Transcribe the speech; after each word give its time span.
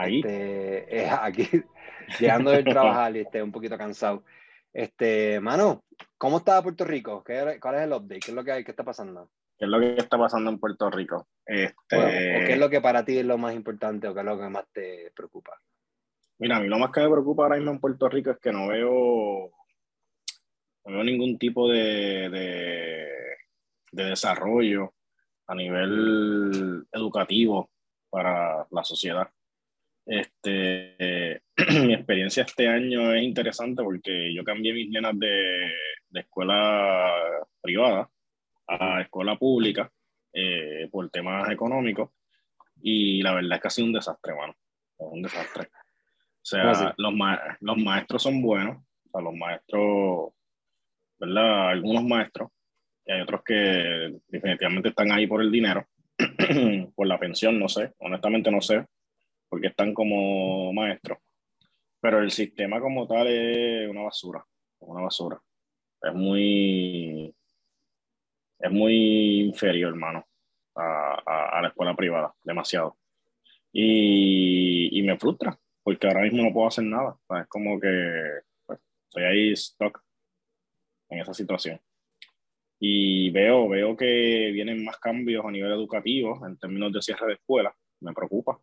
Ahí. 0.00 0.20
Este, 0.20 1.02
eh, 1.02 1.08
aquí, 1.20 1.48
llegando 2.18 2.50
del 2.50 2.64
trabajar 2.64 3.14
y 3.16 3.20
este, 3.20 3.42
un 3.42 3.52
poquito 3.52 3.76
cansado. 3.76 4.24
Este, 4.72 5.40
mano, 5.40 5.84
¿cómo 6.16 6.38
está 6.38 6.62
Puerto 6.62 6.84
Rico? 6.84 7.22
¿Qué, 7.22 7.58
¿Cuál 7.60 7.74
es 7.74 7.82
el 7.82 7.92
update? 7.92 8.20
¿Qué 8.20 8.30
es 8.30 8.34
lo 8.34 8.44
que 8.44 8.52
hay? 8.52 8.64
¿Qué 8.64 8.70
está 8.70 8.84
pasando? 8.84 9.30
¿Qué 9.58 9.66
es 9.66 9.70
lo 9.70 9.78
que 9.78 9.96
está 9.96 10.16
pasando 10.16 10.50
en 10.50 10.58
Puerto 10.58 10.90
Rico? 10.90 11.28
Este... 11.44 11.96
Bueno, 11.96 12.08
¿o 12.08 12.46
¿Qué 12.46 12.52
es 12.52 12.58
lo 12.58 12.70
que 12.70 12.80
para 12.80 13.04
ti 13.04 13.18
es 13.18 13.26
lo 13.26 13.36
más 13.36 13.54
importante 13.54 14.08
o 14.08 14.14
qué 14.14 14.20
es 14.20 14.26
lo 14.26 14.38
que 14.38 14.48
más 14.48 14.64
te 14.72 15.12
preocupa? 15.14 15.60
Mira, 16.38 16.56
a 16.56 16.60
mí 16.60 16.68
lo 16.68 16.78
más 16.78 16.90
que 16.92 17.00
me 17.00 17.10
preocupa 17.10 17.42
ahora 17.42 17.56
mismo 17.56 17.72
en 17.72 17.80
Puerto 17.80 18.08
Rico 18.08 18.30
es 18.30 18.38
que 18.38 18.52
no 18.52 18.68
veo, 18.68 19.50
no 20.86 20.92
veo 20.92 21.04
ningún 21.04 21.36
tipo 21.36 21.68
de, 21.68 22.30
de, 22.30 23.08
de 23.92 24.04
desarrollo 24.04 24.94
a 25.48 25.54
nivel 25.54 26.86
educativo 26.92 27.68
para 28.08 28.66
la 28.70 28.84
sociedad. 28.84 29.28
Este, 30.06 31.42
mi 31.84 31.94
experiencia 31.94 32.42
este 32.42 32.68
año 32.68 33.14
es 33.14 33.22
interesante 33.22 33.82
porque 33.82 34.34
yo 34.34 34.42
cambié 34.44 34.72
mis 34.72 34.90
nenas 34.90 35.18
de, 35.18 35.72
de 36.08 36.20
escuela 36.20 37.12
privada 37.60 38.10
a 38.66 39.00
escuela 39.00 39.36
pública 39.36 39.90
eh, 40.32 40.88
por 40.90 41.10
temas 41.10 41.50
económicos 41.50 42.10
y 42.82 43.22
la 43.22 43.34
verdad 43.34 43.56
es 43.56 43.60
que 43.60 43.68
ha 43.68 43.70
sido 43.70 43.86
un 43.86 43.92
desastre, 43.92 44.34
mano. 44.34 44.54
Un 44.98 45.22
desastre. 45.22 45.68
O 46.42 46.44
sea, 46.44 46.94
los, 46.96 47.14
ma 47.14 47.38
los 47.60 47.76
maestros 47.76 48.22
son 48.22 48.40
buenos, 48.40 48.76
o 48.78 49.10
sea, 49.10 49.20
los 49.20 49.34
maestros, 49.34 50.32
¿verdad? 51.18 51.70
Algunos 51.70 52.04
maestros, 52.04 52.50
y 53.04 53.12
hay 53.12 53.20
otros 53.20 53.42
que 53.44 54.20
definitivamente 54.28 54.88
están 54.88 55.12
ahí 55.12 55.26
por 55.26 55.42
el 55.42 55.50
dinero, 55.50 55.86
por 56.94 57.06
la 57.06 57.18
pensión, 57.18 57.58
no 57.58 57.68
sé, 57.68 57.92
honestamente 57.98 58.50
no 58.50 58.60
sé, 58.62 58.86
porque 59.50 59.66
están 59.66 59.92
como 59.92 60.72
maestros. 60.72 61.18
Pero 62.00 62.20
el 62.20 62.30
sistema 62.30 62.80
como 62.80 63.06
tal 63.06 63.26
es 63.26 63.90
una 63.90 64.02
basura, 64.02 64.42
una 64.78 65.02
basura. 65.02 65.42
Es 66.00 66.14
muy, 66.14 67.34
es 68.58 68.70
muy 68.70 69.40
inferior, 69.40 69.90
hermano, 69.90 70.26
a, 70.74 71.58
a, 71.58 71.60
la 71.60 71.68
escuela 71.68 71.94
privada, 71.94 72.34
demasiado. 72.42 72.96
Y, 73.72 74.98
y, 74.98 75.02
me 75.02 75.18
frustra, 75.18 75.58
porque 75.82 76.06
ahora 76.06 76.22
mismo 76.22 76.42
no 76.42 76.52
puedo 76.52 76.68
hacer 76.68 76.84
nada. 76.84 77.18
es 77.40 77.46
como 77.48 77.78
que 77.78 78.40
pues, 78.64 78.80
estoy 79.08 79.24
ahí 79.24 79.56
stuck 79.56 80.02
en 81.10 81.20
esa 81.20 81.34
situación. 81.34 81.78
Y 82.78 83.30
veo, 83.30 83.68
veo 83.68 83.94
que 83.94 84.50
vienen 84.52 84.82
más 84.84 84.96
cambios 84.98 85.44
a 85.44 85.50
nivel 85.50 85.72
educativo 85.72 86.46
en 86.46 86.56
términos 86.56 86.92
de 86.92 87.02
cierre 87.02 87.26
de 87.26 87.34
escuela. 87.34 87.74
Me 88.00 88.14
preocupa, 88.14 88.58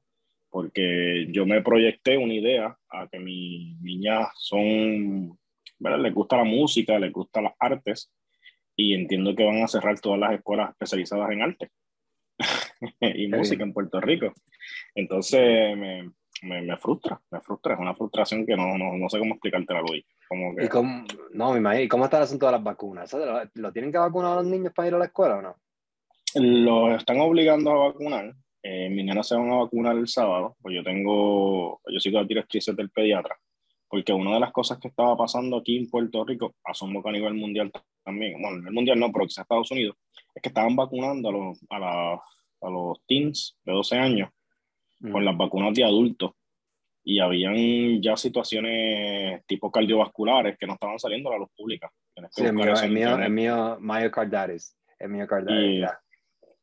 porque 0.50 1.28
yo 1.30 1.46
me 1.46 1.62
proyecté 1.62 2.18
una 2.18 2.34
idea 2.34 2.78
a 2.90 3.08
que 3.08 3.20
mis 3.20 3.80
niñas 3.82 4.30
son, 4.36 5.38
¿verdad? 5.80 6.00
les 6.00 6.14
gusta 6.14 6.38
la 6.38 6.44
música, 6.44 7.00
les 7.00 7.12
gusta 7.12 7.42
las 7.42 7.54
artes, 7.60 8.12
y 8.76 8.94
entiendo 8.94 9.36
que 9.36 9.44
van 9.46 9.64
a 9.64 9.68
cerrar 9.68 10.00
todas 10.00 10.20
las 10.20 10.34
escuelas 10.34 10.70
especializadas 10.70 11.32
en 11.32 11.42
arte 11.42 11.72
y 13.02 13.28
música 13.28 13.64
en 13.64 13.74
Puerto 13.74 14.00
Rico. 14.00 14.34
Entonces 14.94 15.76
me, 15.76 16.12
me, 16.44 16.62
me, 16.62 16.78
frustra, 16.78 17.20
me 17.32 17.42
frustra, 17.42 17.74
es 17.74 17.80
una 17.80 17.96
frustración 17.96 18.46
que 18.46 18.56
no, 18.56 18.78
no, 18.78 18.96
no 18.96 19.10
sé 19.10 19.18
cómo 19.18 19.34
explicártela, 19.34 19.82
Luis. 19.82 20.06
Como 20.30 20.56
que... 20.56 20.66
¿Y 20.66 20.68
cómo, 20.70 21.06
no, 21.32 21.54
me 21.54 21.58
imagino, 21.58 21.84
¿y 21.84 21.88
cómo 21.88 22.06
está 22.06 22.18
el 22.18 22.24
asunto 22.24 22.46
de 22.46 22.52
las 22.52 22.64
vacunas? 22.64 23.12
¿Lo, 23.14 23.42
¿Lo, 23.56 23.74
tienen 23.74 23.92
que 23.92 23.98
vacunar 23.98 24.34
a 24.34 24.36
los 24.42 24.46
niños 24.46 24.74
para 24.74 24.88
ir 24.88 24.94
a 24.94 25.00
la 25.00 25.06
escuela 25.06 25.38
o 25.38 25.42
no? 25.42 25.56
Los 26.36 27.00
están 27.00 27.20
obligando 27.20 27.72
a 27.72 27.88
vacunar. 27.88 28.36
Eh, 28.64 28.90
mis 28.90 29.06
nenas 29.06 29.28
se 29.28 29.36
van 29.36 29.52
a 29.52 29.58
vacunar 29.58 29.98
el 29.98 30.08
sábado, 30.08 30.56
pues 30.62 30.76
yo 30.76 30.84
tengo, 30.84 31.80
yo 31.88 32.00
sigo 32.00 32.20
las 32.20 32.28
directrices 32.28 32.76
del 32.76 32.90
pediatra 32.90 33.38
porque 33.90 34.14
una 34.14 34.34
de 34.34 34.40
las 34.40 34.52
cosas 34.52 34.80
que 34.80 34.90
estaba 34.90 35.16
pasando 35.16 35.58
aquí 35.58 35.78
en 35.78 35.90
Puerto 35.90 36.24
Rico, 36.26 36.56
asumo 36.64 37.02
que 37.02 37.10
a 37.10 37.14
nivel 37.14 37.34
mundial 37.34 37.72
también, 38.04 38.42
bueno, 38.42 38.58
en 38.58 38.68
el 38.68 38.74
mundial 38.74 39.00
no, 39.00 39.12
pero 39.12 39.26
quizás 39.26 39.44
Estados 39.44 39.72
Unidos, 39.72 39.96
es 40.36 40.42
que 40.42 40.50
estaban 40.50 40.76
vacunando 40.76 41.30
a 41.30 41.32
los, 41.32 41.60
a, 41.70 41.80
la, 41.80 42.14
a 42.14 42.70
los 42.70 43.00
teens 43.08 43.58
de 43.64 43.74
12 43.74 43.98
años 43.98 44.30
con 45.12 45.24
las 45.24 45.38
vacunas 45.38 45.74
de 45.76 45.84
adultos 45.84 46.32
y 47.04 47.20
habían 47.20 48.02
ya 48.02 48.18
situaciones 48.18 49.46
tipo 49.46 49.72
cardiovasculares 49.72 50.58
que 50.58 50.66
no 50.66 50.74
estaban 50.74 51.00
saliendo 51.00 51.30
a 51.30 51.34
la 51.34 51.40
luz 51.40 51.50
pública. 51.56 51.90
Sí, 52.32 52.44
el 52.44 52.54
mío, 52.54 52.74
el 52.74 52.92
mío, 52.92 53.18
el 53.18 53.32
mío, 53.32 53.78
myocarditis, 53.80 54.76
el 55.00 55.10
myocarditis. 55.10 55.82
Y, 55.82 55.84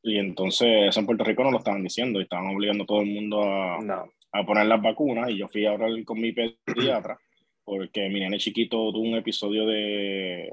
y 0.04 0.18
entonces 0.18 0.68
eso 0.88 1.00
en 1.00 1.06
Puerto 1.06 1.24
Rico 1.24 1.42
no 1.42 1.50
lo 1.50 1.58
estaban 1.58 1.82
diciendo 1.82 2.20
y 2.20 2.24
estaban 2.24 2.54
obligando 2.54 2.84
a 2.84 2.86
todo 2.86 3.00
el 3.00 3.10
mundo 3.10 3.42
a, 3.42 3.80
no 3.82 4.04
a 4.34 4.44
poner 4.44 4.66
las 4.66 4.82
vacunas 4.82 5.30
y 5.30 5.38
yo 5.38 5.48
fui 5.48 5.64
a 5.64 5.70
hablar 5.70 5.90
con 6.04 6.20
mi 6.20 6.32
pediatra 6.32 7.18
porque 7.64 8.08
mi 8.08 8.18
nene 8.18 8.38
chiquito 8.38 8.92
tuvo 8.92 9.08
un 9.08 9.14
episodio 9.14 9.64
de 9.64 10.52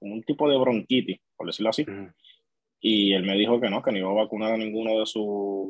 un 0.00 0.22
tipo 0.24 0.50
de 0.50 0.58
bronquitis, 0.58 1.20
por 1.36 1.46
decirlo 1.46 1.70
así. 1.70 1.86
Y 2.80 3.12
él 3.12 3.22
me 3.22 3.36
dijo 3.36 3.60
que 3.60 3.70
no, 3.70 3.80
que 3.80 3.92
no 3.92 3.98
iba 3.98 4.10
a 4.10 4.24
vacunar 4.24 4.52
a 4.52 4.56
ninguno 4.56 4.98
de, 4.98 5.06
sus 5.06 5.68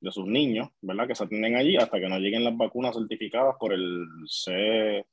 de 0.00 0.12
sus 0.12 0.26
niños, 0.26 0.68
¿verdad? 0.82 1.08
Que 1.08 1.14
se 1.14 1.24
atienden 1.24 1.56
allí 1.56 1.76
hasta 1.76 1.98
que 1.98 2.08
no 2.08 2.18
lleguen 2.18 2.44
las 2.44 2.56
vacunas 2.56 2.94
certificadas 2.94 3.56
por 3.58 3.72
el 3.72 4.06
C, 4.26 5.06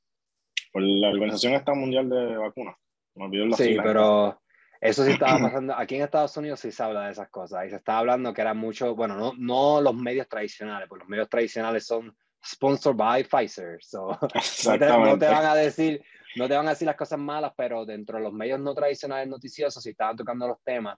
por 0.72 0.84
la 0.84 1.10
Organización 1.10 1.54
Esta 1.54 1.74
Mundial 1.74 2.10
de 2.10 2.36
Vacunas. 2.36 2.76
sí, 3.56 3.78
pero 3.82 4.38
eso 4.82 5.04
sí 5.04 5.12
estaba 5.12 5.38
pasando, 5.42 5.76
aquí 5.76 5.96
en 5.96 6.04
Estados 6.04 6.36
Unidos 6.38 6.60
sí 6.60 6.72
se 6.72 6.84
habla 6.84 7.06
de 7.06 7.12
esas 7.12 7.30
cosas 7.30 7.66
y 7.66 7.70
se 7.70 7.78
estaba 7.78 8.00
hablando 8.00 8.34
que 8.34 8.42
era 8.42 8.54
mucho, 8.54 8.96
bueno, 8.96 9.16
no, 9.16 9.34
no 9.38 9.82
los 9.82 9.96
medios 9.96 10.28
tradicionales, 10.28 10.88
porque 10.88 11.04
los 11.04 11.10
medios 11.10 11.30
tradicionales 11.30 11.86
son 11.86 12.16
sponsored 12.46 12.98
by 12.98 13.24
Pfizer, 13.24 13.78
so, 13.82 14.10
no, 14.66 14.80
te, 14.80 14.88
no, 14.88 15.18
te, 15.18 15.28
van 15.28 15.46
a 15.46 15.56
decir, 15.56 16.04
no 16.36 16.48
te 16.48 16.56
van 16.56 16.68
a 16.68 16.72
decir 16.72 16.86
las 16.86 16.96
cosas 16.96 17.20
malas, 17.20 17.52
pero 17.58 17.86
dentro 17.86 18.18
de 18.18 18.24
los 18.24 18.34
medios 18.34 18.60
no 18.60 18.74
tradicionales 18.74 19.28
noticiosos 19.28 19.84
sí 19.84 19.90
estaban 19.90 20.16
tocando 20.16 20.48
los 20.48 20.62
temas 20.64 20.98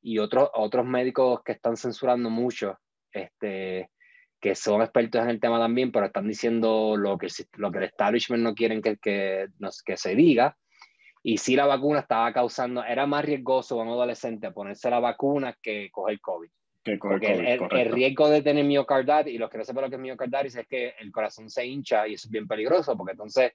y 0.00 0.18
otros, 0.18 0.50
otros 0.54 0.86
médicos 0.86 1.42
que 1.42 1.52
están 1.52 1.76
censurando 1.76 2.30
mucho, 2.30 2.78
este, 3.12 3.90
que 4.40 4.54
son 4.54 4.80
expertos 4.82 5.22
en 5.22 5.30
el 5.30 5.40
tema 5.40 5.58
también, 5.58 5.90
pero 5.90 6.06
están 6.06 6.28
diciendo 6.28 6.96
lo 6.96 7.18
que, 7.18 7.26
lo 7.54 7.72
que 7.72 7.78
el 7.78 7.84
establishment 7.84 8.42
no 8.42 8.54
quieren 8.54 8.80
que, 8.80 8.96
que, 8.98 9.48
que 9.84 9.96
se 9.96 10.14
diga 10.14 10.56
y 11.28 11.36
si 11.36 11.56
la 11.56 11.66
vacuna 11.66 12.00
estaba 12.00 12.32
causando, 12.32 12.82
era 12.82 13.04
más 13.04 13.22
riesgoso 13.22 13.78
a 13.78 13.82
un 13.82 13.90
adolescente 13.90 14.50
ponerse 14.50 14.88
la 14.88 14.98
vacuna 14.98 15.54
que 15.60 15.90
coger 15.90 16.18
COVID. 16.22 16.48
Que 16.82 16.96
Porque 16.96 17.34
el, 17.34 17.92
riesgo 17.92 18.30
de 18.30 18.40
tener 18.40 18.64
miocarditis, 18.64 19.34
y 19.34 19.36
los 19.36 19.50
que 19.50 19.58
no 19.58 19.64
sepan 19.64 19.84
lo 19.84 19.90
que 19.90 19.96
es 19.96 20.00
miocarditis, 20.00 20.56
es 20.56 20.66
que 20.66 20.94
el 20.98 21.12
corazón 21.12 21.50
se 21.50 21.66
hincha 21.66 22.08
y 22.08 22.14
eso 22.14 22.28
es 22.28 22.30
bien 22.30 22.48
peligroso, 22.48 22.96
porque 22.96 23.12
entonces 23.12 23.52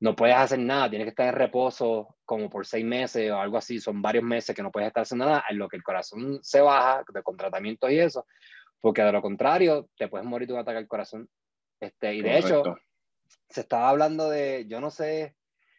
no 0.00 0.16
puedes 0.16 0.34
hacer 0.34 0.58
nada, 0.58 0.90
tienes 0.90 1.06
que 1.06 1.10
estar 1.10 1.28
en 1.28 1.36
reposo 1.36 2.16
como 2.24 2.50
por 2.50 2.66
seis 2.66 2.84
meses 2.84 3.30
o 3.30 3.38
algo 3.38 3.58
así, 3.58 3.78
son 3.78 4.02
varios 4.02 4.24
meses 4.24 4.56
que 4.56 4.64
no 4.64 4.72
puedes 4.72 4.88
estar 4.88 5.04
haciendo 5.04 5.26
nada, 5.26 5.44
en 5.48 5.56
lo 5.56 5.68
que 5.68 5.76
el 5.76 5.84
corazón 5.84 6.40
se 6.42 6.60
baja 6.60 7.04
de, 7.14 7.22
con 7.22 7.36
y 7.92 7.98
eso, 8.00 8.26
porque 8.80 9.02
de 9.02 9.12
lo 9.12 9.22
contrario 9.22 9.88
te 9.96 10.08
puedes 10.08 10.26
morir 10.26 10.48
de 10.48 10.54
un 10.54 10.60
ataque 10.60 10.78
al 10.78 10.88
corazón. 10.88 11.28
Este, 11.78 12.16
y 12.16 12.22
de 12.22 12.38
hecho, 12.38 12.64
se 13.48 13.60
estaba 13.60 13.88
hablando 13.88 14.28
de, 14.28 14.66
yo 14.66 14.80
no 14.80 14.90
sé, 14.90 15.36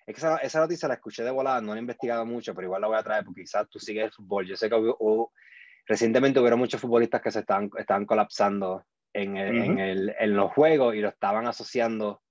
es 0.09 0.15
que 0.15 0.19
esa, 0.21 0.37
esa, 0.37 0.59
noticia 0.59 0.87
la 0.87 0.95
escuché 0.95 1.23
de 1.23 1.29
volada, 1.29 1.61
no 1.61 1.73
la 1.73 1.77
he 1.77 1.81
investigado 1.81 2.25
mucho, 2.25 2.55
pero 2.55 2.65
igual 2.65 2.81
la 2.81 2.87
voy 2.87 2.97
a 2.97 3.03
traer 3.03 3.23
porque 3.23 3.41
quizás 3.41 3.69
tú 3.69 3.79
sigues 3.79 4.05
el 4.05 4.11
fútbol. 4.11 4.47
Yo 4.47 4.55
sé 4.55 4.67
que 4.67 4.75
hubo, 4.75 5.33
recientemente 5.85 6.39
hubieron 6.39 6.57
muchos 6.57 6.81
futbolistas 6.81 7.21
que 7.21 7.29
se 7.29 7.41
estaban, 7.41 7.69
estaban 7.77 8.07
colapsando 8.07 8.85
en, 9.13 9.37
el, 9.37 9.55
en, 9.55 9.79
el, 9.79 10.15
en, 10.19 10.35
los 10.35 10.51
juegos 10.51 10.95
y 10.95 11.01
lo 11.01 11.09
estaban 11.09 11.45
asociando 11.45 12.23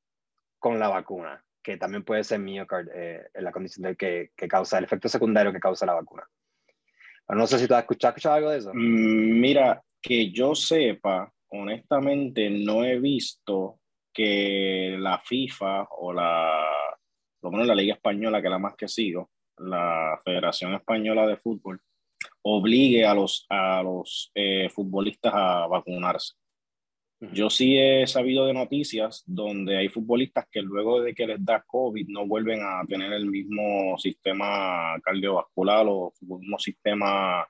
con 0.58 0.80
la 0.80 0.88
vacuna, 0.88 1.44
que 1.62 1.76
también 1.76 2.02
puede 2.02 2.24
ser 2.24 2.40
miocard, 2.40 2.88
eh, 2.92 3.28
en 3.32 3.44
la 3.44 3.52
condición 3.52 3.84
de 3.84 3.94
que, 3.96 4.32
que, 4.34 4.48
causa 4.48 4.78
el 4.78 4.84
efecto 4.84 5.08
secundario 5.08 5.52
que 5.52 5.60
causa 5.60 5.86
la 5.86 5.94
vacuna. 5.94 6.24
Pero 7.28 7.38
no 7.38 7.46
sé 7.46 7.60
si 7.60 7.68
tú 7.68 7.74
has 7.74 7.82
escuchado, 7.82 8.10
escuchado 8.10 8.34
algo 8.34 8.50
de 8.50 8.58
eso. 8.58 8.72
Mm, 8.74 9.40
mira, 9.40 9.80
que 10.02 10.32
yo 10.32 10.56
sepa, 10.56 11.32
honestamente 11.50 12.50
no 12.50 12.84
he 12.84 12.98
visto 12.98 13.78
que 14.12 14.96
la 14.98 15.20
FIFA 15.20 15.86
o 15.90 16.12
la 16.12 16.77
lo 17.42 17.50
menos 17.50 17.66
la 17.66 17.74
Liga 17.74 17.94
Española, 17.94 18.40
que 18.40 18.48
es 18.48 18.50
la 18.50 18.58
más 18.58 18.76
que 18.76 18.88
sigo, 18.88 19.30
la 19.58 20.18
Federación 20.24 20.74
Española 20.74 21.26
de 21.26 21.36
Fútbol, 21.36 21.80
obligue 22.42 23.04
a 23.04 23.14
los, 23.14 23.46
a 23.48 23.82
los 23.82 24.30
eh, 24.34 24.68
futbolistas 24.70 25.32
a 25.34 25.66
vacunarse. 25.66 26.34
Yo 27.20 27.50
sí 27.50 27.76
he 27.76 28.06
sabido 28.06 28.46
de 28.46 28.54
noticias 28.54 29.24
donde 29.26 29.76
hay 29.76 29.88
futbolistas 29.88 30.46
que 30.50 30.62
luego 30.62 31.02
de 31.02 31.14
que 31.14 31.26
les 31.26 31.44
da 31.44 31.64
COVID 31.66 32.06
no 32.08 32.26
vuelven 32.26 32.60
a 32.62 32.84
tener 32.86 33.12
el 33.12 33.26
mismo 33.26 33.98
sistema 33.98 34.96
cardiovascular 35.02 35.84
o 35.88 36.12
el 36.20 36.38
mismo 36.38 36.58
sistema 36.60 37.44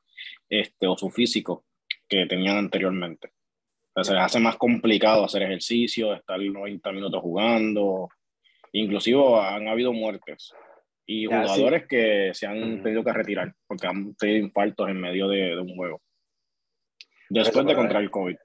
este, 0.48 0.86
o 0.86 0.96
su 0.96 1.10
físico 1.10 1.66
que 2.08 2.24
tenían 2.24 2.56
anteriormente. 2.56 3.28
O 3.94 4.02
sea, 4.02 4.04
se 4.04 4.14
les 4.14 4.22
hace 4.22 4.40
más 4.40 4.56
complicado 4.56 5.24
hacer 5.24 5.42
ejercicio, 5.42 6.14
estar 6.14 6.40
90 6.40 6.90
minutos 6.92 7.20
jugando, 7.20 8.08
Inclusive 8.72 9.22
han 9.40 9.68
habido 9.68 9.92
muertes 9.92 10.52
y 11.06 11.24
jugadores 11.24 11.86
que 11.86 12.32
se 12.34 12.46
han 12.46 12.82
tenido 12.82 13.02
que 13.02 13.12
retirar 13.12 13.54
porque 13.66 13.86
han 13.86 14.14
tenido 14.14 14.44
infartos 14.44 14.90
en 14.90 15.00
medio 15.00 15.26
de, 15.28 15.58
un 15.58 15.74
juego. 15.74 16.02
Después 17.30 17.64
de 17.64 17.74
contraer 17.74 18.04
el 18.04 18.10
COVID. 18.10 18.36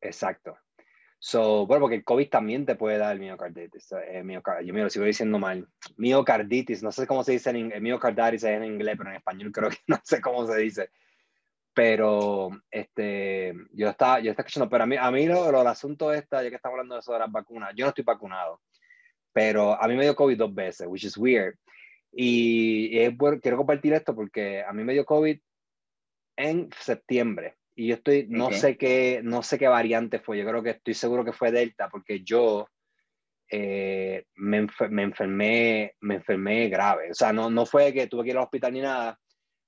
Exacto. 0.00 0.56
So, 1.18 1.66
bueno, 1.66 1.82
porque 1.82 1.96
el 1.96 2.04
COVID 2.04 2.28
también 2.28 2.66
te 2.66 2.74
puede 2.74 2.98
dar 2.98 3.18
miocarditis. 3.18 3.92
Eh, 3.92 4.24
yo 4.64 4.74
me 4.74 4.82
lo 4.82 4.90
sigo 4.90 5.04
diciendo 5.04 5.38
mal. 5.38 5.68
Miocarditis, 5.96 6.82
no 6.82 6.90
sé 6.90 7.06
cómo 7.06 7.22
se 7.22 7.32
dice 7.32 7.50
en 7.50 7.82
miocarditis 7.82 8.44
en 8.44 8.64
inglés, 8.64 8.96
pero 8.98 9.10
en 9.10 9.16
español 9.16 9.52
creo 9.52 9.70
que 9.70 9.76
no 9.86 10.00
sé 10.04 10.20
cómo 10.20 10.46
se 10.46 10.58
dice. 10.58 10.90
Pero 11.74 12.50
este, 12.70 13.54
yo 13.72 13.88
estaba, 13.88 14.20
yo 14.20 14.30
estaba 14.30 14.46
escuchando, 14.46 14.68
pero 14.68 14.84
a 14.84 14.86
mí, 14.86 14.96
a 14.96 15.10
mí 15.10 15.26
lo, 15.26 15.60
el 15.60 15.66
asunto 15.66 16.12
está, 16.12 16.42
ya 16.42 16.50
que 16.50 16.56
estamos 16.56 16.74
hablando 16.74 16.94
de 16.94 17.00
eso 17.00 17.12
de 17.12 17.20
las 17.20 17.32
vacunas, 17.32 17.72
yo 17.74 17.84
no 17.84 17.90
estoy 17.90 18.04
vacunado, 18.04 18.60
pero 19.32 19.80
a 19.80 19.88
mí 19.88 19.94
me 19.94 20.04
dio 20.04 20.14
COVID 20.14 20.36
dos 20.36 20.54
veces, 20.54 20.86
which 20.88 21.04
is 21.04 21.16
weird. 21.16 21.56
Y 22.12 22.98
es 22.98 23.16
bueno, 23.16 23.40
quiero 23.40 23.56
compartir 23.56 23.94
esto 23.94 24.14
porque 24.14 24.62
a 24.62 24.72
mí 24.72 24.84
me 24.84 24.92
dio 24.92 25.04
COVID 25.04 25.38
en 26.36 26.70
septiembre 26.78 27.56
y 27.74 27.88
yo 27.88 27.94
estoy, 27.94 28.26
no 28.28 28.50
sé 28.50 28.76
qué, 28.76 29.20
no 29.22 29.42
sé 29.42 29.58
qué 29.58 29.66
variante 29.66 30.18
fue, 30.18 30.38
yo 30.38 30.46
creo 30.46 30.62
que 30.62 30.70
estoy 30.70 30.94
seguro 30.94 31.24
que 31.24 31.32
fue 31.32 31.50
Delta, 31.50 31.88
porque 31.88 32.22
yo 32.22 32.68
eh, 33.48 34.26
me, 34.34 34.66
me, 34.90 35.02
enfermé, 35.02 35.94
me 36.00 36.16
enfermé 36.16 36.68
grave. 36.68 37.10
O 37.10 37.14
sea, 37.14 37.32
no, 37.32 37.48
no 37.48 37.64
fue 37.64 37.92
que 37.92 38.06
tuve 38.08 38.24
que 38.24 38.30
ir 38.30 38.36
al 38.36 38.44
hospital 38.44 38.72
ni 38.74 38.80
nada, 38.80 39.18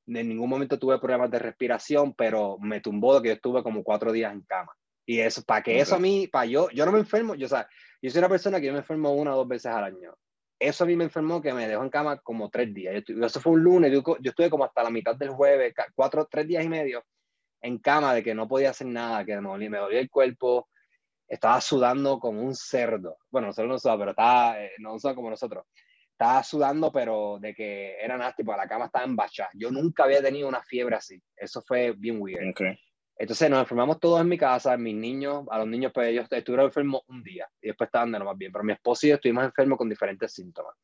en 0.07 0.29
ningún 0.29 0.51
momento 0.51 0.79
tuve 0.79 0.99
problemas 0.99 1.31
de 1.31 1.39
respiración, 1.39 2.13
pero 2.15 2.59
me 2.59 2.81
tumbó 2.81 3.15
de 3.15 3.23
que 3.23 3.29
yo 3.29 3.35
estuve 3.35 3.63
como 3.63 3.83
cuatro 3.83 4.13
días 4.13 4.33
en 4.33 4.43
cama. 4.43 4.73
Y 5.07 5.21
eso, 5.21 5.43
para 5.43 5.63
que 5.63 5.79
eso 5.79 5.97
a 5.97 5.99
mí, 5.99 6.29
para 6.29 6.47
yo, 6.47 6.71
yo 6.71 6.87
no 6.87 6.93
me 6.93 6.99
enfermo, 6.99 7.35
yo, 7.35 7.47
o 7.47 7.49
sea, 7.49 7.69
yo 8.01 8.11
soy 8.11 8.19
una 8.21 8.29
persona 8.29 8.61
que 8.61 8.67
yo 8.67 8.73
me 8.73 8.79
enfermo 8.79 9.13
una 9.13 9.35
o 9.35 9.39
dos 9.39 9.49
veces 9.49 9.67
al 9.67 9.85
año. 9.85 10.15
Eso 10.59 10.85
a 10.85 10.87
mí 10.87 10.97
me 10.97 11.05
enfermó 11.05 11.43
que 11.43 11.53
me 11.53 11.69
dejó 11.69 11.83
en 11.83 11.91
cama 11.91 12.19
como 12.19 12.49
tres 12.49 12.73
días. 12.73 13.03
eso 13.07 13.41
fue 13.41 13.53
un 13.53 13.63
lunes, 13.63 13.93
yo, 13.93 14.03
yo, 14.21 14.31
estuve 14.31 14.49
como 14.49 14.65
hasta 14.65 14.83
la 14.83 14.91
mitad 14.91 15.17
del 15.17 15.31
jueves, 15.31 15.75
cuatro, 15.95 16.27
tres 16.31 16.47
días 16.47 16.65
y 16.65 16.69
medio 16.69 17.05
en 17.65 17.79
cama 17.79 18.15
de 18.15 18.23
que 18.23 18.35
no 18.35 18.47
podía 18.47 18.71
hacer 18.71 18.87
nada, 18.87 19.25
que 19.25 19.41
me 19.41 19.49
dolía, 19.49 19.71
me 19.71 19.79
dolía 19.79 20.01
el 20.01 20.11
cuerpo, 20.11 20.69
estaba 21.27 21.61
sudando 21.63 22.19
como 22.19 22.43
un 22.43 22.55
cerdo. 22.55 23.17
Bueno, 23.31 23.49
nosotros 23.49 23.73
no 23.73 23.79
sudamos, 23.79 24.01
pero 24.01 24.11
estaba, 24.11 24.63
eh, 24.63 24.73
no 24.79 24.99
sudamos 24.99 25.17
como 25.17 25.31
nosotros. 25.31 25.65
Estaba 26.13 26.43
sudando, 26.43 26.93
pero 26.93 27.39
de 27.41 27.55
que 27.55 27.97
era 27.99 28.19
nasty, 28.19 28.45
porque 28.45 28.61
la 28.61 28.69
cama 28.69 28.85
estaba 28.87 29.07
en 29.07 29.17
bacha. 29.17 29.49
Yo 29.55 29.71
nunca 29.71 30.05
había 30.05 30.23
tenido 30.23 30.47
una 30.47 30.63
fiebre 30.63 30.97
así. 30.97 31.21
Eso 31.35 31.63
fue 31.63 31.93
bien 31.93 32.21
weird. 32.21 32.55
Entonces 33.17 33.49
nos 33.49 33.61
enfermamos 33.61 34.01
todos 34.01 34.21
en 34.21 34.29
mi 34.29 34.37
casa, 34.37 34.77
mis 34.77 34.95
niños, 34.95 35.45
a 35.51 35.59
los 35.59 35.69
niños, 35.69 35.93
pues 35.95 36.09
ellos 36.09 36.27
estuvieron 36.31 36.67
enfermos 36.67 37.03
un 37.09 37.23
día 37.23 37.49
y 37.63 37.69
después 37.69 37.89
estaban 37.89 38.11
de 38.11 38.19
lo 38.19 38.25
más 38.25 38.37
bien. 38.37 38.51
Pero 38.51 38.65
mi 38.65 38.73
esposo 38.73 39.07
y 39.07 39.11
yo 39.11 39.17
estuvimos 39.17 39.45
enfermos 39.45 39.79
con 39.79 39.89
diferentes 39.89 40.33
síntomas. 40.33 40.75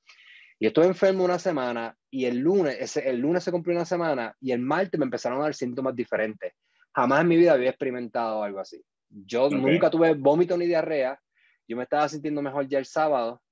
Y 0.59 0.67
estuve 0.67 0.87
enfermo 0.87 1.25
una 1.25 1.38
semana 1.38 1.97
y 2.11 2.27
el 2.27 2.38
lunes, 2.38 2.77
ese, 2.79 3.09
el 3.09 3.19
lunes 3.19 3.43
se 3.43 3.50
cumplió 3.50 3.75
una 3.75 3.87
semana 3.87 4.37
y 4.41 4.53
el 4.53 4.61
martes 4.61 4.99
me 4.99 5.05
empezaron 5.05 5.41
a 5.41 5.44
dar 5.44 5.55
síntomas 5.55 5.97
diferentes. 5.97 6.53
Jamás 6.94 7.23
en 7.23 7.29
mi 7.29 7.37
vida 7.37 7.53
había 7.53 7.71
experimentado 7.71 8.43
algo 8.43 8.61
así. 8.61 8.85
Yo 9.09 9.49
nunca 9.49 9.91
tuve 9.91 10.15
vómito 10.15 10.56
ni 10.56 10.67
diarrea. 10.67 11.19
Yo 11.67 11.77
me 11.77 11.85
estaba 11.85 12.09
sintiendo 12.09 12.43
mejor 12.43 12.69
ya 12.69 12.79
el 12.79 12.85
sábado 12.85 13.43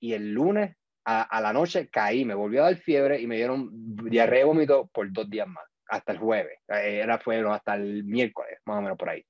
y 0.00 0.14
el 0.14 0.32
lunes 0.32 0.76
a, 1.04 1.40
la 1.40 1.52
noche 1.52 1.88
caí, 1.88 2.24
me 2.24 2.34
volvió 2.34 2.62
a 2.62 2.66
dar 2.66 2.76
fiebre 2.76 3.20
y 3.20 3.26
me 3.26 3.36
dieron 3.36 3.68
diarrea 3.72 4.42
y 4.42 4.44
vómito 4.44 4.88
por 4.92 5.12
dos 5.12 5.28
días 5.28 5.48
más, 5.48 5.64
hasta 5.88 6.12
el 6.12 6.18
jueves. 6.18 6.58
Eh, 6.68 7.00
era 7.02 7.18
fue 7.18 7.42
hasta 7.50 7.74
el 7.74 8.04
miércoles, 8.04 8.58
más 8.64 8.78
o 8.78 8.82
menos 8.82 8.98
por 8.98 9.10
ahí. 9.10 9.24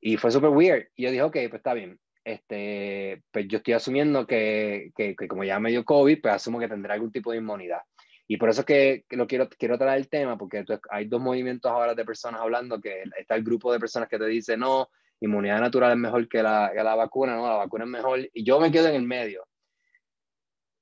Y 0.00 0.16
fue 0.16 0.30
súper 0.30 0.50
weird. 0.50 0.88
Y 0.96 1.04
yo 1.04 1.10
dije, 1.10 1.22
ok, 1.22 1.32
pues 1.32 1.54
está 1.54 1.74
bien. 1.74 1.98
Este, 2.24 3.22
pues 3.30 3.46
yo 3.48 3.58
estoy 3.58 3.74
asumiendo 3.74 4.26
que, 4.26 4.90
que, 4.96 5.16
que, 5.16 5.28
como 5.28 5.44
ya 5.44 5.58
me 5.58 5.70
dio 5.70 5.84
COVID, 5.84 6.20
pues 6.20 6.34
asumo 6.34 6.58
que 6.58 6.68
tendrá 6.68 6.94
algún 6.94 7.12
tipo 7.12 7.32
de 7.32 7.38
inmunidad. 7.38 7.80
Y 8.30 8.36
por 8.36 8.48
eso 8.48 8.60
es 8.60 8.66
que, 8.66 9.04
lo 9.10 9.26
quiero, 9.26 9.48
quiero 9.48 9.76
traer 9.76 9.98
el 9.98 10.08
tema, 10.08 10.38
porque 10.38 10.64
hay 10.90 11.06
dos 11.06 11.20
movimientos 11.20 11.68
ahora 11.68 11.96
de 11.96 12.04
personas 12.04 12.40
hablando, 12.40 12.80
que 12.80 13.02
está 13.18 13.34
el 13.34 13.42
grupo 13.42 13.72
de 13.72 13.80
personas 13.80 14.08
que 14.08 14.18
te 14.18 14.26
dice, 14.26 14.56
no, 14.56 14.88
inmunidad 15.18 15.58
natural 15.58 15.90
es 15.90 15.98
mejor 15.98 16.28
que 16.28 16.40
la, 16.40 16.70
que 16.72 16.80
la 16.80 16.94
vacuna, 16.94 17.34
no, 17.34 17.48
la 17.48 17.56
vacuna 17.56 17.86
es 17.86 17.90
mejor, 17.90 18.20
y 18.32 18.44
yo 18.44 18.60
me 18.60 18.70
quedo 18.70 18.86
en 18.86 18.94
el 18.94 19.02
medio. 19.02 19.42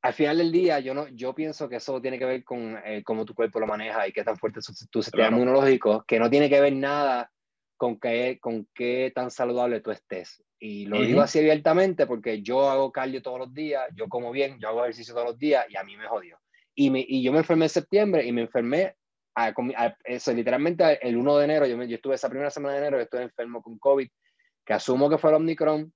Al 0.03 0.13
final 0.13 0.39
del 0.39 0.53
día, 0.53 0.79
yo, 0.79 0.95
no, 0.95 1.09
yo 1.09 1.35
pienso 1.35 1.69
que 1.69 1.77
eso 1.77 2.01
tiene 2.01 2.19
que 2.19 2.25
ver 2.25 2.45
con 2.45 2.79
eh, 2.85 3.03
cómo 3.05 3.25
tu 3.25 3.35
cuerpo 3.35 3.59
lo 3.59 3.67
maneja 3.67 4.07
y 4.07 4.13
qué 4.13 4.23
tan 4.23 4.37
fuerte 4.37 4.61
es 4.61 4.89
tu 4.91 5.03
sistema 5.03 5.29
inmunológico, 5.29 6.05
que 6.07 6.21
no 6.21 6.31
tiene 6.31 6.49
que 6.49 6.61
ver 6.61 6.73
nada 6.75 7.31
con 7.77 7.99
qué, 7.99 8.39
con 8.41 8.69
qué 8.75 9.13
tan 9.15 9.31
saludable 9.31 9.81
tú 9.81 9.91
estés. 9.91 10.43
Y 10.61 10.87
lo 10.87 11.01
digo 11.01 11.21
así 11.21 11.39
abiertamente 11.39 12.07
porque 12.07 12.43
yo 12.43 12.69
hago 12.69 12.91
cardio 12.91 13.23
todos 13.23 13.39
los 13.39 13.55
días, 13.55 13.85
yo 13.95 14.09
como 14.09 14.33
bien, 14.33 14.59
yo 14.61 14.69
hago 14.69 14.83
ejercicio 14.83 15.15
todos 15.15 15.29
los 15.29 15.39
días 15.39 15.65
y 15.69 15.77
a 15.77 15.85
mí 15.85 15.97
me 15.97 16.07
jodió. 16.07 16.39
Y, 16.75 16.91
me, 16.91 17.05
y 17.07 17.23
yo 17.23 17.33
me 17.33 17.39
enfermé 17.39 17.67
en 17.67 17.71
septiembre 17.71 18.25
y 18.25 18.33
me 18.33 18.43
enfermé 18.43 18.95
a, 19.37 19.55
eso, 20.05 20.33
literalmente 20.33 20.99
el 21.07 21.17
1 21.17 21.39
de 21.39 21.45
enero, 21.45 21.67
yo, 21.67 21.81
yo 21.85 21.95
estuve 21.95 22.17
esa 22.17 22.29
primera 22.29 22.51
semana 22.51 22.75
de 22.75 22.81
enero, 22.81 22.97
yo 22.99 23.05
estuve 23.05 23.23
enfermo 23.23 23.63
con 23.63 23.79
COVID, 23.79 24.09
que 24.65 24.73
asumo 24.73 25.09
que 25.09 25.19
fue 25.19 25.31
el 25.31 25.37
Omicron, 25.37 25.93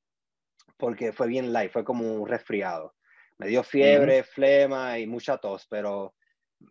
porque 0.76 1.12
fue 1.12 1.26
bien 1.26 1.52
light, 1.52 1.72
fue 1.72 1.84
como 1.84 2.14
un 2.14 2.28
resfriado. 2.28 2.94
Me 3.38 3.48
dio 3.48 3.62
fiebre, 3.62 4.22
flema 4.22 4.98
y 4.98 5.06
mucha 5.06 5.38
tos, 5.38 5.66
pero 5.68 6.14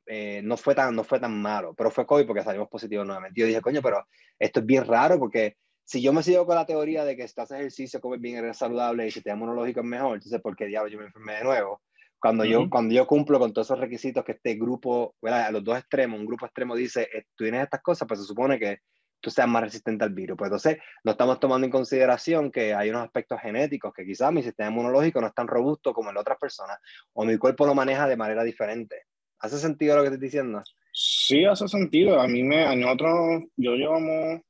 eh, 0.06 0.42
no, 0.44 0.58
fue 0.58 0.76
tan, 0.76 0.96
no 0.96 1.04
fue 1.04 1.20
tan 1.20 1.42
malo. 1.42 1.74
Pero 1.76 1.92
fue 1.92 2.06
COVID 2.06 2.26
porque 2.26 2.44
salimos 2.44 2.70
positivos 2.70 3.06
nuevamente. 3.06 3.40
Yo 3.40 3.48
dije, 3.48 3.62
coño, 3.62 3.82
pero 3.82 4.06
esto 4.40 4.60
es 4.60 4.66
bien 4.66 4.86
raro 4.86 5.20
porque 5.20 5.58
si 5.84 6.02
yo 6.02 6.14
me 6.14 6.24
sigo 6.24 6.46
con 6.46 6.56
la 6.56 6.66
teoría 6.66 7.04
de 7.04 7.18
que 7.18 7.28
si 7.28 7.40
haces 7.40 7.60
ejercicio, 7.60 8.00
comes 8.00 8.22
bien, 8.22 8.38
eres 8.38 8.58
saludable 8.58 9.08
y 9.08 9.12
si 9.12 9.22
te 9.22 9.32
inmunológico 9.32 9.82
es 9.82 9.86
mejor, 9.86 10.16
entonces, 10.16 10.42
¿por 10.42 10.56
qué 10.56 10.68
diablo 10.68 10.90
yo 10.90 11.00
me 11.00 11.06
enfermé 11.06 11.36
de 11.36 11.44
nuevo? 11.44 11.82
Cuando, 12.20 12.46
yo, 12.46 12.70
cuando 12.70 12.94
yo 12.94 13.08
cumplo 13.08 13.40
con 13.40 13.52
todos 13.52 13.68
esos 13.68 13.80
requisitos 13.80 14.24
que 14.24 14.34
este 14.34 14.54
grupo, 14.54 15.16
a 15.24 15.52
los 15.52 15.64
dos 15.64 15.80
extremos, 15.80 16.20
un 16.20 16.28
grupo 16.28 16.46
extremo 16.46 16.76
dice, 16.76 17.10
eh, 17.12 17.24
tú 17.36 17.46
tienes 17.46 17.64
estas 17.64 17.82
cosas, 17.82 18.08
pues 18.08 18.20
se 18.20 18.28
supone 18.28 18.60
que 18.60 18.78
tú 19.22 19.30
seas 19.30 19.48
más 19.48 19.64
resistente 19.64 20.04
al 20.04 20.14
virus. 20.14 20.38
Pues 20.38 20.50
entonces, 20.50 20.78
no 21.04 21.12
estamos 21.12 21.40
tomando 21.40 21.66
en 21.66 21.72
consideración 21.72 22.52
que 22.52 22.74
hay 22.74 22.90
unos 22.90 23.04
aspectos 23.04 23.40
genéticos 23.42 23.94
que 23.94 24.06
quizás 24.06 24.32
mi 24.32 24.44
sistema 24.44 24.70
inmunológico 24.70 25.22
no 25.22 25.28
es 25.28 25.34
tan 25.34 25.48
robusto 25.48 25.94
como 25.94 26.10
el 26.10 26.16
de 26.16 26.22
otras 26.22 26.38
personas, 26.38 26.78
o 27.14 27.24
mi 27.26 27.38
cuerpo 27.38 27.66
lo 27.66 27.76
maneja 27.76 28.08
de 28.08 28.18
manera 28.18 28.44
diferente. 28.44 29.04
¿Hace 29.40 29.58
sentido 29.58 29.96
lo 29.96 30.02
que 30.02 30.10
estoy 30.10 30.22
diciendo? 30.22 30.62
Sí, 30.92 31.46
hace 31.46 31.68
sentido. 31.68 32.20
A 32.20 32.28
mí 32.28 32.44
me, 32.44 32.66
a 32.66 32.76
nosotros, 32.76 33.44
yo 33.56 33.76
llevamos, 33.76 34.42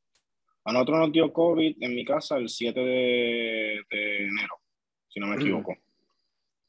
a 0.66 0.74
nosotros 0.74 1.00
nos 1.00 1.12
dio 1.12 1.32
COVID 1.32 1.78
en 1.82 1.96
mi 1.96 2.04
casa 2.04 2.38
el 2.38 2.50
7 2.50 2.80
de, 2.80 3.82
de 3.90 4.18
enero, 4.28 4.56
si 5.08 5.20
no 5.20 5.28
me 5.28 5.36
equivoco 5.36 5.76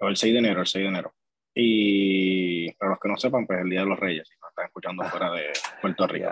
el 0.08 0.16
6 0.16 0.32
de 0.32 0.38
enero, 0.38 0.60
el 0.60 0.66
6 0.66 0.82
de 0.82 0.88
enero. 0.88 1.14
Y 1.54 2.72
para 2.72 2.92
los 2.92 3.00
que 3.00 3.08
no 3.08 3.16
sepan, 3.16 3.46
pues 3.46 3.60
el 3.60 3.70
Día 3.70 3.80
de 3.80 3.86
los 3.86 3.98
Reyes, 3.98 4.26
si 4.28 4.34
nos 4.40 4.50
están 4.50 4.66
escuchando 4.66 5.04
fuera 5.04 5.30
de 5.32 5.52
Puerto 5.80 6.06
Rico. 6.06 6.30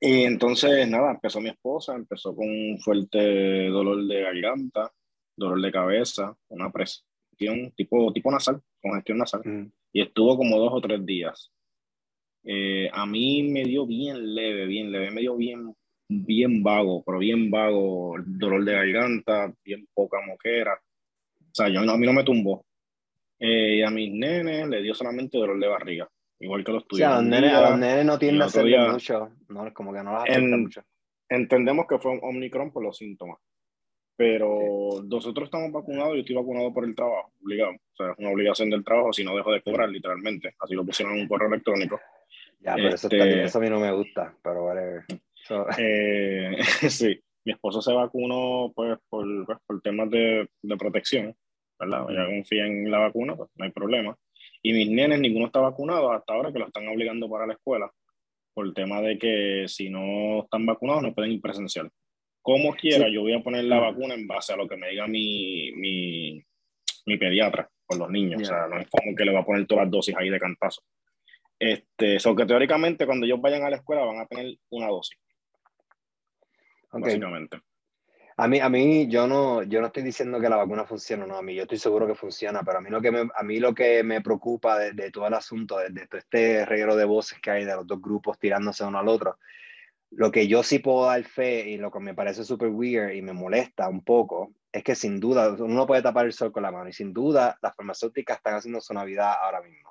Y 0.00 0.24
entonces, 0.24 0.88
nada, 0.88 1.12
empezó 1.12 1.40
mi 1.40 1.50
esposa, 1.50 1.94
empezó 1.94 2.34
con 2.34 2.48
un 2.48 2.78
fuerte 2.80 3.68
dolor 3.68 4.06
de 4.06 4.22
garganta, 4.22 4.90
dolor 5.36 5.60
de 5.60 5.70
cabeza, 5.70 6.34
una 6.48 6.70
presión 6.70 7.72
tipo, 7.76 8.12
tipo 8.12 8.30
nasal, 8.30 8.62
congestión 8.80 9.18
nasal. 9.18 9.42
Mm. 9.44 9.70
Y 9.92 10.02
estuvo 10.02 10.36
como 10.36 10.58
dos 10.58 10.72
o 10.72 10.80
tres 10.80 11.04
días. 11.04 11.52
Eh, 12.44 12.88
a 12.92 13.04
mí 13.04 13.42
me 13.42 13.64
dio 13.64 13.86
bien 13.86 14.34
leve, 14.34 14.66
bien 14.66 14.90
leve, 14.90 15.10
me 15.10 15.20
dio 15.20 15.36
bien, 15.36 15.74
bien 16.08 16.62
vago, 16.62 17.02
pero 17.04 17.18
bien 17.18 17.50
vago, 17.50 18.16
dolor 18.24 18.64
de 18.64 18.72
garganta, 18.72 19.52
bien 19.62 19.86
poca 19.92 20.18
moquera. 20.26 20.80
O 21.40 21.54
sea, 21.54 21.68
yo, 21.68 21.80
a 21.80 21.96
mí 21.98 22.06
no 22.06 22.12
me 22.12 22.24
tumbó, 22.24 22.64
eh, 23.38 23.76
y 23.78 23.82
a 23.82 23.90
mis 23.90 24.12
nenes 24.12 24.68
le 24.68 24.82
dio 24.82 24.94
solamente 24.94 25.36
dolor 25.36 25.58
de 25.58 25.66
barriga, 25.66 26.08
igual 26.40 26.64
que 26.64 26.72
los 26.72 26.86
tuyos. 26.86 27.08
a, 27.08 27.20
los 27.20 27.24
nenes, 27.24 28.04
no 28.04 28.18
tienden 28.18 28.42
a 28.42 28.46
hacer 28.46 28.64
mucho, 28.90 29.30
no, 29.48 29.72
como 29.72 29.92
que 29.92 30.02
no 30.02 30.12
las 30.12 30.22
afecta 30.22 30.56
mucho. 30.56 30.82
Entendemos 31.28 31.86
que 31.88 31.98
fue 31.98 32.12
un 32.12 32.20
Omicron 32.22 32.72
por 32.72 32.82
los 32.82 32.96
síntomas, 32.96 33.38
pero 34.16 35.02
nosotros 35.04 35.46
estamos 35.46 35.70
vacunados, 35.70 36.14
yo 36.14 36.20
estoy 36.20 36.36
vacunado 36.36 36.72
por 36.72 36.84
el 36.84 36.94
trabajo, 36.94 37.32
obligado. 37.42 37.72
O 37.72 37.96
sea, 37.96 38.10
es 38.12 38.18
una 38.18 38.30
obligación 38.30 38.70
del 38.70 38.84
trabajo, 38.84 39.12
si 39.12 39.22
no 39.22 39.36
dejo 39.36 39.52
de 39.52 39.62
cobrar, 39.62 39.88
literalmente. 39.88 40.54
Así 40.58 40.74
lo 40.74 40.84
pusieron 40.84 41.14
en 41.14 41.22
un 41.22 41.28
correo 41.28 41.48
electrónico. 41.48 42.00
Ya, 42.58 42.74
pero 42.74 42.88
eso, 42.88 43.06
este, 43.06 43.44
eso, 43.44 43.58
a 43.58 43.60
mí 43.60 43.70
no 43.70 43.80
me 43.80 43.92
gusta, 43.92 44.34
pero 44.42 44.64
vale. 44.64 45.04
Eh, 45.78 46.58
sí, 46.88 47.18
mi 47.44 47.52
esposo 47.52 47.82
se 47.82 47.92
vacunó 47.92 48.70
pues, 48.72 48.96
por, 49.08 49.26
pues, 49.46 49.58
por 49.66 49.80
temas 49.80 50.08
de, 50.08 50.48
de 50.62 50.76
protección 50.76 51.34
¿verdad? 51.80 52.06
Ella 52.10 52.26
confía 52.26 52.66
en 52.66 52.90
la 52.90 52.98
vacuna, 52.98 53.34
pues 53.34 53.48
no 53.56 53.64
hay 53.64 53.70
problema. 53.70 54.16
Y 54.62 54.72
mis 54.72 54.90
nenes, 54.90 55.20
ninguno 55.20 55.46
está 55.46 55.60
vacunado 55.60 56.12
hasta 56.12 56.34
ahora 56.34 56.52
que 56.52 56.58
lo 56.58 56.66
están 56.66 56.86
obligando 56.88 57.28
para 57.28 57.46
la 57.46 57.54
escuela, 57.54 57.90
por 58.52 58.66
el 58.66 58.74
tema 58.74 59.00
de 59.00 59.18
que 59.18 59.64
si 59.68 59.88
no 59.88 60.42
están 60.42 60.66
vacunados 60.66 61.02
no 61.02 61.14
pueden 61.14 61.32
ir 61.32 61.40
presencial. 61.40 61.90
Como 62.42 62.74
quiera, 62.74 63.08
yo 63.08 63.22
voy 63.22 63.34
a 63.34 63.42
poner 63.42 63.64
la 63.64 63.78
vacuna 63.78 64.14
en 64.14 64.26
base 64.26 64.52
a 64.52 64.56
lo 64.56 64.66
que 64.66 64.76
me 64.76 64.88
diga 64.88 65.06
mi, 65.06 65.72
mi, 65.72 66.42
mi 67.06 67.16
pediatra 67.16 67.68
con 67.84 67.98
los 67.98 68.10
niños. 68.10 68.42
O 68.42 68.44
sea, 68.44 68.66
no 68.66 68.78
es 68.78 68.88
como 68.88 69.14
que 69.14 69.24
le 69.24 69.32
va 69.32 69.40
a 69.40 69.44
poner 69.44 69.66
todas 69.66 69.84
las 69.84 69.90
dosis 69.90 70.16
ahí 70.16 70.30
de 70.30 70.40
cantazo. 70.40 70.82
Este, 71.58 72.18
so 72.18 72.34
que 72.34 72.46
teóricamente 72.46 73.04
cuando 73.04 73.26
ellos 73.26 73.40
vayan 73.40 73.62
a 73.64 73.70
la 73.70 73.76
escuela 73.76 74.04
van 74.04 74.20
a 74.20 74.26
tener 74.26 74.56
una 74.70 74.88
dosis. 74.88 75.18
Básicamente. 76.92 77.58
A 78.40 78.48
mí, 78.48 78.58
a 78.58 78.70
mí 78.70 79.06
yo, 79.06 79.26
no, 79.26 79.62
yo 79.64 79.82
no 79.82 79.88
estoy 79.88 80.02
diciendo 80.02 80.40
que 80.40 80.48
la 80.48 80.56
vacuna 80.56 80.86
funcione, 80.86 81.26
no, 81.26 81.36
a 81.36 81.42
mí 81.42 81.54
yo 81.54 81.64
estoy 81.64 81.76
seguro 81.76 82.06
que 82.06 82.14
funciona, 82.14 82.62
pero 82.62 82.78
a 82.78 82.80
mí 82.80 82.88
lo 82.88 83.02
que 83.02 83.10
me, 83.10 83.28
a 83.34 83.42
mí 83.42 83.60
lo 83.60 83.74
que 83.74 84.02
me 84.02 84.22
preocupa 84.22 84.78
de, 84.78 85.10
todo 85.10 85.26
el 85.26 85.34
asunto, 85.34 85.76
de, 85.76 85.90
de, 85.90 86.08
este 86.10 86.64
reguero 86.64 86.96
de 86.96 87.04
voces 87.04 87.38
que 87.38 87.50
hay 87.50 87.66
de 87.66 87.76
los 87.76 87.86
dos 87.86 88.00
grupos 88.00 88.38
tirándose 88.38 88.82
uno 88.82 88.98
al 88.98 89.08
otro, 89.08 89.36
Lo 90.10 90.30
que 90.30 90.48
yo 90.48 90.62
sí 90.62 90.78
puedo 90.78 91.04
dar 91.06 91.22
fe 91.24 91.68
y 91.68 91.76
lo 91.76 91.90
que 91.90 92.00
me 92.00 92.14
parece 92.14 92.44
súper 92.44 92.68
weird 92.70 93.12
y 93.12 93.20
me 93.20 93.34
molesta 93.34 93.90
un 93.90 94.02
poco 94.02 94.54
es 94.72 94.84
que 94.84 94.94
sin 94.94 95.20
duda 95.20 95.50
uno 95.50 95.74
no 95.74 95.86
puede 95.86 96.00
tapar 96.00 96.24
el 96.24 96.32
sol 96.32 96.50
con 96.50 96.62
la 96.62 96.72
mano 96.72 96.88
y 96.88 96.94
sin 96.94 97.12
duda 97.12 97.58
las 97.60 97.76
farmacéuticas 97.76 98.38
están 98.38 98.54
haciendo 98.54 98.80
su 98.80 98.94
Navidad 98.94 99.34
ahora 99.42 99.60
mismo. 99.60 99.89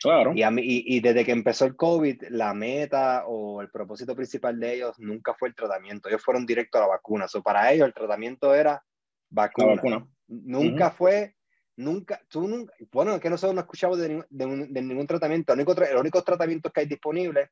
Claro. 0.00 0.32
Y, 0.34 0.42
a 0.42 0.50
mí, 0.50 0.62
y, 0.64 1.00
desde 1.00 1.24
que 1.24 1.32
empezó 1.32 1.64
el 1.64 1.74
COVID, 1.74 2.24
la 2.30 2.54
meta 2.54 3.24
o 3.26 3.60
el 3.60 3.70
propósito 3.70 4.14
principal 4.14 4.58
de 4.60 4.74
ellos 4.74 4.98
nunca 4.98 5.34
fue 5.34 5.48
el 5.48 5.54
tratamiento. 5.54 6.08
Ellos 6.08 6.22
fueron 6.22 6.46
directo 6.46 6.78
a 6.78 6.82
la 6.82 6.86
vacuna. 6.86 7.26
So, 7.26 7.42
para 7.42 7.72
ellos 7.72 7.88
el 7.88 7.94
tratamiento 7.94 8.54
era 8.54 8.82
vacuna. 9.28 9.74
vacuna. 9.74 10.06
Nunca 10.28 10.90
fue, 10.90 11.34
nunca, 11.76 12.20
tú 12.28 12.46
nunca, 12.46 12.72
bueno, 12.92 13.14
es 13.14 13.20
que 13.20 13.30
nosotros 13.30 13.54
no 13.54 13.62
escuchamos 13.62 13.98
de, 13.98 14.22
de, 14.28 14.82
ningún 14.82 15.06
tratamiento. 15.06 15.52
El 15.52 15.60
único, 15.60 15.82
el 15.82 15.96
único 15.96 16.22
tratamiento 16.22 16.70
que 16.70 16.80
hay 16.80 16.86
disponible 16.86 17.50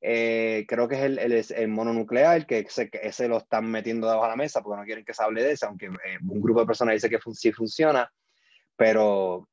eh, 0.00 0.64
creo 0.68 0.86
que 0.86 0.94
es 0.94 1.02
el, 1.02 1.18
el, 1.18 1.32
el 1.32 1.68
mononuclear, 1.68 2.46
que 2.46 2.60
ese, 2.60 2.88
ese, 3.02 3.28
lo 3.28 3.38
están 3.38 3.68
metiendo 3.70 4.06
debajo 4.06 4.24
de 4.24 4.30
la 4.30 4.36
mesa 4.36 4.62
porque 4.62 4.80
no 4.80 4.84
quieren 4.84 5.04
que 5.04 5.14
se 5.14 5.22
hable 5.22 5.42
de 5.42 5.52
eso, 5.52 5.66
aunque 5.66 5.86
eh, 5.86 6.18
un 6.28 6.40
grupo 6.40 6.60
de 6.60 6.66
personas 6.66 6.94
dice 6.94 7.10
que 7.10 7.18
sí 7.32 7.52
funciona, 7.52 8.10
pero 8.76 9.48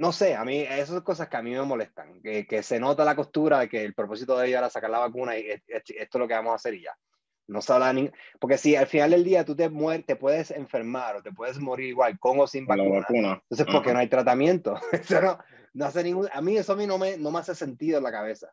no 0.00 0.12
sé, 0.12 0.34
a 0.34 0.46
mí 0.46 0.60
esas 0.62 0.88
son 0.88 1.02
cosas 1.02 1.28
que 1.28 1.36
a 1.36 1.42
mí 1.42 1.50
me 1.50 1.60
molestan, 1.60 2.22
que, 2.22 2.46
que, 2.46 2.62
se 2.62 2.80
nota 2.80 3.04
la 3.04 3.14
costura 3.14 3.58
de 3.58 3.68
que 3.68 3.84
el 3.84 3.92
propósito 3.92 4.38
de 4.38 4.46
ellos 4.46 4.56
era 4.56 4.70
sacar 4.70 4.88
la 4.88 4.98
vacuna 4.98 5.36
y 5.36 5.46
esto 5.50 5.68
es 5.68 6.14
lo 6.14 6.26
que 6.26 6.32
vamos 6.32 6.52
a 6.52 6.54
hacer 6.54 6.72
y 6.72 6.84
ya. 6.84 6.96
No 7.46 7.60
se 7.60 7.70
habla 7.74 7.92
ni... 7.92 8.10
Porque 8.38 8.56
si 8.56 8.76
al 8.76 8.86
final 8.86 9.10
del 9.10 9.24
día 9.24 9.44
tú 9.44 9.54
te, 9.54 9.68
mueres, 9.68 10.06
te 10.06 10.16
puedes 10.16 10.52
enfermar 10.52 11.16
o 11.16 11.22
te 11.22 11.32
puedes 11.32 11.58
morir 11.58 11.88
igual 11.88 12.18
con 12.18 12.40
o 12.40 12.46
sin 12.46 12.64
vacuna, 12.64 13.00
vacuna. 13.00 13.42
entonces 13.42 13.66
¿por 13.66 13.82
qué 13.82 13.92
no 13.92 13.98
hay 13.98 14.08
tratamiento? 14.08 14.74
eso 14.92 15.20
no, 15.20 15.38
no 15.74 15.84
hace 15.84 16.02
ningún... 16.02 16.28
A 16.32 16.40
mí 16.40 16.56
eso 16.56 16.72
a 16.72 16.76
mí 16.76 16.86
no 16.86 16.96
me, 16.96 17.18
no 17.18 17.30
me 17.30 17.40
hace 17.40 17.54
sentido 17.54 17.98
en 17.98 18.04
la 18.04 18.12
cabeza. 18.12 18.50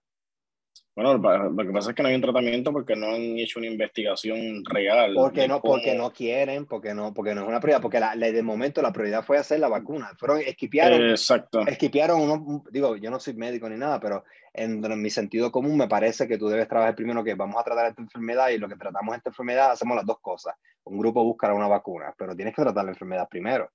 Bueno, 0.98 1.14
lo 1.14 1.64
que 1.64 1.72
pasa 1.72 1.92
es 1.92 1.96
que 1.96 2.02
no 2.02 2.10
hay 2.10 2.16
un 2.16 2.24
tratamiento 2.24 2.74
porque 2.74 2.96
no 2.96 3.10
han 3.10 3.38
hecho 3.38 3.60
una 3.60 3.68
investigación 3.68 4.66
real. 4.66 5.14
Porque 5.14 5.48
no, 5.48 5.62
porque 5.62 5.94
no 5.94 6.12
quieren, 6.12 6.66
porque 6.66 6.96
no, 6.96 7.14
porque 7.14 7.36
no 7.36 7.44
es 7.44 7.48
una 7.48 7.60
prioridad, 7.60 7.84
porque 7.84 8.00
la, 8.00 8.16
de 8.16 8.42
momento 8.42 8.82
la 8.82 8.92
prioridad 8.92 9.24
fue 9.24 9.38
hacer 9.38 9.60
la 9.60 9.68
vacuna. 9.68 10.10
Fueron, 10.18 10.42
esquipearon, 10.42 11.12
Exacto. 11.12 11.60
esquipearon 11.68 12.20
uno, 12.20 12.64
digo, 12.72 12.96
yo 12.96 13.12
no 13.12 13.20
soy 13.20 13.36
médico 13.36 13.70
ni 13.70 13.78
nada, 13.78 14.00
pero 14.00 14.24
en, 14.52 14.82
mi 15.00 15.12
sentido 15.12 15.52
común 15.52 15.78
me 15.78 15.88
parece 15.88 16.28
que 16.28 16.40
tú 16.40 16.48
debes 16.48 16.68
trabajar 16.68 16.96
primero 16.96 17.24
que 17.24 17.36
vamos 17.36 17.58
a 17.58 17.64
tratar 17.64 17.90
esta 17.90 18.02
enfermedad 18.02 18.50
y 18.50 18.58
lo 18.58 18.68
que 18.68 18.76
tratamos 18.76 19.16
esta 19.16 19.30
enfermedad 19.30 19.70
hacemos 19.74 19.98
las 19.98 20.06
dos 20.08 20.20
cosas. 20.20 20.56
Un 20.86 20.98
grupo 20.98 21.24
buscará 21.24 21.54
una 21.54 21.68
vacuna, 21.68 22.12
pero 22.18 22.36
tienes 22.36 22.56
que 22.56 22.64
tratar 22.64 22.86
la 22.86 22.92
enfermedad 22.94 23.28
primero. 23.30 23.70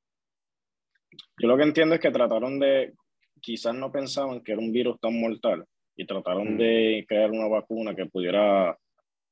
Yo 1.38 1.46
lo 1.46 1.56
que 1.56 1.62
entiendo 1.62 1.94
es 1.94 2.00
que 2.00 2.10
trataron 2.10 2.58
de, 2.58 2.94
quizás 3.40 3.76
no 3.76 3.92
pensaban 3.92 4.40
que 4.40 4.50
era 4.50 4.60
un 4.60 4.72
virus 4.72 4.98
tan 4.98 5.20
mortal 5.20 5.68
y 5.96 6.06
trataron 6.06 6.56
de 6.56 7.04
crear 7.06 7.30
una 7.30 7.48
vacuna 7.48 7.94
que 7.94 8.06
pudiera 8.06 8.76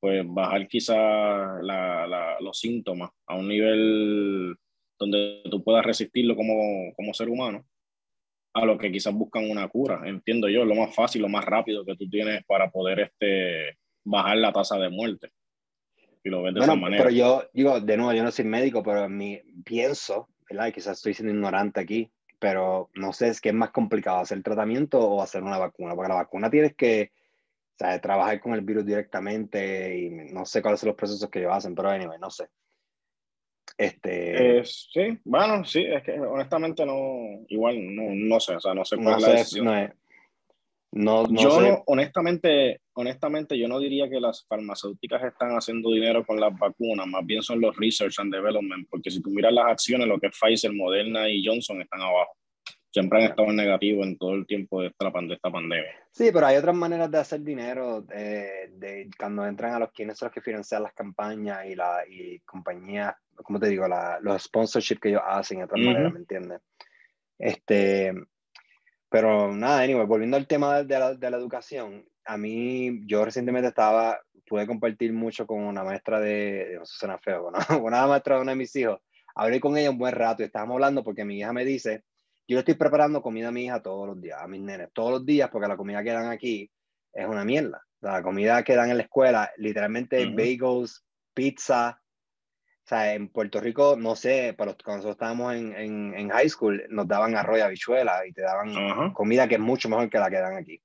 pues 0.01 0.23
bajar 0.27 0.67
quizá 0.67 0.97
la, 1.63 2.39
los 2.41 2.59
síntomas 2.59 3.11
a 3.27 3.37
un 3.37 3.49
nivel 3.49 4.57
donde 4.99 5.43
tú 5.51 5.63
puedas 5.63 5.85
resistirlo 5.85 6.37
como, 6.37 6.93
como 6.95 7.15
ser 7.15 7.29
humano 7.29 7.65
a 8.53 8.65
lo 8.65 8.79
que 8.79 8.91
quizás 8.91 9.15
buscan 9.15 9.49
una 9.49 9.69
cura, 9.69 10.03
entiendo 10.07 10.49
yo, 10.49 10.65
lo 10.65 10.75
más 10.75 10.95
fácil, 10.95 11.23
lo 11.23 11.29
más 11.29 11.45
rápido 11.45 11.85
que 11.85 11.97
tú 11.97 12.09
tienes 12.09 12.45
para 12.45 12.71
poder 12.71 13.01
este, 13.01 13.79
bajar 14.05 14.39
la 14.39 14.53
tasa 14.53 14.77
de 14.79 14.91
muerte. 14.91 15.31
Y 16.23 16.29
lo 16.29 16.43
ves 16.43 16.55
de 16.55 16.61
esa 16.61 16.75
manera. 16.75 17.05
Pero 17.05 17.17
yo 17.17 17.45
digo, 17.53 17.81
de 17.81 17.97
nuevo, 17.97 18.13
yo 18.13 18.23
no 18.23 18.31
soy 18.31 18.45
médico, 18.45 18.83
pero 18.83 19.09
mi, 19.09 19.41
pienso, 19.65 20.29
¿verdad? 20.51 20.73
quizás 20.73 20.99
estoy 20.99 21.15
siendo 21.15 21.33
ignorante 21.33 21.81
aquí, 21.81 22.11
pero 22.41 22.91
no 22.95 23.13
sé, 23.13 23.29
es 23.29 23.41
que 23.41 23.51
es 23.51 23.55
más 23.55 23.71
complicado 23.71 24.19
hacer 24.19 24.43
tratamiento 24.43 24.99
o 24.99 25.23
hacer 25.23 25.45
una 25.45 25.59
vacuna, 25.59 25.95
porque 25.95 26.09
la 26.09 26.17
vacuna 26.17 26.51
tienes 26.51 26.75
que 26.75 27.13
trabajar 28.03 28.41
con 28.41 28.53
el 28.55 28.63
virus 28.63 28.85
directamente 28.85 29.97
y 29.97 30.11
no 30.11 30.45
sé 30.45 30.61
cuáles 30.61 30.81
son 30.81 30.89
los 30.89 30.97
procesos 30.97 31.31
que 31.31 31.39
ellos 31.39 31.53
hacen, 31.53 31.75
pero 31.75 31.91
anyway, 31.91 32.19
no 32.19 32.31
sé. 32.31 32.49
Este... 33.77 34.59
Eh, 34.59 34.65
sí, 34.65 35.19
bueno, 35.25 35.65
sí, 35.65 35.85
es 35.85 36.03
que 36.03 36.19
honestamente 36.19 36.85
no, 36.85 37.45
igual 37.49 37.95
no, 37.95 38.15
no 38.15 38.41
sé, 38.41 38.57
o 38.57 38.61
sea, 38.61 38.75
no 38.75 38.85
sé 38.85 38.97
cuál 38.97 39.17
es 39.17 39.23
la 39.23 39.31
decisión. 39.31 39.65
No, 39.67 39.89
no, 40.93 41.25
yo 41.31 41.83
honestamente, 41.87 42.81
honestamente, 42.95 43.57
yo 43.57 43.69
no 43.69 43.79
diría 43.79 44.11
que 44.11 44.21
las 44.21 44.45
farmacéuticas 44.47 45.23
están 45.23 45.53
haciendo 45.53 45.93
dinero 45.93 46.27
con 46.27 46.41
las 46.41 46.57
vacunas, 46.59 47.07
más 47.07 47.25
bien 47.25 47.43
son 47.43 47.61
los 47.61 47.77
research 47.77 48.19
and 48.19 48.35
development, 48.35 48.89
porque 48.91 49.11
si 49.11 49.23
tú 49.23 49.31
miras 49.31 49.53
las 49.53 49.67
acciones, 49.67 50.09
lo 50.09 50.19
que 50.19 50.27
es 50.27 50.39
Pfizer, 50.39 50.73
Moderna 50.73 51.29
y 51.29 51.47
Johnson 51.47 51.81
están 51.81 52.01
abajo. 52.01 52.37
Siempre 52.93 53.21
han 53.23 53.31
estado 53.31 53.51
en 53.51 53.57
negativo 53.57 54.03
en 54.03 54.19
todo 54.19 54.35
el 54.35 54.47
tiempo 54.49 54.83
de 54.83 54.89
esta, 54.89 55.09
de 55.09 55.35
esta 55.35 55.49
pandemia. 55.49 55.95
Sí, 56.11 56.31
pero 56.33 56.47
hay 56.47 56.57
otras 56.57 56.75
maneras 56.75 57.09
de 57.09 57.19
hacer 57.19 57.41
dinero, 57.43 58.03
de, 58.03 58.73
de 58.73 59.09
cuando 59.17 59.47
entran 59.47 59.75
a 59.75 59.79
los 59.79 59.93
quienes 59.93 60.19
son 60.19 60.27
los 60.27 60.35
que 60.35 60.41
financian 60.41 60.83
las 60.83 60.93
campañas 60.93 61.67
y, 61.67 61.77
la, 61.77 62.03
y 62.09 62.41
compañías, 62.41 63.15
como 63.37 63.61
te 63.61 63.69
digo, 63.69 63.87
la, 63.87 64.19
los 64.21 64.43
sponsorships 64.43 65.01
que 65.01 65.11
ellos 65.11 65.23
hacen, 65.25 65.59
de 65.59 65.65
otras 65.65 65.81
maneras, 65.81 66.13
¿me 66.13 66.19
entiendes? 66.19 66.61
Este, 67.39 68.13
pero 69.11 69.53
nada, 69.55 69.83
anyway, 69.83 70.07
volviendo 70.07 70.37
al 70.37 70.47
tema 70.47 70.83
de 70.85 70.99
la, 70.99 71.15
de 71.15 71.31
la, 71.31 71.37
educación, 71.37 72.07
a 72.25 72.39
mí, 72.39 73.01
yo 73.07 73.25
recientemente 73.25 73.69
estaba, 73.69 74.21
pude 74.47 74.67
compartir 74.69 75.13
mucho 75.13 75.47
con 75.47 75.65
una 75.65 75.83
maestra 75.83 76.21
de, 76.21 76.77
no 76.79 76.87
suena 76.87 77.19
feo, 77.19 77.51
¿no? 77.71 77.79
una 77.81 78.07
maestra 78.07 78.37
de 78.37 78.43
uno 78.43 78.51
de 78.53 78.57
mis 78.57 78.75
hijos. 78.77 79.01
Hablé 79.35 79.59
con 79.61 79.77
ella 79.77 79.91
un 79.91 79.99
buen 79.99 80.15
rato 80.15 80.43
y 80.43 80.47
estábamos 80.47 80.75
hablando 80.75 81.03
porque 81.03 81.25
mi 81.25 81.39
hija 81.39 81.53
me 81.53 81.65
dice, 81.65 82.05
yo 82.47 82.61
estoy 82.61 82.75
preparando 82.75 83.21
comida 83.21 83.49
a 83.49 83.53
mi 83.53 83.65
hija 83.65 83.83
todos 83.83 84.07
los 84.07 84.21
días, 84.21 84.41
a 84.41 84.47
mis 84.47 84.61
nenes, 84.61 84.91
todos 84.93 85.11
los 85.11 85.27
días, 85.27 85.51
porque 85.51 85.69
la 85.69 85.77
comida 85.77 86.03
que 86.05 86.13
dan 86.13 86.31
aquí 86.31 86.71
es 87.13 87.27
una 87.27 87.45
mierda. 87.45 87.83
La 88.01 88.23
comida 88.23 88.63
que 88.63 88.77
dan 88.77 88.91
en 88.91 88.97
la 88.97 89.03
escuela, 89.03 89.51
literalmente 89.57 90.25
bagels, 90.27 91.05
pizza, 91.35 92.01
sea, 92.91 93.15
en 93.15 93.29
Puerto 93.29 93.61
Rico, 93.61 93.97
no 93.99 94.17
sé, 94.17 94.55
pero 94.57 94.77
cuando 94.85 94.99
nosotros 94.99 95.15
estábamos 95.15 95.55
en, 95.55 95.75
en, 95.75 96.15
en 96.15 96.29
high 96.31 96.49
school, 96.49 96.85
nos 96.91 97.09
daban 97.09 97.37
arroz 97.37 97.59
y 97.59 97.63
habichuela 97.63 98.27
y 98.27 98.33
te 98.33 98.43
daban 98.43 99.13
comida 99.13 99.49
que 99.49 99.55
es 99.55 99.61
mucho 99.61 99.89
mejor 99.89 100.11
que 100.11 100.19
la 100.19 100.31
que 100.31 100.37
dan 100.37 100.57
aquí. 100.57 100.81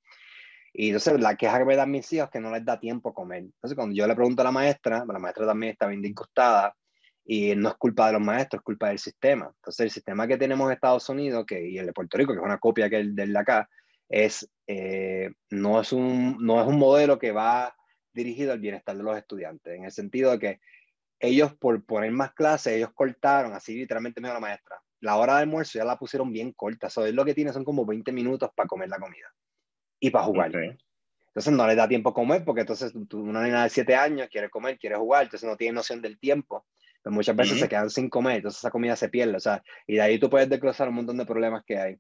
Y 0.78 0.88
entonces 0.88 1.20
la 1.22 1.36
queja 1.36 1.58
que 1.58 1.66
me 1.66 1.76
dan 1.76 1.90
mis 1.90 2.12
hijos 2.12 2.26
es 2.26 2.32
que 2.32 2.40
no 2.40 2.52
les 2.52 2.66
da 2.66 2.80
tiempo 2.80 3.10
a 3.10 3.14
comer. 3.14 3.44
Entonces 3.44 3.76
cuando 3.76 3.96
yo 3.96 4.06
le 4.08 4.16
pregunto 4.16 4.42
a 4.42 4.46
la 4.46 4.52
maestra, 4.52 5.06
la 5.08 5.20
maestra 5.20 5.46
también 5.46 5.72
está 5.72 5.88
bien 5.88 6.02
disgustada 6.02 6.76
y 7.26 7.56
no 7.56 7.70
es 7.70 7.76
culpa 7.76 8.08
de 8.08 8.14
los 8.14 8.22
maestros, 8.22 8.60
es 8.60 8.64
culpa 8.64 8.90
del 8.90 9.00
sistema. 9.00 9.52
Entonces 9.56 9.80
el 9.86 9.92
sistema 9.92 10.28
que 10.28 10.38
tenemos 10.38 10.68
en 10.68 10.74
Estados 10.74 11.08
Unidos 11.08 11.46
que, 11.48 11.66
y 11.66 11.78
el 11.78 11.86
de 11.86 11.94
Puerto 11.94 12.18
Rico, 12.18 12.34
que 12.34 12.40
es 12.40 12.46
una 12.46 12.58
copia 12.58 12.90
que 12.90 12.98
el 12.98 13.16
del 13.16 13.32
de 13.32 13.40
acá, 13.40 13.70
es, 14.10 14.48
eh, 14.68 15.32
no, 15.50 15.80
es 15.80 15.94
un, 15.94 16.38
no 16.40 16.62
es 16.62 16.68
un 16.68 16.78
modelo 16.78 17.18
que 17.18 17.32
va 17.32 17.74
dirigido 18.14 18.52
al 18.52 18.60
bienestar 18.60 18.96
de 18.98 19.04
los 19.04 19.18
estudiantes, 19.18 19.76
en 19.76 19.86
el 19.86 19.92
sentido 19.92 20.32
de 20.32 20.40
que 20.40 20.60
ellos 21.20 21.54
por 21.56 21.84
poner 21.86 22.12
más 22.12 22.34
clases, 22.34 22.74
ellos 22.74 22.92
cortaron, 22.94 23.54
así 23.54 23.76
literalmente 23.76 24.22
me 24.22 24.28
dio 24.28 24.34
la 24.34 24.40
maestra, 24.40 24.82
la 25.00 25.18
hora 25.18 25.36
de 25.36 25.44
almuerzo 25.44 25.78
ya 25.78 25.86
la 25.86 25.98
pusieron 25.98 26.32
bien 26.32 26.52
corta, 26.52 26.88
eso 26.88 27.06
es 27.06 27.14
lo 27.14 27.26
que 27.26 27.34
tiene 27.34 27.54
son 27.54 27.64
como 27.64 27.86
20 27.86 28.12
minutos 28.12 28.50
para 28.56 28.68
comer 28.68 28.90
la 28.90 29.00
comida 29.00 29.34
y 30.00 30.10
para 30.10 30.26
jugar. 30.26 30.52
Entonces 30.56 31.54
no 31.54 31.68
le 31.68 31.76
da 31.76 31.88
tiempo 31.88 32.10
a 32.10 32.14
comer 32.14 32.44
porque 32.46 32.62
entonces 32.62 32.94
una 33.14 33.44
niña 33.44 33.64
de 33.64 33.70
7 33.70 33.96
años 33.96 34.30
quiere 34.32 34.50
comer, 34.50 34.78
quiere 34.80 34.96
jugar, 34.96 35.24
entonces 35.24 35.50
no 35.50 35.58
tiene 35.58 35.74
noción 35.74 36.02
del 36.02 36.18
tiempo. 36.18 36.66
Entonces 36.98 37.16
muchas 37.16 37.36
veces 37.36 37.60
se 37.60 37.70
quedan 37.70 37.90
sin 37.90 38.10
comer, 38.10 38.38
entonces 38.38 38.60
esa 38.60 38.72
comida 38.72 38.96
se 38.96 39.10
pierde, 39.10 39.36
o 39.36 39.40
sea, 39.40 39.62
y 39.86 39.96
de 39.96 40.02
ahí 40.02 40.18
tú 40.18 40.30
puedes 40.30 40.50
desglosar 40.50 40.90
un 40.90 40.96
montón 40.96 41.18
de 41.18 41.26
problemas 41.26 41.64
que 41.66 41.78
hay. 41.78 41.98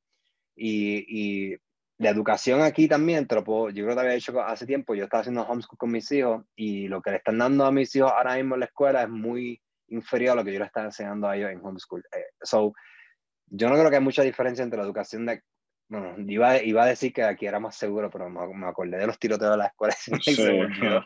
Y, 0.55 1.51
y 1.51 1.57
la 1.97 2.09
educación 2.09 2.61
aquí 2.61 2.87
también, 2.87 3.25
te 3.25 3.35
yo 3.35 3.43
creo 3.43 3.71
que 3.71 3.93
te 3.93 3.99
había 3.99 4.13
dicho 4.13 4.39
hace 4.41 4.65
tiempo, 4.65 4.95
yo 4.95 5.05
estaba 5.05 5.21
haciendo 5.21 5.43
homeschool 5.43 5.77
con 5.77 5.91
mis 5.91 6.11
hijos 6.11 6.43
y 6.55 6.87
lo 6.87 7.01
que 7.01 7.11
le 7.11 7.17
están 7.17 7.37
dando 7.37 7.65
a 7.65 7.71
mis 7.71 7.95
hijos 7.95 8.11
ahora 8.11 8.35
mismo 8.35 8.55
en 8.55 8.59
la 8.61 8.65
escuela 8.65 9.03
es 9.03 9.09
muy 9.09 9.61
inferior 9.87 10.33
a 10.33 10.35
lo 10.35 10.43
que 10.43 10.51
yo 10.51 10.59
le 10.59 10.65
estaba 10.65 10.87
enseñando 10.87 11.27
a 11.27 11.37
ellos 11.37 11.51
en 11.51 11.65
homeschool. 11.65 12.03
Eh, 12.11 12.25
so, 12.41 12.73
yo 13.47 13.69
no 13.69 13.75
creo 13.75 13.89
que 13.89 13.95
hay 13.95 14.03
mucha 14.03 14.23
diferencia 14.23 14.63
entre 14.63 14.77
la 14.77 14.85
educación 14.85 15.25
de... 15.25 15.41
Bueno, 15.87 16.15
iba, 16.27 16.61
iba 16.61 16.83
a 16.83 16.87
decir 16.87 17.13
que 17.13 17.23
aquí 17.23 17.45
era 17.45 17.59
más 17.59 17.75
seguro, 17.75 18.09
pero 18.09 18.29
me, 18.29 18.67
acordé 18.67 18.97
de 18.97 19.07
los 19.07 19.19
tiroteos 19.19 19.51
de 19.51 19.57
la 19.57 19.67
escuela 19.67 19.93
y 19.93 19.97
se, 20.03 20.11
me 20.11 20.19
quitó, 20.19 21.05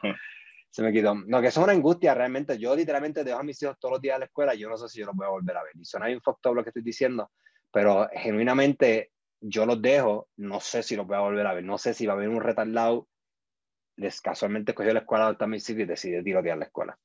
se 0.71 0.81
me 0.81 0.91
quitó. 0.91 1.13
No, 1.13 1.41
que 1.41 1.47
es 1.47 1.57
una 1.57 1.73
angustia 1.73 2.15
realmente. 2.15 2.57
Yo 2.57 2.75
literalmente 2.75 3.23
dejo 3.23 3.39
a 3.39 3.43
mis 3.43 3.61
hijos 3.61 3.77
todos 3.77 3.93
los 3.93 4.01
días 4.01 4.15
a 4.15 4.19
la 4.19 4.25
escuela 4.25 4.55
y 4.55 4.59
yo 4.59 4.69
no 4.69 4.77
sé 4.77 4.87
si 4.87 4.99
yo 4.99 5.05
los 5.05 5.15
voy 5.15 5.27
a 5.27 5.31
volver 5.31 5.57
a 5.57 5.63
ver. 5.63 5.73
Y 5.75 5.85
suena 5.85 6.07
un 6.07 6.21
fucked 6.21 6.51
lo 6.55 6.63
que 6.63 6.69
estoy 6.69 6.81
diciendo, 6.81 7.29
pero 7.71 8.09
genuinamente 8.13 9.11
yo 9.41 9.65
los 9.65 9.81
dejo, 9.81 10.27
no 10.37 10.59
sé 10.59 10.83
si 10.83 10.95
los 10.95 11.07
voy 11.07 11.17
a 11.17 11.21
volver 11.21 11.47
a 11.47 11.53
ver, 11.53 11.63
no 11.63 11.77
sé 11.77 11.93
si 11.93 12.05
va 12.05 12.13
a 12.13 12.15
haber 12.15 12.29
un 12.29 12.41
retardado, 12.41 13.07
les 13.95 14.21
casualmente 14.21 14.73
cogió 14.73 14.93
la 14.93 15.01
escuela 15.01 15.33
de 15.33 15.47
Mississippi 15.47 15.83
y 15.83 15.85
decide 15.85 16.23
tirotear 16.23 16.57
la 16.57 16.65
escuela. 16.65 16.97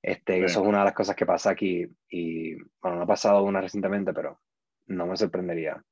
Este, 0.00 0.44
Eso 0.44 0.62
es 0.62 0.66
una 0.66 0.80
de 0.80 0.84
las 0.86 0.94
cosas 0.94 1.14
que 1.14 1.26
pasa 1.26 1.50
aquí 1.50 1.86
y, 2.08 2.54
bueno, 2.80 2.96
no 2.96 3.02
ha 3.02 3.06
pasado 3.06 3.42
una 3.44 3.60
recientemente, 3.60 4.12
pero 4.12 4.40
no 4.86 5.06
me 5.06 5.16
sorprendería 5.16 5.82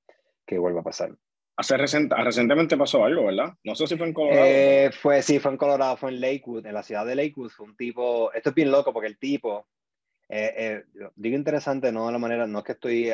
que 0.44 0.58
vuelva 0.58 0.80
a 0.80 0.84
pasar. 0.84 1.14
Hace 1.56 1.76
recientemente 1.76 2.76
pasó 2.76 3.04
algo, 3.04 3.26
¿verdad? 3.26 3.54
No 3.64 3.74
sé 3.74 3.86
si 3.86 3.96
fue 3.96 4.06
en 4.06 4.14
Colorado. 4.14 4.46
Eh, 4.46 4.90
fue, 4.92 5.20
sí, 5.20 5.38
fue 5.38 5.52
en 5.52 5.58
Colorado, 5.58 5.96
fue 5.96 6.10
en 6.10 6.20
Lakewood, 6.20 6.66
en 6.66 6.74
la 6.74 6.82
ciudad 6.82 7.04
de 7.04 7.14
Lakewood. 7.14 7.50
Fue 7.50 7.66
un 7.66 7.76
tipo, 7.76 8.32
esto 8.32 8.48
es 8.48 8.54
bien 8.54 8.70
loco 8.70 8.92
porque 8.92 9.08
el 9.08 9.18
tipo, 9.18 9.68
eh, 10.28 10.54
eh, 10.56 10.84
digo 11.14 11.36
interesante, 11.36 11.92
no 11.92 12.06
de 12.06 12.12
la 12.12 12.18
manera, 12.18 12.46
no 12.46 12.60
es 12.60 12.64
que 12.64 12.72
estoy 12.72 13.12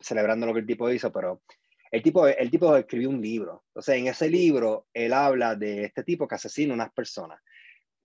celebrando 0.00 0.44
lo 0.44 0.52
que 0.52 0.60
el 0.60 0.66
tipo 0.66 0.90
hizo, 0.90 1.12
pero 1.12 1.42
el 1.92 2.02
tipo, 2.02 2.26
el 2.26 2.50
tipo 2.50 2.74
escribió 2.74 3.10
un 3.10 3.20
libro. 3.20 3.64
Entonces, 3.68 3.96
en 3.96 4.06
ese 4.06 4.28
libro, 4.28 4.86
él 4.94 5.12
habla 5.12 5.54
de 5.54 5.84
este 5.84 6.02
tipo 6.02 6.26
que 6.26 6.36
asesina 6.36 6.72
a 6.72 6.76
unas 6.76 6.92
personas. 6.92 7.38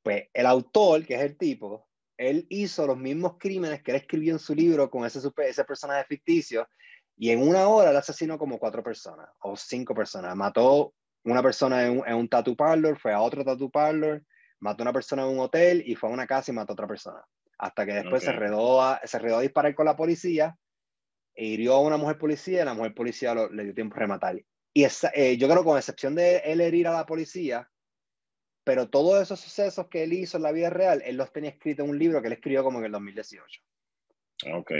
Pues 0.04 0.26
el 0.34 0.46
autor, 0.46 1.06
que 1.06 1.16
es 1.16 1.22
el 1.22 1.38
tipo, 1.38 1.88
él 2.18 2.46
hizo 2.50 2.86
los 2.86 2.98
mismos 2.98 3.38
crímenes 3.40 3.82
que 3.82 3.92
él 3.92 3.98
escribió 3.98 4.34
en 4.34 4.40
su 4.40 4.54
libro 4.54 4.90
con 4.90 5.06
ese, 5.06 5.20
ese 5.38 5.64
personaje 5.64 6.04
ficticio 6.04 6.68
y 7.16 7.30
en 7.30 7.42
una 7.42 7.70
hora 7.70 7.92
él 7.92 7.96
asesinó 7.98 8.38
como 8.38 8.60
cuatro 8.60 8.84
personas 8.84 9.30
o 9.40 9.56
cinco 9.56 9.96
personas. 9.96 10.36
Mató 10.36 10.94
una 11.24 11.42
persona 11.42 11.86
en 11.86 12.00
un, 12.00 12.08
en 12.08 12.16
un 12.16 12.28
tattoo 12.28 12.58
parlor, 12.58 13.00
fue 13.00 13.14
a 13.14 13.22
otro 13.22 13.46
tattoo 13.46 13.70
parlor, 13.70 14.22
mató 14.60 14.84
a 14.84 14.86
una 14.86 14.94
persona 14.94 15.24
en 15.24 15.30
un 15.30 15.40
hotel 15.40 15.82
y 15.86 15.96
fue 15.96 16.10
a 16.10 16.14
una 16.14 16.28
casa 16.28 16.52
y 16.52 16.56
mató 16.56 16.74
a 16.74 16.76
otra 16.76 16.88
persona. 16.88 17.24
Hasta 17.58 17.86
que 17.86 17.94
después 17.94 18.22
se, 18.22 18.34
redó 18.34 18.82
a, 18.82 19.00
se 19.06 19.18
redó 19.18 19.38
a 19.38 19.42
disparar 19.42 19.74
con 19.74 19.86
la 19.86 19.96
policía 19.96 20.58
e 21.38 21.46
hirió 21.46 21.76
a 21.76 21.82
una 21.82 21.98
mujer 21.98 22.18
policía 22.18 22.64
y 22.64 22.66
la 22.66 22.74
mujer 22.74 22.96
policía 22.96 23.36
le 23.36 23.64
dio 23.64 23.74
tiempo 23.76 23.96
a 23.96 24.00
rematar. 24.00 24.44
Y 24.74 24.84
esa, 24.84 25.12
eh, 25.14 25.38
yo 25.38 25.48
creo 25.48 25.64
con 25.64 25.78
excepción 25.78 26.16
de 26.16 26.38
él 26.38 26.62
herir 26.62 26.88
a 26.88 26.94
la 26.94 27.06
policía, 27.06 27.70
pero 28.64 28.90
todos 28.90 29.22
esos 29.22 29.40
sucesos 29.40 29.88
que 29.88 30.04
él 30.04 30.14
hizo 30.14 30.38
en 30.38 30.44
la 30.44 30.52
vida 30.52 30.72
real, 30.72 31.02
él 31.06 31.16
los 31.16 31.32
tenía 31.32 31.52
escrito 31.52 31.84
en 31.84 31.92
un 31.92 32.00
libro 32.00 32.22
que 32.22 32.28
él 32.28 32.34
escribió 32.34 32.64
como 32.64 32.80
en 32.80 32.86
el 32.86 32.92
2018. 32.92 33.62
Ok. 34.54 34.72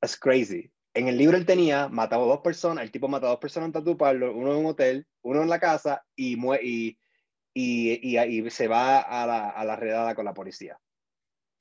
Es 0.00 0.18
crazy. 0.18 0.70
En 0.92 1.08
el 1.08 1.16
libro 1.16 1.36
él 1.36 1.46
tenía, 1.46 1.88
mataba 1.88 2.24
a 2.24 2.28
dos 2.28 2.40
personas, 2.40 2.84
el 2.84 2.90
tipo 2.90 3.08
mataba 3.08 3.30
a 3.30 3.34
dos 3.34 3.40
personas 3.40 3.68
en 3.68 3.72
Tattoo 3.72 3.96
uno 4.34 4.52
en 4.52 4.58
un 4.58 4.66
hotel, 4.66 5.06
uno 5.22 5.42
en 5.42 5.48
la 5.48 5.60
casa 5.60 6.04
y, 6.16 6.36
y, 6.62 6.98
y, 7.54 8.18
y, 8.18 8.50
se 8.50 8.68
va 8.68 9.00
a 9.00 9.26
la, 9.26 9.50
a 9.50 9.64
la 9.64 9.76
redada 9.76 10.14
con 10.14 10.24
la 10.24 10.34
policía. 10.34 10.78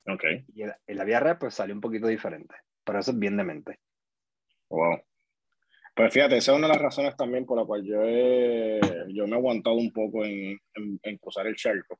Ok. 0.07 0.24
Y 0.53 0.63
en, 0.63 0.74
la 0.88 1.03
vida 1.03 1.19
real 1.19 1.38
pues 1.38 1.53
salió 1.53 1.75
un 1.75 1.81
poquito 1.81 2.07
diferente, 2.07 2.55
pero 2.83 3.00
eso 3.00 3.12
es 3.12 3.19
bien 3.19 3.38
de 3.38 3.43
mente. 3.43 3.79
Wow. 4.72 5.01
Pues 5.94 6.13
fíjate, 6.13 6.38
esa 6.38 6.54
es 6.54 6.58
una 6.58 6.68
de 6.68 6.74
las 6.74 6.82
razones 6.82 7.16
también 7.18 7.46
por 7.46 7.58
la 7.58 7.66
cual 7.66 7.84
yo, 7.84 8.01
yo 9.10 9.28
me 9.28 9.36
he 9.36 9.40
aguantado 9.40 9.75
un 9.75 9.92
poco 9.92 10.24
en, 10.24 10.58
en, 10.74 11.18
cruzar 11.18 11.46
el 11.48 11.58
charco, 11.58 12.00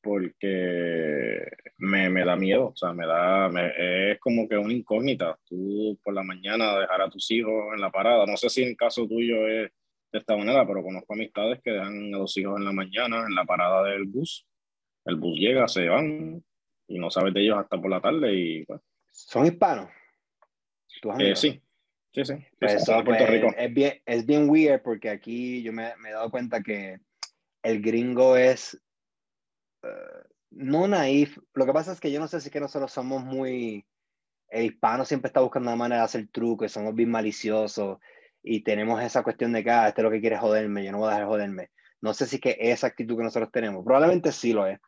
porque 0.00 1.44
me, 1.78 2.08
me, 2.08 2.24
da 2.24 2.36
miedo, 2.36 2.68
o 2.68 2.76
sea, 2.76 2.92
me 2.92 3.04
da, 3.04 3.50
es 3.76 4.20
como 4.20 4.48
que 4.48 4.56
una 4.56 4.72
incógnita. 4.72 5.36
Tú 5.44 5.98
por 6.04 6.14
la 6.14 6.22
mañana 6.22 6.78
dejar 6.78 7.02
a 7.02 7.10
tus 7.10 7.28
hijos 7.32 7.74
en 7.74 7.80
la 7.80 7.90
parada, 7.90 8.24
no 8.24 8.36
sé 8.36 8.48
si 8.48 8.62
en 8.62 8.76
caso 8.76 9.08
tuyo 9.08 9.48
es 9.48 9.72
de 10.12 10.18
esta 10.20 10.36
manera, 10.36 10.64
pero 10.66 10.84
conozco 10.84 11.12
amistades 11.12 11.60
que 11.62 11.72
dejan 11.72 12.14
a 12.14 12.18
los 12.18 12.36
hijos 12.36 12.58
en 12.58 12.64
la 12.64 12.72
mañana 12.72 13.24
en 13.28 13.34
la 13.34 13.44
parada 13.44 13.82
del 13.90 14.04
bus. 14.04 14.46
El 15.04 15.16
bus 15.16 15.36
llega, 15.36 15.66
se 15.66 15.88
van 15.88 16.42
y 16.86 16.98
no 16.98 17.10
sabes 17.10 17.34
de 17.34 17.40
ellos 17.42 17.58
hasta 17.58 17.80
por 17.80 17.90
la 17.90 18.00
tarde 18.00 18.32
y 18.32 18.64
pues. 18.64 18.80
¿Son 19.10 19.44
hispanos? 19.44 19.90
Eh, 21.18 21.36
sí, 21.36 21.60
Sí, 22.12 22.24
sí. 22.24 22.34
Pues 22.58 22.84
Puerto 22.86 23.26
Rico. 23.26 23.48
Es, 23.56 23.72
bien, 23.72 24.00
es 24.06 24.26
bien 24.26 24.48
weird 24.48 24.82
porque 24.82 25.10
aquí 25.10 25.62
yo 25.62 25.72
me, 25.72 25.94
me 25.98 26.10
he 26.10 26.12
dado 26.12 26.30
cuenta 26.30 26.62
que 26.62 27.00
el 27.62 27.82
gringo 27.82 28.36
es 28.36 28.80
uh, 29.82 30.28
no 30.50 30.88
naif. 30.88 31.38
Lo 31.54 31.66
que 31.66 31.72
pasa 31.72 31.92
es 31.92 32.00
que 32.00 32.10
yo 32.10 32.20
no 32.20 32.28
sé 32.28 32.40
si 32.40 32.50
que 32.50 32.60
nosotros 32.60 32.92
somos 32.92 33.24
muy. 33.24 33.86
El 34.48 34.64
hispano 34.64 35.04
siempre 35.04 35.28
está 35.28 35.40
buscando 35.40 35.68
una 35.68 35.76
manera 35.76 36.00
de 36.00 36.06
hacer 36.06 36.28
trucos, 36.28 36.72
somos 36.72 36.94
bien 36.94 37.10
maliciosos 37.10 37.98
y 38.42 38.62
tenemos 38.62 39.02
esa 39.02 39.22
cuestión 39.22 39.52
de 39.52 39.62
que, 39.62 39.70
ah, 39.70 39.88
este 39.88 40.00
es 40.00 40.04
lo 40.04 40.10
que 40.10 40.20
quiere 40.20 40.38
joderme, 40.38 40.84
yo 40.84 40.92
no 40.92 40.98
voy 40.98 41.08
a 41.08 41.12
dejar 41.12 41.26
joderme. 41.26 41.70
No 42.00 42.14
sé 42.14 42.26
si 42.26 42.38
que 42.38 42.56
esa 42.58 42.86
actitud 42.86 43.18
que 43.18 43.24
nosotros 43.24 43.52
tenemos, 43.52 43.84
probablemente 43.84 44.32
sí 44.32 44.54
lo 44.54 44.66
es, 44.66 44.78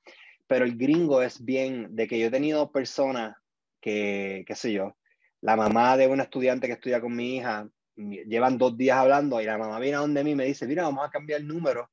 pero 0.47 0.65
el 0.65 0.79
gringo 0.79 1.21
es 1.21 1.45
bien 1.45 1.95
de 1.95 2.07
que 2.07 2.19
yo 2.19 2.29
he 2.29 2.31
tenido 2.31 2.73
personas 2.73 3.37
que, 3.83 4.45
qué 4.47 4.55
sé 4.55 4.73
yo, 4.73 4.97
la 5.43 5.57
mamá 5.57 5.97
de 5.97 6.07
una 6.07 6.25
estudiante 6.25 6.67
que 6.67 6.75
estudia 6.75 7.01
con 7.01 7.15
mi 7.15 7.37
hija, 7.37 7.69
llevan 7.97 8.59
dos 8.59 8.77
días 8.77 8.99
hablando 8.99 9.41
y 9.41 9.45
la 9.45 9.59
mamá 9.59 9.79
viene 9.79 9.97
a 9.97 10.01
donde 10.01 10.25
mí 10.25 10.33
y 10.33 10.37
me 10.37 10.45
dice, 10.45 10.67
mira, 10.67 10.85
vamos 10.85 11.07
a 11.07 11.11
cambiar 11.11 11.41
el 11.41 11.49
número. 11.49 11.91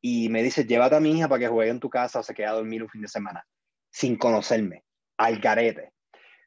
Y 0.00 0.28
me 0.28 0.42
dice, 0.42 0.64
llévate 0.64 0.96
a 0.96 1.00
mi 1.00 1.12
hija 1.12 1.28
para 1.28 1.40
que 1.40 1.48
juegue 1.48 1.70
en 1.70 1.80
tu 1.80 1.88
casa 1.88 2.20
o 2.20 2.22
se 2.22 2.34
quede 2.34 2.46
a 2.46 2.52
dormir 2.52 2.82
un 2.82 2.90
fin 2.90 3.00
de 3.00 3.08
semana, 3.08 3.46
sin 3.90 4.16
conocerme, 4.16 4.84
al 5.16 5.38
garete. 5.38 5.92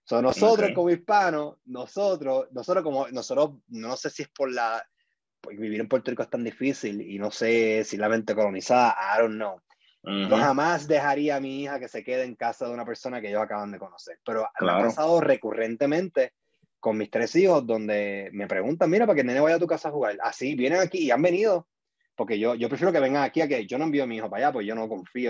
So, 0.04 0.22
nosotros 0.22 0.72
como 0.74 0.90
hispanos, 0.90 1.58
nosotros, 1.66 2.48
nosotros 2.52 2.84
como, 2.84 3.08
nosotros, 3.10 3.56
no 3.68 3.98
sé 3.98 4.10
si 4.10 4.24
es 4.24 4.30
por 4.30 4.52
la, 4.52 4.82
porque 5.42 5.58
vivir 5.58 5.82
en 5.82 5.90
Puerto 5.90 6.12
Rico 6.12 6.24
es 6.24 6.30
tan 6.30 6.44
difícil 6.44 7.02
y 7.02 7.20
no 7.20 7.32
sé 7.32 7.84
si 7.84 7.98
la 7.98 8.08
mente 8.08 8.34
colonizada, 8.34 8.96
I 9.00 9.22
don't 9.22 9.36
know. 9.36 9.60
Yo 10.08 10.38
jamás 10.38 10.88
dejaría 10.88 11.36
a 11.36 11.40
mi 11.42 11.64
hija 11.64 11.80
que 11.80 11.90
se 11.90 12.04
quede 12.04 12.24
en 12.24 12.36
casa 12.36 12.66
de 12.66 12.74
una 12.74 12.86
persona 12.86 13.20
que 13.20 13.28
ellos 13.28 13.42
acaban 13.42 13.72
de 13.72 13.80
conocer. 13.80 14.18
Pero 14.26 14.46
ha 14.46 14.84
pasado 14.84 15.20
recurrentemente 15.20 16.34
con 16.80 16.98
mis 16.98 17.10
tres 17.10 17.36
hijos 17.36 17.66
donde 17.66 18.30
me 18.32 18.48
preguntan, 18.48 18.90
mira, 18.90 19.06
para 19.06 19.16
que 19.16 19.22
el 19.22 19.28
nene 19.28 19.42
vaya 19.42 19.58
a 19.58 19.60
tu 19.60 19.68
casa 19.68 19.90
a 19.90 19.92
jugar. 19.92 20.18
Así, 20.22 20.56
vienen 20.56 20.80
aquí 20.80 21.00
y 21.00 21.12
han 21.12 21.22
venido. 21.22 21.68
Porque 22.16 22.40
yo, 22.40 22.56
yo 22.56 22.70
prefiero 22.70 22.92
que 22.92 23.00
vengan 23.00 23.24
aquí 23.24 23.42
a 23.42 23.48
que 23.48 23.68
yo 23.68 23.78
no 23.78 23.84
envío 23.84 24.04
a 24.04 24.08
mi 24.08 24.16
hijo 24.16 24.30
para 24.30 24.46
allá, 24.46 24.54
pues 24.54 24.66
yo 24.66 24.74
no 24.74 24.88
confío. 24.88 25.30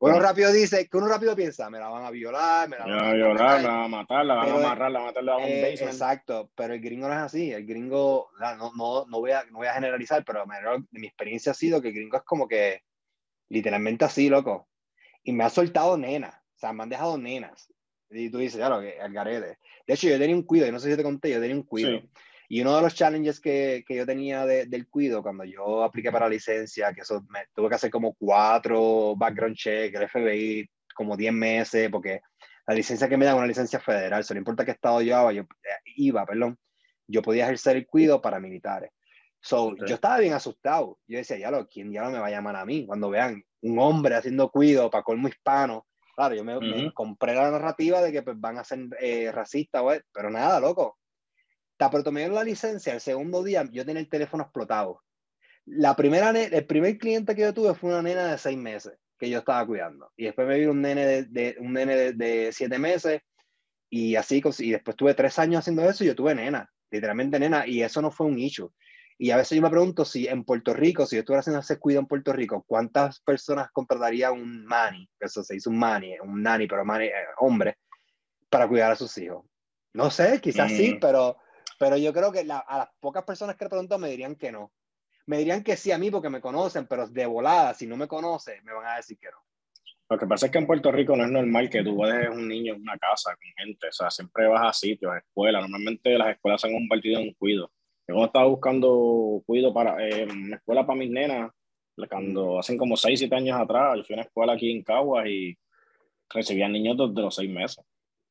uno 0.00 0.20
rápido 0.20 0.50
dice, 0.50 0.88
que 0.88 0.96
uno 0.96 1.06
rápido 1.06 1.36
piensa, 1.36 1.70
me 1.70 1.78
la 1.78 1.88
van 1.88 2.04
a 2.04 2.10
violar, 2.10 2.68
me 2.68 2.78
la 2.78 2.86
van 2.86 2.98
a, 2.98 3.12
violar, 3.12 3.60
me 3.60 3.68
van 3.68 3.84
a 3.84 3.88
matar, 3.88 4.26
la 4.26 4.34
van 4.34 4.48
a 4.48 4.54
amarrar, 4.54 4.90
la 4.90 4.98
van 4.98 5.08
a 5.08 5.10
matar, 5.10 5.24
la 5.24 5.34
van 5.34 5.44
a 5.44 5.46
eh, 5.46 5.74
Exacto, 5.74 6.50
pero 6.56 6.74
el 6.74 6.80
gringo 6.80 7.06
no 7.06 7.14
es 7.14 7.20
así. 7.20 7.52
El 7.52 7.64
gringo, 7.64 8.30
no, 8.40 8.72
no, 8.74 9.06
no, 9.06 9.20
voy, 9.20 9.30
a, 9.30 9.44
no 9.50 9.58
voy 9.58 9.68
a 9.68 9.74
generalizar, 9.74 10.24
pero 10.24 10.44
mi 10.90 11.06
experiencia 11.06 11.52
ha 11.52 11.54
sido 11.54 11.80
que 11.80 11.88
el 11.88 11.94
gringo 11.94 12.16
es 12.16 12.24
como 12.24 12.48
que 12.48 12.82
Literalmente 13.48 14.04
así, 14.04 14.28
loco. 14.28 14.68
Y 15.22 15.32
me 15.32 15.44
ha 15.44 15.50
soltado 15.50 15.96
nenas. 15.96 16.34
O 16.34 16.58
sea, 16.58 16.72
me 16.72 16.82
han 16.82 16.88
dejado 16.88 17.18
nenas. 17.18 17.72
Y 18.10 18.30
tú 18.30 18.38
dices, 18.38 18.56
claro, 18.56 18.80
que 18.80 18.96
el 18.96 19.12
garete. 19.12 19.58
De 19.86 19.94
hecho, 19.94 20.08
yo 20.08 20.18
tenía 20.18 20.36
un 20.36 20.42
cuido, 20.42 20.66
y 20.66 20.72
no 20.72 20.78
sé 20.78 20.90
si 20.90 20.96
te 20.96 21.02
conté, 21.02 21.30
yo 21.30 21.40
tenía 21.40 21.56
un 21.56 21.64
cuido. 21.64 22.00
Y 22.48 22.60
uno 22.60 22.76
de 22.76 22.82
los 22.82 22.94
challenges 22.94 23.40
que, 23.40 23.84
que 23.86 23.96
yo 23.96 24.06
tenía 24.06 24.46
del 24.46 24.88
cuido, 24.88 25.22
cuando 25.22 25.44
yo 25.44 25.82
apliqué 25.82 26.12
para 26.12 26.28
licencia, 26.28 26.92
que 26.92 27.00
eso 27.00 27.24
me 27.28 27.40
tuve 27.54 27.68
que 27.68 27.74
hacer 27.74 27.90
como 27.90 28.14
cuatro 28.14 29.16
background 29.16 29.56
check, 29.56 29.94
el 29.94 30.08
FBI, 30.08 30.70
como 30.94 31.16
10 31.16 31.32
meses, 31.32 31.90
porque 31.90 32.20
la 32.66 32.74
licencia 32.74 33.08
que 33.08 33.16
me 33.16 33.24
da 33.24 33.32
es 33.32 33.36
una 33.36 33.46
licencia 33.46 33.80
federal, 33.80 34.24
solo 34.24 34.38
importa 34.38 34.64
qué 34.64 34.72
estado 34.72 35.02
yo 35.02 35.30
yo 35.30 35.42
eh, 35.42 35.46
iba, 35.96 36.24
perdón, 36.24 36.56
yo 37.06 37.22
podía 37.22 37.44
ejercer 37.44 37.76
el 37.76 37.86
cuido 37.86 38.20
para 38.20 38.40
militares. 38.40 38.90
So, 39.46 39.76
Yo 39.86 39.94
estaba 39.94 40.18
bien 40.18 40.32
asustado. 40.32 40.98
Yo 41.06 41.18
decía, 41.18 41.38
ya 41.38 41.52
lo, 41.52 41.68
¿quién 41.68 41.92
ya 41.92 42.02
no 42.02 42.10
me 42.10 42.18
va 42.18 42.26
a 42.26 42.30
llamar 42.30 42.56
a 42.56 42.64
mí? 42.64 42.84
Cuando 42.84 43.10
vean 43.10 43.44
un 43.62 43.78
hombre 43.78 44.16
haciendo 44.16 44.50
cuido 44.50 44.90
para 44.90 45.04
colmo 45.04 45.28
hispano. 45.28 45.86
Claro, 46.16 46.34
yo 46.34 46.42
me, 46.42 46.92
compré 46.92 47.32
la 47.32 47.52
narrativa 47.52 48.02
de 48.02 48.10
que 48.10 48.22
pues, 48.22 48.40
van 48.40 48.58
a 48.58 48.64
ser 48.64 48.88
eh, 49.00 49.30
racistas, 49.30 49.84
pero 50.12 50.30
nada, 50.30 50.58
loco. 50.58 50.98
Pronto 51.78 52.10
me 52.10 52.28
la 52.28 52.42
licencia, 52.42 52.92
el 52.92 53.00
segundo 53.00 53.44
día 53.44 53.64
yo 53.70 53.84
tenía 53.84 54.00
el 54.00 54.08
teléfono 54.08 54.42
explotado. 54.42 55.02
La 55.66 55.94
primera, 55.94 56.30
el 56.30 56.66
primer 56.66 56.98
cliente 56.98 57.36
que 57.36 57.42
yo 57.42 57.54
tuve 57.54 57.74
fue 57.74 57.90
una 57.90 58.02
nena 58.02 58.32
de 58.32 58.38
seis 58.38 58.58
meses 58.58 58.98
que 59.16 59.30
yo 59.30 59.38
estaba 59.38 59.64
cuidando. 59.64 60.10
Y 60.16 60.24
después 60.24 60.48
me 60.48 60.58
vino 60.58 60.72
un 60.72 60.80
nene 60.80 61.06
de, 61.06 61.24
de 61.24 61.56
un 61.60 61.72
nene 61.72 61.94
de, 61.94 62.12
de, 62.14 62.52
siete 62.52 62.80
meses 62.80 63.20
y 63.90 64.16
así, 64.16 64.42
y 64.58 64.70
después 64.72 64.96
tuve 64.96 65.14
tres 65.14 65.38
años 65.38 65.60
haciendo 65.60 65.88
eso 65.88 66.02
y 66.02 66.08
yo 66.08 66.16
tuve 66.16 66.34
nena, 66.34 66.68
literalmente 66.90 67.38
nena, 67.38 67.64
y 67.64 67.82
eso 67.82 68.02
no 68.02 68.10
fue 68.10 68.26
un 68.26 68.38
issue. 68.40 68.72
Y 69.18 69.30
a 69.30 69.36
veces 69.36 69.56
yo 69.56 69.62
me 69.62 69.70
pregunto 69.70 70.04
si 70.04 70.28
en 70.28 70.44
Puerto 70.44 70.74
Rico, 70.74 71.06
si 71.06 71.16
yo 71.16 71.20
estuviera 71.20 71.40
haciendo 71.40 71.60
ese 71.60 71.78
cuidado 71.78 72.02
en 72.02 72.06
Puerto 72.06 72.32
Rico, 72.32 72.64
¿cuántas 72.66 73.20
personas 73.20 73.70
contrataría 73.72 74.30
un 74.30 74.64
mani? 74.66 75.08
Eso 75.18 75.42
se 75.42 75.54
dice 75.54 75.70
un 75.70 75.78
mani, 75.78 76.18
un 76.20 76.42
nani, 76.42 76.66
pero 76.66 76.84
mani, 76.84 77.06
eh, 77.06 77.12
hombre, 77.38 77.78
para 78.50 78.68
cuidar 78.68 78.92
a 78.92 78.96
sus 78.96 79.16
hijos. 79.18 79.44
No 79.94 80.10
sé, 80.10 80.38
quizás 80.42 80.70
sí, 80.70 80.94
mm. 80.94 81.00
pero, 81.00 81.38
pero 81.78 81.96
yo 81.96 82.12
creo 82.12 82.30
que 82.30 82.40
a 82.40 82.44
las 82.44 82.88
pocas 83.00 83.24
personas 83.24 83.56
que 83.56 83.64
le 83.64 83.70
pregunto 83.70 83.98
me 83.98 84.10
dirían 84.10 84.36
que 84.36 84.52
no. 84.52 84.72
Me 85.24 85.38
dirían 85.38 85.64
que 85.64 85.76
sí 85.76 85.90
a 85.90 85.98
mí 85.98 86.10
porque 86.10 86.28
me 86.28 86.42
conocen, 86.42 86.86
pero 86.86 87.08
de 87.08 87.26
volada, 87.26 87.72
si 87.72 87.86
no 87.86 87.96
me 87.96 88.06
conocen, 88.06 88.62
me 88.64 88.74
van 88.74 88.86
a 88.86 88.96
decir 88.96 89.18
que 89.18 89.28
no. 89.30 89.38
Lo 90.08 90.18
que 90.18 90.26
pasa 90.26 90.46
es 90.46 90.52
que 90.52 90.58
en 90.58 90.66
Puerto 90.66 90.92
Rico 90.92 91.16
no 91.16 91.24
es 91.24 91.30
normal 91.30 91.68
que 91.68 91.82
tú 91.82 92.00
dejes 92.02 92.28
un 92.28 92.46
niño 92.46 92.74
en 92.74 92.82
una 92.82 92.96
casa 92.96 93.30
con 93.34 93.64
gente, 93.64 93.88
o 93.88 93.92
sea, 93.92 94.10
siempre 94.10 94.46
vas 94.46 94.68
a 94.68 94.72
sitios, 94.72 95.12
a 95.12 95.18
escuelas. 95.18 95.62
Normalmente 95.62 96.16
las 96.16 96.28
escuelas 96.28 96.60
se 96.60 96.68
han 96.68 96.74
convertido 96.74 97.18
en 97.18 97.28
un 97.28 97.34
cuido. 97.34 97.72
Yo 98.08 98.24
estaba 98.24 98.46
buscando 98.46 99.42
cuido 99.46 99.74
para 99.74 100.06
eh, 100.08 100.26
una 100.30 100.56
escuela 100.56 100.86
para 100.86 100.98
mis 100.98 101.10
nenas, 101.10 101.50
cuando 102.08 102.58
hacen 102.58 102.76
como 102.76 102.96
6, 102.96 103.18
7 103.18 103.34
años 103.34 103.58
atrás, 103.58 103.96
yo 103.96 104.04
fui 104.04 104.14
a 104.14 104.18
una 104.18 104.26
escuela 104.26 104.52
aquí 104.52 104.70
en 104.70 104.82
Caguas 104.82 105.26
y 105.28 105.56
recibían 106.28 106.72
niños 106.72 106.96
desde 106.98 107.22
los 107.22 107.34
6 107.34 107.50
meses. 107.50 107.84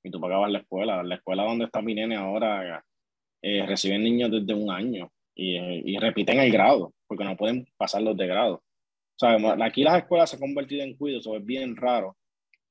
Y 0.03 0.11
tú 0.11 0.19
pagabas 0.19 0.51
la 0.51 0.59
escuela. 0.59 1.03
La 1.03 1.15
escuela 1.15 1.43
donde 1.43 1.65
está 1.65 1.81
mi 1.81 1.95
nene 1.95 2.15
ahora 2.15 2.83
eh, 3.41 3.65
reciben 3.65 4.03
niños 4.03 4.31
desde 4.31 4.53
un 4.53 4.69
año 4.69 5.11
y, 5.33 5.57
y, 5.57 5.97
repiten 5.97 6.39
el 6.39 6.51
grado, 6.51 6.93
porque 7.07 7.23
no 7.25 7.35
pueden 7.35 7.67
pasar 7.75 8.03
los 8.03 8.15
de 8.15 8.27
grado. 8.27 8.55
O 8.55 9.17
sea, 9.17 9.37
aquí 9.65 9.83
las 9.83 9.97
escuelas 9.97 10.29
se 10.29 10.35
han 10.35 10.41
convertido 10.41 10.83
en 10.83 10.95
cuido, 10.95 11.19
eso 11.19 11.35
es 11.35 11.45
bien 11.45 11.75
raro 11.75 12.15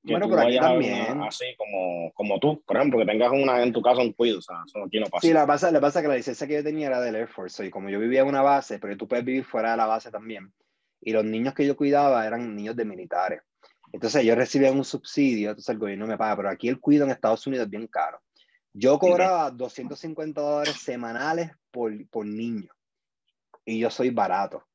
bueno, 0.05 0.29
pero 0.29 0.43
aquí 0.43 0.59
también. 0.59 1.23
así 1.23 1.47
como, 1.57 2.13
como 2.13 2.39
tú, 2.39 2.63
por 2.67 2.77
ejemplo, 2.77 2.99
que 2.99 3.07
tengas 3.07 3.33
una 3.33 3.63
en 3.63 3.73
tu 3.73 3.81
casa 3.81 4.03
un 4.03 4.13
cuido, 4.13 4.39
o 4.39 4.43
sea, 4.43 4.57
eso 4.67 4.85
aquí 4.85 5.01
no 5.01 5.07
pasa. 5.07 5.27
Sí, 5.27 5.33
la 5.33 5.47
pasa, 5.47 5.71
le 5.71 5.81
pasa 5.81 6.03
que 6.03 6.09
la 6.09 6.17
licencia 6.17 6.47
que 6.47 6.55
yo 6.55 6.63
tenía 6.63 6.89
era 6.89 7.01
del 7.01 7.17
Air 7.17 7.29
Force, 7.29 7.65
y 7.65 7.71
como 7.71 7.89
yo 7.89 7.99
vivía 7.99 8.21
en 8.21 8.29
una 8.29 8.43
base, 8.43 8.79
pero 8.79 8.97
tú 8.97 9.09
puedes 9.09 9.25
vivir 9.25 9.45
fuera 9.45 9.71
de 9.71 9.77
la 9.79 9.87
base 9.87 10.11
también, 10.11 10.53
y 11.01 11.13
los 11.13 11.25
niños 11.25 11.55
que 11.55 11.67
yo 11.67 11.77
cuidaba 11.77 12.27
eran 12.27 12.55
niños 12.55 12.77
de 12.77 12.85
militares. 12.85 13.43
Entonces 13.93 14.25
yo 14.25 14.35
recibía 14.35 14.73
un 14.73 14.85
subsidio, 14.85 15.51
entonces 15.51 15.71
el 15.71 15.79
gobierno 15.79 16.07
me 16.07 16.19
paga, 16.19 16.37
pero 16.37 16.51
aquí 16.51 16.69
el 16.69 16.81
cuido 16.81 17.05
en 17.05 17.11
Estados 17.11 17.47
Unidos 17.47 17.65
es 17.67 17.71
bien 17.71 17.87
caro. 17.87 18.21
Yo 18.73 18.99
cobraba 18.99 19.51
250 19.51 20.41
dólares 20.41 20.77
semanales 20.81 21.53
por, 21.71 21.93
por 22.09 22.27
niño, 22.27 22.71
y 23.65 23.79
yo 23.79 23.89
soy 23.89 24.11
barato. 24.11 24.67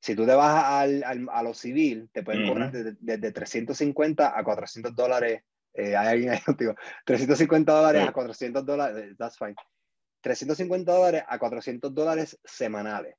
Si 0.00 0.14
tú 0.14 0.26
te 0.26 0.34
vas 0.34 0.64
al, 0.64 1.04
al, 1.04 1.28
a 1.30 1.42
lo 1.42 1.54
civil, 1.54 2.08
te 2.12 2.22
pueden 2.22 2.48
cobrar 2.48 2.72
desde, 2.72 2.96
desde, 3.00 3.32
350 3.32 4.38
a 4.38 4.42
400 4.42 4.96
dólares. 4.96 5.42
Eh, 5.74 5.94
hay 5.94 6.08
alguien 6.08 6.30
ahí 6.30 6.40
contigo. 6.44 6.74
350 7.04 7.72
dólares 7.72 8.08
a 8.08 8.12
400 8.12 8.64
dólares, 8.64 9.16
that's 9.18 9.36
fine. 9.36 9.54
350 10.22 10.92
dólares 10.92 11.24
a 11.28 11.38
400 11.38 11.94
dólares 11.94 12.38
semanales. 12.44 13.14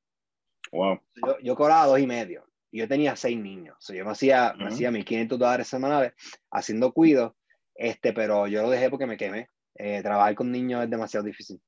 Wow. 0.72 1.00
Yo, 1.26 1.38
yo 1.42 1.56
cobraba 1.56 1.86
dos 1.86 2.00
y 2.00 2.08
medio. 2.08 2.46
Y 2.72 2.80
yo 2.80 2.88
tenía 2.88 3.16
seis 3.16 3.38
niños. 3.38 3.76
So, 3.80 3.94
yo 3.94 4.06
me 4.06 4.12
hacía, 4.12 4.54
me 4.58 4.68
hacía 4.68 4.92
1.500 4.92 5.38
dólares 5.38 5.68
semanales 5.68 6.14
haciendo 6.50 6.94
cuido, 6.94 7.36
este, 7.76 8.14
pero 8.14 8.48
yo 8.48 8.62
lo 8.62 8.70
dejé 8.70 8.90
porque 8.90 9.06
me 9.06 9.18
quemé. 9.18 9.50
Eh, 9.76 10.02
trabajar 10.02 10.36
con 10.36 10.52
niños 10.52 10.84
es 10.84 10.90
demasiado 10.90 11.26
difícil. 11.26 11.62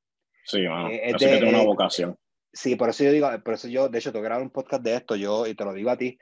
Sí, 0.45 0.59
bueno, 0.65 0.89
eh, 0.89 1.09
es 1.09 1.15
que 1.17 1.43
una 1.43 1.63
vocación. 1.63 2.17
Sí, 2.53 2.75
por 2.75 2.89
eso 2.89 3.03
yo 3.03 3.11
digo, 3.11 3.27
por 3.43 3.55
eso 3.55 3.67
yo, 3.67 3.89
de 3.89 3.97
hecho, 3.97 4.13
te 4.13 4.21
grabo 4.21 4.43
un 4.43 4.51
podcast 4.51 4.83
de 4.83 4.95
esto, 4.95 5.15
yo, 5.15 5.47
y 5.47 5.55
te 5.55 5.65
lo 5.65 5.73
digo 5.73 5.89
a 5.89 5.97
ti, 5.97 6.19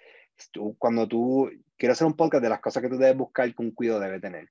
tú, 0.52 0.78
cuando 0.80 1.06
tú, 1.06 1.52
quiero 1.78 1.92
hacer 1.92 2.08
un 2.08 2.16
podcast 2.16 2.42
de 2.42 2.50
las 2.50 2.62
cosas 2.62 2.82
que 2.82 2.90
tú 2.90 2.98
debes 2.98 3.18
buscar 3.18 3.54
que 3.54 3.62
un 3.62 3.72
cuido 3.72 4.00
debe 4.00 4.20
tener. 4.22 4.50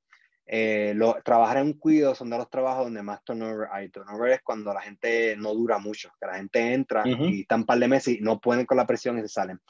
Eh, 0.52 0.92
lo, 0.94 1.14
trabajar 1.22 1.58
en 1.58 1.66
un 1.66 1.72
cuido 1.74 2.14
son 2.14 2.28
de 2.28 2.36
los 2.36 2.50
trabajos 2.50 2.84
donde 2.84 3.02
más 3.02 3.24
turnover 3.24 3.68
hay. 3.72 3.88
Turnover 3.88 4.32
es 4.32 4.42
cuando 4.42 4.74
la 4.74 4.82
gente 4.82 5.36
no 5.36 5.54
dura 5.54 5.78
mucho, 5.78 6.10
que 6.20 6.26
la 6.26 6.34
gente 6.34 6.74
entra 6.74 7.04
y 7.06 7.42
están 7.42 7.60
un 7.60 7.66
par 7.66 7.78
de 7.78 7.88
meses 7.88 8.18
y 8.18 8.20
no 8.20 8.40
pueden 8.40 8.66
con 8.66 8.76
la 8.76 8.86
presión 8.86 9.18
y 9.18 9.22
se 9.22 9.28
salen. 9.28 9.60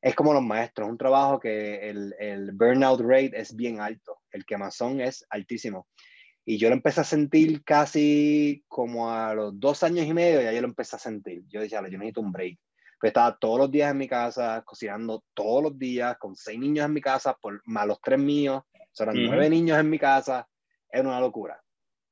Es 0.00 0.14
como 0.14 0.32
los 0.32 0.42
maestros, 0.42 0.86
es 0.86 0.92
un 0.92 0.98
trabajo 0.98 1.40
que 1.40 1.90
el, 1.90 2.14
el 2.20 2.52
burnout 2.52 3.00
rate 3.00 3.32
es 3.34 3.54
bien 3.56 3.80
alto, 3.80 4.20
el 4.30 4.46
quemazón 4.46 5.00
es 5.00 5.26
altísimo. 5.28 5.88
Y 6.50 6.56
yo 6.56 6.70
lo 6.70 6.76
empecé 6.76 7.02
a 7.02 7.04
sentir 7.04 7.62
casi 7.62 8.64
como 8.68 9.12
a 9.12 9.34
los 9.34 9.60
dos 9.60 9.82
años 9.82 10.06
y 10.06 10.14
medio, 10.14 10.40
ya 10.40 10.50
yo 10.50 10.62
lo 10.62 10.68
empecé 10.68 10.96
a 10.96 10.98
sentir. 10.98 11.42
Yo 11.46 11.60
decía, 11.60 11.82
yo 11.82 11.98
necesito 11.98 12.22
un 12.22 12.32
break. 12.32 12.58
Estaba 13.02 13.36
todos 13.36 13.58
los 13.58 13.70
días 13.70 13.90
en 13.90 13.98
mi 13.98 14.08
casa, 14.08 14.62
cocinando 14.64 15.22
todos 15.34 15.62
los 15.62 15.78
días, 15.78 16.16
con 16.16 16.34
seis 16.34 16.58
niños 16.58 16.86
en 16.86 16.94
mi 16.94 17.02
casa, 17.02 17.36
por, 17.38 17.60
más 17.66 17.86
los 17.86 18.00
tres 18.00 18.18
míos, 18.18 18.62
son 18.92 19.10
nueve 19.12 19.50
niños 19.50 19.78
en 19.78 19.90
mi 19.90 19.98
casa, 19.98 20.48
era 20.90 21.06
una 21.06 21.20
locura. 21.20 21.60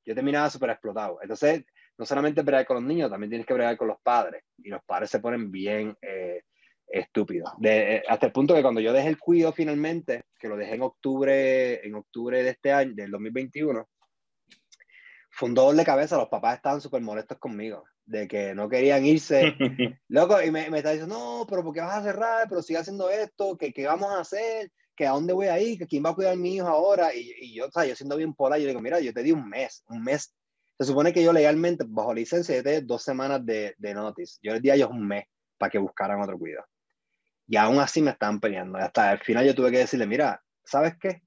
Yo 0.05 0.14
terminaba 0.14 0.51
súper 0.51 0.68
explotado. 0.68 1.18
Entonces, 1.22 1.64
no 1.96 2.05
solamente 2.05 2.42
bregar 2.42 2.66
con 2.66 2.75
los 2.75 2.85
niños, 2.85 3.11
también 3.11 3.31
tienes 3.31 3.46
que 3.46 3.55
bregar 3.55 3.79
con 3.79 3.88
los 3.88 4.03
padres. 4.03 4.44
Y 4.59 4.68
los 4.68 4.85
padres 4.85 5.09
se 5.09 5.20
ponen 5.20 5.51
bien 5.51 5.96
eh, 6.03 6.42
estúpidos. 6.87 7.53
De, 7.57 7.96
eh, 7.96 8.03
hasta 8.07 8.27
el 8.27 8.33
punto 8.33 8.55
que 8.55 8.61
cuando 8.61 8.83
yo 8.83 8.92
dejé 8.92 9.09
el 9.09 9.18
cuido 9.18 9.51
finalmente, 9.55 10.25
que 10.38 10.49
lo 10.49 10.59
dejé 10.59 10.75
en 10.75 10.83
octubre, 10.83 11.87
en 11.87 11.94
octubre 11.94 12.42
de 12.42 12.51
este 12.51 12.70
año, 12.70 12.92
del 12.94 13.11
2021, 13.11 13.88
fue 15.37 15.51
un 15.51 15.55
doble 15.55 15.81
de 15.81 15.85
cabeza, 15.85 16.16
los 16.16 16.29
papás 16.29 16.57
estaban 16.57 16.81
súper 16.81 17.03
molestos 17.03 17.37
conmigo, 17.37 17.85
de 18.07 18.27
que 18.27 18.55
no 18.55 18.70
querían 18.70 19.05
irse. 19.05 19.55
Loco, 20.09 20.40
y 20.40 20.51
me, 20.51 20.70
me 20.70 20.79
está 20.79 20.92
diciendo, 20.92 21.14
no, 21.14 21.46
pero 21.46 21.62
¿por 21.62 21.75
qué 21.75 21.83
vas 21.83 21.99
a 21.99 22.03
cerrar? 22.03 22.49
Pero 22.49 22.62
sigue 22.62 22.79
haciendo 22.79 23.11
esto, 23.11 23.55
¿qué, 23.59 23.70
qué 23.70 23.87
vamos 23.87 24.11
a 24.11 24.20
hacer? 24.20 24.72
¿Que 24.96 25.07
a 25.07 25.11
dónde 25.11 25.35
voy 25.35 25.49
a 25.49 25.61
ir? 25.61 25.79
¿Que 25.79 25.87
quién 25.87 26.03
va 26.03 26.11
a 26.11 26.14
cuidar 26.14 26.33
a 26.33 26.37
mi 26.37 26.55
hijo 26.55 26.66
ahora? 26.66 27.14
Y, 27.14 27.35
y 27.38 27.55
yo, 27.55 27.66
o 27.66 27.70
sea, 27.70 27.85
yo 27.85 27.94
siendo 27.94 28.16
bien 28.16 28.33
pola, 28.33 28.57
yo 28.57 28.66
digo, 28.66 28.81
mira, 28.81 28.99
yo 28.99 29.12
te 29.12 29.22
di 29.22 29.31
un 29.31 29.46
mes, 29.46 29.85
un 29.88 30.03
mes. 30.03 30.35
Se 30.79 30.87
supone 30.87 31.12
que 31.12 31.22
yo 31.22 31.35
legalmente, 31.35 31.85
bajo 31.87 32.14
licencia, 32.14 32.57
yo 32.57 32.62
te 32.62 32.81
di 32.81 32.87
dos 32.87 33.03
semanas 33.03 33.44
de, 33.44 33.75
de 33.77 33.92
notice. 33.92 34.38
Yo 34.42 34.55
les 34.55 34.62
di 34.62 34.70
a 34.70 34.75
ellos 34.75 34.88
un 34.90 35.07
mes 35.07 35.27
para 35.59 35.68
que 35.68 35.77
buscaran 35.77 36.18
otro 36.22 36.38
cuidado. 36.38 36.64
Y 37.46 37.57
aún 37.57 37.79
así 37.79 38.01
me 38.01 38.12
estaban 38.12 38.40
peleando. 38.40 38.79
Hasta 38.79 39.12
el 39.12 39.18
final 39.18 39.44
yo 39.44 39.55
tuve 39.55 39.70
que 39.70 39.79
decirle, 39.79 40.07
mira, 40.07 40.42
¿sabes 40.64 40.94
qué? 40.99 41.26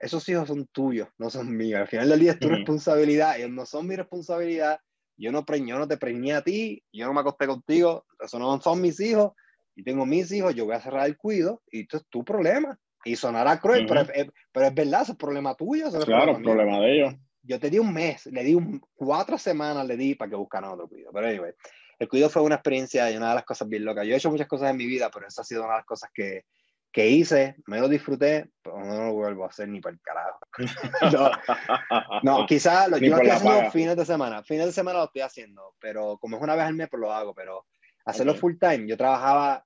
Esos 0.00 0.26
hijos 0.30 0.48
son 0.48 0.66
tuyos, 0.66 1.08
no 1.18 1.28
son 1.28 1.54
míos. 1.54 1.80
Al 1.80 1.86
final 1.86 2.08
del 2.08 2.20
día 2.20 2.32
es 2.32 2.40
tu 2.40 2.48
responsabilidad, 2.48 3.38
ellos 3.38 3.50
no 3.50 3.66
son 3.66 3.86
mi 3.86 3.96
responsabilidad. 3.96 4.80
Yo 5.16 5.30
no, 5.30 5.44
yo 5.46 5.78
no 5.78 5.86
te 5.86 5.98
preñé 5.98 6.32
a 6.32 6.42
ti, 6.42 6.82
yo 6.90 7.06
no 7.06 7.12
me 7.12 7.20
acosté 7.20 7.46
contigo, 7.46 8.06
esos 8.18 8.40
no 8.40 8.58
son 8.62 8.80
mis 8.80 8.98
hijos, 9.00 9.32
y 9.76 9.84
tengo 9.84 10.06
mis 10.06 10.32
hijos, 10.32 10.54
yo 10.54 10.64
voy 10.64 10.74
a 10.74 10.80
cerrar 10.80 11.06
el 11.06 11.18
cuido, 11.18 11.62
y 11.70 11.82
esto 11.82 11.98
es 11.98 12.06
tu 12.08 12.24
problema. 12.24 12.78
Y 13.04 13.16
sonará 13.16 13.60
cruel, 13.60 13.86
pero, 13.86 14.00
es, 14.00 14.30
pero, 14.52 14.66
es, 14.66 14.74
verdad, 14.74 15.02
es 15.08 15.16
problema 15.16 15.54
tuyo. 15.54 15.88
Es 15.88 16.04
claro, 16.04 16.34
problema, 16.34 16.42
problema 16.42 16.80
de 16.80 16.92
ellos. 16.94 17.14
Yo 17.42 17.60
te 17.60 17.70
di 17.70 17.78
un 17.78 17.92
mes, 17.92 18.26
le 18.26 18.42
di 18.42 18.54
un, 18.54 18.80
cuatro 18.94 19.36
semanas, 19.38 19.86
le 19.86 19.96
di 19.96 20.14
para 20.14 20.30
que 20.30 20.36
buscaran 20.36 20.70
otro 20.70 20.88
cuido. 20.88 21.10
Pero 21.12 21.26
anyway, 21.26 21.52
el 21.98 22.08
cuido 22.08 22.28
fue 22.28 22.42
una 22.42 22.56
experiencia 22.56 23.10
y 23.10 23.16
una 23.16 23.30
de 23.30 23.34
las 23.36 23.44
cosas 23.44 23.68
bien 23.68 23.84
locas. 23.84 24.06
Yo 24.06 24.14
he 24.14 24.16
hecho 24.16 24.30
muchas 24.30 24.48
cosas 24.48 24.70
en 24.70 24.76
mi 24.76 24.86
vida, 24.86 25.10
pero 25.12 25.26
esa 25.26 25.42
ha 25.42 25.44
sido 25.44 25.62
una 25.62 25.72
de 25.72 25.78
las 25.78 25.86
cosas 25.86 26.10
que, 26.12 26.44
que 26.92 27.08
hice, 27.08 27.56
me 27.66 27.78
lo 27.78 27.88
disfruté, 27.88 28.50
pero 28.62 28.84
no 28.84 29.04
lo 29.04 29.12
vuelvo 29.12 29.44
a 29.44 29.48
hacer 29.48 29.68
ni 29.68 29.80
para 29.80 29.94
el 29.94 30.00
carajo. 30.00 30.40
no, 32.22 32.46
quizás 32.46 32.88
lo, 32.88 32.98
yo 32.98 33.14
estoy 33.14 33.30
haciendo 33.30 33.70
fines 33.70 33.96
de 33.96 34.04
semana. 34.04 34.42
Fines 34.42 34.66
de 34.66 34.72
semana 34.72 34.98
lo 34.98 35.04
estoy 35.04 35.22
haciendo, 35.22 35.74
pero 35.78 36.18
como 36.18 36.36
es 36.36 36.42
una 36.42 36.56
vez 36.56 36.64
al 36.64 36.74
mes, 36.74 36.88
pues 36.90 37.00
lo 37.00 37.12
hago. 37.12 37.34
Pero 37.34 37.66
hacerlo 38.04 38.34
full 38.34 38.54
time, 38.58 38.88
yo 38.88 38.96
trabajaba 38.96 39.64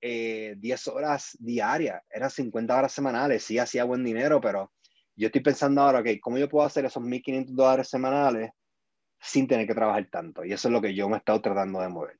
eh, 0.00 0.54
10 0.58 0.88
horas 0.88 1.36
diarias, 1.40 2.02
eran 2.10 2.30
50 2.30 2.76
horas 2.76 2.92
semanales, 2.92 3.42
sí 3.42 3.58
hacía 3.58 3.84
buen 3.84 4.04
dinero, 4.04 4.40
pero 4.40 4.72
yo 5.16 5.26
estoy 5.26 5.42
pensando 5.42 5.80
ahora, 5.80 6.00
ok, 6.00 6.08
¿cómo 6.20 6.38
yo 6.38 6.48
puedo 6.48 6.64
hacer 6.64 6.84
esos 6.84 7.02
1.500 7.02 7.46
dólares 7.54 7.88
semanales 7.88 8.50
sin 9.20 9.48
tener 9.48 9.66
que 9.66 9.74
trabajar 9.74 10.06
tanto? 10.10 10.44
Y 10.44 10.52
eso 10.52 10.68
es 10.68 10.72
lo 10.72 10.80
que 10.80 10.94
yo 10.94 11.08
me 11.08 11.16
he 11.16 11.18
estado 11.18 11.40
tratando 11.40 11.80
de 11.80 11.88
mover. 11.88 12.18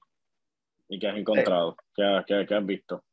¿Y 0.88 0.98
qué 0.98 1.08
has 1.08 1.16
encontrado? 1.16 1.76
¿Qué, 1.94 2.22
qué, 2.26 2.44
qué 2.46 2.54
has 2.54 2.66
visto? 2.66 3.04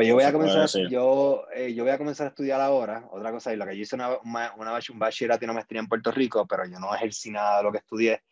Pues 0.00 0.08
yo 0.08 0.14
voy, 0.14 0.24
a 0.24 0.32
comenzar, 0.32 0.66
yo, 0.88 1.44
eh, 1.54 1.74
yo 1.74 1.84
voy 1.84 1.92
a 1.92 1.98
comenzar 1.98 2.24
a 2.24 2.30
estudiar 2.30 2.58
ahora, 2.58 3.06
otra 3.10 3.30
cosa, 3.32 3.52
y 3.52 3.56
lo 3.58 3.66
que 3.66 3.76
yo 3.76 3.82
hice 3.82 3.96
una, 3.96 4.16
una, 4.24 4.54
una 4.54 4.72
un 4.72 4.98
bachillerato 4.98 5.44
y 5.44 5.44
una 5.44 5.52
maestría 5.52 5.78
en 5.78 5.88
Puerto 5.88 6.10
Rico, 6.10 6.46
pero 6.46 6.64
yo 6.64 6.80
no 6.80 6.94
ejercí 6.94 7.30
nada 7.30 7.58
de 7.58 7.64
lo 7.64 7.70
que 7.70 7.76
estudié. 7.76 8.22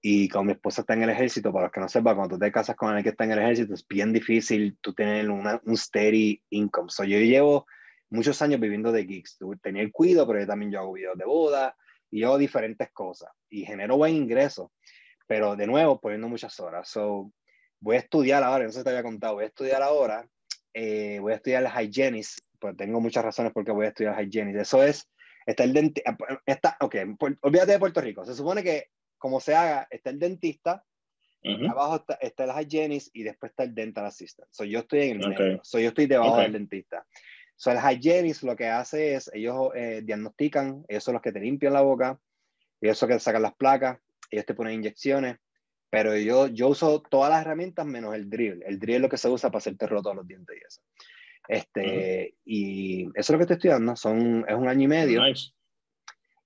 Y 0.00 0.28
como 0.28 0.44
mi 0.44 0.52
esposa 0.52 0.82
está 0.82 0.94
en 0.94 1.02
el 1.02 1.10
ejército, 1.10 1.52
para 1.52 1.64
los 1.64 1.72
que 1.72 1.80
no 1.80 1.88
sepan, 1.88 2.14
cuando 2.14 2.36
tú 2.36 2.38
te 2.38 2.52
casas 2.52 2.76
con 2.76 2.90
alguien 2.90 3.02
que 3.02 3.08
está 3.08 3.24
en 3.24 3.32
el 3.32 3.40
ejército, 3.40 3.74
es 3.74 3.84
bien 3.88 4.12
difícil 4.12 4.78
tú 4.80 4.94
tener 4.94 5.28
una, 5.28 5.60
un 5.64 5.76
steady 5.76 6.40
income. 6.50 6.88
So, 6.90 7.02
yo 7.02 7.18
llevo 7.18 7.66
muchos 8.08 8.40
años 8.40 8.60
viviendo 8.60 8.92
de 8.92 9.04
gigs. 9.04 9.36
Tenía 9.60 9.82
el 9.82 9.90
cuido, 9.90 10.28
pero 10.28 10.38
yo 10.38 10.46
también 10.46 10.70
yo 10.70 10.78
hago 10.78 10.92
videos 10.92 11.18
de 11.18 11.24
boda 11.24 11.76
y 12.08 12.20
yo 12.20 12.28
hago 12.28 12.38
diferentes 12.38 12.88
cosas. 12.92 13.32
Y 13.48 13.64
genero 13.64 13.96
buen 13.96 14.14
ingreso, 14.14 14.70
pero 15.26 15.56
de 15.56 15.66
nuevo, 15.66 16.00
poniendo 16.00 16.28
muchas 16.28 16.60
horas. 16.60 16.88
So, 16.88 17.32
voy 17.80 17.96
a 17.96 17.98
estudiar 17.98 18.44
ahora, 18.44 18.62
no 18.62 18.70
sé 18.70 18.78
si 18.78 18.84
te 18.84 18.90
había 18.90 19.02
contado, 19.02 19.34
voy 19.34 19.42
a 19.42 19.48
estudiar 19.48 19.82
ahora 19.82 20.24
eh, 20.74 21.18
voy 21.20 21.32
a 21.32 21.36
estudiar 21.36 21.62
la 21.62 21.82
hygienist, 21.82 22.38
pues 22.58 22.76
tengo 22.76 23.00
muchas 23.00 23.24
razones 23.24 23.52
por 23.52 23.64
qué 23.64 23.72
voy 23.72 23.86
a 23.86 23.88
estudiar 23.88 24.22
hygienist. 24.22 24.60
Eso 24.60 24.82
es, 24.82 25.08
está 25.46 25.64
el 25.64 25.72
dentista, 25.72 26.16
está, 26.46 26.76
ok, 26.80 26.96
olvídate 27.40 27.72
de 27.72 27.78
Puerto 27.78 28.00
Rico. 28.00 28.24
Se 28.24 28.34
supone 28.34 28.62
que 28.62 28.88
como 29.18 29.40
se 29.40 29.54
haga, 29.54 29.86
está 29.90 30.10
el 30.10 30.18
dentista, 30.18 30.84
abajo 31.68 32.04
está, 32.18 32.44
el 32.44 32.50
hygienist 32.50 33.08
y 33.14 33.22
después 33.22 33.50
está 33.50 33.64
el 33.64 33.74
dental 33.74 34.06
assistant. 34.06 34.48
So, 34.50 34.64
yo 34.64 34.80
estoy 34.80 35.10
en 35.10 35.22
el 35.22 35.28
medio, 35.28 35.60
so, 35.62 35.78
yo 35.78 35.88
estoy 35.88 36.06
debajo 36.06 36.38
del 36.38 36.52
dentista. 36.52 37.06
So, 37.56 37.70
el 37.70 37.78
hygienist 37.78 38.42
lo 38.42 38.56
que 38.56 38.68
hace 38.68 39.14
es, 39.14 39.30
ellos 39.34 39.70
eh, 39.74 40.00
diagnostican, 40.02 40.84
ellos 40.88 41.04
son 41.04 41.14
los 41.14 41.22
que 41.22 41.32
te 41.32 41.40
limpian 41.40 41.74
la 41.74 41.82
boca, 41.82 42.18
ellos 42.80 42.96
son 42.96 43.10
los 43.10 43.16
que 43.16 43.20
sacan 43.20 43.42
las 43.42 43.54
placas, 43.54 43.98
ellos 44.30 44.46
te 44.46 44.54
ponen 44.54 44.74
inyecciones, 44.74 45.36
pero 45.90 46.16
yo, 46.16 46.46
yo 46.46 46.68
uso 46.68 47.02
todas 47.02 47.30
las 47.30 47.42
herramientas 47.42 47.84
menos 47.84 48.14
el 48.14 48.30
drill. 48.30 48.62
El 48.64 48.78
drill 48.78 48.96
es 48.96 49.02
lo 49.02 49.08
que 49.08 49.18
se 49.18 49.28
usa 49.28 49.50
para 49.50 49.58
hacerte 49.58 49.88
roto 49.88 50.14
los 50.14 50.26
dientes 50.26 50.56
y 50.56 50.64
eso. 50.64 50.82
Este, 51.48 52.36
Y 52.44 53.06
eso 53.06 53.12
es 53.16 53.30
lo 53.30 53.38
que 53.38 53.42
estoy 53.42 53.56
estudiando. 53.56 53.96
Son, 53.96 54.44
es 54.48 54.54
un 54.54 54.68
año 54.68 54.84
y 54.84 54.88
medio. 54.88 55.20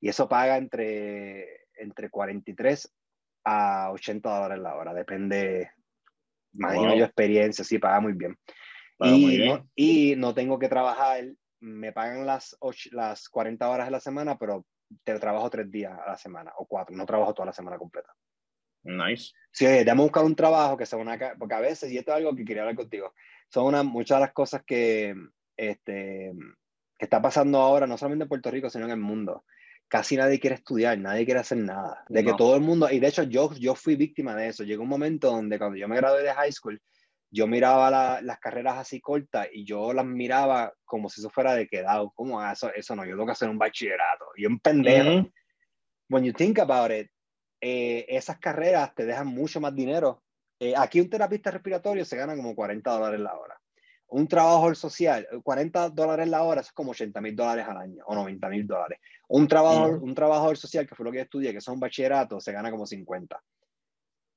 Y 0.01 0.09
eso 0.09 0.29
paga 0.29 0.57
entre, 0.57 1.67
entre 1.77 2.09
43 2.09 2.91
a 3.45 3.91
80 3.93 4.29
dólares 4.29 4.63
la 4.63 4.77
hora. 4.77 4.95
Depende, 4.95 5.71
imagino 6.55 6.95
yo 6.97 7.05
experiencia, 7.05 7.65
sí, 7.65 7.79
paga 7.79 8.01
muy 8.01 8.15
bien. 8.15 8.39
y, 9.01 9.47
No, 9.47 9.69
y 9.75 10.15
no 10.17 10.35
tengo 10.35 10.59
que 10.59 10.69
trabajar, 10.69 11.25
me 11.61 11.93
pagan 11.93 12.25
las, 12.25 12.57
las 12.93 13.29
40 13.29 13.69
horas 13.69 13.87
de 13.87 13.93
la 13.93 14.01
semana, 14.01 14.39
pero 14.39 14.65
te 15.03 15.19
trabajo 15.19 15.51
tres 15.51 15.71
días 15.71 15.99
a 15.99 16.11
la 16.11 16.17
semana 16.17 16.53
o 16.57 16.67
cuatro, 16.67 16.97
no 16.97 17.05
trabajo 17.05 17.35
toda 17.35 17.47
la 17.47 17.53
semana 17.53 17.79
completa. 17.79 18.15
Nice. 18.85 19.33
Sí, 19.51 19.67
debemos 19.67 20.07
buscar 20.07 20.25
un 20.25 20.37
trabajo 20.37 20.77
que 20.77 20.87
sea 20.87 20.99
una... 20.99 21.19
Porque 21.39 21.55
a 21.55 21.61
veces, 21.61 21.91
y 21.91 21.99
esto 21.99 22.13
es 22.13 22.19
algo 22.19 22.35
que 22.35 22.45
quería 22.45 22.63
hablar 22.63 22.77
contigo, 22.77 23.15
son 23.49 23.67
una, 23.67 23.83
muchas 23.83 24.19
de 24.19 24.27
las 24.27 24.33
cosas 24.33 24.63
que, 24.67 25.15
este, 25.57 26.33
que 26.99 27.05
está 27.05 27.21
pasando 27.23 27.59
ahora, 27.59 27.87
no 27.87 27.97
solamente 27.97 28.25
en 28.25 28.29
Puerto 28.29 28.51
Rico, 28.51 28.71
sino 28.71 28.85
en 28.85 28.93
el 28.93 28.99
mundo. 28.99 29.45
Casi 29.89 30.17
nadie 30.17 30.41
quiere 30.41 30.57
estudiar, 30.57 30.99
nadie 30.99 31.25
quiere 31.25 31.41
hacer 31.41 31.59
nada. 31.59 32.05
De 32.09 32.25
que 32.25 32.35
todo 32.35 32.57
el 32.57 32.63
mundo, 32.63 32.91
y 32.91 32.99
de 32.99 33.07
hecho 33.07 33.23
yo, 33.23 33.53
yo 33.55 33.75
fui 33.75 33.97
víctima 33.97 34.35
de 34.35 34.49
eso. 34.49 34.65
Llegó 34.65 34.83
un 34.83 34.89
momento 34.89 35.31
donde 35.31 35.59
cuando 35.59 35.77
yo 35.77 35.87
me 35.89 35.97
gradué 35.97 36.23
de 36.23 36.33
high 36.33 36.53
school, 36.53 36.81
yo 37.31 37.47
miraba 37.47 38.21
las 38.23 38.39
carreras 38.39 38.79
así 38.79 39.01
cortas 39.01 39.49
y 39.53 39.65
yo 39.65 39.93
las 39.93 40.07
miraba 40.07 40.73
como 40.85 41.09
si 41.09 41.21
eso 41.21 41.31
fuera 41.31 41.55
de 41.55 41.67
quedado. 41.67 42.13
¿Cómo 42.15 42.41
ah, 42.41 42.53
eso? 42.53 42.73
Eso 42.73 42.95
no, 42.95 43.05
yo 43.05 43.13
tengo 43.13 43.27
que 43.27 43.33
hacer 43.33 43.49
un 43.49 43.59
bachillerato. 43.59 44.27
Y 44.37 44.47
un 44.47 44.59
pendejo. 44.61 45.29
When 46.09 46.25
you 46.25 46.33
think 46.33 46.59
about 46.59 46.93
it, 46.93 47.11
eh, 47.67 48.05
esas 48.15 48.39
carreras 48.39 48.95
te 48.95 49.07
dejan 49.07 49.27
mucho 49.27 49.59
más 49.59 49.75
dinero. 49.75 50.23
Eh, 50.61 50.75
aquí 50.77 51.01
un 51.01 51.09
terapista 51.09 51.51
respiratorio 51.51 52.05
se 52.05 52.15
gana 52.15 52.37
como 52.37 52.55
40 52.55 52.91
dólares 52.91 53.21
la 53.21 53.35
hora. 53.39 53.59
Un 54.09 54.29
trabajador 54.29 54.77
social, 54.77 55.27
40 55.43 55.89
dólares 55.89 56.29
la 56.29 56.43
hora, 56.43 56.61
es 56.61 56.71
como 56.73 56.91
80 56.91 57.23
mil 57.23 57.35
dólares 57.35 57.65
al 57.67 57.79
año 57.79 58.05
o 58.05 58.15
90 58.15 58.49
mil 58.51 58.67
dólares. 58.67 58.99
Un 59.29 59.49
trabajador, 59.49 60.03
un 60.03 60.15
trabajador 60.15 60.59
social, 60.59 60.87
que 60.87 60.95
fue 60.95 61.07
lo 61.07 61.13
que 61.13 61.23
estudié, 61.23 61.55
que 61.55 61.63
son 61.63 61.81
bachillerato, 61.81 62.39
se 62.39 62.53
gana 62.53 62.71
como 62.71 62.85
50. 62.85 63.43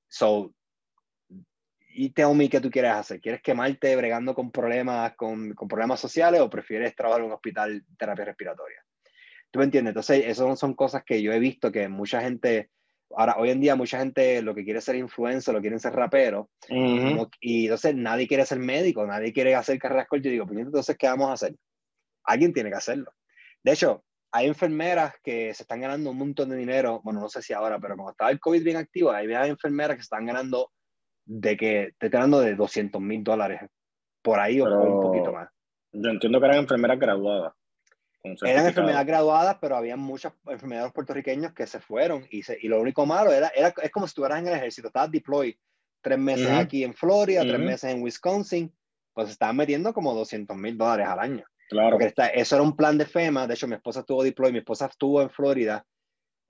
So, 0.07 0.53
y 1.89 2.11
tell 2.11 2.33
me 2.33 2.47
qué 2.47 2.61
tú 2.61 2.71
quieres 2.71 2.93
hacer. 2.93 3.19
¿Quieres 3.19 3.41
quemarte 3.41 3.93
bregando 3.97 4.33
con 4.33 4.51
problemas, 4.51 5.17
con, 5.17 5.53
con 5.53 5.67
problemas 5.67 5.99
sociales 5.99 6.39
o 6.39 6.49
prefieres 6.49 6.95
trabajar 6.95 7.19
en 7.19 7.27
un 7.27 7.33
hospital 7.33 7.83
terapia 7.97 8.23
respiratoria? 8.23 8.81
¿Tú 9.51 9.59
me 9.59 9.65
entiendes? 9.65 9.91
Entonces, 9.91 10.23
esas 10.27 10.57
son 10.57 10.75
cosas 10.75 11.03
que 11.03 11.21
yo 11.21 11.33
he 11.33 11.39
visto 11.39 11.73
que 11.73 11.89
mucha 11.89 12.21
gente, 12.21 12.69
ahora, 13.15 13.35
hoy 13.37 13.49
en 13.49 13.61
día 13.61 13.75
mucha 13.75 13.99
gente 13.99 14.41
lo 14.41 14.53
que 14.53 14.63
quiere 14.63 14.81
ser 14.81 14.95
influencer, 14.95 15.53
lo 15.53 15.61
quieren 15.61 15.79
ser 15.79 15.93
rapero, 15.93 16.49
y 16.69 17.63
entonces 17.65 17.95
nadie 17.95 18.27
quiere 18.27 18.45
ser 18.45 18.59
médico, 18.59 19.05
nadie 19.05 19.33
quiere 19.33 19.55
hacer 19.55 19.79
carreras 19.79 20.07
cortas. 20.07 20.25
Yo 20.25 20.31
digo, 20.31 20.45
pues 20.45 20.59
entonces, 20.59 20.97
¿qué 20.97 21.07
vamos 21.07 21.29
a 21.29 21.33
hacer? 21.33 21.55
Alguien 22.23 22.53
tiene 22.53 22.69
que 22.69 22.75
hacerlo. 22.75 23.11
De 23.63 23.73
hecho, 23.73 24.03
hay 24.31 24.47
enfermeras 24.47 25.13
que 25.23 25.53
se 25.53 25.63
están 25.63 25.81
ganando 25.81 26.11
un 26.11 26.17
montón 26.17 26.49
de 26.49 26.57
dinero, 26.57 27.01
bueno, 27.03 27.21
no 27.21 27.29
sé 27.29 27.41
si 27.41 27.53
ahora, 27.53 27.79
pero 27.79 27.95
como 27.95 28.11
estaba 28.11 28.29
el 28.29 28.39
COVID 28.39 28.63
bien 28.63 28.77
activo, 28.77 29.11
hay 29.11 29.27
enfermeras 29.49 29.95
que 29.95 30.01
están 30.01 30.25
ganando 30.25 30.71
de 31.25 31.57
que, 31.57 31.91
te 31.97 32.09
ganando 32.09 32.39
de 32.39 32.55
200 32.55 33.01
mil 33.01 33.23
dólares 33.23 33.61
por 34.21 34.39
ahí 34.39 34.59
o 34.61 34.65
un 34.65 35.01
poquito 35.01 35.31
más. 35.31 35.49
Yo 35.91 36.09
entiendo 36.09 36.39
que 36.39 36.45
eran 36.45 36.59
enfermeras 36.59 36.99
graduadas. 36.99 37.53
Eran 38.41 38.65
enfermedades 38.65 39.07
graduadas, 39.07 39.57
pero 39.61 39.75
había 39.75 39.95
muchos 39.95 40.33
enfermeros 40.47 40.91
puertorriqueños 40.93 41.53
que 41.53 41.67
se 41.67 41.79
fueron 41.79 42.25
y, 42.29 42.43
se, 42.43 42.57
y 42.61 42.67
lo 42.67 42.81
único 42.81 43.05
malo 43.05 43.31
era, 43.31 43.49
era, 43.55 43.73
es 43.81 43.91
como 43.91 44.07
si 44.07 44.11
estuvieras 44.11 44.39
en 44.39 44.47
el 44.47 44.53
ejército, 44.55 44.87
estabas 44.87 45.11
deployed 45.11 45.55
tres 46.01 46.19
meses 46.19 46.49
aquí 46.49 46.83
en 46.83 46.93
Florida, 46.93 47.41
tres 47.41 47.59
meses 47.59 47.91
en 47.91 48.01
Wisconsin, 48.01 48.73
pues 49.13 49.29
estaban 49.29 49.55
metiendo 49.55 49.93
como 49.93 50.13
200 50.13 50.55
mil 50.55 50.77
dólares 50.77 51.07
al 51.07 51.19
año. 51.19 51.43
Claro. 51.69 51.97
Porque 51.97 52.13
eso 52.33 52.55
era 52.55 52.63
un 52.63 52.75
plan 52.75 52.97
de 52.97 53.05
FEMA, 53.05 53.45
de 53.45 53.55
hecho 53.55 53.67
mi 53.67 53.75
esposa 53.75 54.01
estuvo 54.01 54.23
deployed, 54.23 54.53
mi 54.53 54.59
esposa 54.59 54.85
estuvo 54.85 55.21
en 55.21 55.29
Florida 55.29 55.85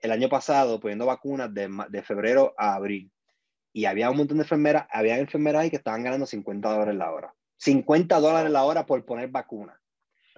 el 0.00 0.12
año 0.12 0.28
pasado 0.28 0.78
poniendo 0.78 1.06
vacunas 1.06 1.52
de, 1.52 1.68
de 1.88 2.02
febrero 2.02 2.54
a 2.56 2.74
abril. 2.74 3.10
Y 3.72 3.84
había 3.84 4.10
un 4.10 4.16
montón 4.16 4.38
de 4.38 4.44
enfermeras, 4.44 4.86
había 4.90 5.18
enfermeras 5.18 5.62
ahí 5.62 5.70
que 5.70 5.76
estaban 5.76 6.04
ganando 6.04 6.26
50 6.26 6.68
dólares 6.70 6.94
la 6.94 7.10
hora. 7.10 7.34
50 7.56 8.20
dólares 8.20 8.50
la 8.50 8.64
hora 8.64 8.86
por 8.86 9.04
poner 9.04 9.28
vacunas. 9.28 9.77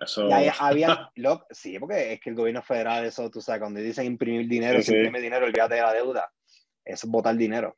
Eso... 0.01 0.29
Y 0.29 0.33
había, 0.61 1.11
lo, 1.17 1.47
sí, 1.51 1.79
porque 1.79 2.15
es 2.15 2.21
que 2.21 2.31
el 2.31 2.37
gobierno 2.37 2.63
federal, 2.63 3.05
eso, 3.05 3.31
tú 3.31 3.41
sabes, 3.41 3.61
cuando 3.61 3.81
dicen 3.81 4.07
imprimir 4.07 4.49
dinero, 4.49 4.79
sí, 4.79 4.87
si 4.87 4.95
imprime 4.95 5.21
dinero, 5.21 5.47
olvídate 5.47 5.75
de 5.75 5.83
la 5.83 5.93
deuda. 5.93 6.33
Eso 6.85 7.07
es 7.07 7.11
botar 7.11 7.37
dinero. 7.37 7.77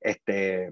Este, 0.00 0.70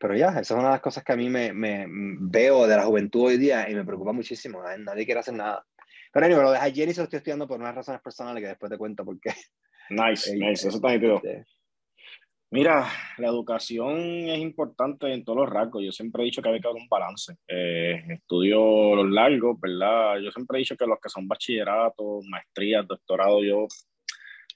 pero 0.00 0.16
ya, 0.16 0.28
esa 0.28 0.40
es 0.40 0.50
una 0.50 0.64
de 0.64 0.70
las 0.70 0.80
cosas 0.80 1.04
que 1.04 1.12
a 1.12 1.16
mí 1.16 1.28
me, 1.28 1.52
me 1.52 1.86
veo 1.88 2.66
de 2.66 2.76
la 2.76 2.84
juventud 2.84 3.26
hoy 3.26 3.38
día 3.38 3.68
y 3.68 3.74
me 3.74 3.84
preocupa 3.84 4.12
muchísimo. 4.12 4.62
Nadie 4.78 5.04
quiere 5.04 5.20
hacer 5.20 5.34
nada. 5.34 5.64
Pero 6.12 6.26
anyway, 6.26 6.42
lo 6.42 6.52
de 6.52 6.58
Jenny 6.72 6.94
se 6.94 7.00
lo 7.00 7.04
estoy 7.04 7.18
estudiando 7.18 7.46
por 7.46 7.60
unas 7.60 7.74
razones 7.74 8.00
personales 8.00 8.42
que 8.42 8.48
después 8.48 8.70
te 8.70 8.78
cuento 8.78 9.04
por 9.04 9.20
qué. 9.20 9.34
Nice, 9.90 10.34
nice, 10.36 10.68
eso 10.68 10.76
está 10.76 10.90
nítido. 10.90 11.16
Este, 11.16 11.46
Mira, 12.50 12.86
la 13.18 13.28
educación 13.28 13.98
es 13.98 14.38
importante 14.38 15.12
en 15.12 15.22
todos 15.22 15.40
los 15.40 15.50
rasgos. 15.50 15.84
Yo 15.84 15.92
siempre 15.92 16.22
he 16.22 16.26
dicho 16.26 16.40
que 16.40 16.48
hay 16.48 16.60
que 16.60 16.66
haber 16.66 16.80
un 16.80 16.88
balance. 16.88 17.34
Eh, 17.46 18.02
estudio 18.08 18.96
los 18.96 19.10
largos, 19.10 19.60
¿verdad? 19.60 20.18
Yo 20.20 20.30
siempre 20.30 20.56
he 20.56 20.60
dicho 20.60 20.74
que 20.74 20.86
los 20.86 20.98
que 20.98 21.10
son 21.10 21.28
bachilleratos, 21.28 22.24
maestrías, 22.26 22.86
doctorado, 22.86 23.44
yo, 23.44 23.66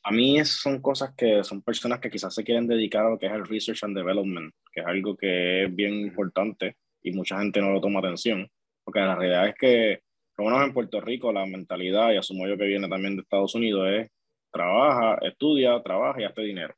a 0.05 0.11
mí 0.11 0.43
son 0.47 0.81
cosas 0.81 1.15
que 1.15 1.45
son 1.45 1.63
personas 1.63 2.01
que 2.01 2.11
quizás 2.11 2.35
se 2.35 2.45
quieren 2.45 2.67
dedicar 2.67 3.05
a 3.05 3.11
lo 3.11 3.19
que 3.19 3.27
es 3.27 3.33
el 3.33 3.45
research 3.47 3.85
and 3.85 3.97
development, 3.97 4.55
que 4.73 4.81
es 4.81 4.87
algo 4.87 5.15
que 5.15 5.65
es 5.65 5.75
bien 5.75 5.93
importante 5.93 6.77
y 7.03 7.13
mucha 7.13 7.39
gente 7.41 7.61
no 7.61 7.73
lo 7.73 7.81
toma 7.83 8.01
atención, 8.01 8.49
porque 8.85 9.01
la 9.01 9.17
realidad 9.17 9.49
es 9.49 9.55
que, 9.55 10.01
por 10.35 10.47
lo 10.47 10.53
menos 10.53 10.69
en 10.69 10.75
Puerto 10.75 11.01
Rico, 11.01 11.31
la 11.31 11.45
mentalidad, 11.45 12.13
y 12.13 12.17
asumo 12.17 12.49
yo 12.49 12.57
que 12.57 12.65
viene 12.65 12.89
también 12.89 13.17
de 13.17 13.23
Estados 13.23 13.55
Unidos, 13.55 13.87
es 13.91 14.11
trabaja, 14.51 15.19
estudia, 15.27 15.83
trabaja 15.83 16.23
y 16.23 16.25
hazte 16.25 16.43
dinero 16.43 16.75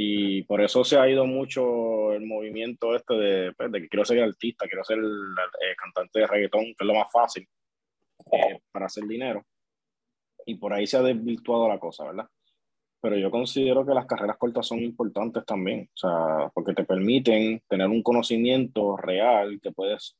y 0.00 0.44
por 0.44 0.60
eso 0.60 0.84
se 0.84 0.96
ha 0.96 1.08
ido 1.10 1.26
mucho 1.26 2.12
el 2.12 2.24
movimiento 2.24 2.94
este 2.94 3.14
de, 3.14 3.52
pues, 3.52 3.72
de 3.72 3.80
que 3.80 3.88
quiero 3.88 4.04
ser 4.04 4.22
artista, 4.22 4.68
quiero 4.68 4.84
ser 4.84 4.98
eh, 4.98 5.74
cantante 5.76 6.20
de 6.20 6.26
reggaetón, 6.28 6.66
que 6.66 6.76
es 6.78 6.86
lo 6.86 6.94
más 6.94 7.10
fácil 7.10 7.44
eh, 8.30 8.60
para 8.70 8.86
hacer 8.86 9.02
dinero. 9.08 9.44
Y 10.46 10.54
por 10.54 10.72
ahí 10.72 10.86
se 10.86 10.98
ha 10.98 11.02
desvirtuado 11.02 11.68
la 11.68 11.80
cosa, 11.80 12.04
¿verdad? 12.04 12.28
Pero 13.00 13.16
yo 13.16 13.28
considero 13.28 13.84
que 13.84 13.92
las 13.92 14.06
carreras 14.06 14.36
cortas 14.36 14.68
son 14.68 14.78
importantes 14.84 15.44
también, 15.44 15.90
o 15.92 15.96
sea, 15.96 16.48
porque 16.54 16.74
te 16.74 16.84
permiten 16.84 17.60
tener 17.68 17.88
un 17.88 18.04
conocimiento 18.04 18.96
real 18.96 19.58
que 19.60 19.72
puedes 19.72 20.16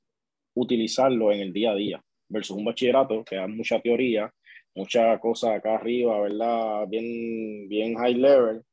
utilizarlo 0.57 1.31
en 1.31 1.39
el 1.39 1.53
día 1.53 1.71
a 1.71 1.77
día, 1.77 2.03
versus 2.29 2.57
un 2.57 2.65
bachillerato 2.65 3.23
que 3.23 3.37
da 3.37 3.47
mucha 3.47 3.81
teoría, 3.81 4.29
mucha 4.75 5.17
cosa 5.21 5.55
acá 5.55 5.77
arriba, 5.77 6.21
¿verdad? 6.21 6.89
Bien, 6.89 7.69
bien 7.69 7.95
high 7.95 8.15
level, 8.15 8.65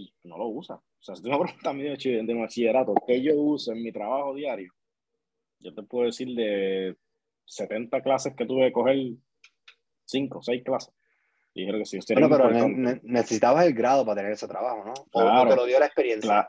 y 0.00 0.28
no 0.28 0.38
lo 0.38 0.48
usa. 0.48 0.76
O 0.76 1.02
sea, 1.02 1.14
si 1.14 1.22
tú 1.22 1.30
me 1.30 1.38
preguntas 1.38 1.74
mí 1.74 1.82
de, 1.82 2.34
bachillerato, 2.34 2.94
¿qué 3.06 3.22
yo 3.22 3.34
uso 3.34 3.72
en 3.72 3.82
mi 3.82 3.92
trabajo 3.92 4.34
diario? 4.34 4.72
Yo 5.58 5.74
te 5.74 5.82
puedo 5.82 6.06
decir 6.06 6.34
de 6.34 6.96
70 7.46 8.02
clases 8.02 8.34
que 8.34 8.46
tuve 8.46 8.66
que 8.66 8.72
coger 8.72 8.96
5 10.06 10.38
o 10.38 10.42
6 10.42 10.62
clases. 10.64 10.94
Y 11.52 11.66
creo 11.66 11.78
que 11.78 11.84
sí, 11.84 11.98
bueno, 12.12 12.28
pero 12.30 12.48
necesitabas 13.02 13.66
el 13.66 13.74
grado 13.74 14.04
para 14.04 14.20
tener 14.20 14.32
ese 14.32 14.46
trabajo, 14.46 14.84
¿no? 14.84 14.94
O 15.12 15.48
te 15.48 15.56
lo 15.56 15.66
dio 15.66 15.80
la 15.80 15.86
experiencia. 15.86 16.48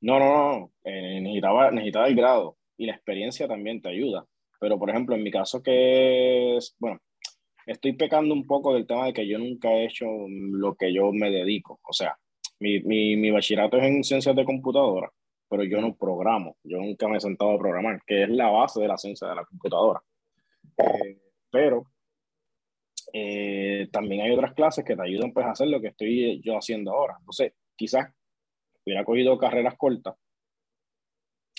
No, 0.00 0.18
no, 0.18 0.24
no. 0.26 0.72
Eh, 0.84 1.20
necesitaba, 1.20 1.70
necesitaba 1.70 2.08
el 2.08 2.16
grado 2.16 2.56
y 2.78 2.86
la 2.86 2.94
experiencia 2.94 3.46
también 3.46 3.82
te 3.82 3.90
ayuda. 3.90 4.24
Pero, 4.58 4.78
por 4.78 4.90
ejemplo, 4.90 5.14
en 5.14 5.22
mi 5.22 5.30
caso 5.30 5.62
que 5.62 6.56
es, 6.56 6.74
bueno, 6.78 7.00
estoy 7.68 7.92
pecando 7.92 8.34
un 8.34 8.46
poco 8.46 8.74
del 8.74 8.86
tema 8.86 9.06
de 9.06 9.12
que 9.12 9.28
yo 9.28 9.38
nunca 9.38 9.70
he 9.70 9.84
hecho 9.84 10.06
lo 10.26 10.74
que 10.74 10.92
yo 10.92 11.12
me 11.12 11.30
dedico. 11.30 11.78
O 11.86 11.92
sea, 11.92 12.16
mi, 12.60 12.80
mi, 12.80 13.16
mi 13.16 13.30
bachillerato 13.30 13.76
es 13.76 13.84
en 13.84 14.02
ciencias 14.02 14.34
de 14.34 14.44
computadora, 14.44 15.10
pero 15.48 15.64
yo 15.64 15.80
no 15.80 15.94
programo. 15.94 16.56
Yo 16.64 16.78
nunca 16.78 17.08
me 17.08 17.18
he 17.18 17.20
sentado 17.20 17.52
a 17.52 17.58
programar, 17.58 18.00
que 18.06 18.22
es 18.22 18.30
la 18.30 18.48
base 18.48 18.80
de 18.80 18.88
la 18.88 18.96
ciencia 18.96 19.28
de 19.28 19.34
la 19.34 19.44
computadora. 19.44 20.00
Eh, 20.78 21.18
pero 21.50 21.84
eh, 23.12 23.88
también 23.92 24.22
hay 24.22 24.30
otras 24.30 24.54
clases 24.54 24.84
que 24.84 24.96
te 24.96 25.02
ayudan 25.02 25.32
pues, 25.32 25.44
a 25.44 25.50
hacer 25.50 25.68
lo 25.68 25.80
que 25.80 25.88
estoy 25.88 26.40
yo 26.42 26.56
haciendo 26.56 26.92
ahora. 26.92 27.16
Entonces, 27.18 27.52
quizás 27.76 28.10
hubiera 28.84 29.04
cogido 29.04 29.36
carreras 29.36 29.76
cortas 29.76 30.14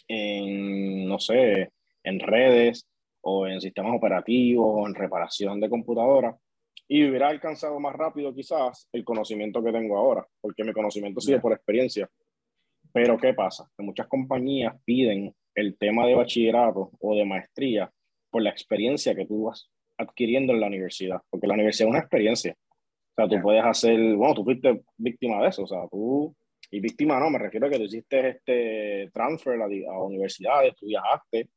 en, 0.08 1.08
no 1.08 1.20
sé, 1.20 1.72
en 2.04 2.20
redes 2.20 2.89
o 3.22 3.48
en 3.48 3.62
sistemas 3.62 3.96
operativos 3.96 4.66
o 4.68 4.88
en 4.88 4.96
reparación 4.96 5.60
de 5.60 5.70
computadoras 5.70 6.36
y 6.88 7.08
hubiera 7.08 7.30
alcanzado 7.30 7.80
más 7.80 7.96
rápido 7.96 8.34
quizás 8.34 8.90
el 8.92 9.04
conocimiento 9.04 9.64
que 9.64 9.72
tengo 9.72 9.96
ahora, 9.96 10.26
porque 10.42 10.64
mi 10.64 10.74
conocimiento 10.74 11.22
sigue 11.22 11.40
por 11.40 11.54
experiencia. 11.54 12.10
Pero 12.92 13.18
¿qué 13.18 13.36
pasa? 13.36 13.70
Que 13.78 13.84
muchas 13.84 14.08
compañías 14.08 14.76
piden 14.84 15.34
el 15.54 15.78
tema 15.78 16.08
de 16.08 16.16
bachillerato 16.16 16.92
o 17.00 17.16
de 17.16 17.26
maestría 17.26 17.92
por 18.32 18.42
la 18.42 18.50
experiencia 18.50 19.14
que 19.14 19.28
tú 19.28 19.44
vas 19.46 19.70
adquiriendo 20.00 20.54
en 20.54 20.62
la 20.62 20.68
universidad, 20.68 21.22
porque 21.30 21.46
la 21.46 21.54
universidad 21.54 21.90
es 21.90 21.92
una 21.92 22.00
experiencia. 22.00 22.56
O 22.56 23.14
sea, 23.16 23.28
tú 23.28 23.42
puedes 23.42 23.64
hacer, 23.64 24.16
bueno, 24.16 24.34
tú 24.34 24.44
fuiste 24.44 24.82
víctima 24.98 25.42
de 25.44 25.50
eso, 25.50 25.64
o 25.64 25.68
sea, 25.68 25.88
tú, 25.92 26.36
y 26.72 26.80
víctima 26.80 27.20
no, 27.20 27.30
me 27.30 27.38
refiero 27.38 27.68
a 27.68 27.70
que 27.70 27.78
tú 27.78 27.84
hiciste 27.84 28.30
este 28.30 29.10
transfer 29.14 29.62
a, 29.62 29.66
a 29.66 30.04
universidades, 30.04 30.76
tú 30.76 30.88
viajaste, 30.88 31.50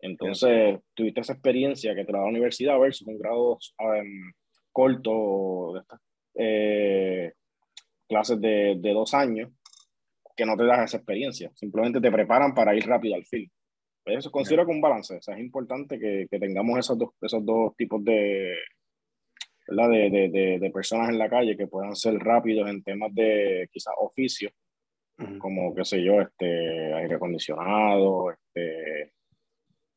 entonces, 0.00 0.78
tuviste 0.94 1.20
esa 1.20 1.32
experiencia 1.32 1.94
que 1.94 2.04
te 2.04 2.12
la 2.12 2.18
da 2.18 2.24
la 2.24 2.30
universidad 2.30 2.78
versus 2.78 3.06
un 3.06 3.18
grado 3.18 3.52
um, 3.52 4.32
corto 4.72 5.72
de 5.74 5.80
estas 5.80 6.00
eh, 6.34 7.32
clases 8.08 8.40
de, 8.40 8.76
de, 8.78 8.92
dos 8.92 9.14
años 9.14 9.50
que 10.36 10.44
no 10.44 10.56
te 10.56 10.64
das 10.64 10.84
esa 10.84 10.98
experiencia. 10.98 11.50
Simplemente 11.54 12.00
te 12.00 12.12
preparan 12.12 12.54
para 12.54 12.74
ir 12.74 12.86
rápido 12.86 13.14
al 13.14 13.24
film. 13.24 13.50
Eso 14.04 14.30
considero 14.30 14.64
que 14.64 14.72
un 14.72 14.80
balance. 14.80 15.16
O 15.16 15.22
sea, 15.22 15.34
es 15.34 15.40
importante 15.40 15.98
que, 15.98 16.26
que 16.30 16.38
tengamos 16.38 16.78
esos 16.78 16.98
dos, 16.98 17.10
esos 17.20 17.44
dos 17.44 17.74
tipos 17.74 18.04
de, 18.04 18.54
¿verdad? 19.66 19.90
De, 19.90 20.10
de, 20.10 20.58
de, 20.60 20.70
personas 20.70 21.08
en 21.08 21.18
la 21.18 21.28
calle 21.28 21.56
que 21.56 21.66
puedan 21.66 21.96
ser 21.96 22.14
rápidos 22.18 22.68
en 22.68 22.82
temas 22.82 23.12
de 23.14 23.68
quizás 23.72 23.94
oficio, 23.98 24.50
como, 25.38 25.74
qué 25.74 25.84
sé 25.84 26.04
yo, 26.04 26.20
este, 26.20 26.92
aire 26.94 27.14
acondicionado, 27.14 28.30
este, 28.30 29.14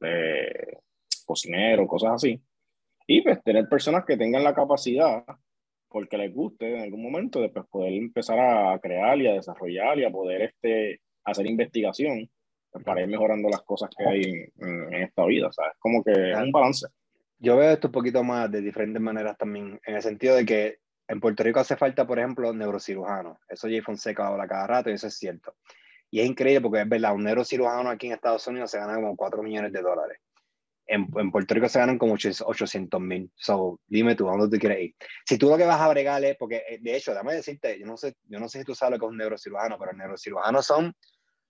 eh, 0.02 0.78
cocinero, 1.26 1.88
cosas 1.88 2.14
así. 2.14 2.42
Y 3.08 3.22
pues 3.22 3.42
tener 3.44 3.68
personas 3.68 4.06
que 4.06 4.18
tengan 4.18 4.44
la 4.44 4.54
capacidad, 4.54 5.24
porque 5.88 6.18
les 6.18 6.34
guste 6.34 6.76
en 6.76 6.82
algún 6.82 7.02
momento, 7.02 7.42
de 7.42 7.50
pues, 7.50 7.66
poder 7.68 7.94
empezar 7.94 8.40
a 8.40 8.78
crear 8.80 9.20
y 9.20 9.28
a 9.28 9.34
desarrollar 9.34 9.98
y 10.00 10.06
a 10.06 10.12
poder 10.12 10.44
este, 10.44 11.02
hacer 11.24 11.48
investigación 11.48 12.30
pues, 12.72 12.84
para 12.84 13.02
ir 13.02 13.08
mejorando 13.08 13.50
las 13.50 13.62
cosas 13.62 13.90
que 13.98 14.08
hay 14.08 14.22
en, 14.58 14.94
esta 14.94 15.26
vida. 15.26 15.52
¿sabes? 15.52 15.74
Como 15.80 16.04
que 16.04 16.32
es 16.32 16.38
un 16.38 16.52
balance. 16.52 16.88
Yo 17.40 17.56
veo 17.58 17.72
esto 17.72 17.88
un 17.88 17.94
poquito 17.94 18.24
más 18.24 18.52
de 18.52 18.62
diferentes 18.62 19.02
maneras 19.02 19.38
también, 19.38 19.80
en 19.86 19.96
el 19.96 20.02
sentido 20.02 20.36
de 20.36 20.46
que 20.46 20.78
en 21.08 21.20
Puerto 21.20 21.44
Rico 21.44 21.60
hace 21.60 21.76
falta, 21.76 22.06
por 22.06 22.20
ejemplo, 22.20 22.54
neurocirujanos. 22.54 23.38
Eso 23.48 23.68
Jay 23.68 23.82
Fonseca 23.82 24.28
habla 24.28 24.48
cada 24.48 24.68
rato 24.68 24.90
y 24.90 24.94
eso 24.94 25.08
es 25.08 25.18
cierto. 25.18 25.56
Y 26.12 26.22
es 26.22 26.28
increíble 26.28 26.62
porque 26.62 26.82
es 26.82 26.90
verdad, 26.90 27.14
un 27.14 27.24
neurocirujano 27.24 27.90
aquí 27.90 28.08
en 28.08 28.14
Estados 28.14 28.46
Unidos 28.48 28.72
se 28.72 28.80
gana 28.80 28.96
como 28.96 29.16
4 29.16 29.44
millones 29.44 29.72
de 29.72 29.82
dólares. 29.82 30.20
en, 30.88 31.08
en, 31.16 31.32
Puerto 31.32 31.54
Rico 31.54 31.70
se 31.70 31.80
ganan 31.80 32.00
como 32.00 32.14
800 32.14 33.00
mil. 33.00 33.32
So, 33.36 33.80
dime 33.88 34.16
tú, 34.16 34.28
¿a 34.28 34.32
dónde 34.32 34.58
tú 34.58 34.60
quieres 34.60 34.86
ir? 34.86 34.96
Si 35.26 35.38
tú 35.38 35.50
lo 35.50 35.58
que 35.58 35.66
vas 35.66 35.80
a 35.80 35.88
bregar 35.90 36.24
es, 36.24 36.36
porque 36.38 36.64
eh, 36.68 36.80
de 36.82 36.96
hecho, 36.98 37.12
déjame 37.12 37.36
decirte, 37.36 37.80
yo 37.80 37.86
no 37.86 37.96
sé, 37.96 38.16
yo 38.28 38.40
no 38.40 38.50
sé 38.50 38.60
si 38.60 38.66
tú 38.66 38.74
sabes 38.74 38.94
lo 38.94 39.00
que 39.00 39.06
es 39.06 39.12
un 39.12 39.18
neurocirujano, 39.18 39.78
pero 39.78 39.94
neurocirujanos 39.94 40.66
son 40.66 40.94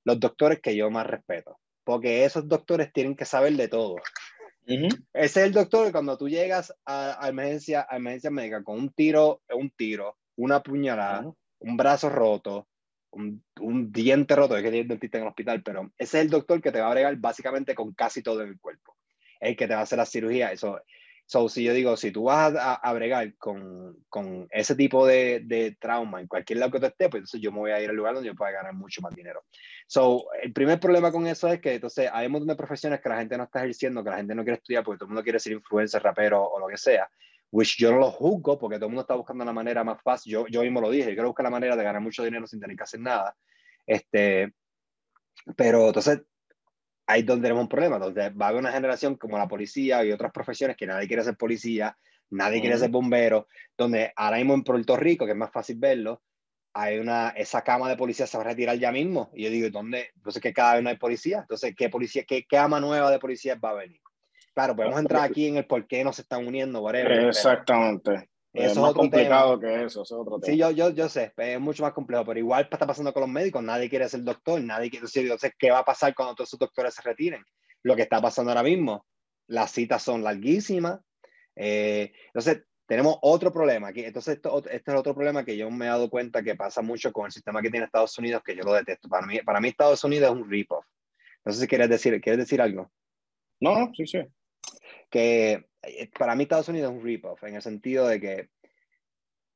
los 0.03 0.19
doctores 0.19 0.59
que 0.59 0.75
yo 0.75 0.89
más 0.91 1.07
respeto, 1.07 1.57
porque 1.83 2.25
esos 2.25 2.47
doctores 2.47 2.91
tienen 2.91 3.15
que 3.15 3.25
saber 3.25 3.53
de 3.53 3.67
todo. 3.67 3.95
Ese 4.65 4.99
es 5.13 5.37
el 5.37 5.51
doctor 5.51 5.87
que 5.87 5.91
cuando 5.91 6.17
tú 6.17 6.29
llegas 6.29 6.73
a, 6.85 7.27
emergencia, 7.27 7.87
a 7.89 7.97
emergencia 7.97 8.29
médica 8.29 8.63
con 8.63 8.77
un 8.77 8.89
tiro, 8.93 9.41
un 9.49 9.71
tiro, 9.71 10.17
una 10.35 10.61
puñalada, 10.61 11.31
un 11.59 11.77
brazo 11.77 12.09
roto, 12.09 12.67
un, 13.11 13.43
un, 13.59 13.91
diente 13.91 14.35
roto, 14.35 14.55
es 14.55 14.63
que 14.63 14.71
tiene 14.71 14.87
dentista 14.87 15.17
en 15.17 15.23
el 15.23 15.29
hospital, 15.29 15.63
pero 15.63 15.91
ese 15.97 16.19
es 16.19 16.25
el 16.25 16.29
doctor 16.29 16.61
que 16.61 16.71
te 16.71 16.81
va 16.81 16.87
a 16.87 16.91
bregar 16.91 17.15
básicamente 17.17 17.75
con 17.75 17.93
casi 17.93 18.21
todo 18.21 18.41
el 18.41 18.59
cuerpo 18.59 18.95
el 19.39 19.55
que 19.55 19.67
te 19.67 19.73
va 19.73 19.81
a 19.81 19.83
hacer 19.83 19.97
la 19.97 20.05
cirugía. 20.05 20.51
Eso, 20.51 20.81
so, 21.25 21.47
si 21.47 21.63
yo 21.63 21.73
digo, 21.73 21.95
si 21.95 22.11
tú 22.11 22.23
vas 22.23 22.55
a, 22.55 22.73
a 22.75 22.93
bregar 22.93 23.35
con, 23.37 23.95
con, 24.09 24.47
ese 24.51 24.75
tipo 24.75 25.05
de, 25.05 25.41
de, 25.45 25.75
trauma 25.79 26.19
en 26.21 26.27
cualquier 26.27 26.59
lado 26.59 26.71
que 26.71 26.79
tú 26.79 26.85
estés, 26.87 27.09
pues 27.09 27.19
entonces 27.19 27.41
yo 27.41 27.51
me 27.51 27.59
voy 27.59 27.71
a 27.71 27.81
ir 27.81 27.89
al 27.89 27.95
lugar 27.95 28.15
donde 28.15 28.27
yo 28.29 28.35
pueda 28.35 28.51
ganar 28.51 28.73
mucho 28.73 29.01
más 29.01 29.15
dinero. 29.15 29.43
So, 29.87 30.25
el 30.41 30.51
primer 30.53 30.79
problema 30.79 31.11
con 31.11 31.27
eso 31.27 31.47
es 31.47 31.61
que 31.61 31.75
entonces 31.75 32.09
hay 32.11 32.25
un 32.25 32.33
montón 32.33 32.47
de 32.47 32.55
profesiones 32.55 33.01
que 33.01 33.09
la 33.09 33.17
gente 33.17 33.37
no 33.37 33.43
está 33.43 33.59
ejerciendo, 33.59 34.03
que 34.03 34.09
la 34.09 34.17
gente 34.17 34.35
no 34.35 34.43
quiere 34.43 34.57
estudiar 34.57 34.83
porque 34.83 34.99
todo 34.99 35.05
el 35.05 35.09
mundo 35.09 35.23
quiere 35.23 35.39
ser 35.39 35.53
influencer, 35.53 36.01
rapero 36.01 36.43
o 36.43 36.59
lo 36.59 36.67
que 36.67 36.77
sea. 36.77 37.09
Which 37.51 37.77
yo 37.77 37.91
no 37.91 37.97
lo 37.97 38.12
juzgo 38.12 38.59
porque 38.59 38.77
todo 38.77 38.85
el 38.85 38.91
mundo 38.91 39.01
está 39.01 39.15
buscando 39.15 39.43
la 39.43 39.53
manera 39.53 39.83
más 39.83 40.01
fácil. 40.01 40.31
Yo, 40.31 40.47
yo 40.47 40.62
mismo 40.62 40.81
lo 40.81 40.91
dije, 40.91 41.09
yo 41.09 41.15
quiero 41.15 41.29
buscar 41.29 41.45
la 41.45 41.49
manera 41.49 41.75
de 41.75 41.83
ganar 41.83 42.01
mucho 42.01 42.23
dinero 42.23 42.45
sin 42.45 42.59
tener 42.59 42.77
que 42.77 42.83
hacer 42.83 42.99
nada. 42.99 43.35
Este, 43.85 44.53
pero 45.55 45.88
entonces 45.88 46.21
ahí 47.07 47.21
es 47.21 47.25
donde 47.25 47.43
tenemos 47.43 47.63
un 47.63 47.69
problema, 47.69 47.97
donde 47.97 48.29
va 48.29 48.45
a 48.45 48.49
haber 48.49 48.62
una 48.62 48.71
generación 48.71 49.15
como 49.15 49.38
la 49.38 49.47
policía 49.47 50.05
y 50.05 50.12
otras 50.12 50.31
profesiones 50.31 50.77
que 50.77 50.85
nadie 50.85 51.07
quiere 51.07 51.23
ser 51.23 51.35
policía, 51.35 51.97
nadie 52.29 52.62
quiere 52.62 52.77
ser 52.77 52.91
bombero, 52.91 53.47
donde 53.75 54.13
ahora 54.15 54.38
mismo 54.38 54.53
en 54.53 54.63
Puerto 54.63 54.95
Rico, 54.95 55.25
que 55.25 55.31
es 55.31 55.38
más 55.38 55.51
fácil 55.51 55.77
verlo, 55.79 56.21
hay 56.73 56.99
una, 56.99 57.29
esa 57.29 57.63
cama 57.63 57.89
de 57.89 57.97
policía 57.97 58.27
se 58.27 58.38
va 58.38 58.43
a 58.43 58.47
retirar 58.47 58.77
ya 58.77 58.91
mismo. 58.91 59.31
Y 59.33 59.43
yo 59.43 59.49
digo, 59.49 59.69
¿dónde? 59.71 60.12
Entonces, 60.15 60.41
que 60.41 60.53
cada 60.53 60.75
vez 60.75 60.83
no 60.83 60.89
hay 60.89 60.97
policía. 60.97 61.39
Entonces, 61.39 61.73
¿qué 61.75 61.89
policía, 61.89 62.23
qué, 62.27 62.45
qué 62.47 62.57
ama 62.57 62.79
nueva 62.79 63.09
de 63.09 63.19
policía 63.19 63.55
va 63.55 63.71
a 63.71 63.73
venir? 63.73 63.99
Claro, 64.59 64.75
podemos 64.75 64.99
entrar 64.99 65.23
aquí 65.23 65.47
en 65.47 65.55
el 65.55 65.65
por 65.65 65.87
qué 65.87 66.03
no 66.03 66.11
se 66.11 66.23
están 66.23 66.45
uniendo, 66.45 66.81
whatever. 66.81 67.27
Exactamente. 67.27 68.29
Eso 68.51 68.71
es 68.71 68.77
más 68.77 68.93
complicado 68.93 69.57
que 69.57 69.85
eso, 69.85 70.01
es 70.01 70.11
otro 70.11 70.37
tema. 70.37 70.51
Sí, 70.51 70.57
yo, 70.57 70.71
yo, 70.71 70.89
yo 70.89 71.07
sé, 71.07 71.31
es 71.37 71.59
mucho 71.61 71.83
más 71.83 71.93
complejo, 71.93 72.25
pero 72.25 72.39
igual 72.39 72.67
está 72.69 72.85
pasando 72.85 73.13
con 73.13 73.21
los 73.21 73.29
médicos, 73.29 73.63
nadie 73.63 73.89
quiere 73.89 74.09
ser 74.09 74.21
doctor, 74.21 74.61
nadie 74.61 74.89
quiere 74.89 75.05
decir, 75.05 75.21
entonces, 75.21 75.53
¿qué 75.57 75.71
va 75.71 75.79
a 75.79 75.85
pasar 75.85 76.13
cuando 76.13 76.35
todos 76.35 76.49
esos 76.49 76.59
doctores 76.59 76.93
se 76.93 77.01
retiren? 77.03 77.41
Lo 77.83 77.95
que 77.95 78.01
está 78.01 78.19
pasando 78.19 78.51
ahora 78.51 78.63
mismo, 78.63 79.05
las 79.47 79.71
citas 79.71 80.03
son 80.03 80.25
larguísimas, 80.25 80.99
eh, 81.55 82.11
entonces 82.25 82.63
tenemos 82.85 83.17
otro 83.21 83.53
problema 83.53 83.89
aquí, 83.89 84.03
entonces 84.03 84.35
esto, 84.35 84.61
este 84.69 84.91
es 84.91 84.97
otro 84.97 85.15
problema 85.15 85.45
que 85.45 85.55
yo 85.55 85.71
me 85.71 85.85
he 85.85 85.89
dado 85.89 86.09
cuenta 86.09 86.43
que 86.43 86.55
pasa 86.55 86.81
mucho 86.81 87.13
con 87.13 87.27
el 87.27 87.31
sistema 87.31 87.61
que 87.61 87.69
tiene 87.69 87.85
Estados 87.85 88.17
Unidos, 88.17 88.41
que 88.43 88.57
yo 88.57 88.63
lo 88.63 88.73
detesto, 88.73 89.07
para 89.07 89.25
mí, 89.25 89.39
para 89.39 89.61
mí 89.61 89.69
Estados 89.69 90.03
Unidos 90.03 90.31
es 90.31 90.35
un 90.35 90.49
rip-off. 90.49 90.85
No 91.45 91.53
sé 91.53 91.61
si 91.61 91.67
quieres 91.67 91.87
decir, 91.87 92.19
¿quieres 92.19 92.39
decir 92.39 92.61
algo? 92.61 92.91
No, 93.61 93.91
sí, 93.93 94.05
sí. 94.05 94.19
Que 95.10 95.69
eh, 95.82 96.10
para 96.17 96.36
mí 96.36 96.43
Estados 96.43 96.69
Unidos 96.69 96.91
es 96.91 96.97
un 96.97 97.04
rip-off, 97.04 97.43
en 97.43 97.56
el 97.56 97.62
sentido 97.62 98.08
de 98.08 98.19
que 98.19 98.49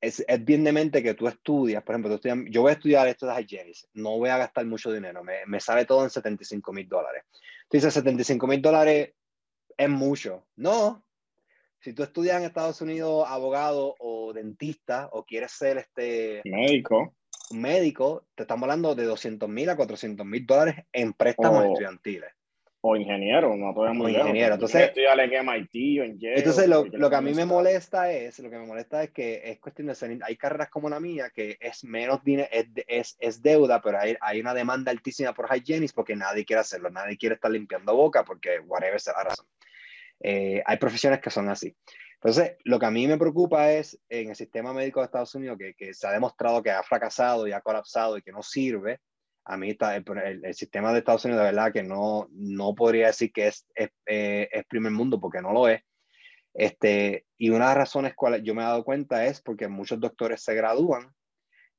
es, 0.01 0.23
es, 0.27 0.43
bien 0.43 0.63
de 0.63 0.73
mente 0.73 1.01
que 1.01 1.13
tú 1.13 1.27
estudias, 1.27 1.81
por 1.83 1.95
ejemplo, 1.95 2.09
tú 2.09 2.15
estudias, 2.15 2.37
yo 2.49 2.61
voy 2.61 2.71
a 2.71 2.73
estudiar 2.73 3.07
esto 3.07 3.25
de 3.25 3.41
hygienics, 3.41 3.87
no 3.93 4.17
voy 4.17 4.29
a 4.29 4.37
gastar 4.37 4.65
mucho 4.65 4.91
dinero, 4.91 5.23
me, 5.23 5.45
me 5.45 5.59
sale 5.59 5.85
todo 5.85 6.03
en 6.03 6.09
75 6.09 6.73
mil 6.73 6.87
dólares. 6.87 7.23
Tú 7.69 7.77
dices, 7.77 7.93
75 7.93 8.45
mil 8.47 8.61
dólares 8.61 9.13
es 9.77 9.89
mucho. 9.89 10.45
No, 10.57 11.05
si 11.79 11.93
tú 11.93 12.03
estudias 12.03 12.37
en 12.37 12.43
Estados 12.43 12.81
Unidos 12.81 13.25
abogado 13.27 13.95
o 13.99 14.33
dentista 14.33 15.09
o 15.11 15.25
quieres 15.25 15.51
ser 15.51 15.77
este 15.77 16.41
médico, 16.45 17.15
médico, 17.51 18.27
te 18.35 18.43
estamos 18.43 18.63
hablando 18.63 18.95
de 18.95 19.05
200 19.05 19.49
mil 19.49 19.69
a 19.69 19.75
400 19.75 20.25
mil 20.25 20.45
dólares 20.45 20.85
en 20.91 21.13
préstamos 21.13 21.65
estudiantiles 21.65 22.31
o 22.85 22.97
ingeniero, 22.97 23.55
no 23.55 23.73
podemos 23.73 24.09
ingeniero. 24.09 24.55
Entonces, 24.55 24.91
en 24.93 25.45
MIT 25.47 26.01
o 26.01 26.03
en 26.03 26.17
entonces 26.21 26.67
lo, 26.67 26.83
lo 26.83 27.09
que 27.09 27.15
a 27.15 27.21
mí 27.21 27.33
me 27.33 27.45
molesta 27.45 28.11
es, 28.11 28.39
lo 28.39 28.49
que 28.49 28.57
me 28.57 28.65
molesta 28.65 29.03
es 29.03 29.11
que 29.11 29.41
es 29.41 29.59
cuestión 29.61 29.87
de 29.87 29.95
ser, 29.95 30.19
hay 30.21 30.35
carreras 30.35 30.69
como 30.69 30.89
la 30.89 30.99
mía 30.99 31.31
que 31.33 31.57
es 31.61 31.85
menos 31.85 32.21
dinero, 32.25 32.49
es, 32.51 32.67
es, 32.85 33.15
es, 33.21 33.41
deuda, 33.41 33.81
pero 33.81 33.99
hay, 33.99 34.17
hay 34.19 34.41
una 34.41 34.53
demanda 34.53 34.91
altísima 34.91 35.33
por 35.33 35.47
hygienics 35.49 35.93
porque 35.93 36.17
nadie 36.17 36.43
quiere 36.43 36.59
hacerlo, 36.59 36.89
nadie 36.89 37.17
quiere 37.17 37.35
estar 37.35 37.49
limpiando 37.49 37.95
boca 37.95 38.25
porque 38.25 38.59
whatever 38.59 38.99
sea 38.99 39.13
la 39.13 39.23
razón. 39.29 39.45
Eh, 40.19 40.61
hay 40.65 40.77
profesiones 40.77 41.21
que 41.21 41.29
son 41.29 41.47
así. 41.47 41.73
Entonces, 42.15 42.57
lo 42.65 42.79
que 42.79 42.85
a 42.85 42.91
mí 42.91 43.07
me 43.07 43.17
preocupa 43.17 43.71
es 43.71 43.97
en 44.09 44.31
el 44.31 44.35
sistema 44.35 44.73
médico 44.73 44.99
de 44.99 45.05
Estados 45.05 45.33
Unidos 45.35 45.57
que, 45.57 45.73
que 45.73 45.93
se 45.93 46.05
ha 46.05 46.11
demostrado 46.11 46.61
que 46.61 46.71
ha 46.71 46.83
fracasado 46.83 47.47
y 47.47 47.53
ha 47.53 47.61
colapsado 47.61 48.17
y 48.17 48.21
que 48.21 48.33
no 48.33 48.43
sirve, 48.43 48.99
a 49.45 49.57
mí 49.57 49.71
está, 49.71 49.95
el, 49.95 50.05
el, 50.43 50.53
sistema 50.53 50.91
de 50.91 50.99
Estados 50.99 51.25
Unidos, 51.25 51.41
de 51.41 51.51
verdad, 51.51 51.73
que 51.73 51.83
no, 51.83 52.27
no 52.31 52.73
podría 52.73 53.07
decir 53.07 53.31
que 53.31 53.47
es, 53.47 53.67
es, 53.75 53.89
eh, 54.05 54.47
es, 54.51 54.65
primer 54.65 54.91
mundo, 54.91 55.19
porque 55.19 55.41
no 55.41 55.51
lo 55.51 55.67
es. 55.67 55.81
Este, 56.53 57.25
y 57.37 57.49
una 57.49 57.65
de 57.65 57.69
las 57.69 57.77
razones 57.77 58.13
cuales 58.15 58.43
yo 58.43 58.53
me 58.55 58.61
he 58.61 58.65
dado 58.65 58.83
cuenta 58.83 59.25
es 59.25 59.41
porque 59.41 59.67
muchos 59.67 59.99
doctores 59.99 60.43
se 60.43 60.53
gradúan, 60.53 61.13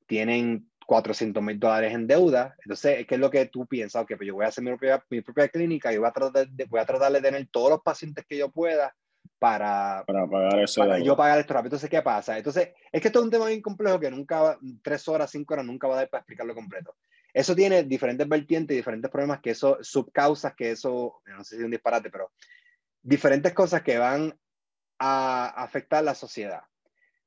tienen 0.07 0.69
400 0.87 1.43
mil 1.43 1.59
dólares 1.59 1.95
en 1.95 2.07
deuda. 2.07 2.55
Entonces, 2.65 3.07
¿qué 3.07 3.15
es 3.15 3.21
lo 3.21 3.31
que 3.31 3.47
tú 3.47 3.67
piensas? 3.67 4.03
Ok, 4.03 4.13
pues 4.17 4.27
yo 4.27 4.35
voy 4.35 4.45
a 4.45 4.49
hacer 4.49 4.63
mi 4.63 4.71
propia, 4.71 5.03
mi 5.09 5.23
propia 5.23 5.49
clínica 5.49 5.93
y 5.93 5.99
voy 5.99 6.09
a, 6.09 6.13
tratar 6.13 6.47
de, 6.47 6.65
voy 6.67 6.81
a 6.81 6.85
tratar 6.85 7.13
de 7.13 7.23
tener 7.23 7.47
todos 7.51 7.71
los 7.71 7.81
pacientes 7.83 8.25
que 8.29 8.37
yo 8.37 8.51
pueda 8.51 8.95
para, 9.39 10.05
para 10.07 10.27
pagar 10.27 10.59
eso. 10.61 10.81
Para 10.83 10.99
yo 10.99 11.17
pagar 11.17 11.39
esto 11.39 11.55
rápido. 11.55 11.69
Entonces, 11.69 11.89
¿qué 11.89 12.03
pasa? 12.03 12.37
Entonces, 12.37 12.73
es 12.93 13.01
que 13.01 13.09
esto 13.09 13.21
es 13.21 13.25
un 13.25 13.31
tema 13.31 13.47
bien 13.47 13.63
complejo 13.63 13.99
que 13.99 14.11
nunca, 14.11 14.59
tres 14.83 15.09
horas, 15.09 15.31
cinco 15.31 15.55
horas, 15.55 15.67
nunca 15.67 15.89
va 15.89 15.95
a 15.95 15.99
dar 15.99 16.11
para 16.11 16.21
explicarlo 16.21 16.55
completo. 16.55 16.95
Eso 17.35 17.57
tiene 17.57 17.83
diferentes 17.83 18.29
vertientes 18.29 18.75
y 18.75 18.79
diferentes 18.79 19.11
problemas 19.11 19.41
que 19.41 19.51
eso, 19.51 19.79
subcausas 19.83 20.55
que 20.55 20.71
eso, 20.71 21.21
no 21.27 21.43
sé 21.43 21.57
si 21.57 21.61
es 21.61 21.65
un 21.65 21.73
disparate, 21.73 22.09
pero 22.09 22.31
diferentes 23.03 23.53
cosas 23.53 23.83
que 23.83 23.99
van 23.99 24.39
a 25.01 25.47
afectar 25.49 26.05
la 26.05 26.15
sociedad. 26.15 26.63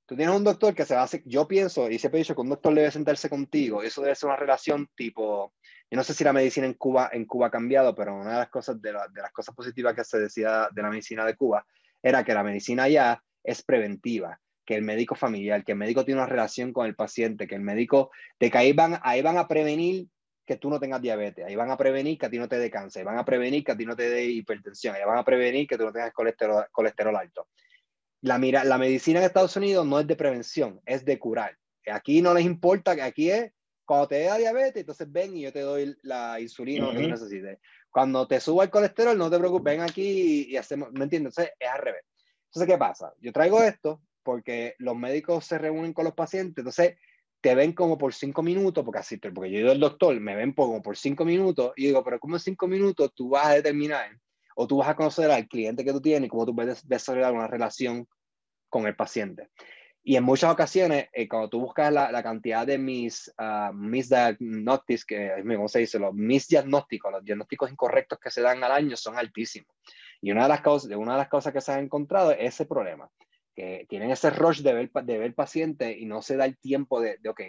Tú 0.05 0.15
tienes 0.15 0.33
un 0.33 0.45
doctor 0.45 0.73
que 0.73 0.85
se 0.85 0.95
va 0.95 1.01
a 1.01 1.03
hacer, 1.03 1.23
yo 1.25 1.45
pienso, 1.45 1.89
y 1.89 1.99
siempre 1.99 2.19
he 2.19 2.23
dicho 2.23 2.33
que 2.33 2.39
un 2.39 2.49
doctor 2.49 2.73
debe 2.73 2.89
sentarse 2.89 3.29
contigo, 3.29 3.83
eso 3.83 4.01
debe 4.01 4.15
ser 4.15 4.29
una 4.29 4.37
relación 4.37 4.89
tipo, 4.95 5.53
yo 5.91 5.97
no 5.97 6.03
sé 6.05 6.13
si 6.13 6.23
la 6.23 6.31
medicina 6.31 6.65
en 6.65 6.75
Cuba, 6.75 7.09
en 7.11 7.25
Cuba 7.25 7.47
ha 7.47 7.51
cambiado, 7.51 7.93
pero 7.93 8.15
una 8.15 8.31
de 8.31 8.37
las 8.37 8.49
cosas, 8.49 8.81
de, 8.81 8.93
de 8.93 9.21
las 9.21 9.33
cosas 9.33 9.53
positivas 9.53 9.93
que 9.93 10.05
se 10.05 10.19
decía 10.19 10.69
de 10.71 10.81
la 10.81 10.89
medicina 10.89 11.25
de 11.25 11.35
Cuba 11.35 11.67
era 12.01 12.23
que 12.23 12.33
la 12.33 12.43
medicina 12.43 12.87
ya 12.87 13.21
es 13.43 13.61
preventiva 13.61 14.39
que 14.67 14.75
el 14.75 14.81
médico 14.81 15.15
familiar, 15.15 15.63
que 15.63 15.71
el 15.71 15.77
médico 15.77 16.03
tiene 16.03 16.19
una 16.19 16.29
relación 16.29 16.73
con 16.73 16.85
el 16.85 16.93
paciente, 16.93 17.47
que 17.47 17.55
el 17.55 17.61
médico, 17.61 18.11
de 18.37 18.51
que 18.51 18.57
ahí 18.57 18.73
van, 18.73 18.99
ahí 19.01 19.21
van 19.21 19.37
a 19.37 19.47
prevenir 19.47 20.09
que 20.45 20.57
tú 20.57 20.69
no 20.69 20.77
tengas 20.77 21.01
diabetes, 21.01 21.45
ahí 21.45 21.55
van 21.55 21.71
a 21.71 21.77
prevenir 21.77 22.17
que 22.17 22.25
a 22.25 22.29
ti 22.29 22.37
no 22.37 22.49
te 22.49 22.59
dé 22.59 22.69
cáncer, 22.69 22.99
ahí 22.99 23.05
van 23.05 23.17
a 23.17 23.23
prevenir 23.23 23.63
que 23.63 23.71
a 23.71 23.77
ti 23.77 23.85
no 23.85 23.95
te 23.95 24.09
dé 24.09 24.25
hipertensión, 24.25 24.93
ahí 24.93 25.01
van 25.05 25.17
a 25.17 25.23
prevenir 25.23 25.67
que 25.67 25.77
tú 25.77 25.85
no 25.85 25.93
tengas 25.93 26.11
colesterol, 26.11 26.65
colesterol 26.69 27.15
alto. 27.15 27.47
La, 28.21 28.37
mira, 28.37 28.65
la 28.65 28.77
medicina 28.77 29.19
en 29.19 29.25
Estados 29.25 29.55
Unidos 29.55 29.85
no 29.85 30.01
es 30.01 30.05
de 30.05 30.17
prevención, 30.17 30.81
es 30.85 31.05
de 31.05 31.17
curar. 31.17 31.57
Aquí 31.89 32.21
no 32.21 32.33
les 32.33 32.43
importa, 32.43 32.93
que 32.93 33.03
aquí 33.03 33.31
es 33.31 33.53
cuando 33.85 34.09
te 34.09 34.15
dé 34.15 34.37
diabetes, 34.37 34.81
entonces 34.81 35.09
ven 35.09 35.37
y 35.37 35.43
yo 35.43 35.53
te 35.53 35.61
doy 35.61 35.97
la 36.01 36.41
insulina 36.41 36.91
que 36.91 37.03
tú 37.03 37.07
necesites. 37.07 37.59
Cuando 37.89 38.27
te 38.27 38.41
suba 38.41 38.65
el 38.65 38.69
colesterol, 38.69 39.17
no 39.17 39.29
te 39.29 39.39
preocupes, 39.39 39.77
ven 39.77 39.81
aquí 39.81 40.45
y, 40.49 40.51
y 40.51 40.57
hacemos, 40.57 40.91
¿me 40.91 41.05
entiendes? 41.05 41.37
Entonces 41.37 41.53
es 41.57 41.69
al 41.69 41.79
revés. 41.79 42.03
Entonces, 42.47 42.73
¿qué 42.73 42.77
pasa? 42.77 43.13
Yo 43.19 43.31
traigo 43.31 43.61
esto, 43.61 44.01
porque 44.27 44.75
los 44.79 44.93
médicos 44.97 45.45
se 45.45 45.57
reúnen 45.57 45.93
con 45.93 46.03
los 46.03 46.13
pacientes, 46.13 46.57
entonces 46.57 46.97
te 47.39 47.55
ven 47.55 47.71
como 47.71 47.97
por 47.97 48.13
cinco 48.13 48.43
minutos, 48.43 48.83
porque 48.83 48.99
así, 48.99 49.15
porque 49.15 49.49
yo 49.49 49.59
ido 49.59 49.71
al 49.71 49.79
doctor, 49.79 50.19
me 50.19 50.35
ven 50.35 50.51
como 50.51 50.81
por 50.81 50.97
cinco 50.97 51.23
minutos, 51.23 51.71
y 51.77 51.85
digo, 51.85 52.03
pero 52.03 52.19
¿cómo 52.19 52.35
en 52.35 52.41
cinco 52.41 52.67
minutos 52.67 53.13
tú 53.15 53.29
vas 53.29 53.47
a 53.47 53.53
determinar 53.53 54.11
o 54.57 54.67
tú 54.67 54.79
vas 54.79 54.89
a 54.89 54.97
conocer 54.97 55.31
al 55.31 55.47
cliente 55.47 55.85
que 55.85 55.93
tú 55.93 56.01
tienes 56.01 56.27
y 56.27 56.29
cómo 56.29 56.45
tú 56.45 56.53
puedes 56.53 56.85
desarrollar 56.85 57.31
una 57.31 57.47
relación 57.47 58.05
con 58.67 58.85
el 58.85 58.97
paciente? 58.97 59.47
Y 60.03 60.17
en 60.17 60.25
muchas 60.25 60.51
ocasiones, 60.51 61.07
eh, 61.13 61.29
cuando 61.29 61.47
tú 61.47 61.61
buscas 61.61 61.93
la, 61.93 62.11
la 62.11 62.21
cantidad 62.21 62.67
de 62.67 62.77
mis, 62.77 63.33
uh, 63.39 63.73
mis 63.73 64.09
diagnósticos, 64.09 65.05
que, 65.05 65.41
¿cómo 65.41 65.69
se 65.69 65.79
dice? 65.79 65.99
Los 65.99 66.13
mis 66.13 66.49
diagnósticos, 66.49 67.13
los 67.13 67.23
diagnósticos 67.23 67.71
incorrectos 67.71 68.19
que 68.19 68.29
se 68.29 68.41
dan 68.41 68.61
al 68.61 68.73
año 68.73 68.97
son 68.97 69.17
altísimos. 69.17 69.73
Y 70.19 70.31
una 70.31 70.43
de 70.43 70.49
las 70.49 70.59
cosas, 70.59 70.91
una 70.97 71.13
de 71.13 71.19
las 71.19 71.29
cosas 71.29 71.53
que 71.53 71.61
se 71.61 71.71
han 71.71 71.85
encontrado 71.85 72.31
es 72.31 72.55
ese 72.55 72.65
problema 72.65 73.09
que 73.57 73.87
tienen 73.89 74.11
ese 74.11 74.29
rush 74.29 74.61
de 74.61 74.71
ver, 74.71 74.91
de 74.91 75.17
ver 75.17 75.33
paciente 75.33 75.97
y 75.97 76.05
no 76.05 76.21
se 76.21 76.37
da 76.37 76.45
el 76.45 76.59
tiempo 76.59 77.01
de, 77.01 77.17
de, 77.17 77.29
ok, 77.29 77.41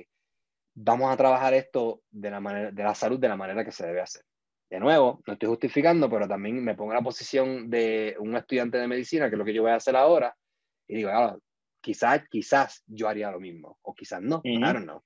vamos 0.74 1.12
a 1.12 1.16
trabajar 1.18 1.52
esto 1.52 2.00
de 2.10 2.30
la, 2.30 2.40
manera, 2.40 2.70
de 2.70 2.82
la 2.82 2.94
salud 2.94 3.20
de 3.20 3.28
la 3.28 3.36
manera 3.36 3.62
que 3.62 3.72
se 3.72 3.86
debe 3.86 4.00
hacer. 4.00 4.22
De 4.70 4.80
nuevo, 4.80 5.20
no 5.26 5.34
estoy 5.34 5.50
justificando, 5.50 6.08
pero 6.08 6.26
también 6.26 6.64
me 6.64 6.74
pongo 6.74 6.92
en 6.92 6.96
la 6.96 7.02
posición 7.02 7.68
de 7.68 8.16
un 8.20 8.34
estudiante 8.36 8.78
de 8.78 8.88
medicina, 8.88 9.28
que 9.28 9.34
es 9.34 9.38
lo 9.38 9.44
que 9.44 9.52
yo 9.52 9.60
voy 9.60 9.70
a 9.70 9.74
hacer 9.74 9.96
ahora, 9.96 10.34
y 10.86 10.96
digo, 10.96 11.10
ah, 11.12 11.36
quizás, 11.82 12.22
quizás 12.30 12.82
yo 12.86 13.06
haría 13.06 13.30
lo 13.30 13.38
mismo, 13.38 13.78
o 13.82 13.94
quizás 13.94 14.22
no, 14.22 14.36
uh 14.36 14.40
-huh. 14.42 14.72
Don't 14.72 14.84
know. 14.84 15.02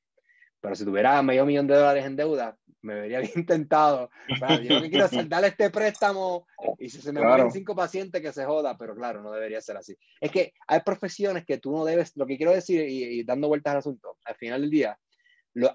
Pero 0.61 0.76
si 0.76 0.84
tuviera 0.84 1.20
medio 1.22 1.44
millón 1.44 1.66
de 1.66 1.74
dólares 1.74 2.05
en 2.05 2.14
deuda, 2.14 2.57
me 2.83 2.95
vería 2.95 3.20
bien 3.20 3.47
tentado. 3.47 4.11
yo 4.28 4.74
lo 4.74 4.83
que 4.83 4.91
quiero 4.91 5.07
es 5.07 5.12
darle 5.28 5.49
este 5.49 5.70
préstamo 5.70 6.47
y 6.78 6.91
si 6.91 7.01
se 7.01 7.12
me 7.12 7.22
mueren 7.22 7.51
cinco 7.51 7.74
pacientes 7.74 8.20
que 8.20 8.33
se 8.33 8.45
joda, 8.45 8.76
pero 8.76 8.95
claro, 8.95 9.22
no 9.22 9.33
debería 9.33 9.61
ser 9.61 9.76
así. 9.76 9.97
Es 10.20 10.30
que 10.30 10.53
hay 10.66 10.80
profesiones 10.80 11.45
que 11.45 11.59
tú 11.59 11.72
no 11.72 11.85
debes, 11.85 12.16
lo 12.16 12.26
que 12.26 12.37
quiero 12.37 12.53
decir 12.53 12.87
y, 12.89 13.22
dando 13.24 13.49
vueltas 13.49 13.72
al 13.72 13.78
asunto, 13.78 14.18
al 14.24 14.35
final 14.37 14.61
del 14.61 14.70
día, 14.70 14.99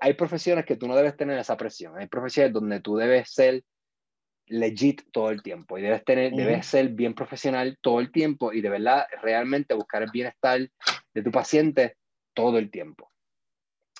hay 0.01 0.13
profesiones 0.13 0.65
que 0.65 0.75
tú 0.75 0.87
no 0.87 0.95
debes 0.95 1.15
tener 1.15 1.37
esa 1.37 1.55
presión. 1.55 1.97
Hay 1.97 2.07
profesiones 2.07 2.53
donde 2.53 2.81
tú 2.81 2.97
debes 2.97 3.31
ser 3.31 3.63
legit 4.47 5.03
todo 5.11 5.29
el 5.29 5.43
tiempo 5.43 5.77
y 5.77 5.81
debes 5.81 6.03
tener, 6.05 6.31
debes 6.31 6.65
ser 6.65 6.89
bien 6.89 7.13
profesional 7.13 7.77
todo 7.81 7.99
el 7.99 8.11
tiempo 8.11 8.53
y 8.53 8.61
de 8.61 8.69
verdad 8.69 9.05
realmente 9.21 9.73
buscar 9.73 10.03
el 10.03 10.11
bienestar 10.11 10.69
de 11.13 11.21
tu 11.21 11.31
paciente 11.31 11.95
todo 12.33 12.57
el 12.57 12.71
tiempo. 12.71 13.11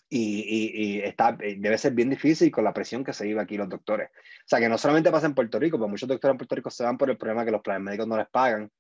Y, 0.10 1.00
y, 1.00 1.00
está, 1.02 1.38
eh, 1.42 1.58
debe 1.60 1.78
ser 1.78 1.94
bien 1.94 2.10
difícil 2.10 2.50
con 2.50 2.64
la 2.64 2.74
presión 2.74 3.04
que 3.04 3.12
se 3.12 3.26
lleva 3.26 3.42
aquí 3.42 3.58
los 3.58 3.68
doctores. 3.68 4.10
O 4.10 4.48
sea, 4.48 4.60
que 4.60 4.70
no 4.70 4.78
solamente 4.78 5.12
pasa 5.12 5.26
en 5.26 5.36
Puerto 5.36 5.60
Rico, 5.60 5.78
pero 5.78 5.90
muchos 5.90 6.08
doctores 6.08 6.34
en 6.34 6.38
Puerto 6.38 6.56
Rico 6.56 6.70
se 6.70 6.86
van 6.86 6.98
por 6.98 7.10
el 7.10 7.18
problema 7.18 7.44
que 7.44 7.52
los 7.52 7.62
planes 7.62 7.84
médicos 7.84 8.08
no 8.08 8.18
les 8.18 8.30
pagan, 8.30 8.72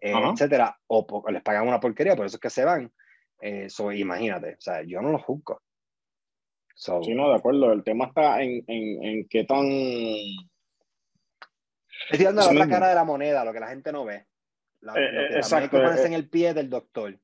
eh, 0.00 0.12
etcétera, 0.12 0.78
o, 0.88 1.24
les 1.30 1.42
pagan 1.42 1.66
una 1.66 1.80
porquería, 1.80 2.16
por 2.16 2.26
eso 2.26 2.36
es 2.36 2.40
que 2.40 2.50
se 2.50 2.64
van. 2.64 2.92
Eh, 3.40 3.68
imagínate, 3.94 4.54
o 4.54 4.60
sea, 4.60 4.82
yo 4.82 5.00
no 5.00 5.10
lo 5.10 5.18
juzgo. 5.18 5.62
sí, 6.74 7.14
no, 7.14 7.30
de 7.30 7.36
acuerdo. 7.36 7.72
El 7.72 7.82
tema 7.82 8.06
está 8.06 8.42
en, 8.42 8.62
en, 8.66 9.04
en 9.04 9.28
qué 9.28 9.44
tan 9.44 9.66
Estoy 12.10 12.26
dando 12.26 12.42
la 12.42 12.50
otra 12.50 12.68
cara 12.68 12.88
de 12.88 12.94
la 12.94 13.04
moneda, 13.04 13.44
lo 13.44 13.52
que 13.52 13.60
la 13.60 13.68
gente 13.68 13.92
no 13.92 14.04
ve. 14.04 14.26
La, 14.80 14.92
eh, 14.94 15.12
lo 15.12 15.28
que 15.28 15.36
exacto. 15.36 15.76
Hay 15.76 15.94
que 15.94 16.02
eh, 16.02 16.06
en 16.06 16.12
el 16.12 16.28
pie 16.28 16.54
del 16.54 16.68
doctor. 16.68 17.18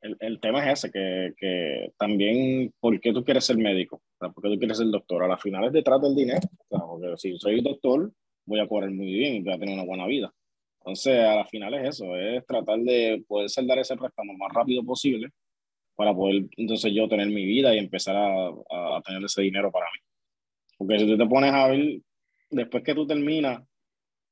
El, 0.00 0.16
el 0.20 0.40
tema 0.40 0.64
es 0.64 0.78
ese, 0.78 0.92
que, 0.92 1.32
que, 1.36 1.92
también, 1.98 2.72
¿por 2.80 2.98
qué 3.00 3.12
tú 3.12 3.24
quieres 3.24 3.44
ser 3.44 3.58
médico? 3.58 3.96
O 3.96 4.18
sea, 4.18 4.28
¿Por 4.30 4.42
qué 4.42 4.50
tú 4.50 4.58
quieres 4.58 4.78
ser 4.78 4.88
doctor? 4.88 5.24
A 5.24 5.28
la 5.28 5.36
final 5.36 5.64
es 5.64 5.72
detrás 5.72 6.00
del 6.00 6.14
dinero. 6.14 6.40
O 6.68 6.76
sea, 6.76 6.86
porque 6.86 7.16
si 7.16 7.38
soy 7.38 7.60
doctor, 7.60 8.12
voy 8.46 8.60
a 8.60 8.68
cobrar 8.68 8.90
muy 8.90 9.12
bien 9.12 9.34
y 9.34 9.40
voy 9.42 9.52
a 9.52 9.58
tener 9.58 9.74
una 9.74 9.84
buena 9.84 10.06
vida. 10.06 10.32
Entonces, 10.80 11.18
a 11.18 11.36
la 11.36 11.44
final 11.46 11.74
es 11.74 11.96
eso, 11.96 12.16
es 12.16 12.46
tratar 12.46 12.78
de 12.78 13.22
poder 13.26 13.50
saldar 13.50 13.78
ese 13.78 13.96
préstamo 13.96 14.32
más 14.34 14.52
rápido 14.52 14.82
posible 14.84 15.30
para 15.96 16.14
poder 16.14 16.44
entonces 16.56 16.92
yo 16.94 17.08
tener 17.08 17.26
mi 17.26 17.44
vida 17.44 17.74
y 17.74 17.78
empezar 17.78 18.16
a, 18.16 18.48
a 18.48 19.02
tener 19.04 19.22
ese 19.24 19.42
dinero 19.42 19.70
para 19.72 19.86
mí. 19.86 19.98
Porque 20.78 21.00
si 21.00 21.06
tú 21.06 21.18
te 21.18 21.26
pones 21.26 21.52
a 21.52 21.66
ver, 21.68 22.00
después 22.50 22.84
que 22.84 22.94
tú 22.94 23.06
terminas 23.06 23.62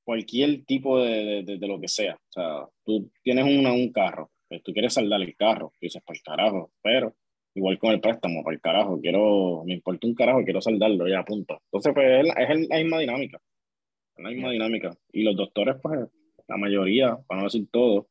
cualquier 0.04 0.64
tipo 0.64 1.00
de, 1.00 1.42
de, 1.42 1.58
de, 1.58 1.66
lo 1.66 1.80
que 1.80 1.88
sea. 1.88 2.14
O 2.14 2.32
sea, 2.32 2.68
tú 2.84 3.10
tienes 3.22 3.44
una, 3.44 3.72
un 3.72 3.92
carro, 3.92 4.30
pues 4.48 4.62
tú 4.62 4.72
quieres 4.72 4.94
saldar 4.94 5.22
el 5.22 5.36
carro, 5.36 5.72
dices, 5.80 6.02
para 6.04 6.16
el 6.16 6.22
carajo, 6.22 6.70
pero 6.82 7.14
igual 7.54 7.78
con 7.78 7.92
el 7.92 8.00
préstamo, 8.00 8.42
para 8.42 8.54
el 8.54 8.60
carajo, 8.60 9.00
quiero, 9.00 9.62
me 9.64 9.74
importa 9.74 10.06
un 10.06 10.14
carajo, 10.14 10.44
quiero 10.44 10.60
saldarlo, 10.60 11.08
ya, 11.08 11.24
punto. 11.24 11.60
Entonces, 11.64 11.94
pues 11.94 12.26
es, 12.26 12.32
es 12.36 12.68
la 12.68 12.76
misma 12.76 12.98
dinámica, 13.00 13.40
es 14.16 14.24
la 14.24 14.30
misma 14.30 14.50
dinámica. 14.50 14.96
Y 15.12 15.22
los 15.22 15.36
doctores, 15.36 15.76
pues, 15.82 16.00
la 16.48 16.56
mayoría, 16.56 17.16
para 17.26 17.40
no 17.40 17.46
decir 17.46 17.66
todos, 17.70 18.06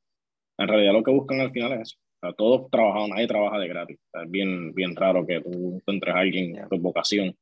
en 0.57 0.67
realidad 0.67 0.93
lo 0.93 1.03
que 1.03 1.11
buscan 1.11 1.41
al 1.41 1.51
final 1.51 1.73
es 1.73 1.81
eso. 1.81 1.97
O 1.97 2.27
sea, 2.27 2.33
todos 2.33 2.69
trabajan, 2.71 3.09
nadie 3.09 3.27
trabaja 3.27 3.59
de 3.59 3.67
gratis. 3.67 3.99
es 4.13 4.31
bien, 4.31 4.73
bien 4.73 4.95
raro 4.95 5.25
que 5.25 5.41
tú 5.41 5.75
encuentres 5.77 6.15
a 6.15 6.19
alguien 6.19 6.55
por 6.69 6.79
vocación 6.79 7.35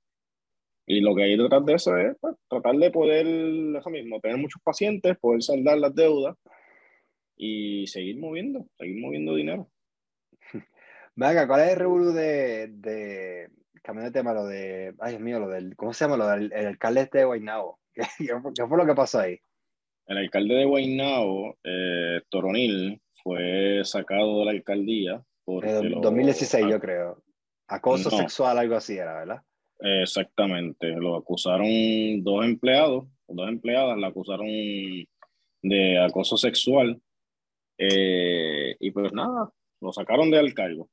y 0.85 0.99
lo 0.99 1.15
que 1.15 1.23
hay 1.23 1.37
detrás 1.37 1.65
de 1.65 1.73
eso 1.73 1.97
es 1.97 2.15
pues, 2.19 2.35
tratar 2.49 2.75
de 2.75 2.91
poder, 2.91 3.25
eso 3.25 3.89
mismo, 3.89 4.19
tener 4.19 4.37
muchos 4.37 4.61
pacientes, 4.61 5.17
poder 5.17 5.41
saldar 5.41 5.77
las 5.77 5.95
deudas 5.95 6.35
y 7.35 7.87
seguir 7.87 8.17
moviendo, 8.19 8.67
seguir 8.77 9.01
moviendo 9.01 9.35
dinero. 9.35 9.69
Venga, 11.15 11.47
¿cuál 11.47 11.61
es 11.61 11.69
el 11.69 11.79
revuelo 11.79 12.11
de, 12.11 12.67
de, 12.67 13.49
cambiando 13.81 14.11
de 14.11 14.19
tema, 14.19 14.33
lo 14.33 14.45
de, 14.45 14.93
ay 14.99 15.11
Dios 15.11 15.21
mío, 15.21 15.39
lo 15.39 15.49
del, 15.49 15.75
¿cómo 15.75 15.93
se 15.93 16.05
llama? 16.05 16.17
Lo 16.17 16.27
del 16.27 16.51
el 16.53 16.67
alcalde 16.67 17.01
este 17.01 17.19
de 17.19 17.25
Guaynabo. 17.25 17.79
¿Qué, 17.93 18.03
¿Qué, 18.17 18.67
fue 18.67 18.77
lo 18.77 18.85
que 18.85 18.95
pasó 18.95 19.19
ahí? 19.19 19.37
El 20.07 20.17
alcalde 20.17 20.55
de 20.55 20.65
Guaynabo, 20.65 21.57
eh, 21.63 22.21
Toronil, 22.29 22.99
fue 23.23 23.81
sacado 23.83 24.39
de 24.39 24.45
la 24.45 24.51
alcaldía. 24.51 25.23
En 25.45 26.01
2016, 26.01 26.65
yo 26.69 26.79
creo. 26.79 27.23
Acoso 27.67 28.09
sexual, 28.09 28.57
algo 28.57 28.75
así 28.75 28.97
era, 28.97 29.13
¿verdad? 29.19 29.41
Exactamente, 29.79 30.87
lo 30.91 31.17
acusaron 31.17 31.67
dos 32.23 32.45
empleados, 32.45 33.05
dos 33.27 33.49
empleadas, 33.49 33.97
la 33.97 34.07
acusaron 34.07 34.47
de 34.47 35.99
acoso 35.99 36.37
sexual 36.37 37.01
eh, 37.77 38.75
y 38.79 38.91
pues 38.91 39.11
nada, 39.13 39.51
lo 39.81 39.93
sacaron 39.93 40.29
del 40.31 40.53
cargo. 40.53 40.89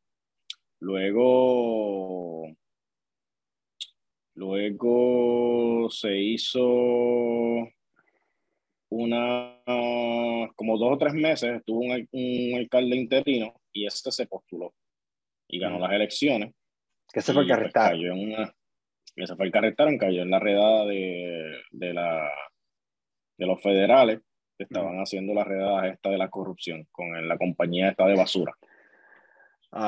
Luego, 0.80 2.48
luego 4.34 5.90
se 5.90 6.16
hizo 6.16 6.64
una, 8.88 9.62
como 10.56 10.78
dos 10.78 10.94
o 10.94 10.98
tres 10.98 11.14
meses, 11.14 11.56
estuvo 11.56 11.80
un, 11.80 12.08
un 12.10 12.58
alcalde 12.58 12.96
interino 12.96 13.54
y 13.72 13.86
este 13.86 14.10
se 14.10 14.26
postuló 14.26 14.74
y 15.48 15.58
ganó 15.58 15.78
las 15.78 15.92
elecciones. 15.92 16.54
Que 17.12 17.20
se 17.20 17.32
fue 17.32 17.46
que 17.46 17.54
pues, 17.54 17.72
Cayó 17.72 18.12
en 18.12 18.32
una, 18.32 18.54
se 19.16 19.36
fue 19.36 19.46
el 19.46 19.52
carretero, 19.52 19.90
cayó 19.98 20.22
en 20.22 20.30
la 20.30 20.38
redada 20.38 20.86
de, 20.86 21.60
de, 21.72 21.92
la, 21.92 22.30
de 23.36 23.46
los 23.46 23.62
federales 23.62 24.20
que 24.60 24.64
estaban 24.64 24.98
haciendo 24.98 25.32
la 25.32 25.42
redada 25.42 25.88
esta 25.88 26.10
de 26.10 26.18
la 26.18 26.28
corrupción 26.28 26.86
con 26.92 27.26
la 27.26 27.38
compañía 27.38 27.88
esta 27.88 28.06
de 28.06 28.14
basura. 28.14 28.52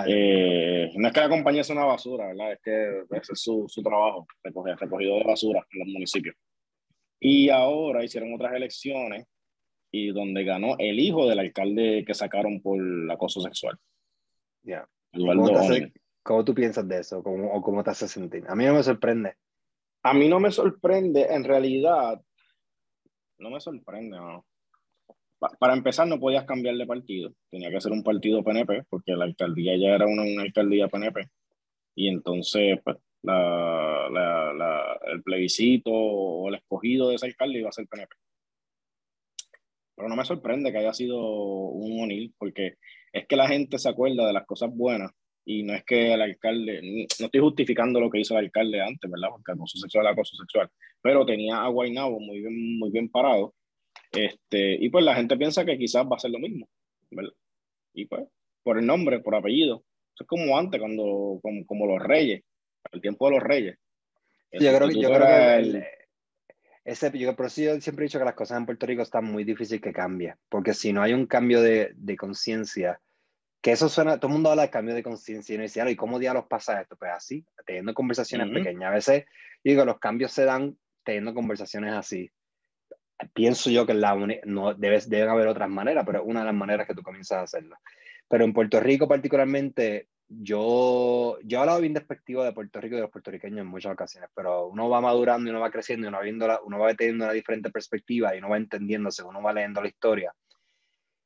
Eh, 0.07 0.91
no 0.95 1.09
es 1.09 1.13
que 1.13 1.21
la 1.21 1.29
compañía 1.29 1.63
sea 1.63 1.77
una 1.77 1.85
basura, 1.85 2.29
¿verdad? 2.29 2.53
Es 2.53 2.61
que 2.63 3.17
ese 3.19 3.35
es 3.35 3.43
su, 3.43 3.67
su 3.69 3.83
trabajo, 3.83 4.27
recoger, 4.43 4.79
recogido 4.79 5.17
de 5.19 5.25
basura 5.25 5.67
en 5.71 5.79
los 5.79 5.89
municipios. 5.89 6.35
Y 7.21 7.51
ahora 7.51 8.03
hicieron 8.03 8.33
otras 8.33 8.55
elecciones 8.55 9.27
y 9.91 10.11
donde 10.11 10.43
ganó 10.43 10.77
el 10.79 10.99
hijo 10.99 11.29
del 11.29 11.41
alcalde 11.41 12.03
que 12.07 12.15
sacaron 12.15 12.63
por 12.63 12.81
acoso 13.11 13.43
sexual. 13.43 13.77
Ya. 14.63 14.89
¿Cómo 16.23 16.45
tú 16.47 16.55
piensas 16.55 16.89
de 16.89 17.01
eso? 17.01 17.23
¿Cómo, 17.23 17.53
¿O 17.53 17.61
cómo 17.61 17.85
te 17.85 17.91
hace 17.91 18.09
sentir? 18.09 18.45
A 18.49 18.55
mí 18.55 18.65
no 18.65 18.73
me 18.73 18.83
sorprende. 18.83 19.35
A 20.03 20.15
mí 20.15 20.31
no 20.31 20.41
me 20.41 20.51
sorprende, 20.51 21.27
en 21.29 21.45
realidad, 21.45 22.23
no 23.37 23.51
me 23.51 23.61
sorprende, 23.61 24.17
no. 24.17 24.47
Para 25.59 25.75
empezar, 25.75 26.07
no 26.07 26.21
podías 26.21 26.45
cambiar 26.45 26.77
de 26.77 26.87
partido. 26.87 27.33
Tenía 27.51 27.71
que 27.71 27.81
ser 27.81 27.91
un 27.91 28.05
partido 28.05 28.45
PNP, 28.45 28.85
porque 28.89 29.13
la 29.13 29.25
alcaldía 29.25 29.77
ya 29.77 29.95
era 29.97 30.07
una, 30.07 30.23
alcaldía 30.41 30.89
PNP. 30.89 31.29
Y 31.97 32.09
entonces, 32.09 32.79
pues, 32.85 32.97
la, 33.23 34.09
la, 34.11 34.99
el 35.13 35.23
plebiscito 35.23 35.91
o 35.93 36.49
el 36.49 36.57
escogido 36.57 37.09
de 37.09 37.17
ese 37.17 37.27
alcalde 37.27 37.59
iba 37.59 37.69
a 37.69 37.73
ser 37.73 37.89
PNP. 37.89 38.15
Pero 39.97 40.09
no 40.09 40.17
me 40.17 40.25
sorprende 40.25 40.71
que 40.71 40.79
haya 40.79 40.93
sido 40.93 41.19
un 41.21 42.01
O'Neill, 42.01 42.33
porque 42.39 42.75
es 43.13 43.27
que 43.27 43.37
la 43.37 43.49
gente 43.49 43.79
se 43.79 43.89
acuerda 43.89 44.27
de 44.27 44.33
las 44.33 44.47
cosas 44.47 44.71
buenas 44.73 45.11
y 45.45 45.65
no 45.65 45.75
es 45.75 45.85
que 45.85 46.15
el 46.15 46.23
alcalde, 46.23 46.81
no 47.19 47.27
estoy 47.27 47.41
justificando 47.41 48.01
lo 48.01 48.11
que 48.11 48.21
hizo 48.21 48.35
el 48.35 48.45
alcalde 48.45 48.81
antes, 48.81 49.11
¿verdad? 49.11 49.29
Porque 49.31 49.53
acoso 49.53 49.77
sexual 49.79 50.07
acoso 50.07 50.37
sexual, 50.37 50.71
pero 51.01 51.27
tenía 51.27 51.63
a 51.63 51.69
Guaynabo 51.69 52.21
muy 52.21 52.41
bien, 52.41 52.79
muy 52.79 52.91
bien 52.91 53.09
parado, 53.09 53.55
este, 54.13 54.77
y 54.81 54.89
pues 54.91 55.05
la 55.05 55.15
gente 55.15 55.37
piensa 55.37 55.65
que 55.65 55.79
quizás 55.79 56.05
va 56.05 56.17
a 56.17 56.21
ser 56.21 56.31
lo 56.31 56.39
mismo, 56.39 56.69
¿verdad? 57.11 57.33
Y 57.95 58.07
pues, 58.07 58.27
por 58.63 58.79
el 58.79 58.87
nombre, 58.87 59.21
por 59.21 59.35
apellido, 59.35 59.85
es 60.19 60.27
como 60.27 60.57
antes, 60.57 60.81
cuando, 60.81 61.41
como, 61.43 61.67
como 61.67 61.87
los 61.87 62.03
reyes, 62.03 62.43
el 62.93 63.01
tiempo 63.01 63.27
de 63.27 63.35
los 63.37 63.43
reyes. 63.43 63.79
yo 64.53 64.77
creo, 64.77 64.91
yo 64.91 65.09
creo 65.09 65.27
que 65.27 65.55
el, 65.57 65.85
ese, 66.85 67.17
yo, 67.17 67.37
pero 67.37 67.49
sí, 67.49 67.65
yo 67.65 67.81
siempre 67.81 68.05
he 68.05 68.09
dicho 68.09 68.19
que 68.19 68.25
las 68.25 68.35
cosas 68.35 68.59
en 68.59 68.67
Puerto 68.67 68.87
Rico 68.87 69.03
están 69.03 69.25
muy 69.25 69.45
difíciles 69.45 69.81
que 69.81 69.93
cambien, 69.93 70.35
porque 70.49 70.75
si 70.75 70.93
no 70.93 71.03
hay 71.03 71.13
un 71.13 71.27
cambio 71.27 71.63
de, 71.63 71.93
de 71.95 72.17
conciencia, 72.17 73.01
que 73.61 73.71
eso 73.71 73.89
suena, 73.89 74.19
todo 74.19 74.27
el 74.27 74.33
mundo 74.35 74.51
habla 74.51 74.63
de 74.63 74.71
cambio 74.71 74.95
de 74.95 75.05
conciencia 75.05 75.55
y 75.55 75.59
no 75.59 75.63
dice, 75.63 75.89
¿y 75.89 75.95
cómo 75.95 76.19
diablos 76.19 76.47
pasa 76.49 76.81
esto? 76.81 76.97
Pues 76.97 77.13
así, 77.13 77.47
teniendo 77.65 77.95
conversaciones 77.95 78.51
pequeñas. 78.53 78.91
A 78.91 78.95
veces, 78.95 79.25
digo, 79.63 79.85
los 79.85 80.01
cambios 80.01 80.33
se 80.33 80.45
dan 80.45 80.77
teniendo 81.05 81.33
conversaciones 81.33 81.95
así. 81.95 82.29
Pienso 83.33 83.71
yo 83.71 83.87
que 83.87 83.95
la 83.95 84.15
no 84.45 84.75
debes, 84.75 85.09
deben 85.09 85.29
haber 85.29 85.49
otras 85.49 85.69
maneras, 85.69 86.05
pero 86.07 86.21
es 86.21 86.25
una 86.27 86.41
de 86.41 86.47
las 86.47 86.55
maneras 86.55 86.87
que 86.87 86.95
tú 86.95 87.03
comienzas 87.03 87.39
a 87.39 87.43
hacerlo. 87.43 87.77
Pero 88.29 88.45
en 88.45 88.53
Puerto 88.53 88.81
Rico 88.81 89.07
particularmente, 89.07 90.09
yo, 90.29 91.39
yo 91.43 91.59
he 91.59 91.61
hablado 91.61 91.81
bien 91.81 91.93
despectivo 91.93 92.43
de 92.43 92.53
Puerto 92.53 92.81
Rico 92.81 92.95
y 92.95 92.97
de 92.97 93.03
los 93.03 93.11
puertorriqueños 93.11 93.61
en 93.61 93.67
muchas 93.67 93.93
ocasiones, 93.93 94.31
pero 94.35 94.67
uno 94.67 94.89
va 94.89 95.01
madurando 95.01 95.49
y 95.49 95.51
uno 95.51 95.61
va 95.61 95.71
creciendo 95.71 96.07
y 96.07 96.09
uno 96.09 96.19
va, 96.19 96.25
viendo 96.25 96.61
uno 96.65 96.79
va 96.79 96.95
teniendo 96.95 97.25
una 97.25 97.35
diferente 97.35 97.71
perspectiva 97.71 98.35
y 98.35 98.39
uno 98.39 98.49
va 98.49 98.57
entendiendo 98.57 99.11
según 99.11 99.37
uno 99.37 99.45
va 99.45 99.53
leyendo 99.53 99.83
la 99.83 99.89
historia. 99.89 100.35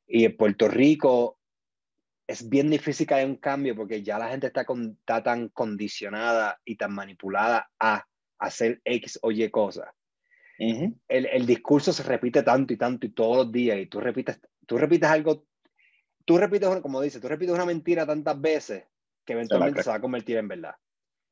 Y 0.05 0.25
en 0.25 0.35
Puerto 0.35 0.67
Rico 0.67 1.39
es 2.27 2.49
bien 2.49 2.69
difícil 2.69 3.07
que 3.07 3.13
haya 3.13 3.25
un 3.25 3.37
cambio 3.37 3.75
porque 3.75 4.03
ya 4.03 4.19
la 4.19 4.29
gente 4.29 4.47
está, 4.47 4.65
está 4.99 5.23
tan 5.23 5.47
condicionada 5.49 6.59
y 6.65 6.75
tan 6.75 6.93
manipulada 6.93 7.69
a 7.79 8.05
hacer 8.37 8.81
X 8.83 9.19
o 9.21 9.31
Y 9.31 9.49
cosas. 9.49 9.87
El, 10.57 11.25
el, 11.25 11.45
discurso 11.45 11.93
se 11.93 12.03
repite 12.03 12.43
tanto 12.43 12.73
y 12.73 12.77
tanto 12.77 13.05
y 13.05 13.09
todos 13.09 13.37
los 13.37 13.51
días 13.51 13.77
y 13.77 13.85
tú 13.85 13.99
repites, 13.99 14.39
tú 14.65 14.77
repites 14.77 15.09
algo, 15.09 15.45
tú 16.25 16.37
repites, 16.37 16.69
como 16.81 17.01
dices, 17.01 17.21
tú 17.21 17.27
repites 17.27 17.53
una 17.53 17.65
mentira 17.65 18.05
tantas 18.05 18.39
veces 18.39 18.83
que 19.25 19.33
eventualmente 19.33 19.83
se, 19.83 19.89
va 19.89 19.97
a 19.97 20.01
convertir 20.01 20.37
en 20.37 20.47
verdad. 20.47 20.75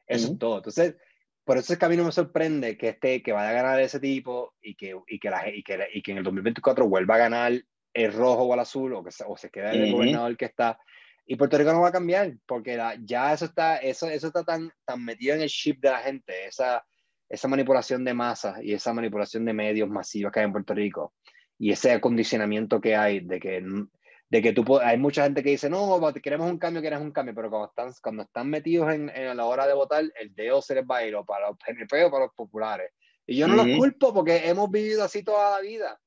Eso 0.06 0.34
es 0.34 0.38
todo. 0.38 0.58
Entonces, 0.58 0.96
por 1.44 1.58
eso 1.58 1.74
es 1.74 1.80
que 1.80 1.86
a 1.86 1.90
mí 1.90 1.98
no 1.98 2.04
me 2.04 2.12
sorprende 2.12 2.78
que, 2.78 2.90
este, 2.90 3.24
que 3.24 3.32
vaya 3.32 3.50
a 3.50 3.54
ganar 3.54 3.80
ese 3.80 4.00
tipo 4.00 4.54
y 4.62 4.76
que, 4.76 4.96
y 5.08 5.20
que, 5.20 5.30
la, 5.30 5.48
y 5.50 5.64
que, 5.64 5.88
y 5.94 6.02
que 6.02 6.12
en 6.12 6.18
el 6.18 6.24
2024 6.24 6.88
vuelva 6.88 7.16
a 7.16 7.20
ganar 7.20 7.54
el 7.94 8.14
rojo 8.14 8.44
o 8.44 8.54
el 8.54 8.60
azul 8.60 8.94
o, 8.94 9.04
que 9.04 9.12
se, 9.12 9.24
o 9.26 9.38
se 9.38 9.50
quede 9.50 9.72
el 9.72 9.94
gobernador 9.94 10.36
que 10.38 10.46
está. 10.46 10.80
Y 11.26 11.38
Puerto 11.38 11.58
Rico 11.58 11.72
no 11.72 11.82
va 11.82 11.88
a 11.90 11.94
cambiar 11.94 12.34
porque 12.46 12.80
ya 13.04 13.34
eso 13.34 13.46
está, 13.46 13.78
eso, 13.78 14.08
eso 14.10 14.28
está 14.28 14.44
tan, 14.44 14.72
tan 14.86 15.04
metido 15.04 15.36
en 15.36 15.42
el 15.42 15.50
chip 15.50 15.82
de 15.82 15.90
la 15.90 16.00
gente, 16.00 16.46
esa, 16.46 16.86
esa 17.30 17.48
manipulación 17.48 18.04
de 18.04 18.14
masas 18.14 18.64
y 18.64 18.74
esa 18.74 18.94
manipulación 18.94 19.46
de 19.46 19.54
medios 19.54 19.90
masivos 19.90 20.32
que 20.32 20.40
hay 20.40 20.46
en 20.46 20.52
Puerto 20.52 20.74
Rico 20.74 21.14
y 21.58 21.72
ese 21.72 21.92
acondicionamiento 21.92 22.82
que 22.82 22.96
hay 22.96 23.22
de 23.22 23.40
que, 23.40 23.64
de 24.30 24.42
que 24.42 24.54
tú 24.54 24.80
hay 24.80 24.98
mucha 24.98 25.24
gente 25.24 25.42
que 25.42 25.52
dice, 25.52 25.70
no, 25.70 26.00
queremos 26.22 26.50
un 26.50 26.58
cambio, 26.58 26.82
queremos 26.82 27.06
un 27.06 27.12
cambio, 27.12 27.34
pero 27.34 27.50
cuando 27.50 27.68
están, 27.70 27.94
cuando 28.02 28.24
están 28.24 28.50
metidos 28.50 28.94
en, 28.94 29.10
en 29.10 29.36
la 29.36 29.46
hora 29.46 29.66
de 29.66 29.74
votar, 29.74 30.04
el 30.20 30.36
dedo 30.36 30.62
se 30.62 30.76
les 30.76 30.84
va 30.86 30.98
a 30.98 31.06
ir 31.06 31.16
o 31.16 31.26
para 31.26 31.50
los 31.50 31.58
PNP 31.58 32.06
o 32.06 32.12
para 32.12 32.26
los 32.26 32.34
populares. 32.34 32.92
Y 33.26 33.38
yo 33.38 33.48
no 33.48 33.56
los 33.56 33.78
culpo 33.78 34.14
porque 34.14 34.48
hemos 34.50 34.70
vivido 34.70 35.04
así 35.04 35.24
toda 35.24 35.52
la 35.52 35.62
vida. 35.62 36.00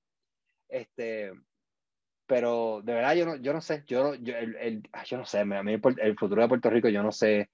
Este, 0.68 1.32
pero 2.26 2.82
de 2.84 2.92
verdad 2.92 3.14
yo 3.14 3.26
no, 3.26 3.36
yo 3.36 3.52
no 3.52 3.60
sé, 3.60 3.84
yo, 3.86 4.14
yo, 4.16 4.36
el, 4.36 4.54
el, 4.56 4.82
yo 5.06 5.16
no 5.16 5.24
sé, 5.24 5.40
a 5.40 5.44
mí 5.44 5.72
el, 5.72 6.18
futuro 6.18 6.42
de 6.42 6.48
Puerto 6.48 6.68
Rico 6.68 6.88
yo 6.90 7.02
no 7.02 7.10
sé, 7.10 7.48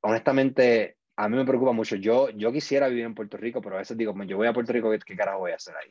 honestamente 0.00 0.96
a 1.20 1.28
mí 1.28 1.36
me 1.36 1.44
preocupa 1.44 1.72
mucho, 1.72 1.96
yo, 1.96 2.30
yo 2.30 2.50
quisiera 2.50 2.88
vivir 2.88 3.04
en 3.04 3.14
Puerto 3.14 3.36
Rico, 3.36 3.60
pero 3.60 3.76
a 3.76 3.80
veces 3.80 3.94
digo, 3.94 4.14
yo 4.24 4.38
voy 4.38 4.46
a 4.46 4.54
Puerto 4.54 4.72
Rico, 4.72 4.90
¿qué, 4.90 4.98
qué 5.04 5.14
carajo 5.14 5.40
voy 5.40 5.52
a 5.52 5.56
hacer 5.56 5.74
ahí? 5.76 5.90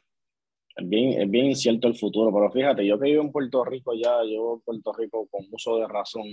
Es 0.76 0.90
bien, 0.90 1.22
es 1.22 1.30
bien 1.30 1.46
incierto 1.46 1.88
el 1.88 1.96
futuro, 1.96 2.34
pero 2.34 2.52
fíjate, 2.52 2.84
yo 2.84 2.98
que 2.98 3.12
vivo 3.12 3.22
en 3.22 3.32
Puerto 3.32 3.64
Rico 3.64 3.94
ya, 3.94 4.24
llevo 4.24 4.56
en 4.56 4.62
Puerto 4.62 4.92
Rico 4.92 5.28
con 5.30 5.46
uso 5.52 5.78
de 5.78 5.88
razón, 5.88 6.24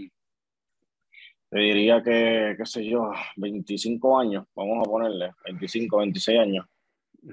te 1.51 1.59
diría 1.59 2.03
que, 2.03 2.55
qué 2.57 2.65
sé 2.65 2.87
yo, 2.87 3.11
25 3.37 4.19
años, 4.19 4.47
vamos 4.55 4.79
a 4.81 4.91
ponerle, 4.91 5.33
25, 5.45 5.99
26 5.99 6.39
años. 6.39 6.67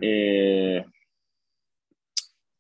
Eh, 0.02 0.84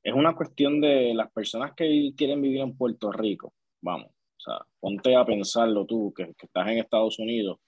es 0.01 0.13
una 0.13 0.33
cuestión 0.33 0.79
de 0.79 1.13
las 1.13 1.29
personas 1.29 1.73
que 1.75 2.13
quieren 2.15 2.41
vivir 2.41 2.61
en 2.61 2.77
Puerto 2.77 3.11
Rico, 3.11 3.53
vamos, 3.81 4.07
o 4.07 4.39
sea, 4.39 4.59
ponte 4.79 5.13
a 5.13 5.25
pensarlo 5.25 5.85
tú, 5.85 6.13
que, 6.15 6.33
que 6.37 6.45
estás 6.45 6.69
en 6.69 6.77
Estados 6.77 7.19
Unidos, 7.19 7.59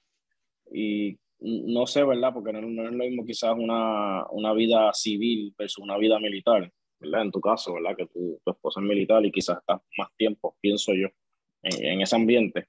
y 0.71 1.17
no 1.39 1.85
sé, 1.85 2.03
¿verdad? 2.03 2.33
Porque 2.33 2.53
no, 2.53 2.61
no, 2.61 2.85
es 2.85 2.91
lo 2.91 3.03
mismo 3.03 3.25
quizás 3.25 3.53
una, 3.57 4.25
una 4.31 4.53
vida 4.53 4.91
civil 4.93 5.53
versus 5.57 5.83
una 5.83 5.97
vida 5.97 6.19
militar, 6.19 6.71
¿verdad? 6.99 7.21
En 7.23 7.31
tu 7.31 7.41
caso, 7.41 7.73
¿verdad? 7.73 7.95
Que 7.95 8.07
tu, 8.07 8.39
tu 8.43 8.51
esposa 8.51 8.79
es 8.79 8.85
militar 8.85 9.25
y 9.25 9.31
quizás 9.31 9.57
estás 9.59 9.81
más 9.97 10.09
tiempo, 10.15 10.55
pienso 10.61 10.93
yo, 10.93 11.07
en, 11.61 11.85
en, 11.85 12.01
ese 12.01 12.15
ambiente. 12.15 12.67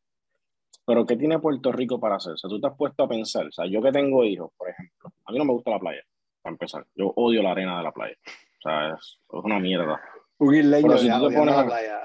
Pero 0.84 1.06
¿qué 1.06 1.16
tiene 1.16 1.38
Puerto 1.38 1.72
Rico 1.72 1.98
para 1.98 2.16
hacer? 2.16 2.34
O 2.34 2.36
sea, 2.36 2.48
tú 2.48 2.60
te 2.60 2.66
has 2.66 2.76
puesto 2.76 3.02
a 3.02 3.08
pensar, 3.08 3.46
o 3.46 3.52
sea, 3.52 3.66
yo 3.66 3.80
que 3.82 3.92
tengo 3.92 4.24
hijos, 4.24 4.52
por 4.56 4.68
ejemplo, 4.68 5.10
a 5.24 5.32
mí 5.32 5.38
no 5.38 5.44
me 5.44 5.52
gusta 5.52 5.70
la 5.70 5.80
playa, 5.80 6.02
para 6.42 6.54
empezar. 6.54 6.86
Yo 6.94 7.12
odio 7.16 7.42
la 7.42 7.52
arena 7.52 7.78
de 7.78 7.82
la 7.82 7.92
playa. 7.92 8.16
O 8.24 8.62
sea, 8.62 8.94
es, 8.94 9.18
es 9.32 9.44
una 9.44 9.58
mierda. 9.58 10.00
Un 10.38 10.54
isleño 10.54 10.88
Pero 10.88 10.98
si 10.98 11.08
tú 11.08 11.28
te 11.28 11.36
pones 11.36 11.54
a, 11.54 11.64
playa. 11.64 12.00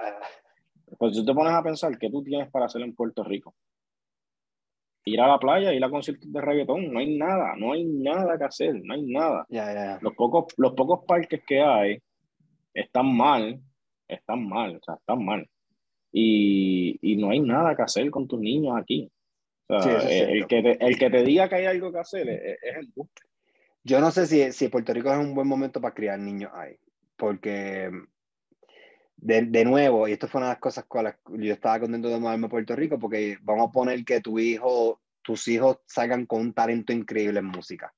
Pues 0.97 1.15
si 1.15 1.25
te 1.25 1.33
pones 1.33 1.53
a 1.53 1.63
pensar, 1.63 1.97
¿qué 1.97 2.09
tú 2.09 2.23
tienes 2.23 2.49
para 2.49 2.65
hacer 2.65 2.81
en 2.81 2.95
Puerto 2.95 3.23
Rico? 3.23 3.55
Ir 5.05 5.21
a 5.21 5.27
la 5.27 5.39
playa, 5.39 5.73
ir 5.73 5.83
a 5.83 5.89
conciertos 5.89 6.31
de 6.31 6.41
reggaetón, 6.41 6.91
no 6.91 6.99
hay 6.99 7.17
nada, 7.17 7.55
no 7.57 7.73
hay 7.73 7.85
nada 7.85 8.37
que 8.37 8.43
hacer, 8.43 8.75
no 8.83 8.93
hay 8.93 9.03
nada. 9.03 9.45
Yeah, 9.49 9.73
yeah. 9.73 9.99
Los, 10.01 10.13
pocos, 10.15 10.53
los 10.57 10.73
pocos 10.73 11.05
parques 11.07 11.41
que 11.45 11.61
hay 11.61 11.99
están 12.73 13.15
mal, 13.15 13.59
están 14.07 14.47
mal, 14.47 14.75
o 14.75 14.83
sea, 14.83 14.95
están 14.95 15.25
mal. 15.25 15.47
Y, 16.11 16.99
y 17.01 17.15
no 17.15 17.29
hay 17.29 17.39
nada 17.39 17.75
que 17.75 17.81
hacer 17.83 18.09
con 18.11 18.27
tus 18.27 18.39
niños 18.39 18.77
aquí. 18.77 19.09
O 19.67 19.81
sea, 19.81 20.01
sí, 20.01 20.13
el, 20.13 20.47
que 20.47 20.61
te, 20.61 20.85
el 20.85 20.97
que 20.97 21.09
te 21.09 21.23
diga 21.23 21.47
que 21.47 21.55
hay 21.55 21.65
algo 21.65 21.91
que 21.91 21.99
hacer 21.99 22.27
es, 22.27 22.57
es 22.61 22.77
el 22.77 22.91
gusto. 22.93 23.21
Yo 23.83 23.99
no 23.99 24.11
sé 24.11 24.27
si, 24.27 24.51
si 24.51 24.67
Puerto 24.67 24.93
Rico 24.93 25.11
es 25.11 25.17
un 25.17 25.33
buen 25.33 25.47
momento 25.47 25.81
para 25.81 25.93
criar 25.93 26.19
niños 26.19 26.51
ahí, 26.53 26.75
porque 27.15 27.89
de, 29.21 29.43
de, 29.43 29.65
nuevo, 29.65 30.07
y 30.07 30.13
esto 30.13 30.27
fue 30.27 30.39
una 30.39 30.47
de 30.47 30.53
las 30.53 30.59
cosas 30.59 30.85
con 30.85 31.03
las 31.03 31.15
que 31.15 31.45
yo 31.45 31.53
estaba 31.53 31.79
contento 31.79 32.09
de 32.09 32.19
mudarme 32.19 32.47
a 32.47 32.49
Puerto 32.49 32.75
Rico, 32.75 32.97
porque 32.97 33.37
vamos 33.43 33.69
a 33.69 33.71
poner 33.71 34.03
que 34.03 34.19
tu 34.19 34.39
hijo, 34.39 34.99
tus 35.21 35.47
hijos 35.47 35.77
salgan 35.85 36.25
con 36.25 36.41
un 36.41 36.53
talento 36.53 36.91
increíble 36.91 37.39
en 37.39 37.45
música. 37.45 37.93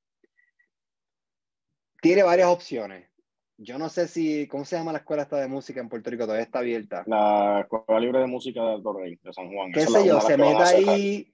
Tiene 2.01 2.23
varias 2.23 2.49
opciones. 2.49 3.09
Yo 3.57 3.77
no 3.77 3.87
sé 3.87 4.09
si, 4.09 4.47
¿cómo 4.47 4.65
se 4.65 4.75
llama 4.75 4.91
la 4.91 4.97
escuela 4.97 5.23
esta 5.23 5.37
de 5.37 5.47
música 5.47 5.79
en 5.79 5.87
Puerto 5.87 6.09
Rico? 6.09 6.25
Todavía 6.25 6.43
está 6.43 6.59
abierta. 6.59 7.03
La 7.07 7.61
Escuela 7.61 7.99
Libre 8.01 8.19
de 8.19 8.27
Música 8.27 8.61
de 8.61 8.73
Alto 8.73 8.91
Rey, 8.91 9.17
de 9.23 9.31
San 9.31 9.49
Juan. 9.49 9.71
¿Qué 9.71 9.79
Esa 9.79 10.01
sé 10.01 10.07
yo? 10.07 10.19
Se 10.19 10.37
meta 10.37 10.67
ahí 10.67 11.33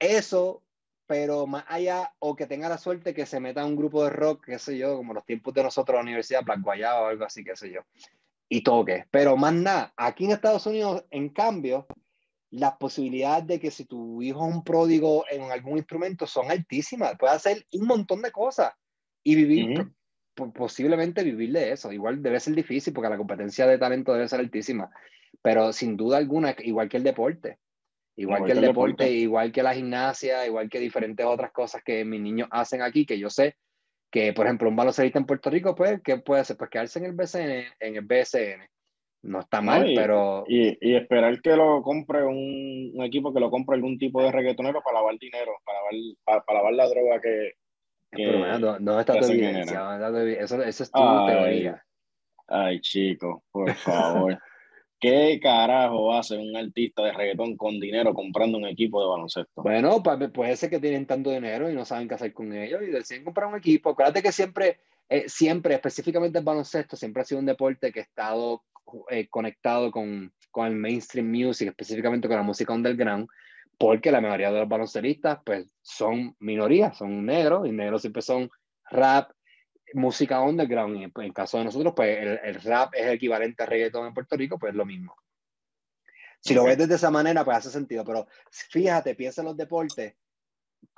eso, 0.00 0.64
pero 1.06 1.46
más 1.46 1.64
allá, 1.68 2.12
o 2.18 2.34
que 2.34 2.46
tenga 2.46 2.68
la 2.68 2.78
suerte 2.78 3.14
que 3.14 3.26
se 3.26 3.38
meta 3.38 3.60
a 3.60 3.66
un 3.66 3.76
grupo 3.76 4.02
de 4.02 4.10
rock, 4.10 4.46
qué 4.46 4.58
sé 4.58 4.76
yo, 4.76 4.96
como 4.96 5.14
los 5.14 5.24
tiempos 5.24 5.54
de 5.54 5.62
nosotros, 5.62 5.94
la 5.94 6.02
universidad, 6.02 6.42
Black 6.42 6.60
Guayaba 6.60 7.02
o 7.02 7.06
algo 7.06 7.24
así, 7.24 7.44
qué 7.44 7.54
sé 7.54 7.70
yo 7.70 7.82
y 8.48 8.62
toques. 8.62 9.04
Pero 9.10 9.36
más 9.36 9.54
nada, 9.54 9.92
aquí 9.96 10.24
en 10.24 10.32
Estados 10.32 10.66
Unidos, 10.66 11.04
en 11.10 11.30
cambio, 11.30 11.86
las 12.50 12.76
posibilidades 12.76 13.46
de 13.46 13.60
que 13.60 13.70
si 13.70 13.84
tu 13.84 14.22
hijo 14.22 14.46
es 14.46 14.54
un 14.54 14.62
pródigo 14.62 15.24
en 15.30 15.50
algún 15.50 15.78
instrumento 15.78 16.26
son 16.26 16.50
altísimas. 16.50 17.16
Puede 17.18 17.34
hacer 17.34 17.66
un 17.72 17.86
montón 17.86 18.22
de 18.22 18.30
cosas 18.30 18.72
y 19.24 19.34
vivir, 19.34 19.80
uh 19.80 19.90
-huh. 20.36 20.52
posiblemente 20.52 21.24
vivir 21.24 21.52
de 21.52 21.72
eso. 21.72 21.90
Igual 21.90 22.22
debe 22.22 22.38
ser 22.38 22.54
difícil 22.54 22.92
porque 22.92 23.10
la 23.10 23.16
competencia 23.16 23.66
de 23.66 23.78
talento 23.78 24.12
debe 24.12 24.28
ser 24.28 24.40
altísima. 24.40 24.90
Pero 25.42 25.72
sin 25.72 25.96
duda 25.96 26.18
alguna, 26.18 26.54
igual 26.58 26.88
que 26.88 26.98
el 26.98 27.02
deporte. 27.02 27.58
Igual, 28.16 28.38
igual 28.38 28.46
que 28.46 28.52
el 28.52 28.60
deporte, 28.60 29.04
deporte, 29.04 29.10
igual 29.10 29.52
que 29.52 29.62
la 29.64 29.74
gimnasia, 29.74 30.46
igual 30.46 30.70
que 30.70 30.78
diferentes 30.78 31.26
otras 31.26 31.50
cosas 31.50 31.82
que 31.84 32.04
mis 32.04 32.20
niños 32.20 32.46
hacen 32.52 32.80
aquí, 32.82 33.04
que 33.04 33.18
yo 33.18 33.28
sé 33.28 33.56
que, 34.14 34.32
por 34.32 34.46
ejemplo, 34.46 34.68
un 34.68 34.76
baloncelista 34.76 35.18
en 35.18 35.26
Puerto 35.26 35.50
Rico, 35.50 35.74
pues, 35.74 36.00
¿qué 36.00 36.18
puede 36.18 36.42
hacer? 36.42 36.56
Pues 36.56 36.70
quedarse 36.70 37.00
en 37.00 37.06
el 37.06 37.14
BCN, 37.14 37.64
en 37.80 37.96
el 37.96 38.02
BSN. 38.02 38.62
No 39.22 39.40
está 39.40 39.60
mal, 39.60 39.82
no, 39.82 39.90
y, 39.90 39.96
pero... 39.96 40.44
Y, 40.46 40.78
y, 40.80 40.94
esperar 40.94 41.42
que 41.42 41.56
lo 41.56 41.82
compre 41.82 42.22
un, 42.22 42.92
un, 42.94 43.04
equipo 43.04 43.34
que 43.34 43.40
lo 43.40 43.50
compre 43.50 43.74
algún 43.74 43.98
tipo 43.98 44.22
de 44.22 44.30
reggaetonero 44.30 44.82
para 44.84 45.00
lavar 45.00 45.18
dinero, 45.18 45.50
para 45.64 45.78
lavar, 45.78 45.94
para, 46.22 46.44
para 46.44 46.58
lavar 46.60 46.74
la 46.74 46.88
droga 46.88 47.20
que... 47.20 47.54
que 48.12 48.24
pero, 48.24 48.58
¿dónde 48.60 48.84
no 48.84 49.00
está 49.00 49.18
tu 49.18 49.26
evidencia? 49.26 49.98
Eso, 50.38 50.62
eso 50.62 50.82
es 50.84 50.92
tu 50.92 51.02
ay, 51.02 51.34
teoría. 51.34 51.84
Ay, 52.46 52.80
chico, 52.82 53.42
por 53.50 53.74
favor. 53.74 54.38
¿Qué 55.00 55.38
carajo 55.42 56.14
hace 56.14 56.38
un 56.38 56.56
artista 56.56 57.02
de 57.02 57.12
reggaetón 57.12 57.56
con 57.56 57.78
dinero 57.78 58.14
comprando 58.14 58.56
un 58.56 58.66
equipo 58.66 59.02
de 59.02 59.08
baloncesto? 59.08 59.62
Bueno, 59.62 60.02
pues 60.02 60.30
puede 60.30 60.56
ser 60.56 60.70
que 60.70 60.80
tienen 60.80 61.06
tanto 61.06 61.30
dinero 61.30 61.70
y 61.70 61.74
no 61.74 61.84
saben 61.84 62.08
qué 62.08 62.14
hacer 62.14 62.32
con 62.32 62.52
ellos 62.52 62.80
y 62.82 62.86
deciden 62.86 63.24
comprar 63.24 63.48
un 63.48 63.58
equipo. 63.58 63.90
Acuérdate 63.90 64.22
que 64.22 64.32
siempre, 64.32 64.78
eh, 65.08 65.28
siempre, 65.28 65.74
específicamente 65.74 66.38
el 66.38 66.44
baloncesto, 66.44 66.96
siempre 66.96 67.22
ha 67.22 67.24
sido 67.26 67.40
un 67.40 67.46
deporte 67.46 67.92
que 67.92 68.00
ha 68.00 68.04
estado 68.04 68.62
eh, 69.10 69.28
conectado 69.28 69.90
con, 69.90 70.32
con 70.50 70.66
el 70.68 70.76
mainstream 70.76 71.30
music, 71.30 71.68
específicamente 71.68 72.28
con 72.28 72.36
la 72.36 72.42
música 72.42 72.72
underground, 72.72 73.28
porque 73.78 74.12
la 74.12 74.20
mayoría 74.20 74.52
de 74.52 74.60
los 74.60 74.68
baloncelistas 74.68 75.40
pues 75.44 75.66
son 75.82 76.36
minorías, 76.38 76.96
son 76.96 77.26
negros 77.26 77.66
y 77.66 77.72
negros 77.72 78.02
siempre 78.02 78.22
son 78.22 78.48
rap, 78.90 79.30
música 79.94 80.40
underground. 80.40 80.96
Y 80.96 81.04
en 81.04 81.12
el 81.16 81.32
caso 81.32 81.58
de 81.58 81.64
nosotros, 81.64 81.94
pues 81.96 82.18
el, 82.18 82.40
el, 82.42 82.60
rap 82.62 82.94
es 82.94 83.06
equivalente 83.06 83.62
a 83.62 83.66
reggaeton 83.66 84.06
en 84.06 84.14
Puerto 84.14 84.36
Rico, 84.36 84.58
pues 84.58 84.70
es 84.70 84.76
lo 84.76 84.84
mismo. 84.84 85.16
Si 86.40 86.52
lo 86.52 86.64
ves 86.64 86.76
de 86.76 86.94
esa 86.94 87.10
manera, 87.10 87.44
pues 87.44 87.56
hace 87.56 87.70
sentido. 87.70 88.04
Pero 88.04 88.26
fíjate, 88.50 89.14
piensa 89.14 89.40
en 89.40 89.46
los 89.46 89.56
deportes. 89.56 90.14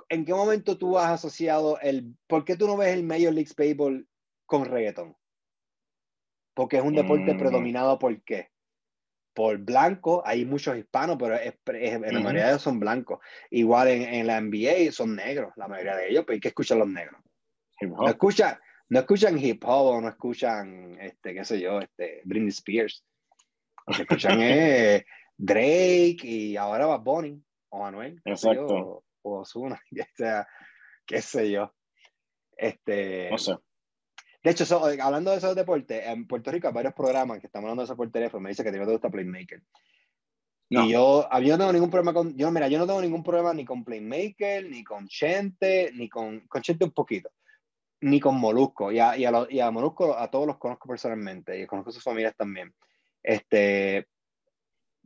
¿En 0.08 0.24
qué 0.24 0.34
momento 0.34 0.76
tú 0.76 0.98
has 0.98 1.10
asociado 1.10 1.78
el... 1.80 2.16
¿Por 2.26 2.44
qué 2.44 2.56
tú 2.56 2.66
no 2.66 2.76
ves 2.76 2.92
el 2.94 3.04
Major 3.04 3.32
League 3.32 3.52
Baseball 3.56 4.08
con 4.44 4.64
reggaeton? 4.64 5.16
Porque 6.52 6.78
es 6.78 6.82
un 6.82 6.94
deporte 6.94 7.32
mm. 7.34 7.38
predominado 7.38 7.98
por 7.98 8.20
qué? 8.22 8.50
Por 9.34 9.58
blanco, 9.58 10.22
hay 10.26 10.44
muchos 10.44 10.76
hispanos, 10.76 11.16
pero 11.18 11.36
es, 11.36 11.54
es, 11.64 12.00
la 12.00 12.20
mayoría 12.20 12.44
de 12.44 12.50
ellos 12.52 12.62
son 12.62 12.80
blancos. 12.80 13.20
Igual 13.50 13.88
en, 13.88 14.02
en, 14.02 14.26
la 14.26 14.40
NBA 14.40 14.90
son 14.90 15.14
negros, 15.14 15.52
la 15.56 15.68
mayoría 15.68 15.94
de 15.94 16.08
ellos, 16.08 16.24
pero 16.26 16.34
hay 16.34 16.40
que 16.40 16.48
escuchar 16.48 16.78
los 16.78 16.88
negros. 16.88 17.20
No 17.82 18.08
escucha, 18.08 18.58
no 18.88 19.00
escuchan 19.00 19.38
hip 19.38 19.64
hop 19.64 19.86
o 19.86 20.00
no 20.00 20.08
escuchan, 20.08 20.96
este, 21.00 21.34
qué 21.34 21.44
sé 21.44 21.60
yo, 21.60 21.80
este, 21.80 22.22
Britney 22.24 22.50
Spears. 22.50 23.04
Lo 23.86 23.94
que 23.94 24.02
escuchan 24.02 24.40
es 24.42 25.04
Drake 25.36 26.18
y 26.22 26.56
ahora 26.56 26.86
va 26.86 26.98
Bonnie 26.98 27.42
o 27.70 27.80
Manuel. 27.80 28.20
Exacto. 28.24 28.68
Yo, 28.68 29.04
o 29.22 29.40
Ozuna, 29.40 29.80
o 29.92 30.04
sea, 30.14 30.46
qué 31.04 31.20
sé 31.20 31.50
yo. 31.50 31.74
Este, 32.56 33.28
no 33.30 33.38
sé. 33.38 33.56
De 34.42 34.52
hecho, 34.52 34.64
so, 34.64 34.84
hablando 34.84 35.32
de 35.32 35.38
esos 35.38 35.56
deportes, 35.56 36.06
en 36.06 36.26
Puerto 36.26 36.52
Rico 36.52 36.68
hay 36.68 36.72
varios 36.72 36.94
programas 36.94 37.40
que 37.40 37.46
estamos 37.46 37.64
hablando 37.64 37.82
de 37.82 37.86
eso 37.86 37.96
por 37.96 38.10
teléfono. 38.12 38.42
Me 38.42 38.50
dice 38.50 38.62
que 38.62 38.68
a 38.68 38.72
ti 38.72 38.78
no 38.78 38.86
te 38.86 38.92
gusta 38.92 39.10
Playmaker. 39.10 39.60
No. 40.70 40.84
Y 40.84 40.92
yo, 40.92 41.28
yo 41.42 41.52
no 41.52 41.58
tengo 41.58 41.72
ningún 41.72 41.90
problema 41.90 42.14
con, 42.14 42.36
yo, 42.36 42.50
mira, 42.52 42.68
yo 42.68 42.78
no 42.78 42.86
tengo 42.86 43.00
ningún 43.00 43.24
problema 43.24 43.52
ni 43.52 43.64
con 43.64 43.84
Playmaker, 43.84 44.68
ni 44.70 44.84
con 44.84 45.08
Chente, 45.08 45.90
ni 45.94 46.08
con, 46.08 46.46
con 46.46 46.62
Chente 46.62 46.84
un 46.84 46.92
poquito 46.92 47.30
ni 48.00 48.20
con 48.20 48.36
Molusco. 48.36 48.92
Y 48.92 48.98
a, 48.98 49.16
y, 49.16 49.24
a 49.24 49.30
lo, 49.30 49.50
y 49.50 49.60
a, 49.60 49.70
Molusco 49.70 50.16
a 50.16 50.30
todos 50.30 50.46
los 50.46 50.58
conozco 50.58 50.88
personalmente 50.88 51.60
y 51.60 51.66
conozco 51.66 51.92
sus 51.92 52.02
familias 52.02 52.34
también. 52.36 52.74
Este, 53.22 54.06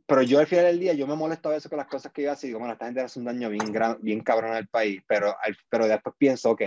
pero 0.05 0.21
yo 0.23 0.39
al 0.39 0.47
final 0.47 0.65
del 0.65 0.79
día, 0.79 0.93
yo 0.93 1.07
me 1.07 1.15
molesto 1.15 1.49
a 1.49 1.53
veces 1.53 1.69
con 1.69 1.77
las 1.77 1.87
cosas 1.87 2.11
que 2.11 2.23
yo 2.23 2.31
hago 2.31 2.39
y 2.43 2.47
digo, 2.47 2.59
bueno, 2.59 2.73
esta 2.73 2.85
gente 2.85 3.01
hace 3.01 3.19
un 3.19 3.25
daño 3.25 3.49
bien, 3.49 3.71
gran, 3.71 3.97
bien 4.01 4.21
cabrón 4.21 4.53
al 4.53 4.67
país, 4.67 5.01
pero, 5.07 5.35
pero 5.69 5.87
después 5.87 6.15
pienso, 6.17 6.51
ok, 6.51 6.63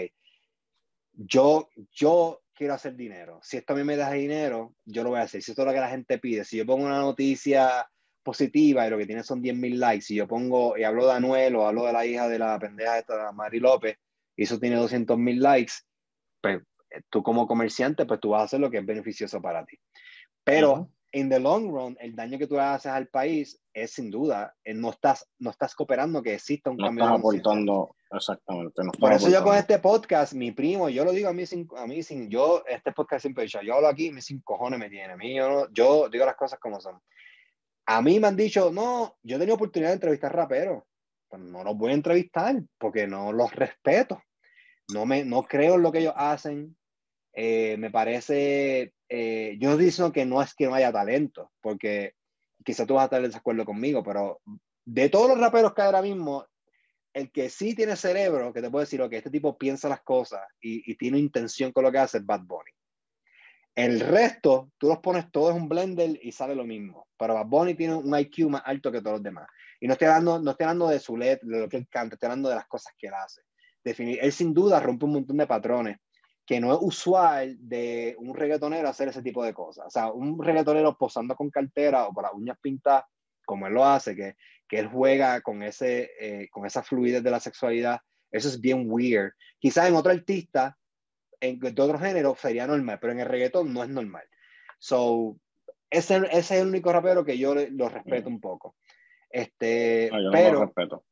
yo, 1.12 1.68
yo 1.92 2.42
quiero 2.54 2.74
hacer 2.74 2.96
dinero. 2.96 3.40
Si 3.42 3.56
esto 3.56 3.72
a 3.72 3.76
mí 3.76 3.84
me 3.84 3.96
da 3.96 4.12
dinero, 4.12 4.74
yo 4.84 5.02
lo 5.02 5.10
voy 5.10 5.18
a 5.18 5.22
hacer. 5.22 5.42
Si 5.42 5.50
esto 5.50 5.62
es 5.62 5.66
lo 5.66 5.74
que 5.74 5.80
la 5.80 5.90
gente 5.90 6.18
pide, 6.18 6.44
si 6.44 6.56
yo 6.56 6.66
pongo 6.66 6.86
una 6.86 7.00
noticia 7.00 7.88
positiva 8.22 8.86
y 8.86 8.90
lo 8.90 8.98
que 8.98 9.06
tiene 9.06 9.22
son 9.22 9.42
10.000 9.42 9.76
likes, 9.76 10.06
si 10.06 10.14
yo 10.14 10.26
pongo 10.26 10.76
y 10.78 10.84
hablo 10.84 11.06
de 11.06 11.12
Anuel 11.12 11.54
o 11.56 11.66
hablo 11.66 11.84
de 11.84 11.92
la 11.92 12.06
hija 12.06 12.28
de 12.28 12.38
la 12.38 12.58
pendeja 12.58 12.98
esta, 12.98 13.30
Mari 13.32 13.60
López, 13.60 13.98
y 14.36 14.44
eso 14.44 14.58
tiene 14.58 14.76
200.000 14.78 15.38
likes, 15.38 15.72
pues 16.44 16.62
tú 17.08 17.22
como 17.22 17.46
comerciante, 17.46 18.04
pues 18.04 18.20
tú 18.20 18.30
vas 18.30 18.42
a 18.42 18.44
hacer 18.44 18.60
lo 18.60 18.70
que 18.70 18.76
es 18.76 18.84
beneficioso 18.84 19.40
para 19.40 19.64
ti. 19.64 19.78
Pero 20.44 20.90
en 21.10 21.30
the 21.30 21.40
long 21.40 21.70
run, 21.70 21.96
el 22.00 22.14
daño 22.14 22.38
que 22.38 22.46
tú 22.46 22.60
haces 22.60 22.92
al 22.92 23.08
país 23.08 23.58
es 23.72 23.92
sin 23.92 24.10
duda, 24.10 24.54
eh, 24.62 24.74
no 24.74 24.90
estás, 24.90 25.26
no 25.38 25.50
estás 25.50 25.74
cooperando 25.74 26.22
que 26.22 26.34
exista 26.34 26.68
un 26.68 26.76
no 26.76 26.84
cambio. 26.84 27.04
Estás 27.04 27.18
aportando, 27.18 27.96
exactamente. 28.10 28.84
No 28.84 28.92
Por 28.92 29.12
eso 29.14 29.30
yo 29.30 29.42
con 29.42 29.56
este 29.56 29.78
podcast, 29.78 30.34
mi 30.34 30.52
primo, 30.52 30.90
yo 30.90 31.02
lo 31.06 31.12
digo 31.12 31.30
a 31.30 31.32
mí 31.32 31.46
sin, 31.46 31.66
a 31.78 31.86
mí 31.86 32.02
sin, 32.02 32.28
yo, 32.28 32.62
este 32.68 32.92
podcast 32.92 33.22
siempre 33.22 33.44
he 33.44 33.46
dicho, 33.46 33.62
yo 33.62 33.76
hablo 33.76 33.88
aquí, 33.88 34.12
mis 34.12 34.26
sin 34.26 34.42
cojones 34.42 34.78
me 34.78 34.90
tiene, 34.90 35.14
a 35.14 35.16
mí 35.16 35.34
yo, 35.34 35.66
yo 35.72 36.10
digo 36.10 36.26
las 36.26 36.36
cosas 36.36 36.60
como 36.60 36.78
son. 36.78 37.00
A 37.86 38.02
mí 38.02 38.20
me 38.20 38.26
han 38.26 38.36
dicho, 38.36 38.70
no, 38.70 39.16
yo 39.22 39.36
he 39.36 39.38
tenido 39.38 39.54
oportunidad 39.54 39.92
de 39.92 39.94
entrevistar 39.94 40.36
raperos, 40.36 40.82
pues 41.26 41.40
no 41.40 41.64
los 41.64 41.74
voy 41.74 41.92
a 41.92 41.94
entrevistar 41.94 42.62
porque 42.76 43.06
no 43.06 43.32
los 43.32 43.50
respeto, 43.54 44.22
no, 44.92 45.06
me, 45.06 45.24
no 45.24 45.42
creo 45.42 45.74
en 45.74 45.82
lo 45.82 45.92
que 45.92 46.00
ellos 46.00 46.14
hacen, 46.16 46.76
eh, 47.32 47.76
me 47.78 47.90
parece, 47.90 48.94
eh, 49.08 49.56
yo 49.58 49.76
no 49.76 50.12
que 50.12 50.24
no 50.24 50.42
es 50.42 50.54
que 50.54 50.66
no 50.66 50.74
haya 50.74 50.92
talento, 50.92 51.50
porque 51.60 52.14
quizá 52.64 52.86
tú 52.86 52.94
vas 52.94 53.02
a 53.02 53.04
estar 53.06 53.20
en 53.20 53.26
desacuerdo 53.26 53.64
conmigo, 53.64 54.02
pero 54.02 54.40
de 54.84 55.08
todos 55.08 55.28
los 55.28 55.38
raperos 55.38 55.74
que 55.74 55.82
hay 55.82 55.86
ahora 55.86 56.02
mismo, 56.02 56.46
el 57.12 57.30
que 57.30 57.48
sí 57.48 57.74
tiene 57.74 57.96
cerebro, 57.96 58.52
que 58.52 58.60
te 58.60 58.70
puede 58.70 58.84
decir, 58.84 59.00
que 59.08 59.18
este 59.18 59.30
tipo 59.30 59.56
piensa 59.56 59.88
las 59.88 60.02
cosas 60.02 60.42
y, 60.60 60.90
y, 60.90 60.96
tiene 60.96 61.18
intención 61.18 61.72
con 61.72 61.84
lo 61.84 61.92
que 61.92 61.98
hace, 61.98 62.18
es 62.18 62.26
Bad 62.26 62.42
Bunny. 62.42 62.70
El 63.74 64.00
resto, 64.00 64.70
tú 64.78 64.88
los 64.88 64.98
pones 64.98 65.30
todos 65.32 65.54
en 65.54 65.62
un 65.62 65.68
blender 65.68 66.18
y 66.22 66.30
sale 66.30 66.54
lo 66.54 66.64
mismo. 66.64 67.08
Pero 67.18 67.34
Bad 67.34 67.46
Bunny 67.46 67.74
tiene 67.74 67.94
un 67.94 68.16
IQ 68.16 68.48
más 68.48 68.62
alto 68.64 68.90
que 68.92 69.00
todos 69.00 69.14
los 69.14 69.22
demás. 69.22 69.48
Y 69.80 69.86
no 69.86 69.94
estoy 69.94 70.08
hablando, 70.08 70.40
no 70.40 70.52
estoy 70.52 70.64
hablando 70.64 70.88
de 70.88 71.00
su 71.00 71.16
letra, 71.16 71.48
de 71.48 71.60
lo 71.60 71.68
que 71.68 71.78
él 71.78 71.88
canta, 71.88 72.14
estoy 72.14 72.28
hablando 72.28 72.48
de 72.48 72.54
las 72.54 72.66
cosas 72.66 72.94
que 72.96 73.08
él 73.08 73.14
hace. 73.14 73.42
Definir, 73.84 74.18
él 74.22 74.32
sin 74.32 74.54
duda 74.54 74.80
rompe 74.80 75.04
un 75.04 75.12
montón 75.12 75.36
de 75.36 75.46
patrones 75.46 75.98
que 76.46 76.60
no 76.60 76.72
es 76.72 76.78
usual 76.80 77.56
de 77.60 78.16
un 78.18 78.34
reggaetonero 78.34 78.88
hacer 78.88 79.08
ese 79.08 79.22
tipo 79.22 79.44
de 79.44 79.54
cosas. 79.54 79.86
O 79.86 79.90
sea, 79.90 80.12
un 80.12 80.42
reggaetonero 80.42 80.96
posando 80.96 81.34
con 81.36 81.50
cartera 81.50 82.06
o 82.06 82.12
con 82.12 82.22
las 82.22 82.34
uñas 82.34 82.58
pintadas, 82.60 83.04
como 83.46 83.66
él 83.66 83.74
lo 83.74 83.84
hace, 83.84 84.14
que, 84.14 84.36
que 84.68 84.78
él 84.78 84.88
juega 84.88 85.40
con, 85.40 85.62
ese, 85.62 86.10
eh, 86.20 86.48
con 86.50 86.66
esa 86.66 86.82
fluidez 86.82 87.22
de 87.22 87.30
la 87.30 87.40
sexualidad, 87.40 88.00
eso 88.30 88.48
es 88.48 88.60
bien 88.60 88.86
weird. 88.88 89.32
Quizás 89.58 89.88
en 89.88 89.94
otro 89.94 90.12
artista, 90.12 90.76
en, 91.40 91.58
de 91.58 91.82
otro 91.82 91.98
género, 91.98 92.36
sería 92.36 92.66
normal, 92.66 92.98
pero 93.00 93.12
en 93.12 93.20
el 93.20 93.26
reggaetón 93.26 93.72
no 93.72 93.82
es 93.82 93.88
normal. 93.88 94.24
So, 94.78 95.38
ese, 95.88 96.16
ese 96.30 96.38
es 96.38 96.50
el 96.50 96.68
único 96.68 96.92
rapero 96.92 97.24
que 97.24 97.38
yo 97.38 97.54
lo 97.54 97.88
respeto 97.88 98.28
un 98.28 98.40
poco. 98.40 98.76
Este, 99.30 100.10
no, 100.12 100.22
yo 100.22 100.30
pero, 100.30 100.52
no 100.52 100.58
lo 100.60 100.66
respeto. 100.66 101.04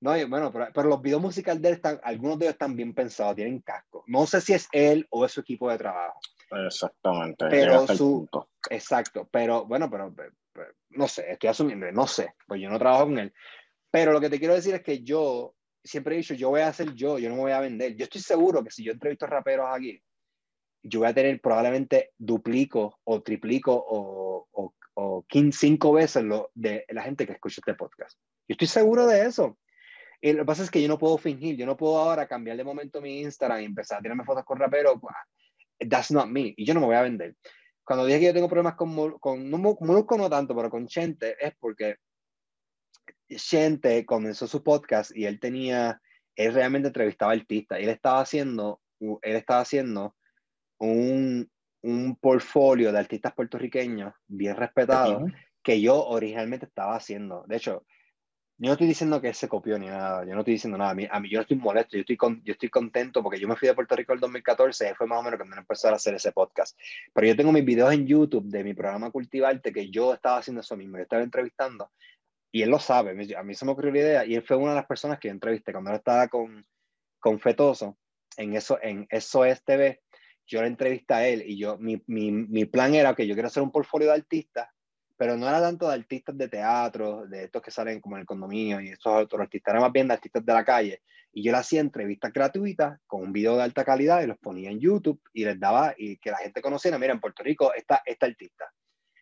No, 0.00 0.12
bueno, 0.28 0.52
pero, 0.52 0.68
pero, 0.72 0.88
los 0.88 1.02
videos 1.02 1.20
musicales 1.20 1.60
de 1.60 1.68
él 1.68 1.74
están, 1.74 2.00
algunos 2.04 2.38
de 2.38 2.46
ellos 2.46 2.54
están 2.54 2.76
bien 2.76 2.94
pensados, 2.94 3.34
tienen 3.34 3.60
casco. 3.60 4.04
No 4.06 4.26
sé 4.26 4.40
si 4.40 4.52
es 4.52 4.68
él 4.72 5.06
o 5.10 5.24
es 5.24 5.32
su 5.32 5.40
equipo 5.40 5.70
de 5.70 5.78
trabajo. 5.78 6.20
Exactamente. 6.50 7.46
Pero 7.50 7.86
su, 7.88 8.28
exacto, 8.70 9.28
pero 9.30 9.66
bueno, 9.66 9.90
pero, 9.90 10.14
pero, 10.14 10.32
no 10.90 11.08
sé, 11.08 11.32
estoy 11.32 11.50
asumiendo, 11.50 11.90
no 11.92 12.06
sé, 12.06 12.34
pues 12.46 12.60
yo 12.60 12.70
no 12.70 12.78
trabajo 12.78 13.04
con 13.04 13.18
él. 13.18 13.32
Pero 13.90 14.12
lo 14.12 14.20
que 14.20 14.30
te 14.30 14.38
quiero 14.38 14.54
decir 14.54 14.74
es 14.74 14.82
que 14.82 15.02
yo 15.02 15.54
siempre 15.82 16.14
he 16.14 16.18
dicho, 16.18 16.34
yo 16.34 16.50
voy 16.50 16.60
a 16.60 16.68
hacer 16.68 16.94
yo, 16.94 17.18
yo 17.18 17.28
no 17.28 17.36
me 17.36 17.42
voy 17.42 17.52
a 17.52 17.60
vender. 17.60 17.96
Yo 17.96 18.04
estoy 18.04 18.20
seguro 18.20 18.62
que 18.62 18.70
si 18.70 18.84
yo 18.84 18.92
entrevisto 18.92 19.26
raperos 19.26 19.66
aquí, 19.70 20.00
yo 20.82 21.00
voy 21.00 21.08
a 21.08 21.14
tener 21.14 21.40
probablemente 21.40 22.12
duplico 22.16 23.00
o 23.04 23.22
triplico 23.22 23.72
o, 23.74 24.46
o, 24.52 24.74
o 24.94 25.24
cinco 25.52 25.92
veces 25.92 26.24
lo 26.24 26.50
de 26.54 26.84
la 26.88 27.02
gente 27.02 27.26
que 27.26 27.32
escucha 27.32 27.60
este 27.60 27.74
podcast. 27.74 28.18
Yo 28.46 28.54
estoy 28.54 28.68
seguro 28.68 29.06
de 29.06 29.26
eso. 29.26 29.58
Y 30.20 30.32
lo 30.32 30.40
que 30.40 30.46
pasa 30.46 30.64
es 30.64 30.70
que 30.70 30.82
yo 30.82 30.88
no 30.88 30.98
puedo 30.98 31.16
fingir, 31.16 31.56
yo 31.56 31.66
no 31.66 31.76
puedo 31.76 31.98
ahora 31.98 32.26
cambiar 32.26 32.56
de 32.56 32.64
momento 32.64 33.00
mi 33.00 33.20
Instagram 33.20 33.60
y 33.60 33.64
empezar 33.64 33.98
a 33.98 34.02
tirarme 34.02 34.24
fotos 34.24 34.44
con 34.44 34.58
raperos. 34.58 34.98
That's 35.78 36.10
not 36.10 36.26
me. 36.26 36.54
Y 36.56 36.64
yo 36.64 36.74
no 36.74 36.80
me 36.80 36.86
voy 36.86 36.96
a 36.96 37.02
vender. 37.02 37.36
Cuando 37.84 38.04
dije 38.04 38.18
que 38.18 38.26
yo 38.26 38.34
tengo 38.34 38.48
problemas 38.48 38.74
con, 38.74 39.18
con 39.18 39.50
no, 39.50 39.58
Molusco 39.58 40.18
no 40.18 40.28
tanto, 40.28 40.54
pero 40.56 40.70
con 40.70 40.86
Chente, 40.88 41.36
es 41.40 41.54
porque 41.58 41.96
Chente 43.28 44.04
comenzó 44.04 44.46
su 44.46 44.62
podcast 44.62 45.16
y 45.16 45.24
él 45.24 45.38
tenía, 45.38 46.00
él 46.34 46.52
realmente 46.52 46.88
entrevistaba 46.88 47.32
artistas. 47.32 47.78
Él 47.78 47.88
estaba 47.88 48.20
haciendo, 48.20 48.80
él 49.00 49.36
estaba 49.36 49.60
haciendo 49.60 50.16
un, 50.78 51.48
un 51.82 52.16
portfolio 52.16 52.92
de 52.92 52.98
artistas 52.98 53.34
puertorriqueños 53.34 54.12
bien 54.26 54.56
respetados 54.56 55.22
uh 55.22 55.26
-huh. 55.26 55.34
que 55.62 55.80
yo 55.80 56.04
originalmente 56.06 56.66
estaba 56.66 56.96
haciendo. 56.96 57.44
De 57.46 57.56
hecho, 57.56 57.86
yo 58.60 58.66
no 58.66 58.72
estoy 58.72 58.88
diciendo 58.88 59.20
que 59.20 59.32
se 59.32 59.46
copió 59.46 59.78
ni 59.78 59.86
nada, 59.86 60.24
yo 60.24 60.34
no 60.34 60.40
estoy 60.40 60.54
diciendo 60.54 60.76
nada, 60.76 60.90
a 60.90 60.94
mí, 60.94 61.06
a 61.08 61.20
mí 61.20 61.30
yo 61.30 61.40
estoy 61.40 61.56
molesto, 61.56 61.96
yo 61.96 62.00
estoy, 62.00 62.16
con, 62.16 62.42
yo 62.42 62.54
estoy 62.54 62.68
contento 62.68 63.22
porque 63.22 63.38
yo 63.38 63.46
me 63.46 63.54
fui 63.54 63.68
de 63.68 63.74
Puerto 63.74 63.94
Rico 63.94 64.12
el 64.12 64.18
2014, 64.18 64.96
fue 64.96 65.06
más 65.06 65.20
o 65.20 65.22
menos 65.22 65.38
cuando 65.38 65.56
empecé 65.56 65.86
a 65.86 65.92
hacer 65.92 66.14
ese 66.14 66.32
podcast. 66.32 66.76
Pero 67.14 67.28
yo 67.28 67.36
tengo 67.36 67.52
mis 67.52 67.64
videos 67.64 67.92
en 67.92 68.04
YouTube 68.04 68.46
de 68.48 68.64
mi 68.64 68.74
programa 68.74 69.12
Cultivarte 69.12 69.72
que 69.72 69.88
yo 69.90 70.12
estaba 70.12 70.38
haciendo 70.38 70.62
eso 70.62 70.76
mismo, 70.76 70.96
yo 70.96 71.04
estaba 71.04 71.22
entrevistando 71.22 71.92
y 72.50 72.62
él 72.62 72.70
lo 72.70 72.80
sabe, 72.80 73.12
a 73.36 73.42
mí 73.44 73.54
se 73.54 73.64
me 73.64 73.70
ocurrió 73.70 73.92
la 73.92 73.98
idea 73.98 74.24
y 74.24 74.34
él 74.34 74.42
fue 74.42 74.56
una 74.56 74.70
de 74.70 74.76
las 74.76 74.86
personas 74.86 75.20
que 75.20 75.28
yo 75.28 75.32
entrevisté 75.32 75.70
cuando 75.70 75.90
él 75.90 75.96
estaba 75.96 76.26
con, 76.26 76.66
con 77.20 77.38
Fetoso 77.38 77.96
en 78.36 78.56
eso, 78.56 78.78
en 78.82 79.06
eso 79.08 79.44
es 79.44 79.62
TV, 79.62 80.00
yo 80.46 80.62
le 80.62 80.66
entrevisté 80.66 81.14
a 81.14 81.28
él 81.28 81.44
y 81.46 81.56
yo, 81.56 81.78
mi, 81.78 82.02
mi, 82.08 82.32
mi 82.32 82.64
plan 82.64 82.92
era 82.94 83.14
que 83.14 83.24
yo 83.24 83.34
quiero 83.34 83.46
hacer 83.46 83.62
un 83.62 83.70
portfolio 83.70 84.08
de 84.08 84.14
artistas 84.14 84.68
pero 85.18 85.36
no 85.36 85.48
era 85.48 85.60
tanto 85.60 85.88
de 85.88 85.94
artistas 85.94 86.38
de 86.38 86.48
teatro, 86.48 87.26
de 87.26 87.44
estos 87.44 87.60
que 87.60 87.72
salen 87.72 88.00
como 88.00 88.16
en 88.16 88.20
el 88.20 88.26
condominio 88.26 88.80
y 88.80 88.90
estos 88.90 89.24
otros 89.24 89.42
artistas, 89.42 89.72
era 89.72 89.80
más 89.80 89.92
bien 89.92 90.06
de 90.06 90.14
artistas 90.14 90.46
de 90.46 90.52
la 90.52 90.64
calle. 90.64 91.02
Y 91.32 91.42
yo 91.42 91.50
le 91.50 91.58
hacía 91.58 91.80
entrevistas 91.80 92.32
gratuitas 92.32 93.00
con 93.04 93.22
un 93.22 93.32
video 93.32 93.56
de 93.56 93.64
alta 93.64 93.84
calidad 93.84 94.22
y 94.22 94.28
los 94.28 94.38
ponía 94.38 94.70
en 94.70 94.78
YouTube 94.78 95.20
y 95.32 95.44
les 95.44 95.58
daba, 95.58 95.92
y 95.98 96.18
que 96.18 96.30
la 96.30 96.38
gente 96.38 96.62
conociera, 96.62 96.98
mira, 96.98 97.12
en 97.12 97.20
Puerto 97.20 97.42
Rico 97.42 97.74
está 97.74 98.00
esta 98.06 98.26
artista. 98.26 98.72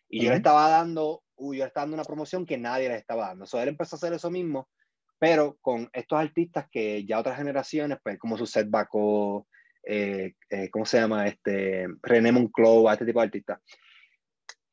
Y 0.07 0.19
uh 0.19 0.21
-huh. 0.21 0.25
yo 0.25 0.29
le 0.29 0.37
estaba 0.37 0.69
dando, 0.69 1.23
uh, 1.35 1.53
yo 1.53 1.63
le 1.63 1.67
estaba 1.67 1.85
dando 1.85 1.95
una 1.95 2.03
promoción 2.03 2.45
que 2.45 2.59
nadie 2.59 2.89
les 2.89 2.99
estaba 2.99 3.29
dando. 3.29 3.47
So, 3.47 3.59
él 3.59 3.69
empezó 3.69 3.95
a 3.95 3.97
hacer 3.97 4.13
eso 4.13 4.29
mismo, 4.29 4.69
pero 5.17 5.57
con 5.61 5.89
estos 5.93 6.19
artistas 6.19 6.67
que 6.71 7.05
ya 7.05 7.19
otras 7.19 7.37
generaciones, 7.37 7.97
pues 8.03 8.19
como 8.19 8.37
su 8.37 8.45
Seth 8.45 8.69
Baco, 8.69 9.47
eh, 9.83 10.35
eh, 10.51 10.69
¿cómo 10.69 10.85
se 10.85 10.99
llama? 10.99 11.27
Este, 11.27 11.87
René 12.03 12.31
Monclova, 12.31 12.93
este 12.93 13.05
tipo 13.05 13.19
de 13.19 13.25
artistas 13.25 13.59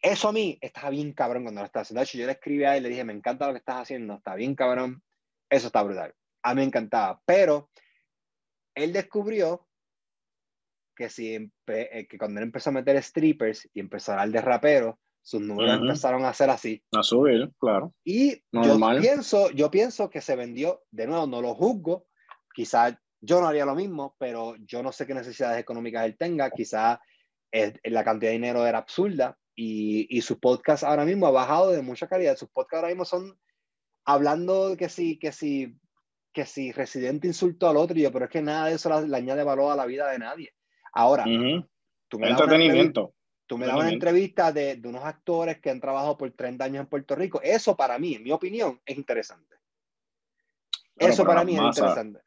eso 0.04 0.28
a 0.28 0.32
mí 0.32 0.58
estaba 0.60 0.90
bien 0.90 1.14
cabrón 1.14 1.44
cuando 1.44 1.62
lo 1.62 1.66
estaba 1.66 1.82
haciendo. 1.82 2.00
De 2.00 2.04
hecho, 2.04 2.18
yo 2.18 2.26
le 2.26 2.32
escribí 2.32 2.64
a 2.64 2.76
él 2.76 2.80
y 2.80 2.82
le 2.84 2.88
dije, 2.90 3.04
me 3.04 3.14
encanta 3.14 3.46
lo 3.46 3.54
que 3.54 3.60
estás 3.60 3.76
haciendo, 3.76 4.16
está 4.16 4.34
bien 4.34 4.54
cabrón, 4.54 5.02
eso 5.48 5.68
está 5.68 5.82
brutal. 5.82 6.14
A 6.42 6.54
mí 6.54 6.60
me 6.60 6.66
encantaba, 6.66 7.22
pero 7.24 7.70
él 8.74 8.92
descubrió 8.92 9.66
que, 10.94 11.08
si, 11.08 11.50
eh, 11.68 12.06
que 12.06 12.18
cuando 12.18 12.38
él 12.38 12.44
empezó 12.44 12.68
a 12.68 12.74
meter 12.74 13.02
strippers 13.02 13.66
y 13.72 13.80
empezó 13.80 14.12
a 14.12 14.20
hablar 14.20 14.30
de 14.30 14.40
raperos, 14.42 14.94
sus 15.22 15.40
números 15.40 15.72
uh 15.72 15.76
-huh. 15.76 15.86
empezaron 15.86 16.24
a 16.26 16.34
ser 16.34 16.50
así. 16.50 16.84
A 16.92 17.02
subir, 17.02 17.50
claro. 17.58 17.94
Y 18.04 18.42
Normal. 18.52 18.96
yo 18.96 19.00
pienso, 19.00 19.50
yo 19.52 19.70
pienso 19.70 20.10
que 20.10 20.20
se 20.20 20.36
vendió, 20.36 20.82
de 20.90 21.06
nuevo, 21.06 21.26
no 21.26 21.40
lo 21.40 21.54
juzgo, 21.54 22.08
quizás 22.54 22.94
yo 23.22 23.40
no 23.40 23.46
haría 23.46 23.64
lo 23.64 23.74
mismo, 23.74 24.16
pero 24.18 24.54
yo 24.66 24.82
no 24.82 24.92
sé 24.92 25.06
qué 25.06 25.14
necesidades 25.14 25.58
económicas 25.58 26.04
él 26.04 26.18
tenga, 26.18 26.50
quizás 26.50 26.98
la 27.84 28.04
cantidad 28.04 28.30
de 28.30 28.34
dinero 28.38 28.66
era 28.66 28.78
absurda, 28.78 29.38
y, 29.54 30.06
y 30.16 30.20
su 30.22 30.38
podcast 30.38 30.84
ahora 30.84 31.04
mismo 31.04 31.26
ha 31.26 31.30
bajado 31.30 31.70
de 31.70 31.82
mucha 31.82 32.08
calidad. 32.08 32.36
Sus 32.36 32.48
podcasts 32.50 32.76
ahora 32.76 32.88
mismo 32.88 33.04
son 33.04 33.38
hablando 34.04 34.76
que 34.76 34.88
si, 34.88 35.18
que 35.18 35.32
si, 35.32 35.76
que 36.32 36.46
si 36.46 36.72
Residente 36.72 37.26
insultó 37.26 37.68
al 37.68 37.76
otro, 37.76 37.98
y 37.98 38.02
yo, 38.02 38.12
pero 38.12 38.26
es 38.26 38.30
que 38.30 38.42
nada 38.42 38.66
de 38.66 38.74
eso 38.74 39.00
le, 39.00 39.16
añade 39.16 39.42
valor 39.44 39.72
a 39.72 39.76
la 39.76 39.86
vida 39.86 40.10
de 40.10 40.18
nadie. 40.18 40.52
Ahora, 40.92 41.24
uh 41.24 41.28
-huh. 41.28 41.68
tú 42.08 42.18
me 42.18 42.28
entretenimiento. 42.28 43.14
Tú 43.46 43.58
me 43.58 43.66
das 43.66 43.76
una 43.76 43.90
entrevista 43.90 44.52
de, 44.52 44.76
de, 44.76 44.88
unos 44.88 45.04
actores 45.04 45.60
que 45.60 45.68
han 45.68 45.78
trabajado 45.78 46.16
por 46.16 46.30
30 46.30 46.64
años 46.64 46.80
en 46.80 46.86
Puerto 46.86 47.14
Rico. 47.14 47.42
Eso 47.42 47.76
para 47.76 47.98
mí, 47.98 48.14
en 48.14 48.22
mi 48.22 48.32
opinión, 48.32 48.80
es 48.86 48.96
interesante. 48.96 49.56
Eso 50.96 51.24
para 51.24 51.44
mí 51.44 51.54
masa, 51.54 51.68
es 51.68 51.76
interesante. 51.76 52.20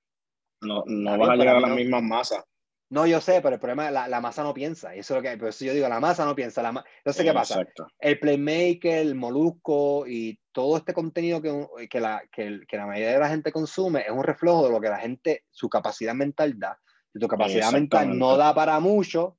No, 0.61 0.83
no 0.85 1.17
van 1.17 1.31
a 1.31 1.35
llegar 1.35 1.55
a 1.55 1.59
las 1.59 1.71
mismas 1.71 2.03
masas. 2.03 2.43
No, 2.89 3.05
yo 3.05 3.19
sé, 3.19 3.41
pero 3.41 3.55
el 3.55 3.59
problema 3.59 3.87
es 3.87 3.93
la, 3.93 4.07
la 4.07 4.21
masa 4.21 4.43
no 4.43 4.53
piensa. 4.53 4.95
Eso 4.95 5.13
es 5.13 5.21
lo 5.21 5.29
que, 5.29 5.37
por 5.37 5.49
eso 5.49 5.65
yo 5.65 5.73
digo, 5.73 5.89
la 5.89 5.99
masa 5.99 6.23
no 6.23 6.33
piensa. 6.33 6.61
La 6.61 6.69
Entonces, 6.69 7.25
¿qué 7.25 7.33
pasa? 7.33 7.59
Exacto. 7.59 7.87
El 7.99 8.17
Playmaker, 8.19 8.99
el 8.99 9.15
Molusco 9.15 10.05
y 10.07 10.39
todo 10.53 10.77
este 10.77 10.93
contenido 10.93 11.41
que, 11.41 11.87
que, 11.89 11.99
la, 11.99 12.23
que, 12.31 12.61
que, 12.65 12.77
la 12.77 12.85
mayoría 12.85 13.13
de 13.13 13.19
la 13.19 13.29
gente 13.29 13.51
consume 13.51 14.01
es 14.01 14.11
un 14.11 14.23
reflejo 14.23 14.65
de 14.65 14.71
lo 14.71 14.79
que 14.79 14.89
la 14.89 14.99
gente, 14.99 15.43
su 15.51 15.67
capacidad 15.69 16.13
mental 16.13 16.57
da. 16.57 16.79
Si 17.11 17.19
tu 17.19 17.27
capacidad 17.27 17.71
mental 17.71 18.17
no 18.17 18.37
da 18.37 18.53
para 18.53 18.79
mucho, 18.79 19.37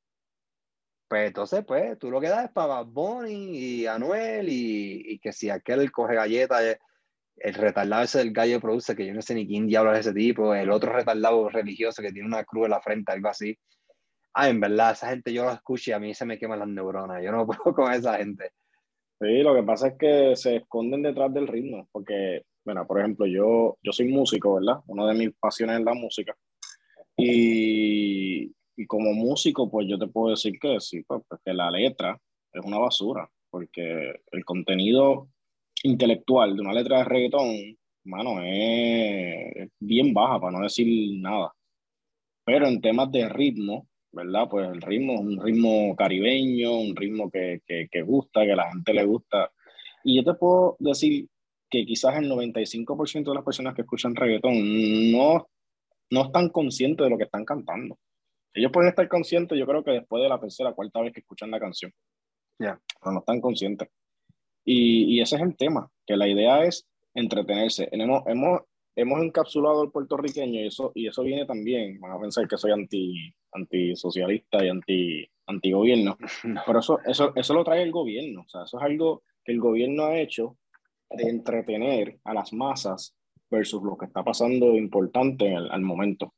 Pues 1.08 1.28
entonces, 1.28 1.64
pues, 1.66 1.98
tú 1.98 2.10
lo 2.10 2.20
que 2.20 2.28
das 2.28 2.44
es 2.44 2.50
para 2.50 2.82
Bonnie 2.82 3.56
y 3.56 3.86
Anuel 3.86 4.48
y, 4.48 5.14
y 5.14 5.18
que 5.20 5.32
si 5.32 5.48
aquel 5.48 5.90
coge 5.90 6.14
galletas, 6.14 6.60
eh, 6.62 6.78
el 7.40 7.54
retardado 7.54 8.02
ese 8.02 8.18
del 8.18 8.32
gallo 8.32 8.60
produce, 8.60 8.96
que 8.96 9.06
yo 9.06 9.14
no 9.14 9.22
sé 9.22 9.34
ni 9.34 9.46
quién 9.46 9.66
diablo 9.66 9.92
es 9.92 10.00
ese 10.00 10.12
tipo, 10.12 10.54
el 10.54 10.70
otro 10.70 10.92
retardado 10.92 11.48
religioso 11.48 12.02
que 12.02 12.12
tiene 12.12 12.28
una 12.28 12.44
cruz 12.44 12.66
en 12.66 12.70
la 12.70 12.80
frente, 12.80 13.12
algo 13.12 13.28
así. 13.28 13.56
Ah, 14.34 14.48
en 14.48 14.60
verdad, 14.60 14.92
esa 14.92 15.10
gente 15.10 15.32
yo 15.32 15.44
lo 15.44 15.52
escucho 15.52 15.90
y 15.90 15.94
a 15.94 15.98
mí 15.98 16.14
se 16.14 16.24
me 16.24 16.38
queman 16.38 16.60
las 16.60 16.68
neuronas, 16.68 17.22
yo 17.22 17.32
no 17.32 17.46
puedo 17.46 17.74
con 17.74 17.92
esa 17.92 18.18
gente. 18.18 18.50
Sí, 19.20 19.42
lo 19.42 19.54
que 19.54 19.62
pasa 19.62 19.88
es 19.88 19.94
que 19.98 20.36
se 20.36 20.56
esconden 20.56 21.02
detrás 21.02 21.32
del 21.34 21.48
ritmo, 21.48 21.88
porque, 21.90 22.42
bueno, 22.64 22.86
por 22.86 23.00
ejemplo, 23.00 23.26
yo, 23.26 23.76
yo 23.82 23.92
soy 23.92 24.08
músico, 24.08 24.54
¿verdad? 24.54 24.80
Una 24.86 25.06
de 25.08 25.14
mis 25.14 25.34
pasiones 25.34 25.80
es 25.80 25.84
la 25.84 25.94
música. 25.94 26.36
Y, 27.16 28.52
y 28.76 28.86
como 28.86 29.12
músico, 29.12 29.68
pues 29.68 29.88
yo 29.88 29.98
te 29.98 30.06
puedo 30.06 30.30
decir 30.30 30.56
que 30.60 30.78
sí, 30.78 31.02
pues, 31.02 31.22
que 31.44 31.52
la 31.52 31.68
letra 31.68 32.16
es 32.52 32.64
una 32.64 32.78
basura, 32.78 33.28
porque 33.50 34.20
el 34.30 34.44
contenido 34.44 35.28
intelectual 35.82 36.54
de 36.56 36.62
una 36.62 36.72
letra 36.72 36.98
de 36.98 37.04
reggaetón, 37.04 37.76
mano, 38.04 38.42
es, 38.42 39.70
bien 39.78 40.12
baja, 40.12 40.40
para 40.40 40.58
no 40.58 40.62
decir 40.62 41.20
nada. 41.20 41.52
Pero 42.44 42.66
en 42.66 42.80
temas 42.80 43.10
de 43.12 43.28
ritmo, 43.28 43.88
¿verdad? 44.12 44.48
Pues 44.50 44.68
el 44.68 44.80
ritmo 44.80 45.14
es 45.14 45.20
un 45.20 45.40
ritmo 45.40 45.94
caribeño, 45.96 46.72
un 46.78 46.96
ritmo 46.96 47.30
que, 47.30 47.60
que, 47.66 47.88
que 47.90 48.02
gusta, 48.02 48.44
que 48.44 48.52
a 48.52 48.56
la 48.56 48.70
gente 48.70 48.94
le 48.94 49.04
gusta. 49.04 49.50
Y 50.04 50.16
yo 50.16 50.24
te 50.24 50.38
puedo 50.38 50.76
decir 50.78 51.28
que 51.70 51.84
quizás 51.84 52.16
el 52.16 52.30
95% 52.30 53.24
de 53.24 53.34
las 53.34 53.44
personas 53.44 53.74
que 53.74 53.82
escuchan 53.82 54.16
reggaetón 54.16 55.12
no, 55.12 55.48
no 56.10 56.22
están 56.22 56.48
conscientes 56.48 57.04
de 57.04 57.10
lo 57.10 57.18
que 57.18 57.24
están 57.24 57.44
cantando. 57.44 57.98
Ellos 58.54 58.72
pueden 58.72 58.88
estar 58.90 59.06
conscientes, 59.08 59.58
yo 59.58 59.66
creo 59.66 59.84
que 59.84 59.92
después 59.92 60.22
de 60.22 60.28
la 60.28 60.40
tercera, 60.40 60.72
cuarta 60.72 61.00
vez 61.00 61.12
que 61.12 61.20
escuchan 61.20 61.50
la 61.50 61.60
canción. 61.60 61.92
Ya. 62.58 62.80
Pero 63.00 63.12
no 63.12 63.18
están 63.20 63.40
conscientes. 63.40 63.88
Y, 64.70 65.16
y, 65.16 65.22
ese 65.22 65.36
es 65.36 65.42
el 65.42 65.56
tema, 65.56 65.90
que 66.06 66.14
la 66.14 66.28
idea 66.28 66.62
es 66.62 66.86
entretenerse. 67.14 67.88
Hemos, 67.90 68.22
hemos, 68.26 68.60
hemos 68.94 69.22
encapsulado 69.22 69.80
al 69.80 69.90
puertorriqueño 69.90 70.60
y 70.60 70.66
eso, 70.66 70.92
y 70.94 71.08
eso 71.08 71.22
viene 71.22 71.46
también, 71.46 71.98
van 71.98 72.12
a 72.12 72.20
pensar 72.20 72.46
que 72.46 72.58
soy 72.58 72.72
anti, 72.72 73.32
antisocialista 73.52 74.62
y 74.62 74.68
anti, 74.68 75.26
antigobierno, 75.46 76.18
no. 76.44 76.60
pero 76.66 76.80
eso, 76.80 76.98
eso, 77.06 77.32
eso 77.34 77.54
lo 77.54 77.64
trae 77.64 77.82
el 77.82 77.90
gobierno, 77.90 78.42
o 78.42 78.48
sea, 78.50 78.64
eso 78.64 78.76
es 78.76 78.84
algo 78.84 79.22
que 79.42 79.52
el 79.52 79.58
gobierno 79.58 80.04
ha 80.04 80.20
hecho 80.20 80.58
de 81.08 81.30
entretener 81.30 82.18
a 82.24 82.34
las 82.34 82.52
masas 82.52 83.16
versus 83.48 83.82
lo 83.82 83.96
que 83.96 84.04
está 84.04 84.22
pasando 84.22 84.76
importante 84.76 85.56
al, 85.56 85.70
al 85.70 85.80
momento. 85.80 86.34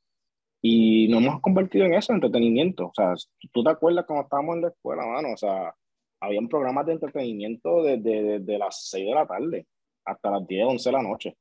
Y 0.63 1.09
nos 1.09 1.21
hemos 1.21 1.41
convertido 1.41 1.85
en 1.85 1.95
eso, 1.95 2.13
entretenimiento. 2.13 2.87
O 2.87 2.93
sea, 2.95 3.15
tú 3.51 3.65
te 3.65 3.71
acuerdas 3.71 4.05
cuando 4.07 4.23
estábamos 4.23 4.57
en 4.57 4.63
la 4.63 4.69
escuela, 4.69 5.05
mano, 5.05 5.33
o 5.33 5.37
sea, 5.37 5.75
habían 6.21 6.49
programas 6.49 6.87
de 6.87 6.93
entretenimiento 6.93 7.83
desde, 7.83 8.39
desde 8.39 8.59
las 8.59 8.89
6 8.91 9.07
de 9.07 9.15
la 9.15 9.27
tarde 9.27 9.67
hasta 10.05 10.31
las 10.31 10.47
10, 10.47 10.67
11 10.67 10.89
de 10.89 10.93
la 10.93 11.03
noche. 11.03 11.37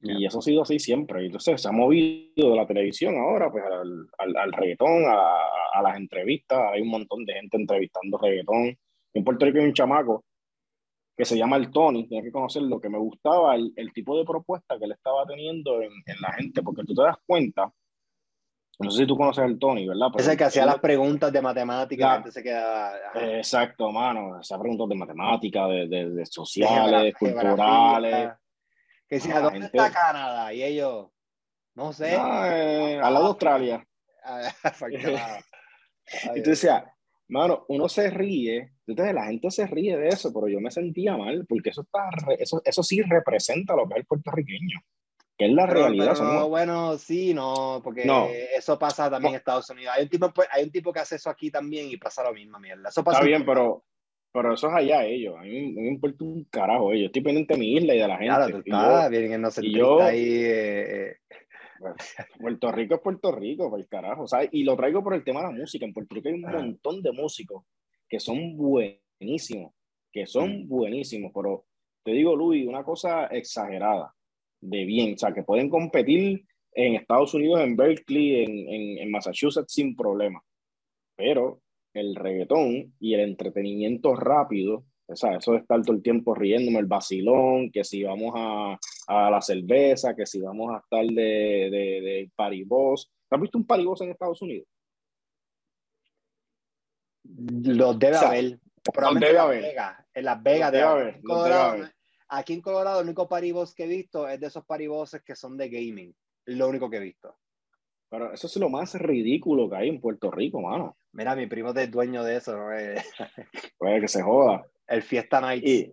Y 0.00 0.26
eso 0.26 0.38
ha 0.38 0.42
sido 0.42 0.62
así 0.62 0.78
siempre. 0.78 1.24
Entonces 1.24 1.62
se 1.62 1.68
ha 1.68 1.72
movido 1.72 2.50
de 2.50 2.56
la 2.56 2.66
televisión 2.66 3.16
ahora 3.16 3.50
pues 3.50 3.64
al, 3.64 4.06
al, 4.18 4.36
al 4.36 4.52
reggaetón, 4.52 5.04
a, 5.06 5.30
a, 5.72 5.82
las 5.82 5.96
entrevistas. 5.96 6.58
Hay 6.72 6.82
un 6.82 6.88
montón 6.88 7.24
de 7.24 7.32
gente 7.32 7.56
entrevistando 7.56 8.18
reggaetón. 8.18 8.76
En 9.14 9.24
Puerto 9.24 9.46
Rico 9.46 9.58
hay 9.58 9.64
un 9.64 9.72
chamaco 9.72 10.24
que 11.16 11.24
se 11.24 11.38
llama 11.38 11.56
el 11.56 11.70
Tony, 11.70 12.08
tienes 12.08 12.26
que 12.26 12.32
conocerlo, 12.32 12.80
que 12.80 12.88
me 12.88 12.98
gustaba 12.98 13.54
el, 13.54 13.72
el 13.76 13.92
tipo 13.92 14.18
de 14.18 14.24
propuesta 14.24 14.76
que 14.78 14.84
él 14.84 14.92
estaba 14.92 15.24
teniendo 15.24 15.80
en, 15.80 15.92
en, 16.06 16.20
la 16.20 16.32
gente, 16.32 16.60
porque 16.62 16.82
tú 16.84 16.92
te 16.94 17.02
das 17.02 17.16
cuenta, 17.24 17.72
no 18.78 18.90
sé 18.90 18.98
si 18.98 19.06
tú 19.06 19.16
conoces 19.16 19.44
al 19.44 19.58
Tony, 19.58 19.86
¿verdad? 19.86 20.08
Pero 20.12 20.24
Ese 20.24 20.36
que 20.36 20.44
hacía 20.44 20.66
las 20.66 20.78
preguntas 20.78 21.32
de 21.32 21.40
matemáticas, 21.40 22.08
la 22.08 22.14
gente 22.14 22.32
se 22.32 22.42
quedaba... 22.42 22.92
Exacto, 23.14 23.90
mano, 23.92 24.36
hacía 24.36 24.58
preguntas 24.58 24.88
de 24.88 24.94
matemáticas, 24.96 25.68
de, 25.68 25.88
de, 25.88 26.10
de 26.10 26.26
sociales, 26.26 27.02
de 27.02 27.12
culturales. 27.12 28.32
Que 29.08 29.16
decía, 29.16 29.40
¿dónde 29.40 29.60
gente... 29.60 29.76
está 29.76 29.92
Canadá? 29.92 30.52
Y 30.52 30.62
ellos, 30.62 31.08
no 31.74 31.92
sé. 31.92 32.16
No, 32.16 32.46
eh, 32.46 32.98
al 33.00 33.12
lado 33.14 33.26
de 33.26 33.30
Australia. 33.30 33.86
y 36.34 36.42
tú 36.42 36.50
decías, 36.50 36.84
mano, 37.28 37.64
uno 37.68 37.88
se 37.88 38.10
ríe, 38.10 38.72
entonces 38.86 39.14
la 39.14 39.26
gente 39.26 39.50
se 39.50 39.66
ríe 39.66 39.96
de 39.96 40.08
eso, 40.08 40.32
pero 40.32 40.48
yo 40.48 40.60
me 40.60 40.70
sentía 40.70 41.16
mal, 41.16 41.46
porque 41.48 41.70
eso, 41.70 41.82
está, 41.82 42.08
eso, 42.38 42.60
eso 42.64 42.82
sí 42.82 43.02
representa 43.02 43.76
lo 43.76 43.86
que 43.86 43.94
es 43.94 44.00
el 44.00 44.06
puertorriqueño, 44.06 44.80
que 45.36 45.46
es 45.46 45.52
la 45.52 45.66
pero, 45.66 45.80
realidad. 45.80 46.04
Pero, 46.04 46.16
somos... 46.16 46.48
Bueno, 46.48 46.98
sí, 46.98 47.34
no, 47.34 47.80
porque 47.82 48.04
no. 48.04 48.28
eso 48.56 48.78
pasa 48.78 49.10
también 49.10 49.32
no. 49.32 49.36
en 49.36 49.38
Estados 49.40 49.68
Unidos. 49.70 49.94
Hay 49.96 50.04
un, 50.04 50.08
tipo, 50.08 50.32
pues, 50.32 50.48
hay 50.52 50.64
un 50.64 50.70
tipo 50.70 50.92
que 50.92 51.00
hace 51.00 51.16
eso 51.16 51.30
aquí 51.30 51.50
también 51.50 51.88
y 51.90 51.96
pasa 51.96 52.22
lo 52.22 52.32
mismo, 52.32 52.58
mierda. 52.58 52.88
Eso 52.88 53.02
pasa 53.02 53.18
está 53.18 53.26
bien, 53.26 53.44
pero, 53.44 53.84
pero 54.32 54.54
eso 54.54 54.68
es 54.68 54.74
allá 54.74 55.04
ellos. 55.04 55.34
A 55.36 55.42
mí 55.42 55.72
me 55.72 55.88
importa 55.88 56.24
un 56.24 56.44
carajo 56.44 56.92
ellos. 56.92 57.06
Estoy 57.06 57.22
pendiente 57.22 57.54
de 57.54 57.60
mi 57.60 57.76
isla 57.76 57.94
y 57.94 57.98
de 57.98 58.08
la 58.08 58.16
gente. 58.16 58.34
Claro, 58.34 58.50
tú 58.50 58.58
estás 58.58 59.10
bien 59.10 59.32
en 59.32 59.72
yo, 59.72 60.02
ahí. 60.02 60.22
Eh, 60.22 61.10
eh. 61.10 61.16
Puerto 62.38 62.72
Rico 62.72 62.94
es 62.94 63.00
Puerto 63.00 63.32
Rico, 63.32 63.68
por 63.68 63.80
el 63.80 63.88
carajo, 63.88 64.26
¿sabes? 64.26 64.48
Y 64.52 64.62
lo 64.64 64.76
traigo 64.76 65.02
por 65.02 65.14
el 65.14 65.24
tema 65.24 65.40
de 65.40 65.46
la 65.48 65.52
música. 65.52 65.84
En 65.84 65.92
Puerto 65.92 66.14
Rico 66.14 66.28
hay 66.28 66.34
un 66.34 66.42
montón 66.42 67.02
de 67.02 67.12
músicos 67.12 67.64
que 68.08 68.20
son 68.20 68.56
buenísimos, 68.56 69.72
que 70.12 70.26
son 70.26 70.64
mm. 70.64 70.68
buenísimos, 70.68 71.32
pero 71.34 71.64
te 72.04 72.12
digo, 72.12 72.36
Luis, 72.36 72.66
una 72.66 72.84
cosa 72.84 73.26
exagerada, 73.26 74.13
de 74.64 74.84
bien, 74.84 75.14
o 75.14 75.18
sea, 75.18 75.32
que 75.32 75.42
pueden 75.42 75.68
competir 75.68 76.44
en 76.72 76.96
Estados 76.96 77.34
Unidos, 77.34 77.60
en 77.60 77.76
Berkeley, 77.76 78.44
en, 78.44 78.68
en, 78.68 78.98
en 78.98 79.10
Massachusetts 79.10 79.72
sin 79.72 79.94
problema. 79.94 80.42
Pero 81.16 81.60
el 81.92 82.16
reggaetón 82.16 82.94
y 82.98 83.14
el 83.14 83.20
entretenimiento 83.20 84.16
rápido, 84.16 84.84
o 85.06 85.14
sea, 85.14 85.36
eso 85.36 85.52
de 85.52 85.58
estar 85.58 85.80
todo 85.82 85.94
el 85.94 86.02
tiempo 86.02 86.34
riéndome, 86.34 86.78
el 86.80 86.86
vacilón, 86.86 87.70
que 87.70 87.84
si 87.84 88.02
vamos 88.02 88.32
a, 88.34 88.78
a 89.06 89.30
la 89.30 89.40
cerveza, 89.40 90.16
que 90.16 90.26
si 90.26 90.40
vamos 90.40 90.72
a 90.74 90.78
estar 90.78 91.04
de, 91.04 91.70
de, 91.70 92.00
de 92.00 92.30
paribos. 92.34 93.12
¿Has 93.30 93.40
visto 93.40 93.58
un 93.58 93.66
paribos 93.66 94.00
en 94.00 94.10
Estados 94.10 94.40
Unidos? 94.42 94.66
Los 97.24 97.98
debe 97.98 98.16
O 98.16 98.18
sea, 98.18 98.28
haber. 98.28 98.58
Los 98.96 99.14
debe 99.14 99.30
en 99.30 99.38
haber. 99.38 99.62
Las 99.62 99.70
Vegas, 99.70 100.06
en 100.14 100.24
Las 100.24 100.42
Vegas 100.42 100.72
debe 100.72 100.84
debe 100.84 101.54
haber. 101.54 101.94
Aquí 102.28 102.54
en 102.54 102.60
Colorado, 102.60 103.00
el 103.00 103.06
único 103.06 103.28
paribos 103.28 103.74
que 103.74 103.84
he 103.84 103.88
visto 103.88 104.28
es 104.28 104.40
de 104.40 104.46
esos 104.46 104.64
pariboses 104.64 105.22
que 105.22 105.36
son 105.36 105.56
de 105.56 105.68
gaming. 105.68 106.14
Lo 106.46 106.68
único 106.68 106.88
que 106.90 106.96
he 106.96 107.00
visto. 107.00 107.36
Pero 108.08 108.32
eso 108.32 108.46
es 108.46 108.56
lo 108.56 108.68
más 108.68 108.94
ridículo 108.94 109.68
que 109.68 109.76
hay 109.76 109.88
en 109.88 110.00
Puerto 110.00 110.30
Rico, 110.30 110.60
mano. 110.60 110.96
Mira, 111.12 111.34
mi 111.34 111.46
primo 111.46 111.70
es 111.70 111.90
dueño 111.90 112.22
de 112.22 112.36
eso, 112.36 112.56
¿no? 112.56 112.66
Puede 113.78 114.00
que 114.00 114.08
se 114.08 114.22
joda. 114.22 114.64
El 114.86 115.02
Fiesta 115.02 115.40
Night. 115.40 115.64
Y, 115.66 115.92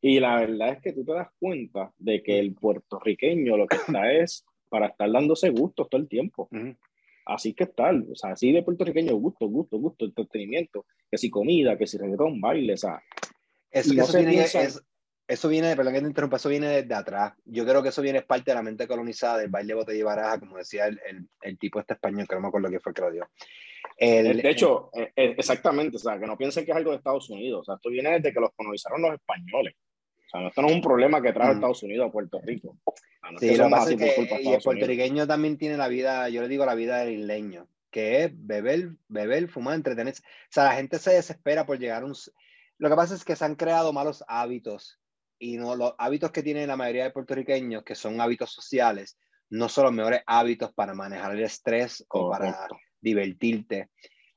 y 0.00 0.20
la 0.20 0.36
verdad 0.36 0.70
es 0.70 0.82
que 0.82 0.92
tú 0.92 1.04
te 1.04 1.12
das 1.12 1.28
cuenta 1.38 1.92
de 1.98 2.22
que 2.22 2.38
el 2.38 2.54
puertorriqueño 2.54 3.56
lo 3.56 3.66
que 3.66 3.76
está 3.76 4.12
es 4.12 4.44
para 4.68 4.86
estar 4.86 5.10
dándose 5.10 5.50
gustos 5.50 5.88
todo 5.90 6.00
el 6.00 6.08
tiempo. 6.08 6.48
Uh 6.52 6.56
-huh. 6.56 6.78
Así 7.26 7.54
que 7.54 7.66
tal, 7.66 8.06
o 8.10 8.16
sea, 8.16 8.32
así 8.32 8.50
de 8.50 8.62
puertorriqueño, 8.62 9.14
gusto, 9.16 9.46
gusto, 9.46 9.78
gusto, 9.78 10.04
entretenimiento, 10.04 10.86
que 11.10 11.18
si 11.18 11.30
comida, 11.30 11.76
que 11.76 11.86
si 11.86 11.98
reggaetón, 11.98 12.40
baile, 12.40 12.74
o 12.74 12.76
sea. 12.76 13.02
Eso, 13.70 13.94
no 13.94 14.02
eso, 14.02 14.18
piensa... 14.18 14.62
es, 14.62 14.82
eso 15.30 15.48
viene, 15.48 15.76
perdón 15.76 15.94
que 15.94 16.00
te 16.00 16.06
interrumpa, 16.08 16.36
eso 16.38 16.48
viene 16.48 16.66
desde 16.68 16.92
atrás. 16.92 17.34
Yo 17.44 17.64
creo 17.64 17.82
que 17.84 17.90
eso 17.90 18.02
viene 18.02 18.22
parte 18.22 18.50
de 18.50 18.56
la 18.56 18.62
mente 18.62 18.88
colonizada 18.88 19.38
del 19.38 19.48
baile 19.48 19.74
botella 19.74 19.98
y 19.98 20.02
baraja, 20.02 20.40
como 20.40 20.56
decía 20.56 20.86
el, 20.86 21.00
el, 21.08 21.28
el 21.42 21.56
tipo 21.56 21.78
este 21.78 21.94
español, 21.94 22.26
que 22.26 22.34
no 22.34 22.40
me 22.40 22.48
acuerdo 22.48 22.68
quién 22.68 22.80
fue 22.80 22.92
que 22.92 23.02
lo 23.02 23.12
dio. 23.12 23.28
El, 23.96 24.42
de 24.42 24.50
hecho, 24.50 24.90
el, 24.92 25.04
eh, 25.14 25.34
exactamente, 25.38 25.96
o 25.98 26.00
sea, 26.00 26.18
que 26.18 26.26
no 26.26 26.36
piensen 26.36 26.64
que 26.64 26.72
es 26.72 26.76
algo 26.76 26.90
de 26.90 26.96
Estados 26.96 27.30
Unidos, 27.30 27.60
o 27.60 27.64
sea, 27.64 27.74
esto 27.76 27.90
viene 27.90 28.10
desde 28.10 28.32
que 28.32 28.40
los 28.40 28.50
colonizaron 28.56 29.02
los 29.02 29.14
españoles. 29.14 29.74
O 30.26 30.30
sea, 30.30 30.48
esto 30.48 30.62
no 30.62 30.68
es 30.68 30.74
un 30.74 30.82
problema 30.82 31.22
que 31.22 31.32
trae 31.32 31.48
mm. 31.48 31.54
Estados 31.54 31.82
Unidos 31.84 32.08
a 32.08 32.12
Puerto 32.12 32.40
Rico. 32.42 32.76
No 33.30 33.38
sí, 33.38 33.56
lo 33.56 33.66
así 33.66 33.96
que, 33.96 34.14
y 34.42 34.48
el 34.48 34.62
puertorriqueño 34.62 35.12
Unidos. 35.12 35.28
también 35.28 35.58
tiene 35.58 35.76
la 35.76 35.86
vida, 35.86 36.28
yo 36.28 36.42
le 36.42 36.48
digo 36.48 36.66
la 36.66 36.74
vida 36.74 36.98
del 36.98 37.20
isleño, 37.20 37.68
que 37.92 38.24
es 38.24 38.32
beber, 38.34 38.94
beber, 39.06 39.48
fumar, 39.48 39.76
entretenerse. 39.76 40.22
O 40.24 40.52
sea, 40.52 40.64
la 40.64 40.74
gente 40.74 40.98
se 40.98 41.12
desespera 41.12 41.66
por 41.66 41.78
llegar 41.78 42.02
a 42.02 42.06
un... 42.06 42.14
Lo 42.78 42.88
que 42.88 42.96
pasa 42.96 43.14
es 43.14 43.24
que 43.24 43.36
se 43.36 43.44
han 43.44 43.54
creado 43.54 43.92
malos 43.92 44.24
hábitos 44.26 44.99
y 45.40 45.56
no 45.56 45.74
los 45.74 45.94
hábitos 45.98 46.30
que 46.30 46.42
tienen 46.42 46.68
la 46.68 46.76
mayoría 46.76 47.04
de 47.04 47.10
puertorriqueños, 47.10 47.82
que 47.82 47.94
son 47.94 48.20
hábitos 48.20 48.52
sociales, 48.52 49.18
no 49.48 49.68
son 49.68 49.84
los 49.84 49.92
mejores 49.94 50.22
hábitos 50.26 50.72
para 50.74 50.94
manejar 50.94 51.32
el 51.32 51.42
estrés 51.42 52.04
Correcto. 52.06 52.26
o 52.26 52.30
para 52.30 52.68
divertirte. 53.00 53.88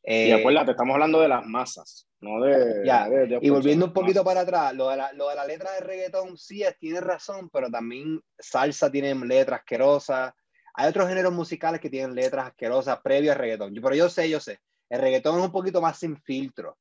Eh, 0.01 0.29
y 0.29 0.31
acuérdate, 0.31 0.71
estamos 0.71 0.93
hablando 0.93 1.19
de 1.19 1.27
las 1.27 1.45
masas, 1.45 2.07
no 2.21 2.41
de... 2.41 2.83
Ya, 2.85 3.07
de, 3.09 3.27
de 3.27 3.39
y 3.41 3.49
volviendo 3.49 3.85
un 3.85 3.93
poquito 3.93 4.23
masas. 4.23 4.25
para 4.25 4.41
atrás, 4.41 4.73
lo 4.75 4.89
de, 4.89 4.97
la, 4.97 5.13
lo 5.13 5.29
de 5.29 5.35
la 5.35 5.45
letra 5.45 5.73
de 5.73 5.81
reggaetón, 5.81 6.37
sí, 6.37 6.63
tiene 6.79 7.01
razón, 7.01 7.49
pero 7.49 7.69
también 7.69 8.21
salsa 8.39 8.89
tiene 8.89 9.13
letras 9.13 9.59
asquerosas. 9.59 10.33
Hay 10.73 10.87
otros 10.89 11.09
géneros 11.09 11.33
musicales 11.33 11.81
que 11.81 11.89
tienen 11.89 12.15
letras 12.15 12.47
asquerosas 12.47 12.99
previas 13.01 13.35
al 13.35 13.41
reggaetón. 13.41 13.73
Pero 13.73 13.95
yo 13.95 14.09
sé, 14.09 14.29
yo 14.29 14.39
sé, 14.39 14.59
el 14.89 15.01
reggaetón 15.01 15.39
es 15.39 15.45
un 15.45 15.51
poquito 15.51 15.81
más 15.81 15.99
sin 15.99 16.15
filtro 16.17 16.77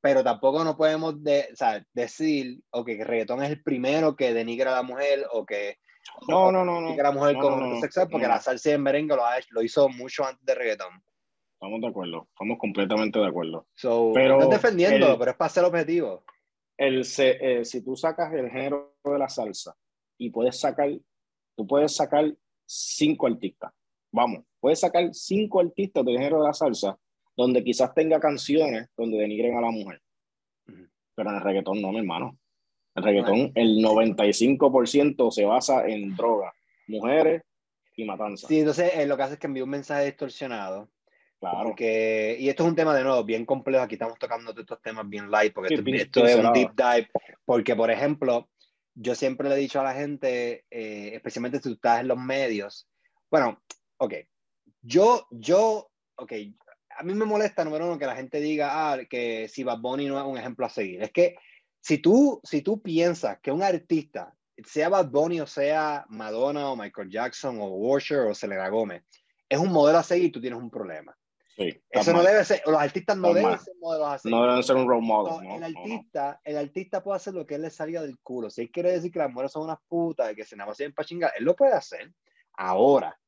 pero 0.00 0.24
tampoco 0.24 0.64
no 0.64 0.76
podemos 0.76 1.22
de, 1.22 1.48
o 1.52 1.56
sea, 1.56 1.84
decir 1.92 2.60
okay, 2.70 2.96
que 2.96 3.02
el 3.02 3.08
reggaetón 3.08 3.42
es 3.42 3.50
el 3.50 3.62
primero 3.62 4.16
que 4.16 4.32
denigra 4.32 4.72
a 4.72 4.76
la 4.76 4.82
mujer 4.82 5.26
o 5.32 5.44
que 5.44 5.76
no, 6.28 6.50
no, 6.50 6.64
no, 6.64 6.80
no. 6.80 6.92
a 6.92 6.96
la 6.96 7.12
mujer 7.12 7.36
no, 7.36 7.42
como 7.42 7.56
no, 7.56 7.66
no, 7.74 7.80
sexual, 7.80 8.08
porque 8.10 8.26
la 8.26 8.40
salsa 8.40 8.72
en 8.72 8.82
merengue 8.82 9.16
lo, 9.16 9.24
ha, 9.24 9.36
lo 9.50 9.62
hizo 9.62 9.88
mucho 9.88 10.24
antes 10.24 10.44
de 10.44 10.54
reggaetón. 10.54 11.02
estamos 11.54 11.80
de 11.80 11.88
acuerdo, 11.88 12.28
estamos 12.30 12.58
completamente 12.58 13.18
de 13.18 13.26
acuerdo. 13.26 13.66
pero 14.14 14.38
no 14.38 14.48
defendiendo, 14.48 15.18
pero 15.18 15.30
es 15.32 15.36
para 15.36 15.48
ser 15.48 15.64
objetivo. 15.64 16.24
El, 16.76 17.06
eh, 17.18 17.64
si 17.64 17.84
tú 17.84 17.94
sacas 17.94 18.32
el 18.32 18.50
género 18.50 18.96
de 19.04 19.18
la 19.18 19.28
salsa 19.28 19.76
y 20.18 20.30
puedes 20.30 20.58
sacar, 20.58 20.90
tú 21.54 21.66
puedes 21.66 21.94
sacar 21.94 22.34
cinco 22.66 23.26
artistas, 23.26 23.70
vamos, 24.10 24.44
puedes 24.58 24.80
sacar 24.80 25.12
cinco 25.12 25.60
artistas 25.60 26.04
del 26.04 26.16
género 26.16 26.40
de 26.40 26.46
la 26.46 26.54
salsa 26.54 26.98
donde 27.36 27.64
quizás 27.64 27.94
tenga 27.94 28.20
canciones 28.20 28.88
donde 28.96 29.18
denigren 29.18 29.56
a 29.56 29.60
la 29.60 29.70
mujer. 29.70 30.00
Pero 31.14 31.30
en 31.30 31.36
el 31.36 31.42
reggaetón 31.42 31.80
no, 31.80 31.92
mi 31.92 31.98
hermano. 31.98 32.38
El 32.94 33.04
reggaetón, 33.04 33.52
el 33.54 33.78
95% 33.78 35.30
se 35.30 35.44
basa 35.44 35.86
en 35.86 36.14
drogas, 36.16 36.52
mujeres 36.88 37.42
y 37.96 38.04
matanzas. 38.04 38.48
Sí, 38.48 38.58
entonces 38.58 38.92
eh, 38.94 39.06
lo 39.06 39.16
que 39.16 39.22
hace 39.22 39.34
es 39.34 39.40
que 39.40 39.46
envía 39.46 39.64
un 39.64 39.70
mensaje 39.70 40.06
distorsionado 40.06 40.90
Claro. 41.40 41.68
Porque, 41.68 42.36
y 42.38 42.50
esto 42.50 42.64
es 42.64 42.68
un 42.68 42.76
tema 42.76 42.94
de 42.94 43.02
nuevo 43.02 43.24
bien 43.24 43.46
complejo. 43.46 43.82
Aquí 43.82 43.94
estamos 43.94 44.18
tocando 44.18 44.54
estos 44.54 44.80
temas 44.82 45.08
bien 45.08 45.30
light, 45.30 45.54
porque 45.54 45.74
esto, 45.74 46.26
es 46.26 46.36
un 46.36 46.52
deep 46.52 46.72
dive. 46.76 47.08
Porque, 47.46 47.74
por 47.74 47.90
ejemplo, 47.90 48.50
yo 48.94 49.14
siempre 49.14 49.48
le 49.48 49.54
he 49.54 49.58
dicho 49.58 49.80
a 49.80 49.84
la 49.84 49.94
gente, 49.94 50.66
eh, 50.70 51.12
especialmente 51.14 51.56
si 51.56 51.62
tú 51.62 51.74
estás 51.76 52.00
en 52.00 52.08
los 52.08 52.18
medios, 52.18 52.86
bueno, 53.30 53.62
ok, 53.96 54.14
yo, 54.82 55.26
yo, 55.30 55.90
ok, 56.16 56.32
a 56.96 57.02
mí 57.02 57.14
me 57.14 57.24
molesta, 57.24 57.64
número 57.64 57.86
uno, 57.86 57.98
que 57.98 58.06
la 58.06 58.16
gente 58.16 58.40
diga 58.40 58.92
ah, 58.92 58.98
que 59.08 59.48
si 59.48 59.62
Bad 59.62 59.78
Bunny 59.78 60.06
no 60.06 60.18
es 60.18 60.24
un 60.24 60.38
ejemplo 60.38 60.66
a 60.66 60.70
seguir. 60.70 61.02
Es 61.02 61.12
que 61.12 61.36
si 61.80 61.98
tú, 61.98 62.40
si 62.44 62.62
tú 62.62 62.82
piensas 62.82 63.38
que 63.40 63.50
un 63.50 63.62
artista, 63.62 64.34
sea 64.64 64.90
Bad 64.90 65.10
Bunny 65.10 65.40
o 65.40 65.46
sea 65.46 66.04
Madonna 66.08 66.70
o 66.70 66.76
Michael 66.76 67.10
Jackson 67.10 67.58
o 67.60 67.66
Washer 67.66 68.20
o 68.20 68.34
Selena 68.34 68.68
Gómez, 68.68 69.02
es 69.48 69.58
un 69.58 69.72
modelo 69.72 69.98
a 69.98 70.02
seguir, 70.02 70.30
tú 70.30 70.40
tienes 70.40 70.58
un 70.58 70.70
problema. 70.70 71.16
Eso 71.90 72.12
no 72.12 72.22
debe 72.22 72.44
ser, 72.44 72.62
los 72.64 72.80
artistas 72.80 73.16
no 73.18 73.34
deben 73.34 73.58
ser 73.58 73.74
modelos 73.80 74.08
así. 74.08 74.30
No 74.30 74.46
deben 74.46 74.62
ser 74.62 74.76
un 74.76 74.88
role 74.88 75.06
model. 75.06 75.46
el, 75.46 75.76
artista, 75.76 76.40
el 76.42 76.56
artista 76.56 77.02
puede 77.02 77.16
hacer 77.16 77.34
lo 77.34 77.46
que 77.46 77.56
él 77.56 77.62
le 77.62 77.70
salga 77.70 78.00
del 78.00 78.18
culo. 78.20 78.48
Si 78.48 78.62
él 78.62 78.70
quiere 78.70 78.92
decir 78.92 79.10
que 79.10 79.18
las 79.18 79.30
mujeres 79.30 79.52
son 79.52 79.64
unas 79.64 79.78
putas, 79.86 80.34
que 80.34 80.44
se 80.44 80.56
nada 80.56 80.72
para 80.94 81.06
chingar, 81.06 81.32
él 81.36 81.44
lo 81.44 81.54
puede 81.54 81.74
hacer. 81.74 82.12
Ahora, 82.54 83.18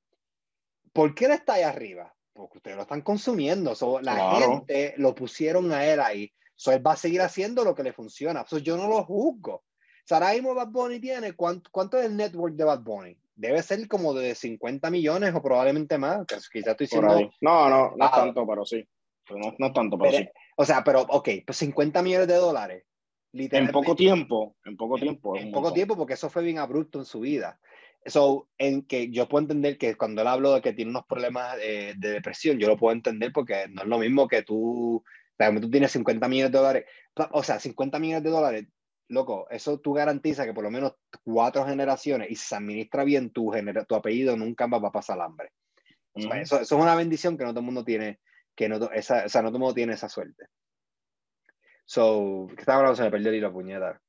¿por 0.95 1.15
qué 1.15 1.27
él 1.27 1.33
está 1.33 1.55
ahí 1.55 1.63
arriba? 1.63 2.15
Porque 2.33 2.59
ustedes 2.59 2.77
lo 2.77 2.83
están 2.83 3.03
consumiendo. 3.03 3.75
la 4.03 4.41
gente 4.41 4.95
lo 4.97 5.15
pusieron 5.15 5.71
a 5.73 5.85
él 5.87 6.01
ahí. 6.01 6.33
So, 6.55 6.73
él 6.73 6.87
va 6.87 6.93
a 6.93 6.97
seguir 6.97 7.21
haciendo 7.21 7.65
lo 7.65 7.75
que 7.75 7.83
le 7.83 7.93
funciona. 7.93 8.45
So, 8.47 8.59
yo 8.59 8.77
no 8.77 8.89
lo 8.89 9.05
juzgo. 9.05 9.65
O 10.11 10.15
ahora 10.15 10.33
mismo 10.33 10.55
Bad 10.55 10.69
Bunny 10.69 11.01
tiene, 11.01 11.33
¿cuánto, 11.35 11.71
¿cuánto 11.71 11.99
es 11.99 12.07
el 12.07 12.17
network 12.17 12.55
de 12.55 12.65
Bad 12.65 12.81
Bunny? 12.83 13.17
debe 13.35 13.63
ser 13.63 13.87
como 13.89 14.15
de 14.15 14.35
50 14.35 14.91
millones 14.91 15.35
o 15.35 15.43
probablemente 15.43 15.99
más. 15.99 16.27
Quizás 16.27 16.53
estoy 16.53 16.87
diciendo. 16.87 17.31
No, 17.41 17.69
no, 17.69 17.93
no 17.97 18.05
es 18.05 18.11
tanto, 18.11 18.47
pero 18.47 18.65
sí. 18.65 18.87
No, 19.31 19.55
no 19.59 19.67
es 19.67 19.73
tanto, 19.73 19.99
pero, 19.99 20.17
sí. 20.17 20.29
O 20.57 20.65
sea, 20.65 20.85
pero, 20.85 21.03
ok, 21.03 21.29
pues 21.47 21.59
50 21.59 22.03
millones 22.03 22.29
de 22.29 22.35
dólares. 22.35 22.85
En 23.33 23.69
poco 23.69 23.97
tiempo, 23.97 24.57
en 24.65 24.77
poco 24.77 24.97
tiempo. 24.97 25.37
En, 25.37 25.51
poco 25.53 25.73
tiempo, 25.73 25.97
porque 25.97 26.15
eso 26.15 26.29
fue 26.29 26.43
bien 26.43 26.59
abrupto 26.59 26.99
en 26.99 27.07
su 27.07 27.21
vida. 27.21 27.59
Eso, 28.05 28.49
en 28.59 28.83
que 28.83 29.11
yo 29.11 29.29
puedo 29.29 29.43
entender 29.43 29.79
que 29.79 29.95
cuando 29.95 30.23
él 30.23 30.29
habló 30.29 30.55
de 30.55 30.61
que 30.61 30.73
tiene 30.73 30.91
unos 30.91 31.07
problemas 31.07 31.57
de, 31.57 31.95
depresión, 31.97 32.59
yo 32.59 32.67
lo 32.69 32.77
puedo 32.77 32.93
entender 32.93 33.33
porque 33.33 33.69
no 33.69 33.83
es 33.83 33.89
lo 33.89 33.99
mismo 33.99 34.27
que 34.27 34.43
tú, 34.43 34.97
o 35.39 35.61
tú 35.61 35.71
tienes 35.71 35.93
50 35.93 36.29
millones 36.29 36.53
de 36.53 36.59
dólares, 36.59 36.85
o 37.31 37.43
sea, 37.43 37.61
50 37.61 37.99
millones 37.99 38.25
de 38.25 38.31
dólares 38.31 38.67
loco, 39.09 39.47
eso 39.51 39.79
tú 39.79 39.93
garantizas 39.93 40.47
que 40.47 40.55
por 40.55 40.65
lo 40.65 40.71
menos 40.71 40.95
cuatro 41.23 41.65
generaciones 41.67 42.31
y 42.31 42.35
si 42.35 42.49
se 42.49 42.57
administra 42.57 43.05
bien 43.05 43.31
tu, 43.31 43.53
tu 43.87 43.95
apellido, 43.95 44.37
nunca 44.37 44.67
va 44.67 44.89
a 44.89 44.93
pasar 44.93 45.21
hambre. 45.21 45.53
eso, 46.15 46.61
es 46.61 46.73
una 46.73 46.97
bendición 46.97 47.37
que 47.37 47.45
no 47.45 47.51
todo 47.51 47.61
el 47.61 47.67
mundo 47.67 47.85
tiene, 47.85 48.21
que 48.57 48.69
no, 48.69 48.91
esa, 48.91 49.27
o 49.27 49.29
sea, 49.29 49.43
no 49.43 49.49
todo 49.49 49.59
el 49.59 49.61
mundo 49.61 49.75
tiene 49.75 49.93
esa 49.93 50.09
suerte. 50.09 50.47
So, 51.85 52.47
¿qué 52.55 52.61
estaba 52.61 52.79
hablando? 52.79 52.97
Se 52.97 53.03
me 53.03 53.11
perdió 53.11 53.31
el 53.31 53.37
hilo, 53.37 53.53
puñeta. 53.53 54.01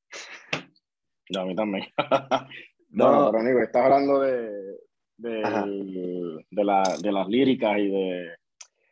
No, 1.30 1.40
a 1.40 1.44
mí 1.44 1.54
también. 1.54 1.86
no, 2.94 3.30
pero 3.30 3.42
amigo, 3.42 3.60
estás 3.60 3.84
hablando 3.84 4.20
de, 4.20 4.78
de, 5.16 6.44
de, 6.50 6.64
la, 6.64 6.82
de 7.00 7.12
las 7.12 7.28
líricas 7.28 7.78
y 7.78 7.88
de, 7.88 8.30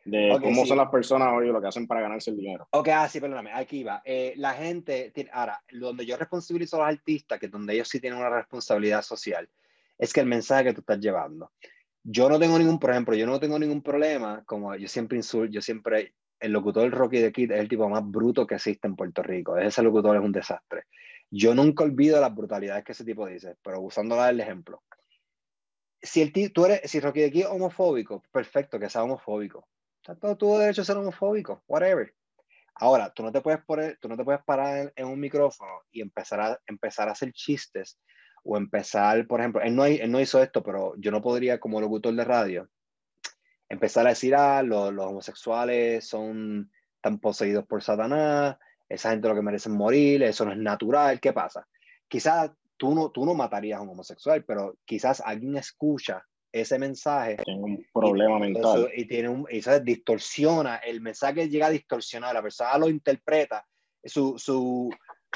de 0.04 0.38
cómo 0.42 0.66
son 0.66 0.78
las 0.78 0.90
personas 0.90 1.32
hoy 1.32 1.48
lo 1.48 1.60
que 1.60 1.68
hacen 1.68 1.86
para 1.86 2.00
ganarse 2.00 2.30
el 2.30 2.36
dinero. 2.36 2.66
Ok, 2.70 2.88
ah, 2.88 3.08
sí, 3.08 3.20
perdóname, 3.20 3.52
aquí 3.52 3.84
va. 3.84 4.02
Eh, 4.04 4.34
la 4.36 4.52
gente, 4.54 5.12
tiene, 5.14 5.30
ahora, 5.32 5.60
donde 5.70 6.04
yo 6.04 6.16
responsabilizo 6.16 6.76
a 6.76 6.80
los 6.80 6.98
artistas, 6.98 7.38
que 7.38 7.48
donde 7.48 7.74
ellos 7.74 7.88
sí 7.88 8.00
tienen 8.00 8.18
una 8.18 8.30
responsabilidad 8.30 9.02
social, 9.02 9.48
es 9.98 10.12
que 10.12 10.20
el 10.20 10.26
mensaje 10.26 10.64
que 10.64 10.74
tú 10.74 10.80
estás 10.80 10.98
llevando. 10.98 11.52
Yo 12.02 12.28
no 12.28 12.38
tengo 12.38 12.58
ningún, 12.58 12.80
por 12.80 12.90
ejemplo, 12.90 13.14
yo 13.14 13.26
no 13.26 13.38
tengo 13.38 13.58
ningún 13.58 13.82
problema, 13.82 14.42
como 14.44 14.74
yo 14.74 14.88
siempre 14.88 15.16
insulto, 15.16 15.52
yo 15.52 15.62
siempre, 15.62 16.14
el 16.40 16.50
locutor 16.50 16.90
Rocky 16.90 17.18
de 17.18 17.30
Kid 17.30 17.52
es 17.52 17.60
el 17.60 17.68
tipo 17.68 17.88
más 17.88 18.02
bruto 18.04 18.44
que 18.44 18.56
existe 18.56 18.88
en 18.88 18.96
Puerto 18.96 19.22
Rico. 19.22 19.56
Ese 19.56 19.82
locutor 19.82 20.16
es 20.16 20.22
un 20.22 20.32
desastre. 20.32 20.84
Yo 21.34 21.54
nunca 21.54 21.82
olvido 21.82 22.20
las 22.20 22.34
brutalidades 22.34 22.84
que 22.84 22.92
ese 22.92 23.06
tipo 23.06 23.26
dice, 23.26 23.56
pero 23.64 23.80
usándola 23.80 24.26
del 24.26 24.40
ejemplo. 24.40 24.82
Si, 26.02 26.20
el 26.20 26.52
tú 26.52 26.66
eres, 26.66 26.82
si 26.90 27.00
Rocky 27.00 27.20
de 27.20 27.32
Kid 27.32 27.40
es 27.42 27.46
homofóbico, 27.46 28.22
perfecto, 28.30 28.78
que 28.78 28.90
sea 28.90 29.04
homofóbico 29.04 29.66
Está 30.02 30.14
todo 30.14 30.36
tu 30.36 30.58
derecho 30.58 30.82
a 30.82 30.84
ser 30.84 30.98
homofóbico, 30.98 31.62
whatever. 31.68 32.14
Ahora, 32.74 33.10
tú 33.14 33.22
no 33.22 33.32
te 33.32 33.40
puedes 33.40 33.64
poner, 33.64 33.96
tú 33.98 34.08
no 34.08 34.16
te 34.16 34.24
puedes 34.24 34.42
parar 34.42 34.92
en, 34.94 35.06
un 35.06 35.18
micrófono 35.18 35.70
y 35.90 36.02
empezar 36.02 36.40
a, 36.40 36.60
empezar 36.66 37.08
a 37.08 37.12
hacer 37.12 37.32
chistes 37.32 37.98
o 38.44 38.58
empezar, 38.58 39.26
por 39.26 39.40
ejemplo, 39.40 39.62
él 39.62 39.74
no, 39.74 39.86
él 39.86 40.10
no 40.10 40.20
hizo 40.20 40.42
esto, 40.42 40.62
pero 40.62 40.94
yo 40.98 41.10
no 41.12 41.22
podría 41.22 41.60
como 41.60 41.80
locutor 41.80 42.14
de 42.14 42.24
radio 42.24 42.68
empezar 43.70 44.06
a 44.06 44.10
decir, 44.10 44.34
ah, 44.34 44.62
los, 44.62 44.92
los 44.92 45.06
homosexuales 45.06 46.06
son 46.06 46.70
tan 47.00 47.18
poseídos 47.20 47.64
por 47.66 47.82
Satanás, 47.82 48.58
esa 48.92 49.10
gente 49.10 49.28
lo 49.28 49.34
que 49.34 49.42
merecen 49.42 49.72
morir, 49.72 50.22
eso 50.22 50.44
no 50.44 50.52
es 50.52 50.58
natural, 50.58 51.18
¿qué 51.20 51.32
pasa? 51.32 51.66
Quizás 52.08 52.50
tú 52.76 52.94
no, 52.94 53.10
tú 53.10 53.24
no 53.24 53.34
matarías 53.34 53.78
a 53.78 53.82
un 53.82 53.90
homosexual, 53.90 54.44
pero 54.44 54.76
quizás 54.84 55.22
alguien 55.24 55.56
escucha 55.56 56.22
ese 56.52 56.78
mensaje. 56.78 57.36
Tiene 57.44 57.62
un 57.62 57.86
problema 57.92 58.38
mental. 58.38 58.90
y 58.94 59.06
tiene 59.06 59.30
un, 59.30 59.46
y 59.50 59.58
eso 59.58 59.80
distorsiona, 59.80 60.76
el 60.76 61.00
mensaje 61.00 61.48
llega 61.48 61.68
a 61.68 61.70
distorsionar, 61.70 62.34
la 62.34 62.42
persona 62.42 62.76
lo 62.76 62.90
interpreta, 62.90 63.66
su, 64.04 64.38
su, 64.38 64.90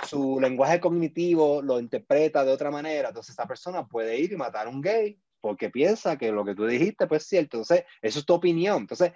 su 0.07 0.39
lenguaje 0.39 0.79
cognitivo 0.79 1.63
lo 1.63 1.81
interpreta 1.81 2.45
de 2.45 2.53
otra 2.53 2.71
manera, 2.71 3.09
entonces 3.09 3.33
esa 3.33 3.47
persona 3.47 3.87
puede 3.87 4.19
ir 4.19 4.33
y 4.33 4.37
matar 4.37 4.67
a 4.67 4.71
un 4.71 4.83
gay 4.83 5.19
porque 5.41 5.71
piensa 5.71 6.19
que 6.19 6.33
lo 6.33 6.45
que 6.45 6.55
tú 6.55 6.67
dijiste 6.67 7.07
pues 7.07 7.23
es 7.23 7.29
cierto, 7.29 7.59
entonces 7.59 7.85
eso 8.03 8.19
es 8.19 8.27
tu 8.27 8.35
opinión, 8.35 8.79
entonces 8.79 9.13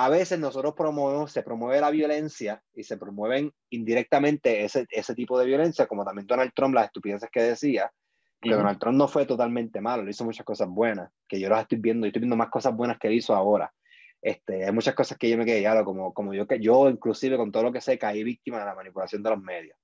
a 0.00 0.08
veces 0.08 0.38
nosotros 0.38 0.74
promovemos, 0.76 1.32
se 1.32 1.42
promueve 1.42 1.80
la 1.80 1.90
violencia 1.90 2.62
y 2.72 2.84
se 2.84 2.96
promueven 2.96 3.52
indirectamente 3.70 4.62
ese, 4.64 4.86
ese 4.90 5.12
tipo 5.12 5.36
de 5.36 5.44
violencia, 5.44 5.88
como 5.88 6.04
también 6.04 6.24
Donald 6.24 6.52
Trump, 6.54 6.72
las 6.72 6.84
estupideces 6.84 7.28
que 7.32 7.42
decía, 7.42 7.90
que 8.40 8.50
Donald 8.50 8.78
Trump 8.78 8.96
no 8.96 9.08
fue 9.08 9.26
totalmente 9.26 9.80
malo, 9.80 10.04
le 10.04 10.12
hizo 10.12 10.24
muchas 10.24 10.46
cosas 10.46 10.68
buenas, 10.68 11.10
que 11.26 11.40
yo 11.40 11.48
las 11.48 11.62
estoy 11.62 11.78
viendo, 11.78 12.06
y 12.06 12.10
estoy 12.10 12.20
viendo 12.20 12.36
más 12.36 12.48
cosas 12.48 12.76
buenas 12.76 12.96
que 12.96 13.08
él 13.08 13.14
hizo 13.14 13.34
ahora. 13.34 13.74
Este, 14.22 14.64
hay 14.64 14.70
muchas 14.70 14.94
cosas 14.94 15.18
que 15.18 15.28
yo 15.28 15.36
me 15.36 15.44
quedé 15.44 15.62
ya, 15.62 15.82
como, 15.82 16.14
como 16.14 16.32
yo, 16.32 16.46
que 16.46 16.60
yo 16.60 16.88
inclusive 16.88 17.36
con 17.36 17.50
todo 17.50 17.64
lo 17.64 17.72
que 17.72 17.80
sé, 17.80 17.98
caí 17.98 18.22
víctima 18.22 18.60
de 18.60 18.66
la 18.66 18.76
manipulación 18.76 19.20
de 19.20 19.30
los 19.30 19.42
medios. 19.42 19.76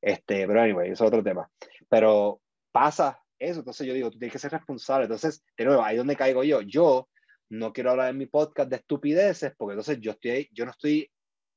Este, 0.00 0.44
pero 0.44 0.60
anyway, 0.60 0.90
eso 0.90 1.04
es 1.04 1.08
otro 1.08 1.22
tema. 1.22 1.48
Pero 1.88 2.40
pasa 2.72 3.22
eso, 3.38 3.60
entonces 3.60 3.86
yo 3.86 3.94
digo, 3.94 4.10
tú 4.10 4.18
tienes 4.18 4.32
que 4.32 4.40
ser 4.40 4.50
responsable. 4.50 5.04
Entonces, 5.04 5.44
de 5.56 5.64
nuevo, 5.66 5.84
ahí 5.84 5.96
donde 5.96 6.16
caigo 6.16 6.42
yo. 6.42 6.62
Yo 6.62 7.08
no 7.52 7.72
quiero 7.72 7.90
hablar 7.90 8.10
en 8.10 8.18
mi 8.18 8.26
podcast 8.26 8.70
de 8.70 8.76
estupideces, 8.76 9.52
porque 9.56 9.74
entonces 9.74 10.00
yo, 10.00 10.12
estoy, 10.12 10.48
yo 10.52 10.64
no 10.64 10.70
estoy 10.70 11.10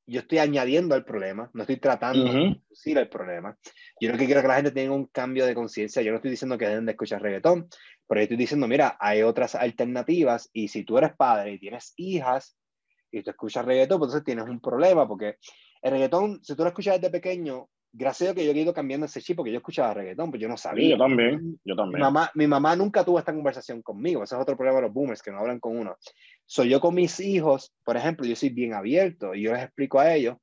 yo 0.07 0.19
estoy 0.19 0.37
añadiendo 0.37 0.93
al 0.93 1.03
problema, 1.03 1.49
no 1.53 1.63
estoy 1.63 1.77
tratando 1.77 2.25
de 2.25 2.31
reducir 2.31 2.97
el 2.97 3.09
problema. 3.09 3.57
Yo 3.99 4.11
lo 4.11 4.17
que 4.17 4.27
quiero 4.27 4.41
que 4.41 4.47
la 4.47 4.57
gente 4.57 4.69
tenga 4.69 4.93
un 4.93 5.07
cambio 5.07 5.47
de 5.47 5.55
conciencia. 5.55 6.03
Yo 6.03 6.11
no 6.11 6.17
estoy 6.17 6.29
diciendo 6.29 6.59
que 6.59 6.67
deben 6.67 6.85
de 6.85 6.91
escuchar 6.91 7.23
reggaetón, 7.23 7.67
pero 8.07 8.21
yo 8.21 8.23
estoy 8.23 8.37
diciendo, 8.37 8.67
mira, 8.67 8.97
hay 8.99 9.23
otras 9.23 9.55
alternativas 9.55 10.49
y 10.53 10.67
si 10.67 10.83
tú 10.83 10.99
eres 10.99 11.15
padre 11.15 11.53
y 11.53 11.59
tienes 11.59 11.93
hijas 11.95 12.55
y 13.09 13.23
tú 13.23 13.31
escuchas 13.31 13.65
reggaetón, 13.65 13.97
pues 13.97 14.09
entonces 14.09 14.25
tienes 14.25 14.45
un 14.47 14.61
problema 14.61 15.07
porque 15.07 15.37
el 15.81 15.91
reggaetón, 15.91 16.43
si 16.43 16.55
tú 16.55 16.61
lo 16.61 16.69
escuchas 16.69 17.01
desde 17.01 17.09
pequeño, 17.09 17.67
gracias 17.97 18.31
a 18.31 18.35
que 18.35 18.45
yo 18.45 18.51
he 18.51 18.57
ido 18.57 18.73
cambiando 18.73 19.05
ese 19.05 19.21
chip 19.21 19.37
porque 19.37 19.51
yo 19.51 19.57
escuchaba 19.57 19.93
reggaetón, 19.93 20.29
pues 20.29 20.41
yo 20.41 20.49
no 20.49 20.57
sabía. 20.57 20.91
yo 20.91 20.97
también, 20.97 21.59
yo 21.63 21.75
también. 21.75 21.95
Mi 21.95 22.01
mamá, 22.01 22.31
mi 22.35 22.47
mamá 22.47 22.75
nunca 22.75 23.05
tuvo 23.05 23.19
esta 23.19 23.33
conversación 23.33 23.81
conmigo, 23.81 24.23
ese 24.23 24.35
es 24.35 24.41
otro 24.41 24.57
problema 24.57 24.77
de 24.77 24.83
los 24.83 24.93
boomers, 24.93 25.21
que 25.21 25.31
no 25.31 25.39
hablan 25.39 25.59
con 25.59 25.77
uno. 25.77 25.95
Soy 26.45 26.69
yo 26.69 26.81
con 26.81 26.93
mis 26.93 27.19
hijos, 27.19 27.73
por 27.83 27.95
ejemplo, 27.95 28.25
yo 28.25 28.35
soy 28.35 28.49
bien 28.49 28.73
abierto 28.73 29.33
y 29.33 29.43
yo 29.43 29.53
les 29.53 29.63
explico 29.63 29.99
a 29.99 30.13
ellos, 30.13 30.37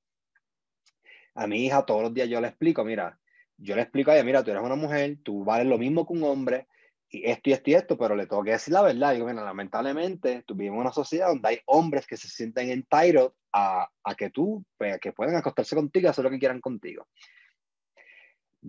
a 1.35 1.47
mi 1.47 1.67
hija 1.67 1.85
todos 1.85 2.03
los 2.03 2.15
días 2.15 2.29
yo 2.29 2.41
le 2.41 2.49
explico, 2.49 2.85
mira, 2.85 3.19
yo 3.59 3.77
le 3.77 3.83
explico 3.83 4.11
a 4.11 4.15
ella, 4.15 4.25
mira, 4.25 4.43
tú 4.43 4.51
eres 4.51 4.63
una 4.63 4.77
mujer, 4.77 5.19
tú 5.23 5.45
vales 5.45 5.67
lo 5.67 5.79
mismo 5.79 6.07
que 6.07 6.15
un 6.15 6.25
hombre, 6.25 6.67
y 7.11 7.29
esto 7.29 7.51
y 7.51 7.53
esto 7.53 7.71
y 7.71 7.75
esto, 7.75 7.99
pero 7.99 8.17
le 8.17 8.27
tengo 8.27 8.43
que 8.43 8.53
decir 8.53 8.73
la 8.73 8.81
verdad. 8.81 9.13
Digo, 9.13 9.27
mira, 9.27 9.45
lamentablemente, 9.45 10.43
tú 10.47 10.55
vivimos 10.55 10.77
en 10.77 10.81
una 10.81 10.93
sociedad 10.93 11.29
donde 11.29 11.47
hay 11.47 11.59
hombres 11.67 12.07
que 12.07 12.17
se 12.17 12.27
sienten 12.27 12.71
entitled 12.71 13.29
a, 13.53 13.87
a 14.03 14.15
que 14.15 14.31
tú, 14.31 14.65
pues, 14.79 14.99
que 14.99 15.13
pueden 15.13 15.37
acostarse 15.37 15.77
contigo 15.77 16.07
y 16.07 16.09
hacer 16.09 16.25
lo 16.25 16.31
que 16.31 16.39
quieran 16.39 16.63
contigo. 16.63 17.07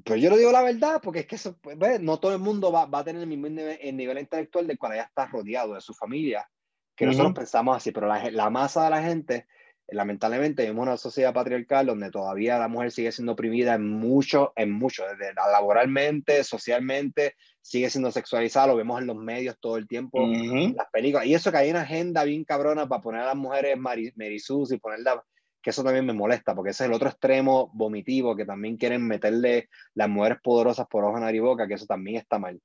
Pero 0.03 0.15
yo 0.15 0.29
lo 0.29 0.37
digo 0.37 0.51
la 0.51 0.63
verdad, 0.63 0.99
porque 1.03 1.19
es 1.19 1.27
que 1.27 1.35
eso, 1.35 1.57
pues, 1.61 2.01
no 2.01 2.19
todo 2.19 2.33
el 2.33 2.39
mundo 2.39 2.71
va, 2.71 2.85
va, 2.85 2.99
a 2.99 3.03
tener 3.03 3.21
el 3.21 3.27
mismo 3.27 3.47
nivel, 3.47 3.77
el 3.79 3.95
nivel 3.95 4.17
intelectual 4.17 4.65
del 4.65 4.79
cual 4.79 4.95
ya 4.95 5.03
está 5.03 5.27
rodeado 5.27 5.75
de 5.75 5.81
su 5.81 5.93
familia. 5.93 6.49
que 6.95 7.05
nosotros 7.05 7.33
pensamos 7.33 7.77
así, 7.77 7.91
pero 7.91 8.07
la, 8.07 8.31
la, 8.31 8.49
masa 8.49 8.85
de 8.85 8.89
la 8.89 9.03
gente, 9.03 9.45
lamentablemente, 9.87 10.63
vivimos 10.63 10.87
una 10.87 10.97
sociedad 10.97 11.31
patriarcal 11.31 11.85
donde 11.85 12.09
todavía 12.09 12.57
la 12.57 12.67
mujer 12.67 12.91
sigue 12.91 13.11
siendo 13.11 13.33
oprimida 13.33 13.75
en 13.75 13.87
mucho, 13.87 14.51
en 14.55 14.71
mucho, 14.71 15.03
desde 15.03 15.33
laboralmente, 15.35 16.43
socialmente, 16.43 17.35
sigue 17.61 17.91
siendo 17.91 18.11
sexualizada, 18.11 18.67
lo 18.67 18.75
vemos 18.75 18.99
en 18.99 19.07
los 19.07 19.17
medios 19.17 19.57
todo 19.59 19.77
el 19.77 19.87
tiempo, 19.87 20.25
las 20.25 20.89
películas, 20.91 21.27
y 21.27 21.35
eso 21.35 21.51
que 21.51 21.57
hay 21.57 21.69
una 21.69 21.81
agenda 21.81 22.23
bien 22.23 22.45
cabrona 22.45 22.87
para 22.87 23.01
poner 23.01 23.21
a 23.21 23.27
las 23.27 23.35
mujeres 23.35 23.77
merisus 24.15 24.71
y 24.71 24.77
ponerla 24.77 25.23
que 25.63 25.69
eso 25.69 25.83
también 25.83 26.05
me 26.05 26.13
molesta, 26.13 26.53
porque 26.53 26.71
ese 26.71 26.83
es 26.83 26.89
el 26.89 26.95
otro 26.95 27.07
extremo 27.07 27.71
vomitivo, 27.73 28.35
que 28.35 28.45
también 28.45 28.75
quieren 28.75 29.07
meterle 29.07 29.69
las 29.95 30.09
mujeres 30.09 30.39
poderosas 30.43 30.85
por 30.87 31.05
ojo, 31.05 31.17
nariz 31.17 31.37
y 31.37 31.41
boca, 31.41 31.67
que 31.67 31.75
eso 31.75 31.85
también 31.85 32.17
está 32.17 32.37
mal. 32.37 32.61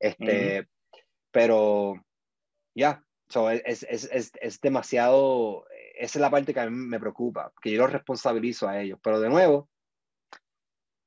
Este, 0.00 0.66
Pero 1.30 1.94
ya, 2.74 3.04
es, 3.64 3.84
es, 3.84 4.08
es, 4.10 4.32
es, 4.40 4.60
demasiado, 4.60 5.64
esa 5.96 6.18
es 6.18 6.20
la 6.20 6.30
parte 6.30 6.52
que 6.52 6.58
a 6.58 6.68
mí 6.68 6.76
me 6.76 6.98
preocupa, 6.98 7.52
que 7.62 7.70
yo 7.70 7.82
los 7.82 7.92
responsabilizo 7.92 8.68
a 8.68 8.80
ellos, 8.80 8.98
pero 9.00 9.20
de 9.20 9.28
nuevo, 9.28 9.68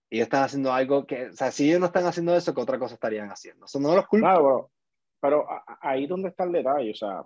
ellos 0.10 0.24
están 0.24 0.44
haciendo 0.44 0.72
algo 0.72 1.06
que, 1.06 1.28
o 1.28 1.34
sea, 1.34 1.52
si 1.52 1.68
ellos 1.68 1.82
no 1.82 1.88
están 1.88 2.06
haciendo 2.06 2.34
eso, 2.38 2.54
¿qué 2.54 2.62
otra 2.62 2.80
cosa 2.80 2.94
estarían 2.94 3.30
haciendo? 3.30 3.66
Eso 3.66 3.82
no 3.82 3.94
los 3.96 4.08
culpa. 4.08 4.28
Claro, 4.28 4.72
pero, 5.20 5.46
pero 5.46 5.64
ahí 5.82 6.08
donde 6.08 6.30
está 6.30 6.46
el 6.46 6.54
detalle, 6.54 6.91
o 6.91 6.96
sea, 6.96 7.26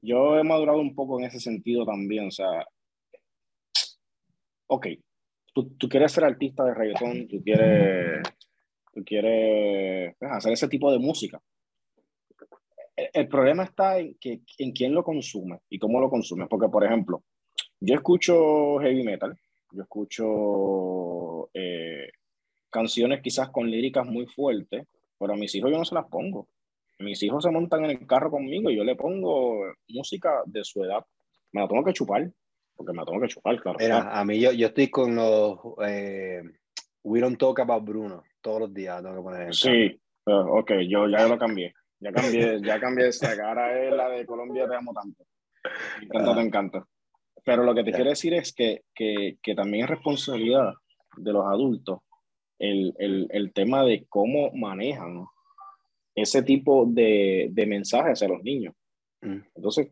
yo 0.00 0.38
he 0.38 0.44
madurado 0.44 0.78
un 0.78 0.94
poco 0.94 1.18
en 1.18 1.26
ese 1.26 1.40
sentido 1.40 1.84
también, 1.84 2.28
o 2.28 2.30
sea, 2.30 2.64
ok, 4.68 4.86
tú, 5.52 5.70
tú 5.76 5.88
quieres 5.88 6.12
ser 6.12 6.24
artista 6.24 6.64
de 6.64 6.74
reggaetón, 6.74 7.26
tú 7.28 7.42
quieres, 7.42 8.22
tú 8.92 9.02
quieres 9.04 10.14
pues, 10.18 10.30
hacer 10.30 10.52
ese 10.52 10.68
tipo 10.68 10.92
de 10.92 10.98
música. 10.98 11.40
El, 12.96 13.28
problema 13.28 13.64
está 13.64 13.98
en, 13.98 14.16
que, 14.20 14.40
en 14.58 14.72
quién 14.72 14.92
lo 14.92 15.04
consume 15.04 15.60
y 15.68 15.78
cómo 15.78 16.00
lo 16.00 16.10
consume. 16.10 16.46
Porque, 16.48 16.68
por 16.68 16.84
ejemplo, 16.84 17.22
yo 17.78 17.94
escucho 17.94 18.78
heavy 18.80 19.04
metal, 19.04 19.38
yo 19.70 19.82
escucho 19.82 21.48
eh, 21.54 22.08
canciones 22.70 23.22
quizás 23.22 23.50
con 23.50 23.70
líricas 23.70 24.04
muy 24.04 24.26
fuertes, 24.26 24.84
pero 25.16 25.32
a 25.32 25.36
mis 25.36 25.54
hijos 25.54 25.70
yo 25.70 25.78
no 25.78 25.84
se 25.84 25.94
las 25.94 26.06
pongo. 26.06 26.48
Mis 26.98 27.22
hijos 27.22 27.44
se 27.44 27.52
montan 27.52 27.84
en 27.84 27.92
el 27.92 28.06
carro 28.06 28.32
conmigo 28.32 28.68
y 28.68 28.76
yo 28.76 28.82
le 28.82 28.96
pongo 28.96 29.60
música 29.88 30.42
de 30.46 30.64
su 30.64 30.82
edad. 30.82 31.04
Me 31.52 31.60
la 31.60 31.68
tengo 31.68 31.84
que 31.84 31.92
chupar 31.92 32.28
porque 32.78 32.92
me 32.92 33.04
tengo 33.04 33.20
que 33.20 33.26
chupar, 33.26 33.60
claro. 33.60 33.76
Mira, 33.80 34.16
a 34.16 34.24
mí 34.24 34.38
yo, 34.38 34.52
yo 34.52 34.68
estoy 34.68 34.88
con 34.88 35.16
los 35.16 35.58
eh, 35.84 36.40
We 37.02 37.20
Don't 37.20 37.36
Talk 37.36 37.58
About 37.58 37.84
Bruno 37.84 38.22
todos 38.40 38.60
los 38.60 38.72
días, 38.72 39.02
tengo 39.02 39.16
que 39.16 39.22
poner. 39.22 39.54
sí, 39.54 40.00
ok, 40.24 40.72
yo 40.88 41.08
ya 41.08 41.26
lo 41.26 41.36
cambié. 41.36 41.74
Ya 41.98 42.12
cambié, 42.12 42.60
ya 42.62 42.78
cambié 42.78 43.08
esa. 43.08 43.32
Ahora 43.44 43.76
es 43.82 43.92
la 43.92 44.08
de 44.10 44.24
Colombia, 44.24 44.68
te 44.68 44.76
amo 44.76 44.92
tanto. 44.94 45.24
Me 45.98 46.04
encanta, 46.04 46.34
te 46.36 46.40
encanta. 46.40 46.86
Pero 47.44 47.64
lo 47.64 47.74
que 47.74 47.82
te 47.82 47.90
quiero 47.90 48.10
decir 48.10 48.32
es 48.34 48.52
que, 48.52 48.82
que, 48.94 49.38
que, 49.42 49.54
también 49.56 49.82
es 49.82 49.90
responsabilidad 49.90 50.74
de 51.16 51.32
los 51.32 51.44
adultos 51.46 51.98
el, 52.60 52.94
el, 52.98 53.26
el 53.30 53.52
tema 53.52 53.82
de 53.82 54.06
cómo 54.08 54.52
manejan 54.52 55.24
ese 56.14 56.44
tipo 56.44 56.86
de, 56.86 57.48
de 57.50 57.66
mensajes 57.66 58.22
a 58.22 58.28
los 58.28 58.40
niños. 58.44 58.74
Mm. 59.22 59.40
Entonces, 59.56 59.88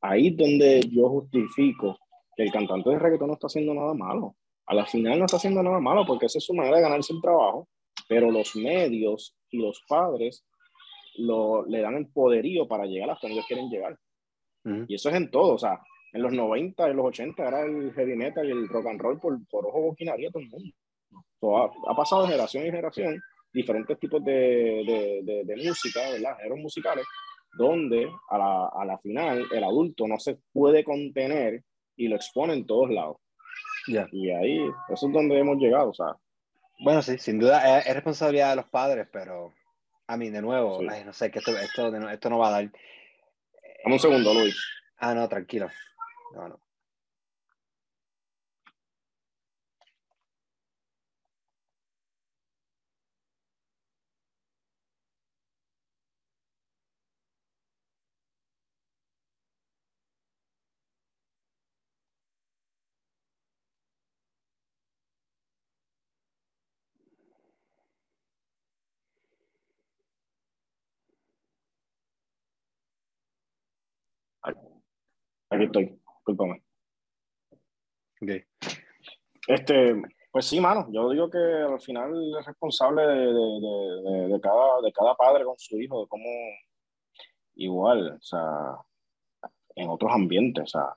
ahí 0.00 0.28
es 0.28 0.36
donde 0.38 0.80
yo 0.90 1.10
justifico 1.10 1.98
el 2.42 2.52
cantante 2.52 2.90
de 2.90 2.98
reggaetón 2.98 3.28
no 3.28 3.34
está 3.34 3.48
haciendo 3.48 3.74
nada 3.74 3.94
malo. 3.94 4.36
A 4.66 4.74
la 4.74 4.86
final 4.86 5.18
no 5.18 5.24
está 5.24 5.36
haciendo 5.36 5.62
nada 5.62 5.80
malo 5.80 6.04
porque 6.06 6.26
esa 6.26 6.38
es 6.38 6.44
su 6.44 6.54
manera 6.54 6.76
de 6.76 6.82
ganarse 6.82 7.12
el 7.12 7.20
trabajo, 7.20 7.68
pero 8.08 8.30
los 8.30 8.56
medios 8.56 9.36
y 9.50 9.58
los 9.58 9.82
padres 9.88 10.44
lo, 11.16 11.66
le 11.66 11.80
dan 11.80 11.96
el 11.96 12.06
poderío 12.08 12.66
para 12.66 12.86
llegar 12.86 13.10
hasta 13.10 13.26
donde 13.26 13.38
ellos 13.38 13.46
quieren 13.46 13.68
llegar. 13.68 13.98
Y 14.88 14.94
eso 14.94 15.08
es 15.08 15.14
en 15.14 15.30
todo, 15.30 15.54
o 15.54 15.58
sea, 15.58 15.80
en 16.12 16.22
los 16.22 16.32
90, 16.32 16.88
en 16.88 16.96
los 16.96 17.06
80 17.06 17.48
era 17.48 17.62
el 17.64 17.92
heavy 17.94 18.14
metal 18.14 18.46
y 18.46 18.52
el 18.52 18.68
rock 18.68 18.86
and 18.86 19.00
roll 19.00 19.18
por, 19.18 19.38
por 19.48 19.66
ojo 19.66 19.80
boquinaría 19.80 20.30
todo 20.30 20.42
el 20.42 20.50
mundo. 20.50 21.66
ha, 21.88 21.96
pasado 21.96 22.22
de 22.22 22.28
generación 22.28 22.64
en 22.64 22.70
generación 22.70 23.22
diferentes 23.52 23.98
tipos 23.98 24.22
de, 24.22 25.22
de, 25.24 25.44
de, 25.44 25.56
música, 25.56 26.00
¿verdad? 26.10 26.36
Géneros 26.36 26.58
musicales, 26.58 27.06
donde 27.56 28.08
a 28.28 28.38
la, 28.38 28.66
a 28.66 28.84
la 28.84 28.98
final 28.98 29.46
el 29.50 29.64
adulto 29.64 30.06
no 30.06 30.18
se 30.18 30.38
puede 30.52 30.84
contener 30.84 31.64
y 32.00 32.08
lo 32.08 32.16
expone 32.16 32.54
en 32.54 32.66
todos 32.66 32.90
lados. 32.90 33.18
ya 33.86 34.08
Y 34.10 34.30
ahí, 34.30 34.58
eso 34.88 35.06
es 35.06 35.12
donde 35.12 35.38
hemos 35.38 35.58
llegado, 35.58 35.90
o 35.90 35.94
sea. 35.94 36.16
Bueno, 36.82 37.02
sí, 37.02 37.18
sin 37.18 37.38
duda 37.38 37.80
es, 37.80 37.94
responsabilidad 37.94 38.50
de 38.50 38.56
los 38.56 38.68
padres, 38.68 39.06
pero 39.12 39.52
a 40.06 40.16
mí, 40.16 40.30
de 40.30 40.40
nuevo, 40.40 40.80
no 40.82 41.12
sé, 41.12 41.30
que 41.30 41.40
esto, 41.40 41.56
esto, 41.58 41.94
esto 42.08 42.30
no 42.30 42.38
va 42.38 42.48
a 42.48 42.50
dar. 42.52 42.72
Dame 43.84 43.94
un 43.96 43.98
segundo, 44.00 44.32
Luis. 44.32 44.56
Ah, 44.96 45.14
no, 45.14 45.28
tranquilo. 45.28 45.68
No, 46.34 46.48
no. 46.48 46.60
Aquí 75.60 75.66
estoy, 75.66 76.00
discúlpame. 76.16 76.62
Este, 79.46 80.02
pues 80.32 80.46
sí, 80.46 80.58
mano, 80.58 80.88
yo 80.90 81.10
digo 81.10 81.28
que 81.28 81.36
al 81.38 81.80
final 81.82 82.14
es 82.38 82.46
responsable 82.46 83.06
de, 83.06 83.26
de, 83.26 84.28
de, 84.28 84.40
cada, 84.40 84.80
de 84.80 84.90
cada 84.90 85.14
padre 85.16 85.44
con 85.44 85.58
su 85.58 85.78
hijo, 85.78 86.00
de 86.00 86.08
cómo 86.08 86.24
igual, 87.56 88.16
o 88.16 88.22
sea, 88.22 88.78
en 89.74 89.90
otros 89.90 90.10
ambientes, 90.14 90.62
o 90.62 90.66
sea, 90.66 90.94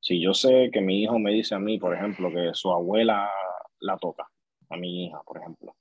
si 0.00 0.22
yo 0.22 0.32
sé 0.32 0.70
que 0.72 0.80
mi 0.80 1.02
hijo 1.02 1.18
me 1.18 1.32
dice 1.32 1.54
a 1.54 1.58
mí, 1.58 1.78
por 1.78 1.94
ejemplo, 1.94 2.30
que 2.30 2.54
su 2.54 2.72
abuela 2.72 3.30
la 3.80 3.98
toca, 3.98 4.26
a 4.70 4.76
mi 4.78 5.04
hija, 5.04 5.20
por 5.26 5.36
ejemplo, 5.36 5.76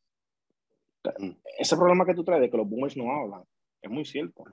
ese 1.58 1.78
problema 1.78 2.06
que 2.06 2.16
tú 2.16 2.26
traes 2.26 2.42
de 2.42 2.50
que 2.50 2.58
los 2.58 2.68
boomers 2.68 2.98
no 2.98 3.10
hablan, 3.16 3.46
es 3.82 3.90
muy 3.90 4.04
cierto. 4.04 4.44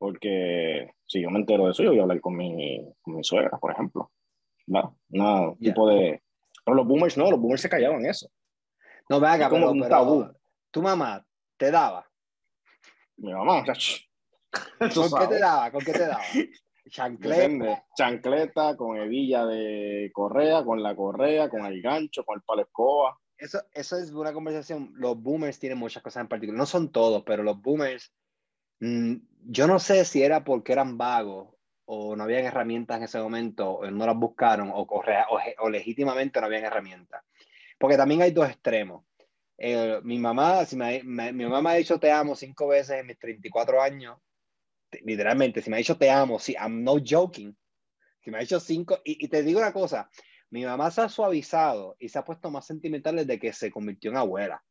Porque 0.00 0.94
si 1.06 1.20
yo 1.20 1.28
me 1.28 1.40
entero 1.40 1.66
de 1.66 1.72
eso, 1.72 1.82
yo 1.82 1.90
voy 1.90 1.98
a 1.98 2.02
hablar 2.02 2.22
con 2.22 2.34
mi, 2.34 2.90
con 3.02 3.16
mi 3.16 3.22
suegra, 3.22 3.58
por 3.58 3.70
ejemplo. 3.70 4.10
No, 4.66 4.96
no, 5.10 5.58
tipo 5.60 5.86
de... 5.88 6.22
Pero 6.64 6.74
los 6.74 6.86
boomers 6.86 7.18
no, 7.18 7.30
los 7.30 7.38
boomers 7.38 7.60
se 7.60 7.68
callaban 7.68 8.06
eso. 8.06 8.30
No, 9.10 9.20
venga, 9.20 9.50
como 9.50 9.70
un 9.70 9.86
tabú. 9.86 10.26
Tu 10.70 10.80
mamá 10.80 11.22
te 11.58 11.70
daba. 11.70 12.08
Mi 13.18 13.30
mamá, 13.30 13.62
¿Con 14.78 15.20
qué 15.20 15.26
te 15.28 15.38
daba? 15.38 15.70
¿Con 15.70 15.84
qué 15.84 15.92
te 15.92 16.06
daba? 16.06 16.22
Chancleta. 16.88 17.84
Chancleta 17.94 18.76
con 18.78 18.96
hebilla 18.96 19.44
de 19.44 20.10
correa, 20.14 20.64
con 20.64 20.82
la 20.82 20.96
correa, 20.96 21.50
con 21.50 21.66
el 21.66 21.82
gancho, 21.82 22.24
con 22.24 22.38
el 22.38 22.42
palo 22.42 22.62
escoba. 22.62 23.18
Eso, 23.36 23.60
eso 23.74 23.98
es 23.98 24.12
una 24.12 24.32
conversación. 24.32 24.92
Los 24.94 25.20
boomers 25.22 25.58
tienen 25.58 25.76
muchas 25.76 26.02
cosas 26.02 26.22
en 26.22 26.28
particular. 26.28 26.58
No 26.58 26.64
son 26.64 26.90
todos, 26.90 27.22
pero 27.22 27.42
los 27.42 27.60
boomers 27.60 28.10
Mm, 28.80 29.16
yo 29.44 29.66
no 29.66 29.78
sé 29.78 30.04
si 30.04 30.22
era 30.22 30.44
porque 30.44 30.72
eran 30.72 30.98
vagos 30.98 31.48
o 31.84 32.14
no 32.14 32.24
habían 32.24 32.44
herramientas 32.44 32.98
en 32.98 33.04
ese 33.04 33.18
momento, 33.18 33.70
o 33.70 33.90
no 33.90 34.06
las 34.06 34.16
buscaron, 34.16 34.70
o, 34.70 34.86
o, 34.86 35.70
legítimamente 35.70 36.40
no 36.40 36.46
habían 36.46 36.64
herramientas. 36.64 37.22
Porque 37.78 37.96
también 37.96 38.22
hay 38.22 38.30
dos 38.30 38.48
extremos. 38.48 39.04
Mi 40.04 40.18
mamá, 40.18 40.64
si 40.64 40.76
me, 40.76 41.02
mi 41.02 41.44
mamá 41.44 41.60
me 41.60 41.70
ha 41.70 41.74
dicho 41.74 41.98
te 41.98 42.10
amo 42.10 42.36
cinco 42.36 42.68
veces 42.68 43.00
en 43.00 43.06
mis 43.08 43.18
34 43.18 43.82
años, 43.82 44.18
literalmente, 45.02 45.62
si 45.62 45.68
me 45.70 45.76
ha 45.76 45.78
dicho 45.78 45.98
te 45.98 46.10
amo, 46.10 46.38
si 46.38 46.52
I'm 46.52 46.84
no 46.84 46.96
joking, 47.04 47.56
si 48.20 48.30
me 48.30 48.38
ha 48.38 48.40
dicho 48.40 48.60
cinco, 48.60 49.00
y, 49.04 49.24
y, 49.24 49.28
te 49.28 49.42
digo 49.42 49.58
una 49.58 49.72
cosa, 49.72 50.08
mi 50.50 50.64
mamá 50.64 50.90
se 50.90 51.02
ha 51.02 51.08
suavizado 51.08 51.96
y 51.98 52.08
se 52.08 52.18
ha 52.18 52.24
puesto 52.24 52.50
más 52.50 52.66
sentimental 52.66 53.16
desde 53.16 53.38
que 53.38 53.52
se 53.52 53.70
convirtió 53.70 54.10
en 54.12 54.18
abuela 54.18 54.62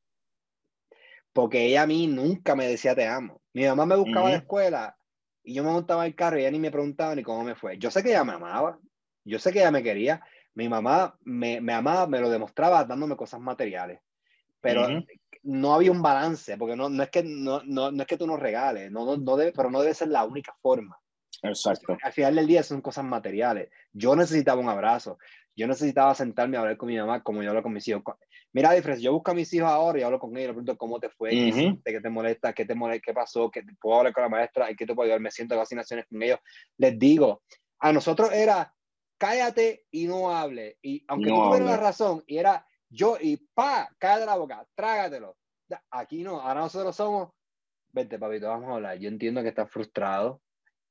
porque 1.33 1.65
ella 1.65 1.83
a 1.83 1.87
mí 1.87 2.07
nunca 2.07 2.55
me 2.55 2.67
decía 2.67 2.95
te 2.95 3.07
amo. 3.07 3.41
Mi 3.53 3.65
mamá 3.65 3.85
me 3.85 3.95
buscaba 3.95 4.27
en 4.27 4.33
la 4.33 4.37
escuela 4.39 4.97
y 5.43 5.53
yo 5.53 5.63
me 5.63 5.71
montaba 5.71 6.05
en 6.05 6.11
el 6.11 6.15
carro 6.15 6.37
y 6.37 6.41
ella 6.41 6.51
ni 6.51 6.59
me 6.59 6.71
preguntaba 6.71 7.15
ni 7.15 7.23
cómo 7.23 7.43
me 7.43 7.55
fue. 7.55 7.77
Yo 7.77 7.91
sé 7.91 8.03
que 8.03 8.09
ella 8.09 8.23
me 8.23 8.33
amaba, 8.33 8.79
yo 9.23 9.39
sé 9.39 9.51
que 9.51 9.59
ella 9.59 9.71
me 9.71 9.83
quería. 9.83 10.21
Mi 10.55 10.67
mamá 10.67 11.17
me, 11.21 11.61
me 11.61 11.73
amaba, 11.73 12.07
me 12.07 12.19
lo 12.19 12.29
demostraba 12.29 12.83
dándome 12.83 13.15
cosas 13.15 13.39
materiales, 13.39 14.01
pero 14.59 14.87
no 15.43 15.73
había 15.73 15.91
un 15.91 16.01
balance, 16.01 16.57
porque 16.57 16.75
no, 16.75 16.89
no, 16.89 17.03
es, 17.03 17.09
que, 17.09 17.23
no, 17.23 17.61
no, 17.63 17.91
no 17.91 18.01
es 18.01 18.07
que 18.07 18.17
tú 18.17 18.27
nos 18.27 18.39
regales, 18.39 18.91
no, 18.91 19.17
no, 19.17 19.37
debe, 19.37 19.53
pero 19.53 19.69
no 19.71 19.81
debe 19.81 19.93
ser 19.93 20.09
la 20.09 20.25
única 20.25 20.55
forma. 20.61 20.99
Exacto. 21.41 21.97
Al 22.01 22.11
final 22.11 22.35
del 22.35 22.47
día 22.47 22.63
son 22.63 22.81
cosas 22.81 23.05
materiales. 23.05 23.69
Yo 23.93 24.15
necesitaba 24.15 24.59
un 24.59 24.67
abrazo. 24.67 25.17
Yo 25.59 25.67
necesitaba 25.67 26.15
sentarme 26.15 26.55
a 26.55 26.61
hablar 26.61 26.77
con 26.77 26.87
mi 26.87 26.97
mamá 26.97 27.21
como 27.21 27.43
yo 27.43 27.49
hablo 27.49 27.61
con 27.61 27.73
mis 27.73 27.85
hijos. 27.87 28.03
Mira, 28.53 28.71
diferencia, 28.71 29.03
yo 29.03 29.13
busco 29.13 29.31
a 29.31 29.33
mis 29.33 29.53
hijos 29.53 29.69
ahora 29.69 29.99
y 29.99 30.03
hablo 30.03 30.17
con 30.17 30.31
ellos, 30.31 30.47
le 30.47 30.53
pregunto 30.53 30.77
cómo 30.77 30.99
te 30.99 31.09
fue, 31.09 31.31
qué, 31.83 31.99
te 32.01 32.09
molesta, 32.09 32.53
qué 32.53 32.65
te 32.65 32.75
molesta, 32.75 33.03
qué 33.05 33.13
pasó, 33.13 33.51
qué 33.51 33.63
puedo 33.79 33.97
hablar 33.97 34.13
con 34.13 34.23
la 34.23 34.29
maestra, 34.29 34.73
qué 34.73 34.85
te 34.85 34.95
puedo 34.95 35.05
ayudar, 35.05 35.19
me 35.19 35.31
siento 35.31 35.55
en 35.55 35.59
vacunaciones 35.59 36.05
con 36.07 36.23
ellos. 36.23 36.39
Les 36.77 36.97
digo, 36.97 37.43
a 37.79 37.91
nosotros 37.91 38.31
era 38.31 38.73
cállate 39.17 39.85
y 39.91 40.07
no 40.07 40.31
hable. 40.31 40.77
Y 40.81 41.03
aunque 41.09 41.29
no 41.29 41.35
tú 41.35 41.41
tuvieras 41.49 41.67
la 41.67 41.77
razón, 41.77 42.23
y 42.25 42.37
era 42.37 42.65
yo 42.89 43.17
y 43.19 43.35
pa, 43.53 43.93
cállate 43.99 44.25
la 44.25 44.37
boca, 44.37 44.65
trágatelo. 44.73 45.35
Aquí 45.91 46.23
no, 46.23 46.39
ahora 46.39 46.61
nosotros 46.61 46.95
somos, 46.95 47.31
vete 47.91 48.17
papito, 48.17 48.47
vamos 48.47 48.69
a 48.69 48.75
hablar. 48.75 48.97
Yo 48.97 49.09
entiendo 49.09 49.43
que 49.43 49.49
estás 49.49 49.69
frustrado, 49.69 50.41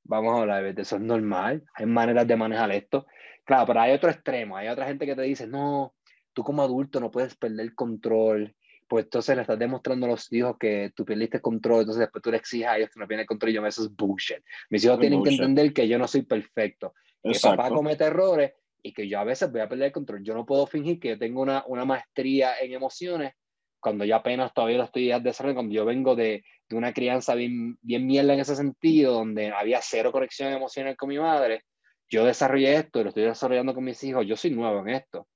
vamos 0.04 0.36
a 0.36 0.42
hablar, 0.42 0.62
vete, 0.62 0.82
eso 0.82 0.96
es 0.96 1.02
normal, 1.02 1.64
hay 1.74 1.86
maneras 1.86 2.26
de 2.26 2.36
manejar 2.36 2.70
esto. 2.72 3.06
Claro, 3.48 3.64
pero 3.64 3.80
hay 3.80 3.94
otro 3.94 4.10
extremo, 4.10 4.58
hay 4.58 4.68
otra 4.68 4.84
gente 4.84 5.06
que 5.06 5.16
te 5.16 5.22
dice, 5.22 5.46
no, 5.46 5.94
tú 6.34 6.44
como 6.44 6.62
adulto 6.62 7.00
no 7.00 7.10
puedes 7.10 7.34
perder 7.34 7.60
el 7.60 7.74
control, 7.74 8.54
pues 8.86 9.06
entonces 9.06 9.36
le 9.36 9.40
estás 9.40 9.58
demostrando 9.58 10.04
a 10.04 10.10
los 10.10 10.30
hijos 10.34 10.58
que 10.60 10.92
tú 10.94 11.06
perdiste 11.06 11.40
control, 11.40 11.80
entonces 11.80 12.00
después 12.00 12.22
tú 12.22 12.30
le 12.30 12.36
exiges 12.36 12.68
a 12.68 12.76
ellos 12.76 12.90
que 12.92 13.00
no 13.00 13.06
tienen 13.06 13.24
control 13.24 13.50
y 13.50 13.54
yo, 13.54 13.64
eso 13.64 13.84
es 13.84 13.96
bullshit. 13.96 14.36
Mis 14.68 14.84
hijos 14.84 15.00
tienen 15.00 15.22
que 15.22 15.30
entender 15.30 15.72
que 15.72 15.88
yo 15.88 15.98
no 15.98 16.06
soy 16.06 16.24
perfecto, 16.24 16.92
que 17.22 17.38
papá 17.42 17.70
comete 17.70 18.04
errores 18.04 18.52
y 18.82 18.92
que 18.92 19.08
yo 19.08 19.18
a 19.18 19.24
veces 19.24 19.50
voy 19.50 19.62
a 19.62 19.68
perder 19.70 19.86
el 19.86 19.92
control. 19.92 20.22
Yo 20.22 20.34
no 20.34 20.44
puedo 20.44 20.66
fingir 20.66 21.00
que 21.00 21.08
yo 21.08 21.18
tengo 21.18 21.40
una, 21.40 21.64
una 21.68 21.86
maestría 21.86 22.58
en 22.60 22.74
emociones 22.74 23.32
cuando 23.80 24.04
yo 24.04 24.14
apenas 24.14 24.52
todavía 24.52 24.76
lo 24.76 24.84
estoy 24.84 25.06
desarrollando, 25.22 25.60
cuando 25.60 25.74
yo 25.74 25.86
vengo 25.86 26.14
de, 26.14 26.44
de, 26.68 26.76
una 26.76 26.92
crianza 26.92 27.34
bien, 27.34 27.78
bien 27.80 28.06
mierda 28.06 28.34
en 28.34 28.40
ese 28.40 28.56
sentido, 28.56 29.14
donde 29.14 29.52
había 29.52 29.80
cero 29.80 30.12
conexión 30.12 30.52
emocional 30.52 30.98
con 30.98 31.08
mi 31.08 31.18
madre, 31.18 31.62
yo 32.10 32.24
desarrollé 32.24 32.74
esto 32.74 33.00
y 33.00 33.04
lo 33.04 33.08
estoy 33.10 33.24
desarrollando 33.24 33.74
con 33.74 33.84
mis 33.84 34.02
hijos, 34.04 34.26
yo 34.26 34.36
soy 34.36 34.50
nuevo 34.50 34.80
en 34.80 34.88
esto. 34.90 35.28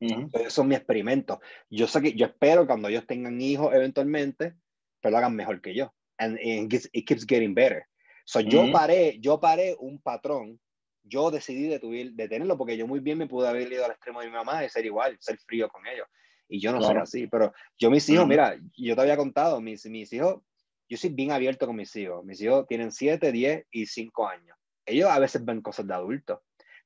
Eso 0.00 0.62
es 0.62 0.68
mi 0.68 0.74
experimento. 0.74 1.40
Yo 1.70 1.86
sé 1.86 2.02
que 2.02 2.12
yo 2.14 2.26
espero 2.26 2.66
cuando 2.66 2.88
ellos 2.88 3.06
tengan 3.06 3.40
hijos 3.40 3.72
eventualmente, 3.72 4.54
pero 5.00 5.12
lo 5.12 5.18
hagan 5.18 5.36
mejor 5.36 5.60
que 5.60 5.74
yo. 5.74 5.94
And, 6.18 6.38
it, 6.40 7.06
keeps 7.06 7.24
getting 7.24 7.54
better. 7.54 7.86
So 8.24 8.40
yo 8.40 8.70
paré, 8.72 9.18
yo 9.20 9.38
paré 9.40 9.76
un 9.78 10.00
patrón. 10.00 10.60
Yo 11.04 11.30
decidí 11.30 11.68
detenerlo 11.68 12.56
porque 12.56 12.76
yo 12.76 12.86
muy 12.86 13.00
bien 13.00 13.18
me 13.18 13.26
pude 13.26 13.48
haber 13.48 13.70
ido 13.70 13.84
al 13.84 13.92
extremo 13.92 14.20
de 14.20 14.26
mi 14.26 14.32
mamá 14.32 14.64
y 14.64 14.68
ser 14.68 14.86
igual, 14.86 15.16
ser 15.20 15.38
frío 15.38 15.68
con 15.68 15.86
ellos. 15.86 16.06
Y 16.48 16.60
yo 16.60 16.72
no 16.72 16.82
soy 16.82 16.96
así, 16.96 17.26
pero 17.26 17.52
yo 17.78 17.90
mis 17.90 18.08
hijos, 18.08 18.26
mira, 18.26 18.56
yo 18.76 18.94
te 18.94 19.00
había 19.00 19.16
contado, 19.16 19.60
mis, 19.60 19.86
mis 19.86 20.12
hijos, 20.12 20.42
yo 20.88 20.96
soy 20.96 21.10
bien 21.10 21.32
abierto 21.32 21.66
con 21.66 21.76
mis 21.76 21.94
hijos. 21.96 22.24
Mis 22.24 22.40
hijos 22.40 22.66
tienen 22.66 22.92
7, 22.92 23.32
10 23.32 23.66
y 23.70 23.86
5 23.86 24.28
años. 24.28 24.56
Ellos 24.86 25.10
a 25.10 25.18
veces 25.18 25.44
ven 25.44 25.62
cosas 25.62 25.86
de 25.86 25.94
adultos, 25.94 26.40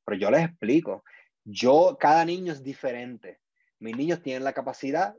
pero 0.04 0.18
yo 0.18 0.30
les 0.30 0.44
explico. 0.44 1.04
Yo, 1.44 1.96
cada 1.98 2.24
niño 2.24 2.52
es 2.52 2.62
diferente. 2.62 3.40
Mis 3.78 3.96
niños 3.96 4.22
tienen 4.22 4.44
la 4.44 4.52
capacidad, 4.52 5.14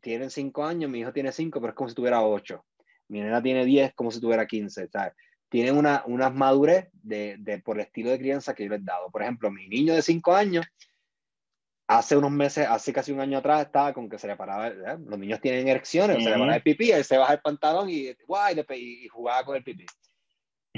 tienen 0.00 0.30
5 0.30 0.64
años, 0.64 0.90
mi 0.90 1.00
hijo 1.00 1.12
tiene 1.12 1.32
5, 1.32 1.60
pero 1.60 1.70
es 1.70 1.76
como 1.76 1.88
si 1.88 1.94
tuviera 1.94 2.22
8. 2.22 2.64
Mi 3.08 3.20
nena 3.20 3.42
tiene 3.42 3.64
10, 3.64 3.94
como 3.94 4.10
si 4.10 4.20
tuviera 4.20 4.46
15. 4.46 4.88
¿sabes? 4.88 5.12
Tienen 5.48 5.76
una, 5.76 6.02
una 6.06 6.30
madurez 6.30 6.88
de, 6.92 7.36
de, 7.38 7.60
por 7.60 7.76
el 7.76 7.84
estilo 7.84 8.10
de 8.10 8.18
crianza 8.18 8.54
que 8.54 8.64
yo 8.64 8.70
les 8.70 8.80
he 8.80 8.84
dado. 8.84 9.10
Por 9.10 9.22
ejemplo, 9.22 9.50
mi 9.50 9.68
niño 9.68 9.94
de 9.94 10.02
5 10.02 10.34
años, 10.34 10.66
hace 11.88 12.16
unos 12.16 12.32
meses, 12.32 12.66
hace 12.68 12.92
casi 12.92 13.12
un 13.12 13.20
año 13.20 13.38
atrás, 13.38 13.66
estaba 13.66 13.92
con 13.92 14.08
que 14.08 14.18
se 14.18 14.26
le 14.26 14.36
paraba, 14.36 14.70
los 14.70 15.18
niños 15.18 15.40
tienen 15.40 15.68
erecciones, 15.68 16.16
se 16.22 16.30
le 16.30 16.32
paraba 16.32 16.56
el 16.56 16.62
pipí, 16.62 16.90
él 16.90 17.04
se 17.04 17.16
baja 17.16 17.34
el 17.34 17.40
pantalón 17.40 17.88
y, 17.88 18.12
guay, 18.26 18.56
y, 18.70 19.04
y 19.04 19.08
jugaba 19.08 19.44
con 19.44 19.56
el 19.56 19.62
pipí. 19.62 19.86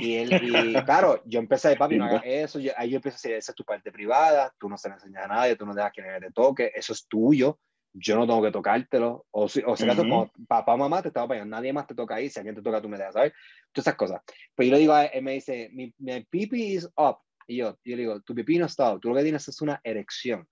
Y, 0.01 0.15
él, 0.15 0.31
y 0.79 0.85
claro, 0.85 1.23
yo 1.25 1.41
empecé, 1.41 1.77
papi, 1.77 1.97
no 1.97 2.05
hagas 2.05 2.23
eso. 2.25 2.59
ahí 2.77 2.91
yo 2.91 2.97
empiezo 2.97 3.17
a 3.17 3.19
decir, 3.19 3.33
esa 3.33 3.53
es 3.53 3.57
tu 3.57 3.65
parte 3.65 3.93
privada, 3.93 4.53
tú 4.59 4.69
no 4.69 4.77
se 4.77 4.89
le 4.89 4.95
enseñas 4.95 5.25
a 5.25 5.29
nadie, 5.29 5.57
tú 5.57 5.67
no 5.67 5.75
dejas 5.75 5.93
que 5.93 6.03
nadie 6.03 6.21
te 6.21 6.33
toque, 6.33 6.73
eso 6.75 6.93
es 6.93 7.07
tuyo, 7.07 7.59
yo 7.93 8.17
no 8.17 8.27
tengo 8.27 8.43
que 8.43 8.51
tocártelo. 8.51 9.27
O 9.31 9.49
si, 9.49 9.63
o 9.67 9.77
si 9.77 9.85
acaso, 9.85 10.05
papá 10.47 10.75
o 10.75 10.79
mamá 10.79 11.03
te 11.03 11.09
estaba 11.09 11.29
pagando, 11.29 11.57
nadie 11.57 11.73
más 11.73 11.87
te 11.87 11.95
toca 11.95 12.17
ahí, 12.17 12.31
si 12.31 12.39
alguien 12.39 12.55
te 12.55 12.63
toca, 12.63 12.81
tú 12.81 12.89
me 12.89 12.97
dejas, 12.97 13.15
¿sabes? 13.15 13.33
Todas 13.73 13.87
esas 13.87 13.97
cosas. 13.97 14.23
Pues 14.55 14.69
yo 14.69 14.75
le 14.75 14.81
digo 14.81 14.93
a 14.93 15.05
él, 15.05 15.23
me 15.23 15.33
dice, 15.33 15.71
mi, 15.73 15.93
mi 15.99 16.25
pipi 16.25 16.75
is 16.75 16.89
up. 16.97 17.19
Y 17.47 17.57
yo, 17.57 17.79
yo 17.85 17.97
le 17.97 18.03
digo, 18.03 18.21
tu 18.21 18.35
pipi 18.35 18.59
no 18.59 18.67
está 18.67 18.93
up, 18.93 19.01
tú 19.01 19.09
lo 19.09 19.15
que 19.15 19.23
tienes 19.23 19.49
es 19.49 19.61
una 19.63 19.81
erección. 19.83 20.47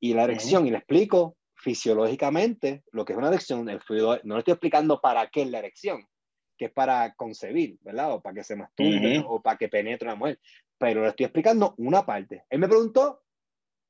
Y 0.00 0.14
la 0.14 0.24
erección, 0.24 0.66
y 0.66 0.70
le 0.70 0.78
explico 0.78 1.36
fisiológicamente 1.54 2.82
lo 2.90 3.04
que 3.04 3.12
es 3.12 3.18
una 3.18 3.28
erección, 3.28 3.68
el 3.68 3.80
fluido, 3.80 4.18
no 4.24 4.34
le 4.34 4.40
estoy 4.40 4.52
explicando 4.52 5.00
para 5.00 5.28
qué 5.28 5.42
es 5.42 5.50
la 5.50 5.60
erección 5.60 6.04
que 6.62 6.66
es 6.66 6.72
para 6.72 7.12
concebir, 7.14 7.76
¿verdad? 7.82 8.12
O 8.12 8.22
para 8.22 8.34
que 8.34 8.44
se 8.44 8.54
masturbe 8.54 9.20
o 9.26 9.42
para 9.42 9.58
que 9.58 9.68
penetre 9.68 10.06
una 10.06 10.14
mujer. 10.14 10.38
Pero 10.78 11.02
le 11.02 11.08
estoy 11.08 11.24
explicando 11.24 11.74
una 11.78 12.06
parte. 12.06 12.44
Él 12.48 12.60
me 12.60 12.68
preguntó, 12.68 13.24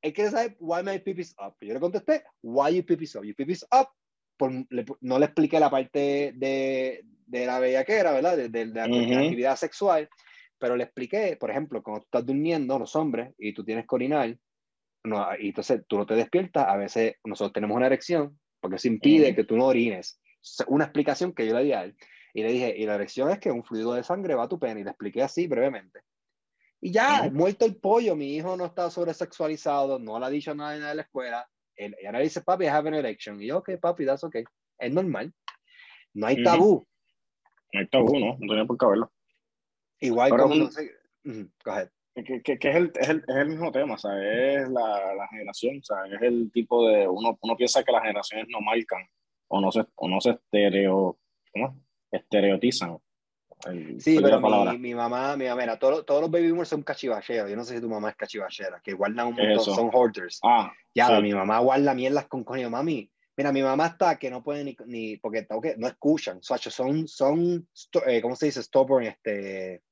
él 0.00 0.14
quiere 0.14 0.30
saber 0.30 0.56
why 0.58 0.82
my 0.82 1.02
is 1.04 1.36
up. 1.38 1.54
Yo 1.60 1.74
le 1.74 1.80
contesté, 1.80 2.24
why 2.40 2.74
you 2.74 2.82
is 2.98 3.14
up? 3.14 3.24
Your 3.24 3.50
is 3.50 3.66
up. 3.70 3.90
no 5.02 5.18
le 5.18 5.26
expliqué 5.26 5.60
la 5.60 5.68
parte 5.68 6.32
de, 6.34 7.04
de 7.26 7.46
la 7.46 7.58
bellaquera, 7.58 8.12
¿verdad? 8.12 8.38
De, 8.38 8.48
de, 8.48 8.66
la 8.66 8.84
actividad 8.84 9.56
sexual, 9.56 10.08
pero 10.58 10.74
le 10.74 10.84
expliqué, 10.84 11.36
por 11.36 11.50
ejemplo, 11.50 11.82
cuando 11.82 12.00
tú 12.00 12.06
estás 12.06 12.24
durmiendo, 12.24 12.78
los 12.78 12.96
hombres, 12.96 13.34
y 13.38 13.52
tú 13.52 13.64
tienes 13.64 13.84
que 13.86 14.38
no, 15.04 15.26
y 15.38 15.48
entonces 15.48 15.82
tú 15.86 15.98
no 15.98 16.06
te 16.06 16.14
despiertas, 16.14 16.66
a 16.66 16.76
veces 16.78 17.16
nosotros 17.22 17.52
tenemos 17.52 17.76
una 17.76 17.86
erección, 17.86 18.38
porque 18.60 18.76
eso 18.76 18.88
impide 18.88 19.34
que 19.34 19.44
tú 19.44 19.58
no 19.58 19.66
orines. 19.66 20.18
Una 20.68 20.84
explicación 20.84 21.34
que 21.34 21.46
yo 21.46 21.54
le 21.54 21.64
di 21.64 21.72
a 21.72 21.84
él. 21.84 21.96
Y 22.34 22.42
le 22.42 22.52
dije, 22.52 22.74
y 22.76 22.86
la 22.86 22.94
erección 22.94 23.30
es 23.30 23.38
que 23.38 23.50
un 23.50 23.64
fluido 23.64 23.92
de 23.94 24.02
sangre 24.02 24.34
va 24.34 24.44
a 24.44 24.48
tu 24.48 24.58
pene. 24.58 24.80
Y 24.80 24.84
le 24.84 24.90
expliqué 24.90 25.22
así 25.22 25.46
brevemente. 25.46 26.00
Y 26.80 26.90
ya, 26.90 27.30
muerto 27.32 27.64
el 27.64 27.76
pollo, 27.76 28.16
mi 28.16 28.34
hijo 28.34 28.56
no 28.56 28.64
está 28.64 28.90
sobresexualizado, 28.90 29.98
no 29.98 30.18
le 30.18 30.26
ha 30.26 30.30
dicho 30.30 30.54
nada 30.54 30.74
en 30.74 30.96
la 30.96 31.02
escuela. 31.02 31.48
Él, 31.76 31.94
y 32.02 32.06
ahora 32.06 32.18
dice, 32.18 32.40
papi, 32.40 32.64
I 32.64 32.68
have 32.68 32.88
an 32.88 32.94
erection. 32.94 33.40
Y 33.40 33.46
yo, 33.46 33.58
ok, 33.58 33.78
papi, 33.80 34.04
that's 34.04 34.24
okay. 34.24 34.44
Es 34.78 34.92
normal. 34.92 35.32
No 36.14 36.26
hay 36.26 36.42
tabú. 36.42 36.86
No 37.72 37.80
hay 37.80 37.88
tabú, 37.88 38.18
¿no? 38.18 38.36
No 38.40 38.48
tenía 38.48 38.64
por 38.64 38.78
qué 38.78 38.86
verlo. 38.86 39.12
Igual 40.00 40.30
como... 40.30 40.54
No 40.54 40.70
sé... 40.70 40.90
Que, 42.14 42.42
que, 42.42 42.58
que, 42.58 42.68
es, 42.68 42.76
el, 42.76 42.92
es, 42.96 43.08
el, 43.08 43.24
es, 43.26 43.36
el, 43.36 43.48
mismo 43.48 43.72
tema, 43.72 43.96
¿sabes? 43.96 44.62
Es 44.62 44.68
la, 44.68 45.14
la 45.14 45.28
generación, 45.28 45.82
¿sabes? 45.82 46.12
Es 46.14 46.22
el 46.22 46.50
tipo 46.52 46.86
de... 46.88 47.08
Uno, 47.08 47.38
uno 47.40 47.56
piensa 47.56 47.82
que 47.84 47.92
las 47.92 48.02
generaciones 48.02 48.48
no 48.50 48.60
marcan 48.60 49.06
o 49.48 49.60
no 49.60 49.70
se, 49.70 49.84
o 49.94 50.08
no 50.08 50.20
se 50.20 50.30
estereo... 50.30 51.18
¿Cómo? 51.52 51.81
Estereotizan. 52.12 52.98
sí, 53.98 54.18
pero 54.20 54.40
mi, 54.40 54.78
mi, 54.78 54.94
mamá, 54.94 55.36
mi 55.36 55.46
mamá, 55.46 55.76
todos, 55.78 56.04
todos 56.04 56.20
los 56.20 56.30
baby 56.30 56.50
boomers 56.50 56.68
son 56.68 56.82
cachivacheros. 56.82 57.50
Yo 57.50 57.56
no 57.56 57.64
sé 57.64 57.74
si 57.74 57.80
tu 57.80 57.88
mamá 57.88 58.10
es 58.10 58.16
cachivachera, 58.16 58.80
que 58.80 58.92
guardan 58.92 59.28
un 59.28 59.34
montón, 59.34 59.74
son 59.74 59.90
hoarders. 59.92 60.38
Ah, 60.44 60.72
ya, 60.94 61.20
mi 61.20 61.32
mamá 61.32 61.58
guarda 61.58 61.94
mierdas 61.94 62.26
con 62.26 62.44
coño, 62.44 62.70
mami. 62.70 63.10
Mira, 63.34 63.50
mi 63.50 63.62
mamá 63.62 63.86
está 63.86 64.18
que 64.18 64.30
no 64.30 64.42
puede 64.42 64.62
ni, 64.62 64.76
ni 64.86 65.16
porque 65.16 65.46
okay, 65.48 65.72
no 65.78 65.86
escuchan, 65.86 66.40
son, 66.42 67.08
son, 67.08 67.66
eh, 68.06 68.20
¿cómo 68.20 68.36
se 68.36 68.46
dice? 68.46 68.62
Stubborn, 68.62 69.06
este, 69.06 69.82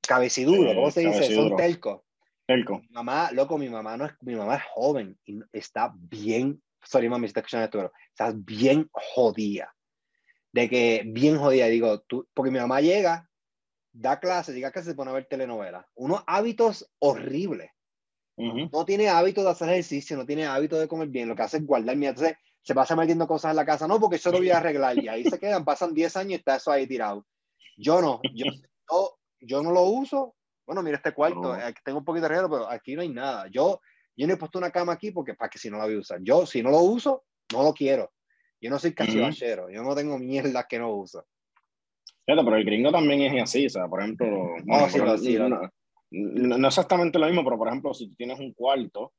cabeciduro, 0.00 0.74
¿cómo 0.74 0.90
se 0.90 1.02
dice? 1.02 1.34
Son 1.34 1.54
telco. 1.54 2.06
Telco. 2.46 2.80
Mi 2.80 2.88
mamá, 2.92 3.30
loco, 3.32 3.58
mi 3.58 3.68
mamá 3.68 3.98
no 3.98 4.06
es, 4.06 4.12
mi 4.22 4.34
mamá 4.34 4.56
es 4.56 4.62
joven 4.72 5.18
y 5.26 5.38
está 5.52 5.92
bien, 5.94 6.62
sorry 6.82 7.10
mami, 7.10 7.26
si 7.26 7.30
está 7.30 7.40
escuchando 7.40 7.66
esto, 7.66 7.78
pero 7.78 7.92
estás 8.08 8.42
bien 8.42 8.88
jodida 8.90 9.74
de 10.52 10.68
que 10.68 11.02
bien 11.06 11.38
jodida, 11.38 11.66
digo, 11.66 12.00
tú, 12.00 12.28
porque 12.34 12.50
mi 12.50 12.58
mamá 12.58 12.80
llega, 12.80 13.28
da 13.92 14.20
clase, 14.20 14.52
diga 14.52 14.72
que 14.72 14.82
se 14.82 14.94
pone 14.94 15.10
a 15.10 15.14
ver 15.14 15.26
telenovelas, 15.26 15.86
unos 15.94 16.22
hábitos 16.26 16.90
horribles. 16.98 17.70
No 18.72 18.86
tiene 18.86 19.10
hábito 19.10 19.42
de 19.42 19.50
hacer 19.50 19.68
ejercicio, 19.68 20.16
no 20.16 20.24
tiene 20.24 20.46
hábito 20.46 20.78
de 20.78 20.88
comer 20.88 21.08
bien, 21.08 21.28
lo 21.28 21.36
que 21.36 21.42
hace 21.42 21.58
es 21.58 21.66
guardar 21.66 21.94
mierda. 21.96 22.28
Entonces 22.28 22.38
se 22.62 22.74
pasa 22.74 22.96
metiendo 22.96 23.26
cosas 23.26 23.50
en 23.50 23.56
la 23.56 23.66
casa, 23.66 23.86
no, 23.86 24.00
porque 24.00 24.16
eso 24.16 24.30
lo 24.32 24.38
voy 24.38 24.50
a 24.50 24.56
arreglar 24.56 24.98
y 24.98 25.08
ahí 25.08 25.24
se 25.24 25.38
quedan, 25.38 25.62
pasan 25.62 25.92
10 25.92 26.16
años 26.16 26.30
y 26.30 26.34
está 26.36 26.56
eso 26.56 26.72
ahí 26.72 26.86
tirado. 26.86 27.26
Yo 27.76 28.00
no, 28.00 28.20
yo, 28.34 28.46
yo, 29.40 29.62
no 29.62 29.72
lo 29.72 29.82
uso. 29.82 30.34
Bueno, 30.66 30.82
mira 30.82 30.96
este 30.96 31.12
cuarto, 31.12 31.54
tengo 31.84 31.98
un 31.98 32.04
poquito 32.04 32.22
de 32.22 32.28
regalo, 32.28 32.50
pero 32.50 32.70
aquí 32.70 32.94
no 32.94 33.02
hay 33.02 33.10
nada. 33.10 33.46
Yo, 33.50 33.80
yo 34.16 34.26
no 34.26 34.32
he 34.32 34.36
puesto 34.36 34.58
una 34.58 34.70
cama 34.70 34.92
aquí 34.92 35.10
porque 35.10 35.34
para 35.34 35.50
que 35.50 35.58
si 35.58 35.68
no 35.68 35.78
la 35.78 35.84
voy 35.84 35.96
a 35.96 35.98
usar. 35.98 36.20
Yo, 36.22 36.46
si 36.46 36.62
no 36.62 36.70
lo 36.70 36.80
uso, 36.80 37.24
no 37.52 37.62
lo 37.62 37.74
quiero. 37.74 38.10
Yo 38.60 38.70
no 38.70 38.78
soy 38.78 38.92
cachivachero, 38.92 39.70
yo 39.70 39.82
no 39.82 39.94
tengo 39.94 40.18
mierda 40.18 40.66
que 40.68 40.78
no 40.78 40.94
uso. 40.94 41.24
pero 42.44 42.56
el 42.56 42.64
gringo 42.64 42.92
también 42.92 43.22
es 43.22 43.42
así, 43.42 43.66
o 43.66 43.70
sea, 43.70 43.88
por 43.88 44.00
ejemplo, 44.00 44.26
no, 46.12 46.58
no, 46.58 46.68
exactamente 46.68 47.18
lo 47.18 47.26
mismo, 47.26 47.44
pero 47.44 47.56
por 47.56 47.68
ejemplo, 47.68 47.94
si 47.94 48.08
tú 48.08 48.14
tienes 48.16 48.38
un 48.38 48.52
cuarto, 48.52 49.12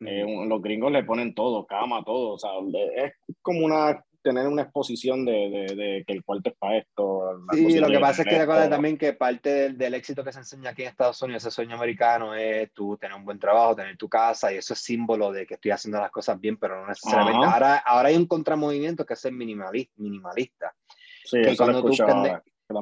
eh, 0.00 0.24
los 0.46 0.62
gringos 0.62 0.92
le 0.92 1.04
ponen 1.04 1.34
todo, 1.34 1.66
cama, 1.66 2.04
todo, 2.04 2.34
o 2.34 2.38
sea, 2.38 2.50
es 2.96 3.12
como 3.42 3.64
una 3.64 4.04
tener 4.26 4.48
una 4.48 4.62
exposición 4.62 5.24
de, 5.24 5.32
de, 5.32 5.76
de, 5.76 6.04
que 6.04 6.12
el 6.12 6.24
cuarto 6.24 6.50
es 6.50 6.56
para 6.56 6.78
esto. 6.78 7.40
Sí, 7.52 7.78
lo 7.78 7.86
que 7.86 8.00
pasa 8.00 8.22
es 8.22 8.28
que 8.28 8.38
recuerda 8.38 8.68
también 8.68 8.98
que 8.98 9.12
parte 9.12 9.50
del, 9.50 9.78
del, 9.78 9.94
éxito 9.94 10.24
que 10.24 10.32
se 10.32 10.40
enseña 10.40 10.70
aquí 10.70 10.82
en 10.82 10.88
Estados 10.88 11.22
Unidos, 11.22 11.44
ese 11.44 11.54
sueño 11.54 11.76
americano, 11.76 12.34
es 12.34 12.72
tú 12.72 12.96
tener 12.96 13.16
un 13.16 13.24
buen 13.24 13.38
trabajo, 13.38 13.76
tener 13.76 13.96
tu 13.96 14.08
casa, 14.08 14.52
y 14.52 14.56
eso 14.56 14.74
es 14.74 14.80
símbolo 14.80 15.30
de 15.30 15.46
que 15.46 15.54
estoy 15.54 15.70
haciendo 15.70 16.00
las 16.00 16.10
cosas 16.10 16.40
bien, 16.40 16.56
pero 16.56 16.80
no 16.80 16.88
necesariamente. 16.88 17.46
Ahora, 17.46 17.76
ahora 17.76 18.08
hay 18.08 18.16
un 18.16 18.26
contramovimiento 18.26 19.06
que 19.06 19.14
es 19.14 19.24
el 19.24 19.32
minimalista. 19.32 19.92
minimalista 19.96 20.74
sí, 21.24 21.40
que, 21.42 21.56
cuando 21.56 21.84
tú, 21.84 21.92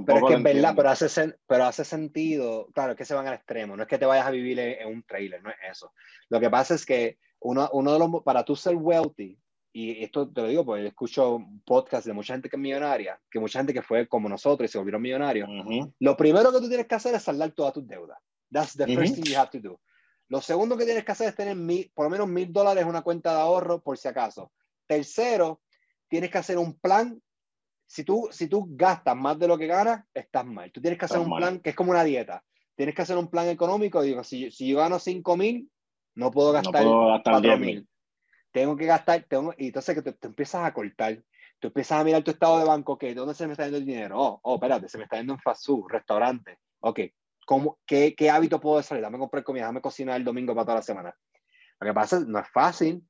pero 0.06 0.18
es 0.18 0.24
que 0.24 0.34
es 0.34 0.42
verdad, 0.42 0.72
pero 0.74 0.88
hace, 0.88 1.34
pero 1.46 1.64
hace 1.66 1.84
sentido, 1.84 2.68
claro, 2.72 2.96
que 2.96 3.04
se 3.04 3.12
van 3.12 3.26
al 3.26 3.34
extremo, 3.34 3.76
no 3.76 3.82
es 3.82 3.88
que 3.88 3.98
te 3.98 4.06
vayas 4.06 4.26
a 4.26 4.30
vivir 4.30 4.58
en, 4.58 4.88
un 4.88 5.02
trailer, 5.02 5.42
no 5.42 5.50
es 5.50 5.56
eso. 5.70 5.92
Lo 6.30 6.40
que 6.40 6.48
pasa 6.48 6.74
es 6.74 6.86
que 6.86 7.18
uno, 7.40 7.68
uno 7.74 7.92
de 7.92 7.98
los, 7.98 8.22
para 8.24 8.44
tú 8.44 8.56
ser 8.56 8.76
wealthy, 8.76 9.38
y 9.76 10.04
esto 10.04 10.28
te 10.28 10.40
lo 10.40 10.46
digo 10.46 10.64
porque 10.64 10.86
escucho 10.86 11.44
podcast 11.64 12.06
de 12.06 12.12
mucha 12.12 12.34
gente 12.34 12.48
que 12.48 12.54
es 12.54 12.62
millonaria, 12.62 13.20
que 13.28 13.40
mucha 13.40 13.58
gente 13.58 13.74
que 13.74 13.82
fue 13.82 14.06
como 14.06 14.28
nosotros 14.28 14.70
y 14.70 14.72
se 14.72 14.78
volvieron 14.78 15.02
millonarios, 15.02 15.48
lo 15.98 16.16
primero 16.16 16.52
que 16.52 16.60
tú 16.60 16.68
tienes 16.68 16.86
que 16.86 16.94
hacer 16.94 17.12
es 17.16 17.24
saldar 17.24 17.50
todas 17.50 17.72
tus 17.72 17.84
deudas. 17.84 18.16
That's 18.52 18.76
the 18.76 18.86
first 18.86 19.16
thing 19.16 19.24
you 19.24 19.36
have 19.36 19.50
to 19.50 19.58
do. 19.58 19.80
Lo 20.28 20.40
segundo 20.40 20.76
que 20.76 20.84
tienes 20.84 21.04
que 21.04 21.10
hacer 21.10 21.28
es 21.28 21.34
tener 21.34 21.56
por 21.92 22.06
lo 22.06 22.10
menos 22.10 22.28
mil 22.28 22.52
dólares 22.52 22.84
en 22.84 22.88
una 22.88 23.02
cuenta 23.02 23.32
de 23.32 23.40
ahorro 23.40 23.82
por 23.82 23.98
si 23.98 24.06
acaso. 24.06 24.52
Tercero, 24.86 25.60
tienes 26.08 26.30
que 26.30 26.38
hacer 26.38 26.56
un 26.56 26.78
plan. 26.78 27.20
Si 27.84 28.04
tú, 28.04 28.28
si 28.30 28.46
tú 28.46 28.68
gastas 28.70 29.16
más 29.16 29.36
de 29.40 29.48
lo 29.48 29.58
que 29.58 29.66
ganas, 29.66 30.04
estás 30.14 30.46
mal. 30.46 30.70
Tú 30.70 30.80
tienes 30.80 31.00
que 31.00 31.06
hacer 31.06 31.18
un 31.18 31.34
plan 31.36 31.58
que 31.58 31.70
es 31.70 31.76
como 31.76 31.90
una 31.90 32.04
dieta. 32.04 32.44
Tienes 32.76 32.94
que 32.94 33.02
hacer 33.02 33.18
un 33.18 33.28
plan 33.28 33.48
económico. 33.48 34.02
Digo, 34.02 34.22
si, 34.22 34.52
si 34.52 34.68
yo 34.68 34.78
gano 34.78 35.00
5 35.00 35.36
mil, 35.36 35.68
no 36.14 36.30
puedo 36.30 36.52
gastar, 36.52 36.84
no 36.84 37.20
4 37.24 37.58
mil. 37.58 37.88
Tengo 38.54 38.76
que 38.76 38.86
gastar, 38.86 39.24
tengo, 39.28 39.52
y 39.58 39.66
entonces 39.66 39.96
que 39.96 40.12
te, 40.12 40.26
empiezas 40.28 40.64
a 40.64 40.72
cortar. 40.72 41.20
Tú 41.58 41.66
empiezas 41.68 42.00
a 42.00 42.04
mirar 42.04 42.22
tu 42.22 42.30
estado 42.30 42.60
de 42.60 42.64
banco, 42.64 42.96
que 42.96 43.12
¿dónde 43.12 43.34
se 43.34 43.48
me 43.48 43.54
está 43.54 43.64
yendo 43.64 43.78
el 43.78 43.84
dinero? 43.84 44.16
Oh, 44.16 44.40
oh, 44.44 44.54
espérate, 44.54 44.88
se 44.88 44.96
me 44.96 45.04
está 45.04 45.16
yendo 45.16 45.32
en 45.32 45.40
fast 45.40 45.66
food, 45.66 45.88
restaurante. 45.88 46.60
Ok, 46.78 47.00
¿cómo, 47.46 47.80
qué, 47.84 48.14
¿qué 48.14 48.30
hábito 48.30 48.60
puedo 48.60 48.80
salir? 48.80 49.02
Dame 49.02 49.18
comprar 49.18 49.42
comida, 49.42 49.64
dame 49.64 49.80
cocinar 49.80 50.18
el 50.18 50.24
domingo 50.24 50.54
para 50.54 50.66
toda 50.66 50.76
la 50.76 50.82
semana. 50.82 51.16
Lo 51.80 51.86
que 51.88 51.92
pasa 51.94 52.18
es 52.18 52.28
no 52.28 52.38
es 52.38 52.48
fácil, 52.48 53.04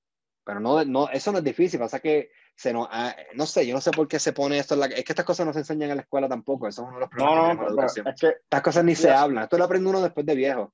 pero 0.45 0.61
no, 0.61 0.83
no, 0.87 1.11
eso 1.11 1.31
no 1.31 1.39
es 1.39 1.45
difícil, 1.45 1.79
pasa 1.79 2.01
que 2.01 2.31
se 2.57 2.73
nos, 2.73 2.89
ah, 2.91 3.15
no 3.35 3.45
sé, 3.45 3.67
yo 3.67 3.75
no 3.75 3.83
sé 3.83 3.91
por 3.91 4.09
qué 4.09 4.19
se 4.19 4.33
pone 4.33 4.59
esto, 4.59 4.77
la, 4.77 4.87
es 4.87 5.05
que 5.05 5.13
estas 5.13 5.27
cosas 5.27 5.45
no 5.45 5.53
se 5.53 5.59
enseñan 5.59 5.91
en 5.91 5.97
la 5.97 6.03
escuela 6.05 6.27
tampoco, 6.27 6.67
eso 6.67 6.83
es 6.83 6.89
uno 6.89 6.97
de 6.97 7.01
los 7.01 7.11
problemas 7.11 7.57
no, 7.59 7.69
no, 7.69 7.83
de 7.83 8.11
Es 8.11 8.19
que 8.19 8.29
estas 8.29 8.63
cosas 8.63 8.83
ni 8.83 8.95
se 8.95 9.11
hablan, 9.11 9.45
esto 9.45 9.59
lo 9.59 9.65
aprende 9.65 9.91
uno 9.91 10.01
después 10.01 10.25
de 10.25 10.35
viejo. 10.35 10.73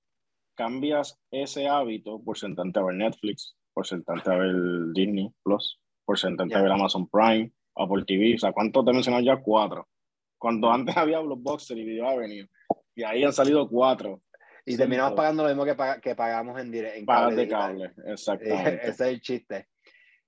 Cambias 0.55 1.19
ese 1.33 1.67
hábito 1.67 2.23
por 2.23 2.39
sentarte 2.39 2.79
a 2.79 2.85
ver 2.85 2.95
Netflix, 2.95 3.57
por 3.81 3.87
sentarte 3.87 4.31
a 4.31 4.37
ver 4.37 4.55
Disney 4.93 5.33
Plus, 5.43 5.81
por 6.05 6.19
sentarte 6.19 6.55
a 6.55 6.61
ver 6.61 6.71
Amazon 6.71 7.09
Prime, 7.09 7.51
Apple 7.75 8.05
TV, 8.07 8.35
o 8.35 8.39
sea, 8.39 8.53
¿cuántos 8.53 8.85
te 8.85 8.93
mencionado 8.93 9.25
ya? 9.25 9.39
Cuatro. 9.39 9.89
Cuando 10.37 10.71
antes 10.71 10.95
había 10.99 11.19
Blockbuster 11.21 11.79
y 11.79 11.85
Video 11.85 12.07
Avenue, 12.07 12.47
y 12.95 13.03
ahí 13.05 13.25
han 13.25 13.33
salido 13.33 13.67
cuatro. 13.67 14.21
Y 14.67 14.77
terminamos 14.77 15.15
pagando 15.15 15.45
lo 15.45 15.49
mismo 15.49 15.65
que, 15.65 15.75
que 16.03 16.15
pagamos 16.15 16.61
en, 16.61 16.75
en 16.75 17.07
cable. 17.07 17.37
de 17.37 17.49
cable, 17.49 17.91
exactamente. 18.05 18.81
Ese 18.83 18.91
es 18.91 19.01
el 19.01 19.21
chiste. 19.23 19.69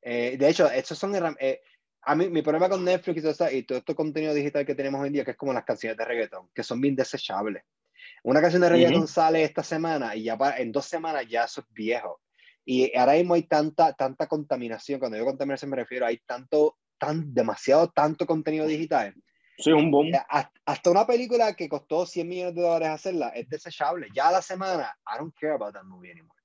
Eh, 0.01 0.39
de 0.39 0.49
hecho, 0.49 0.70
estos 0.70 0.97
son 0.97 1.15
eh, 1.39 1.61
a 2.01 2.15
mí, 2.15 2.31
mi 2.31 2.41
problema 2.41 2.70
con 2.70 2.83
Netflix 2.83 3.19
y 3.19 3.23
todo, 3.23 3.51
y 3.51 3.65
todo 3.65 3.77
este 3.77 3.95
contenido 3.95 4.33
digital 4.33 4.65
que 4.65 4.74
tenemos 4.74 4.99
hoy 5.03 5.09
en 5.09 5.12
día, 5.12 5.24
que 5.27 5.33
es 5.33 5.37
como 5.37 5.53
las 5.53 5.65
canciones 5.65 5.99
de 5.99 6.07
reggaeton, 6.07 6.49
que 6.55 6.62
son 6.62 6.81
bien 6.81 6.97
desechables. 6.97 7.65
Una 8.23 8.41
canción 8.41 8.62
de 8.62 8.70
reggaeton 8.70 9.07
sale 9.07 9.43
esta 9.43 9.62
semana 9.62 10.16
y 10.16 10.23
ya 10.23 10.39
en 10.57 10.73
dos 10.73 10.87
semanas 10.87 11.27
ya 11.29 11.45
eso 11.45 11.61
es 11.61 11.66
viejo. 11.69 12.22
Y 12.64 12.97
ahora 12.97 13.14
mismo 13.14 13.34
hay 13.34 13.43
tanta, 13.43 13.93
tanta 13.93 14.26
contaminación. 14.26 15.01
Cuando 15.01 15.16
digo 15.16 15.26
contaminación 15.26 15.70
me 15.70 15.76
refiero, 15.76 16.06
hay 16.06 16.18
tanto, 16.18 16.78
tan, 16.98 17.32
demasiado, 17.34 17.89
tanto 17.89 18.26
contenido 18.26 18.66
digital. 18.66 19.14
Sí, 19.59 19.72
un 19.72 19.90
boom. 19.90 20.09
Eh, 20.09 20.20
hasta 20.64 20.90
una 20.90 21.06
película 21.06 21.55
que 21.55 21.68
costó 21.68 22.06
100 22.06 22.28
millones 22.28 22.55
de 22.55 22.62
dólares 22.62 22.89
hacerla 22.89 23.28
es 23.28 23.48
desechable. 23.48 24.09
Ya 24.14 24.28
a 24.28 24.32
la 24.32 24.43
semana, 24.43 24.97
I 25.06 25.18
don't 25.18 25.34
care 25.39 25.55
about 25.55 25.74
that 25.74 25.84
movie 25.84 26.10
anymore. 26.10 26.39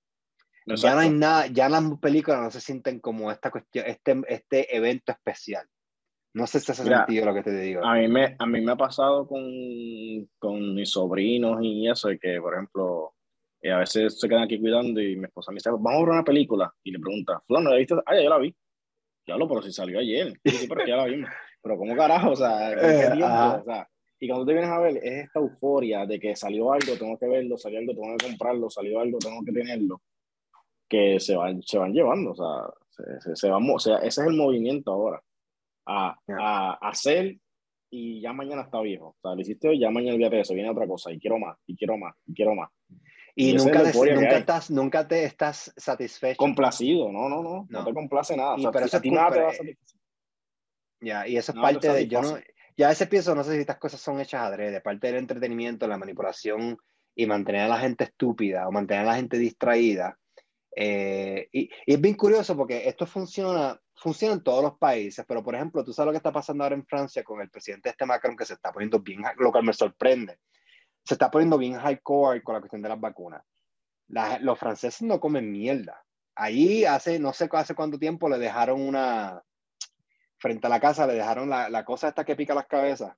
Ya 0.76 0.96
no 0.96 1.00
hay 1.00 1.10
nada, 1.10 1.48
ya 1.48 1.70
las 1.70 1.82
películas 2.02 2.42
no 2.42 2.52
se 2.52 2.60
sienten 2.60 3.00
como 3.00 3.32
esta 3.32 3.50
cuestión, 3.50 3.86
este, 3.88 4.22
este 4.28 4.76
evento 4.76 5.14
especial. 5.14 5.66
No 6.34 6.46
sé 6.46 6.60
si 6.60 6.72
hace 6.72 6.84
sentido 6.84 7.26
lo 7.26 7.34
que 7.34 7.42
te 7.42 7.58
digo. 7.58 7.84
A 7.86 7.96
mí 7.96 8.08
me, 8.10 8.36
a 8.38 8.46
mí 8.46 8.62
me 8.62 8.74
ha 8.74 8.76
pasado 8.76 9.26
con, 9.28 9.42
con 10.38 10.76
mis 10.76 10.92
sobrinos 10.92 11.60
y 11.62 11.90
eso, 11.90 12.10
de 12.10 12.20
que, 12.20 12.40
por 12.42 12.54
ejemplo, 12.54 13.16
eh, 13.68 13.72
a 13.72 13.80
veces 13.80 14.20
se 14.20 14.28
quedan 14.28 14.44
aquí 14.44 14.60
cuidando 14.60 15.02
y 15.02 15.16
mi 15.16 15.26
esposa 15.26 15.52
me 15.52 15.56
dice, 15.56 15.70
vamos 15.70 15.94
a 15.94 16.00
ver 16.00 16.10
una 16.10 16.24
película. 16.24 16.74
Y 16.84 16.92
le 16.92 17.00
pregunta, 17.00 17.42
¿no 17.50 17.62
la 17.62 17.76
viste? 17.76 17.96
Ah, 18.06 18.16
ya, 18.16 18.30
la 18.30 18.38
vi. 18.38 18.56
Ya 19.26 19.36
lo, 19.36 19.48
pero 19.48 19.62
si 19.62 19.72
salió 19.72 20.00
ayer. 20.00 20.34
Sí, 20.44 20.52
sí, 20.52 20.68
pero 20.68 20.86
ya 20.86 20.96
la 20.98 21.06
vimos. 21.06 21.30
Pero 21.60 21.80
¿cómo 21.80 21.98
carajo? 21.98 22.32
O 22.32 22.36
sea, 22.36 22.74
¿qué 22.80 23.08
eh, 23.08 23.12
tiempo? 23.12 23.26
O 23.26 23.64
sea, 23.66 23.90
y 24.20 24.28
cuando 24.28 24.46
te 24.46 24.54
vienes 24.54 24.70
a 24.70 24.80
ver, 24.80 24.98
es 24.98 25.26
esta 25.26 25.40
euforia 25.40 26.06
de 26.06 26.18
que 26.18 26.34
salió 26.36 26.72
algo, 26.72 26.96
tengo 26.98 27.18
que 27.18 27.28
verlo, 27.28 27.58
salió 27.58 27.80
algo, 27.80 27.94
tengo 27.94 28.16
que 28.16 28.26
comprarlo, 28.26 28.70
salió 28.70 29.00
algo, 29.02 29.18
tengo 29.18 29.44
que 29.44 29.52
tenerlo 29.52 30.02
que 30.88 31.20
se 31.20 31.36
van, 31.36 31.62
se 31.62 31.78
van 31.78 31.94
llevando, 31.94 32.32
o 32.32 32.36
sea, 32.36 33.20
se, 33.20 33.36
se, 33.36 33.52
o 33.52 33.80
sea, 33.80 33.98
ese 33.98 34.22
es 34.22 34.28
el 34.28 34.36
movimiento 34.36 34.92
ahora, 34.92 35.22
a, 35.86 36.18
a, 36.40 36.74
hacer 36.90 37.38
y 37.90 38.22
ya 38.22 38.34
mañana 38.34 38.64
está 38.64 38.82
viejo, 38.82 39.08
o 39.08 39.16
sea, 39.22 39.36
lo 39.36 39.42
hiciste 39.42 39.70
hoy, 39.70 39.80
ya 39.80 39.90
mañana 39.90 40.16
olvídate 40.16 40.38
de 40.38 40.42
eso, 40.44 40.54
viene 40.54 40.70
otra 40.70 40.88
cosa, 40.88 41.12
y 41.12 41.20
quiero 41.20 41.38
más, 41.40 41.58
y 41.66 41.76
quiero 41.76 41.98
más, 41.98 42.16
y 42.26 42.34
quiero 42.34 42.56
más. 42.56 42.70
Y, 43.40 43.54
nunca, 43.54 43.84
nunca, 43.84 44.38
estás, 44.38 44.72
nunca 44.72 45.08
te 45.08 45.24
estás 45.24 45.72
satisfecho. 45.78 46.38
Complacido, 46.38 47.12
no, 47.12 47.30
no, 47.30 47.44
no, 47.44 47.68
no, 47.70 47.86
te 47.86 47.94
complace 47.94 48.36
nada. 48.36 48.56
o 48.56 48.60
sea, 48.60 48.72
pero 48.72 48.88
a 48.92 49.00
ti 49.00 49.12
nada 49.12 49.32
te 49.32 49.42
va 49.42 49.50
a 49.50 49.54
satisfacer. 49.54 49.98
Ya, 51.00 51.28
y 51.28 51.38
eso 51.38 51.52
es 51.52 51.60
parte 51.60 51.88
de, 51.88 52.08
yo 52.08 52.22
no, 52.24 52.40
ya 52.76 52.88
a 52.88 52.90
veces 52.90 53.08
pienso, 53.08 53.36
no 53.36 53.44
sé 53.44 53.54
si 53.54 53.60
estas 53.60 53.78
cosas 53.78 54.02
son 54.02 54.20
hechas 54.20 54.42
adrede, 54.42 54.82
parte 54.82 55.06
del 55.08 55.18
entretenimiento, 55.18 55.88
la 55.88 56.00
manipulación 56.00 56.80
y 57.14 57.28
mantener 57.28 57.62
a 57.62 57.68
la 57.68 57.78
gente 57.78 58.06
estúpida 58.06 58.68
o 58.68 58.72
mantener 58.72 59.04
a 59.04 59.10
la 59.12 59.16
gente 59.16 59.38
distraída 59.38 60.18
eh, 60.80 61.50
y, 61.52 61.72
es 61.88 62.00
bien 62.00 62.14
curioso 62.14 62.56
porque 62.56 62.88
esto 62.88 63.08
funciona, 63.08 63.82
funciona 63.96 64.36
en 64.36 64.44
todos 64.44 64.64
los 64.64 64.78
países, 64.78 65.26
pero 65.28 65.44
por 65.44 65.56
ejemplo, 65.56 65.84
tú 65.84 65.92
sabes 65.92 66.06
lo 66.08 66.12
que 66.12 66.18
está 66.18 66.32
pasando 66.32 66.64
ahora 66.64 66.76
en 66.76 66.86
Francia 66.86 67.24
con 67.24 67.42
el 67.42 67.50
presidente 67.50 67.90
este 67.90 68.06
Macron 68.06 68.38
que 68.38 68.46
se 68.46 68.54
está 68.54 68.72
poniendo 68.72 69.00
bien, 69.00 69.24
lo 69.40 69.52
cual 69.52 69.64
me 69.64 69.74
sorprende, 69.74 70.38
se 71.08 71.14
está 71.14 71.32
poniendo 71.32 71.58
bien 71.58 71.74
hardcore 71.74 72.44
con 72.44 72.56
la 72.56 72.60
cuestión 72.60 72.82
de 72.82 72.90
las 72.90 73.00
vacunas. 73.00 73.42
los 74.42 74.60
franceses 74.60 75.02
no 75.04 75.20
comen 75.20 75.52
mierda. 75.52 76.04
Ahí 76.36 76.86
hace, 76.86 77.18
no 77.18 77.34
sé 77.34 77.50
hace 77.52 77.74
cuánto 77.74 77.98
tiempo 77.98 78.30
le 78.30 78.38
dejaron 78.38 78.82
una, 78.82 79.42
frente 80.38 80.68
a 80.68 80.70
la 80.70 80.80
casa 80.80 81.08
le 81.08 81.14
dejaron 81.14 81.50
la, 81.50 81.70
la 81.70 81.84
cosa 81.84 82.10
esta 82.10 82.26
que 82.26 82.36
pica 82.36 82.54
las 82.54 82.68
cabezas, 82.68 83.16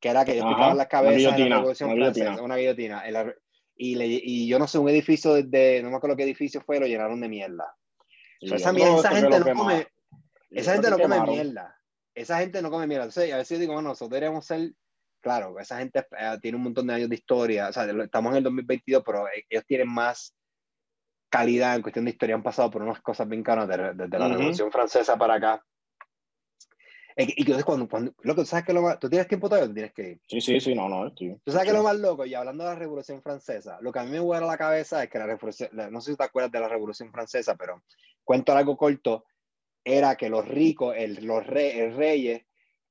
que 0.00 0.08
era 0.08 0.24
que 0.24 0.34
picaban 0.34 0.76
las 0.76 0.86
cabezas 0.86 1.38
en 1.38 1.50
la 1.50 1.56
Revolución 1.56 1.90
Francesa, 1.90 2.42
una 2.42 2.56
guillotina. 2.56 3.02
Y, 3.76 3.96
le, 3.96 4.06
y 4.06 4.46
yo 4.46 4.60
no 4.60 4.68
sé, 4.68 4.78
un 4.78 4.88
edificio 4.88 5.34
de, 5.34 5.80
no 5.82 5.90
me 5.90 5.96
acuerdo 5.96 6.16
qué 6.16 6.22
edificio 6.22 6.60
fue, 6.60 6.78
lo 6.78 6.86
llenaron 6.86 7.20
de 7.20 7.28
mierda. 7.28 7.76
esa, 8.40 8.72
gente 8.72 9.40
no 9.40 9.54
come, 9.54 9.88
esa 10.50 10.72
gente 10.74 10.90
no 10.90 10.98
come 10.98 11.20
mierda. 11.22 11.80
Esa 12.14 12.38
gente 12.38 12.62
no 12.62 12.70
come 12.70 12.86
mierda. 12.86 13.06
Entonces, 13.06 13.32
a 13.32 13.38
veces 13.38 13.58
digo, 13.58 13.72
bueno, 13.72 13.88
nosotros 13.88 14.10
deberíamos 14.10 14.46
ser, 14.46 14.72
claro, 15.24 15.58
esa 15.58 15.78
gente 15.78 16.06
eh, 16.18 16.38
tiene 16.42 16.58
un 16.58 16.64
montón 16.64 16.86
de 16.86 16.94
años 16.94 17.08
de 17.08 17.14
historia, 17.14 17.68
o 17.70 17.72
sea, 17.72 17.84
estamos 17.84 18.32
en 18.32 18.36
el 18.36 18.44
2022, 18.44 19.02
pero 19.04 19.26
e, 19.26 19.46
ellos 19.48 19.64
tienen 19.66 19.88
más 19.88 20.36
calidad 21.30 21.74
en 21.74 21.82
cuestión 21.82 22.04
de 22.04 22.10
historia, 22.10 22.34
han 22.34 22.42
pasado 22.42 22.70
por 22.70 22.82
unas 22.82 23.00
cosas 23.00 23.26
bien 23.26 23.42
caras 23.42 23.66
desde, 23.66 24.18
la 24.18 24.28
Revolución 24.28 24.70
Francesa 24.70 25.16
para 25.16 25.34
acá. 25.34 25.64
Y, 27.16 27.40
entonces 27.40 27.64
cuando, 27.64 27.88
cuando, 27.88 28.12
loco, 28.22 28.44
¿sabes 28.44 28.66
qué 28.66 28.74
lo 28.74 28.82
más, 28.82 28.98
tú 28.98 29.08
tienes 29.08 29.26
tiempo 29.26 29.48
todavía 29.48 29.72
tienes 29.72 29.94
que 29.94 30.10
ir? 30.10 30.20
Sí, 30.28 30.42
sí, 30.42 30.60
sí, 30.60 30.74
no, 30.74 30.88
no, 30.90 31.10
tío. 31.14 31.40
¿Tú 31.42 31.52
sabes 31.52 31.64
qué 31.64 31.70
es 31.70 31.76
lo 31.76 31.84
más 31.84 31.96
loco? 31.96 32.26
Y 32.26 32.34
hablando 32.34 32.64
de 32.64 32.70
la 32.70 32.76
Revolución 32.76 33.22
Francesa, 33.22 33.78
lo 33.80 33.92
que 33.92 34.00
a 34.00 34.04
mí 34.04 34.10
me 34.10 34.20
vuela 34.20 34.46
la 34.46 34.58
cabeza 34.58 35.02
es 35.02 35.08
que 35.08 35.18
la 35.18 35.26
Revolución, 35.26 35.70
no 35.90 36.02
sé 36.02 36.10
si 36.10 36.18
te 36.18 36.24
acuerdas 36.24 36.52
de 36.52 36.60
la 36.60 36.68
Revolución 36.68 37.10
Francesa, 37.10 37.56
pero 37.56 37.82
cuento 38.22 38.54
algo 38.54 38.76
corto, 38.76 39.24
era 39.82 40.16
que 40.16 40.28
los 40.28 40.46
ricos, 40.46 40.94
el, 40.98 41.24
los 41.24 41.46
reyes, 41.46 42.44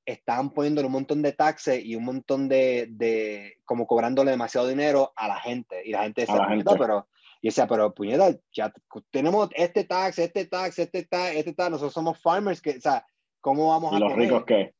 estaban 0.05 0.51
poniéndole 0.51 0.88
un 0.88 0.93
montón 0.93 1.21
de 1.21 1.31
taxes 1.31 1.84
y 1.84 1.95
un 1.95 2.03
montón 2.03 2.47
de, 2.47 2.88
de, 2.89 3.57
como 3.65 3.88
cobrándole 3.88 4.31
demasiado 4.31 4.67
dinero 4.67 5.13
a 5.15 5.27
la 5.27 5.39
gente. 5.39 5.81
Y 5.85 5.91
la 5.91 6.03
gente 6.03 6.21
decía, 6.21 6.47
pero, 6.77 7.07
y 7.41 7.47
decía, 7.47 7.67
pero 7.67 7.93
puñeta, 7.93 8.35
ya 8.51 8.73
tenemos 9.11 9.49
este 9.55 9.84
tax, 9.85 10.19
este 10.19 10.45
tax, 10.45 10.80
este 10.80 11.03
tax, 11.03 11.35
este 11.35 11.53
tax, 11.53 11.71
nosotros 11.71 11.93
somos 11.93 12.21
farmers, 12.21 12.61
que, 12.61 12.77
o 12.77 12.81
sea, 12.81 13.05
¿Cómo 13.43 13.67
vamos 13.67 13.91
¿Y 13.91 13.99
los 13.99 14.15
ricos 14.15 14.45
qué? 14.45 14.73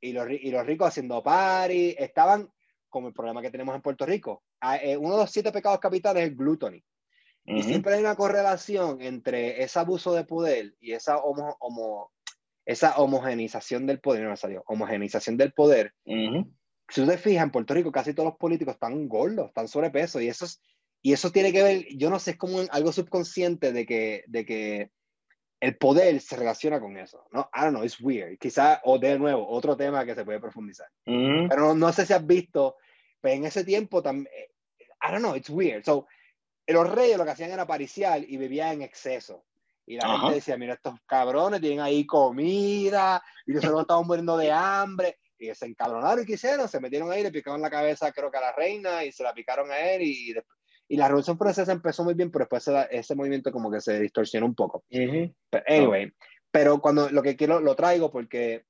Y 0.00 0.12
los, 0.12 0.30
y 0.30 0.52
los 0.52 0.64
ricos 0.64 0.86
haciendo 0.86 1.20
party, 1.20 1.96
estaban 1.98 2.48
como 2.88 3.08
el 3.08 3.12
problema 3.12 3.42
que 3.42 3.50
tenemos 3.50 3.74
en 3.74 3.82
Puerto 3.82 4.06
Rico. 4.06 4.44
Ah, 4.60 4.76
eh, 4.76 4.96
uno 4.96 5.16
de 5.16 5.22
los 5.22 5.30
siete 5.32 5.50
pecados 5.50 5.80
capitales 5.80 6.22
es 6.22 6.28
el 6.28 6.36
gluttony. 6.36 6.84
Y 7.46 7.62
siempre 7.62 7.94
hay 7.94 8.00
una 8.00 8.14
correlación 8.14 9.02
entre 9.02 9.62
ese 9.62 9.78
abuso 9.78 10.14
de 10.14 10.24
poder 10.24 10.76
y 10.80 10.92
esa, 10.92 11.18
homo, 11.18 11.56
homo 11.58 12.12
esa 12.66 12.96
homogenización 12.96 13.86
del 13.86 14.00
poder, 14.00 14.24
no 14.24 14.30
me 14.30 14.36
salió, 14.36 14.62
homogenización 14.66 15.36
del 15.36 15.52
poder. 15.52 15.94
Si 16.88 17.00
usted 17.00 17.18
fija, 17.18 17.42
en 17.42 17.50
Puerto 17.50 17.74
Rico 17.74 17.92
casi 17.92 18.14
todos 18.14 18.30
los 18.30 18.38
políticos 18.38 18.74
están 18.74 19.08
gordos, 19.08 19.48
están 19.48 19.68
sobrepeso, 19.68 20.20
y 20.20 20.28
eso, 20.28 20.46
y 21.02 21.12
eso 21.12 21.30
tiene 21.30 21.52
que 21.52 21.62
ver, 21.62 21.86
yo 21.96 22.10
no 22.10 22.18
sé, 22.18 22.32
es 22.32 22.36
como 22.36 22.60
algo 22.70 22.92
subconsciente 22.92 23.72
de 23.72 23.86
que, 23.86 24.24
de 24.26 24.44
que 24.44 24.90
el 25.60 25.76
poder 25.78 26.20
se 26.20 26.36
relaciona 26.36 26.78
con 26.78 26.98
eso, 26.98 27.26
¿no? 27.32 27.48
I 27.54 27.62
don't 27.62 27.70
know, 27.70 27.84
it's 27.84 28.00
weird. 28.00 28.38
Quizá, 28.38 28.80
o 28.84 28.98
de 28.98 29.18
nuevo, 29.18 29.48
otro 29.48 29.76
tema 29.76 30.04
que 30.04 30.14
se 30.14 30.24
puede 30.24 30.40
profundizar. 30.40 30.88
Mm. 31.06 31.48
Pero 31.48 31.74
no, 31.74 31.92
sé 31.92 32.04
si 32.04 32.12
has 32.12 32.26
visto, 32.26 32.76
pero 33.20 33.36
en 33.36 33.46
ese 33.46 33.64
tiempo 33.64 34.02
también, 34.02 34.28
I 35.02 35.10
don't 35.10 35.20
know, 35.20 35.34
it's 35.34 35.48
weird. 35.48 35.82
So, 35.84 36.06
los 36.66 36.94
reyes 36.94 37.16
lo 37.16 37.24
que 37.24 37.30
hacían 37.30 37.50
era 37.50 37.66
pariciar 37.66 38.22
y 38.22 38.36
vivían 38.36 38.72
en 38.72 38.82
exceso. 38.82 39.44
Y 39.86 39.96
la 39.96 40.18
gente 40.18 40.36
decía, 40.36 40.56
mira, 40.56 40.74
estos 40.74 40.94
cabrones 41.06 41.60
tienen 41.60 41.80
ahí 41.80 42.06
comida 42.06 43.22
y 43.46 43.52
nosotros 43.52 43.82
estamos 43.82 44.06
muriendo 44.06 44.36
de 44.36 44.50
hambre. 44.50 45.18
y 45.38 45.54
se 45.54 45.66
encabronaron 45.66 46.22
y 46.22 46.26
quisieron, 46.26 46.68
se 46.68 46.80
metieron 46.80 47.10
ahí, 47.10 47.22
le 47.22 47.30
picaron 47.30 47.60
la 47.60 47.70
cabeza 47.70 48.12
creo 48.12 48.30
que 48.30 48.38
a 48.38 48.40
la 48.40 48.52
reina 48.52 49.04
y 49.04 49.12
se 49.12 49.22
la 49.22 49.34
picaron 49.34 49.70
a 49.70 49.78
él 49.78 50.02
y, 50.02 50.34
y 50.88 50.96
la 50.96 51.08
Revolución 51.08 51.38
Francesa 51.38 51.72
empezó 51.72 52.04
muy 52.04 52.14
bien, 52.14 52.30
pero 52.30 52.44
después 52.44 52.68
ese, 52.90 53.14
movimiento 53.14 53.52
como 53.52 53.70
que 53.70 53.80
se 53.80 54.00
distorsionó 54.00 54.46
un 54.46 54.54
poco. 54.54 54.84
pero, 54.88 55.64
anyway, 55.66 56.12
pero 56.50 56.80
cuando 56.80 57.10
lo 57.10 57.22
que 57.22 57.36
quiero 57.36 57.60
lo 57.60 57.74
traigo 57.74 58.10
porque 58.10 58.64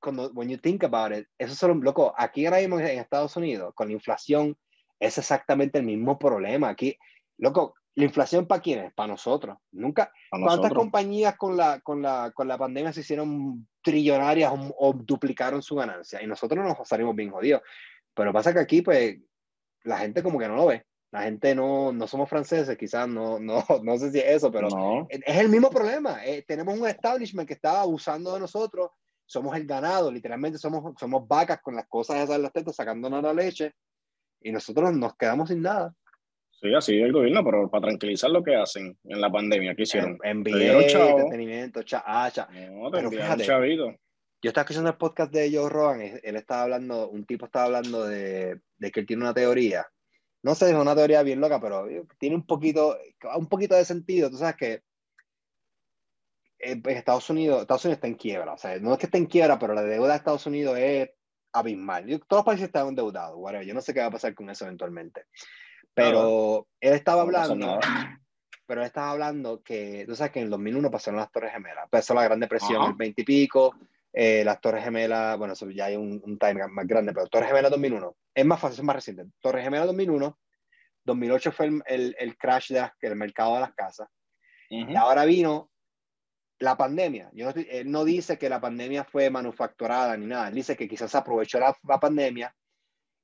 cuando 0.00 0.30
when 0.32 0.48
you 0.48 0.58
think 0.58 0.84
about 0.84 1.12
it, 1.12 1.26
eso 1.38 1.52
es 1.52 1.58
solo 1.58 1.74
loco, 1.74 2.14
aquí 2.16 2.46
ahora 2.46 2.58
mismo 2.58 2.78
en 2.78 2.98
Estados 2.98 3.36
Unidos 3.36 3.72
con 3.74 3.88
la 3.88 3.94
inflación 3.94 4.56
es 5.00 5.18
exactamente 5.18 5.78
el 5.78 5.84
mismo 5.84 6.18
problema. 6.18 6.68
Aquí, 6.68 6.96
loco, 7.38 7.74
la 7.98 8.04
inflación 8.04 8.46
para 8.46 8.62
quiénes? 8.62 8.92
Para 8.94 9.08
nosotros. 9.08 9.58
Nunca. 9.72 10.12
¿Cuántas 10.30 10.72
compañías 10.72 11.36
con 11.36 11.56
la, 11.56 11.80
con, 11.80 12.00
la, 12.00 12.30
con 12.32 12.46
la 12.46 12.56
pandemia 12.56 12.92
se 12.92 13.00
hicieron 13.00 13.66
trillonarias 13.82 14.52
o, 14.54 14.92
duplicaron 14.92 15.62
su 15.62 15.74
ganancia? 15.74 16.22
Y 16.22 16.28
nosotros 16.28 16.64
nos 16.64 16.86
salimos 16.86 17.16
bien 17.16 17.32
jodidos. 17.32 17.62
Pero 18.14 18.32
pasa 18.32 18.52
que 18.52 18.60
aquí, 18.60 18.82
pues, 18.82 19.18
la 19.82 19.98
gente 19.98 20.22
como 20.22 20.38
que 20.38 20.46
no 20.46 20.54
lo 20.54 20.66
ve. 20.66 20.84
La 21.10 21.22
gente 21.22 21.56
no, 21.56 21.92
no 21.92 22.06
somos 22.06 22.28
franceses, 22.28 22.78
quizás 22.78 23.08
no, 23.08 23.40
no, 23.40 23.64
no 23.82 23.98
sé 23.98 24.12
si 24.12 24.18
es 24.20 24.26
eso, 24.26 24.52
pero 24.52 24.68
es, 25.08 25.36
el 25.36 25.48
mismo 25.48 25.68
problema. 25.68 26.24
Eh, 26.24 26.44
tenemos 26.46 26.78
un 26.78 26.86
establishment 26.86 27.48
que 27.48 27.54
está 27.54 27.80
abusando 27.80 28.32
de 28.32 28.40
nosotros, 28.40 28.90
somos 29.26 29.56
el 29.56 29.66
ganado, 29.66 30.12
literalmente 30.12 30.56
somos, 30.56 30.94
somos 31.00 31.26
vacas 31.26 31.60
con 31.62 31.74
las 31.74 31.88
cosas 31.88 32.18
esas 32.18 32.36
de 32.36 32.42
las 32.42 32.52
tetas, 32.52 32.76
sacándonos 32.76 33.24
la 33.24 33.34
leche, 33.34 33.72
y 34.40 34.52
nosotros 34.52 34.92
nos 34.96 35.16
quedamos 35.16 35.48
sin 35.48 35.62
nada. 35.62 35.92
Sí, 36.60 36.74
así 36.74 37.00
el 37.00 37.12
gobierno, 37.12 37.44
pero 37.44 37.70
para 37.70 37.86
tranquilizar 37.86 38.30
lo 38.30 38.42
que 38.42 38.56
hacen 38.56 38.98
en 39.04 39.20
la 39.20 39.30
pandemia, 39.30 39.74
¿qué 39.76 39.82
hicieron? 39.82 40.18
Envié 40.24 40.72
entretenimiento, 40.72 41.82
cha, 41.84 42.02
ah, 42.04 42.30
cha. 42.32 42.48
No, 42.70 42.90
pero 42.90 43.10
fíjate, 43.10 43.44
yo 44.40 44.50
estaba 44.50 44.62
escuchando 44.62 44.90
el 44.90 44.96
podcast 44.96 45.32
de 45.32 45.52
Joe 45.52 45.68
Rogan, 45.68 46.00
él 46.00 46.36
estaba 46.36 46.62
hablando, 46.62 47.08
un 47.08 47.24
tipo 47.26 47.46
estaba 47.46 47.66
hablando 47.66 48.06
de, 48.06 48.60
de 48.76 48.90
que 48.90 49.00
él 49.00 49.06
tiene 49.06 49.22
una 49.22 49.34
teoría. 49.34 49.86
No 50.42 50.54
sé, 50.54 50.70
es 50.70 50.76
una 50.76 50.94
teoría 50.94 51.22
bien 51.22 51.40
loca, 51.40 51.60
pero 51.60 51.86
tiene 52.18 52.36
un 52.36 52.46
poquito, 52.46 52.96
un 53.36 53.48
poquito 53.48 53.74
de 53.74 53.84
sentido. 53.84 54.30
Tú 54.30 54.36
sabes 54.36 54.56
que 54.56 54.82
en 56.60 56.82
Estados 56.86 57.28
Unidos, 57.30 57.62
Estados 57.62 57.84
Unidos 57.84 57.98
está 57.98 58.06
en 58.08 58.14
quiebra. 58.14 58.52
O 58.52 58.58
sea, 58.58 58.78
no 58.78 58.92
es 58.92 58.98
que 58.98 59.06
esté 59.06 59.18
en 59.18 59.26
quiebra, 59.26 59.58
pero 59.58 59.74
la 59.74 59.82
deuda 59.82 60.10
de 60.10 60.16
Estados 60.16 60.46
Unidos 60.46 60.78
es 60.78 61.10
abismal. 61.52 62.04
todos 62.28 62.40
los 62.40 62.44
países 62.44 62.66
están 62.66 62.88
endeudados, 62.88 63.38
Yo 63.64 63.74
no 63.74 63.80
sé 63.80 63.92
qué 63.92 64.00
va 64.00 64.06
a 64.06 64.12
pasar 64.12 64.34
con 64.34 64.50
eso 64.50 64.64
eventualmente. 64.64 65.24
Pero 65.98 66.68
él 66.80 66.92
estaba 66.92 67.22
hablando, 67.22 67.80
pero 68.66 68.80
él 68.80 68.86
estaba 68.86 69.10
hablando 69.10 69.62
que, 69.62 70.04
tú 70.06 70.14
sabes 70.14 70.32
que 70.32 70.38
en 70.38 70.46
el 70.46 70.50
2001 70.50 70.90
pasaron 70.90 71.20
las 71.20 71.30
Torres 71.30 71.52
Gemelas, 71.52 71.88
pasó 71.90 72.14
la 72.14 72.24
Gran 72.24 72.40
Depresión, 72.40 72.90
el 72.90 72.94
20 72.94 73.22
y 73.22 73.24
pico, 73.24 73.74
eh, 74.12 74.44
las 74.44 74.60
Torres 74.60 74.84
Gemelas, 74.84 75.36
bueno, 75.38 75.54
eso 75.54 75.68
ya 75.70 75.86
hay 75.86 75.96
un, 75.96 76.20
un 76.24 76.38
time 76.38 76.66
más 76.68 76.86
grande, 76.86 77.12
pero 77.12 77.26
Torres 77.26 77.48
Gemelas 77.48 77.70
2001, 77.70 78.16
es 78.34 78.46
más 78.46 78.60
fácil, 78.60 78.78
es 78.78 78.84
más 78.84 78.96
reciente. 78.96 79.24
Torres 79.40 79.64
Gemelas 79.64 79.86
2001, 79.86 80.38
2008 81.04 81.52
fue 81.52 81.66
el, 81.66 81.82
el, 81.86 82.16
el 82.18 82.36
crash 82.36 82.72
del 82.72 83.16
mercado 83.16 83.54
de 83.54 83.60
las 83.60 83.74
casas, 83.74 84.08
y 84.70 84.94
ahora 84.96 85.24
vino 85.24 85.70
la 86.58 86.76
pandemia. 86.76 87.30
Yo 87.32 87.50
él 87.50 87.90
no 87.90 88.04
dice 88.04 88.38
que 88.38 88.48
la 88.48 88.60
pandemia 88.60 89.04
fue 89.04 89.30
manufacturada 89.30 90.16
ni 90.16 90.26
nada, 90.26 90.48
él 90.48 90.54
dice 90.54 90.76
que 90.76 90.88
quizás 90.88 91.14
aprovechó 91.14 91.58
la, 91.58 91.76
la 91.84 91.98
pandemia 91.98 92.54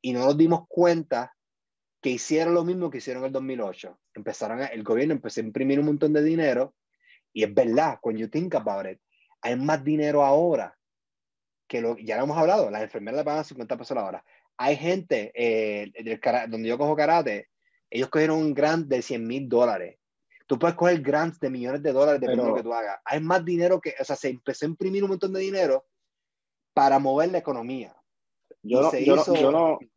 y 0.00 0.12
no 0.12 0.20
nos 0.20 0.36
dimos 0.36 0.66
cuenta 0.68 1.34
que 2.04 2.10
hicieron 2.10 2.52
lo 2.52 2.66
mismo 2.66 2.90
que 2.90 2.98
hicieron 2.98 3.22
en 3.22 3.28
el 3.28 3.32
2008. 3.32 3.98
Empezaron 4.12 4.60
el 4.60 4.82
gobierno 4.82 5.14
empezó 5.14 5.40
a 5.40 5.44
imprimir 5.44 5.80
un 5.80 5.86
montón 5.86 6.12
de 6.12 6.22
dinero 6.22 6.74
y 7.32 7.44
es 7.44 7.54
verdad, 7.54 7.96
cuando 7.98 8.20
you 8.20 8.28
think 8.28 8.54
about 8.54 8.84
it, 8.84 9.00
hay 9.40 9.56
más 9.56 9.82
dinero 9.82 10.22
ahora 10.22 10.76
que 11.66 11.80
lo, 11.80 11.96
ya 11.96 12.18
lo 12.18 12.24
hemos 12.24 12.36
hablado, 12.36 12.70
las 12.70 12.82
enfermeras 12.82 13.20
le 13.20 13.24
pagan 13.24 13.46
50 13.46 13.78
pesos 13.78 13.94
la 13.94 14.04
hora. 14.04 14.24
Hay 14.58 14.76
gente, 14.76 15.32
eh, 15.34 15.90
donde 16.46 16.68
yo 16.68 16.76
cojo 16.76 16.94
karate, 16.94 17.48
ellos 17.88 18.10
cogieron 18.10 18.36
un 18.36 18.52
grant 18.52 18.86
de 18.86 19.00
100 19.00 19.26
mil 19.26 19.48
dólares. 19.48 19.96
Tú 20.46 20.58
puedes 20.58 20.76
coger 20.76 21.00
grants 21.00 21.40
de 21.40 21.48
millones 21.48 21.82
de 21.82 21.92
dólares 21.94 22.20
de 22.20 22.36
lo 22.36 22.54
que 22.54 22.62
tú 22.62 22.74
hagas. 22.74 23.00
Hay 23.06 23.20
más 23.20 23.42
dinero 23.42 23.80
que, 23.80 23.94
o 23.98 24.04
sea, 24.04 24.14
se 24.14 24.28
empezó 24.28 24.66
a 24.66 24.68
imprimir 24.68 25.04
un 25.04 25.08
montón 25.08 25.32
de 25.32 25.40
dinero 25.40 25.86
para 26.74 26.98
mover 26.98 27.30
la 27.30 27.38
economía. 27.38 27.96
Yo, 28.62 28.82
no, 28.82 28.92
yo, 28.94 29.50
no, 29.50 29.78
eh, 29.80 29.90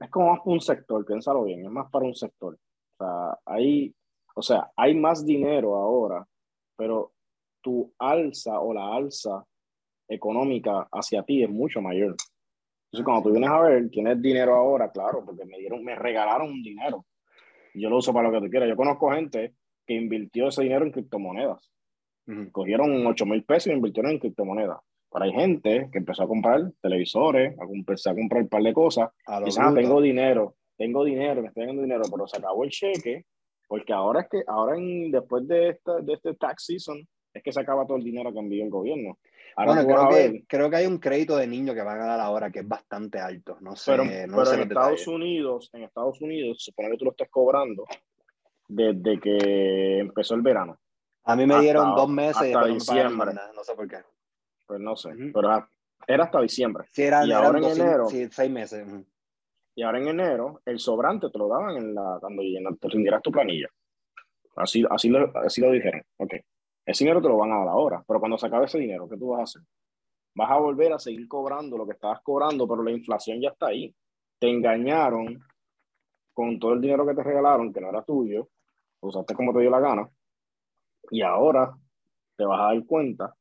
es 0.00 0.10
como 0.10 0.30
más 0.30 0.38
para 0.40 0.52
un 0.52 0.60
sector, 0.60 1.04
piénsalo 1.04 1.44
bien, 1.44 1.64
es 1.64 1.70
más 1.70 1.90
para 1.90 2.04
un 2.04 2.14
sector. 2.14 2.54
O 2.54 3.04
sea, 3.04 3.38
hay, 3.44 3.94
o 4.34 4.42
sea, 4.42 4.70
hay 4.76 4.94
más 4.94 5.24
dinero 5.24 5.74
ahora, 5.76 6.26
pero 6.76 7.12
tu 7.60 7.92
alza 7.98 8.60
o 8.60 8.72
la 8.72 8.94
alza 8.94 9.44
económica 10.08 10.88
hacia 10.92 11.22
ti 11.22 11.42
es 11.42 11.50
mucho 11.50 11.80
mayor. 11.80 12.16
Entonces, 12.86 13.04
cuando 13.04 13.22
tú 13.24 13.30
vienes 13.32 13.50
a 13.50 13.60
ver, 13.60 13.90
tienes 13.90 14.22
dinero 14.22 14.54
ahora, 14.54 14.90
claro, 14.90 15.22
porque 15.24 15.44
me 15.44 15.58
dieron, 15.58 15.84
me 15.84 15.94
regalaron 15.94 16.50
un 16.50 16.62
dinero. 16.62 17.04
Yo 17.74 17.90
lo 17.90 17.98
uso 17.98 18.12
para 18.12 18.28
lo 18.28 18.34
que 18.34 18.46
tú 18.46 18.50
quieras. 18.50 18.68
Yo 18.68 18.76
conozco 18.76 19.10
gente 19.10 19.54
que 19.86 19.94
invirtió 19.94 20.48
ese 20.48 20.62
dinero 20.62 20.84
en 20.84 20.92
criptomonedas. 20.92 21.70
Cogieron 22.52 23.06
8 23.06 23.26
mil 23.26 23.44
pesos 23.44 23.68
y 23.68 23.76
invirtieron 23.76 24.12
en 24.12 24.18
criptomonedas. 24.18 24.78
Pero 25.10 25.24
hay 25.24 25.32
gente 25.32 25.88
que 25.90 25.98
empezó 25.98 26.24
a 26.24 26.28
comprar 26.28 26.70
televisores, 26.82 27.56
a 27.58 27.64
a 27.64 28.14
comprar 28.14 28.42
un 28.42 28.48
par 28.48 28.62
de 28.62 28.72
cosas. 28.72 29.10
y 29.40 29.44
dice, 29.44 29.60
ah, 29.62 29.72
tengo 29.74 30.00
dinero, 30.00 30.56
tengo 30.76 31.04
dinero, 31.04 31.42
me 31.42 31.48
estoy 31.48 31.66
dando 31.66 31.82
dinero, 31.82 32.02
pero 32.10 32.26
se 32.26 32.38
acabó 32.38 32.64
el 32.64 32.70
cheque, 32.70 33.24
porque 33.66 33.92
ahora 33.92 34.22
es 34.22 34.28
que, 34.28 34.42
ahora 34.46 34.76
en, 34.76 35.10
después 35.10 35.46
de, 35.48 35.70
esta, 35.70 36.00
de 36.00 36.12
este 36.12 36.34
tax 36.34 36.66
season, 36.66 37.06
es 37.32 37.42
que 37.42 37.52
se 37.52 37.60
acaba 37.60 37.86
todo 37.86 37.96
el 37.96 38.04
dinero 38.04 38.32
que 38.32 38.38
envió 38.38 38.64
el 38.64 38.70
gobierno. 38.70 39.18
Ahora 39.56 39.82
bueno, 39.82 39.88
creo 39.88 40.08
que, 40.08 40.44
creo 40.46 40.70
que, 40.70 40.76
hay 40.76 40.86
un 40.86 40.98
crédito 40.98 41.36
de 41.36 41.46
niños 41.46 41.74
que 41.74 41.82
van 41.82 42.00
a 42.00 42.06
dar 42.06 42.20
ahora 42.20 42.50
que 42.50 42.60
es 42.60 42.68
bastante 42.68 43.18
alto. 43.18 43.56
No 43.60 43.74
sé. 43.74 43.92
Pero, 43.92 44.04
no 44.04 44.52
en 44.52 44.60
Estados 44.60 45.06
Unidos, 45.08 45.70
en 45.72 45.82
Estados 45.82 46.20
Unidos, 46.20 46.58
supone 46.62 46.90
que 46.90 46.96
tú 46.96 47.06
lo 47.06 47.10
estés 47.10 47.28
cobrando 47.28 47.84
desde 48.68 49.18
que 49.18 49.98
empezó 49.98 50.34
el 50.34 50.42
verano. 50.42 50.78
A 51.24 51.34
mí 51.34 51.44
me 51.44 51.60
dieron 51.60 51.94
dos 51.94 52.08
meses 52.08 52.54
hasta 52.54 52.66
diciembre. 52.66 53.32
No 53.54 53.64
sé 53.64 53.74
por 53.74 53.88
qué. 53.88 53.96
Pues 54.68 54.80
no 54.80 54.94
sé, 54.96 55.14
pero 55.32 55.66
era 56.06 56.24
hasta 56.24 56.42
diciembre. 56.42 56.84
Sí, 56.92 57.02
era, 57.02 57.24
y 57.24 57.32
ahora 57.32 57.58
en 57.58 57.64
enero. 57.64 58.06
Sí, 58.06 58.28
seis 58.30 58.50
meses. 58.50 58.86
Y 59.74 59.82
ahora 59.82 59.98
en 59.98 60.08
enero, 60.08 60.60
el 60.66 60.78
sobrante 60.78 61.30
te 61.30 61.38
lo 61.38 61.48
daban 61.48 61.78
en 61.78 61.94
la, 61.94 62.18
cuando 62.20 62.42
te 62.78 62.88
rindieras 62.88 63.22
tu 63.22 63.32
planilla. 63.32 63.68
Así, 64.56 64.84
así, 64.90 65.08
lo, 65.08 65.34
así 65.38 65.62
lo 65.62 65.70
dijeron. 65.70 66.02
Ok. 66.18 66.34
Ese 66.84 67.04
dinero 67.04 67.22
te 67.22 67.28
lo 67.28 67.38
van 67.38 67.52
a 67.52 67.58
dar 67.60 67.68
ahora, 67.68 68.04
pero 68.06 68.20
cuando 68.20 68.36
se 68.36 68.46
acabe 68.46 68.66
ese 68.66 68.78
dinero, 68.78 69.08
¿qué 69.08 69.16
tú 69.16 69.28
vas 69.28 69.40
a 69.40 69.42
hacer? 69.44 69.62
Vas 70.34 70.50
a 70.50 70.56
volver 70.58 70.92
a 70.92 70.98
seguir 70.98 71.26
cobrando 71.26 71.78
lo 71.78 71.86
que 71.86 71.92
estabas 71.92 72.20
cobrando, 72.22 72.68
pero 72.68 72.82
la 72.82 72.90
inflación 72.90 73.40
ya 73.40 73.48
está 73.48 73.68
ahí. 73.68 73.94
Te 74.38 74.50
engañaron 74.50 75.42
con 76.34 76.58
todo 76.58 76.74
el 76.74 76.80
dinero 76.82 77.06
que 77.06 77.14
te 77.14 77.22
regalaron, 77.22 77.72
que 77.72 77.80
no 77.80 77.88
era 77.88 78.02
tuyo, 78.02 78.50
usaste 79.00 79.34
como 79.34 79.54
te 79.54 79.60
dio 79.60 79.70
la 79.70 79.80
gana, 79.80 80.08
y 81.10 81.22
ahora 81.22 81.74
te 82.36 82.44
vas 82.44 82.60
a 82.60 82.74
dar 82.74 82.84
cuenta 82.84 83.34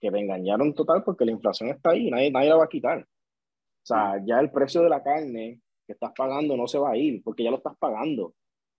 que 0.00 0.10
te 0.10 0.18
engañaron 0.18 0.74
total 0.74 1.04
porque 1.04 1.24
la 1.24 1.32
inflación 1.32 1.70
está 1.70 1.90
ahí, 1.90 2.10
nadie, 2.10 2.30
nadie 2.30 2.48
la 2.48 2.56
va 2.56 2.64
a 2.64 2.68
quitar. 2.68 3.00
O 3.00 3.86
sea, 3.86 4.22
ya 4.24 4.40
el 4.40 4.50
precio 4.50 4.82
de 4.82 4.88
la 4.88 5.02
carne 5.02 5.60
que 5.86 5.92
estás 5.92 6.12
pagando 6.16 6.56
no 6.56 6.66
se 6.66 6.78
va 6.78 6.92
a 6.92 6.96
ir 6.96 7.22
porque 7.22 7.44
ya 7.44 7.50
lo 7.50 7.58
estás 7.58 7.76
pagando. 7.78 8.34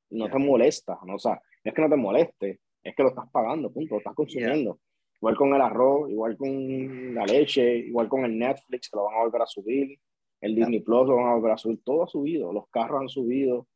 No 0.09 0.29
te 0.29 0.37
molesta, 0.37 0.99
¿no? 1.05 1.15
o 1.15 1.19
sea, 1.19 1.41
es 1.63 1.73
que 1.73 1.81
no 1.81 1.89
te 1.89 1.95
moleste, 1.95 2.59
es 2.83 2.95
que 2.95 3.03
lo 3.03 3.09
estás 3.09 3.29
pagando, 3.31 3.71
punto, 3.71 3.95
lo 3.95 3.99
estás 3.99 4.15
consumiendo. 4.15 4.79
Igual 5.21 5.37
con 5.37 5.53
el 5.53 5.61
arroz, 5.61 6.09
igual 6.09 6.35
con 6.35 7.13
la 7.13 7.25
leche, 7.25 7.77
igual 7.77 8.09
con 8.09 8.25
el 8.25 8.37
Netflix, 8.37 8.89
que 8.89 8.97
lo 8.97 9.05
van 9.05 9.15
a 9.15 9.23
volver 9.23 9.41
a 9.43 9.45
subir, 9.45 9.99
el 10.41 10.55
Disney 10.55 10.79
Plus 10.79 11.07
lo 11.07 11.17
van 11.17 11.27
a 11.27 11.35
volver 11.35 11.51
a 11.51 11.57
subir, 11.57 11.81
todo 11.83 12.03
ha 12.03 12.07
subido, 12.07 12.51
los 12.51 12.67
carros 12.69 13.01
han 13.01 13.09
subido, 13.09 13.67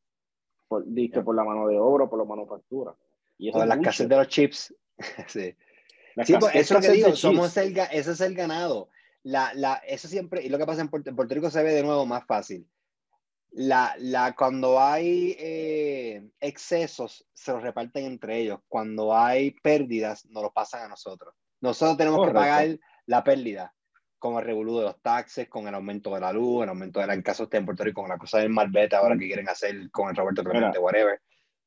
por, 0.68 0.84
por 1.24 1.36
la 1.36 1.44
mano 1.44 1.68
de 1.68 1.78
obra, 1.78 2.10
por 2.10 2.20
la 2.20 2.26
manufactura. 2.26 2.96
Y 3.38 3.50
eso 3.50 3.60
o 3.60 3.66
la 3.66 3.76
escasez 3.76 4.10
de 4.10 4.16
los 4.16 4.28
chips. 4.28 4.76
sí. 5.28 5.54
Sí, 6.24 6.36
pues, 6.40 6.56
eso 6.56 6.80
que 6.80 6.92
digo, 6.92 7.16
somos 7.16 7.58
el, 7.58 7.78
ese 7.92 8.12
es 8.12 8.22
el 8.22 8.36
ganado. 8.36 8.90
La, 9.24 9.54
la, 9.54 9.76
eso 9.88 10.08
siempre, 10.08 10.44
y 10.44 10.50
lo 10.50 10.58
que 10.58 10.66
pasa 10.66 10.82
en 10.82 10.90
Puerto, 10.90 11.12
Rico 11.28 11.50
se 11.50 11.64
ve 11.64 11.74
de 11.74 11.84
nuevo 11.84 12.06
más 12.06 12.26
fácil. 12.26 12.70
La, 13.52 13.96
la, 13.98 14.36
cuando 14.36 14.80
hay 14.80 15.36
eh, 15.40 16.30
excesos, 16.40 17.28
se 17.34 17.52
los 17.52 17.64
reparten 17.64 18.06
entre 18.06 18.40
ellos. 18.40 18.60
Cuando 18.68 19.16
hay 19.16 19.52
pérdidas, 19.52 20.26
nos 20.28 20.44
lo 20.44 20.52
pasan 20.52 20.84
a 20.84 20.88
nosotros. 20.90 21.34
Nosotros 21.62 21.98
tenemos 21.98 22.26
que 22.26 22.34
pagar 22.34 22.80
la 23.08 23.24
pérdida, 23.24 23.74
con 24.20 24.36
el 24.36 24.46
revolú 24.46 24.80
de 24.80 24.86
los 24.86 25.02
taxes, 25.02 25.48
con 25.50 25.68
el 25.68 25.76
aumento 25.76 26.14
de 26.14 26.20
la 26.20 26.34
luz, 26.34 26.64
el 26.64 26.70
aumento 26.70 27.00
de 27.00 27.08
la, 27.08 27.14
en 27.14 27.22
caso 27.22 27.48
en 27.52 27.66
Puerto 27.66 27.84
Rico, 27.84 28.02
con 28.02 28.10
la 28.10 28.18
cosa 28.18 28.40
del 28.40 28.50
Malvete 28.50 28.96
ahora 28.96 29.18
que 29.18 29.28
quieren 29.28 29.48
hacer 29.50 29.90
con 29.92 30.10
el 30.10 30.16
Roberto 30.16 30.44
Clemente, 30.44 30.80
whatever. 30.80 31.22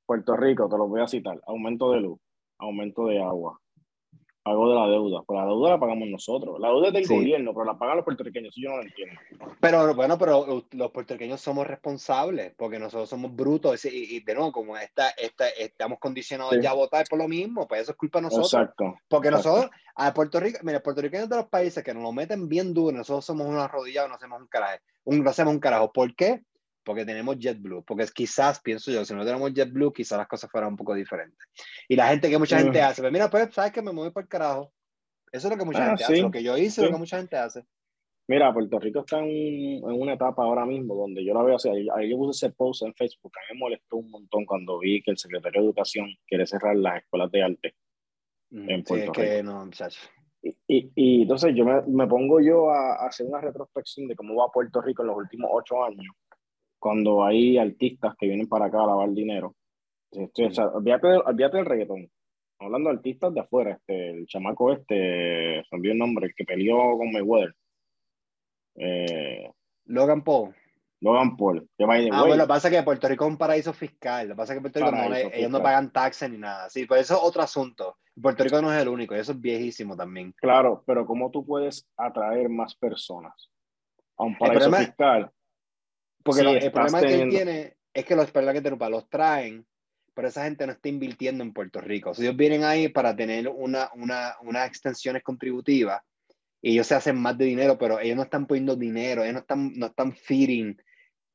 Puerto 0.05 0.37
Rico, 0.37 0.69
te 0.69 0.77
lo 0.77 0.89
voy 0.89 1.03
a 1.03 1.07
citar, 1.07 1.41
aumento 1.47 1.93
de 1.93 2.01
luz, 2.01 2.19
aumento 2.59 3.07
de 3.07 3.23
agua, 3.23 3.61
Pago 4.49 4.71
de 4.71 4.75
la 4.77 4.87
deuda. 4.87 5.23
Pues 5.27 5.39
la 5.39 5.45
deuda 5.45 5.71
la 5.71 5.79
pagamos 5.79 6.09
nosotros. 6.09 6.59
La 6.59 6.69
deuda 6.69 6.89
es 6.89 6.95
del 6.95 7.07
gobierno, 7.07 7.53
pero 7.53 7.67
la 7.67 7.79
pagan 7.79 7.97
los 7.97 8.05
puertorriqueños. 8.07 8.49
Eso 8.49 8.63
yo 8.63 8.71
no 8.71 8.77
lo 8.79 8.83
entiendo. 8.83 9.21
Pero 9.61 9.95
bueno, 9.95 10.17
pero 10.17 10.65
los 10.71 10.91
puertorriqueños 10.91 11.39
somos 11.39 11.67
responsables 11.67 12.55
porque 12.57 12.79
nosotros 12.79 13.11
somos 13.11 13.37
brutos 13.37 13.85
y, 13.85 14.21
de 14.21 14.35
nuevo, 14.35 14.51
como 14.51 14.79
esta, 14.79 15.11
esta, 15.11 15.49
estamos 15.51 15.99
condicionados 15.99 16.57
ya 16.63 16.71
a 16.71 16.75
votar 16.75 17.05
por 17.11 17.19
lo 17.19 17.29
mismo, 17.29 17.69
pues 17.69 17.83
eso 17.83 17.91
es 17.91 17.99
culpa 17.99 18.21
de 18.21 18.23
nosotros. 18.23 18.55
Exacto. 18.55 18.95
Porque 19.07 19.31
nosotros, 19.31 19.71
a 19.97 20.15
Puerto 20.15 20.41
Rico, 20.41 20.61
mira, 20.63 20.81
puertorriqueños 20.81 21.29
de 21.29 21.37
los 21.37 21.47
países 21.49 21.85
que 21.85 21.93
nos 21.93 22.03
lo 22.03 22.13
meten 22.13 22.49
bien 22.49 22.73
duro, 22.73 22.97
nosotros 22.97 23.27
somos 23.27 23.47
unos 23.47 23.63
arrodillados, 23.63 24.09
no 24.09 24.17
hacemos 24.17 24.41
un 24.41 24.47
carajo. 24.47 24.83
Un, 25.05 25.23
no 25.23 25.29
hacemos 25.29 25.53
un 25.53 25.61
carajo. 25.61 25.93
¿Por 25.93 26.15
qué? 26.17 26.43
Porque 26.89 27.05
tenemos 27.05 27.39
JetBlue, 27.39 27.85
porque 27.85 28.07
quizás, 28.15 28.61
pienso 28.61 28.91
yo, 28.91 29.05
si 29.05 29.13
no 29.13 29.23
tenemos 29.23 29.53
JetBlue, 29.53 29.93
quizás 29.93 30.17
las 30.17 30.27
cosas 30.27 30.51
fueran 30.51 30.71
un 30.71 30.77
poco 30.79 30.95
diferentes. 30.95 31.39
Y 31.87 31.97
la 31.97 32.09
gente 32.09 32.31
que 32.31 32.39
mucha 32.39 32.59
gente 32.59 32.81
hace, 32.81 33.03
pues 33.03 33.13
mira, 33.13 33.29
pues, 33.29 33.53
¿sabes 33.53 33.73
que 33.73 33.83
me 33.83 33.93
muevo 33.93 34.11
por 34.11 34.23
el 34.23 34.29
carajo? 34.31 34.73
Eso 35.31 35.49
es 35.49 35.53
lo 35.53 35.59
que 35.59 35.67
mucha 35.67 35.85
ah, 35.85 35.89
gente 35.89 36.05
hace, 36.05 36.23
lo 36.23 36.31
que 36.31 36.43
yo 36.43 36.57
hice, 36.57 36.81
lo 36.81 36.91
que 36.91 36.97
mucha 36.97 37.19
gente 37.19 37.37
hace. 37.37 37.63
Mira, 38.27 38.55
Puerto 38.55 38.79
Rico 38.79 39.01
está 39.01 39.19
en, 39.19 39.27
en, 39.27 39.85
una 39.85 40.15
etapa 40.15 40.43
ahora 40.45 40.65
mismo 40.65 40.95
donde 40.95 41.23
yo 41.23 41.35
la 41.35 41.43
veo 41.43 41.57
así. 41.57 41.69
Ahí 41.69 42.09
yo 42.09 42.17
puse 42.17 42.47
ese 42.47 42.55
post 42.55 42.85
en 42.85 42.95
Facebook. 42.95 43.33
A 43.37 43.53
mí 43.53 43.59
me 43.59 43.61
molestó 43.61 43.97
un 43.97 44.11
montón 44.11 44.47
cuando 44.47 44.79
vi 44.79 45.03
que 45.03 45.11
el 45.11 45.19
secretario 45.19 45.61
de 45.61 45.67
Educación 45.67 46.09
quiere 46.27 46.47
cerrar 46.47 46.75
las 46.75 47.03
escuelas 47.03 47.31
de 47.31 47.43
arte 47.43 47.75
en 48.51 48.83
Puerto 48.83 49.13
sí, 49.15 49.21
es 49.21 49.29
que 49.29 49.43
no, 49.43 49.67
muchachos. 49.67 50.11
Y, 50.41 50.57
y, 50.67 50.91
y, 50.95 51.23
entonces 51.23 51.55
yo 51.55 51.67
me, 51.67 51.83
me 51.83 52.07
pongo 52.07 52.41
yo 52.41 52.71
a, 52.71 52.95
a, 52.95 53.09
hacer 53.09 53.27
una 53.27 53.43
retrospección 53.43 54.09
de 54.09 54.17
cómo 54.17 54.37
va 54.37 54.51
Puerto 54.51 54.81
Rico 54.81 55.03
en 55.03 55.09
los 55.09 55.19
últimos 55.19 55.51
ocho 55.53 55.85
años 55.85 56.15
cuando 56.79 57.25
hay 57.25 57.59
artistas 57.59 58.15
que 58.19 58.27
vienen 58.27 58.49
para 58.49 58.67
acá 58.67 58.83
a 58.83 58.87
lavar 58.87 59.11
dinero. 59.11 59.55
Estoy, 60.11 60.47
o 60.47 60.53
sea, 60.53 60.69
olvídate, 60.69 61.57
del 61.57 61.67
reggaetón. 61.67 62.11
Hablando 62.61 62.91
de 62.91 62.97
artistas 62.97 63.35
de 63.35 63.41
afuera, 63.41 63.73
este, 63.73 64.11
el 64.11 64.27
chamaco 64.27 64.73
este, 64.73 65.63
se 65.69 65.77
olvidó 65.77 65.93
el 65.93 65.99
nombre, 65.99 66.27
el 66.27 66.35
que 66.35 66.45
peleó 66.45 66.97
con 66.97 67.13
Mayweather. 67.13 67.55
Eh, 68.77 69.51
Logan 69.87 70.23
Paul. 70.23 70.55
Logan 71.01 71.37
Paul. 71.37 71.69
ah, 71.79 71.85
bueno, 72.23 72.37
lo 72.37 72.45
que 72.45 72.49
pasa 72.49 72.69
es 72.69 72.75
que 72.75 72.83
Puerto 72.83 73.09
Rico 73.09 73.25
es 73.25 73.31
un 73.31 73.39
paraíso 73.39 73.73
fiscal. 73.73 74.29
Lo 74.29 74.35
que 74.35 74.39
pasa 74.39 74.53
es 74.53 74.59
que 74.59 74.63
Puerto 74.63 74.81
Rico 74.81 74.91
no, 74.91 75.15
ellos 75.15 75.51
no 75.51 75.63
pagan 75.63 75.93
taxes 75.93 76.31
ni 76.31 76.39
nada. 76.39 76.69
Sí, 76.71 76.87
pues 76.87 77.03
eso 77.03 77.15
es 77.15 77.21
otro 77.23 77.43
asunto. 77.43 77.99
Puerto 78.21 78.43
Rico 78.43 78.61
no 78.61 78.73
es 78.73 78.83
el 78.83 78.89
único, 78.89 79.15
eso 79.15 79.33
es 79.33 79.41
viejísimo 79.41 79.97
también. 79.97 80.33
Claro, 80.33 80.83
pero 80.87 81.07
¿cómo 81.07 81.31
tú 81.31 81.47
puedes 81.47 81.89
atraer 81.97 82.49
más 82.49 82.75
personas 82.75 83.51
a 84.17 84.25
un 84.25 84.37
paraíso 84.37 84.73
fiscal? 84.73 85.31
Porque 86.29 86.67
el 86.67 86.73
problema 86.73 87.01
que 87.01 87.23
él 87.23 87.31
tiene 87.31 87.77
es 87.95 88.05
que 88.05 88.15
los, 88.15 88.31
que 88.31 88.91
los 88.91 89.09
traen, 89.09 89.67
pero 90.15 90.29
esa 90.29 90.45
gente 90.45 90.67
no 90.67 90.73
está 90.73 90.89
invirtiendo 90.89 91.43
en 91.43 91.53
Puerto 91.53 91.81
Rico. 91.81 92.13
ellos 92.19 92.37
vienen 92.37 92.65
ahí 92.65 92.89
para 92.89 93.17
tener 93.17 93.49
una, 93.49 93.91
una, 93.95 94.35
unas 94.43 94.69
extensiones 94.69 95.23
contributivas 95.23 96.03
y 96.61 96.73
ellos 96.73 96.87
se 96.87 96.97
hacen 96.97 97.17
más 97.17 97.39
de 97.39 97.45
dinero, 97.45 97.79
pero 97.79 98.01
ellos 98.01 98.17
no 98.17 98.25
están 98.25 98.47
poniendo 98.47 98.77
dinero, 98.77 99.23
ellos 99.23 99.35
no 99.35 99.41
están, 99.41 99.73
no 99.75 99.87
están 99.87 100.13
feeding 100.13 100.77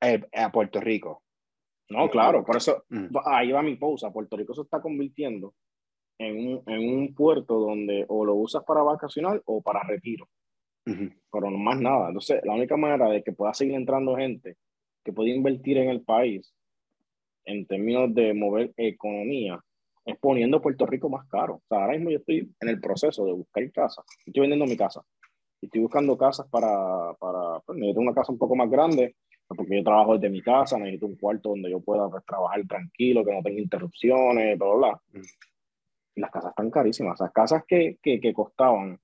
eh, 0.02 0.22
a 0.34 0.52
Puerto 0.52 0.80
Rico. 0.80 1.24
No, 1.90 2.10
claro, 2.10 2.44
por 2.44 2.58
eso 2.58 2.86
mm. 2.90 3.08
ahí 3.26 3.52
va 3.52 3.62
mi 3.62 3.76
pausa. 3.76 4.12
Puerto 4.12 4.38
Rico 4.38 4.54
se 4.54 4.62
está 4.62 4.82
convirtiendo 4.82 5.54
en 6.20 6.48
un, 6.48 6.64
en 6.68 6.90
un 6.90 7.16
puerto 7.16 7.60
donde 7.60 8.06
o 8.08 8.26
lo 8.26 8.36
usas 8.36 8.64
para 8.64 8.84
vacacional 8.84 9.42
o 9.46 9.62
para 9.62 9.84
retiro, 9.84 10.30
pero 10.86 11.50
no 11.50 11.58
más 11.58 11.80
nada. 11.80 12.08
Entonces, 12.08 12.42
la 12.44 12.54
única 12.54 12.78
manera 12.78 13.10
de 13.10 13.24
que 13.24 13.32
pueda 13.32 13.54
seguir 13.54 13.76
entrando 13.76 14.16
gente 14.16 14.58
que 15.04 15.14
puede 15.14 15.32
invertir 15.32 15.78
en 15.78 15.90
el 15.90 16.02
país 16.02 16.54
en 17.46 17.66
términos 17.66 18.14
de 18.14 18.34
mover 18.34 18.74
economía 18.78 19.60
es 20.06 20.18
poniendo 20.20 20.62
Puerto 20.62 20.86
Rico 20.86 21.10
más 21.10 21.28
caro. 21.30 21.56
O 21.56 21.64
sea, 21.68 21.80
ahora 21.80 21.94
mismo 21.94 22.10
yo 22.10 22.18
estoy 22.18 22.52
en 22.60 22.70
el 22.70 22.80
proceso 22.80 23.26
de 23.26 23.34
buscar 23.34 23.72
casa. 23.72 24.04
Estoy 24.26 24.42
vendiendo 24.42 24.66
mi 24.66 24.76
casa. 24.78 25.02
Estoy 25.62 25.82
buscando 25.82 26.18
casas 26.18 26.48
para, 26.50 27.14
para 27.20 27.60
pues, 27.66 27.78
necesito 27.78 28.02
una 28.02 28.14
casa 28.14 28.34
un 28.34 28.38
poco 28.38 28.56
más 28.56 28.70
grande, 28.70 29.16
porque 29.48 29.78
yo 29.78 29.84
trabajo 29.84 30.16
desde 30.16 30.30
mi 30.30 30.42
casa, 30.42 30.78
necesito 30.78 31.06
un 31.06 31.16
cuarto 31.16 31.50
donde 31.50 31.72
yo 31.72 31.80
pueda 31.80 32.10
pues, 32.10 32.26
trabajar 32.26 32.66
tranquilo, 32.68 33.24
que 33.24 33.34
no 33.34 33.42
tenga 33.42 33.62
interrupciones, 33.62 34.58
bla, 34.58 34.68
bla, 34.68 34.76
bla. 34.76 35.02
Mm. 35.14 35.26
Y 36.16 36.22
las 36.22 36.32
casas 36.32 36.50
están 36.50 36.70
carísimas. 36.70 37.14
O 37.14 37.24
sea, 37.24 37.30
casas 37.30 37.64
que, 37.66 37.98
que, 38.02 38.20
que 38.20 38.34
costaban 38.34 39.00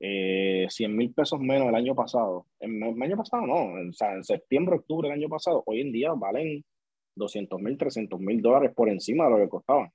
eh, 0.00 0.66
100 0.68 0.96
mil 0.96 1.12
pesos 1.12 1.40
menos 1.40 1.68
el 1.68 1.74
año 1.74 1.94
pasado. 1.94 2.46
En, 2.60 2.82
el 2.82 3.02
año 3.02 3.16
pasado 3.16 3.46
no, 3.46 3.88
o 3.88 3.92
sea, 3.92 4.14
en 4.14 4.24
septiembre, 4.24 4.76
octubre 4.76 5.08
del 5.08 5.18
año 5.18 5.28
pasado, 5.28 5.62
hoy 5.66 5.80
en 5.80 5.92
día 5.92 6.12
valen 6.12 6.64
200 7.16 7.60
mil, 7.60 7.76
300 7.76 8.20
mil 8.20 8.40
dólares 8.40 8.72
por 8.74 8.88
encima 8.88 9.24
de 9.24 9.30
lo 9.30 9.36
que 9.38 9.48
costaban. 9.48 9.90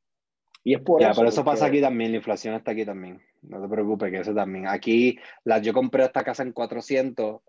Y 0.63 0.75
es 0.75 0.81
por 0.81 1.01
ya, 1.01 1.11
eso. 1.11 1.21
Pero 1.21 1.29
eso 1.29 1.43
pasa 1.43 1.65
aquí 1.65 1.81
también, 1.81 2.11
la 2.11 2.17
inflación 2.17 2.55
está 2.55 2.71
aquí 2.71 2.85
también. 2.85 3.21
No 3.41 3.61
te 3.61 3.67
preocupes, 3.67 4.11
que 4.11 4.19
eso 4.19 4.33
también. 4.33 4.67
Aquí, 4.67 5.17
la, 5.43 5.59
yo 5.59 5.73
compré 5.73 6.05
esta 6.05 6.23
casa 6.23 6.43
en 6.43 6.53
400 6.53 7.41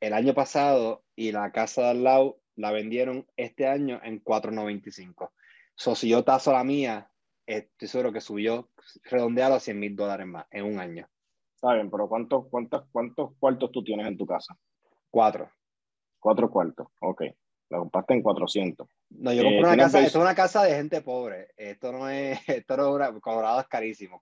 el 0.00 0.12
año 0.12 0.34
pasado 0.34 1.02
y 1.16 1.32
la 1.32 1.50
casa 1.50 1.82
de 1.82 1.88
al 1.90 2.04
lado 2.04 2.40
la 2.56 2.70
vendieron 2.72 3.26
este 3.36 3.66
año 3.66 4.00
en 4.02 4.18
495. 4.18 5.32
So, 5.74 5.94
si 5.94 6.08
yo 6.08 6.24
tazo 6.24 6.52
la 6.52 6.64
mía, 6.64 7.10
estoy 7.46 7.88
seguro 7.88 8.12
que 8.12 8.20
subió 8.20 8.68
redondeado 9.04 9.54
a 9.54 9.60
100 9.60 9.78
mil 9.78 9.96
dólares 9.96 10.26
más 10.26 10.46
en 10.50 10.64
un 10.64 10.78
año. 10.78 11.08
Está 11.60 11.74
bien, 11.74 11.90
pero 11.90 12.08
¿cuántos, 12.08 12.46
cuántos, 12.46 12.84
¿cuántos 12.92 13.34
cuartos 13.36 13.72
tú 13.72 13.82
tienes 13.82 14.06
en 14.06 14.16
tu 14.16 14.24
casa? 14.24 14.56
Cuatro. 15.10 15.50
Cuatro 16.20 16.48
cuartos, 16.48 16.86
ok. 17.00 17.22
La 17.70 17.78
compraste 17.78 18.14
en 18.14 18.22
400. 18.22 18.88
No, 19.10 19.32
yo 19.32 19.42
compré 19.42 19.62
una 19.62 19.76
casa, 19.76 19.98
esto 19.98 20.18
es 20.18 20.22
una 20.22 20.36
casa 20.36 20.62
de 20.62 20.76
gente 20.76 21.02
pobre. 21.02 21.48
Esto 21.56 21.90
no 21.90 22.08
es, 22.08 22.38
esto 22.48 22.76
no 22.76 23.02
es, 23.02 23.20
Colorado 23.20 23.60
es 23.60 23.66
carísimo. 23.66 24.20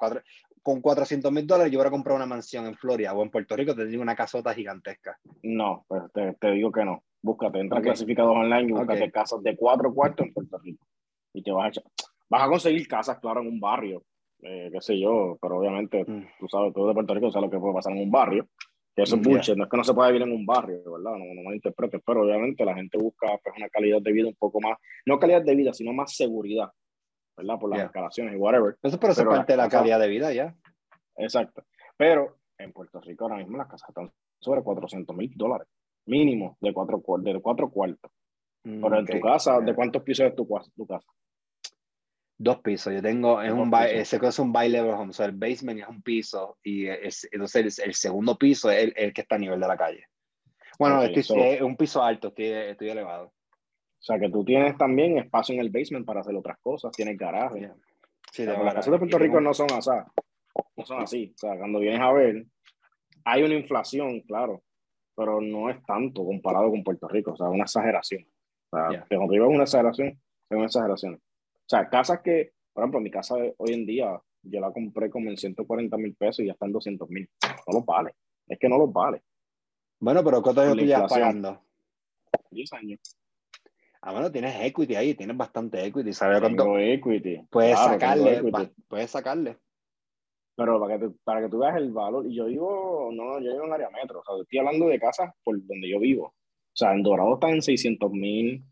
con 0.63 0.81
400 0.81 1.31
mil 1.31 1.47
dólares 1.47 1.71
yo 1.71 1.79
voy 1.79 1.89
a 1.89 1.91
comprar 1.91 2.17
una 2.17 2.25
mansión 2.25 2.65
en 2.65 2.75
Florida 2.75 3.13
o 3.13 3.23
en 3.23 3.31
Puerto 3.31 3.55
Rico, 3.55 3.75
te 3.75 3.85
digo 3.85 4.01
una 4.01 4.17
casota 4.17 4.55
gigantesca. 4.55 5.19
No, 5.43 5.85
pues 5.89 6.05
te, 6.15 6.33
te 6.41 6.53
digo 6.53 6.73
que 6.73 6.87
no. 6.87 7.05
Búscate, 7.21 7.61
entra 7.61 7.83
clasificados 7.83 8.35
online 8.35 8.71
y 8.71 8.73
búscate 8.73 9.11
casas 9.11 9.43
de 9.43 9.55
cuatro 9.55 9.93
cuartos 9.93 10.27
en 10.27 10.33
Puerto 10.33 10.57
Rico. 10.57 10.87
Y 11.35 11.43
te 11.43 11.53
vas 11.53 11.77
a, 11.77 11.83
vas 12.31 12.43
a 12.45 12.49
conseguir 12.49 12.89
casas, 12.89 13.19
claro, 13.19 13.43
en 13.43 13.49
un 13.49 13.61
barrio 13.61 14.03
eh, 14.43 14.69
qué 14.73 14.81
sé 14.81 14.99
yo, 14.99 15.39
pero 15.41 15.59
obviamente 15.59 16.05
mm. 16.07 16.27
tú 16.39 16.49
sabes, 16.49 16.73
tú 16.73 16.87
de 16.87 16.95
Puerto 16.95 17.15
Rico 17.15 17.31
sabes 17.31 17.47
lo 17.47 17.51
que 17.51 17.59
puede 17.59 17.75
pasar 17.75 17.93
en 17.93 18.03
un 18.03 18.11
barrio, 18.11 18.49
que 18.95 19.03
eso 19.03 19.17
es 19.17 19.23
bullshit, 19.23 19.57
no 19.57 19.65
es 19.65 19.71
que 19.71 19.77
no 19.77 19.85
se 19.85 19.95
pueda 19.95 20.09
vivir 20.09 20.27
en 20.27 20.33
un 20.33 20.47
barrio, 20.47 20.79
¿verdad? 20.85 21.19
No, 21.19 21.35
no 21.35 21.43
malinterpretes, 21.43 22.01
pero 22.05 22.23
obviamente 22.23 22.65
la 22.65 22.75
gente 22.75 22.99
busca 22.99 23.27
pues, 23.43 23.55
una 23.57 23.69
calidad 23.69 24.01
de 24.01 24.13
vida 24.13 24.29
un 24.29 24.37
poco 24.37 24.61
más, 24.61 24.79
no 25.05 25.19
calidad 25.19 25.43
de 25.43 25.55
vida, 25.55 25.73
sino 25.73 25.93
más 25.93 26.15
seguridad, 26.15 26.71
¿verdad? 27.37 27.59
Por 27.59 27.71
las 27.71 27.87
escalaciones 27.87 28.35
y 28.35 28.37
whatever. 28.37 28.77
Eso 28.83 28.99
pero, 28.99 29.15
pero 29.15 29.31
parte 29.31 29.53
de 29.53 29.57
la 29.59 29.69
calidad 29.69 30.01
de 30.01 30.09
vida 30.09 30.33
ya. 30.33 30.55
Exacto. 31.17 31.65
Pero 31.97 32.39
en 32.59 32.73
Puerto 32.73 33.01
Rico 33.01 33.25
ahora 33.25 33.37
mismo 33.37 33.57
las 33.57 33.69
casas 33.69 33.89
están 33.89 34.11
sobre 34.41 34.63
400 34.63 35.17
mil 35.17 35.33
dólares, 35.35 35.69
mínimo 36.07 36.57
de 36.61 36.73
cuatro, 36.73 37.03
de 37.19 37.41
cuatro 37.41 37.71
cuartos. 37.71 38.11
Mm, 38.65 38.83
pero 38.83 38.99
en 38.99 39.07
tu 39.07 39.21
casa, 39.21 39.61
¿de 39.61 39.75
cuántos 39.75 40.03
pisos 40.03 40.27
es 40.27 40.35
tu, 40.35 40.49
tu 40.75 40.87
casa? 40.87 41.09
Dos 42.39 42.61
pisos. 42.61 42.93
Yo 42.93 43.01
tengo, 43.01 43.41
es 43.41 43.51
un, 43.51 43.73
ese 43.75 44.17
es 44.23 44.39
un 44.39 44.53
bi-level 44.53 44.91
home, 44.91 45.11
o 45.11 45.13
sea, 45.13 45.27
el 45.27 45.33
basement 45.33 45.81
es 45.81 45.89
un 45.89 46.03
piso 46.03 46.59
y 46.63 46.87
es, 46.87 47.27
entonces 47.33 47.79
el, 47.79 47.95
segundo 47.95 48.37
piso 48.37 48.71
es 48.71 48.93
el, 48.95 49.15
que 49.15 49.23
está 49.23 49.37
a 49.37 49.39
nivel 49.39 49.59
de 49.59 49.69
la 49.69 49.77
calle. 49.77 50.07
Bueno, 50.79 51.03
es 51.03 51.31
un 51.63 51.77
piso 51.77 52.03
alto, 52.03 52.29
estoy, 52.29 52.47
estoy, 52.47 52.91
elevado. 52.91 53.29
O 53.29 54.03
sea, 54.07 54.19
que 54.19 54.29
tú 54.29 54.45
tienes 54.45 54.77
también 54.77 55.17
espacio 55.17 55.55
en 55.55 55.61
el 55.63 55.71
basement 55.71 56.05
para 56.05 56.21
hacer 56.21 56.37
otras 56.37 56.59
cosas, 56.59 56.93
tienes 56.93 57.17
garaje. 57.17 57.71
Sí, 58.31 58.45
las 58.45 58.75
casas 58.75 58.93
de 58.93 58.99
Puerto 58.99 59.19
Rico 59.19 59.41
no 59.41 59.55
son, 59.55 59.69
así, 59.73 59.91
no 60.77 60.85
son 60.85 61.03
así. 61.03 61.33
O 61.35 61.39
sea, 61.39 61.57
cuando 61.57 61.79
vienes 61.79 62.01
a 62.01 62.13
ver, 62.13 62.45
hay 63.25 63.43
una 63.43 63.55
inflación, 63.55 64.21
claro, 64.21 64.63
pero 65.17 65.41
no 65.41 65.71
es 65.71 65.83
tanto 65.85 66.25
comparado 66.25 66.71
con 66.71 66.85
Puerto 66.85 67.09
Rico, 67.09 67.33
o 67.33 67.37
sea, 67.37 67.49
una 67.49 67.65
exageración. 67.65 68.27
O 68.71 68.77
sea, 68.77 68.91
yeah. 68.91 69.07
cuando 69.09 69.33
digo 69.33 69.49
una 69.49 69.63
exageración, 69.63 70.09
es 70.09 70.57
una 70.57 70.67
exageración. 70.67 71.21
O 71.67 71.69
sea, 71.69 71.89
casas 71.89 72.21
que, 72.23 72.53
por 72.73 72.85
ejemplo, 72.85 73.01
mi 73.01 73.11
casa 73.11 73.35
hoy 73.57 73.73
en 73.73 73.87
día, 73.87 74.23
yo 74.43 74.61
la 74.61 74.71
compré 74.71 75.11
como 75.11 75.31
en 75.31 75.37
140 75.37 75.97
mil 75.97 76.15
pesos 76.15 76.41
y 76.41 76.47
ya 76.47 76.53
está 76.53 76.67
en 76.67 76.73
200 76.73 77.11
mil. 77.11 77.29
No 77.67 77.81
lo 77.81 77.85
vale. 77.85 78.13
Es 78.47 78.57
que 78.59 78.69
no 78.69 78.79
lo 78.79 78.87
vale. 78.87 79.23
Bueno, 79.99 80.23
pero 80.23 80.41
¿cuánto 80.43 80.61
años 80.61 80.77
tú 80.77 80.85
ya 80.85 81.07
pagando? 81.07 81.61
10 82.51 82.73
años. 82.75 83.01
Ah, 84.01 84.13
bueno, 84.13 84.31
tienes 84.31 84.55
equity 84.63 84.95
ahí, 84.95 85.15
tienes 85.15 85.37
bastante 85.37 85.85
equity. 85.85 86.13
¿Sabes 86.13 86.39
cuánto? 86.39 86.79
equity. 86.79 87.45
Puedes 87.51 87.77
sacarle, 87.77 88.41
puedes 88.87 89.11
sacarle. 89.11 89.59
Pero 90.55 90.79
para 90.79 90.99
que, 90.99 91.11
para 91.25 91.41
que 91.43 91.49
tú 91.49 91.59
veas 91.59 91.77
el 91.77 91.91
valor, 91.91 92.25
y 92.27 92.37
yo 92.37 92.45
vivo, 92.45 93.11
no, 93.13 93.41
yo 93.41 93.51
vivo 93.51 93.65
en 93.65 93.73
área 93.73 93.91
metro, 93.91 94.21
o 94.21 94.25
sea, 94.25 94.41
estoy 94.41 94.61
hablando 94.61 94.87
de 94.87 95.01
casas 95.01 95.33
por 95.43 95.55
donde 95.67 95.91
yo 95.91 95.99
vivo. 95.99 96.27
O 96.27 96.77
sea, 96.79 96.95
en 96.95 97.03
Dorado 97.03 97.35
están 97.35 97.51
en 97.51 97.63
600 97.63 98.13
mil, 98.13 98.65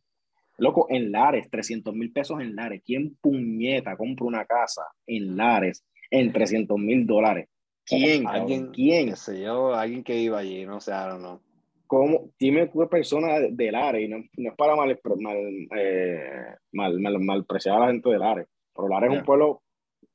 Loco, 0.59 0.87
en 0.89 1.11
Lares, 1.11 1.51
300 1.51 1.95
mil 1.95 2.13
pesos 2.13 2.41
en 2.41 2.55
Lares. 2.55 2.83
¿Quién 2.85 3.17
puñeta 3.21 3.97
compra 3.97 4.27
una 4.27 4.45
casa 4.45 4.83
en 5.07 5.37
Lares 5.37 5.85
en 6.11 6.33
300 6.33 6.79
mil 6.79 7.07
dólares? 7.07 7.49
¿Quién? 7.85 8.27
¿Alguien, 8.27 8.71
¿Quién? 8.73 9.17
sé 9.17 9.43
yo, 9.43 9.75
alguien 9.75 10.03
que 10.05 10.19
iba 10.19 10.39
allí, 10.39 10.65
no 10.65 10.81
sé, 10.81 10.93
no 10.93 11.19
no. 11.19 11.41
¿Cómo? 11.87 12.31
Dime 12.39 12.71
una 12.73 12.89
persona 12.89 13.39
de 13.41 13.73
Lares, 13.73 14.05
y 14.05 14.09
no, 14.09 14.19
no 14.37 14.51
es 14.51 14.57
para 14.57 14.75
mal, 14.75 14.99
mal, 15.19 15.37
eh, 15.77 16.57
mal, 16.73 16.99
mal, 17.01 17.47
a 17.49 17.79
la 17.79 17.87
gente 17.89 18.09
de 18.09 18.19
Lares, 18.19 18.47
pero 18.75 18.89
Lares 18.89 19.13
es 19.13 19.19
un 19.19 19.25
pueblo 19.25 19.63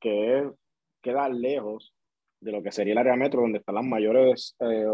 que 0.00 0.50
queda 1.00 1.28
lejos 1.28 1.94
de 2.40 2.52
lo 2.52 2.62
que 2.62 2.72
sería 2.72 2.92
el 2.92 2.98
área 2.98 3.16
metro, 3.16 3.42
donde 3.42 3.58
están 3.58 3.76
las 3.76 3.84
mayores, 3.84 4.56
eh, 4.60 4.84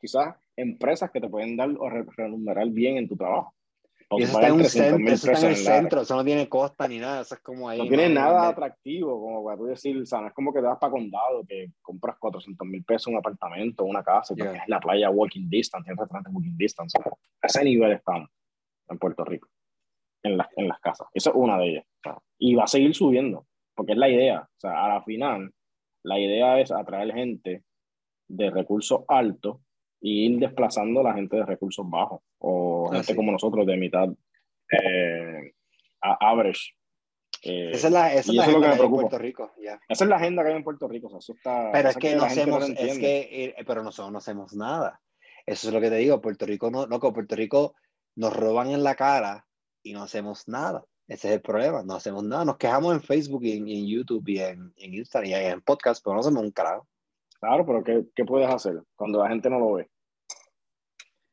quizás, 0.00 0.34
empresas 0.56 1.10
que 1.10 1.20
te 1.20 1.28
pueden 1.28 1.56
dar 1.56 1.70
o 1.78 1.88
remunerar 1.88 2.68
bien 2.70 2.96
en 2.96 3.08
tu 3.08 3.16
trabajo. 3.16 3.54
Y 4.12 4.24
eso 4.24 4.40
está 4.40 4.48
en 4.48 4.54
un 4.54 4.64
centro, 4.64 5.12
eso 5.12 5.30
está 5.30 5.46
en 5.46 5.52
el 5.52 5.56
centro, 5.56 6.00
eso 6.00 6.16
no 6.16 6.24
tiene 6.24 6.48
costa 6.48 6.88
ni 6.88 6.98
nada, 6.98 7.20
eso 7.20 7.36
es 7.36 7.40
como 7.42 7.68
ahí. 7.68 7.78
No 7.78 7.86
tiene 7.86 8.08
nada 8.08 8.48
atractivo, 8.48 9.20
como 9.20 9.44
para 9.44 9.56
tú 9.56 9.66
decir, 9.66 9.96
o 9.96 10.04
sea, 10.04 10.20
no 10.20 10.26
es 10.26 10.32
como 10.32 10.52
que 10.52 10.60
te 10.60 10.66
vas 10.66 10.78
para 10.78 10.90
condado, 10.90 11.44
que 11.46 11.70
compras 11.80 12.16
400 12.18 12.66
mil 12.66 12.82
pesos 12.82 13.06
un 13.06 13.18
apartamento, 13.18 13.84
una 13.84 14.02
casa, 14.02 14.34
y 14.36 14.42
es 14.42 14.62
la 14.66 14.80
playa 14.80 15.10
walking 15.10 15.48
distance, 15.48 15.84
tiene 15.84 16.00
restaurante 16.00 16.30
walking 16.30 16.56
distance. 16.56 16.98
a 16.98 17.46
ese 17.46 17.64
nivel 17.64 17.92
estamos 17.92 18.28
en 18.88 18.98
Puerto 18.98 19.24
Rico, 19.24 19.48
en, 20.24 20.36
las 20.36 20.48
en 20.56 20.66
las 20.66 20.80
casas. 20.80 21.06
Esa 21.14 21.30
es 21.30 21.36
una 21.36 21.56
de 21.58 21.68
ellas. 21.68 21.84
y 22.38 22.56
va 22.56 22.64
a 22.64 22.68
seguir 22.68 22.94
subiendo, 22.94 23.46
porque 23.76 23.92
es 23.92 23.98
la 23.98 24.08
idea. 24.08 24.40
O 24.40 24.60
sea, 24.60 24.84
a 24.84 24.88
la 24.88 25.02
final, 25.02 25.52
la 26.02 26.18
idea 26.18 26.58
es 26.58 26.72
atraer 26.72 27.14
gente 27.14 27.62
de 28.28 28.50
recursos 28.50 29.02
altos 29.06 29.58
y 30.00 30.26
ir 30.26 30.38
desplazando 30.38 31.00
a 31.00 31.04
la 31.04 31.14
gente 31.14 31.36
de 31.36 31.44
recursos 31.44 31.88
bajos 31.88 32.22
o 32.38 32.90
ah, 32.90 32.96
gente 32.96 33.14
como 33.14 33.32
nosotros 33.32 33.66
de 33.66 33.76
mitad 33.76 34.08
eh, 34.70 35.52
average. 36.00 36.74
Eh, 37.42 37.70
esa 37.72 37.86
es 37.88 37.92
la, 37.92 38.12
esa 38.12 38.30
es 38.30 38.36
la 38.36 38.42
agenda 38.44 38.60
que, 38.60 38.74
hay 38.74 38.80
en 38.82 38.90
Puerto 38.90 39.18
Rico. 39.18 39.52
Esa 39.88 40.04
es 40.04 40.10
la 40.10 40.16
agenda 40.16 40.42
que 40.42 40.48
hay 40.50 40.56
en 40.56 40.64
Puerto 40.64 40.88
Rico. 40.88 41.18
eso 41.18 41.32
está, 41.32 41.70
pero 41.72 41.88
es 41.90 41.96
que, 41.96 42.16
no 42.16 42.24
hacemos, 42.24 42.68
es 42.68 42.98
que, 42.98 43.54
pero 43.66 43.82
nosotros 43.82 44.12
no 44.12 44.18
hacemos 44.18 44.54
nada. 44.54 45.00
Eso 45.46 45.68
es 45.68 45.74
lo 45.74 45.80
que 45.80 45.90
te 45.90 45.96
digo. 45.96 46.20
Puerto 46.20 46.46
Rico 46.46 46.70
no, 46.70 46.86
loco, 46.86 47.12
Puerto 47.12 47.36
Rico 47.36 47.74
nos 48.16 48.34
roban 48.34 48.70
en 48.70 48.82
la 48.82 48.94
cara 48.94 49.46
y 49.82 49.92
no 49.92 50.02
hacemos 50.02 50.48
nada. 50.48 50.84
Ese 51.08 51.28
es 51.28 51.34
el 51.34 51.40
problema. 51.40 51.82
No 51.82 51.94
hacemos 51.94 52.22
nada. 52.24 52.44
Nos 52.44 52.56
quejamos 52.56 52.94
en 52.94 53.02
Facebook 53.02 53.42
y 53.44 53.52
en, 53.52 53.86
YouTube 53.86 54.28
y 54.28 54.38
en, 54.38 54.72
en, 54.76 54.94
Instagram 54.94 55.30
y 55.30 55.34
en 55.34 55.60
podcast, 55.62 56.04
pero 56.04 56.14
no 56.14 56.20
hacemos 56.20 56.42
un 56.42 56.52
carajo. 56.52 56.86
Claro, 57.40 57.64
pero 57.64 57.82
¿qué, 57.82 58.04
¿qué, 58.14 58.24
puedes 58.24 58.48
hacer 58.48 58.82
cuando 58.94 59.22
la 59.22 59.30
gente 59.30 59.48
no 59.48 59.58
lo 59.58 59.72
ve? 59.72 59.90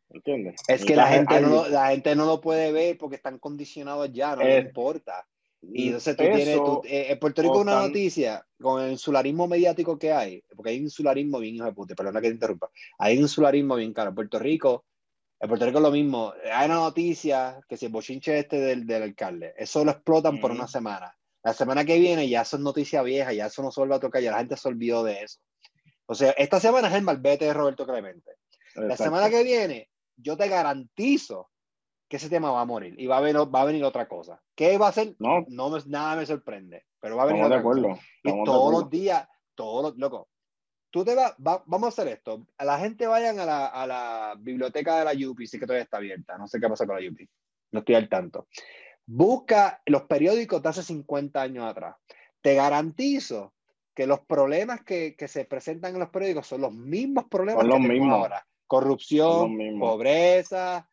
¿Entiendes? 0.09 0.55
Es 0.67 0.85
que 0.85 0.95
la 0.95 1.07
gente, 1.07 1.41
no 1.41 1.49
lo, 1.49 1.67
la 1.67 1.89
gente 1.89 2.15
no 2.15 2.25
lo 2.25 2.39
puede 2.39 2.71
ver 2.71 2.97
porque 2.97 3.17
están 3.17 3.39
condicionados 3.39 4.11
ya, 4.13 4.35
no 4.35 4.43
les 4.43 4.65
importa. 4.65 5.27
Y 5.61 5.87
entonces 5.87 6.15
tú 6.15 6.23
tienes, 6.23 6.59
eh, 6.85 7.07
en 7.09 7.19
Puerto 7.19 7.41
Rico 7.41 7.59
una 7.59 7.81
noticia 7.81 8.45
con 8.61 8.81
el 8.81 8.91
insularismo 8.91 9.47
mediático 9.47 9.97
que 9.97 10.13
hay, 10.13 10.41
porque 10.55 10.69
hay 10.69 10.77
insularismo 10.77 11.39
bien 11.39 11.55
hijo 11.55 11.65
de 11.65 11.73
puta, 11.73 11.95
perdona 11.95 12.21
que 12.21 12.27
te 12.27 12.35
interrumpa, 12.35 12.69
hay 12.99 13.17
insularismo 13.17 13.75
bien 13.75 13.91
caro. 13.91 14.09
En 14.09 14.15
Puerto 14.15 14.39
Rico, 14.39 14.85
en 15.39 15.49
Puerto 15.49 15.65
Rico 15.65 15.79
es 15.79 15.83
lo 15.83 15.91
mismo, 15.91 16.31
hay 16.53 16.67
una 16.67 16.75
noticia 16.75 17.59
que 17.67 17.75
si 17.75 17.87
el 17.87 17.91
bochinche 17.91 18.37
este 18.37 18.59
del, 18.59 18.85
del 18.85 19.03
alcalde, 19.03 19.53
eso 19.57 19.83
lo 19.83 19.91
explotan 19.91 20.39
por 20.39 20.51
una 20.51 20.67
semana. 20.67 21.13
La 21.43 21.53
semana 21.53 21.85
que 21.85 21.97
viene 21.97 22.29
ya 22.29 22.41
eso 22.41 22.57
es 22.57 22.61
noticia 22.61 23.01
vieja, 23.01 23.33
ya 23.33 23.47
eso 23.47 23.61
no 23.63 23.71
se 23.71 23.81
vuelve 23.81 23.95
a 23.95 23.99
tocar, 23.99 24.21
ya 24.21 24.31
la 24.31 24.39
gente 24.39 24.57
se 24.57 24.67
olvidó 24.67 25.03
de 25.03 25.23
eso. 25.23 25.39
O 26.07 26.15
sea, 26.15 26.31
esta 26.31 26.59
semana 26.59 26.87
es 26.87 26.95
el 26.95 27.03
malvete 27.03 27.45
de 27.45 27.53
Roberto 27.53 27.85
Clemente. 27.85 28.31
La 28.75 28.95
semana 28.95 29.29
que 29.29 29.43
viene, 29.43 29.89
yo 30.15 30.37
te 30.37 30.47
garantizo 30.47 31.49
que 32.07 32.17
ese 32.17 32.29
tema 32.29 32.51
va 32.51 32.61
a 32.61 32.65
morir 32.65 32.95
y 32.97 33.07
va 33.07 33.17
a, 33.17 33.21
venir, 33.21 33.41
va 33.53 33.61
a 33.61 33.65
venir 33.65 33.83
otra 33.83 34.07
cosa. 34.07 34.41
¿Qué 34.55 34.77
va 34.77 34.87
a 34.87 34.93
ser? 34.93 35.15
No, 35.19 35.45
no 35.49 35.69
me, 35.69 35.79
nada 35.87 36.15
me 36.15 36.25
sorprende, 36.25 36.85
pero 36.99 37.17
va 37.17 37.23
a 37.23 37.25
venir 37.25 37.43
otra 37.43 37.57
de 37.57 37.59
acuerdo. 37.59 37.99
Y 38.23 38.43
todos 38.45 38.71
los 38.71 38.89
días, 38.89 39.27
todos 39.55 39.83
los, 39.83 39.97
loco, 39.97 40.29
tú 40.89 41.03
te 41.03 41.15
vas, 41.15 41.35
vamos 41.37 41.83
a 41.83 41.87
hacer 41.87 42.07
esto. 42.07 42.47
A 42.57 42.63
la 42.63 42.79
gente 42.79 43.07
vayan 43.07 43.39
a 43.39 43.45
la, 43.45 43.67
a 43.67 43.85
la 43.85 44.35
biblioteca 44.39 44.99
de 44.99 45.05
la 45.05 45.29
UPI, 45.29 45.47
sí 45.47 45.59
que 45.59 45.65
todavía 45.65 45.83
está 45.83 45.97
abierta, 45.97 46.37
no 46.37 46.47
sé 46.47 46.59
qué 46.59 46.69
pasa 46.69 46.85
con 46.85 47.01
la 47.01 47.09
UPI, 47.09 47.27
no 47.71 47.79
estoy 47.79 47.95
al 47.95 48.07
tanto. 48.07 48.47
Busca 49.05 49.81
los 49.85 50.03
periódicos 50.03 50.61
de 50.61 50.69
hace 50.69 50.83
50 50.83 51.41
años 51.41 51.65
atrás. 51.65 51.95
Te 52.41 52.55
garantizo 52.55 53.53
que 53.97 54.05
los 54.05 54.19
problemas 54.19 54.83
que, 54.83 55.15
que, 55.15 55.27
se 55.27 55.45
presentan 55.45 55.95
en 55.95 55.99
los 55.99 56.09
periódicos 56.09 56.45
son 56.45 56.61
los 56.61 56.71
mismos 56.71 57.25
problemas 57.31 57.65
que 57.65 57.71
tenemos 57.71 58.13
ahora. 58.13 58.45
Corrupción, 58.67 59.57
pobreza, 59.79 60.87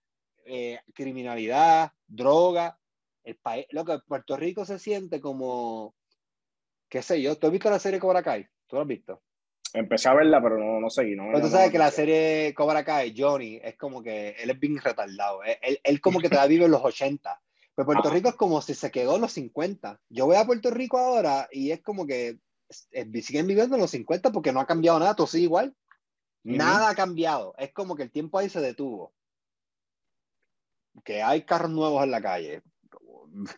eh, 0.47 0.81
criminalidad, 0.95 1.93
droga. 2.07 2.79
El 3.23 3.37
país, 3.37 3.67
lo 3.73 3.85
que 3.85 3.99
Puerto 4.09 4.39
Rico 4.39 4.65
se 4.65 4.79
siente 4.79 5.21
como, 5.21 5.95
qué 6.89 7.03
sé 7.03 7.21
yo, 7.21 7.37
¿tú 7.37 7.47
has 7.47 7.53
visto 7.53 7.69
la 7.69 7.79
serie 7.79 8.01
Cobra 8.01 8.23
Kai? 8.23 8.47
¿Tú 8.67 8.77
lo 8.77 8.83
has 8.83 8.89
visto? 8.89 9.21
Empecé 9.75 10.09
a 10.09 10.15
verla, 10.15 10.43
pero 10.43 10.57
no, 10.57 10.81
no 10.81 10.89
seguí. 10.89 11.15
No, 11.15 11.25
pero 11.27 11.43
tú 11.43 11.49
sabes 11.49 11.71
que 11.71 11.79
la 11.79 11.91
serie 11.91 12.55
Cobra 12.55 12.87
Kai, 12.87 13.15
Johnny, 13.15 13.61
es 13.63 13.77
como 13.77 14.03
que 14.03 14.31
él 14.31 14.49
es 14.49 14.59
bien 14.59 14.79
retardado. 14.79 15.43
Él, 15.43 15.79
él 15.85 16.01
como 16.01 16.21
que 16.21 16.31
todavía 16.31 16.49
vive 16.49 16.65
en 16.65 16.71
los 16.71 16.83
80. 16.83 17.39
Pero 17.75 17.85
Puerto 17.85 18.09
Rico 18.09 18.31
es 18.31 18.37
como 18.37 18.63
si 18.63 18.73
se 18.73 18.91
quedó 18.91 19.17
en 19.17 19.21
los 19.21 19.33
50. 19.33 20.01
Yo 20.09 20.25
voy 20.25 20.37
a 20.37 20.47
Puerto 20.47 20.71
Rico 20.71 20.97
ahora 20.97 21.49
y 21.53 21.71
es 21.71 21.83
como 21.83 22.07
que 22.07 22.39
siguen 23.23 23.47
viviendo 23.47 23.77
en 23.77 23.83
los 23.83 23.91
50 23.91 24.33
porque 24.33 24.53
no 24.53 24.61
ha 24.61 24.67
cambiado 24.67 24.99
nada, 24.99 25.17
todo 25.17 25.27
sigue 25.27 25.45
igual. 25.45 25.75
Nada 26.45 26.91
ha 26.91 26.95
cambiado. 26.95 27.55
Es 27.57 27.73
como 27.73 27.97
que 27.97 28.03
el 28.03 28.11
tiempo 28.11 28.39
ahí 28.39 28.49
se 28.49 28.61
detuvo. 28.61 29.13
Que 31.03 31.23
hay 31.23 31.43
carros 31.43 31.71
nuevos 31.71 32.05
en 32.05 32.11
la 32.11 32.21
calle. 32.21 32.63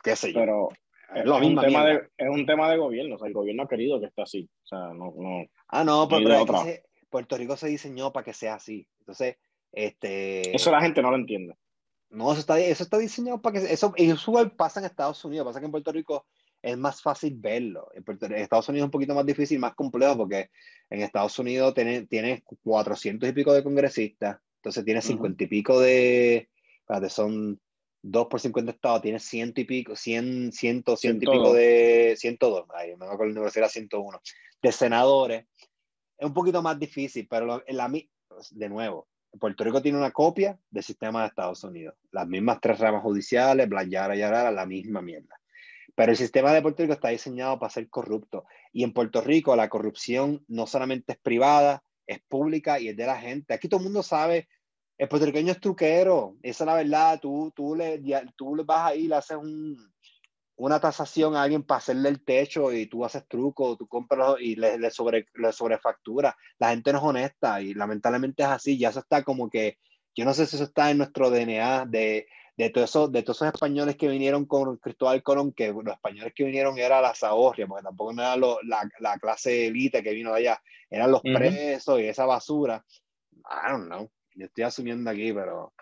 Qué 0.02 0.14
sé 0.16 0.32
yo. 0.32 0.40
Pero 0.40 0.68
es, 1.14 1.24
lo 1.24 1.38
mismo 1.40 1.60
un 1.60 1.66
tema 1.66 1.84
de, 1.84 2.08
es 2.16 2.28
un 2.28 2.46
tema 2.46 2.70
de 2.70 2.76
gobierno. 2.78 3.16
O 3.16 3.18
sea, 3.18 3.28
el 3.28 3.34
gobierno 3.34 3.64
ha 3.64 3.68
querido 3.68 4.00
que 4.00 4.06
esté 4.06 4.22
así. 4.22 4.48
O 4.64 4.66
sea, 4.66 4.78
no. 4.94 5.12
no 5.16 5.44
ah, 5.68 5.84
no, 5.84 6.08
pues, 6.08 6.22
pero 6.24 6.46
Puerto 7.10 7.36
Rico 7.36 7.56
se 7.56 7.68
diseñó 7.68 8.12
para 8.12 8.24
que 8.24 8.32
sea 8.32 8.54
así. 8.54 8.86
Entonces, 9.00 9.36
este. 9.72 10.54
Eso 10.54 10.70
la 10.70 10.80
gente 10.80 11.02
no 11.02 11.10
lo 11.10 11.16
entiende. 11.16 11.56
No, 12.08 12.30
eso 12.30 12.40
está, 12.40 12.58
eso 12.60 12.84
está 12.84 12.98
diseñado 12.98 13.42
para 13.42 13.58
que. 13.58 13.72
Eso, 13.72 13.92
eso 13.96 14.52
pasa 14.56 14.80
en 14.80 14.86
Estados 14.86 15.24
Unidos. 15.24 15.46
Pasa 15.46 15.60
que 15.60 15.66
en 15.66 15.72
Puerto 15.72 15.92
Rico 15.92 16.26
es 16.66 16.76
más 16.76 17.00
fácil 17.00 17.36
verlo. 17.36 17.88
En 17.94 18.04
Estados 18.34 18.68
Unidos 18.68 18.84
es 18.84 18.88
un 18.88 18.90
poquito 18.90 19.14
más 19.14 19.24
difícil, 19.24 19.60
más 19.60 19.76
complejo, 19.76 20.16
porque 20.16 20.50
en 20.90 21.00
Estados 21.00 21.38
Unidos 21.38 21.72
tiene, 21.74 22.06
tiene 22.06 22.42
400 22.64 23.28
y 23.28 23.32
pico 23.32 23.54
de 23.54 23.62
congresistas, 23.62 24.38
entonces 24.56 24.84
tiene 24.84 25.00
50 25.00 25.44
y 25.44 25.46
pico 25.46 25.78
de, 25.78 26.48
espérate, 26.80 27.08
son 27.08 27.60
2 28.02 28.26
por 28.26 28.40
50 28.40 28.72
estados, 28.72 29.00
tiene 29.00 29.20
100 29.20 29.52
y 29.54 29.64
pico, 29.64 29.94
100, 29.94 30.50
100, 30.52 30.84
100 30.96 31.16
y 31.16 31.18
pico 31.20 31.54
de, 31.54 32.16
102, 32.18 32.66
ay, 32.74 32.96
me 32.96 33.04
acuerdo 33.04 33.26
el 33.26 33.34
número, 33.34 33.52
era 33.54 33.68
101, 33.68 34.20
de 34.60 34.72
senadores. 34.72 35.46
Es 36.18 36.26
un 36.26 36.34
poquito 36.34 36.62
más 36.62 36.76
difícil, 36.80 37.28
pero 37.30 37.62
en 37.64 37.76
la, 37.76 37.92
de 38.50 38.68
nuevo, 38.68 39.06
Puerto 39.38 39.62
Rico 39.62 39.80
tiene 39.80 39.98
una 39.98 40.10
copia 40.10 40.58
del 40.68 40.82
sistema 40.82 41.20
de 41.20 41.28
Estados 41.28 41.62
Unidos. 41.62 41.94
Las 42.10 42.26
mismas 42.26 42.58
tres 42.60 42.80
ramas 42.80 43.02
judiciales, 43.02 43.68
bla, 43.68 43.84
yara, 43.84 44.16
yara, 44.16 44.50
la 44.50 44.66
misma 44.66 45.00
mierda. 45.00 45.38
Pero 45.96 46.12
el 46.12 46.18
sistema 46.18 46.52
de 46.52 46.62
Puerto 46.62 46.82
Rico 46.82 46.92
está 46.92 47.08
diseñado 47.08 47.58
para 47.58 47.72
ser 47.72 47.88
corrupto. 47.88 48.44
Y 48.72 48.84
en 48.84 48.92
Puerto 48.92 49.22
Rico 49.22 49.56
la 49.56 49.70
corrupción 49.70 50.44
no 50.46 50.66
solamente 50.66 51.14
es 51.14 51.18
privada, 51.18 51.82
es 52.06 52.20
pública 52.28 52.78
y 52.78 52.88
es 52.88 52.96
de 52.96 53.06
la 53.06 53.18
gente. 53.18 53.54
Aquí 53.54 53.66
todo 53.66 53.80
el 53.80 53.84
mundo 53.84 54.02
sabe, 54.02 54.46
el 54.98 55.08
puertorriqueño 55.08 55.52
es 55.52 55.60
truquero, 55.60 56.36
esa 56.42 56.64
es 56.64 56.66
la 56.66 56.74
verdad. 56.74 57.18
Tú, 57.18 57.50
tú, 57.56 57.74
le, 57.74 58.00
tú 58.36 58.54
le 58.54 58.62
vas 58.62 58.90
ahí, 58.90 59.08
le 59.08 59.16
haces 59.16 59.38
un, 59.38 59.76
una 60.56 60.78
tasación 60.78 61.34
a 61.34 61.42
alguien 61.42 61.62
para 61.62 61.78
hacerle 61.78 62.10
el 62.10 62.22
techo 62.22 62.70
y 62.72 62.86
tú 62.86 63.02
haces 63.02 63.26
truco, 63.26 63.78
tú 63.78 63.88
compras 63.88 64.36
y 64.38 64.56
le, 64.56 64.78
le, 64.78 64.90
sobre, 64.90 65.26
le 65.34 65.50
sobrefactura. 65.50 66.36
La 66.58 66.70
gente 66.70 66.92
no 66.92 66.98
es 66.98 67.04
honesta 67.04 67.62
y 67.62 67.72
lamentablemente 67.72 68.42
es 68.42 68.50
así. 68.50 68.78
Ya 68.78 68.90
eso 68.90 69.00
está 69.00 69.22
como 69.22 69.48
que, 69.48 69.78
yo 70.14 70.26
no 70.26 70.34
sé 70.34 70.44
si 70.44 70.56
eso 70.56 70.64
está 70.64 70.90
en 70.90 70.98
nuestro 70.98 71.30
DNA 71.30 71.86
de 71.86 72.26
de 72.56 72.70
todos 72.70 72.90
esos, 72.90 73.12
de 73.12 73.22
todos 73.22 73.38
esos 73.38 73.54
españoles 73.54 73.96
que 73.96 74.08
vinieron 74.08 74.46
con 74.46 74.78
Cristóbal 74.78 75.22
Colón, 75.22 75.52
que 75.52 75.68
los 75.68 75.94
españoles 75.94 76.32
que 76.34 76.44
vinieron 76.44 76.78
era 76.78 77.00
la 77.00 77.14
zahorria, 77.14 77.66
porque 77.66 77.84
tampoco 77.84 78.12
no 78.14 78.22
era 78.22 78.36
la, 78.36 78.88
la, 78.98 79.18
clase 79.18 79.66
élite 79.66 80.02
que 80.02 80.14
vino 80.14 80.32
de 80.32 80.38
allá, 80.38 80.62
eran 80.88 81.10
los 81.10 81.20
presos 81.20 82.00
y 82.00 82.04
esa 82.04 82.24
basura. 82.24 82.84
I 83.32 83.70
don't 83.70 83.86
know, 83.86 84.10
yo 84.34 84.46
estoy 84.46 84.64
asumiendo 84.64 85.10
aquí, 85.10 85.32
pero 85.32 85.74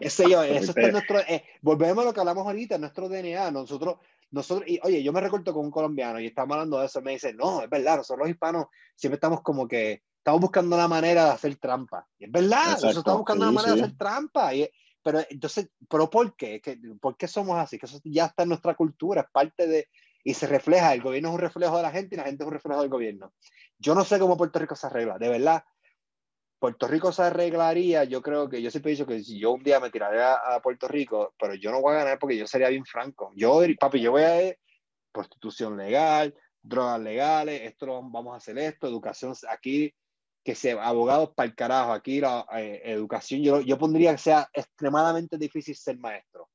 ese 0.00 0.28
yo, 0.28 0.42
eso 0.42 0.70
está 0.70 0.82
en 0.82 0.92
nuestro, 0.92 1.18
eh, 1.20 1.44
volvemos 1.62 2.04
a 2.04 2.08
lo 2.08 2.14
que 2.14 2.20
hablamos 2.20 2.46
ahorita, 2.46 2.76
nuestro 2.76 3.08
DNA, 3.08 3.50
nosotros, 3.50 3.96
nosotros, 4.30 4.68
y 4.68 4.78
oye, 4.82 5.02
yo 5.02 5.12
me 5.12 5.20
recuerdo 5.22 5.54
con 5.54 5.64
un 5.64 5.70
colombiano 5.70 6.20
y 6.20 6.26
estamos 6.26 6.54
hablando 6.54 6.78
de 6.78 6.86
eso, 6.86 7.00
me 7.00 7.12
dice, 7.12 7.32
no, 7.32 7.62
es 7.62 7.70
verdad, 7.70 7.96
nosotros 7.96 8.26
los 8.26 8.30
hispanos 8.30 8.66
siempre 8.94 9.16
estamos 9.16 9.40
como 9.40 9.66
que, 9.66 10.02
estamos 10.18 10.40
buscando 10.40 10.76
la 10.76 10.88
manera 10.88 11.24
de 11.24 11.30
hacer 11.30 11.54
trampa. 11.54 12.04
Y 12.18 12.24
es 12.24 12.32
verdad, 12.32 12.72
nosotros 12.72 12.96
estamos 12.96 13.18
buscando 13.20 13.46
la 13.46 13.52
manera 13.52 13.74
de 13.76 13.82
hacer 13.82 13.96
trampa. 13.96 14.52
Y, 14.54 14.68
pero 15.06 15.20
entonces, 15.30 15.70
¿pero 15.88 16.10
por 16.10 16.34
qué? 16.34 16.60
¿Por 17.00 17.16
qué 17.16 17.28
somos 17.28 17.56
así? 17.56 17.78
Que 17.78 17.86
eso 17.86 18.00
ya 18.02 18.24
está 18.24 18.42
en 18.42 18.48
nuestra 18.48 18.74
cultura, 18.74 19.20
es 19.20 19.30
parte 19.30 19.68
de, 19.68 19.88
y 20.24 20.34
se 20.34 20.48
refleja, 20.48 20.92
el 20.92 21.00
gobierno 21.00 21.28
es 21.28 21.34
un 21.36 21.40
reflejo 21.40 21.76
de 21.76 21.84
la 21.84 21.92
gente 21.92 22.16
y 22.16 22.18
la 22.18 22.24
gente 22.24 22.42
es 22.42 22.46
un 22.48 22.52
reflejo 22.52 22.80
del 22.80 22.90
gobierno. 22.90 23.32
Yo 23.78 23.94
no 23.94 24.04
sé 24.04 24.18
cómo 24.18 24.36
Puerto 24.36 24.58
Rico 24.58 24.74
se 24.74 24.88
arregla, 24.88 25.16
de 25.16 25.28
verdad. 25.28 25.62
Puerto 26.58 26.88
Rico 26.88 27.12
se 27.12 27.22
arreglaría, 27.22 28.02
yo 28.02 28.20
creo 28.20 28.48
que 28.48 28.60
yo 28.60 28.68
siempre 28.72 28.90
he 28.90 28.94
dicho 28.96 29.06
que 29.06 29.22
si 29.22 29.38
yo 29.38 29.52
un 29.52 29.62
día 29.62 29.78
me 29.78 29.90
tiraría 29.90 30.32
a, 30.32 30.60
Puerto 30.60 30.88
Rico, 30.88 31.32
pero 31.38 31.54
yo 31.54 31.70
no 31.70 31.80
voy 31.80 31.94
a 31.94 31.98
ganar 31.98 32.18
porque 32.18 32.36
yo 32.36 32.48
sería 32.48 32.68
bien 32.68 32.84
franco. 32.84 33.30
Yo, 33.36 33.60
papi, 33.78 34.00
yo 34.00 34.10
voy 34.10 34.22
a 34.22 34.42
ir 34.42 34.58
prostitución 35.12 35.76
legal, 35.76 36.34
drogas 36.60 37.00
legales, 37.00 37.60
esto 37.62 37.86
vamos 37.86 38.34
a 38.34 38.38
hacer 38.38 38.58
esto, 38.58 38.88
educación 38.88 39.34
aquí, 39.50 39.94
que 40.46 40.54
sea 40.54 40.80
abogados 40.86 41.30
para 41.34 41.48
el 41.48 41.56
carajo. 41.56 41.92
Aquí 41.92 42.20
la 42.20 42.46
eh, 42.56 42.80
educación, 42.84 43.42
yo, 43.42 43.60
yo 43.62 43.76
pondría 43.76 44.12
que 44.12 44.18
sea 44.18 44.48
extremadamente 44.54 45.36
difícil 45.38 45.74
ser 45.74 45.98
maestro. 45.98 46.48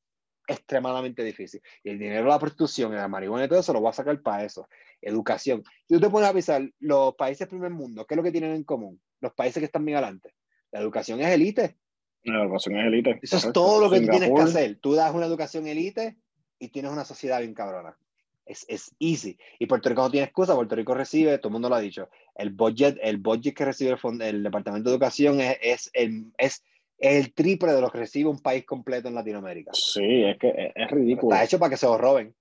extremadamente 0.48 1.22
difícil. 1.26 1.62
Y 1.84 1.90
el 1.90 2.00
dinero 2.00 2.24
de 2.24 2.30
la 2.30 2.40
prostitución 2.40 2.94
y 2.94 2.96
la 2.96 3.10
marihuana 3.10 3.44
y 3.44 3.50
todo 3.50 3.60
eso 3.60 3.74
lo 3.74 3.82
voy 3.82 3.90
a 3.90 3.94
sacar 3.94 4.22
para 4.22 4.46
eso. 4.46 4.70
Educación. 5.02 5.62
Si 5.90 5.94
tú 5.94 6.00
te 6.00 6.10
pones 6.10 6.30
a 6.30 6.34
pensar, 6.34 6.70
los 6.80 7.16
países 7.16 7.50
primer 7.50 7.72
mundo, 7.72 8.06
¿qué 8.08 8.14
es 8.14 8.18
lo 8.18 8.24
que 8.24 8.32
tienen 8.32 8.54
en 8.54 8.64
común? 8.64 9.02
Los 9.20 9.34
países 9.34 9.60
que 9.60 9.66
están 9.66 9.84
bien 9.84 9.98
adelante. 9.98 10.36
La 10.72 10.80
educación 10.80 11.20
es 11.20 11.28
élite. 11.28 11.78
La 12.24 12.44
educación 12.44 12.78
es 12.78 12.86
élite. 12.86 13.20
Eso 13.22 13.38
es 13.38 13.52
todo 13.52 13.82
lo 13.82 13.90
que 13.90 14.00
tienes 14.08 14.32
que 14.34 14.42
hacer. 14.42 14.80
Tú 14.80 14.94
das 14.94 15.14
una 15.14 15.26
educación 15.26 15.68
élite 15.68 16.18
y 16.60 16.70
tienes 16.70 16.94
una 16.94 17.04
sociedad 17.04 17.40
bien 17.40 17.54
cabrona. 17.54 17.98
Es, 18.46 18.66
es, 18.68 18.94
easy. 19.00 19.38
Y 19.60 19.66
Puerto 19.66 19.88
Rico 19.90 20.02
no 20.02 20.12
tiene 20.12 20.26
excusa, 20.26 20.56
Puerto 20.56 20.76
Rico 20.76 20.94
recibe, 20.94 21.38
todo 21.38 21.50
el 21.50 21.54
mundo 21.54 21.70
lo 21.70 21.76
ha 21.76 21.80
dicho, 21.80 22.10
el 22.36 22.50
budget, 22.50 22.98
el 23.02 23.18
budget 23.18 23.56
que 23.56 23.66
recibe 23.66 23.96
el, 24.04 24.22
el 24.22 24.44
Departamento 24.44 24.90
de 24.90 24.96
Educación 24.96 25.40
es, 25.40 25.58
es, 25.62 25.90
el, 25.94 26.34
es 26.38 26.64
el 27.02 27.34
triple 27.34 27.74
de 27.74 27.82
lo 27.82 27.90
que 27.90 27.98
recibe 27.98 28.30
un 28.30 28.40
país 28.40 28.64
completo 28.64 29.08
en 29.08 29.16
Latinoamérica. 29.16 29.72
Sí, 29.74 30.24
es 30.24 30.38
que 30.38 30.72
es, 30.74 30.92
ridículo. 30.92 31.34
Está 31.34 31.44
hecho 31.44 31.60
para 31.60 31.72
que 31.72 31.78
se 31.78 31.88
lo 31.88 31.98
roben. 31.98 32.34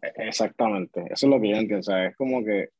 E, 0.00 0.28
exactamente, 0.28 1.02
eso 1.10 1.26
es 1.26 1.30
lo 1.30 1.40
que 1.40 1.50
yo 1.50 1.56
entiendo. 1.56 1.80
O 1.80 1.82
sea, 1.82 2.06
es 2.06 2.16
como 2.16 2.42
que, 2.42 2.70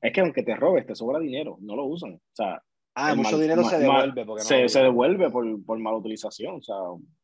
es 0.00 0.12
que 0.12 0.20
aunque 0.20 0.42
te 0.42 0.56
robes, 0.56 0.86
te 0.86 0.94
sobra 0.94 1.18
dinero, 1.18 1.58
no 1.60 1.76
lo 1.76 1.84
usan. 1.84 2.14
O 2.14 2.34
sea, 2.34 2.62
ah, 2.94 3.14
mucho 3.14 3.38
dinero 3.38 3.62
se 3.64 3.78
devuelve. 3.78 4.24
Porque 4.24 4.42
no 4.42 4.48
se, 4.48 4.68
se, 4.68 4.82
devuelve 4.82 5.30
por, 5.30 5.64
por 5.64 5.78
mala 5.78 5.98
utilización. 5.98 6.56
O 6.56 6.62
sea, 6.62 6.76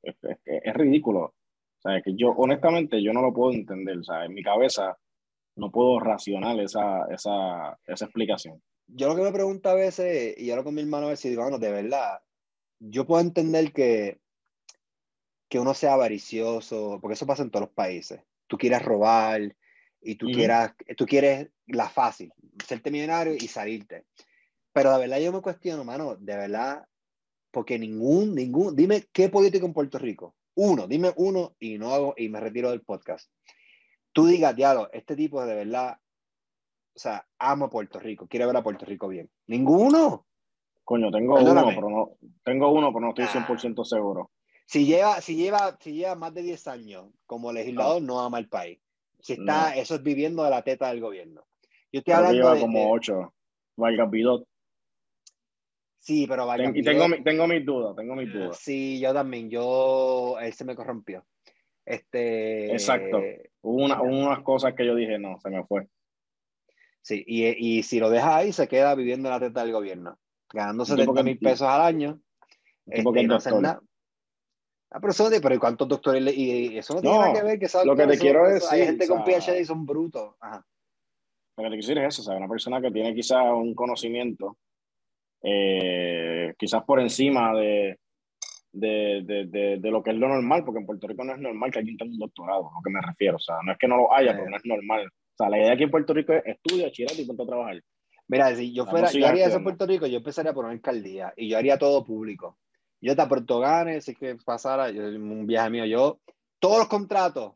es, 0.03 0.17
es, 0.45 0.75
ridículo. 0.75 1.35
O 1.83 1.89
sea, 1.89 2.03
que 2.03 2.15
yo, 2.15 2.31
honestamente, 2.31 3.03
yo 3.03 3.13
no 3.13 3.23
lo 3.23 3.33
puedo 3.33 3.53
entender. 3.53 3.99
O 3.99 4.05
sea, 4.05 4.25
en 4.27 4.35
mi 4.35 4.43
cabeza 4.43 4.99
no 5.57 5.71
puedo 5.71 5.99
racionar 5.99 6.59
esa, 6.61 7.07
esa, 7.11 7.79
esa 7.87 8.05
explicación. 8.05 8.63
Yo 8.87 9.09
lo 9.09 9.17
que 9.17 9.23
me 9.23 9.33
pregunto 9.33 9.69
a 9.69 9.75
veces, 9.75 10.39
y 10.39 10.51
ahora 10.51 10.65
con 10.65 10.75
mi 10.75 10.83
hermano 10.83 11.07
a 11.07 11.11
ver 11.11 11.17
si 11.17 11.31
digo, 11.31 11.43
bueno, 11.43 11.59
de 11.59 11.71
verdad, 11.71 12.21
yo 12.81 13.07
puedo 13.07 13.21
entender 13.23 13.73
que, 13.73 14.21
que 15.49 15.59
uno 15.59 15.75
sea 15.75 15.95
avaricioso, 15.95 16.99
porque 17.01 17.15
eso 17.15 17.27
pasa 17.27 17.43
en 17.43 17.51
todos 17.51 17.67
los 17.67 17.75
países. 17.75 18.21
Tú 18.47 18.59
quieres 18.59 18.83
robar 18.83 19.57
y 20.03 20.17
tú, 20.17 20.27
quieras, 20.27 20.75
tú 20.97 21.07
quieres 21.07 21.49
la 21.67 21.89
fácil, 21.89 22.33
serte 22.67 22.91
millonario 22.91 23.35
y 23.35 23.49
salirte. 23.49 24.05
Pero 24.73 24.93
de 24.93 24.99
verdad 24.99 25.21
yo 25.21 25.33
me 25.33 25.41
cuestiono, 25.41 25.85
mano, 25.85 26.17
de 26.17 26.37
verdad, 26.37 26.87
porque 27.51 27.79
ningún, 27.79 28.35
ningún, 28.35 28.77
dime 28.77 29.05
qué 29.13 29.29
político 29.29 29.67
en 29.67 29.73
Puerto 29.73 29.99
Rico, 29.99 30.35
uno, 30.61 30.87
dime 30.87 31.11
uno 31.17 31.55
y 31.59 31.79
no 31.79 31.95
hago, 31.95 32.15
y 32.19 32.29
me 32.29 32.39
retiro 32.39 32.71
del 32.71 32.83
podcast. 32.83 33.31
Tú 34.13 34.27
digas, 34.27 34.55
diablo, 34.55 34.91
este 34.93 35.17
tipo 35.17 35.45
de 35.45 35.55
verdad, 35.55 35.97
o 36.95 36.99
sea, 36.99 37.27
ama 37.39 37.71
Puerto 37.71 37.99
Rico, 37.99 38.27
quiere 38.27 38.45
ver 38.45 38.57
a 38.57 38.63
Puerto 38.63 38.85
Rico 38.85 39.09
bien. 39.09 39.31
Ninguno. 39.47 40.27
Coño, 40.85 41.11
tengo 41.11 41.37
uno, 41.37 41.65
pero 41.67 41.89
no, 41.89 42.11
tengo 42.45 42.71
uno, 42.71 42.93
pero 42.93 43.01
no 43.01 43.09
estoy 43.11 43.25
100% 43.25 43.85
seguro. 43.85 44.33
Si 44.67 44.85
lleva, 44.85 45.21
si, 45.23 45.35
lleva, 45.35 45.79
si 45.81 45.95
lleva 45.95 46.15
más 46.15 46.35
de 46.35 46.43
10 46.43 46.69
años 46.69 47.07
como 47.25 47.53
legislador, 47.53 48.03
no, 48.03 48.21
ama 48.21 48.39
el 48.39 48.49
país. 48.49 48.81
Si 49.21 49.35
está, 49.35 49.75
eso 49.75 49.95
es 49.95 50.03
viviendo 50.03 50.45
de 50.45 50.51
la 50.51 50.63
teta 50.63 50.89
del 50.89 51.01
gobierno. 51.01 51.47
Yo 51.91 52.01
estoy 52.01 52.15
hablando 52.15 52.37
lleva 52.37 52.55
de, 52.55 52.61
como 52.61 52.93
8. 52.93 53.35
Valga 53.77 54.07
Bidot. 54.07 54.47
Sí, 56.01 56.27
pero 56.27 56.47
Valga 56.47 56.73
Y 56.75 56.83
tengo, 56.83 57.07
tengo 57.23 57.47
mis 57.47 57.65
dudas, 57.65 57.95
tengo 57.95 58.17
mis 58.17 58.33
dudas. 58.33 58.59
Sí, 58.59 58.99
yo 58.99 59.13
también. 59.15 59.51
Yo, 59.51 60.37
él 60.41 60.53
se 60.53 60.65
me 60.65 60.75
corrompió. 60.75 61.25
Este... 61.85 62.73
Exacto. 62.73 63.21
Hubo, 63.63 63.85
una, 63.85 64.01
unas 64.01 64.41
cosas 64.43 64.75
que 64.75 64.87
yo 64.87 64.95
dije, 64.95 65.19
no, 65.19 65.39
se 65.41 65.51
me 65.51 65.65
fue. 65.65 65.87
Sí, 67.03 67.23
y, 67.27 67.79
y 67.79 67.83
si 67.83 68.01
lo 68.01 68.11
deja 68.11 68.37
ahí, 68.37 68.53
se 68.53 68.69
queda 68.69 68.95
viviendo 68.95 69.29
en 69.29 69.35
la 69.35 69.41
teta 69.41 69.63
del 69.63 69.73
gobierno 69.73 70.19
ganando 70.53 70.85
70 70.85 71.23
mil 71.23 71.39
pesos 71.39 71.67
al 71.67 71.83
año 71.83 72.21
este, 72.87 73.21
y 73.21 73.27
no 73.27 73.37
hacen 73.37 73.63
nada. 73.63 73.81
Ah, 74.93 74.99
pero, 75.01 75.13
eso, 75.13 75.31
pero 75.41 75.61
¿cuántos 75.61 75.87
doctores? 75.87 76.37
Y, 76.37 76.77
eso 76.77 76.95
no 76.95 77.01
tiene 77.01 77.19
nada 77.19 77.33
que 77.33 77.43
ver. 77.43 77.59
Que 77.61 77.69
lo 77.85 77.95
que 77.95 78.07
te 78.09 78.19
quiero 78.19 78.49
decir. 78.49 78.69
Hay 78.73 78.87
gente 78.87 79.07
con 79.07 79.23
PhD 79.23 79.61
y 79.61 79.65
son 79.65 79.87
brutos. 79.87 80.35
Ajá. 80.41 80.67
Lo 81.57 81.65
que 81.65 81.71
te 81.71 81.79
quiero 81.79 81.87
decir 81.87 81.99
es 81.99 82.15
eso, 82.15 82.23
o 82.23 82.25
sea, 82.25 82.37
una 82.37 82.49
persona 82.49 82.81
que 82.81 82.91
tiene 82.91 83.15
quizás 83.15 83.45
un 83.53 83.75
conocimiento, 83.75 84.59
eh, 85.43 86.55
quizás 86.59 86.83
por 86.85 87.01
encima 87.01 87.55
de, 87.55 87.99
de, 88.73 89.23
de, 89.25 89.79
de, 89.79 89.91
lo 89.91 90.03
que 90.03 90.11
es 90.11 90.17
lo 90.17 90.29
normal, 90.29 90.65
porque 90.65 90.81
en 90.81 90.87
Puerto 90.87 91.07
Rico 91.07 91.25
no 91.25 91.35
es 91.35 91.41
normal 91.41 91.71
que 91.71 91.79
alguien 91.79 91.97
tenga 91.97 92.13
un 92.13 92.19
doctorado, 92.19 92.69
a 92.69 92.75
lo 92.75 92.83
que 92.85 92.91
me 92.91 93.01
refiero. 93.01 93.37
O 93.37 93.41
sea, 93.41 93.57
no 93.65 93.73
es 93.73 93.79
que 93.79 93.89
no 93.89 93.97
lo 93.97 94.15
haya, 94.15 94.33
pero 94.33 94.49
no 94.49 94.57
es 94.57 94.65
normal. 94.65 95.07
O 95.07 95.37
sea, 95.37 95.49
la 95.49 95.59
idea 95.59 95.73
aquí 95.73 95.85
en 95.85 95.91
Puerto 95.91 96.15
Rico 96.15 96.33
es 96.33 96.43
estudia, 96.45 96.91
chirate 96.91 97.23
y 97.23 97.27
ponte 97.27 97.43
a 97.43 97.47
trabajar. 97.47 97.83
Mira, 98.29 98.55
si 98.55 98.73
yo 98.73 98.87
fuera, 98.87 99.11
yo 99.11 99.27
haría 99.27 99.47
eso 99.47 99.57
en 99.57 99.65
Puerto 99.65 99.87
Rico, 99.87 100.07
yo 100.07 100.19
empezaría 100.19 100.53
por 100.53 100.65
una 100.65 100.73
alcaldía 100.73 101.33
y 101.37 101.49
yo 101.49 101.59
haría 101.59 101.79
todo 101.79 102.05
público. 102.05 102.59
Yo 103.01 103.17
te 103.17 103.27
Puerto 103.27 103.59
Gane, 103.59 104.01
si 104.01 104.15
que 104.15 104.37
pasara 104.37 104.91
un 104.91 105.47
viaje 105.47 105.71
mío, 105.71 105.87
yo, 105.87 106.21
todos 106.61 106.79
los 106.79 106.89
contratos 106.89 107.55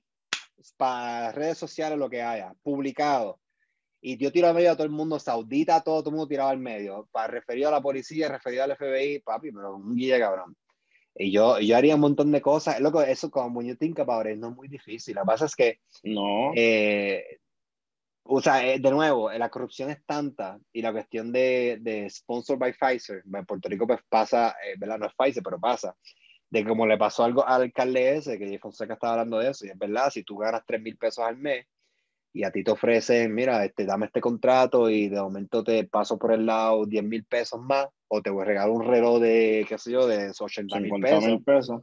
para 0.76 1.30
redes 1.32 1.58
sociales, 1.58 1.98
lo 1.98 2.08
que 2.08 2.22
haya, 2.22 2.54
publicado. 2.62 3.38
Y 4.06 4.18
yo 4.18 4.30
tiro 4.30 4.48
al 4.48 4.54
medio 4.54 4.70
a 4.70 4.74
todo 4.74 4.84
el 4.84 4.92
mundo, 4.92 5.18
saudita, 5.18 5.80
todo, 5.80 6.00
todo 6.02 6.10
el 6.10 6.16
mundo 6.16 6.28
tiraba 6.28 6.50
al 6.50 6.58
medio, 6.58 7.08
para 7.10 7.26
referir 7.26 7.64
a 7.64 7.70
la 7.70 7.80
policía, 7.80 8.28
referido 8.28 8.62
al 8.62 8.76
FBI, 8.76 9.20
papi, 9.20 9.50
pero 9.50 9.76
un 9.76 9.96
guía 9.96 10.18
cabrón. 10.18 10.54
Y 11.14 11.32
yo, 11.32 11.58
yo 11.58 11.74
haría 11.74 11.94
un 11.94 12.02
montón 12.02 12.30
de 12.30 12.42
cosas. 12.42 12.80
Loco, 12.80 13.00
eso 13.00 13.30
como 13.30 13.62
you 13.62 13.76
think 13.76 13.98
about 14.00 14.26
no 14.26 14.50
es 14.50 14.54
muy 14.56 14.68
difícil. 14.68 15.14
Lo 15.14 15.22
que 15.22 15.26
pasa 15.26 15.46
es 15.46 15.56
que 15.56 15.80
no. 16.02 16.52
Eh, 16.54 17.38
o 18.24 18.42
sea, 18.42 18.66
eh, 18.66 18.78
de 18.78 18.90
nuevo, 18.90 19.32
la 19.32 19.48
corrupción 19.48 19.88
es 19.88 20.04
tanta 20.04 20.58
y 20.70 20.82
la 20.82 20.92
cuestión 20.92 21.32
de, 21.32 21.78
de 21.80 22.10
sponsor 22.10 22.58
by 22.58 22.74
Pfizer, 22.74 23.22
en 23.24 23.46
Puerto 23.46 23.70
Rico 23.70 23.86
pues 23.86 24.00
pasa, 24.06 24.54
eh, 24.66 24.74
¿verdad? 24.76 24.98
No 24.98 25.06
es 25.06 25.14
Pfizer, 25.16 25.42
pero 25.42 25.58
pasa, 25.58 25.96
de 26.50 26.62
como 26.62 26.86
le 26.86 26.98
pasó 26.98 27.24
algo 27.24 27.46
al 27.46 27.62
alcalde 27.62 28.16
ese, 28.16 28.38
que 28.38 28.58
Fonseca 28.58 28.94
estaba 28.94 29.14
hablando 29.14 29.38
de 29.38 29.48
eso, 29.48 29.64
y 29.64 29.70
es 29.70 29.78
verdad, 29.78 30.10
si 30.10 30.24
tú 30.24 30.36
ganas 30.36 30.62
3 30.66 30.82
mil 30.82 30.98
pesos 30.98 31.24
al 31.24 31.38
mes 31.38 31.66
y 32.34 32.42
a 32.42 32.50
ti 32.50 32.64
te 32.64 32.72
ofrecen, 32.72 33.32
mira, 33.32 33.64
este, 33.64 33.86
dame 33.86 34.06
este 34.06 34.20
contrato 34.20 34.90
y 34.90 35.08
de 35.08 35.22
momento 35.22 35.62
te 35.62 35.84
paso 35.84 36.18
por 36.18 36.32
el 36.32 36.44
lado 36.44 36.84
10 36.84 37.04
mil 37.04 37.24
pesos 37.24 37.62
más, 37.62 37.86
o 38.08 38.20
te 38.20 38.28
voy 38.28 38.42
a 38.42 38.46
regalar 38.46 38.70
un 38.70 38.84
reloj 38.84 39.20
de, 39.20 39.64
qué 39.68 39.78
sé 39.78 39.92
yo, 39.92 40.08
de 40.08 40.32
80 40.36 40.80
mil 40.80 41.00
pesos. 41.00 41.42
pesos. 41.44 41.82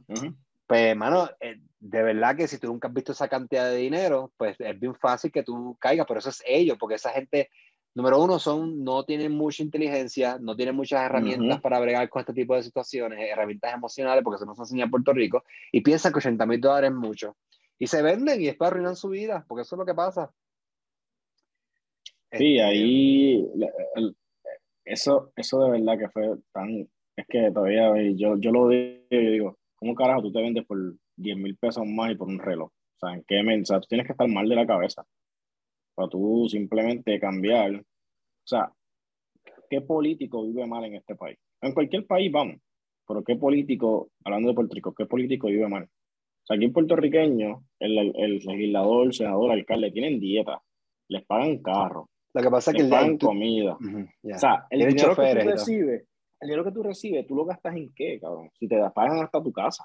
Pues, 0.66 0.80
hermano, 0.80 1.30
eh, 1.40 1.58
de 1.80 2.02
verdad 2.02 2.36
que 2.36 2.46
si 2.46 2.58
tú 2.58 2.66
nunca 2.66 2.88
has 2.88 2.94
visto 2.94 3.12
esa 3.12 3.28
cantidad 3.28 3.70
de 3.70 3.78
dinero, 3.78 4.30
pues 4.36 4.54
es 4.60 4.78
bien 4.78 4.94
fácil 4.94 5.32
que 5.32 5.42
tú 5.42 5.74
caigas, 5.80 6.06
pero 6.06 6.20
eso 6.20 6.28
es 6.28 6.42
ellos, 6.46 6.76
porque 6.78 6.96
esa 6.96 7.10
gente, 7.10 7.48
número 7.94 8.22
uno, 8.22 8.38
son, 8.38 8.84
no 8.84 9.04
tienen 9.04 9.32
mucha 9.32 9.62
inteligencia, 9.62 10.36
no 10.38 10.54
tienen 10.54 10.74
muchas 10.74 11.02
herramientas 11.02 11.62
para 11.62 11.80
bregar 11.80 12.10
con 12.10 12.20
este 12.20 12.34
tipo 12.34 12.54
de 12.54 12.62
situaciones, 12.62 13.18
herramientas 13.26 13.72
emocionales, 13.72 14.22
porque 14.22 14.36
eso 14.36 14.44
no 14.44 14.54
se 14.54 14.62
enseña 14.62 14.84
en 14.84 14.90
Puerto 14.90 15.14
Rico, 15.14 15.44
y 15.72 15.80
piensan 15.80 16.12
que 16.12 16.18
80 16.18 16.44
mil 16.44 16.60
dólares 16.60 16.90
es 16.90 16.96
mucho. 16.96 17.36
Y 17.78 17.86
se 17.86 18.02
venden 18.02 18.40
y 18.40 18.46
después 18.46 18.70
arruinan 18.70 18.96
su 18.96 19.08
vida, 19.08 19.44
porque 19.48 19.62
eso 19.62 19.74
es 19.74 19.78
lo 19.78 19.86
que 19.86 19.94
pasa. 19.94 20.30
Sí, 22.32 22.56
este, 22.56 22.62
ahí, 22.62 23.46
eso, 24.84 25.32
eso 25.36 25.64
de 25.64 25.70
verdad 25.70 25.98
que 25.98 26.08
fue 26.08 26.36
tan, 26.52 26.88
es 27.16 27.26
que 27.28 27.50
todavía 27.50 27.92
yo, 28.16 28.36
yo 28.38 28.50
lo 28.50 28.68
digo, 28.68 29.02
yo 29.10 29.18
digo, 29.18 29.58
¿cómo 29.76 29.94
carajo 29.94 30.22
tú 30.22 30.32
te 30.32 30.40
vendes 30.40 30.64
por 30.64 30.78
10 31.16 31.36
mil 31.36 31.56
pesos 31.56 31.86
más 31.86 32.12
y 32.12 32.14
por 32.14 32.28
un 32.28 32.38
reloj? 32.38 32.70
O 32.70 32.98
sea, 32.98 33.14
¿en 33.14 33.24
qué 33.24 33.42
mensaje? 33.42 33.82
Tú 33.82 33.88
tienes 33.88 34.06
que 34.06 34.12
estar 34.12 34.28
mal 34.28 34.48
de 34.48 34.56
la 34.56 34.66
cabeza 34.66 35.04
para 35.94 36.08
tú 36.08 36.46
simplemente 36.48 37.20
cambiar. 37.20 37.74
O 37.76 38.46
sea, 38.46 38.72
¿qué 39.68 39.82
político 39.82 40.44
vive 40.44 40.66
mal 40.66 40.84
en 40.84 40.96
este 40.96 41.14
país? 41.14 41.38
En 41.60 41.74
cualquier 41.74 42.06
país 42.06 42.32
vamos, 42.32 42.56
pero 43.06 43.22
¿qué 43.24 43.36
político, 43.36 44.10
hablando 44.24 44.48
de 44.48 44.54
Puerto 44.54 44.74
Rico, 44.74 44.94
qué 44.94 45.04
político 45.04 45.48
vive 45.48 45.68
mal? 45.68 45.84
O 45.84 46.46
sea, 46.46 46.56
aquí 46.56 46.64
en 46.64 46.72
puertorriqueño, 46.72 47.62
el, 47.78 47.98
el, 48.16 48.38
legislador, 48.38 49.06
el 49.06 49.12
senador, 49.12 49.52
el 49.52 49.60
alcalde 49.60 49.92
tienen 49.92 50.18
dieta, 50.18 50.62
les 51.08 51.24
pagan 51.24 51.58
carro, 51.58 52.08
lo 52.34 52.42
que 52.42 52.50
pasa 52.50 52.70
es 52.70 52.76
que 52.76 52.82
les 52.82 52.90
pagan 52.90 53.18
comida. 53.18 53.76
O 53.76 54.38
sea, 54.38 54.66
el 54.70 54.86
dinero 54.86 55.14
que 55.14 55.34
tú 55.34 55.50
recibes, 55.50 56.04
el 56.40 56.48
dinero 56.48 56.64
que 56.64 56.72
tú 56.72 56.82
recibes, 56.82 57.26
¿tú 57.26 57.36
lo 57.36 57.44
gastas 57.44 57.76
en 57.76 57.92
qué, 57.94 58.18
cabrón? 58.20 58.50
Si 58.58 58.66
te 58.66 58.78
pagan 58.94 59.22
hasta 59.22 59.42
tu 59.42 59.52
casa. 59.52 59.84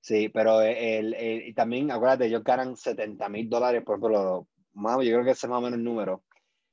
Sí, 0.00 0.28
pero 0.28 0.60
el, 0.60 1.14
el, 1.14 1.54
también, 1.54 1.90
acuérdate, 1.90 2.26
ellos 2.26 2.42
ganan 2.42 2.76
70 2.76 3.28
mil 3.28 3.48
dólares, 3.48 3.82
por 3.84 3.98
ejemplo, 3.98 4.46
yo 4.74 5.12
creo 5.12 5.24
que 5.24 5.30
ese 5.30 5.46
es 5.46 5.50
más 5.50 5.58
o 5.58 5.62
menos 5.62 5.78
el 5.78 5.84
número. 5.84 6.22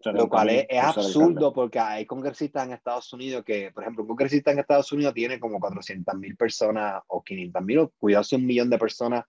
Lo 0.05 0.29
cual 0.29 0.49
es, 0.49 0.65
es 0.69 0.81
absurdo 0.81 1.51
porque 1.51 1.77
hay 1.77 2.05
congresistas 2.05 2.65
en 2.65 2.73
Estados 2.73 3.11
Unidos 3.11 3.43
que, 3.43 3.71
por 3.71 3.83
ejemplo, 3.83 4.03
un 4.03 4.07
congresista 4.07 4.51
en 4.51 4.59
Estados 4.59 4.91
Unidos 4.93 5.13
tiene 5.13 5.39
como 5.39 5.59
400 5.59 6.15
mil 6.15 6.37
personas 6.37 7.01
o 7.07 7.21
500 7.21 7.63
mil, 7.63 7.89
cuidado 7.99 8.23
si 8.23 8.35
un 8.35 8.45
millón 8.45 8.69
de 8.69 8.77
personas 8.77 9.25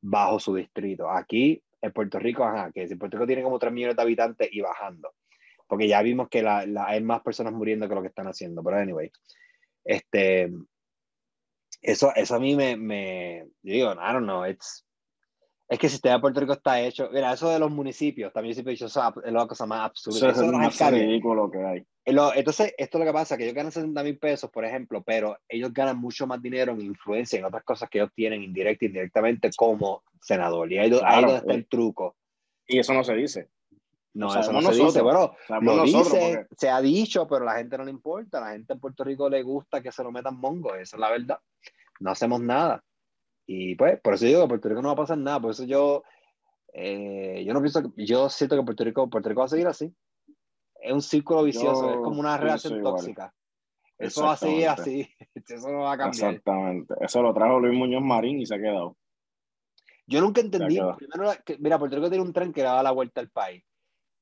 bajo 0.00 0.40
su 0.40 0.54
distrito. 0.54 1.10
Aquí 1.10 1.62
en 1.84 1.92
Puerto 1.92 2.18
Rico, 2.18 2.44
ajá, 2.44 2.72
que 2.72 2.88
si 2.88 2.96
Puerto 2.96 3.18
Rico 3.18 3.26
tiene 3.26 3.42
como 3.42 3.58
3 3.58 3.72
millones 3.72 3.96
de 3.96 4.02
habitantes 4.02 4.48
y 4.50 4.60
bajando. 4.60 5.12
Porque 5.66 5.86
ya 5.86 6.00
vimos 6.02 6.28
que 6.28 6.42
la, 6.42 6.64
la, 6.66 6.86
hay 6.86 7.02
más 7.02 7.22
personas 7.22 7.52
muriendo 7.52 7.88
que 7.88 7.94
lo 7.94 8.02
que 8.02 8.08
están 8.08 8.26
haciendo, 8.26 8.62
pero 8.62 8.78
anyway, 8.78 9.10
este, 9.84 10.50
eso, 11.82 12.12
eso 12.14 12.34
a 12.34 12.40
mí 12.40 12.56
me, 12.56 12.76
me 12.76 13.46
digo, 13.62 13.92
I 13.92 14.12
don't 14.12 14.24
know, 14.24 14.46
it's, 14.46 14.86
Es 15.68 15.78
que 15.78 15.86
el 15.86 15.92
sistema 15.92 16.16
de 16.16 16.20
Puerto 16.20 16.40
Rico 16.40 16.52
está 16.52 16.78
hecho. 16.80 17.08
Mira, 17.10 17.32
eso 17.32 17.48
de 17.48 17.58
los 17.58 17.70
municipios, 17.70 18.32
también 18.32 18.54
siempre 18.54 18.72
he 18.72 18.74
dicho, 18.74 18.86
eso 18.86 19.02
es 19.24 19.32
la 19.32 19.46
cosa 19.46 19.64
más 19.64 19.80
absurda. 19.86 20.16
Eso 20.18 20.28
es 20.28 20.32
Eso 20.36 20.46
de 20.46 20.52
lo 20.52 20.58
más 20.58 20.78
ridículo 20.92 21.50
que 21.50 21.64
hay. 21.64 21.86
Entonces, 22.04 22.74
esto 22.76 22.98
es 22.98 23.00
lo 23.04 23.10
que 23.10 23.14
pasa, 23.14 23.36
que 23.38 23.44
ellos 23.44 23.54
ganan 23.54 23.72
60 23.72 24.02
mil 24.02 24.18
pesos, 24.18 24.50
por 24.50 24.64
ejemplo, 24.66 25.02
pero 25.02 25.38
ellos 25.48 25.72
ganan 25.72 25.96
mucho 25.98 26.26
más 26.26 26.42
dinero 26.42 26.72
en 26.72 26.82
influencia, 26.82 27.38
en 27.38 27.46
otras 27.46 27.64
cosas 27.64 27.88
que 27.88 27.98
ellos 27.98 28.10
tienen 28.14 28.42
indirecta 28.42 28.84
e 28.84 28.88
indirectamente 28.88 29.50
como 29.56 30.02
senador. 30.20 30.70
Y 30.70 30.78
ahí, 30.78 30.90
do- 30.90 30.96
ahí 31.04 31.20
Claro, 31.20 31.26
donde 31.28 31.38
está 31.38 31.52
eh. 31.52 31.56
el 31.56 31.66
truco. 31.66 32.16
Y 32.66 32.78
eso 32.78 32.92
no 32.92 33.02
se 33.02 33.14
dice. 33.14 33.48
No, 34.12 34.28
eso 34.28 34.52
no 34.52 34.60
sabemos 34.60 34.64
se 34.76 34.82
dice. 34.82 35.02
nosotros. 35.02 35.30
Bueno, 35.48 35.76
lo 35.76 35.76
nosotros 35.86 36.12
dice, 36.12 36.36
porque- 36.40 36.56
se 36.58 36.68
ha 36.68 36.80
dicho, 36.82 37.26
pero 37.26 37.42
a 37.42 37.52
la 37.52 37.58
gente 37.58 37.78
no 37.78 37.84
le 37.84 37.90
importa. 37.90 38.36
A 38.38 38.40
la 38.42 38.50
gente 38.52 38.74
en 38.74 38.80
Puerto 38.80 39.02
Rico 39.02 39.30
le 39.30 39.42
gusta 39.42 39.80
que 39.82 39.90
se 39.90 40.02
lo 40.04 40.12
metan 40.12 40.38
mongo, 40.38 40.74
esa 40.74 40.96
es 40.96 41.00
la 41.00 41.10
verdad. 41.10 41.38
No 42.00 42.10
hacemos 42.10 42.40
nada. 42.40 42.84
Y 43.46 43.74
pues, 43.76 44.00
por 44.00 44.14
eso 44.14 44.24
digo 44.24 44.42
que 44.42 44.48
Puerto 44.48 44.68
Rico 44.68 44.82
no 44.82 44.88
va 44.88 44.94
a 44.94 44.96
pasar 44.98 45.18
nada. 45.18 45.40
Por 45.40 45.50
eso 45.50 45.64
yo, 45.64 46.02
eh, 46.72 47.42
yo 47.46 47.52
no 47.52 47.60
pienso 47.60 47.82
que, 47.82 48.04
yo 48.04 48.28
siento 48.28 48.56
que 48.56 48.62
Puerto 48.62 48.84
Rico, 48.84 49.10
Puerto 49.10 49.28
Rico 49.28 49.40
va 49.40 49.46
a 49.46 49.50
seguir 49.50 49.66
así. 49.66 49.94
Es 50.80 50.92
un 50.92 51.02
círculo 51.02 51.44
vicioso, 51.44 51.90
es 51.90 52.00
como 52.00 52.20
una 52.20 52.36
relación 52.36 52.78
igual. 52.78 52.94
tóxica. 52.94 53.34
Eso 53.96 54.24
va 54.24 54.32
a 54.32 54.36
seguir 54.36 54.68
así, 54.68 55.08
eso 55.48 55.70
no 55.70 55.80
va 55.80 55.92
a 55.92 55.98
cambiar. 55.98 56.30
Exactamente. 56.32 56.94
Eso 57.00 57.22
lo 57.22 57.32
trajo 57.32 57.60
Luis 57.60 57.78
Muñoz 57.78 58.02
Marín 58.02 58.40
y 58.40 58.46
se 58.46 58.54
ha 58.54 58.58
quedado. 58.58 58.96
Yo 60.06 60.20
nunca 60.20 60.40
entendí, 60.40 60.78
primero, 60.96 61.32
que- 61.46 61.56
mira, 61.58 61.78
Puerto 61.78 61.96
Rico 61.96 62.10
tiene 62.10 62.24
un 62.24 62.32
tren 62.32 62.52
que 62.52 62.62
daba 62.62 62.82
la 62.82 62.90
vuelta 62.90 63.20
al 63.20 63.30
país. 63.30 63.64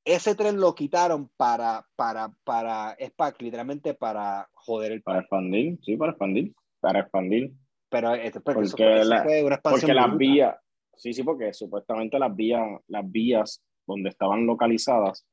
Ese 0.05 0.35
tren 0.35 0.61
lo 0.61 0.75
quitaron 0.75 1.31
para, 1.37 1.87
para, 1.97 2.33
para, 2.45 2.93
es 2.93 3.13
para, 3.13 3.35
literalmente 3.39 3.95
para 3.95 4.49
joder 4.53 4.93
el 4.93 5.03
Para 5.03 5.19
país. 5.19 5.25
expandir, 5.25 5.79
sí, 5.83 5.97
para 5.97 6.13
expandir. 6.13 6.55
Para 6.81 7.01
expandir. 7.01 7.53
Pero 7.93 8.15
este, 8.15 8.41
porque 8.41 8.63
eso, 8.63 8.71
Porque 8.71 8.85
fue, 8.85 9.01
eso 9.01 9.09
la- 9.11 9.23
fue 9.23 9.45
una 9.45 9.61
Porque 9.61 9.93
las 9.95 10.17
vías, 10.17 10.57
sí, 10.97 11.13
sí, 11.13 11.23
porque 11.23 11.53
supuestamente 11.53 12.19
las 12.19 12.35
vías, 12.35 12.63
las 12.89 13.09
vías 13.11 13.63
donde 13.87 14.09
estaban 14.09 14.47
localizadas 14.47 15.27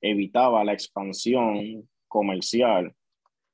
evitaba 0.00 0.64
la 0.64 0.72
expansión 0.72 1.86
comercial 2.08 2.94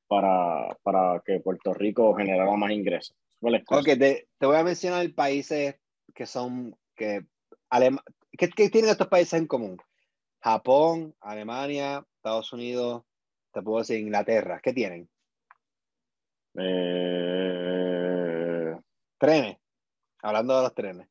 para, 0.06 0.78
para 0.84 1.20
que 1.26 1.40
Puerto 1.40 1.74
Rico 1.74 2.14
generara 2.14 2.48
más 2.56 2.70
ingresos. 2.70 3.16
Ok, 3.40 3.84
te, 3.98 4.28
te 4.38 4.46
voy 4.46 4.56
a 4.56 4.62
mencionar 4.62 5.12
países 5.12 5.74
que 6.14 6.24
son, 6.24 6.76
que, 6.94 7.26
Alema- 7.68 8.02
¿qué, 8.30 8.48
qué 8.48 8.70
tienen 8.70 8.90
estos 8.92 9.08
países 9.08 9.40
en 9.40 9.46
común? 9.48 9.76
Japón, 10.40 11.14
Alemania, 11.20 12.06
Estados 12.18 12.52
Unidos, 12.52 13.02
te 13.52 13.60
puedo 13.60 13.80
decir 13.80 13.98
Inglaterra, 13.98 14.60
¿qué 14.62 14.72
tienen? 14.72 15.08
Eh, 16.58 17.75
Trenes, 19.18 19.58
hablando 20.22 20.56
de 20.56 20.62
los 20.62 20.74
trenes. 20.74 21.08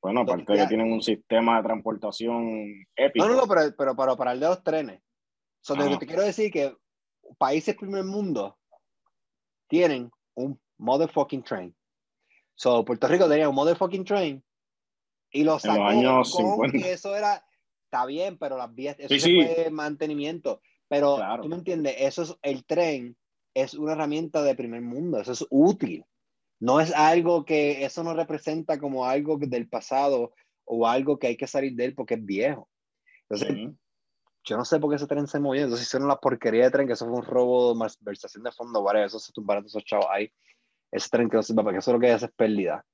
bueno, 0.00 0.20
aparte 0.20 0.44
que 0.54 0.66
tienen 0.66 0.92
un 0.92 1.02
sistema 1.02 1.56
de 1.58 1.62
transportación 1.64 2.86
épico. 2.96 3.26
No, 3.26 3.34
no, 3.34 3.40
no, 3.42 3.46
pero, 3.46 3.74
pero, 3.76 3.96
pero 3.96 4.16
para 4.16 4.32
el 4.32 4.40
de 4.40 4.46
los 4.48 4.62
trenes. 4.62 5.00
So, 5.60 5.74
lo 5.76 5.88
que 5.88 5.96
te 5.98 6.06
quiero 6.06 6.22
decir 6.22 6.50
que 6.50 6.76
países 7.38 7.74
primer 7.76 8.04
mundo 8.04 8.58
tienen 9.68 10.10
un 10.34 10.60
motherfucking 10.78 11.42
train. 11.42 11.74
So, 12.54 12.84
Puerto 12.84 13.08
Rico 13.08 13.28
tenía 13.28 13.48
un 13.48 13.54
motherfucking 13.54 14.04
train 14.04 14.44
y 15.32 15.42
lo 15.42 15.54
los 15.54 15.64
años 15.64 16.32
con 16.32 16.70
50. 16.70 16.78
que 16.78 16.92
eso 16.92 17.16
era, 17.16 17.44
está 17.84 18.04
bien, 18.06 18.36
pero 18.38 18.56
las 18.58 18.72
vías, 18.74 18.96
eso 18.98 19.08
Sí, 19.08 19.20
se 19.20 19.26
sí. 19.26 19.42
fue 19.42 19.70
mantenimiento. 19.70 20.60
Pero 20.86 21.16
Claro. 21.16 21.42
tú 21.42 21.48
me 21.48 21.56
entiendes, 21.56 21.96
eso 21.98 22.22
es, 22.22 22.36
el 22.42 22.64
tren 22.66 23.16
es 23.54 23.72
una 23.74 23.92
herramienta 23.92 24.42
de 24.42 24.54
primer 24.54 24.82
mundo, 24.82 25.18
eso 25.18 25.32
es 25.32 25.46
útil. 25.50 26.04
No 26.60 26.80
es 26.80 26.94
algo 26.94 27.44
que, 27.44 27.84
eso 27.84 28.02
no 28.04 28.14
representa 28.14 28.78
como 28.78 29.04
algo 29.04 29.36
del 29.38 29.68
pasado 29.68 30.32
o 30.64 30.86
algo 30.86 31.18
que 31.18 31.28
hay 31.28 31.36
que 31.36 31.46
salir 31.46 31.74
de 31.74 31.86
él 31.86 31.94
porque 31.94 32.14
es 32.14 32.24
viejo. 32.24 32.68
Entonces, 33.28 33.74
yo 34.44 34.56
no 34.56 34.64
sé 34.64 34.78
por 34.78 34.90
qué 34.90 34.96
ese 34.96 35.06
tren 35.06 35.26
se 35.26 35.40
movió. 35.40 35.62
Entonces 35.62 35.86
hicieron 35.86 36.08
la 36.08 36.20
porquería 36.20 36.64
de 36.64 36.70
tren, 36.70 36.86
que 36.86 36.92
eso 36.92 37.06
fue 37.06 37.16
un 37.16 37.24
robo, 37.24 37.74
malversación 37.74 38.44
de 38.44 38.52
fondo, 38.52 38.80
whatever. 38.80 39.06
Eso 39.06 39.18
se 39.18 39.32
tumbaron 39.32 39.64
esos 39.64 39.84
chavos 39.84 40.06
ahí. 40.10 40.30
Ese 40.92 41.08
tren 41.10 41.28
que 41.28 41.36
no 41.36 41.42
sirve 41.42 41.62
porque 41.62 41.78
eso 41.78 41.92
lo 41.92 42.00
que 42.00 42.12
hace 42.12 42.26
es 42.26 42.32
pérdida. 42.32 42.84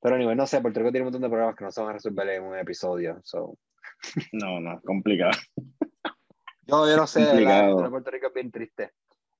Pero 0.00 0.18
nivel, 0.18 0.36
no 0.36 0.46
sé, 0.46 0.60
Puerto 0.60 0.80
Rico 0.80 0.90
tiene 0.90 1.06
un 1.06 1.12
montón 1.12 1.22
de 1.22 1.28
problemas 1.28 1.56
que 1.56 1.64
no 1.64 1.70
se 1.70 1.80
van 1.80 1.90
a 1.90 1.92
resolver 1.94 2.28
en 2.28 2.42
un 2.42 2.58
episodio. 2.58 3.20
So. 3.24 3.56
No, 4.32 4.60
no, 4.60 4.74
es 4.74 4.82
complicado. 4.82 5.32
Yo, 6.66 6.88
yo 6.88 6.96
no 6.96 7.06
sé, 7.06 7.20
la 7.20 7.26
Complicado. 7.26 7.82
de 7.82 7.90
Puerto 7.90 8.10
Rico 8.10 8.26
es 8.28 8.34
bien 8.34 8.50
triste. 8.50 8.92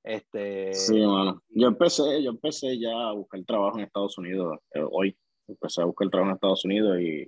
Este, 0.04 0.72
Sí, 0.74 1.00
mano. 1.06 1.42
Yo 1.50 1.68
empecé, 1.68 2.22
yo 2.22 2.30
empecé 2.30 2.78
ya 2.78 2.90
a 2.90 3.12
buscar 3.12 3.42
trabajo 3.44 3.78
en 3.78 3.84
Estados 3.84 4.18
Unidos 4.18 4.58
eh, 4.74 4.82
hoy. 4.90 5.16
Empecé 5.46 5.82
a 5.82 5.84
buscar 5.84 6.08
trabajo 6.10 6.30
en 6.30 6.34
Estados 6.34 6.64
Unidos 6.64 7.00
y 7.00 7.26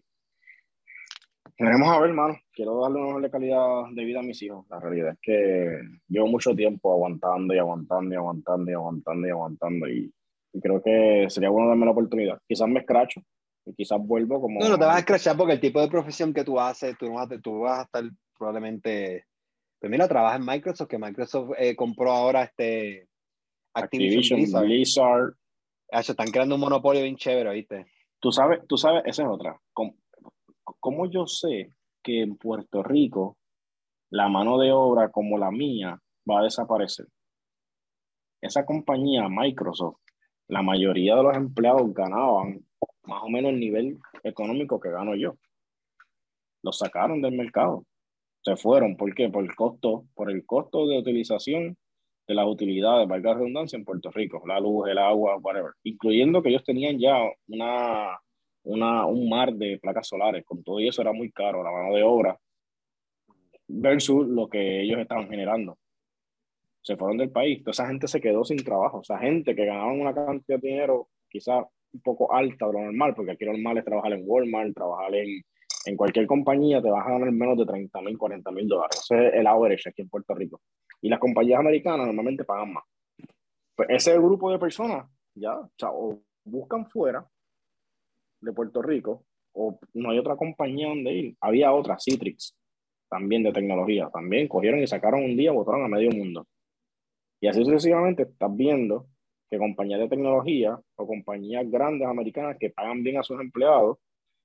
veremos 1.59 1.89
a 1.89 2.01
ver, 2.01 2.11
hermano. 2.11 2.37
Quiero 2.53 2.81
darle 2.81 2.99
una 3.01 3.15
mejor 3.15 3.31
calidad 3.31 3.85
de 3.93 4.05
vida 4.05 4.21
a 4.21 4.23
mis 4.23 4.41
hijos. 4.43 4.67
La 4.71 4.81
realidad 4.81 5.13
es 5.13 5.19
que 5.23 5.79
llevo 6.09 6.27
mucho 6.27 6.55
tiempo 6.55 6.93
aguantando 6.93 7.55
y 7.55 7.59
aguantando 7.59 8.13
y 8.15 8.17
aguantando 8.17 8.71
y 8.71 8.75
aguantando 8.75 9.27
y 9.27 9.31
aguantando 9.31 9.89
y, 9.89 10.13
y 10.53 10.61
creo 10.61 10.83
que 10.83 11.27
sería 11.29 11.51
bueno 11.51 11.69
darme 11.69 11.87
la 11.87 11.93
oportunidad. 11.93 12.39
Quizás 12.49 12.69
me 12.69 12.81
escracho 12.81 13.21
y 13.67 13.75
quizás 13.75 13.99
vuelvo 14.01 14.41
como... 14.41 14.61
No, 14.61 14.69
no 14.69 14.79
te 14.79 14.85
vas 14.85 14.97
a 14.97 15.01
escrachar 15.01 15.37
porque 15.37 15.55
el 15.55 15.61
tipo 15.61 15.81
de 15.81 15.89
profesión 15.89 16.33
que 16.35 16.45
tú 16.45 16.59
haces, 16.61 16.97
tú, 16.99 17.07
no 17.07 17.15
vas, 17.15 17.31
a- 17.31 17.41
tú 17.41 17.61
vas 17.61 17.79
a 17.81 17.83
estar 17.83 18.05
probablemente. 18.37 19.25
Pues 19.85 19.91
mira, 19.91 20.09
trabajas 20.09 20.41
en 20.41 20.47
Microsoft, 20.47 20.89
que 20.89 20.97
Microsoft 20.97 21.51
eh, 21.59 21.77
compró 21.77 22.11
ahora 22.11 22.45
este 22.45 23.07
Activision, 23.75 24.23
Activision, 24.23 24.39
Blizzard. 24.41 24.65
Blizzard. 24.65 25.35
Ah, 25.93 26.03
se 26.03 26.13
están 26.13 26.31
creando 26.31 26.55
un 26.55 26.63
monopolio 26.63 27.03
bien 27.03 27.17
chévere, 27.17 27.53
¿viste? 27.53 27.85
Tú 28.19 28.33
sabes, 28.33 28.61
tú 28.67 28.79
sabes, 28.79 29.03
esa 29.05 29.25
es 29.25 29.29
otra. 29.29 29.61
¿Cómo, 29.75 29.95
cómo 30.81 31.05
yo 31.11 31.27
sé 31.27 31.75
que 32.03 32.23
en 32.23 32.39
Puerto 32.39 32.83
Rico 32.83 33.37
la 34.09 34.27
mano 34.27 34.57
de 34.57 34.73
obra 34.73 35.11
como 35.11 35.37
la 35.37 35.51
mía 35.51 36.01
va 36.27 36.41
a 36.41 36.45
desaparecer? 36.45 37.07
Esa 38.41 38.65
compañía, 38.65 39.29
Microsoft, 39.29 39.99
la 40.49 40.63
mayoría 40.63 41.15
de 41.15 41.25
los 41.25 41.37
empleados 41.37 41.93
ganaban 41.93 42.65
más 43.03 43.23
o 43.23 43.29
menos 43.29 43.53
el 43.53 43.61
nivel 43.61 43.99
económico 44.23 44.81
que 44.81 44.91
gano 44.91 45.15
yo. 45.15 45.37
Los 46.63 46.79
sacaron 46.79 47.21
del 47.21 47.37
mercado. 47.37 47.85
Se 48.45 48.57
fueron. 48.57 48.97
¿Por 48.97 49.15
qué? 49.15 49.31
Por 49.31 49.45
el 49.45 49.55
costo, 49.55 50.05
por 50.15 50.31
el 50.31 50.45
costo 50.45 50.87
de 50.87 50.99
utilización 50.99 51.77
de 52.27 52.35
las 52.35 52.47
utilidades, 52.47 53.09
valga 53.09 53.31
la 53.31 53.39
redundancia, 53.39 53.77
en 53.77 53.85
Puerto 53.85 54.11
Rico, 54.11 54.43
la 54.47 54.61
luz, 54.61 54.89
el 54.89 54.99
agua, 54.99 55.37
whatever, 55.39 55.73
incluyendo 55.83 56.43
que 56.43 56.51
ellos 56.51 56.65
tenían 56.65 56.99
ya 56.99 57.17
una, 57.49 58.19
una, 58.63 59.07
un 59.07 59.29
mar 59.29 59.53
de 59.53 59.79
placas 59.79 60.09
solares, 60.09 60.45
con 60.45 60.63
todo 60.63 60.81
eso 60.81 61.03
era 61.03 61.13
muy 61.13 61.31
caro, 61.31 61.63
la 61.63 61.71
mano 61.71 61.95
de 61.95 62.03
obra, 62.03 62.39
versus 63.69 64.27
lo 64.27 64.49
que 64.49 64.83
ellos 64.83 64.99
estaban 65.01 65.29
generando. 65.29 65.79
Se 66.81 66.97
fueron 66.97 67.19
del 67.19 67.31
país, 67.31 67.63
toda 67.63 67.73
esa 67.73 67.87
gente 67.87 68.09
se 68.09 68.21
quedó 68.21 68.45
sin 68.45 68.63
trabajo, 68.63 69.01
esa 69.03 69.19
gente 69.19 69.55
que 69.55 69.67
ganaban 69.67 70.01
una 70.01 70.15
cantidad 70.15 70.59
de 70.59 70.69
dinero 70.69 71.09
quizás 71.29 71.65
un 71.93 72.01
poco 72.01 72.33
alta 72.33 72.67
de 72.67 72.73
lo 72.73 72.81
normal, 72.81 73.15
porque 73.15 73.33
aquí 73.33 73.45
lo 73.45 73.53
normal 73.53 73.79
es 73.79 73.85
trabajar 73.85 74.13
en 74.13 74.23
Walmart, 74.25 74.75
trabajar 74.75 75.15
en, 75.15 75.43
en 75.87 75.97
cualquier 75.97 76.27
compañía, 76.27 76.81
te 76.81 76.91
vas 76.91 77.07
a 77.07 77.11
ganar 77.11 77.31
menos 77.31 77.59
de 77.59 77.67
30 77.67 78.01
mil, 78.01 78.19
40 78.19 78.51
mil 78.51 78.69
dólares. 78.69 79.01
Ese 79.03 79.29
es 79.29 79.35
el 79.35 79.47
average 79.47 79.89
aquí 79.89 80.03
en 80.03 80.09
Puerto 80.09 80.35
Rico. 80.35 80.61
Y 81.01 81.09
las 81.09 81.19
compañías 81.19 81.61
americanas 81.61 82.07
normalmente 82.07 82.45
pagan 82.45 82.73
más. 82.73 82.85
Pues 83.77 83.89
ese 83.91 84.17
grupo 84.19 84.51
de 84.51 84.59
personas 84.59 85.07
ya, 85.35 85.59
o 85.91 86.21
buscan 86.45 86.87
fuera 86.87 87.27
de 88.41 88.53
Puerto 88.53 88.83
Rico 88.83 89.25
o 89.53 89.79
no 89.95 90.11
hay 90.11 90.19
otra 90.19 90.37
compañía 90.37 90.89
donde 90.89 91.13
ir. 91.13 91.37
Había 91.41 91.73
otra, 91.73 91.97
Citrix, 91.99 92.57
también 93.09 93.43
de 93.43 93.53
tecnología. 93.53 94.11
También 94.13 94.49
cogieron 94.49 94.81
y 94.81 94.87
sacaron 94.87 95.23
un 95.23 95.37
día, 95.37 95.53
botaron 95.53 95.85
a 95.85 95.89
medio 95.89 96.11
mundo. 96.11 96.47
Y 97.41 97.47
así 97.47 97.65
sucesivamente 97.65 98.25
estás 98.25 98.55
viendo 98.55 99.07
que 99.51 99.59
compañías 99.59 100.01
de 100.01 100.09
tecnología 100.09 100.79
o 100.97 101.07
compañías 101.07 101.71
grandes 101.71 102.09
americanas 102.09 102.57
que 102.59 102.71
pagan 102.71 103.03
bien 103.03 103.19
a 103.19 103.23
sus 103.23 103.41
empleados 103.41 103.99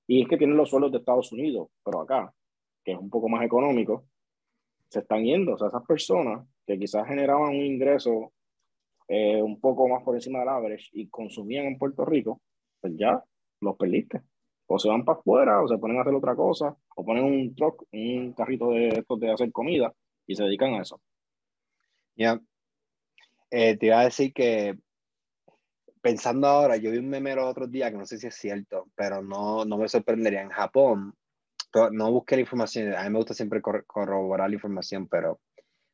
y 0.10 0.24
es 0.24 0.28
que 0.28 0.38
tienen 0.38 0.58
los 0.58 0.72
sueldos 0.72 0.92
de 0.92 0.98
Estados 0.98 1.32
Unidos, 1.32 1.68
pero 1.86 2.02
acá, 2.02 2.34
que 2.84 2.94
es 2.94 2.98
un 2.98 3.12
poco 3.12 3.30
más 3.30 3.46
económico, 3.46 4.08
se 4.90 5.02
están 5.02 5.24
yendo. 5.24 5.54
O 5.54 5.58
sea, 5.60 5.68
esas 5.68 5.86
personas 5.86 6.48
que 6.66 6.80
quizás 6.80 7.08
generaban 7.08 7.50
un 7.50 7.64
ingreso 7.64 8.34
eh, 9.08 9.40
un 9.40 9.60
poco 9.62 9.88
más 9.88 10.02
por 10.02 10.16
encima 10.16 10.40
del 10.40 10.50
average 10.50 10.88
y 10.94 11.10
consumían 11.10 11.68
en 11.68 11.78
Puerto 11.78 12.06
Rico, 12.06 12.42
pues 12.82 12.94
ya 12.98 13.24
los 13.62 13.78
perdiste. 13.78 14.24
O 14.66 14.80
se 14.80 14.90
van 14.90 15.06
para 15.06 15.20
afuera, 15.20 15.62
o 15.62 15.68
se 15.68 15.78
ponen 15.78 16.00
a 16.00 16.02
hacer 16.02 16.16
otra 16.16 16.36
cosa, 16.36 16.76
o 16.96 17.06
ponen 17.06 17.24
un 17.24 17.54
truck, 17.54 17.84
un 17.92 18.34
carrito 18.34 18.72
de 18.72 18.88
estos 18.88 19.20
de 19.20 19.32
hacer 19.32 19.52
comida 19.52 19.94
y 20.26 20.36
se 20.36 20.44
dedican 20.44 20.74
a 20.74 20.82
eso. 20.82 21.00
Ya. 22.16 22.42
Eh, 23.52 23.78
te 23.78 23.86
iba 23.86 24.00
a 24.00 24.06
decir 24.06 24.34
que 24.34 24.76
pensando 26.02 26.48
ahora, 26.48 26.78
yo 26.78 26.92
vi 26.92 26.98
un 26.98 27.10
meme 27.10 27.36
los 27.36 27.46
otros 27.46 27.72
días 27.72 27.92
que 27.92 27.98
no 27.98 28.06
sé 28.06 28.18
si 28.18 28.28
es 28.28 28.36
cierto, 28.36 28.88
pero 28.96 29.22
no, 29.22 29.66
no 29.66 29.78
me 29.78 29.88
sorprendería. 29.88 30.42
En 30.42 30.50
Japón, 30.50 31.14
no 31.92 32.12
busqué 32.12 32.36
la 32.36 32.42
información, 32.42 32.94
a 32.96 33.04
mí 33.04 33.10
me 33.10 33.18
gusta 33.18 33.34
siempre 33.34 33.62
cor- 33.62 33.86
corroborar 33.86 34.50
la 34.50 34.56
información, 34.56 35.08
pero 35.08 35.40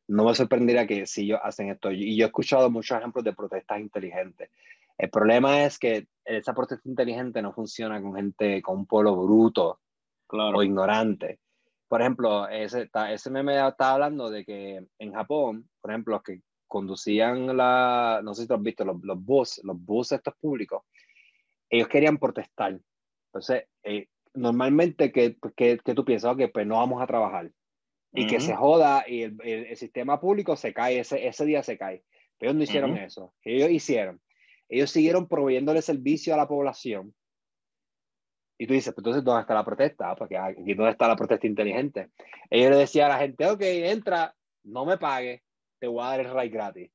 no 0.07 0.25
me 0.25 0.35
sorprendería 0.35 0.85
que 0.87 1.05
si 1.05 1.23
ellos 1.23 1.39
hacen 1.43 1.69
esto. 1.69 1.91
Y 1.91 2.15
yo 2.15 2.25
he 2.25 2.27
escuchado 2.27 2.69
muchos 2.69 2.97
ejemplos 2.97 3.23
de 3.25 3.33
protestas 3.33 3.79
inteligentes. 3.79 4.49
El 4.97 5.09
problema 5.09 5.65
es 5.65 5.77
que 5.77 6.07
esa 6.23 6.53
protesta 6.53 6.87
inteligente 6.87 7.41
no 7.41 7.51
funciona 7.53 8.01
con 8.01 8.15
gente, 8.15 8.61
con 8.61 8.77
un 8.77 8.85
pueblo 8.85 9.15
bruto 9.15 9.81
claro. 10.27 10.57
o 10.57 10.63
ignorante. 10.63 11.39
Por 11.87 12.01
ejemplo, 12.01 12.47
ese, 12.47 12.89
ese 13.09 13.29
meme 13.29 13.55
estaba 13.67 13.93
hablando 13.93 14.29
de 14.29 14.45
que 14.45 14.85
en 14.97 15.13
Japón, 15.13 15.69
por 15.81 15.91
ejemplo, 15.91 16.15
los 16.15 16.23
que 16.23 16.41
conducían 16.67 17.55
la, 17.55 18.21
no 18.23 18.33
sé 18.33 18.43
si 18.43 18.47
tú 18.47 18.53
has 18.53 18.61
visto, 18.61 18.85
los, 18.85 19.01
los 19.03 19.23
bus, 19.23 19.61
los 19.63 19.79
bus 19.79 20.11
estos 20.11 20.35
públicos, 20.35 20.83
ellos 21.69 21.87
querían 21.87 22.17
protestar. 22.17 22.79
Entonces, 23.27 23.65
eh, 23.83 24.07
normalmente, 24.33 25.11
¿qué, 25.11 25.37
que 25.55 25.77
tú 25.77 26.05
piensas? 26.05 26.37
que 26.37 26.47
pues 26.47 26.65
no 26.65 26.77
vamos 26.77 27.01
a 27.01 27.07
trabajar. 27.07 27.51
Y 28.17 28.27
que 28.27 28.39
se 28.39 28.55
joda 28.55 29.03
y 29.05 29.23
el, 29.23 29.37
el, 29.43 29.75
sistema 29.75 30.21
público 30.21 30.55
se 30.55 30.73
cae, 30.73 30.99
ese, 30.99 31.27
ese 31.27 31.45
día 31.45 31.63
se 31.63 31.77
cae. 31.77 32.01
Pero 32.37 32.51
ellos 32.51 32.57
no 32.57 32.63
hicieron 32.63 32.97
eso. 32.97 33.33
ellos 33.43 33.69
hicieron? 33.69 34.21
Ellos 34.69 34.89
siguieron 34.89 35.27
proveyéndole 35.27 35.81
servicio 35.81 36.33
a 36.33 36.37
la 36.37 36.47
población. 36.47 37.13
Y 38.57 38.67
tú 38.67 38.73
dices, 38.73 38.93
pues 38.93 39.01
entonces, 39.01 39.23
¿dónde 39.23 39.41
está 39.41 39.53
la 39.53 39.65
protesta? 39.65 40.11
Ah, 40.11 40.15
porque 40.15 40.37
aquí, 40.37 40.73
¿dónde 40.73 40.91
está 40.91 41.09
la 41.09 41.17
protesta 41.17 41.45
inteligente? 41.45 42.09
Ellos 42.49 42.71
le 42.71 42.77
decían 42.77 43.11
a 43.11 43.15
la 43.15 43.19
gente, 43.19 43.45
ok, 43.47 43.61
entra, 43.61 44.33
no 44.63 44.85
me 44.85 44.97
pague, 44.97 45.43
te 45.85 45.89
voy 45.89 46.03
a 46.03 46.09
dar 46.09 46.19
el 46.21 46.33
ride 46.33 46.49
gratis. 46.49 46.91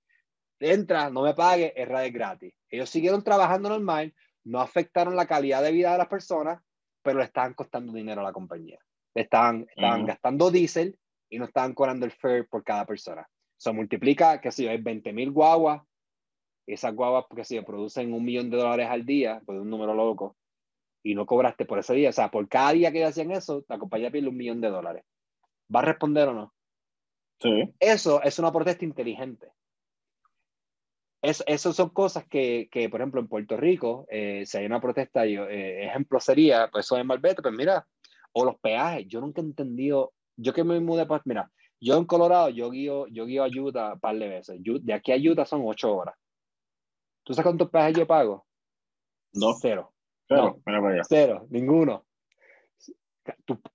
Entra, 0.59 1.11
no 1.11 1.23
me 1.23 1.33
pague, 1.33 1.73
el 1.81 1.89
ride 1.89 2.11
gratis. 2.11 2.53
Ellos 2.69 2.91
siguieron 2.91 3.23
trabajando 3.23 3.69
normal, 3.69 4.13
no 4.43 4.61
afectaron 4.61 5.15
la 5.15 5.27
calidad 5.27 5.63
de 5.63 5.71
vida 5.71 5.93
de 5.93 5.99
las 5.99 6.09
personas, 6.09 6.61
pero 7.03 7.21
le 7.21 7.25
estaban 7.25 7.55
costando 7.55 7.93
dinero 7.93 8.21
a 8.21 8.25
la 8.25 8.33
compañía. 8.33 8.81
Estaban, 9.15 9.67
estaban 9.75 10.07
gastando 10.07 10.51
diésel 10.51 10.99
y 11.29 11.39
no 11.39 11.45
estaban 11.45 11.73
cobrando 11.73 12.05
el 12.05 12.11
fare 12.11 12.45
por 12.45 12.65
cada 12.65 12.85
persona. 12.85 13.29
Se 13.57 13.73
multiplica, 13.73 14.41
que 14.41 14.51
si 14.51 14.67
hay 14.67 14.79
20 14.79 15.13
mil 15.13 15.31
guaguas, 15.31 15.83
esas 16.67 16.93
guaguas, 16.93 17.27
que 17.35 17.45
si 17.45 17.61
producen 17.61 18.13
un 18.13 18.25
millón 18.25 18.51
de 18.51 18.57
dólares 18.57 18.89
al 18.91 19.07
día, 19.07 19.41
pues 19.47 19.61
un 19.61 19.71
número 19.71 19.95
loco, 19.95 20.37
y 21.05 21.15
no 21.15 21.27
cobraste 21.27 21.65
por 21.65 21.79
ese 21.79 21.95
día. 21.95 22.11
O 22.11 22.13
sea, 22.13 22.29
por 22.29 22.49
cada 22.49 22.73
día 22.73 22.91
que 22.91 23.05
hacían 23.05 23.31
eso, 23.31 23.65
la 23.69 23.79
compañía 23.79 24.11
pierde 24.11 24.29
un 24.29 24.37
millón 24.37 24.61
de 24.61 24.69
dólares. 24.69 25.05
¿Va 25.75 25.79
a 25.81 25.85
responder 25.85 26.29
o 26.29 26.35
no? 26.35 26.53
Sí. 27.41 27.75
Eso 27.81 28.23
es 28.23 28.39
una 28.39 28.53
protesta 28.53 28.85
inteligente. 28.85 29.49
Es, 31.23 31.43
esas 31.47 31.77
son 31.77 31.91
cosas 31.91 32.27
que, 32.27 32.69
que, 32.71 32.89
por 32.89 33.01
ejemplo, 33.01 33.21
en 33.21 33.29
Puerto 33.29 33.57
Rico, 33.57 34.07
eh, 34.11 34.45
si 34.47 34.59
hay 34.59 34.67
una 34.67 34.81
protesta, 34.81 35.27
yo, 35.27 35.49
eh, 35.49 35.85
ejemplo 35.85 36.19
sería, 36.21 36.69
pues 36.71 36.87
eso 36.87 36.97
en 36.97 37.07
Malvete, 37.07 37.43
pues 37.43 37.55
mira, 37.55 37.87
o 38.33 38.45
los 38.45 38.59
peajes. 38.59 39.07
Yo 39.09 39.21
nunca 39.21 39.41
he 39.41 39.45
entendido, 39.45 40.13
yo 40.37 40.53
que 40.53 40.65
me 40.65 40.81
mudé, 40.81 41.07
pues 41.07 41.23
mira, 41.25 41.51
yo 41.81 41.97
en 41.97 42.05
Colorado, 42.05 42.51
yo 42.51 42.71
guío, 42.71 43.07
yo 43.09 43.27
guío 43.27 43.45
a 43.45 43.49
Utah 43.49 43.95
un 43.95 44.01
par 44.01 44.17
de 44.19 44.29
veces. 44.29 44.61
De 44.63 44.93
aquí 44.93 45.13
a 45.13 45.17
Utah 45.17 45.45
son 45.45 45.63
ocho 45.65 45.95
horas. 45.95 46.15
¿Tú 47.23 47.35
sabes 47.35 47.47
cuántos 47.47 47.71
peajes 47.71 47.97
yo 47.97 48.07
pago? 48.07 48.47
Dos. 49.33 49.59
Cero. 49.61 49.93
Cero, 50.29 50.61
no, 50.65 51.03
cero, 51.09 51.47
ninguno. 51.51 52.07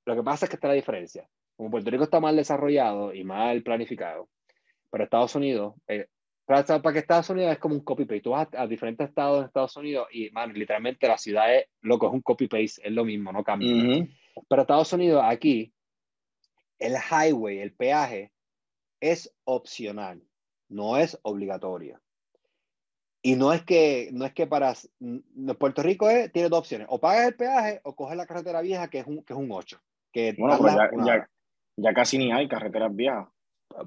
lo 0.05 0.15
que 0.15 0.23
pasa 0.23 0.45
es 0.45 0.49
que 0.49 0.55
está 0.55 0.69
la 0.69 0.73
diferencia. 0.73 1.27
Como 1.55 1.71
Puerto 1.71 1.89
Rico 1.89 2.03
está 2.03 2.19
mal 2.19 2.35
desarrollado 2.35 3.13
y 3.13 3.23
mal 3.23 3.63
planificado, 3.63 4.27
pero 4.91 5.03
Estados 5.03 5.35
Unidos, 5.35 5.75
eh, 5.87 6.07
para, 6.45 6.63
que 6.63 6.99
Estados 6.99 7.29
Unidos 7.29 7.53
es 7.53 7.59
como 7.59 7.75
un 7.75 7.83
copy-paste. 7.83 8.21
Tú 8.21 8.31
vas 8.31 8.47
a, 8.53 8.67
diferentes 8.67 9.09
estados 9.09 9.39
de 9.39 9.45
Estados 9.47 9.75
Unidos 9.77 10.07
y, 10.11 10.29
man, 10.31 10.53
literalmente 10.53 11.07
la 11.07 11.17
ciudad 11.17 11.53
es, 11.53 11.65
loco, 11.81 12.07
es 12.07 12.13
un 12.13 12.21
copy-paste, 12.21 12.81
es 12.87 12.91
lo 12.91 13.03
mismo, 13.03 13.31
no 13.31 13.43
cambia. 13.43 14.07
Pero 14.47 14.61
Estados 14.61 14.93
Unidos, 14.93 15.23
aquí, 15.25 15.73
el 16.77 16.93
highway, 16.93 17.59
el 17.59 17.73
peaje, 17.73 18.31
es 18.99 19.33
opcional, 19.43 20.21
no 20.69 20.97
es 20.97 21.17
obligatorio. 21.23 21.99
Y 23.21 23.35
no 23.35 23.53
es 23.53 23.63
que, 23.63 24.09
no 24.13 24.23
es 24.25 24.33
que 24.33 24.45
para 24.45 24.73
Puerto 25.57 25.81
Rico 25.81 26.09
es, 26.11 26.31
tiene 26.31 26.49
dos 26.49 26.59
opciones, 26.59 26.87
o 26.91 26.99
pagas 26.99 27.27
el 27.27 27.35
peaje 27.35 27.81
o 27.83 27.95
coges 27.95 28.17
la 28.17 28.27
carretera 28.27 28.61
vieja 28.61 28.87
que 28.87 28.99
es 28.99 29.07
un, 29.07 29.23
que 29.23 29.33
es 29.33 29.39
un 29.39 29.51
8. 29.51 29.81
Que 30.11 30.35
bueno, 30.37 30.59
pues 30.59 30.75
ya, 30.75 30.89
ya, 31.03 31.29
casi 31.93 32.17
ni 32.17 32.31
hay 32.31 32.47
carreteras 32.47 32.95
viejas. 32.95 33.27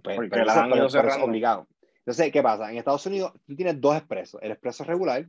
Pues, 0.03 0.17
porque 0.17 0.45
las 0.45 0.57
han 0.57 0.71
ido 0.71 0.87
es 0.87 0.95
obligado. 1.23 1.67
Entonces, 1.99 2.33
¿qué 2.33 2.43
pasa? 2.43 2.71
En 2.71 2.79
Estados 2.79 3.05
Unidos 3.07 3.33
tú 3.47 3.55
tienes 3.55 3.81
dos 3.81 3.97
expresos, 3.97 4.41
el 4.43 4.53
expreso 4.53 4.85
regular 4.85 5.29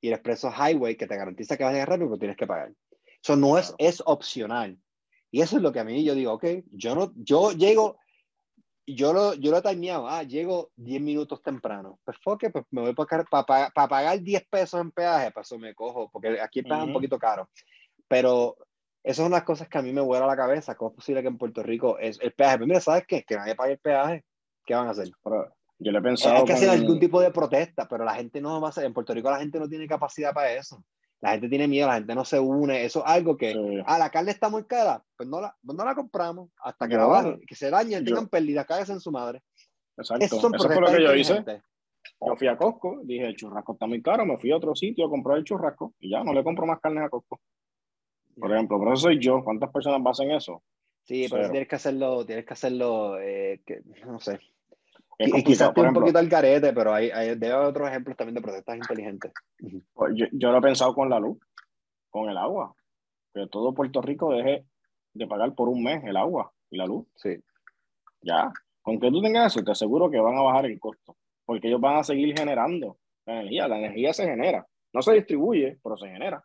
y 0.00 0.08
el 0.08 0.14
expreso 0.14 0.50
highway 0.50 0.96
que 0.96 1.06
te 1.06 1.16
garantiza 1.16 1.56
que 1.56 1.64
vas 1.64 1.70
a 1.70 1.74
llegar 1.74 1.90
rápido, 1.90 2.08
pero 2.08 2.18
tienes 2.18 2.36
que 2.36 2.46
pagar. 2.46 2.72
Eso 3.22 3.36
no 3.36 3.58
es, 3.58 3.74
es 3.78 4.02
opcional. 4.06 4.78
Y 5.30 5.42
eso 5.42 5.56
es 5.56 5.62
lo 5.62 5.72
que 5.72 5.80
a 5.80 5.84
mí 5.84 6.04
yo 6.04 6.14
digo, 6.14 6.32
ok, 6.32 6.44
yo 6.72 6.94
no, 6.94 7.12
yo 7.16 7.52
llego, 7.52 7.98
yo 8.86 9.12
lo, 9.12 9.34
yo 9.34 9.50
lo 9.50 9.58
he 9.58 9.62
timeado, 9.62 10.08
ah, 10.08 10.22
llego 10.22 10.70
10 10.76 11.00
minutos 11.02 11.42
temprano. 11.42 12.00
Pues 12.04 12.18
que 12.38 12.50
pues 12.50 12.64
me 12.70 12.80
voy 12.80 12.94
para, 12.94 13.24
para, 13.24 13.70
para, 13.70 13.88
pagar 13.88 14.20
10 14.20 14.48
pesos 14.48 14.80
en 14.80 14.90
peaje, 14.90 15.30
pues 15.30 15.46
eso 15.46 15.58
me 15.58 15.74
cojo, 15.74 16.10
porque 16.10 16.40
aquí 16.40 16.60
está 16.60 16.82
un 16.82 16.92
poquito 16.92 17.18
caro. 17.18 17.48
Pero 18.08 18.56
esas 19.02 19.24
son 19.24 19.32
las 19.32 19.44
cosas 19.44 19.68
que 19.68 19.78
a 19.78 19.82
mí 19.82 19.92
me 19.92 20.00
vuela 20.00 20.26
la 20.26 20.36
cabeza. 20.36 20.74
¿Cómo 20.74 20.90
es 20.90 20.96
posible 20.96 21.22
que 21.22 21.28
en 21.28 21.38
Puerto 21.38 21.62
Rico 21.62 21.98
es 21.98 22.18
el 22.20 22.32
peaje? 22.32 22.58
Pues 22.58 22.68
mira, 22.68 22.80
¿sabes 22.80 23.04
qué? 23.06 23.22
Que 23.22 23.36
nadie 23.36 23.54
pague 23.54 23.72
el 23.72 23.78
peaje. 23.78 24.24
¿Qué 24.64 24.74
van 24.74 24.88
a 24.88 24.90
hacer? 24.90 25.08
yo 25.78 25.92
le 25.92 25.98
he 25.98 26.02
pensado. 26.02 26.36
Es 26.36 26.44
que 26.44 26.52
hacer 26.52 26.68
algún 26.68 27.00
tipo 27.00 27.20
de 27.20 27.30
protesta, 27.30 27.88
pero 27.88 28.04
la 28.04 28.14
gente 28.14 28.40
no 28.40 28.60
va 28.60 28.68
a 28.68 28.70
hacer. 28.70 28.84
En 28.84 28.92
Puerto 28.92 29.14
Rico 29.14 29.30
la 29.30 29.38
gente 29.38 29.58
no 29.58 29.68
tiene 29.68 29.86
capacidad 29.86 30.34
para 30.34 30.52
eso. 30.52 30.84
La 31.20 31.32
gente 31.32 31.48
tiene 31.48 31.68
miedo, 31.68 31.86
la 31.86 31.94
gente 31.94 32.14
no 32.14 32.24
se 32.24 32.38
une. 32.38 32.84
Eso 32.84 33.00
es 33.00 33.06
algo 33.06 33.36
que, 33.36 33.82
ah, 33.86 33.98
la 33.98 34.10
carne 34.10 34.30
está 34.30 34.48
muy 34.48 34.64
cara, 34.64 35.04
pues 35.16 35.28
no 35.28 35.40
la, 35.40 35.54
pues 35.62 35.76
no 35.76 35.84
la 35.84 35.94
compramos 35.94 36.50
hasta 36.62 36.88
que 36.88 36.96
la 36.96 37.04
bajen, 37.04 37.40
que 37.46 37.54
se 37.54 37.68
dañen, 37.68 38.04
tengan 38.04 38.28
pérdidas, 38.28 38.66
cáguense 38.66 38.92
en 38.92 39.00
su 39.00 39.10
madre. 39.10 39.42
Exacto. 39.98 40.24
Eso, 40.24 40.40
fue 40.40 40.80
lo 40.80 40.86
que 40.86 41.02
yo 41.02 41.14
hice. 41.14 41.44
Yo 42.26 42.36
fui 42.36 42.48
a 42.48 42.56
Costco, 42.56 43.00
dije, 43.04 43.26
el 43.26 43.36
churrasco 43.36 43.74
está 43.74 43.86
muy 43.86 44.00
caro, 44.00 44.24
me 44.24 44.38
fui 44.38 44.50
a 44.50 44.56
otro 44.56 44.74
sitio 44.74 45.06
a 45.06 45.10
comprar 45.10 45.36
el 45.36 45.44
churrasco 45.44 45.92
y 46.00 46.10
ya 46.10 46.24
no 46.24 46.32
le 46.32 46.42
compro 46.42 46.66
más 46.66 46.80
carne 46.80 47.04
a 47.04 47.10
Costco. 47.10 47.38
Por 48.38 48.52
ejemplo, 48.52 48.78
pero 48.78 48.92
eso 48.92 49.02
soy 49.02 49.18
yo. 49.18 49.42
¿Cuántas 49.44 49.70
personas 49.70 50.00
hacen 50.06 50.30
eso? 50.30 50.62
Sí, 51.04 51.26
pero 51.30 51.50
tienes 51.50 51.68
que 51.68 51.76
hacerlo, 51.76 52.24
tienes 52.24 52.44
que 52.44 52.52
hacerlo, 52.52 53.18
eh, 53.18 53.60
que, 53.66 53.80
no 54.06 54.20
sé, 54.20 54.38
y 55.20 55.44
quizás 55.44 55.68
esté 55.68 55.80
un 55.82 55.92
poquito 55.92 56.18
al 56.18 56.28
carete, 56.28 56.72
pero 56.72 56.94
hay, 56.94 57.10
hay, 57.10 57.28
debe 57.34 57.52
haber 57.52 57.68
otros 57.68 57.88
ejemplos 57.88 58.16
también 58.16 58.36
de 58.36 58.40
protestas 58.40 58.76
inteligentes. 58.76 59.32
Pues 59.92 60.14
yo, 60.14 60.26
yo, 60.32 60.50
lo 60.50 60.58
he 60.58 60.62
pensado 60.62 60.94
con 60.94 61.10
la 61.10 61.20
luz, 61.20 61.38
con 62.08 62.30
el 62.30 62.38
agua. 62.38 62.74
Que 63.34 63.46
todo 63.48 63.74
Puerto 63.74 64.00
Rico 64.00 64.32
deje 64.32 64.64
de 65.12 65.26
pagar 65.26 65.54
por 65.54 65.68
un 65.68 65.82
mes 65.82 66.02
el 66.04 66.16
agua 66.16 66.52
y 66.70 66.78
la 66.78 66.86
luz. 66.86 67.06
Sí. 67.16 67.36
Ya. 68.22 68.50
Con 68.80 68.98
que 68.98 69.10
tú 69.10 69.20
tengas 69.20 69.54
eso, 69.54 69.62
te 69.62 69.72
aseguro 69.72 70.10
que 70.10 70.18
van 70.18 70.38
a 70.38 70.42
bajar 70.42 70.64
el 70.64 70.80
costo. 70.80 71.16
Porque 71.44 71.68
ellos 71.68 71.80
van 71.80 71.98
a 71.98 72.04
seguir 72.04 72.36
generando 72.36 72.96
la 73.26 73.40
energía. 73.40 73.68
La 73.68 73.78
energía 73.78 74.14
se 74.14 74.24
genera. 74.24 74.66
No 74.92 75.02
se 75.02 75.12
distribuye, 75.12 75.78
pero 75.82 75.98
se 75.98 76.08
genera. 76.08 76.42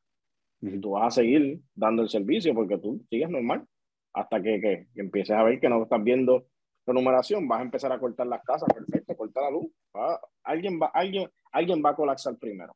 Y 0.74 0.80
tú 0.80 0.92
vas 0.92 1.08
a 1.08 1.22
seguir 1.22 1.60
dando 1.74 2.04
el 2.04 2.10
servicio 2.10 2.54
porque 2.54 2.78
tú 2.78 3.04
sigues 3.10 3.30
normal. 3.30 3.66
Hasta 4.14 4.42
que, 4.42 4.62
que, 4.62 4.88
que 4.94 5.02
empieces 5.02 5.36
a 5.36 5.44
ver 5.44 5.60
que 5.60 5.70
no 5.70 5.84
estás 5.84 6.04
viendo 6.04 6.48
la 6.86 6.94
numeración, 6.94 7.48
vas 7.48 7.60
a 7.60 7.64
empezar 7.64 7.92
a 7.92 8.00
cortar 8.00 8.28
las 8.28 8.44
casas, 8.44 8.70
perfecto, 8.74 9.16
cortar 9.16 9.44
la 9.44 9.52
luz. 9.52 9.68
alguien, 10.44 10.80
va, 10.80 10.88
alguien, 10.88 11.30
alguien 11.52 11.82
va 11.84 11.92
a 11.92 11.96
colapsar 11.96 12.38
primero. 12.38 12.76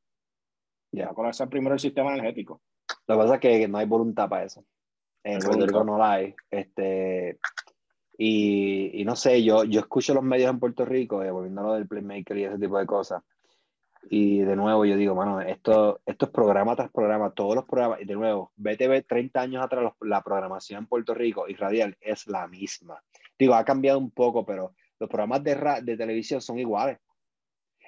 Ya. 0.91 1.05
Va 1.05 1.11
a 1.11 1.15
colapsar 1.15 1.49
primero 1.49 1.75
el 1.75 1.79
sistema 1.79 2.13
energético. 2.13 2.61
Lo 3.07 3.15
que 3.15 3.21
pasa 3.21 3.35
es 3.35 3.39
que 3.39 3.67
no 3.67 3.77
hay 3.77 3.85
voluntad 3.85 4.27
para 4.27 4.45
eso. 4.45 4.65
En 5.23 5.39
Puerto 5.39 5.65
Rico 5.65 5.83
no 5.83 5.97
la 5.97 6.13
hay. 6.13 6.35
Este, 6.49 7.39
y, 8.17 9.01
y, 9.01 9.05
no 9.05 9.15
sé, 9.15 9.43
yo, 9.43 9.63
yo 9.63 9.79
escucho 9.79 10.13
los 10.13 10.23
medios 10.23 10.49
en 10.49 10.59
Puerto 10.59 10.85
Rico, 10.85 11.23
eh, 11.23 11.31
volviendo 11.31 11.61
a 11.61 11.63
lo 11.65 11.73
del 11.75 11.87
Playmaker 11.87 12.37
y 12.37 12.43
ese 12.45 12.57
tipo 12.57 12.77
de 12.77 12.85
cosas. 12.85 13.23
Y 14.09 14.39
de 14.39 14.55
nuevo 14.55 14.85
yo 14.85 14.95
digo, 14.95 15.13
mano, 15.13 15.41
esto, 15.41 16.01
esto 16.05 16.26
es 16.26 16.31
programa 16.31 16.76
tras 16.76 16.91
programa, 16.91 17.31
todos 17.31 17.55
los 17.55 17.65
programas, 17.65 18.01
y 18.01 18.05
de 18.05 18.15
nuevo, 18.15 18.51
BTV 18.55 19.05
30 19.07 19.41
años 19.41 19.63
atrás, 19.63 19.93
la 20.01 20.23
programación 20.23 20.80
en 20.80 20.88
Puerto 20.88 21.13
Rico 21.13 21.47
y 21.47 21.55
radial 21.55 21.97
es 22.01 22.27
la 22.27 22.47
misma. 22.47 23.03
Digo, 23.38 23.53
ha 23.53 23.65
cambiado 23.65 23.99
un 23.99 24.11
poco, 24.11 24.45
pero 24.45 24.73
los 24.99 25.09
programas 25.09 25.43
de, 25.43 25.55
de 25.84 25.97
televisión 25.97 26.41
son 26.41 26.59
iguales. 26.59 26.97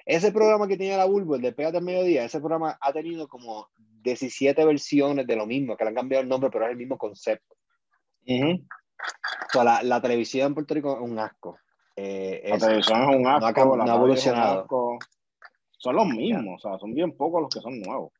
Ese 0.04 0.32
programa 0.32 0.66
que 0.66 0.76
tenía 0.76 0.96
la 0.96 1.04
Bulbo, 1.04 1.36
el 1.36 1.42
de 1.42 1.52
Pégate 1.52 1.78
al 1.78 1.84
Mediodía, 1.84 2.24
ese 2.24 2.40
programa 2.40 2.76
ha 2.80 2.92
tenido 2.92 3.28
como 3.28 3.68
17 4.02 4.64
versiones 4.64 5.26
de 5.26 5.36
lo 5.36 5.46
mismo, 5.46 5.76
que 5.76 5.84
le 5.84 5.90
han 5.90 5.94
cambiado 5.94 6.22
el 6.22 6.28
nombre, 6.28 6.50
pero 6.50 6.64
es 6.64 6.72
el 6.72 6.76
mismo 6.76 6.98
concepto. 6.98 7.54
o 8.26 9.52
sea, 9.52 9.82
la, 9.82 10.00
televisión 10.02 10.48
en 10.48 10.54
Puerto 10.54 10.74
Rico 10.74 10.94
es 10.94 11.08
un 11.08 11.18
asco. 11.18 11.58
Eh, 11.94 12.42
la 12.46 12.58
televisión 12.58 13.02
es 13.02 13.16
un 13.16 13.26
asco. 13.26 13.76
No 13.76 13.84
ha, 13.84 13.94
evolucionado. 13.94 14.66
Son 15.82 15.96
los 15.96 16.06
mismos, 16.06 16.64
o 16.64 16.68
sea, 16.70 16.78
son 16.78 16.94
bien 16.94 17.10
pocos 17.10 17.42
los 17.42 17.52
que 17.52 17.60
son 17.60 17.80
nuevos. 17.80 18.12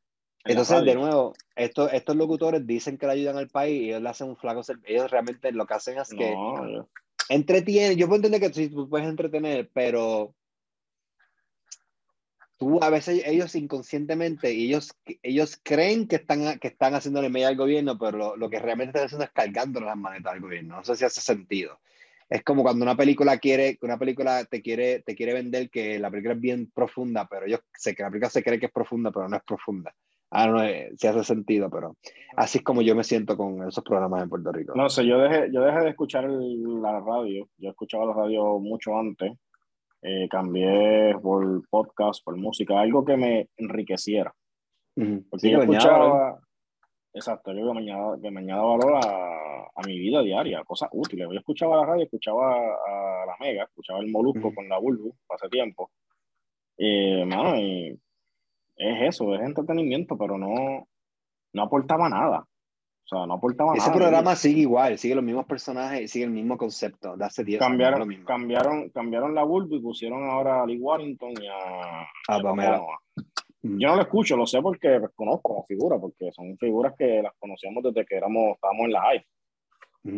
Entonces, 0.43 0.83
de 0.83 0.95
nuevo, 0.95 1.33
estos, 1.55 1.93
estos 1.93 2.13
locutores 2.17 2.67
dicen 2.67 2.97
que 2.97 3.05
le 3.05 3.13
ayudan 3.13 3.37
al 3.37 3.47
país 3.47 3.81
y 3.81 3.85
ellos 3.85 4.01
le 4.01 4.09
hacen 4.09 4.27
un 4.27 4.35
flaco 4.35 4.61
Ellos 4.83 5.09
realmente 5.09 5.49
lo 5.53 5.65
que 5.65 5.73
hacen 5.73 5.97
es 5.97 6.09
que 6.09 6.35
entretienen. 7.29 7.97
Yo 7.97 8.07
puedo 8.07 8.17
entender 8.17 8.41
que 8.41 8.53
sí, 8.53 8.67
tú 8.67 8.89
puedes 8.89 9.07
entretener, 9.07 9.69
pero 9.73 10.35
tú 12.57 12.83
a 12.83 12.89
veces 12.89 13.23
ellos 13.25 13.55
inconscientemente, 13.55 14.49
ellos, 14.49 14.93
ellos 15.21 15.57
creen 15.63 16.09
que 16.09 16.17
están, 16.17 16.59
que 16.59 16.67
están 16.67 16.95
haciéndole 16.95 17.29
media 17.29 17.47
al 17.47 17.55
gobierno, 17.55 17.97
pero 17.97 18.17
lo, 18.17 18.35
lo, 18.35 18.49
que 18.49 18.59
realmente 18.59 18.89
están 18.89 19.05
haciendo 19.05 19.23
es 19.23 19.31
cargando 19.31 19.79
las 19.79 19.95
manetas 19.95 20.33
al 20.33 20.41
gobierno. 20.41 20.75
No 20.75 20.83
sé 20.83 20.97
si 20.97 21.05
hace 21.05 21.21
sentido. 21.21 21.79
Es 22.33 22.43
como 22.43 22.63
cuando 22.63 22.83
una 22.83 22.95
película 22.95 23.37
quiere, 23.37 23.77
una 23.83 23.99
película 23.99 24.43
te 24.45 24.63
quiere, 24.63 25.03
te 25.03 25.13
quiere 25.13 25.35
vender 25.35 25.69
que 25.69 25.99
la 25.99 26.09
película 26.09 26.33
es 26.33 26.39
bien 26.39 26.71
profunda, 26.73 27.27
pero 27.29 27.45
ellos 27.45 27.59
sé 27.77 27.93
que 27.93 28.01
la 28.01 28.09
película 28.09 28.31
se 28.31 28.41
cree 28.41 28.59
que 28.59 28.65
es 28.65 28.71
profunda, 28.71 29.11
pero 29.11 29.29
no 29.29 29.37
es 29.37 29.43
profunda. 29.43 29.93
Ah, 30.31 30.47
no, 30.47 30.63
eh, 30.63 30.91
sí 30.97 31.05
hace 31.05 31.23
sentido, 31.23 31.69
pero 31.69 31.95
así 32.35 32.57
es 32.57 32.63
como 32.63 32.81
yo 32.81 32.95
me 32.95 33.03
siento 33.03 33.37
con 33.37 33.67
esos 33.67 33.83
programas 33.83 34.23
en 34.23 34.29
Puerto 34.29 34.51
Rico. 34.51 34.73
No 34.75 34.89
sé, 34.89 35.05
yo 35.05 35.19
dejé, 35.19 35.51
yo 35.53 35.61
dejé 35.61 35.81
de 35.81 35.89
escuchar 35.89 36.27
la 36.27 36.99
radio, 37.01 37.47
yo 37.55 37.69
escuchaba 37.69 38.07
la 38.07 38.13
radio 38.13 38.57
mucho 38.57 38.97
antes, 38.97 39.31
eh, 40.01 40.27
cambié 40.27 41.13
por 41.21 41.61
podcast, 41.69 42.25
por 42.25 42.35
música, 42.35 42.81
algo 42.81 43.05
que 43.05 43.15
me 43.15 43.49
enriqueciera. 43.57 44.33
Porque 44.95 45.51
yo 45.51 45.59
escuchaba, 45.61 46.39
exacto, 47.13 47.53
yo 47.53 47.67
que 48.21 48.31
me 48.31 48.39
añada, 48.39 48.61
valor 48.63 48.95
a, 48.95 49.63
a, 49.75 49.81
mi 49.85 49.97
vida 49.99 50.21
diaria, 50.21 50.63
cosas 50.63 50.89
útiles. 50.91 51.27
Yo 51.31 51.37
escuchaba 51.37 51.77
la 51.77 51.85
radio, 51.85 52.03
escuchaba 52.03 52.53
a 52.55 53.25
la 53.25 53.35
Mega, 53.39 53.63
escuchaba 53.63 53.99
el 53.99 54.11
Molusco 54.11 54.53
con 54.53 54.67
la 54.67 54.77
Bulbu 54.79 55.13
hace 55.29 55.49
tiempo. 55.49 55.91
Eh, 56.77 57.25
y 57.57 57.91
es 58.75 59.01
eso, 59.01 59.33
es 59.35 59.41
entretenimiento, 59.41 60.17
pero 60.17 60.37
no, 60.37 60.87
no 61.53 61.63
aportaba 61.63 62.09
nada. 62.09 62.47
O 63.05 63.07
sea, 63.07 63.25
no 63.27 63.33
aportaba 63.33 63.73
Ese 63.73 63.79
nada. 63.79 63.91
Ese 63.91 63.99
programa 63.99 64.35
sigue 64.35 64.61
igual, 64.61 64.97
sigue 64.97 65.15
los 65.15 65.23
mismos 65.23 65.45
personajes, 65.45 66.09
sigue 66.09 66.25
el 66.25 66.31
mismo 66.31 66.57
concepto 66.57 67.15
de 67.17 67.25
hace 67.25 67.43
10 67.43 67.59
cambiaron, 67.59 68.01
años. 68.01 68.25
Cambiaron, 68.25 68.89
cambiaron 68.89 69.35
la 69.35 69.43
Bulbo 69.43 69.75
y 69.75 69.81
pusieron 69.81 70.29
ahora 70.29 70.63
a 70.63 70.65
Lee 70.65 70.79
Warrington 70.79 71.31
y 71.39 71.47
a, 71.47 72.01
a 72.29 72.41
Pamela. 72.41 72.81
Yo 73.63 73.87
no 73.87 73.95
lo 73.95 74.01
escucho, 74.01 74.35
lo 74.35 74.45
sé 74.45 74.61
porque 74.61 74.99
pues, 74.99 75.13
conozco 75.15 75.41
como 75.41 75.65
figura, 75.65 75.97
porque 75.97 76.31
son 76.33 76.57
figuras 76.57 76.93
que 76.97 77.21
las 77.21 77.31
conocíamos 77.39 77.81
desde 77.83 78.05
que 78.05 78.17
éramos, 78.17 78.55
estábamos 78.55 78.85
en 78.85 78.91
la 78.91 79.01
high. 79.01 79.25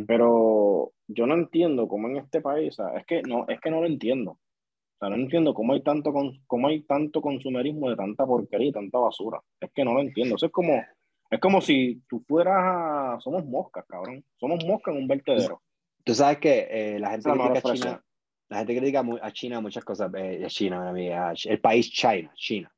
Pero 0.08 0.94
yo 1.08 1.28
no 1.28 1.36
entiendo 1.36 1.88
cómo 1.88 2.08
en 2.08 2.18
este 2.18 2.42
país, 2.42 2.76
es 2.98 3.06
que 3.06 3.22
no, 3.22 3.46
es 3.48 3.62
que 3.62 3.70
no 3.70 3.82
lo 3.82 3.86
entiendo. 3.86 4.32
O 4.32 4.98
sea, 5.00 5.10
no 5.10 5.16
entiendo 5.16 5.54
cómo 5.54 5.74
hay 5.74 5.84
tanto, 5.84 6.12
cómo 6.48 6.68
hay 6.68 6.82
tanto 6.84 7.22
consumerismo 7.22 7.92
de 7.92 7.96
tanta 7.96 8.26
porquería 8.26 8.70
y 8.70 8.72
tanta 8.72 8.98
basura. 8.98 9.40
Es 9.60 9.70
que 9.76 9.86
no 9.86 9.94
lo 9.94 10.02
entiendo. 10.02 10.38
Eso 10.38 10.48
es 10.48 10.52
como, 10.52 10.84
es 11.30 11.40
como 11.40 11.62
si 11.62 12.02
tú 12.10 12.24
fueras, 12.28 13.24
somos 13.24 13.46
moscas, 13.46 13.86
cabrón. 13.88 14.26
Somos 14.38 14.66
moscas 14.66 14.96
en 14.96 15.02
un 15.02 15.08
vertedero. 15.08 15.62
Tú 16.04 16.16
sabes 16.16 16.40
que 16.40 16.68
eh, 16.70 17.00
la 17.00 17.12
gente 17.12 17.30
critica 17.30 17.60
a 17.60 17.74
China, 17.74 18.04
la 18.50 18.58
gente 18.58 18.78
critica 18.78 19.06
a 19.22 19.32
China 19.32 19.62
muchas 19.62 19.86
cosas, 19.86 20.12
eh, 20.18 20.46
China, 20.48 20.90
amiga, 20.90 21.34
el 21.46 21.60
país 21.60 21.92
China, 21.92 22.32
China. 22.36 22.75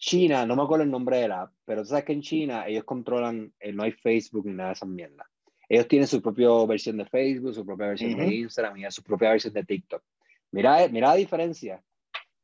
China, 0.00 0.46
no 0.46 0.56
me 0.56 0.62
acuerdo 0.62 0.84
el 0.84 0.90
nombre 0.90 1.18
de 1.18 1.28
la, 1.28 1.52
pero 1.66 1.82
tú 1.82 1.88
sabes 1.88 2.04
que 2.04 2.14
en 2.14 2.22
China 2.22 2.66
ellos 2.66 2.84
controlan, 2.84 3.52
eh, 3.60 3.70
no 3.70 3.82
hay 3.82 3.92
Facebook 3.92 4.46
ni 4.46 4.54
nada 4.54 4.70
de 4.70 4.72
esas 4.72 4.88
mierdas. 4.88 5.26
Ellos 5.68 5.86
tienen 5.88 6.08
su 6.08 6.22
propia 6.22 6.48
versión 6.66 6.96
de 6.96 7.04
Facebook, 7.04 7.54
su 7.54 7.66
propia 7.66 7.88
versión 7.88 8.16
de 8.16 8.34
Instagram 8.34 8.78
y 8.78 8.90
su 8.90 9.02
propia 9.02 9.30
versión 9.30 9.52
de 9.52 9.62
TikTok. 9.62 10.02
Mira, 10.52 10.88
mira 10.88 11.08
la 11.08 11.14
diferencia. 11.16 11.84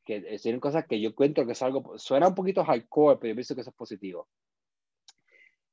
Que 0.04 0.38
son 0.38 0.60
cosas 0.60 0.86
que 0.86 1.00
yo 1.00 1.08
encuentro 1.08 1.44
que 1.44 1.52
es 1.52 1.62
algo, 1.62 1.98
suena 1.98 2.28
un 2.28 2.34
poquito 2.34 2.62
hardcore, 2.62 3.18
pero 3.18 3.30
yo 3.30 3.34
pienso 3.34 3.54
que 3.56 3.62
eso 3.62 3.70
es 3.70 3.76
positivo. 3.76 4.28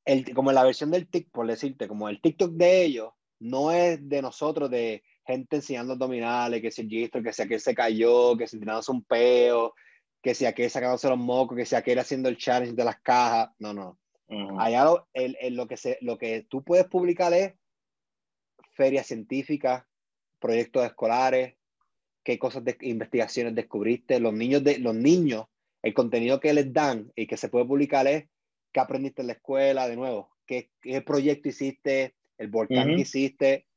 El, 0.06 0.34
como 0.34 0.52
la 0.52 0.64
versión 0.64 0.90
del 0.90 1.08
TikTok, 1.08 1.32
por 1.32 1.48
decirte, 1.48 1.88
como 1.88 2.10
el 2.10 2.22
TikTok 2.22 2.54
de 2.54 2.86
ellos, 2.86 3.12
no 3.40 3.72
es 3.72 4.00
de 4.10 4.22
nosotros, 4.22 4.72
de 4.72 5.04
gente 5.26 5.58
enseñando 5.58 5.94
abdominales, 5.94 6.62
que 6.62 6.72
si 6.72 6.82
el 6.82 6.88
gistro, 6.88 7.22
que 7.22 7.34
si 7.34 7.42
aquel 7.44 7.60
se 7.60 7.76
cayó, 7.76 8.36
que 8.38 8.48
si 8.48 8.58
tirándose 8.58 8.92
un 8.92 9.04
peo, 9.04 9.76
que 10.24 10.34
si 10.34 10.46
aquel 10.46 10.70
sacándose 10.70 11.10
los 11.10 11.20
mocos, 11.20 11.58
que 11.58 11.66
si 11.66 11.76
aquel 11.76 12.00
haciendo 12.00 12.30
el 12.30 12.38
challenge 12.38 12.76
de 12.76 12.86
las 12.86 13.00
cajas. 13.02 13.50
No, 13.60 13.74
no. 13.74 14.00
Allá 14.58 14.86
lo, 14.86 15.08
el, 15.14 15.38
el, 15.40 15.54
lo, 15.54 15.68
que 15.68 15.78
se, 15.78 16.00
lo 16.02 16.18
que 16.18 16.48
tú 16.50 16.64
puedes 16.64 16.88
publicar 16.88 17.34
es 17.34 17.54
ferias 18.72 19.06
científicas, 19.06 19.84
proyectos 20.40 20.86
escolares, 20.86 21.56
qué 22.24 22.40
cosas 22.40 22.64
de 22.64 22.76
investigaciones 22.82 23.54
descubriste, 23.54 24.20
los 24.20 24.34
niños, 24.34 24.64
de, 24.64 24.80
los 24.80 24.96
niños, 24.96 25.46
el 25.84 25.94
contenido 25.94 26.40
que 26.40 26.54
les 26.54 26.74
dan 26.74 27.12
y 27.16 27.28
que 27.28 27.38
se 27.38 27.50
puede 27.50 27.66
publicar 27.66 28.08
es 28.08 28.26
qué 28.72 28.80
aprendiste 28.80 29.22
en 29.22 29.28
la 29.28 29.34
escuela, 29.34 29.88
de 29.88 29.98
nuevo, 29.98 30.32
qué, 30.48 30.72
qué 30.82 31.02
proyecto 31.02 31.50
hiciste, 31.50 32.16
el 32.38 32.48
volcán 32.48 32.96
que 32.96 33.02
hiciste, 33.02 33.68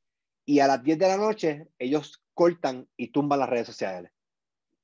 y 0.46 0.60
a 0.60 0.68
las 0.68 0.82
10 0.82 0.98
de 0.98 1.08
la 1.08 1.16
noche 1.18 1.66
ellos 1.78 2.22
cortan 2.32 2.88
y 2.96 3.08
tumban 3.08 3.40
las 3.40 3.50
redes 3.50 3.66
sociales. 3.66 4.12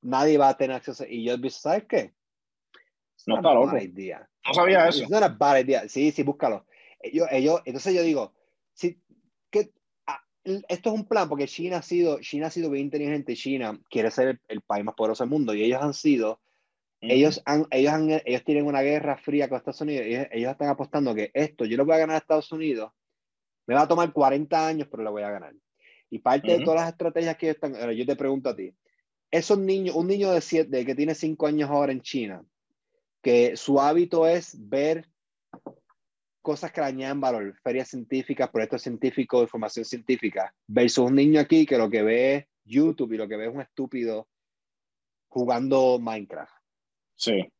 Nadie 0.03 0.37
va 0.37 0.49
a 0.49 0.57
tener 0.57 0.75
acceso. 0.75 1.05
Y 1.07 1.23
yo 1.23 1.37
visto, 1.37 1.61
¿sabes 1.61 1.85
qué? 1.87 2.13
No 3.25 3.37
está 3.37 3.53
loco. 3.53 3.71
No 3.71 4.53
sabía 4.53 4.87
eso. 4.87 5.05
No 5.09 5.17
era 5.17 5.59
idea. 5.59 5.87
Sí, 5.87 6.11
sí, 6.11 6.23
búscalo. 6.23 6.65
Ellos, 6.99 7.27
ellos, 7.31 7.61
entonces 7.65 7.93
yo 7.93 8.01
digo, 8.01 8.33
si, 8.73 8.97
¿qué, 9.49 9.71
esto 10.43 10.89
es 10.89 10.95
un 10.95 11.05
plan 11.05 11.29
porque 11.29 11.47
China 11.47 11.77
ha 11.77 11.81
sido, 11.81 12.19
China 12.19 12.47
ha 12.47 12.51
sido 12.51 12.69
bien 12.69 12.85
inteligente. 12.85 13.35
China 13.35 13.79
quiere 13.89 14.11
ser 14.11 14.41
el, 14.47 14.61
país 14.61 14.83
más 14.83 14.95
poderoso 14.95 15.23
del 15.23 15.31
mundo 15.31 15.53
y 15.53 15.63
ellos 15.63 15.81
han 15.81 15.93
sido, 15.93 16.39
ellos, 16.99 17.41
han, 17.45 17.65
ellos, 17.71 17.93
han, 17.93 18.09
ellos 18.25 18.43
tienen 18.43 18.65
una 18.65 18.81
guerra 18.81 19.17
fría 19.17 19.47
con 19.47 19.57
Estados 19.57 19.81
Unidos 19.81 20.05
y 20.05 20.15
ellos, 20.37 20.51
están 20.51 20.69
apostando 20.69 21.15
que 21.15 21.31
esto 21.33 21.65
yo 21.65 21.77
lo 21.77 21.85
voy 21.85 21.95
a 21.95 21.99
ganar 21.99 22.15
a 22.15 22.19
Estados 22.19 22.51
Unidos. 22.51 22.91
Me 23.65 23.75
va 23.75 23.83
a 23.83 23.87
tomar 23.87 24.11
40 24.11 24.67
años, 24.67 24.87
pero 24.91 25.03
lo 25.03 25.11
voy 25.11 25.23
a 25.23 25.31
ganar. 25.31 25.53
Y 26.09 26.19
parte 26.19 26.57
de 26.57 26.63
todas 26.63 26.81
las 26.81 26.91
estrategias 26.91 27.37
que 27.37 27.47
ellos 27.47 27.55
están, 27.55 27.75
ahora 27.75 27.93
yo 27.93 28.05
te 28.05 28.15
pregunto 28.15 28.49
a 28.49 28.55
ti, 28.55 28.73
esos 29.33 29.57
niños, 29.57 29.95
un 29.95 30.05
niño 30.05 30.31
de 30.31 30.41
siete, 30.41 30.85
que 30.85 30.93
tiene 30.93 31.15
5 31.15 31.47
años 31.47 31.67
ahora 31.67 31.91
en 31.91 32.01
China, 32.01 32.45
que 33.19 33.57
su 33.57 33.81
hábito 33.81 34.27
es 34.27 34.55
ver 34.69 35.09
cosas 36.43 36.71
que 36.71 36.81
le 36.81 36.87
añaden 36.87 37.19
valor, 37.19 37.57
ferias 37.63 37.89
científicas, 37.89 38.51
proyectos 38.51 38.83
científicos, 38.83 39.41
información 39.41 39.85
científica, 39.85 40.53
versus 40.67 41.09
un 41.09 41.15
niño 41.15 41.39
aquí 41.39 41.65
que 41.65 41.79
lo 41.79 41.89
que 41.89 42.03
ve 42.03 42.35
es 42.35 42.45
YouTube 42.63 43.13
y 43.13 43.17
lo 43.17 43.27
que 43.27 43.37
ve 43.37 43.47
es 43.47 43.53
un 43.55 43.61
estúpido 43.61 44.27
jugando 45.29 45.97
Minecraft. 45.97 46.53
Sí. 47.15 47.51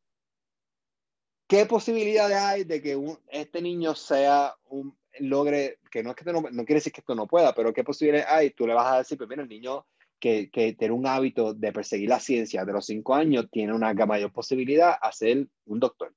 ¿Qué 1.48 1.66
posibilidades 1.66 2.36
hay 2.36 2.62
de 2.62 2.80
que 2.80 3.16
este 3.32 3.60
niño 3.60 3.96
sea 3.96 4.54
un 4.66 4.96
logre, 5.18 5.80
que 5.90 6.04
no 6.04 6.10
es 6.10 6.16
que 6.16 6.32
no, 6.32 6.40
no, 6.40 6.64
quiere 6.64 6.74
decir 6.74 6.92
que 6.92 7.00
esto 7.00 7.16
no 7.16 7.26
pueda, 7.26 7.52
pero 7.52 7.72
qué 7.72 7.82
posibilidades 7.82 8.30
hay? 8.30 8.50
Tú 8.50 8.64
le 8.64 8.74
vas 8.74 8.92
a 8.92 8.98
decir, 8.98 9.18
pues 9.18 9.28
mira, 9.28 9.42
el 9.42 9.48
niño 9.48 9.84
que, 10.24 10.48
que 10.48 10.72
tiene 10.72 10.94
un 10.94 11.06
hábito 11.06 11.52
de 11.52 11.70
perseguir 11.70 12.08
la 12.08 12.18
ciencia 12.18 12.64
de 12.64 12.72
los 12.72 12.86
cinco 12.86 13.14
años 13.14 13.50
tiene 13.50 13.74
una 13.74 13.92
mayor 13.92 14.32
posibilidad 14.32 14.96
a 14.98 15.12
ser 15.12 15.46
un 15.66 15.78
doctor 15.78 16.14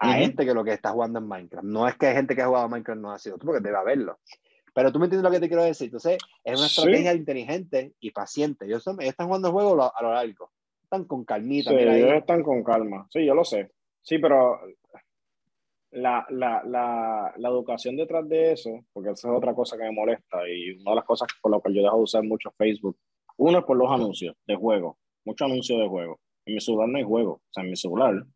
a 0.00 0.14
gente 0.14 0.44
que 0.44 0.52
lo 0.52 0.64
que 0.64 0.72
está 0.72 0.90
jugando 0.90 1.20
en 1.20 1.28
Minecraft. 1.28 1.64
No 1.64 1.86
es 1.86 1.94
que 1.94 2.06
hay 2.06 2.16
gente 2.16 2.34
que 2.34 2.42
ha 2.42 2.48
jugado 2.48 2.68
Minecraft 2.68 3.00
no 3.00 3.12
ha 3.12 3.18
sido 3.18 3.38
tú, 3.38 3.46
porque 3.46 3.62
debe 3.62 3.78
haberlo. 3.78 4.18
Pero 4.74 4.90
tú 4.92 4.98
me 4.98 5.06
entiendes 5.06 5.24
lo 5.24 5.30
que 5.30 5.40
te 5.40 5.48
quiero 5.48 5.62
decir. 5.62 5.86
Entonces, 5.86 6.18
es 6.44 6.58
una 6.58 6.66
estrategia 6.66 7.14
inteligente 7.14 7.94
y 8.00 8.10
paciente. 8.10 8.66
Ellos, 8.66 8.84
están 8.98 9.26
jugando 9.26 9.48
el 9.48 9.54
juego 9.54 9.82
a 9.82 10.02
lo 10.02 10.12
largo. 10.12 10.50
Están 10.82 11.04
con 11.04 11.24
calmita. 11.24 11.70
Sí, 11.70 11.76
ellos 11.76 12.12
están 12.14 12.42
con 12.42 12.62
calma. 12.62 13.06
Sí, 13.10 13.24
yo 13.24 13.34
lo 13.34 13.44
sé. 13.44 13.70
Sí, 14.02 14.18
pero 14.18 14.60
la, 15.92 16.26
la, 16.28 16.62
la, 16.64 17.32
la, 17.36 17.48
educación 17.48 17.96
detrás 17.96 18.28
de 18.28 18.52
eso, 18.52 18.84
porque 18.92 19.10
esa 19.10 19.28
es 19.28 19.34
otra 19.34 19.54
cosa 19.54 19.78
que 19.78 19.84
me 19.84 19.92
molesta 19.92 20.46
y 20.46 20.72
una 20.72 20.90
de 20.90 20.96
las 20.96 21.04
cosas 21.04 21.28
por 21.40 21.50
las 21.50 21.62
que 21.62 21.72
yo 21.72 21.82
dejo 21.82 21.96
de 21.96 22.02
usar 22.02 22.22
mucho 22.22 22.50
Facebook, 22.50 22.98
uno 23.38 23.58
es 23.58 23.64
por 23.64 23.76
los 23.76 23.90
anuncios 23.90 24.36
de 24.46 24.56
juego, 24.56 24.98
muchos 25.24 25.46
anuncios 25.46 25.78
de 25.80 25.88
juego. 25.88 26.18
En 26.44 26.54
mi 26.54 26.60
celular 26.60 26.88
no 26.88 26.98
hay 26.98 27.04
juego, 27.04 27.32
o 27.32 27.42
sea, 27.50 27.64
en 27.64 27.70
mi 27.70 27.76
celular 27.76 28.26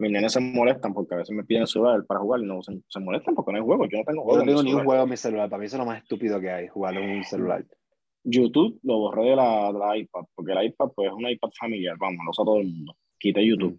mis 0.00 0.10
nenes 0.10 0.32
se 0.32 0.40
molestan 0.40 0.94
porque 0.94 1.14
a 1.14 1.18
veces 1.18 1.36
me 1.36 1.44
piden 1.44 1.66
celular 1.66 2.04
para 2.06 2.20
jugar 2.20 2.40
y 2.40 2.46
no 2.46 2.62
se, 2.62 2.72
se 2.88 3.00
molestan 3.00 3.34
porque 3.34 3.52
no 3.52 3.58
hay 3.58 3.64
juego. 3.64 3.86
Yo 3.86 3.98
no 3.98 4.04
tengo 4.04 4.22
juego. 4.22 4.38
Yo 4.38 4.44
no 4.46 4.50
tengo 4.50 4.62
ni 4.62 4.72
un 4.72 4.84
juego 4.84 5.02
en 5.02 5.10
mi 5.10 5.16
celular. 5.18 5.50
Para 5.50 5.60
mí 5.60 5.66
eso 5.66 5.76
es 5.76 5.80
lo 5.80 5.84
más 5.84 6.02
estúpido 6.02 6.40
que 6.40 6.50
hay, 6.50 6.68
jugar 6.68 6.96
en 6.96 7.18
un 7.18 7.24
celular. 7.24 7.64
YouTube 8.24 8.80
lo 8.82 8.98
borré 8.98 9.30
de 9.30 9.36
la, 9.36 9.70
de 9.72 9.78
la 9.78 9.96
iPad 9.98 10.24
porque 10.34 10.52
el 10.52 10.64
iPad 10.64 10.88
pues, 10.94 11.08
es 11.08 11.14
un 11.14 11.28
iPad 11.28 11.50
familiar, 11.58 11.96
vamos, 11.98 12.24
lo 12.24 12.30
usa 12.30 12.44
todo 12.44 12.60
el 12.60 12.68
mundo. 12.68 12.96
Quité 13.18 13.46
YouTube. 13.46 13.78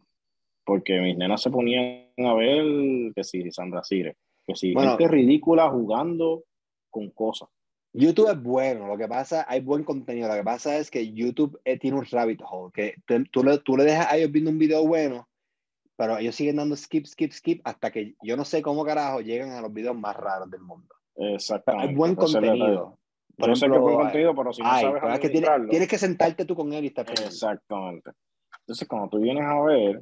Porque 0.63 1.01
mis 1.01 1.17
nenas 1.17 1.41
se 1.41 1.49
ponían 1.49 2.09
a 2.17 2.33
ver 2.35 3.13
que 3.15 3.23
si 3.23 3.51
Sandra 3.51 3.83
Cire, 3.83 4.17
que 4.45 4.55
si 4.55 4.73
bueno, 4.73 4.91
gente 4.91 5.07
ridícula 5.07 5.71
jugando 5.71 6.43
con 6.91 7.09
cosas. 7.09 7.49
YouTube 7.93 8.31
es 8.31 8.41
bueno, 8.41 8.87
lo 8.87 8.97
que 8.97 9.07
pasa, 9.07 9.45
hay 9.47 9.59
buen 9.59 9.83
contenido, 9.83 10.29
lo 10.29 10.35
que 10.35 10.43
pasa 10.43 10.77
es 10.77 10.89
que 10.89 11.11
YouTube 11.11 11.59
eh, 11.65 11.77
tiene 11.77 11.97
un 11.97 12.05
rabbit 12.05 12.41
hole, 12.49 12.71
que 12.73 12.95
tú, 13.31 13.43
le, 13.43 13.57
tú 13.59 13.75
le 13.75 13.83
dejas 13.83 14.07
a 14.07 14.17
ellos 14.17 14.31
viendo 14.31 14.51
un 14.51 14.57
video 14.57 14.85
bueno 14.87 15.27
pero 16.01 16.17
ellos 16.17 16.33
siguen 16.33 16.55
dando 16.55 16.75
skip, 16.75 17.05
skip, 17.05 17.31
skip 17.31 17.61
hasta 17.63 17.91
que 17.91 18.15
yo 18.23 18.35
no 18.35 18.43
sé 18.43 18.63
cómo 18.63 18.83
carajo 18.83 19.21
llegan 19.21 19.51
a 19.51 19.61
los 19.61 19.71
videos 19.71 19.95
más 19.95 20.15
raros 20.15 20.49
del 20.49 20.61
mundo. 20.61 20.95
Exactamente. 21.15 21.89
Hay 21.89 21.95
buen 21.95 22.15
contenido. 22.15 22.97
Por 23.37 23.49
no 23.49 23.55
sé 23.55 23.69
qué 23.69 23.77
buen 23.77 23.95
contenido, 23.97 24.33
pero 24.33 24.51
si 24.51 24.63
no 24.63 24.71
ay, 24.71 24.81
sabes 24.81 25.13
es 25.13 25.19
que 25.19 25.29
tienes, 25.29 25.49
tienes, 25.69 25.87
que 25.87 25.99
sentarte 25.99 26.45
tú 26.45 26.55
con 26.55 26.73
él 26.73 26.85
y 26.85 26.87
estar 26.87 27.07
Exactamente. 27.07 28.09
Entonces, 28.61 28.87
cuando 28.87 29.09
tú 29.09 29.19
vienes 29.19 29.45
a 29.45 29.61
ver, 29.61 30.01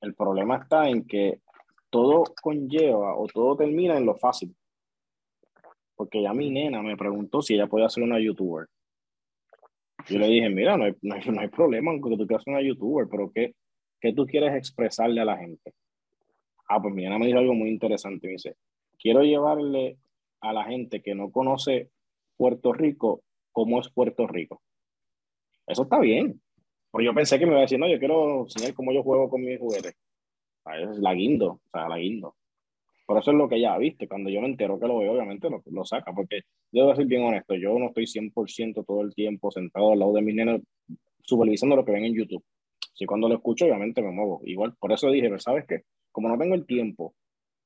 el 0.00 0.14
problema 0.14 0.56
está 0.56 0.88
en 0.88 1.06
que 1.06 1.42
todo 1.90 2.24
conlleva 2.40 3.14
o 3.14 3.26
todo 3.26 3.56
termina 3.56 3.98
en 3.98 4.06
lo 4.06 4.16
fácil. 4.16 4.56
Porque 5.98 6.22
ya 6.22 6.32
mi 6.32 6.48
nena 6.48 6.80
me 6.80 6.96
preguntó 6.96 7.42
si 7.42 7.54
ella 7.54 7.66
podía 7.66 7.88
ser 7.88 8.04
una 8.04 8.20
youtuber. 8.20 8.68
Yo 10.08 10.18
le 10.20 10.28
dije, 10.28 10.48
mira, 10.48 10.76
no 10.76 10.84
hay, 10.84 10.94
no 11.02 11.16
hay, 11.16 11.22
no 11.28 11.40
hay 11.40 11.48
problema 11.48 11.90
aunque 11.90 12.16
tú 12.16 12.24
quieras 12.24 12.44
ser 12.44 12.54
una 12.54 12.62
youtuber, 12.62 13.08
pero 13.10 13.32
¿qué, 13.34 13.56
¿qué 14.00 14.12
tú 14.12 14.24
quieres 14.24 14.54
expresarle 14.54 15.20
a 15.20 15.24
la 15.24 15.36
gente? 15.36 15.74
Ah, 16.68 16.80
pues 16.80 16.94
mi 16.94 17.04
me 17.04 17.26
dijo 17.26 17.40
algo 17.40 17.54
muy 17.54 17.68
interesante. 17.68 18.28
Me 18.28 18.34
dice, 18.34 18.54
quiero 18.96 19.24
llevarle 19.24 19.98
a 20.40 20.52
la 20.52 20.64
gente 20.66 21.02
que 21.02 21.16
no 21.16 21.32
conoce 21.32 21.90
Puerto 22.36 22.72
Rico 22.72 23.24
cómo 23.50 23.80
es 23.80 23.88
Puerto 23.88 24.28
Rico. 24.28 24.62
Eso 25.66 25.82
está 25.82 25.98
bien. 25.98 26.40
Porque 26.92 27.06
yo 27.06 27.12
pensé 27.12 27.40
que 27.40 27.44
me 27.44 27.52
iba 27.52 27.58
a 27.58 27.62
decir, 27.62 27.80
no, 27.80 27.88
yo 27.88 27.98
quiero 27.98 28.42
enseñar 28.42 28.72
cómo 28.72 28.92
yo 28.92 29.02
juego 29.02 29.28
con 29.28 29.42
mis 29.42 29.58
juguetes. 29.58 29.96
Es 30.80 30.98
la 30.98 31.12
guindo, 31.12 31.60
o 31.64 31.70
sea, 31.72 31.88
la 31.88 31.98
guindo. 31.98 32.36
Por 33.08 33.16
eso 33.16 33.30
es 33.30 33.38
lo 33.38 33.48
que 33.48 33.58
ya 33.58 33.78
viste. 33.78 34.06
Cuando 34.06 34.28
yo 34.28 34.42
me 34.42 34.48
entero 34.48 34.78
que 34.78 34.86
lo 34.86 34.98
veo, 34.98 35.12
obviamente 35.12 35.48
lo, 35.48 35.62
lo 35.64 35.82
saca. 35.86 36.12
Porque 36.12 36.42
yo 36.70 36.82
debo 36.82 36.94
ser 36.94 37.06
bien 37.06 37.22
honesto, 37.24 37.54
yo 37.54 37.78
no 37.78 37.86
estoy 37.86 38.04
100% 38.04 38.84
todo 38.86 39.00
el 39.00 39.14
tiempo 39.14 39.50
sentado 39.50 39.92
al 39.92 39.98
lado 39.98 40.12
de 40.12 40.20
mis 40.20 40.34
nenes 40.34 40.60
supervisando 41.22 41.74
lo 41.74 41.86
que 41.86 41.92
ven 41.92 42.04
en 42.04 42.14
YouTube. 42.14 42.44
Si 42.92 43.06
cuando 43.06 43.26
lo 43.26 43.36
escucho, 43.36 43.64
obviamente 43.64 44.02
me 44.02 44.10
muevo. 44.10 44.42
Igual, 44.44 44.74
por 44.78 44.92
eso 44.92 45.10
dije, 45.10 45.26
pero 45.28 45.38
¿sabes 45.38 45.64
qué? 45.66 45.84
Como 46.12 46.28
no 46.28 46.36
tengo 46.36 46.54
el 46.54 46.66
tiempo 46.66 47.14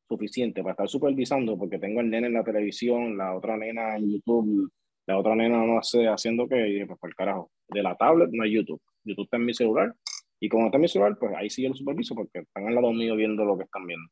suficiente 0.09 0.63
para 0.63 0.75
estar 0.75 0.89
supervisando, 0.89 1.59
porque 1.59 1.81
tengo 1.81 2.01
el 2.01 2.09
nene 2.09 2.29
en 2.29 2.35
la 2.35 2.45
televisión, 2.45 3.19
la 3.19 3.35
otra 3.35 3.57
nena 3.57 3.97
en 3.97 4.13
YouTube, 4.13 4.71
la 5.07 5.19
otra 5.19 5.35
nena 5.35 5.67
no 5.67 5.77
hace, 5.77 6.07
haciendo 6.07 6.47
que, 6.47 6.55
dije, 6.55 6.87
pues 6.87 7.01
por 7.01 7.11
el 7.11 7.17
carajo, 7.17 7.51
de 7.69 7.83
la 7.83 7.97
tablet 7.97 8.29
no 8.31 8.45
hay 8.45 8.53
YouTube. 8.53 8.81
YouTube 9.03 9.25
está 9.25 9.39
en 9.39 9.47
mi 9.47 9.55
celular. 9.55 9.93
Y 10.39 10.49
como 10.49 10.67
está 10.67 10.77
en 10.77 10.83
mi 10.83 10.89
celular, 10.89 11.17
pues 11.19 11.33
ahí 11.35 11.51
sí 11.51 11.65
yo 11.65 11.71
lo 11.71 11.75
superviso 11.75 12.15
porque 12.15 12.39
están 12.39 12.69
al 12.69 12.77
lado 12.77 12.93
mío 12.93 13.17
viendo 13.17 13.45
lo 13.45 13.59
que 13.59 13.65
están 13.65 13.85
viendo. 13.89 14.09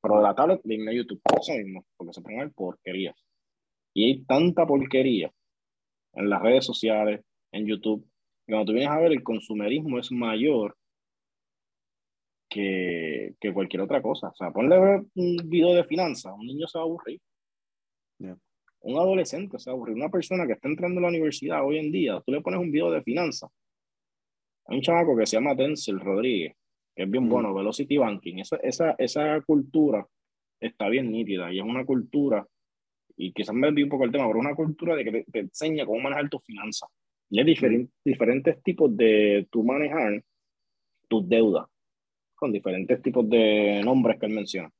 Pero 0.00 0.16
de 0.16 0.22
la 0.22 0.34
tablet, 0.34 0.60
dime 0.64 0.94
YouTube, 0.94 1.20
eso 1.40 1.52
mismo, 1.52 1.84
porque 1.96 2.12
se 2.12 2.22
ponen 2.22 2.52
porquerías. 2.52 3.16
Y 3.94 4.04
hay 4.04 4.24
tanta 4.24 4.66
porquería 4.66 5.32
en 6.14 6.30
las 6.30 6.42
redes 6.42 6.64
sociales, 6.64 7.24
en 7.52 7.66
YouTube, 7.66 8.04
que 8.46 8.52
cuando 8.52 8.66
tú 8.66 8.72
vienes 8.72 8.90
a 8.90 9.00
ver, 9.00 9.12
el 9.12 9.22
consumerismo 9.22 9.98
es 9.98 10.10
mayor 10.12 10.76
que, 12.48 13.34
que 13.40 13.52
cualquier 13.52 13.82
otra 13.82 14.00
cosa. 14.00 14.28
O 14.28 14.34
sea, 14.34 14.50
ponle 14.50 14.78
un 15.14 15.36
video 15.44 15.74
de 15.74 15.84
finanzas, 15.84 16.32
un 16.36 16.46
niño 16.46 16.66
se 16.66 16.78
va 16.78 16.84
a 16.84 16.86
aburrir. 16.86 17.20
Un 18.80 18.96
adolescente 18.96 19.58
se 19.58 19.70
va 19.70 19.74
a 19.74 19.76
aburrir. 19.76 19.96
Una 19.96 20.08
persona 20.08 20.46
que 20.46 20.52
está 20.52 20.68
entrando 20.68 20.98
a 20.98 21.02
la 21.02 21.08
universidad 21.08 21.64
hoy 21.64 21.78
en 21.78 21.90
día, 21.90 22.22
tú 22.24 22.32
le 22.32 22.40
pones 22.40 22.60
un 22.60 22.70
video 22.70 22.90
de 22.90 23.02
finanzas. 23.02 23.50
Hay 24.66 24.76
un 24.76 24.82
chamaco 24.82 25.16
que 25.16 25.26
se 25.26 25.36
llama 25.36 25.54
Denzel 25.54 26.00
Rodríguez, 26.00 26.54
que 26.98 27.04
es 27.04 27.10
bien 27.10 27.26
mm. 27.26 27.28
bueno, 27.28 27.54
Velocity 27.54 27.96
Banking. 27.96 28.38
Esa, 28.38 28.56
esa, 28.56 28.96
esa 28.98 29.40
cultura 29.42 30.04
está 30.58 30.88
bien 30.88 31.12
nítida 31.12 31.52
y 31.52 31.60
es 31.60 31.64
una 31.64 31.84
cultura, 31.84 32.44
y 33.16 33.32
quizás 33.32 33.54
me 33.54 33.68
olvidé 33.68 33.84
un 33.84 33.90
poco 33.90 34.04
el 34.04 34.10
tema, 34.10 34.26
pero 34.26 34.40
es 34.40 34.46
una 34.46 34.56
cultura 34.56 34.96
de 34.96 35.04
que 35.04 35.24
te, 35.30 35.38
enseña 35.38 35.86
cómo 35.86 36.00
manejar 36.00 36.28
tus 36.28 36.44
finanzas. 36.44 36.90
Y 37.30 37.38
hay 37.38 37.44
diferentes, 37.44 37.94
diferentes 38.04 38.62
tipos 38.64 38.96
de 38.96 39.46
tu 39.48 39.62
manejar 39.62 40.24
tus 41.06 41.28
deudas, 41.28 41.66
con 42.34 42.50
diferentes 42.50 43.00
tipos 43.00 43.28
de 43.28 43.80
nombres 43.84 44.18
que 44.18 44.26
él 44.26 44.32
menciona. 44.32 44.70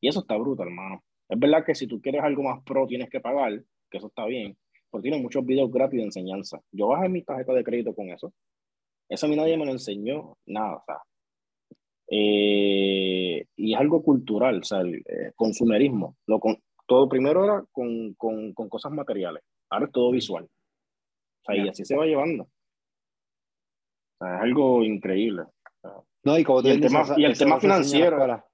Y 0.00 0.08
eso 0.08 0.20
está 0.20 0.36
brutal, 0.36 0.66
hermano. 0.66 1.04
Es 1.28 1.38
verdad 1.38 1.64
que 1.64 1.76
si 1.76 1.86
tú 1.86 2.00
quieres 2.00 2.24
algo 2.24 2.42
más 2.42 2.64
pro 2.64 2.84
tienes 2.88 3.08
que 3.08 3.20
pagar, 3.20 3.62
que 3.88 3.98
eso 3.98 4.08
está 4.08 4.26
bien, 4.26 4.56
pero 4.90 5.02
tiene 5.02 5.22
muchos 5.22 5.46
videos 5.46 5.70
gratis 5.70 5.98
de 5.98 6.06
enseñanza. 6.06 6.60
Yo 6.72 6.88
bajé 6.88 7.08
mi 7.08 7.22
tarjeta 7.22 7.52
de 7.52 7.62
crédito 7.62 7.94
con 7.94 8.10
eso. 8.10 8.32
Eso 9.08 9.26
a 9.26 9.28
mí 9.28 9.36
nadie 9.36 9.56
me 9.56 9.66
lo 9.66 9.70
enseñó, 9.70 10.36
nada, 10.46 10.74
o 10.74 10.82
sea, 10.84 10.96
eh, 12.12 13.46
y 13.54 13.72
es 13.72 13.78
algo 13.78 14.02
cultural, 14.02 14.58
o 14.58 14.64
sea, 14.64 14.80
el 14.80 14.96
eh, 14.96 15.32
consumerismo. 15.36 16.16
Lo 16.26 16.40
con, 16.40 16.60
todo 16.86 17.08
primero 17.08 17.44
era 17.44 17.64
con, 17.70 18.14
con, 18.14 18.52
con, 18.52 18.68
cosas 18.68 18.90
materiales, 18.90 19.44
ahora 19.70 19.86
es 19.86 19.92
todo 19.92 20.10
visual. 20.10 20.44
O 20.44 21.44
sea, 21.46 21.56
y 21.56 21.68
así 21.68 21.84
se 21.84 21.96
va 21.96 22.06
llevando. 22.06 22.44
O 22.44 22.48
sea, 24.18 24.36
es 24.36 24.42
algo 24.42 24.82
increíble. 24.82 25.44
no, 26.24 26.36
y, 26.36 26.42
como 26.42 26.60
el, 26.60 26.80
tema, 26.80 27.04
y 27.16 27.24
el 27.24 27.38
tema 27.38 27.60
financiero. 27.60 28.44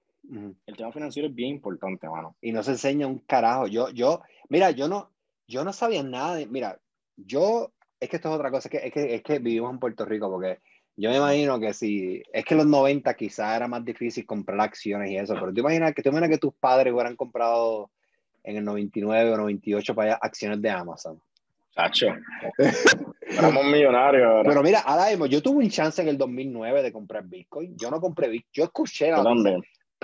El 0.67 0.77
tema 0.77 0.93
financiero 0.93 1.29
es 1.29 1.35
bien 1.35 1.51
importante, 1.51 2.09
mano. 2.09 2.37
Y 2.43 2.53
no 2.53 2.63
se 2.63 2.73
enseña 2.73 3.07
un 3.07 3.21
carajo. 3.21 3.69
Yo, 3.69 3.89
yo, 3.91 4.21
mira, 4.51 4.71
yo 4.73 4.87
no, 4.87 5.13
yo 5.49 5.65
no 5.65 5.73
sabía 5.73 6.03
nada 6.03 6.35
de, 6.35 6.47
mira, 6.47 6.79
yo, 7.17 7.73
es 7.99 8.11
que 8.11 8.17
esto 8.17 8.29
es 8.29 8.35
otra 8.35 8.51
cosa, 8.51 8.69
es 8.69 8.71
que, 8.71 8.87
es 8.87 8.93
que, 8.93 9.15
es 9.15 9.23
que 9.23 9.39
vivimos 9.39 9.73
en 9.73 9.79
Puerto 9.79 10.05
Rico, 10.05 10.31
porque 10.31 10.61
yo 10.97 11.11
me 11.11 11.17
imagino 11.17 11.61
que 11.61 11.75
si, 11.75 12.23
es 12.33 12.45
que 12.45 12.55
en 12.55 12.59
los 12.59 12.67
90 12.67 13.15
quizás 13.15 13.55
era 13.55 13.69
más 13.69 13.85
difícil 13.85 14.25
comprar 14.25 14.61
acciones 14.61 15.11
y 15.11 15.17
eso, 15.17 15.35
pero 15.35 15.53
tú 15.53 15.61
imaginas 15.61 15.95
que, 15.95 16.03
tú 16.03 16.09
imaginas 16.09 16.31
que 16.31 16.39
tus 16.39 16.55
padres 16.55 16.93
hubieran 16.93 17.17
comprado 17.17 17.91
en 18.43 18.57
el 18.57 18.65
99 18.65 19.33
o 19.33 19.37
98 19.37 19.95
para 19.95 20.13
allá 20.13 20.19
acciones 20.23 20.63
de 20.63 20.71
Amazon. 20.71 21.21
Sacho. 21.75 22.07
Éramos 23.21 23.65
millonarios. 23.67 24.43
Pero 24.47 24.63
mira, 24.63 24.81
ahora 24.81 25.11
mismo, 25.11 25.27
yo 25.27 25.43
tuve 25.43 25.65
un 25.65 25.71
chance 25.71 26.01
en 26.01 26.09
el 26.09 26.17
2009 26.17 26.83
de 26.83 26.93
comprar 26.93 27.25
Bitcoin. 27.25 27.77
Yo 27.77 27.91
no 27.91 28.01
compré 28.01 28.29
Bitcoin. 28.29 28.51
Yo 28.53 28.65
escuché 28.65 29.11
la 29.11 29.23
yo, 29.23 29.61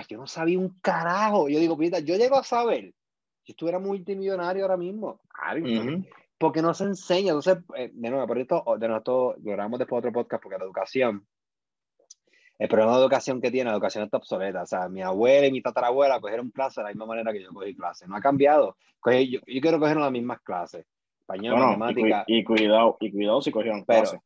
yo 0.07 0.17
no 0.17 0.27
sabía 0.27 0.59
un 0.59 0.77
carajo. 0.81 1.49
Yo 1.49 1.59
digo, 1.59 1.75
mira, 1.75 1.99
yo 1.99 2.15
llego 2.15 2.37
a 2.37 2.43
saber. 2.43 2.93
Si 3.43 3.53
estuviera 3.53 3.79
multimillonario 3.79 4.63
ahora 4.63 4.77
mismo. 4.77 5.19
Uh 5.53 6.03
porque 6.37 6.61
no 6.61 6.73
se 6.73 6.85
enseña. 6.85 7.29
Entonces, 7.29 7.57
eh, 7.75 7.91
de 7.93 8.09
nuevo, 8.09 8.27
por 8.27 8.37
esto, 8.37 8.63
de 8.77 8.87
nuevo, 8.87 9.35
lo 9.41 9.51
grabamos 9.51 9.79
después 9.79 10.01
de 10.01 10.09
otro 10.09 10.21
podcast, 10.21 10.43
porque 10.43 10.57
la 10.57 10.65
educación, 10.65 11.25
el 12.59 12.67
problema 12.67 12.93
de 12.93 13.01
educación 13.01 13.41
que 13.41 13.51
tiene, 13.51 13.69
la 13.69 13.75
educación 13.75 14.03
está 14.03 14.17
obsoleta. 14.17 14.63
O 14.63 14.65
sea, 14.65 14.89
mi 14.89 15.01
abuela 15.01 15.47
y 15.47 15.51
mi 15.51 15.61
tatarabuela 15.61 16.19
cogieron 16.19 16.49
clases 16.51 16.77
de 16.77 16.83
la 16.83 16.89
misma 16.89 17.05
manera 17.05 17.31
que 17.31 17.41
yo 17.41 17.53
cogí 17.53 17.75
clases. 17.75 18.07
No 18.07 18.15
ha 18.15 18.21
cambiado. 18.21 18.77
yo, 19.05 19.39
yo, 19.45 19.61
quiero 19.61 19.79
coger 19.79 19.97
las 19.97 20.11
mismas 20.11 20.41
clases. 20.41 20.85
Español, 21.19 21.57
matemática. 21.77 22.25
Y, 22.27 22.43
cuidado, 22.43 22.97
y 22.99 23.11
cuidado 23.11 23.41
si 23.41 23.51
cogieron 23.51 23.83
clases. 23.83 24.19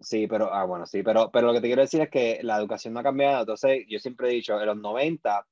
Sí, 0.00 0.26
pero, 0.26 0.52
ah, 0.52 0.64
bueno, 0.64 0.86
sí, 0.86 1.02
pero, 1.02 1.30
pero 1.32 1.46
lo 1.48 1.54
que 1.54 1.60
te 1.60 1.68
quiero 1.68 1.82
decir 1.82 2.00
es 2.00 2.10
que 2.10 2.40
la 2.42 2.58
educación 2.58 2.94
no 2.94 3.00
ha 3.00 3.04
cambiado. 3.04 3.40
Entonces, 3.40 3.84
yo 3.88 3.98
siempre 3.98 4.28
he 4.28 4.34
dicho, 4.34 4.60
en 4.60 4.66
los 4.66 4.76
90 4.76 5.46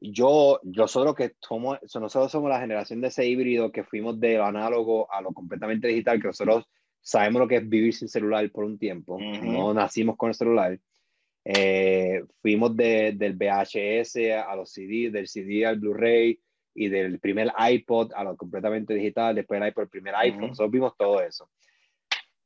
yo, 0.00 0.60
nosotros 0.62 1.14
que 1.14 1.32
somos, 1.40 1.78
nosotros 1.82 2.30
somos 2.30 2.48
la 2.48 2.60
generación 2.60 3.00
de 3.00 3.08
ese 3.08 3.26
híbrido 3.26 3.72
que 3.72 3.84
fuimos 3.84 4.18
de 4.20 4.36
lo 4.36 4.44
análogo 4.44 5.12
a 5.12 5.20
lo 5.20 5.32
completamente 5.32 5.88
digital, 5.88 6.20
que 6.20 6.28
nosotros 6.28 6.66
sabemos 7.00 7.40
lo 7.40 7.48
que 7.48 7.56
es 7.56 7.68
vivir 7.68 7.94
sin 7.94 8.08
celular 8.08 8.48
por 8.50 8.64
un 8.64 8.78
tiempo, 8.78 9.18
no 9.18 9.74
nacimos 9.74 10.16
con 10.16 10.28
el 10.28 10.34
celular. 10.34 10.78
Eh, 11.44 12.22
fuimos 12.42 12.76
de, 12.76 13.12
del 13.12 13.34
VHS 13.34 14.16
a 14.46 14.54
los 14.54 14.70
CD, 14.70 15.10
del 15.10 15.26
CD 15.26 15.64
al 15.64 15.78
Blu-ray 15.78 16.38
y 16.74 16.88
del 16.88 17.18
primer 17.18 17.50
iPod 17.58 18.12
a 18.14 18.22
lo 18.22 18.36
completamente 18.36 18.94
digital, 18.94 19.34
después 19.34 19.60
el 19.60 19.68
iPod, 19.68 19.84
el 19.84 19.88
primer 19.88 20.14
iPhone, 20.16 20.48
nosotros 20.48 20.70
vimos 20.70 20.92
todo 20.96 21.20
eso. 21.22 21.48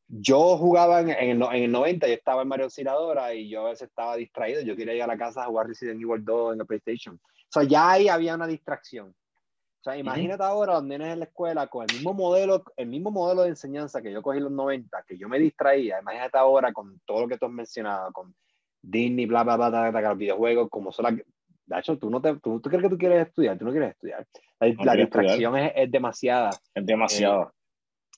Yo 0.09 0.57
jugaba 0.57 1.01
en, 1.01 1.11
en, 1.11 1.43
el, 1.43 1.65
en, 1.65 1.73
90, 1.73 2.07
yo 2.07 2.15
estaba 2.15 2.43
en 2.43 2.49
Mario 2.49 2.67
Auxiliadora 2.67 3.35
y 3.35 3.49
yo 3.49 3.67
a 3.67 3.71
veces 3.71 3.89
estaba 3.89 4.17
distraído, 4.17 4.61
yo 4.61 4.77
quería 4.77 4.95
ir 4.95 5.03
a 5.03 5.07
la 5.07 5.19
casa 5.19 5.43
a 5.43 5.47
jugar 5.47 5.67
Resident 5.67 6.01
Evil 6.01 6.25
2 6.25 6.53
en 6.53 6.59
la 6.59 6.65
PlayStation. 6.65 7.19
O 7.55 7.61
sea, 7.61 7.65
ya 7.65 7.91
ahí 7.91 8.09
había 8.09 8.35
una 8.35 8.47
distracción. 8.47 9.09
O 9.09 9.83
sea, 9.83 9.97
imagínate 9.99 10.43
ahora 10.43 10.75
los 10.75 10.85
nenes 10.85 11.13
en 11.13 11.19
la 11.19 11.25
escuela 11.27 11.67
con 11.67 11.85
el 11.87 11.95
mismo 11.95 12.15
modelo, 12.15 12.65
el 12.77 12.87
mismo 12.87 13.11
modelo 13.11 13.43
de 13.43 13.51
enseñanza 13.51 14.01
que 14.01 14.11
yo 14.11 14.23
cogí 14.23 14.39
en 14.39 14.45
los 14.45 14.53
90, 14.53 15.05
que 15.07 15.19
yo 15.19 15.29
me 15.29 15.39
distraía. 15.39 16.01
Imagínate 16.01 16.39
ahora 16.39 16.73
con 16.73 17.01
todo 17.05 17.23
lo 17.23 17.29
que 17.29 17.37
tú 17.37 17.47
has 17.47 17.53
mencionado, 17.53 18.11
con 18.13 18.35
Disney, 18.81 19.27
bla, 19.27 19.43
bla, 19.43 19.57
bla, 19.57 19.69
bla, 19.69 19.91
bla 19.91 20.01
los 20.01 20.19
videojuegos, 20.19 20.71
como 20.71 20.93
son 20.93 21.23
De 21.67 21.79
hecho, 21.79 21.99
tú, 21.99 22.09
no 22.09 22.23
te, 22.23 22.35
tú, 22.37 22.61
tú, 22.61 22.71
crees 22.71 22.85
que 22.85 22.89
tú 22.89 22.97
quieres 22.97 23.27
estudiar, 23.27 23.59
tú 23.59 23.67
no 23.67 23.71
quieres 23.71 23.91
estudiar. 23.91 24.27
La, 24.61 24.95
distracción 24.95 25.59
es, 25.59 25.73
es, 25.77 25.91
demasiada. 25.91 26.51
Es 26.73 26.87
demasiado. 26.87 27.43
Eh, 27.43 27.53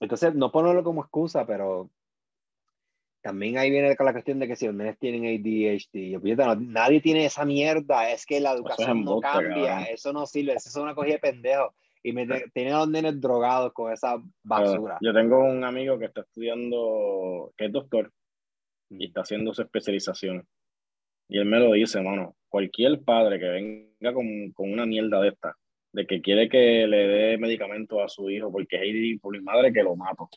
entonces, 0.00 0.34
no 0.34 0.52
ponerlo 0.52 0.84
como 0.84 1.02
excusa, 1.02 1.44
pero 1.44 1.90
también 3.24 3.56
ahí 3.56 3.70
viene 3.70 3.96
la 3.98 4.12
cuestión 4.12 4.38
de 4.38 4.46
que 4.46 4.54
si 4.54 4.66
los 4.66 4.74
nenes 4.74 4.98
tienen 4.98 5.24
ADHD, 5.24 6.10
yo, 6.10 6.56
nadie 6.56 7.00
tiene 7.00 7.24
esa 7.24 7.46
mierda, 7.46 8.10
es 8.10 8.26
que 8.26 8.38
la 8.38 8.52
educación 8.52 9.02
no 9.02 9.18
cambia, 9.18 9.84
eso 9.84 10.12
no 10.12 10.26
sirve, 10.26 10.52
eso 10.52 10.68
es 10.68 10.76
una 10.76 10.94
cogida 10.94 11.14
de 11.14 11.20
pendejo. 11.20 11.74
Y 12.02 12.12
me 12.12 12.26
tienen 12.52 12.74
a 12.74 12.80
los 12.80 12.90
nenes 12.90 13.18
drogados 13.18 13.72
con 13.72 13.90
esa 13.90 14.22
basura. 14.42 14.98
Yo 15.00 15.14
tengo 15.14 15.38
un 15.38 15.64
amigo 15.64 15.98
que 15.98 16.04
está 16.04 16.20
estudiando, 16.20 17.50
que 17.56 17.64
es 17.64 17.72
doctor, 17.72 18.12
y 18.90 19.06
está 19.06 19.22
haciendo 19.22 19.54
su 19.54 19.62
especialización. 19.62 20.46
Y 21.26 21.38
él 21.38 21.46
me 21.46 21.60
lo 21.60 21.72
dice, 21.72 22.02
mano, 22.02 22.36
cualquier 22.50 23.00
padre 23.04 23.40
que 23.40 23.48
venga 23.48 24.12
con, 24.12 24.50
con 24.52 24.70
una 24.70 24.84
mierda 24.84 25.22
de 25.22 25.28
esta, 25.28 25.56
de 25.94 26.06
que 26.06 26.20
quiere 26.20 26.50
que 26.50 26.86
le 26.86 27.08
dé 27.08 27.38
medicamento 27.38 28.02
a 28.02 28.08
su 28.10 28.28
hijo 28.28 28.52
porque 28.52 28.76
es 28.76 28.82
ADD 28.82 29.22
por 29.22 29.32
mi 29.32 29.42
madre, 29.42 29.72
que 29.72 29.82
lo 29.82 29.96
mato. 29.96 30.28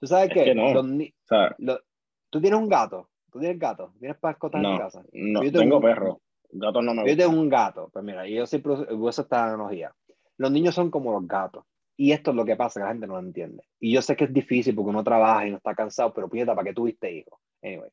¿Tú 0.00 0.06
sabes 0.06 0.30
qué? 0.32 0.54
o 0.58 1.89
¿Tú 2.30 2.40
tienes 2.40 2.58
un 2.58 2.68
gato? 2.68 3.08
¿Tú 3.30 3.40
tienes 3.40 3.58
gato? 3.58 3.92
¿Tienes 3.98 4.16
mascotas 4.22 4.62
no, 4.62 4.72
en 4.72 4.78
casa? 4.78 5.02
No, 5.12 5.42
yo 5.42 5.52
tengo, 5.52 5.80
perro. 5.80 6.20
Gato 6.52 6.82
no 6.82 6.94
me 6.94 7.08
Yo 7.08 7.16
tengo 7.16 7.40
un 7.40 7.48
gato. 7.48 7.90
Pues 7.92 8.04
mira, 8.04 8.26
yo 8.26 8.46
siempre 8.46 8.72
uso 8.72 9.22
esta 9.22 9.44
analogía. 9.44 9.94
Los 10.36 10.50
niños 10.50 10.74
son 10.74 10.90
como 10.90 11.12
los 11.12 11.26
gatos. 11.26 11.64
Y 11.96 12.12
esto 12.12 12.30
es 12.30 12.36
lo 12.36 12.46
que 12.46 12.56
pasa, 12.56 12.80
que 12.80 12.84
la 12.84 12.92
gente 12.92 13.06
no 13.06 13.14
lo 13.14 13.20
entiende. 13.20 13.62
Y 13.78 13.92
yo 13.92 14.00
sé 14.00 14.16
que 14.16 14.24
es 14.24 14.32
difícil 14.32 14.74
porque 14.74 14.88
uno 14.88 15.04
trabaja 15.04 15.46
y 15.46 15.50
no 15.50 15.58
está 15.58 15.74
cansado, 15.74 16.14
pero 16.14 16.28
puñeta, 16.28 16.54
¿para 16.54 16.64
qué 16.64 16.74
tuviste 16.74 17.12
hijos? 17.12 17.38
Anyway. 17.62 17.90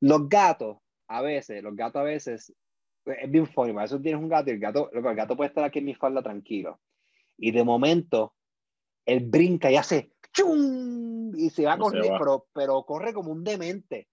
Los 0.00 0.28
gatos, 0.28 0.76
a 1.08 1.22
veces, 1.22 1.62
los 1.62 1.74
gatos 1.74 2.00
a 2.00 2.04
veces, 2.04 2.54
es 3.06 3.30
bien 3.30 3.46
funny, 3.46 3.74
a 3.78 3.84
eso 3.84 4.00
tienes 4.00 4.20
un 4.20 4.28
gato 4.28 4.50
y 4.50 4.54
el 4.54 4.60
gato, 4.60 4.90
el 4.92 5.02
gato 5.14 5.34
puede 5.36 5.48
estar 5.48 5.64
aquí 5.64 5.78
en 5.78 5.86
mi 5.86 5.94
falda 5.94 6.22
tranquilo. 6.22 6.78
Y 7.38 7.52
de 7.52 7.64
momento, 7.64 8.34
él 9.06 9.20
brinca 9.20 9.70
y 9.70 9.76
hace 9.76 10.11
¡chum! 10.32 11.34
Y 11.36 11.50
se 11.50 11.64
va 11.64 11.74
a 11.74 11.78
correr, 11.78 12.12
pero, 12.18 12.46
pero 12.52 12.82
corre 12.84 13.12
como 13.12 13.32
un 13.32 13.44
demente. 13.44 14.08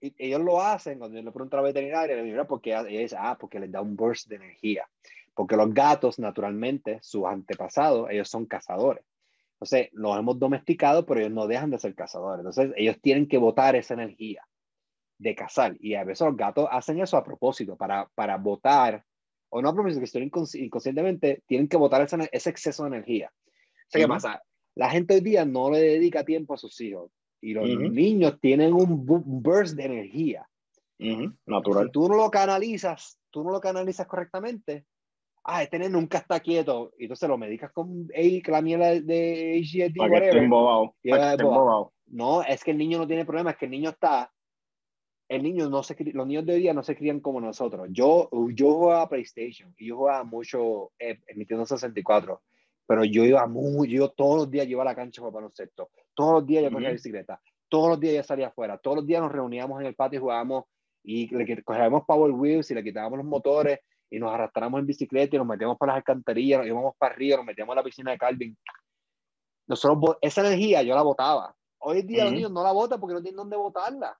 Y 0.00 0.14
ellos 0.18 0.40
lo 0.40 0.60
hacen 0.60 0.98
cuando 0.98 1.18
yo 1.18 1.24
le 1.24 1.30
pregunto 1.30 1.56
a 1.56 1.60
la 1.60 1.68
veterinaria, 1.68 2.16
le 2.16 2.22
digo, 2.22 2.46
porque 2.46 2.70
ella 2.70 2.82
dice, 2.84 3.16
ah, 3.18 3.36
porque 3.38 3.60
les 3.60 3.70
da 3.70 3.82
un 3.82 3.96
burst 3.96 4.28
de 4.28 4.36
energía. 4.36 4.88
Porque 5.34 5.56
los 5.56 5.72
gatos, 5.74 6.18
naturalmente, 6.18 6.98
sus 7.02 7.26
antepasados, 7.26 8.08
ellos 8.10 8.28
son 8.28 8.46
cazadores. 8.46 9.04
Entonces, 9.54 9.90
los 9.92 10.18
hemos 10.18 10.38
domesticado, 10.38 11.04
pero 11.04 11.20
ellos 11.20 11.32
no 11.32 11.46
dejan 11.46 11.70
de 11.70 11.78
ser 11.78 11.94
cazadores. 11.94 12.40
Entonces, 12.40 12.72
ellos 12.76 12.98
tienen 13.02 13.28
que 13.28 13.36
botar 13.36 13.76
esa 13.76 13.94
energía 13.94 14.46
de 15.18 15.34
cazar. 15.34 15.76
Y 15.80 15.94
a 15.94 16.04
veces 16.04 16.26
los 16.26 16.36
gatos 16.36 16.66
hacen 16.70 16.98
eso 16.98 17.18
a 17.18 17.24
propósito, 17.24 17.76
para, 17.76 18.08
para 18.14 18.38
botar, 18.38 19.04
o 19.50 19.60
no 19.60 19.68
a 19.68 19.74
propósito, 19.74 20.00
que 20.00 20.58
inconscientemente, 20.58 21.42
tienen 21.46 21.68
que 21.68 21.76
botar 21.76 22.00
ese, 22.00 22.16
ese 22.32 22.50
exceso 22.50 22.84
de 22.84 22.88
energía. 22.88 23.30
O 23.34 23.90
sea, 23.90 24.00
¿qué 24.00 24.08
pasa? 24.08 24.42
La 24.74 24.90
gente 24.90 25.14
hoy 25.14 25.20
día 25.20 25.44
no 25.44 25.70
le 25.70 25.80
dedica 25.80 26.24
tiempo 26.24 26.54
a 26.54 26.58
sus 26.58 26.80
hijos. 26.80 27.10
Y 27.40 27.54
los 27.54 27.66
niños 27.68 28.38
tienen 28.40 28.74
un 28.74 29.04
burst 29.06 29.74
de 29.74 29.84
energía. 29.84 30.46
Natural. 31.46 31.86
Si 31.86 31.92
tú 31.92 32.08
no 32.08 32.16
lo 32.16 32.30
canalizas, 32.30 33.18
tú 33.30 33.42
no 33.42 33.50
lo 33.50 33.60
canalizas 33.60 34.06
correctamente, 34.06 34.84
ah, 35.44 35.62
este 35.62 35.78
nene 35.78 35.90
nunca 35.90 36.18
está 36.18 36.40
quieto, 36.40 36.92
y 36.98 37.04
entonces 37.04 37.28
lo 37.28 37.38
medicas 37.38 37.72
con 37.72 38.08
hey, 38.12 38.42
la 38.46 38.62
mierda 38.62 39.00
de 39.00 39.92
whatever. 39.96 40.48
No, 42.06 42.42
es 42.42 42.64
que 42.64 42.72
el 42.72 42.78
niño 42.78 42.98
no 42.98 43.06
tiene 43.06 43.24
problema, 43.24 43.52
es 43.52 43.56
que 43.56 43.66
el 43.66 43.70
niño 43.70 43.90
está, 43.90 44.32
el 45.28 45.42
niño 45.42 45.70
no 45.70 45.82
se, 45.82 45.96
los 46.12 46.26
niños 46.26 46.44
de 46.44 46.54
hoy 46.54 46.60
día 46.60 46.74
no 46.74 46.82
se 46.82 46.96
crían 46.96 47.20
como 47.20 47.40
nosotros. 47.40 47.88
Yo, 47.90 48.28
yo 48.52 48.74
jugaba 48.74 49.08
PlayStation 49.08 49.72
y 49.78 49.86
yo 49.86 49.96
jugaba 49.96 50.24
mucho 50.24 50.90
eh, 50.98 51.20
en 51.26 51.38
Nintendo 51.38 51.64
64, 51.64 52.42
pero 52.90 53.04
yo 53.04 53.24
iba 53.24 53.46
muy, 53.46 53.88
yo 53.88 54.08
todos 54.08 54.36
los 54.36 54.50
días 54.50 54.66
iba 54.66 54.82
a 54.82 54.84
la 54.84 54.96
cancha 54.96 55.22
para 55.22 55.30
baloncesto, 55.30 55.90
todos 56.12 56.32
los 56.32 56.44
días 56.44 56.64
yo 56.64 56.72
corría 56.72 56.90
bicicleta, 56.90 57.40
todos 57.68 57.90
los 57.90 58.00
días 58.00 58.16
yo 58.16 58.22
salía 58.24 58.48
afuera, 58.48 58.78
todos 58.78 58.96
los 58.96 59.06
días 59.06 59.22
nos 59.22 59.30
reuníamos 59.30 59.80
en 59.80 59.86
el 59.86 59.94
patio 59.94 60.18
y 60.18 60.20
jugábamos 60.20 60.64
y 61.04 61.32
le 61.32 61.62
cogíamos 61.62 62.02
power 62.04 62.32
wheels 62.32 62.68
y 62.68 62.74
le 62.74 62.82
quitábamos 62.82 63.18
los 63.18 63.26
motores 63.28 63.78
y 64.10 64.18
nos 64.18 64.32
arrastramos 64.32 64.80
en 64.80 64.86
bicicleta 64.86 65.36
y 65.36 65.38
nos 65.38 65.46
metíamos 65.46 65.78
por 65.78 65.86
las 65.86 65.98
alcantarillas, 65.98 66.58
nos 66.58 66.66
íbamos 66.66 66.96
para 66.98 67.14
arriba, 67.14 67.36
nos 67.36 67.46
metíamos 67.46 67.72
en 67.74 67.76
la 67.76 67.84
piscina 67.84 68.10
de 68.10 68.18
Calvin. 68.18 68.58
Nosotros, 69.68 70.16
esa 70.20 70.40
energía 70.40 70.82
yo 70.82 70.96
la 70.96 71.02
botaba. 71.02 71.54
Hoy 71.78 72.00
en 72.00 72.08
día 72.08 72.24
los 72.24 72.32
niños 72.32 72.50
no 72.50 72.64
la 72.64 72.72
botan 72.72 72.98
porque 72.98 73.14
no 73.14 73.22
tienen 73.22 73.36
dónde 73.36 73.56
botarla. 73.56 74.18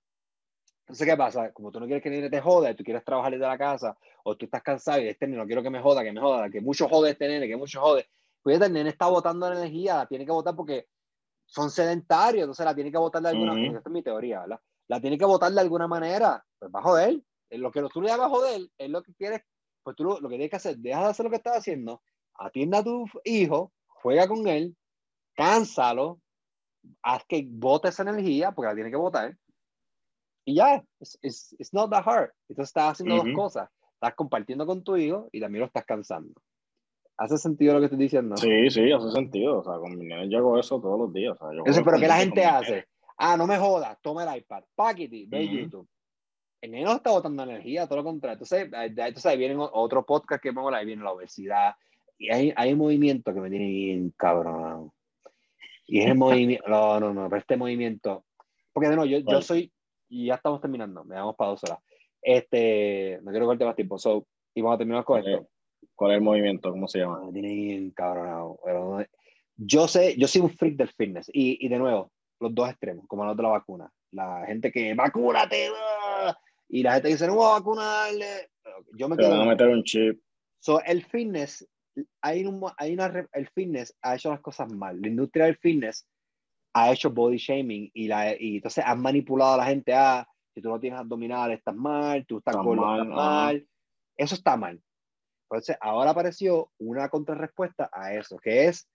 Entonces, 0.83 1.09
¿qué 1.09 1.17
pasa? 1.17 1.53
Como 1.53 1.73
tú 1.73 1.81
no 1.81 1.87
quieres 1.87 2.05
que 2.05 2.17
el 2.17 2.31
te 2.31 2.41
joda, 2.41 2.71
y 2.71 2.77
tú 2.77 2.85
quieres 2.85 3.05
trabajar 3.05 3.33
desde 3.33 3.49
la 3.49 3.59
casa, 3.59 3.99
o 4.23 4.37
tú 4.37 4.45
estás 4.45 4.63
cansado 4.63 5.01
y 5.01 5.09
este 5.09 5.27
no 5.27 5.45
quiero 5.45 5.61
que 5.61 5.71
me 5.71 5.81
joda, 5.81 6.05
que 6.05 6.13
me 6.13 6.21
joda, 6.21 6.49
que 6.49 6.61
mucho 6.61 6.89
jode 6.89 7.11
este 7.11 7.27
nene, 7.27 7.49
que 7.49 7.57
mucho 7.57 7.81
jode. 7.81 8.07
Pues 8.43 8.61
el 8.61 8.73
nene 8.73 8.91
está 8.91 9.07
botando 9.07 9.53
energía, 9.53 9.97
la 9.97 10.07
tiene 10.07 10.25
que 10.25 10.33
botar 10.33 10.57
porque 10.57 10.87
son 11.47 11.71
sedentarios, 11.71 12.45
entonces 12.45 12.65
la 12.65 12.75
tiene 12.75 12.91
que 12.91 12.99
botar 12.99 13.23
de 13.23 13.31
alguna 13.31 13.53
manera. 13.53 13.79
Esta 13.79 13.91
es 13.91 13.93
mi 13.93 14.03
teoría, 14.03 14.41
¿verdad? 14.41 14.61
La 14.89 15.01
tiene 15.01 15.19
que 15.19 15.25
botar 15.25 15.53
de 15.53 15.61
alguna 15.61 15.87
manera. 15.87 16.45
Pues 16.59 16.71
va 16.75 16.81
a 16.81 16.83
joder. 16.83 17.23
Lo 17.51 17.71
que 17.71 17.83
tú 17.93 18.01
le 18.01 18.13
hagas 18.13 18.29
joder 18.29 18.63
es 18.79 18.91
lo 18.91 19.03
que 19.03 19.13
quieres 19.15 19.43
pues 19.83 19.97
tú 19.97 20.05
lo, 20.05 20.17
que 20.17 20.29
tienes 20.29 20.51
que 20.51 20.57
hacer, 20.57 20.77
deja 20.79 21.01
de 21.01 21.07
hacer 21.07 21.25
lo 21.25 21.31
que 21.31 21.37
estás 21.37 21.59
haciendo, 21.59 22.03
atienda 22.35 22.79
a 22.79 22.85
tu 22.85 23.07
hijo, 23.25 23.73
juega 23.87 24.29
con 24.29 24.47
él, 24.47 24.77
cánsalo, 25.35 26.21
haz 27.03 27.25
que 27.27 27.47
bote 27.49 27.89
esa 27.89 28.03
energía, 28.03 28.53
porque 28.53 28.69
la 28.69 28.75
tiene 28.75 28.91
que 28.91 28.97
botar, 28.97 29.37
y 30.45 30.57
ya, 30.57 30.83
it's, 31.01 31.55
it's, 31.59 31.73
not 31.73 31.91
that 31.91 32.07
hard. 32.07 32.31
Entonces 32.49 32.71
estás 32.71 32.93
haciendo 32.93 33.17
dos 33.17 33.35
cosas, 33.35 33.69
estás 33.95 34.15
compartiendo 34.15 34.67
con 34.67 34.83
tu 34.83 34.97
hijo 34.97 35.29
y 35.33 35.41
también 35.41 35.61
lo 35.61 35.67
estás 35.67 35.85
cansando. 35.85 36.33
¿Hace 37.21 37.39
sentido 37.39 37.75
lo 37.75 37.81
que 37.81 37.87
estoy 37.87 37.99
diciendo? 37.99 38.37
Sí, 38.37 38.71
sí, 38.71 38.91
hace 38.91 39.11
sentido. 39.13 39.61
O 39.61 39.65
sea, 39.65 39.75
con 39.75 39.97
mi 39.97 40.09
yo 40.29 40.39
hago 40.39 40.59
eso 40.59 40.81
todos 40.81 40.99
los 40.99 41.13
días. 41.13 41.37
O 41.41 41.73
sea, 41.73 41.85
pero 41.85 41.99
¿qué 41.99 42.09
la 42.09 42.17
gente 42.17 42.45
hace? 42.45 42.87
Ah, 43.17 43.37
no 43.37 43.47
me 43.47 43.59
jodas, 43.59 43.99
toma 44.01 44.25
el 44.25 44.39
iPad, 44.39 44.65
paquete, 44.75 45.27
ve 45.29 45.47
YouTube 45.47 45.87
el 46.61 46.71
nene 46.71 46.85
no 46.85 46.97
está 46.97 47.11
botando 47.11 47.43
energía, 47.43 47.87
todo 47.87 47.99
lo 47.99 48.05
contrario. 48.05 48.35
Entonces, 48.35 48.69
entonces 48.73 49.27
ahí 49.27 49.39
vienen 49.39 49.59
otros 49.61 50.05
podcasts 50.05 50.43
que 50.43 50.53
pongo, 50.53 50.73
ahí 50.75 50.85
viene 50.85 51.03
la 51.03 51.13
obesidad. 51.13 51.75
Y 52.19 52.31
hay, 52.31 52.53
hay 52.55 52.73
un 52.73 52.79
movimiento 52.79 53.33
que 53.33 53.41
me 53.41 53.49
tiene 53.49 53.67
bien 53.67 54.13
cabrón. 54.17 54.93
Y 55.87 56.01
es 56.01 56.07
el 56.07 56.15
movimiento, 56.19 56.69
no, 56.69 57.01
no, 57.01 57.15
no, 57.15 57.29
pero 57.29 57.41
este 57.41 57.57
movimiento, 57.57 58.25
porque 58.73 58.91
de 58.91 58.97
nuevo, 58.97 59.11
yo, 59.11 59.19
yo 59.19 59.41
soy, 59.41 59.73
y 60.09 60.27
ya 60.27 60.35
estamos 60.35 60.61
terminando, 60.61 61.05
me 61.05 61.15
damos 61.15 61.35
para 61.35 61.51
dos 61.51 61.65
horas. 61.65 61.79
Este, 62.21 63.19
no 63.23 63.31
quiero 63.31 63.47
cortar 63.47 63.67
más 63.67 63.77
tiempo, 63.77 63.99
so, 63.99 64.27
y 64.55 64.61
vamos 64.61 64.75
a 64.75 64.79
terminar 64.79 65.05
con 65.05 65.19
esto. 65.21 65.49
¿Cuál 66.01 66.13
es 66.13 66.17
el 66.17 66.25
movimiento? 66.25 66.71
¿Cómo 66.71 66.89
se 66.89 67.01
llama? 67.01 67.27
Me 67.27 67.31
tiene 67.31 67.53
bien 67.53 67.91
cabrón. 67.91 68.57
Pero, 68.65 69.05
yo 69.59 69.87
sé, 69.87 70.17
yo 70.17 70.27
soy 70.27 70.41
un 70.41 70.49
freak 70.49 70.77
del 70.77 70.89
fitness, 70.89 71.29
y, 71.31 71.63
y 71.63 71.69
de 71.69 71.79
nuevo, 71.79 72.11
los 72.41 72.55
dos 72.55 72.71
extremos, 72.71 73.07
como 73.07 73.27
los 73.27 73.37
de 73.37 73.43
la 73.43 73.51
vacuna. 73.51 73.93
La 74.13 74.47
gente 74.47 74.73
que, 74.73 74.95
vacúnate, 74.95 75.69
y 76.71 76.83
la 76.83 76.95
gente 76.95 77.09
dice, 77.09 77.27
no 77.27 77.35
voy 77.35 77.49
a 77.49 77.59
vacunarle. 77.59 78.49
Yo 78.95 79.11
me 79.11 79.17
quedo. 79.19 79.43
a 79.43 79.45
meter 79.45 79.69
un 79.69 79.83
chip. 79.83 80.19
So, 80.59 80.83
el 80.85 81.05
fitness, 81.05 81.69
hay, 82.23 82.47
un, 82.47 82.65
hay 82.79 82.95
una, 82.95 83.29
el 83.33 83.49
fitness 83.51 83.95
ha 84.01 84.15
hecho 84.15 84.31
las 84.31 84.41
cosas 84.41 84.73
mal. 84.73 84.99
La 85.03 85.09
industria 85.09 85.45
del 85.45 85.59
fitness 85.59 86.09
ha 86.73 86.93
hecho 86.93 87.11
body 87.11 87.37
shaming 87.37 87.91
y, 87.93 88.09
la, 88.09 88.41
y 88.41 88.57
entonces 88.57 88.83
han 88.87 89.03
manipulado 89.03 89.53
a 89.53 89.59
la 89.59 89.67
gente 89.67 89.93
a, 89.93 90.27
si 90.55 90.63
tú 90.63 90.71
no 90.71 90.81
tienes 90.81 90.99
abdominales, 90.99 91.59
estás 91.59 91.77
mal, 91.77 92.25
tú 92.25 92.39
estás 92.39 92.57
gordo, 92.57 92.91
estás 92.91 93.07
mal. 93.07 93.67
Eso 94.17 94.35
está 94.35 94.57
mal. 94.57 94.81
Entonces, 95.51 95.77
ahora 95.81 96.13
apareció 96.13 96.71
una 96.79 97.09
contrarrespuesta 97.09 97.91
a 97.93 98.15
eso, 98.15 98.39
que 98.39 98.67
es 98.67 98.89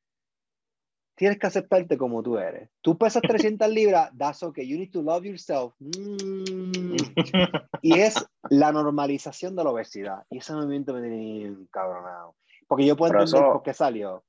tienes 1.15 1.39
que 1.39 1.47
aceptarte 1.47 1.97
como 1.97 2.21
tú 2.21 2.37
eres. 2.37 2.69
Tú 2.81 2.97
pesas 2.97 3.21
300 3.27 3.69
libras, 3.69 4.11
that's 4.17 4.43
okay. 4.43 4.67
You 4.67 4.77
need 4.77 4.91
to 4.91 5.01
love 5.01 5.25
yourself. 5.25 5.73
Mm. 5.79 6.95
Y 7.81 7.99
es 7.99 8.25
la 8.49 8.71
normalización 8.71 9.55
de 9.55 9.63
la 9.63 9.69
obesidad. 9.69 10.23
Y 10.29 10.39
ese 10.39 10.53
movimiento 10.53 10.93
me 10.93 11.01
tiene 11.01 11.43
encabronado. 11.43 12.35
Porque 12.67 12.85
yo 12.85 12.95
puedo 12.95 13.13
entender 13.13 13.43
por 13.43 13.61
qué 13.61 13.73
salió. 13.73 14.23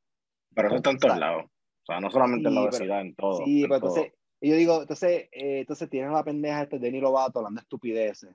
Pero 0.54 0.68
eso 0.68 0.76
está 0.76 0.90
en 0.90 0.98
todos 0.98 1.18
lados. 1.18 1.44
O 1.44 1.86
sea, 1.86 2.00
no 2.00 2.10
solamente 2.10 2.48
en 2.48 2.54
la 2.54 2.62
obesidad, 2.62 3.00
en 3.00 3.14
todo. 3.14 3.42
Sí, 3.44 3.62
pero 3.62 3.76
entonces, 3.76 4.12
yo 4.42 4.56
digo, 4.56 4.82
entonces, 4.82 5.28
eh, 5.32 5.60
entonces 5.60 5.88
tienes 5.88 6.12
la 6.12 6.22
pendeja 6.22 6.62
este 6.62 6.78
Denny 6.78 7.00
Lovato 7.00 7.38
hablando 7.38 7.60
de 7.60 7.62
estupideces. 7.62 8.34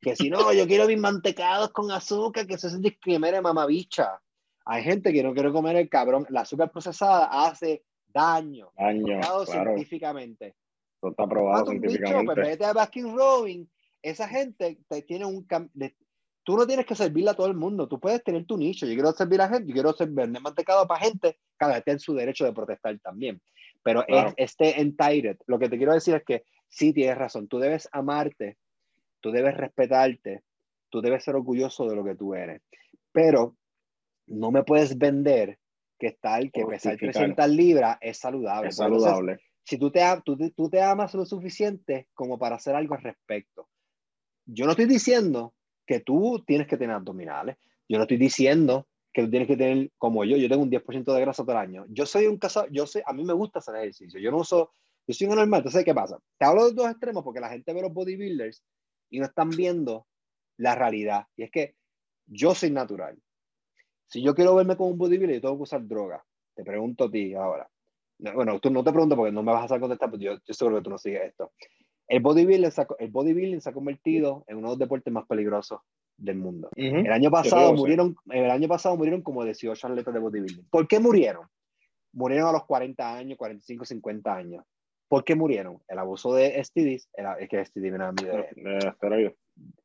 Que 0.00 0.16
si 0.16 0.30
no, 0.30 0.52
yo 0.52 0.66
quiero 0.66 0.86
mis 0.86 0.98
mantecados 0.98 1.70
con 1.70 1.90
azúcar, 1.90 2.46
que 2.46 2.54
eso 2.54 2.68
es 2.68 2.80
discriminante, 2.80 3.40
mamabicha. 3.40 4.20
Hay 4.64 4.82
gente 4.82 5.12
que 5.12 5.22
no 5.22 5.34
quiere 5.34 5.52
comer 5.52 5.76
el 5.76 5.88
cabrón. 5.88 6.26
La 6.30 6.42
azúcar 6.42 6.70
procesada 6.70 7.26
hace 7.46 7.84
daño. 8.06 8.70
Daño. 8.76 9.20
Claro. 9.20 9.46
científicamente. 9.46 10.54
Eso 10.96 11.10
está 11.10 11.26
probado 11.26 11.66
científicamente. 11.66 12.34
Bicho, 12.34 12.48
vete 12.48 12.64
a 12.64 12.72
Baskin 12.72 13.16
Robin. 13.16 13.70
Esa 14.02 14.28
gente 14.28 14.78
te 14.88 15.02
tiene 15.02 15.26
un 15.26 15.46
de, 15.74 15.94
Tú 16.42 16.56
no 16.56 16.66
tienes 16.66 16.86
que 16.86 16.94
servirle 16.94 17.30
a 17.30 17.34
todo 17.34 17.46
el 17.46 17.54
mundo. 17.54 17.86
Tú 17.86 18.00
puedes 18.00 18.24
tener 18.24 18.44
tu 18.46 18.56
nicho. 18.56 18.86
Yo 18.86 18.94
quiero 18.94 19.12
servir 19.12 19.40
a 19.40 19.48
gente. 19.48 19.68
Yo 19.68 19.74
quiero 19.74 19.94
vender 19.98 20.42
mantecado 20.42 20.86
para 20.86 21.04
gente. 21.04 21.38
Cada 21.56 21.74
vez 21.74 21.84
tiene 21.84 22.00
su 22.00 22.14
derecho 22.14 22.44
de 22.44 22.52
protestar 22.52 22.98
también. 23.00 23.40
Pero 23.82 24.04
es, 24.08 24.34
este 24.36 24.80
entitled. 24.80 25.38
Lo 25.46 25.58
que 25.58 25.68
te 25.68 25.76
quiero 25.76 25.92
decir 25.92 26.14
es 26.14 26.24
que 26.24 26.44
sí 26.68 26.92
tienes 26.92 27.18
razón. 27.18 27.46
Tú 27.46 27.58
debes 27.58 27.88
amarte. 27.92 28.56
Tú 29.20 29.30
debes 29.30 29.56
respetarte. 29.56 30.42
Tú 30.88 31.00
debes 31.00 31.24
ser 31.24 31.36
orgulloso 31.36 31.88
de 31.88 31.96
lo 31.96 32.04
que 32.04 32.14
tú 32.14 32.34
eres. 32.34 32.62
Pero 33.12 33.56
no 34.26 34.50
me 34.50 34.64
puedes 34.64 34.96
vender 34.96 35.58
que 35.98 36.12
tal, 36.20 36.50
que 36.50 36.64
pesar 36.64 36.96
300 36.96 37.48
libras 37.48 37.98
es 38.00 38.18
saludable. 38.18 38.70
Es 38.70 38.76
saludable. 38.76 39.38
si 39.64 39.78
tú 39.78 39.90
te, 39.90 40.00
tú, 40.24 40.36
tú 40.56 40.70
te 40.70 40.80
amas 40.80 41.14
lo 41.14 41.26
suficiente 41.26 42.08
como 42.14 42.38
para 42.38 42.56
hacer 42.56 42.74
algo 42.74 42.94
al 42.94 43.02
respecto. 43.02 43.68
Yo 44.46 44.64
no 44.64 44.72
estoy 44.72 44.86
diciendo 44.86 45.54
que 45.86 46.00
tú 46.00 46.42
tienes 46.46 46.66
que 46.66 46.76
tener 46.76 46.96
abdominales. 46.96 47.56
Yo 47.88 47.98
no 47.98 48.04
estoy 48.04 48.16
diciendo 48.16 48.86
que 49.12 49.22
tú 49.22 49.30
tienes 49.30 49.48
que 49.48 49.56
tener, 49.56 49.90
como 49.98 50.24
yo, 50.24 50.36
yo 50.36 50.48
tengo 50.48 50.62
un 50.62 50.70
10% 50.70 51.12
de 51.12 51.20
grasa 51.20 51.42
todo 51.42 51.52
el 51.52 51.58
año. 51.58 51.84
Yo 51.88 52.06
soy 52.06 52.26
un 52.26 52.38
caso, 52.38 52.66
yo 52.70 52.86
sé, 52.86 53.02
a 53.04 53.12
mí 53.12 53.24
me 53.24 53.32
gusta 53.32 53.58
hacer 53.58 53.76
ejercicio. 53.76 54.20
Yo 54.20 54.30
no 54.30 54.38
uso, 54.38 54.72
yo 55.06 55.14
soy 55.14 55.26
un 55.26 55.36
normal. 55.36 55.58
Entonces, 55.58 55.84
¿qué 55.84 55.94
pasa? 55.94 56.18
Te 56.38 56.46
hablo 56.46 56.66
de 56.66 56.74
dos 56.74 56.90
extremos 56.90 57.24
porque 57.24 57.40
la 57.40 57.50
gente 57.50 57.72
ve 57.72 57.82
los 57.82 57.92
bodybuilders 57.92 58.62
y 59.10 59.18
no 59.18 59.26
están 59.26 59.50
viendo 59.50 60.06
la 60.56 60.74
realidad. 60.74 61.26
Y 61.36 61.42
es 61.42 61.50
que 61.50 61.74
yo 62.26 62.54
soy 62.54 62.70
natural. 62.70 63.18
Si 64.06 64.22
yo 64.22 64.34
quiero 64.34 64.54
verme 64.54 64.76
como 64.76 64.90
un 64.90 64.98
bodybuilder, 64.98 65.36
yo 65.36 65.40
tengo 65.40 65.56
que 65.56 65.62
usar 65.62 65.86
droga. 65.86 66.24
Te 66.54 66.64
pregunto 66.64 67.04
a 67.04 67.10
ti 67.10 67.34
ahora. 67.34 67.68
bueno, 68.18 68.58
tú 68.60 68.70
no 68.70 68.82
te 68.82 68.90
pregunto 68.90 69.16
porque 69.16 69.32
no 69.32 69.42
me 69.42 69.52
vas 69.52 69.70
a 69.70 69.80
contestar, 69.80 70.10
pero 70.10 70.22
yo, 70.22 70.38
yo 70.44 70.54
seguro 70.54 70.76
que 70.76 70.82
tú 70.82 70.90
no 70.90 70.98
sigues 70.98 71.22
esto. 71.24 71.52
El 72.08 72.20
bodybuilding, 72.20 72.70
el 72.98 73.10
bodybuilding 73.10 73.60
se 73.60 73.70
ha 73.70 73.72
convertido 73.72 74.44
en 74.48 74.56
uno 74.56 74.68
de 74.68 74.72
los 74.72 74.78
deportes 74.80 75.12
más 75.12 75.26
peligrosos 75.26 75.80
del 76.16 76.36
mundo. 76.36 76.68
El 76.74 77.12
año 77.12 77.30
pasado 77.30 77.72
murieron, 77.72 78.16
el 78.30 78.50
año 78.50 78.68
pasado 78.68 78.96
murieron 78.96 79.22
como 79.22 79.44
18 79.44 79.86
atletas 79.86 80.12
de 80.12 80.20
bodybuilding. 80.20 80.66
¿Por 80.70 80.88
qué 80.88 80.98
murieron? 80.98 81.46
Murieron 82.12 82.48
a 82.48 82.52
los 82.52 82.64
40 82.66 83.16
años, 83.16 83.38
45, 83.38 83.84
50 83.84 84.34
años. 84.34 84.64
¿Por 85.10 85.24
qué 85.24 85.34
murieron? 85.34 85.82
El 85.88 85.98
abuso 85.98 86.32
de 86.32 86.62
STDs, 86.62 87.08
es 87.40 87.48
que 87.48 87.64
STD 87.64 87.86
era 87.86 88.12
de, 88.12 88.78
esteroides. 88.78 89.34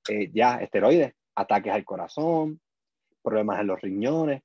Eh, 0.07 0.29
ya, 0.31 0.57
esteroides, 0.57 1.15
ataques 1.33 1.73
al 1.73 1.83
corazón, 1.83 2.61
problemas 3.23 3.59
en 3.59 3.65
los 3.65 3.81
riñones. 3.81 4.43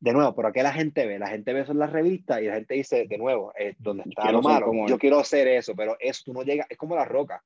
De 0.00 0.12
nuevo, 0.12 0.34
¿por 0.34 0.52
qué 0.52 0.62
la 0.62 0.74
gente 0.74 1.06
ve? 1.06 1.18
La 1.18 1.28
gente 1.28 1.54
ve 1.54 1.60
eso 1.60 1.72
en 1.72 1.78
las 1.78 1.90
revistas 1.90 2.42
y 2.42 2.44
la 2.44 2.56
gente 2.56 2.74
dice, 2.74 3.06
de 3.06 3.16
nuevo, 3.16 3.54
eh, 3.58 3.74
donde 3.78 4.02
está 4.06 4.30
lo 4.30 4.42
malo, 4.42 4.70
yo 4.86 4.98
quiero 4.98 5.18
hacer 5.18 5.48
eso, 5.48 5.74
pero 5.74 5.96
eso 5.98 6.24
tú 6.26 6.34
no 6.34 6.42
llega, 6.42 6.66
es 6.68 6.76
como 6.76 6.94
la 6.94 7.06
roca. 7.06 7.42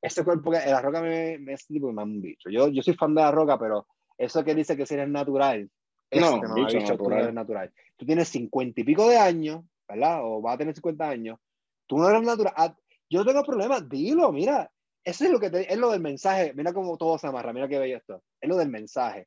Ese 0.00 0.24
cuerpo, 0.24 0.50
la 0.50 0.80
roca 0.80 1.02
me, 1.02 1.36
me, 1.36 1.54
me, 1.68 1.80
me 1.92 2.02
un 2.02 2.22
bicho. 2.22 2.48
Yo, 2.48 2.68
yo 2.68 2.80
soy 2.80 2.94
fan 2.94 3.14
de 3.14 3.20
la 3.20 3.30
roca, 3.30 3.58
pero 3.58 3.86
eso 4.16 4.42
que 4.42 4.54
dice 4.54 4.74
que 4.74 4.86
si 4.86 4.94
eres 4.94 5.10
natural, 5.10 5.68
Eso 6.08 6.40
no, 6.40 6.54
bicho, 6.54 6.78
natural. 6.78 6.96
tú 6.96 7.10
no 7.10 7.16
eres 7.16 7.34
natural. 7.34 7.72
Tú 7.98 8.06
tienes 8.06 8.28
cincuenta 8.28 8.80
y 8.80 8.84
pico 8.84 9.06
de 9.06 9.18
años, 9.18 9.62
¿verdad? 9.86 10.20
O 10.22 10.40
vas 10.40 10.54
a 10.54 10.58
tener 10.58 10.74
50 10.74 11.06
años. 11.06 11.38
Tú 11.88 11.98
no 11.98 12.08
eres 12.08 12.22
natural. 12.22 12.54
Ah, 12.56 12.76
yo 13.10 13.24
tengo 13.24 13.42
problemas, 13.42 13.88
dilo, 13.88 14.30
mira. 14.30 14.70
Eso 15.04 15.24
es 15.24 15.30
lo 15.30 15.40
que 15.40 15.50
te, 15.50 15.72
es 15.72 15.78
lo 15.78 15.90
del 15.90 16.00
mensaje. 16.00 16.52
Mira 16.54 16.72
cómo 16.72 16.96
todo 16.98 17.18
se 17.18 17.26
amarra, 17.26 17.52
mira 17.52 17.66
qué 17.66 17.78
bello 17.78 17.96
esto. 17.96 18.22
Es 18.40 18.48
lo 18.48 18.56
del 18.56 18.68
mensaje, 18.68 19.26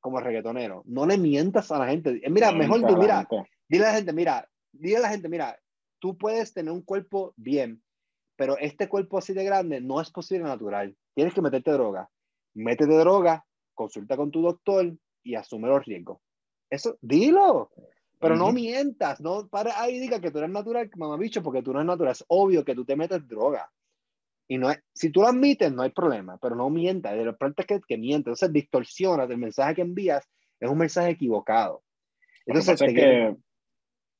como 0.00 0.20
reggaetonero. 0.20 0.82
No 0.86 1.06
le 1.06 1.18
mientas 1.18 1.70
a 1.70 1.78
la 1.78 1.88
gente. 1.88 2.20
Eh, 2.22 2.30
mira, 2.30 2.50
mejor 2.50 2.86
tú, 2.86 2.96
mira, 2.96 3.28
dile 3.68 3.84
a 3.84 3.88
la 3.90 3.96
gente, 3.96 4.12
mira, 4.12 4.48
dile 4.72 4.96
a 4.96 5.00
la 5.00 5.10
gente, 5.10 5.28
mira, 5.28 5.58
tú 5.98 6.16
puedes 6.16 6.54
tener 6.54 6.72
un 6.72 6.82
cuerpo 6.82 7.34
bien, 7.36 7.82
pero 8.36 8.56
este 8.56 8.88
cuerpo 8.88 9.18
así 9.18 9.34
de 9.34 9.44
grande 9.44 9.80
no 9.82 10.00
es 10.00 10.10
posible 10.10 10.44
natural. 10.44 10.96
Tienes 11.14 11.34
que 11.34 11.42
meterte 11.42 11.72
droga. 11.72 12.08
Métete 12.54 12.96
droga, 12.96 13.44
consulta 13.74 14.16
con 14.16 14.30
tu 14.30 14.40
doctor 14.40 14.96
y 15.22 15.34
asume 15.34 15.68
los 15.68 15.84
riesgos. 15.84 16.20
Eso, 16.70 16.96
dilo. 17.02 17.70
Pero 18.20 18.36
no 18.36 18.52
mientas, 18.52 19.20
no 19.20 19.46
para 19.48 19.80
ahí 19.80 20.00
diga 20.00 20.20
que 20.20 20.30
tú 20.30 20.38
eres 20.38 20.50
natural, 20.50 20.90
mamabicho, 20.96 21.42
porque 21.42 21.62
tú 21.62 21.72
no 21.72 21.78
eres 21.78 21.86
natural. 21.86 22.12
Es 22.12 22.24
obvio 22.28 22.64
que 22.64 22.74
tú 22.74 22.84
te 22.84 22.96
metes 22.96 23.26
droga. 23.28 23.70
Y 24.48 24.58
no 24.58 24.70
es, 24.70 24.82
si 24.92 25.10
tú 25.10 25.20
lo 25.20 25.28
admites, 25.28 25.72
no 25.72 25.82
hay 25.82 25.90
problema, 25.90 26.36
pero 26.38 26.56
no 26.56 26.68
mientas. 26.68 27.14
De 27.14 27.24
repente 27.24 27.62
es 27.62 27.66
que, 27.66 27.80
que 27.86 27.98
mientes. 27.98 28.26
Entonces 28.26 28.52
distorsionas 28.52 29.30
el 29.30 29.38
mensaje 29.38 29.76
que 29.76 29.82
envías, 29.82 30.28
es 30.58 30.68
un 30.68 30.78
mensaje 30.78 31.10
equivocado. 31.10 31.84
Entonces, 32.44 32.78
te 32.78 32.94
que, 32.94 33.36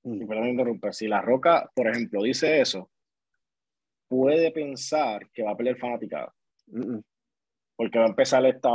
perdón 0.02 0.48
interrumpir, 0.48 0.92
si 0.92 1.08
la 1.08 1.22
roca, 1.22 1.70
por 1.74 1.88
ejemplo, 1.88 2.22
dice 2.22 2.60
eso, 2.60 2.90
puede 4.06 4.52
pensar 4.52 5.28
que 5.30 5.42
va 5.42 5.52
a 5.52 5.56
pelear 5.56 5.78
fanaticada. 5.78 6.32
Porque 7.74 7.98
va 7.98 8.04
a 8.04 8.08
empezar 8.08 8.44
esta 8.44 8.70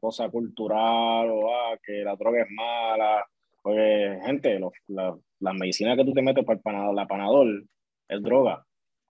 cosa 0.00 0.28
cultural 0.28 1.30
o 1.30 1.50
ah, 1.50 1.78
que 1.82 2.04
la 2.04 2.14
droga 2.14 2.42
es 2.42 2.50
mala 2.50 3.26
porque, 3.62 4.18
gente, 4.24 4.58
la, 4.88 5.16
la, 5.40 5.52
medicina 5.52 5.96
que 5.96 6.04
tú 6.04 6.12
te 6.12 6.22
metes 6.22 6.44
para 6.44 6.56
el 6.56 6.62
panador, 6.62 6.94
la 6.94 7.06
panadol 7.06 7.68
es 8.08 8.22
droga. 8.22 8.64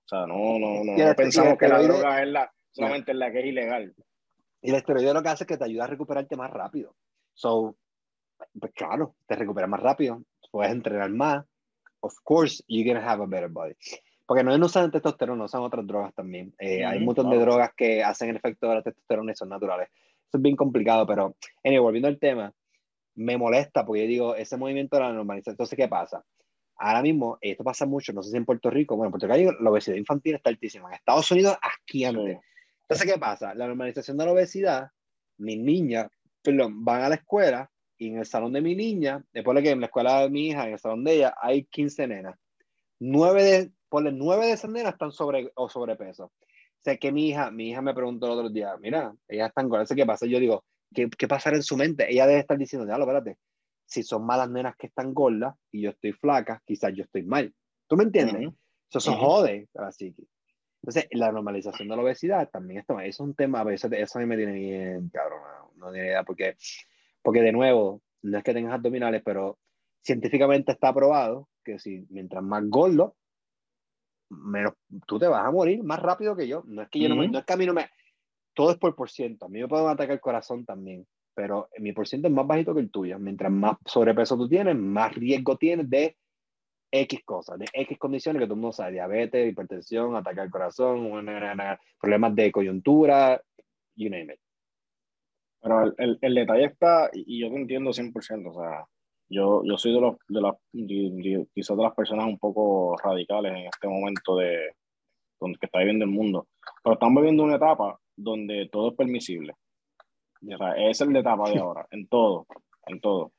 O 0.04 0.08
sea, 0.08 0.26
no, 0.26 0.58
no, 0.58 0.84
no, 0.84 1.14
pensamos 1.14 1.56
que 1.56 1.68
la 1.68 1.82
droga 1.82 2.22
es 2.22 2.28
la, 2.28 2.52
solamente 2.72 3.12
es 3.12 3.18
la 3.18 3.30
que 3.30 3.40
es 3.40 3.46
ilegal. 3.46 3.94
Y 4.62 4.70
el 4.70 4.76
esteroide 4.76 5.14
lo 5.14 5.22
que 5.22 5.28
hace 5.28 5.44
es 5.44 5.48
que 5.48 5.56
te 5.56 5.64
ayuda 5.64 5.84
a 5.84 5.88
recuperarte 5.88 6.36
más 6.36 6.50
rápido. 6.50 6.94
So, 7.34 7.76
pues 8.58 8.72
claro, 8.74 9.14
te 9.26 9.36
recuperas 9.36 9.70
más 9.70 9.80
rápido, 9.80 10.22
puedes 10.50 10.72
entrenar 10.72 11.10
más. 11.10 11.44
Of 12.00 12.14
course, 12.24 12.62
you're 12.66 12.88
gonna 12.90 13.06
have 13.06 13.22
a 13.22 13.26
better 13.26 13.48
body. 13.48 13.74
Porque 14.26 14.44
no 14.44 14.54
usan 14.54 14.90
testosterona, 14.90 15.44
usan 15.44 15.62
otras 15.62 15.86
drogas 15.86 16.14
también. 16.14 16.54
Eh, 16.58 16.84
hay 16.84 16.98
un 16.98 17.04
montón 17.04 17.30
de 17.30 17.38
drogas 17.38 17.72
que 17.76 18.02
hacen 18.02 18.30
el 18.30 18.36
efecto 18.36 18.68
de 18.68 18.76
la 18.76 18.82
testosterona 18.82 19.32
y 19.32 19.34
son 19.34 19.48
naturales. 19.48 19.88
Eso 20.28 20.38
es 20.38 20.42
bien 20.42 20.54
complicado, 20.54 21.04
pero, 21.06 21.34
anyway, 21.64 21.80
volviendo 21.80 22.08
al 22.08 22.18
tema, 22.18 22.52
me 23.20 23.36
molesta 23.36 23.84
porque 23.84 24.02
yo 24.02 24.08
digo, 24.08 24.34
ese 24.34 24.56
movimiento 24.56 24.96
de 24.96 25.02
la 25.02 25.12
normalización, 25.12 25.52
entonces, 25.52 25.76
¿qué 25.76 25.88
pasa? 25.88 26.24
Ahora 26.76 27.02
mismo, 27.02 27.36
esto 27.42 27.62
pasa 27.62 27.84
mucho, 27.84 28.14
no 28.14 28.22
sé 28.22 28.30
si 28.30 28.36
en 28.38 28.46
Puerto 28.46 28.70
Rico, 28.70 28.96
bueno, 28.96 29.08
en 29.08 29.10
Puerto 29.12 29.26
Rico 29.26 29.52
la 29.60 29.70
obesidad 29.70 29.96
infantil 29.96 30.36
está 30.36 30.48
altísima, 30.48 30.88
en 30.88 30.94
Estados 30.94 31.30
Unidos, 31.30 31.58
asquiante. 31.60 32.40
Entonces, 32.82 33.12
¿qué 33.12 33.18
pasa? 33.18 33.54
La 33.54 33.66
normalización 33.66 34.16
de 34.16 34.24
la 34.24 34.32
obesidad, 34.32 34.88
mis 35.36 35.58
niñas, 35.58 36.08
perdón, 36.42 36.82
van 36.82 37.02
a 37.02 37.10
la 37.10 37.16
escuela 37.16 37.70
y 37.98 38.08
en 38.08 38.18
el 38.18 38.24
salón 38.24 38.54
de 38.54 38.62
mi 38.62 38.74
niña, 38.74 39.22
después 39.34 39.54
de 39.56 39.62
que 39.64 39.70
en 39.70 39.80
la 39.80 39.86
escuela 39.86 40.22
de 40.22 40.30
mi 40.30 40.48
hija, 40.48 40.66
en 40.66 40.72
el 40.72 40.78
salón 40.78 41.04
de 41.04 41.16
ella, 41.16 41.34
hay 41.42 41.64
15 41.64 42.06
nenas. 42.06 42.38
Nueve 42.98 43.42
de, 43.42 43.70
ponle, 43.90 44.12
nueve 44.12 44.46
de 44.46 44.52
esas 44.52 44.70
nenas 44.70 44.94
están 44.94 45.12
sobre 45.12 45.52
o 45.54 45.68
sobrepeso. 45.68 46.24
O 46.24 46.82
sea, 46.82 46.96
que 46.96 47.12
mi 47.12 47.28
hija, 47.28 47.50
mi 47.50 47.68
hija 47.68 47.82
me 47.82 47.92
preguntó 47.92 48.24
el 48.24 48.32
otro 48.32 48.48
día, 48.48 48.74
mira, 48.80 49.14
ellas 49.28 49.48
están 49.48 49.70
eso, 49.82 49.94
¿qué 49.94 50.06
pasa? 50.06 50.24
Yo 50.24 50.40
digo, 50.40 50.64
¿qué, 50.94 51.08
qué 51.10 51.28
pasará 51.28 51.56
en 51.56 51.62
su 51.62 51.76
mente? 51.76 52.10
Ella 52.10 52.26
debe 52.26 52.40
estar 52.40 52.58
diciendo, 52.58 52.86
ya, 52.86 52.98
lo 52.98 53.04
espérate, 53.04 53.38
si 53.86 54.02
son 54.02 54.24
malas 54.24 54.48
nenas 54.50 54.76
que 54.76 54.86
están 54.86 55.12
gordas 55.12 55.54
y 55.72 55.82
yo 55.82 55.90
estoy 55.90 56.12
flaca, 56.12 56.62
quizás 56.64 56.92
yo 56.94 57.04
estoy 57.04 57.24
mal. 57.24 57.52
¿Tú 57.88 57.96
me 57.96 58.04
entiendes? 58.04 58.54
Eso 58.88 59.00
se 59.00 59.10
jode 59.10 59.68
así 59.74 60.14
Entonces, 60.82 61.08
la 61.10 61.32
normalización 61.32 61.88
de 61.88 61.96
la 61.96 62.02
obesidad 62.02 62.48
también 62.50 62.80
está 62.80 63.04
es 63.04 63.18
un 63.18 63.34
tema, 63.34 63.60
a 63.60 63.64
veces 63.64 63.90
eso 63.92 64.18
a 64.18 64.22
mí 64.22 64.28
me 64.28 64.36
tiene 64.36 64.52
bien 64.52 65.10
cabrón, 65.10 65.40
no 65.76 65.90
tiene 65.90 66.08
idea, 66.08 66.22
porque, 66.22 66.56
porque 67.22 67.42
de 67.42 67.52
nuevo, 67.52 68.02
no 68.22 68.38
es 68.38 68.44
que 68.44 68.54
tengas 68.54 68.74
abdominales, 68.74 69.22
pero 69.24 69.58
científicamente 70.02 70.72
está 70.72 70.94
probado 70.94 71.48
que 71.64 71.78
si 71.78 72.06
mientras 72.10 72.42
más 72.42 72.62
gordo, 72.68 73.16
menos 74.28 74.74
tú 75.06 75.18
te 75.18 75.26
vas 75.26 75.44
a 75.44 75.50
morir 75.50 75.82
más 75.82 76.00
rápido 76.00 76.36
que 76.36 76.46
yo. 76.46 76.62
No 76.66 76.82
es 76.82 76.88
que 76.88 77.00
yo 77.00 77.08
no, 77.08 77.16
no 77.16 77.38
es 77.38 77.44
que 77.44 77.52
a 77.52 77.56
mí 77.56 77.66
no 77.66 77.74
me, 77.74 77.90
todo 78.54 78.70
es 78.70 78.78
por 78.78 78.94
por 78.94 79.10
ciento. 79.10 79.46
A 79.46 79.48
mí 79.48 79.60
me 79.60 79.68
pueden 79.68 79.88
atacar 79.88 80.12
el 80.12 80.20
corazón 80.20 80.64
también, 80.64 81.06
pero 81.34 81.68
mi 81.78 81.92
por 81.92 82.06
ciento 82.06 82.28
es 82.28 82.34
más 82.34 82.46
bajito 82.46 82.74
que 82.74 82.80
el 82.80 82.90
tuyo. 82.90 83.18
Mientras 83.18 83.50
más 83.50 83.76
sobrepeso 83.86 84.36
tú 84.36 84.48
tienes, 84.48 84.76
más 84.76 85.14
riesgo 85.14 85.56
tienes 85.56 85.88
de 85.88 86.16
X 86.92 87.20
cosas, 87.24 87.58
de 87.58 87.66
X 87.72 87.98
condiciones 87.98 88.40
que 88.40 88.48
tú 88.48 88.56
no 88.56 88.72
sabes, 88.72 88.94
diabetes, 88.94 89.50
hipertensión, 89.50 90.16
ataque 90.16 90.40
al 90.40 90.50
corazón, 90.50 91.08
problemas 92.00 92.34
de 92.34 92.50
coyuntura, 92.50 93.40
you 93.94 94.10
name 94.10 94.34
it. 94.34 94.40
Pero 95.62 95.94
el, 95.98 96.18
el, 96.20 96.34
detalle 96.34 96.64
está, 96.64 97.10
y 97.12 97.40
yo 97.40 97.50
te 97.50 97.56
entiendo 97.56 97.90
100%, 97.90 98.50
o 98.50 98.54
sea, 98.54 98.86
yo, 99.28 99.62
yo 99.64 99.76
soy 99.76 99.92
de 99.92 100.00
los, 100.00 100.16
de 100.26 100.40
las, 100.40 100.54
quizás 101.54 101.76
de 101.76 101.82
las 101.82 101.94
personas 101.94 102.26
un 102.26 102.38
poco 102.38 102.96
radicales 102.96 103.52
en 103.52 103.66
este 103.66 103.86
momento 103.86 104.36
de, 104.36 104.72
donde 105.38 105.58
que 105.58 105.66
está 105.66 105.78
viviendo 105.78 106.06
el 106.06 106.10
mundo, 106.10 106.48
pero 106.82 106.94
estamos 106.94 107.22
viviendo 107.22 107.44
una 107.44 107.56
etapa 107.56 107.99
donde 108.22 108.68
todo 108.70 108.90
es 108.90 108.96
permisible. 108.96 109.54
O 110.42 110.56
sea, 110.56 110.72
es 110.76 111.00
el 111.00 111.12
de 111.12 111.20
etapa 111.20 111.50
de 111.50 111.58
ahora, 111.58 111.86
en 111.90 112.06
todo, 112.08 112.46
en 112.86 113.00
todo. 113.00 113.32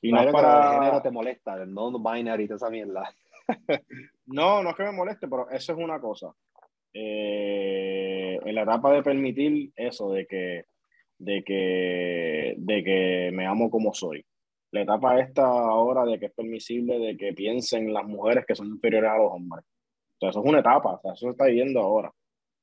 Y 0.00 0.12
no, 0.12 0.20
es 0.20 0.32
para... 0.32 0.74
El 0.74 0.78
género 0.80 1.02
te 1.02 1.10
molesta, 1.10 1.62
el 1.62 1.72
non-binary 1.72 2.46
toda 2.46 2.56
esa 2.56 2.70
mierda. 2.70 3.10
no, 4.26 4.62
no 4.62 4.70
es 4.70 4.76
que 4.76 4.82
me 4.84 4.92
moleste, 4.92 5.28
pero 5.28 5.48
eso 5.50 5.72
es 5.72 5.78
una 5.78 6.00
cosa. 6.00 6.32
Eh, 6.92 8.38
en 8.44 8.54
la 8.54 8.62
etapa 8.62 8.92
de 8.92 9.02
permitir 9.02 9.72
eso, 9.76 10.10
de 10.12 10.26
que, 10.26 10.64
de 11.18 11.42
que, 11.44 12.54
de 12.56 12.84
que 12.84 13.30
me 13.32 13.46
amo 13.46 13.70
como 13.70 13.92
soy. 13.92 14.24
La 14.70 14.82
etapa 14.82 15.18
esta 15.20 15.46
ahora 15.46 16.04
de 16.04 16.18
que 16.18 16.26
es 16.26 16.32
permisible 16.32 16.98
de 16.98 17.16
que 17.16 17.32
piensen 17.32 17.92
las 17.92 18.04
mujeres 18.04 18.44
que 18.46 18.54
son 18.54 18.68
inferiores 18.68 19.10
a 19.10 19.16
los 19.16 19.32
hombres. 19.32 19.64
O 19.64 20.18
sea, 20.20 20.30
eso 20.30 20.40
es 20.40 20.46
una 20.46 20.60
etapa, 20.60 20.94
o 20.94 21.00
sea, 21.00 21.12
eso 21.12 21.26
se 21.26 21.30
está 21.30 21.46
viviendo 21.46 21.80
ahora. 21.80 22.12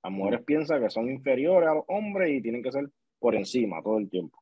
Las 0.06 0.14
mujeres 0.14 0.44
piensan 0.46 0.84
que 0.84 0.90
son 0.92 1.10
inferiores 1.10 1.68
a 1.68 1.74
los 1.74 1.84
hombres 1.88 2.30
y 2.30 2.40
tienen 2.40 2.62
que 2.62 2.72
ser 2.72 2.88
por 3.18 3.34
encima 3.34 3.82
todo 3.82 3.98
el 3.98 4.08
tiempo. 4.08 4.38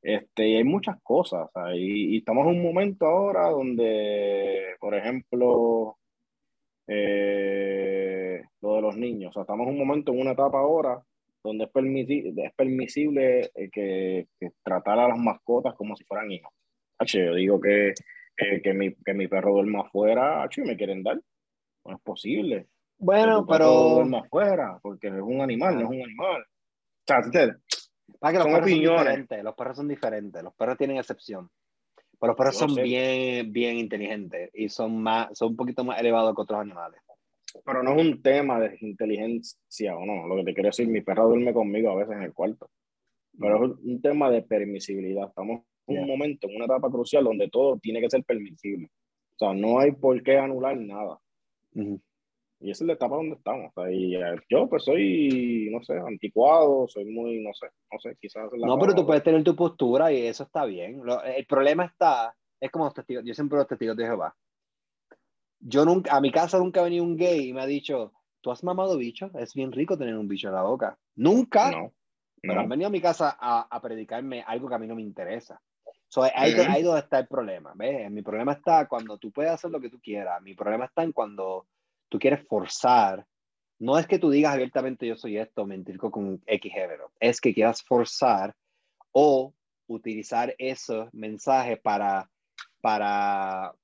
Este, 0.00 0.48
y 0.48 0.56
hay 0.56 0.64
muchas 0.64 0.96
cosas, 1.02 1.50
y, 1.74 2.16
estamos 2.16 2.46
en 2.46 2.56
un 2.56 2.62
momento 2.62 3.04
ahora 3.04 3.50
donde, 3.50 4.76
por 4.80 4.94
ejemplo, 4.94 5.98
eh, 6.86 8.44
lo 8.62 8.76
de 8.76 8.80
los 8.80 8.96
niños, 8.96 9.28
o 9.30 9.32
sea, 9.34 9.42
estamos 9.42 9.66
en 9.66 9.74
un 9.74 9.78
momento, 9.78 10.10
en 10.10 10.20
una 10.22 10.30
etapa 10.32 10.58
ahora 10.60 11.02
donde 11.42 11.64
es, 11.64 11.70
permisible, 11.70 12.46
es 12.46 12.54
permisible 12.54 13.50
eh, 13.54 13.68
que, 13.70 14.26
tratar 14.62 14.98
a 15.00 15.08
las 15.08 15.18
mascotas 15.18 15.74
como 15.74 15.96
si 15.96 16.04
fueran 16.04 16.32
hijos. 16.32 16.50
yo 17.06 17.34
digo 17.34 17.60
que, 17.60 17.92
que, 18.36 18.72
mi, 18.72 18.94
que 18.94 19.12
mi 19.12 19.28
perro 19.28 19.52
duerma 19.52 19.82
afuera, 19.82 20.48
y 20.56 20.60
me 20.62 20.78
quieren 20.78 21.02
dar. 21.02 21.20
No 21.84 21.94
es 21.94 22.00
posible. 22.00 22.68
Bueno, 22.98 23.46
pero. 23.46 24.04
más 24.06 24.28
fuera, 24.28 24.78
porque 24.82 25.08
es 25.08 25.14
un 25.14 25.40
animal, 25.40 25.74
no 25.74 25.80
es 25.82 25.88
un 25.88 26.02
animal. 26.02 26.42
O 26.42 27.06
sea, 27.06 27.56
Para 28.18 28.32
que 28.32 28.38
los 28.38 28.46
perros 28.46 28.70
son 28.70 28.78
diferentes, 28.80 29.44
los 29.44 29.54
perros 29.54 29.76
son 29.76 29.88
diferentes, 29.88 30.42
los 30.42 30.54
perros 30.54 30.78
tienen 30.78 30.96
excepción. 30.96 31.50
Pero 32.18 32.30
los 32.32 32.36
perros 32.36 32.56
son 32.56 32.74
bien, 32.74 33.52
bien 33.52 33.76
inteligentes 33.76 34.50
y 34.54 34.68
son 34.68 35.02
más, 35.02 35.36
son 35.36 35.50
un 35.50 35.56
poquito 35.56 35.84
más 35.84 36.00
elevados 36.00 36.34
que 36.34 36.42
otros 36.42 36.60
animales. 36.60 37.00
Pero 37.64 37.82
no 37.82 37.92
es 37.94 38.06
un 38.06 38.22
tema 38.22 38.58
de 38.58 38.76
inteligencia 38.80 39.96
o 39.96 40.04
no. 40.04 40.26
Lo 40.26 40.36
que 40.36 40.44
te 40.44 40.54
quiero 40.54 40.68
decir, 40.68 40.88
mi 40.88 41.02
perro 41.02 41.28
duerme 41.28 41.52
conmigo 41.52 41.90
a 41.90 41.96
veces 41.96 42.16
en 42.16 42.22
el 42.22 42.32
cuarto. 42.32 42.70
Pero 43.38 43.66
es 43.66 43.72
un 43.84 44.00
tema 44.00 44.30
de 44.30 44.42
permisibilidad. 44.42 45.28
Estamos 45.28 45.62
en 45.86 45.98
un 45.98 46.08
momento, 46.08 46.48
en 46.48 46.56
una 46.56 46.64
etapa 46.64 46.90
crucial 46.90 47.24
donde 47.24 47.48
todo 47.48 47.78
tiene 47.78 48.00
que 48.00 48.10
ser 48.10 48.24
permisible. 48.24 48.88
O 49.34 49.38
sea, 49.38 49.54
no 49.54 49.78
hay 49.80 49.92
por 49.92 50.22
qué 50.22 50.38
anular 50.38 50.76
nada. 50.76 51.18
Y 52.64 52.70
esa 52.70 52.82
es 52.82 52.88
la 52.88 52.94
etapa 52.94 53.16
donde 53.16 53.36
estamos. 53.36 53.72
y 53.90 54.16
eh, 54.16 54.36
yo, 54.48 54.66
pues, 54.70 54.84
soy, 54.84 55.68
no 55.70 55.82
sé, 55.82 55.98
anticuado, 55.98 56.88
soy 56.88 57.04
muy, 57.04 57.44
no 57.44 57.52
sé, 57.52 57.66
no 57.92 57.98
sé, 57.98 58.16
quizás. 58.18 58.48
no, 58.54 58.78
pero 58.78 58.94
tú 58.94 59.04
puedes 59.04 59.22
tener 59.22 59.44
tu 59.44 59.54
postura 59.54 60.10
y 60.10 60.26
eso 60.26 60.44
está 60.44 60.64
bien. 60.64 61.02
el 61.26 61.44
problema 61.44 61.84
está, 61.84 62.34
es 62.58 62.70
como 62.70 62.86
los 62.86 62.94
testigos, 62.94 63.22
yo 63.22 63.34
siempre 63.34 63.58
los 63.58 63.68
testigos 63.68 63.98
de 63.98 64.06
Jehová. 64.06 64.34
Yo 65.60 65.84
nunca, 65.84 66.16
a 66.16 66.22
mi 66.22 66.32
casa 66.32 66.58
nunca 66.58 66.80
ha 66.80 66.84
venido 66.84 67.04
un 67.04 67.18
gay 67.18 67.48
y 67.48 67.52
me 67.52 67.60
ha 67.60 67.66
dicho, 67.66 68.14
¿tú 68.40 68.50
has 68.50 68.64
mamado 68.64 68.96
bicho? 68.96 69.30
Es 69.34 69.52
bien 69.52 69.70
rico 69.70 69.98
tener 69.98 70.16
un 70.16 70.26
bicho 70.26 70.48
en 70.48 70.54
la 70.54 70.62
boca. 70.62 70.98
Nunca. 71.16 71.70
No. 71.70 71.92
no. 72.44 72.60
han 72.60 72.68
venido 72.70 72.88
a 72.88 72.92
mi 72.92 73.02
casa 73.02 73.36
a, 73.38 73.66
a, 73.70 73.82
predicarme 73.82 74.42
algo 74.42 74.68
que 74.70 74.74
a 74.74 74.78
mí 74.78 74.86
no 74.86 74.94
me 74.94 75.02
interesa. 75.02 75.60
So, 76.08 76.22
ahí, 76.22 76.54
ahí 76.54 76.82
donde 76.82 77.00
está 77.00 77.18
el 77.18 77.26
problema. 77.26 77.72
¿ves? 77.74 78.10
Mi 78.10 78.22
problema 78.22 78.52
está 78.52 78.88
cuando 78.88 79.18
tú 79.18 79.30
puedes 79.32 79.52
hacer 79.52 79.70
lo 79.70 79.80
que 79.80 79.90
tú 79.90 80.00
quieras. 80.00 80.40
Mi 80.40 80.54
problema 80.54 80.86
está 80.86 81.02
en 81.02 81.12
cuando 81.12 81.66
tú 82.08 82.18
quieres 82.18 82.46
forzar, 82.46 83.26
no 83.78 83.98
es 83.98 84.06
que 84.06 84.18
tú 84.18 84.30
digas 84.30 84.54
abiertamente 84.54 85.06
yo 85.06 85.16
soy 85.16 85.38
esto, 85.38 85.66
mentir 85.66 85.98
con 85.98 86.42
X 86.46 86.72
género, 86.72 87.12
es 87.20 87.40
que 87.40 87.52
quieras 87.52 87.82
forzar 87.82 88.54
o 89.12 89.54
utilizar 89.86 90.54
esos 90.58 91.12
mensajes 91.12 91.78
para, 91.80 92.30
para 92.80 93.74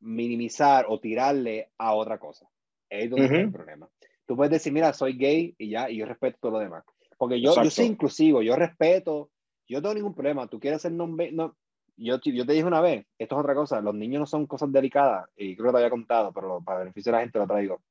minimizar 0.00 0.86
o 0.88 1.00
tirarle 1.00 1.70
a 1.78 1.94
otra 1.94 2.18
cosa. 2.18 2.48
Es 2.88 3.10
donde 3.10 3.26
está 3.26 3.38
el 3.38 3.52
problema. 3.52 3.88
Tú 4.26 4.36
puedes 4.36 4.52
decir, 4.52 4.72
mira, 4.72 4.92
soy 4.92 5.16
gay 5.16 5.54
y 5.58 5.70
ya, 5.70 5.90
y 5.90 5.96
yo 5.96 6.06
respeto 6.06 6.38
todo 6.40 6.52
lo 6.52 6.58
demás. 6.58 6.84
Porque 7.16 7.40
yo, 7.40 7.54
yo 7.62 7.70
soy 7.70 7.86
inclusivo, 7.86 8.42
yo 8.42 8.54
respeto, 8.56 9.30
yo 9.66 9.78
no 9.78 9.82
tengo 9.82 9.94
ningún 9.94 10.14
problema. 10.14 10.46
Tú 10.46 10.60
quieres 10.60 10.82
ser 10.82 10.92
nombre, 10.92 11.32
no, 11.32 11.56
yo, 11.98 12.18
yo 12.22 12.46
te 12.46 12.52
dije 12.52 12.64
una 12.64 12.80
vez, 12.80 13.06
esto 13.18 13.34
es 13.34 13.40
otra 13.40 13.54
cosa, 13.54 13.80
los 13.80 13.94
niños 13.94 14.20
no 14.20 14.26
son 14.26 14.46
cosas 14.46 14.72
delicadas, 14.72 15.28
y 15.36 15.56
creo 15.56 15.66
que 15.66 15.72
te 15.72 15.78
había 15.78 15.90
contado, 15.90 16.32
pero 16.32 16.62
para 16.62 16.80
beneficio 16.80 17.12
de 17.12 17.18
la 17.18 17.22
gente 17.22 17.38
lo 17.38 17.46
traigo. 17.46 17.82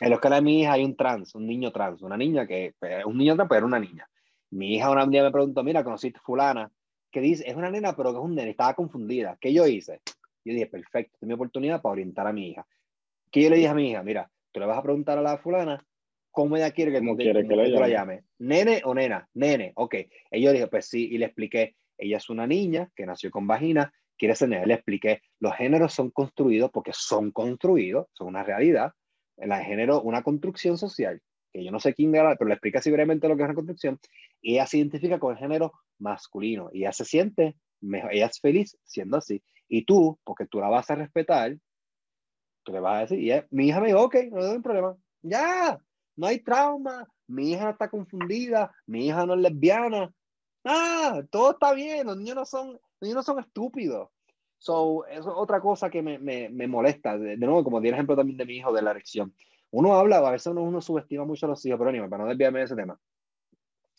En 0.00 0.08
la 0.08 0.16
escuela 0.16 0.36
de 0.36 0.42
mi 0.42 0.60
hija 0.60 0.72
hay 0.72 0.84
un 0.84 0.96
trans, 0.96 1.34
un 1.34 1.46
niño 1.46 1.70
trans, 1.70 2.02
una 2.02 2.16
niña 2.16 2.46
que, 2.46 2.74
pues, 2.78 3.04
un 3.04 3.16
niño 3.16 3.36
trans, 3.36 3.48
pero 3.48 3.58
era 3.58 3.66
una 3.66 3.78
niña. 3.78 4.08
Mi 4.50 4.74
hija 4.74 4.90
una 4.90 5.06
día 5.06 5.22
me 5.22 5.30
preguntó, 5.30 5.62
mira, 5.62 5.84
conociste 5.84 6.18
fulana, 6.20 6.70
que 7.10 7.20
dice, 7.20 7.48
es 7.48 7.54
una 7.54 7.70
nena, 7.70 7.94
pero 7.94 8.10
que 8.10 8.18
es 8.18 8.24
un 8.24 8.34
nene, 8.34 8.50
estaba 8.50 8.74
confundida. 8.74 9.36
¿Qué 9.40 9.52
yo 9.52 9.66
hice? 9.66 10.00
Yo 10.44 10.52
dije, 10.52 10.66
perfecto, 10.66 11.18
es 11.20 11.28
mi 11.28 11.34
oportunidad 11.34 11.80
para 11.80 11.92
orientar 11.92 12.26
a 12.26 12.32
mi 12.32 12.48
hija. 12.48 12.66
¿Qué 13.30 13.42
yo 13.42 13.50
le 13.50 13.56
dije 13.56 13.68
a 13.68 13.74
mi 13.74 13.90
hija? 13.90 14.02
Mira, 14.02 14.30
tú 14.50 14.60
le 14.60 14.66
vas 14.66 14.78
a 14.78 14.82
preguntar 14.82 15.18
a 15.18 15.22
la 15.22 15.38
fulana 15.38 15.86
cómo 16.30 16.56
ella 16.56 16.70
quiere 16.72 16.90
que, 16.90 17.00
tú, 17.00 17.16
quiere 17.16 17.46
que, 17.46 17.54
la 17.54 17.88
llame. 17.88 18.24
¿Nene 18.38 18.82
o 18.84 18.94
nena? 18.94 19.28
Nene, 19.34 19.72
ok. 19.76 19.94
Y 20.32 20.42
yo 20.42 20.52
dije, 20.52 20.66
pues 20.66 20.86
sí, 20.86 21.08
y 21.12 21.18
le 21.18 21.26
expliqué, 21.26 21.76
ella 21.98 22.16
es 22.16 22.30
una 22.30 22.46
niña 22.46 22.88
que 22.94 23.06
nació 23.06 23.30
con 23.30 23.46
vagina, 23.46 23.92
quiere 24.18 24.34
ser. 24.34 24.48
Le 24.48 24.74
expliqué, 24.74 25.22
los 25.40 25.54
géneros 25.54 25.92
son 25.92 26.10
construidos 26.10 26.70
porque 26.70 26.92
son 26.94 27.30
construidos, 27.30 28.06
son 28.12 28.28
una 28.28 28.42
realidad. 28.42 28.92
El 29.36 29.52
género, 29.54 30.02
una 30.02 30.22
construcción 30.22 30.78
social, 30.78 31.20
que 31.52 31.64
yo 31.64 31.72
no 31.72 31.80
sé 31.80 31.94
quién, 31.94 32.12
pero 32.12 32.46
le 32.46 32.54
explica 32.54 32.78
así 32.78 32.90
brevemente 32.90 33.28
lo 33.28 33.36
que 33.36 33.42
es 33.42 33.46
una 33.46 33.54
construcción, 33.54 33.98
ella 34.40 34.66
se 34.66 34.78
identifica 34.78 35.18
con 35.18 35.32
el 35.32 35.38
género 35.38 35.72
masculino, 35.98 36.70
y 36.72 36.80
ella 36.80 36.92
se 36.92 37.04
siente, 37.04 37.56
mejor, 37.80 38.12
ella 38.12 38.26
es 38.26 38.40
feliz 38.40 38.76
siendo 38.84 39.16
así. 39.16 39.42
Y 39.68 39.84
tú, 39.84 40.18
porque 40.22 40.46
tú 40.46 40.60
la 40.60 40.68
vas 40.68 40.90
a 40.90 40.94
respetar, 40.94 41.56
tú 42.62 42.72
le 42.72 42.80
vas 42.80 42.96
a 42.96 43.00
decir, 43.00 43.46
mi 43.50 43.68
hija 43.68 43.80
me 43.80 43.88
dijo, 43.88 44.02
ok, 44.02 44.16
no 44.30 44.44
hay 44.44 44.58
problema, 44.60 44.96
ya, 45.22 45.78
no 46.14 46.26
hay 46.26 46.40
trauma, 46.40 47.08
mi 47.26 47.52
hija 47.52 47.70
está 47.70 47.88
confundida, 47.88 48.70
mi 48.86 49.06
hija 49.06 49.26
no 49.26 49.34
es 49.34 49.40
lesbiana, 49.40 50.12
ah, 50.64 51.22
todo 51.30 51.52
está 51.52 51.72
bien, 51.72 52.06
los 52.06 52.16
niños 52.16 52.36
no 52.36 52.44
son, 52.44 52.72
los 52.72 53.00
niños 53.00 53.16
no 53.16 53.22
son 53.22 53.40
estúpidos. 53.40 54.08
So, 54.58 55.04
eso 55.06 55.30
es 55.30 55.36
otra 55.36 55.60
cosa 55.60 55.90
que 55.90 56.02
me, 56.02 56.18
me, 56.18 56.48
me 56.48 56.68
molesta. 56.68 57.18
De, 57.18 57.36
nuevo, 57.36 57.64
como 57.64 57.80
di 57.80 57.88
el 57.88 57.94
ejemplo 57.94 58.14
también 58.14 58.38
de 58.38 58.46
mi 58.46 58.56
hijo 58.56 58.72
de 58.72 58.82
la 58.82 58.92
erección. 58.92 59.34
Uno 59.72 59.94
habla, 59.94 60.18
a 60.18 60.30
veces 60.30 60.46
uno, 60.46 60.62
uno 60.62 60.80
subestima 60.80 61.24
mucho 61.24 61.46
a 61.46 61.48
los 61.48 61.66
hijos, 61.66 61.78
pero 61.78 61.90
anyway, 61.90 62.08
para 62.08 62.22
no 62.22 62.28
desviarme 62.28 62.60
de 62.60 62.66
ese 62.66 62.76
tema. 62.76 62.96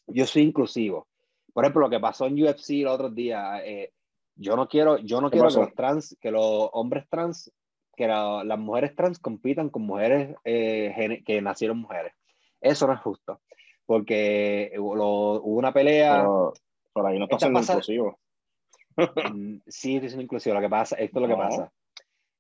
Yo 0.08 0.26
soy 0.26 0.44
inclusivo. 0.44 1.08
Por 1.52 1.66
ejemplo, 1.66 1.82
lo 1.82 1.90
que 1.90 2.00
pasó 2.00 2.28
en 2.28 2.42
UFC 2.42 2.70
el 2.82 2.88
otro 2.88 3.10
día, 3.10 3.64
eh, 3.66 3.92
yo 4.36 4.56
no 4.56 4.68
quiero, 4.68 4.98
yo 4.98 5.20
no 5.20 5.30
quiero 5.30 5.50
que 5.50 5.56
los 5.56 5.74
trans, 5.74 6.18
que 6.22 6.32
los 6.32 6.70
hombres 6.72 7.10
trans, 7.10 7.52
que 7.96 8.08
las 8.08 8.60
mujeres 8.60 8.96
trans 8.96 9.20
compitan 9.20 9.70
con 9.70 9.84
mujeres 9.84 10.36
eh, 10.46 11.22
que 11.26 11.42
nacieron 11.42 11.78
mujeres. 11.78 12.14
Eso 12.62 12.88
no 12.88 12.94
es 12.94 13.02
justo, 13.02 13.42
porque 13.86 14.74
hubo 14.78 15.42
una 15.42 15.74
pelea. 15.74 16.22
Pero, 16.94 17.08
ahí 17.08 17.18
no 17.18 17.26
está 17.26 17.40
siendo 17.40 17.60
inclusivo. 17.60 18.20
Mm, 18.96 19.58
sí, 19.68 19.96
estoy 19.96 20.10
siendo 20.10 20.24
inclusivo. 20.24 20.56
Lo 20.56 20.62
que 20.62 20.70
pasa, 20.70 20.96
esto 20.98 21.20
es 21.20 21.22
lo 21.22 21.28
que 21.28 21.42
pasa. 21.42 21.72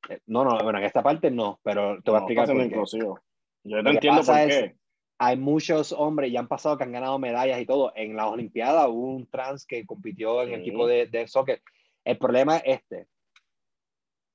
Eh, 0.09 0.19
no, 0.27 0.43
no, 0.43 0.57
bueno, 0.63 0.79
en 0.79 0.85
esta 0.85 1.01
parte 1.01 1.31
no, 1.31 1.59
pero 1.63 2.01
te 2.01 2.11
voy 2.11 2.17
a 2.17 2.19
explicar 2.19 2.47
por 2.47 2.89
qué. 2.89 2.99
Yo 3.63 3.83
te 3.83 3.89
entiendo 3.89 4.21
por 4.21 4.35
qué. 4.35 4.75
hay 5.17 5.37
muchos 5.37 5.93
hombres, 5.93 6.31
ya 6.31 6.39
han 6.39 6.47
pasado 6.47 6.77
que 6.77 6.83
han 6.83 6.91
ganado 6.91 7.17
medallas 7.19 7.59
y 7.59 7.65
todo. 7.65 7.93
En 7.95 8.15
las 8.15 8.27
Olimpiadas 8.27 8.87
hubo 8.89 9.15
un 9.15 9.27
trans 9.27 9.65
que 9.65 9.85
compitió 9.85 10.43
en 10.43 10.53
el 10.53 10.59
equipo 10.61 10.85
de, 10.85 11.07
de 11.07 11.27
soccer. 11.27 11.61
El 12.03 12.17
problema 12.17 12.57
es 12.57 12.79
este. 12.79 13.07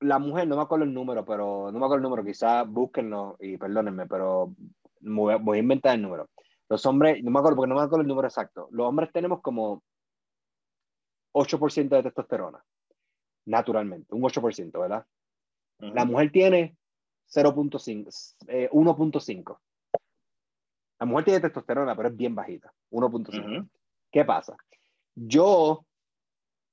La 0.00 0.18
mujer, 0.18 0.46
no 0.46 0.56
me 0.56 0.62
acuerdo 0.62 0.84
el 0.84 0.94
número, 0.94 1.24
pero 1.24 1.70
no 1.72 1.78
me 1.78 1.84
acuerdo 1.84 1.96
el 1.96 2.02
número, 2.02 2.24
quizás 2.24 2.66
búsquenlo 2.68 3.36
y 3.40 3.56
perdónenme, 3.56 4.06
pero 4.06 4.54
voy 5.00 5.56
a 5.56 5.60
inventar 5.60 5.94
el 5.94 6.02
número. 6.02 6.28
Los 6.68 6.84
hombres, 6.86 7.22
no 7.24 7.30
me 7.30 7.38
acuerdo 7.38 7.56
porque 7.56 7.68
no 7.68 7.76
me 7.76 7.82
acuerdo 7.82 8.02
el 8.02 8.08
número 8.08 8.28
exacto. 8.28 8.68
Los 8.70 8.86
hombres 8.86 9.10
tenemos 9.12 9.40
como 9.40 9.82
8% 11.32 11.88
de 11.88 12.02
testosterona, 12.02 12.62
naturalmente, 13.46 14.14
un 14.14 14.22
8%, 14.22 14.78
¿verdad? 14.78 15.06
La 15.78 16.04
mujer 16.04 16.32
tiene 16.32 16.76
0.5, 17.28 18.36
1.5. 18.72 19.58
Eh, 19.58 19.98
La 20.98 21.06
mujer 21.06 21.24
tiene 21.24 21.40
testosterona, 21.40 21.94
pero 21.94 22.08
es 22.08 22.16
bien 22.16 22.34
bajita, 22.34 22.72
1.5. 22.90 23.68
¿Qué 24.10 24.24
pasa? 24.24 24.56
Yo, 25.14 25.86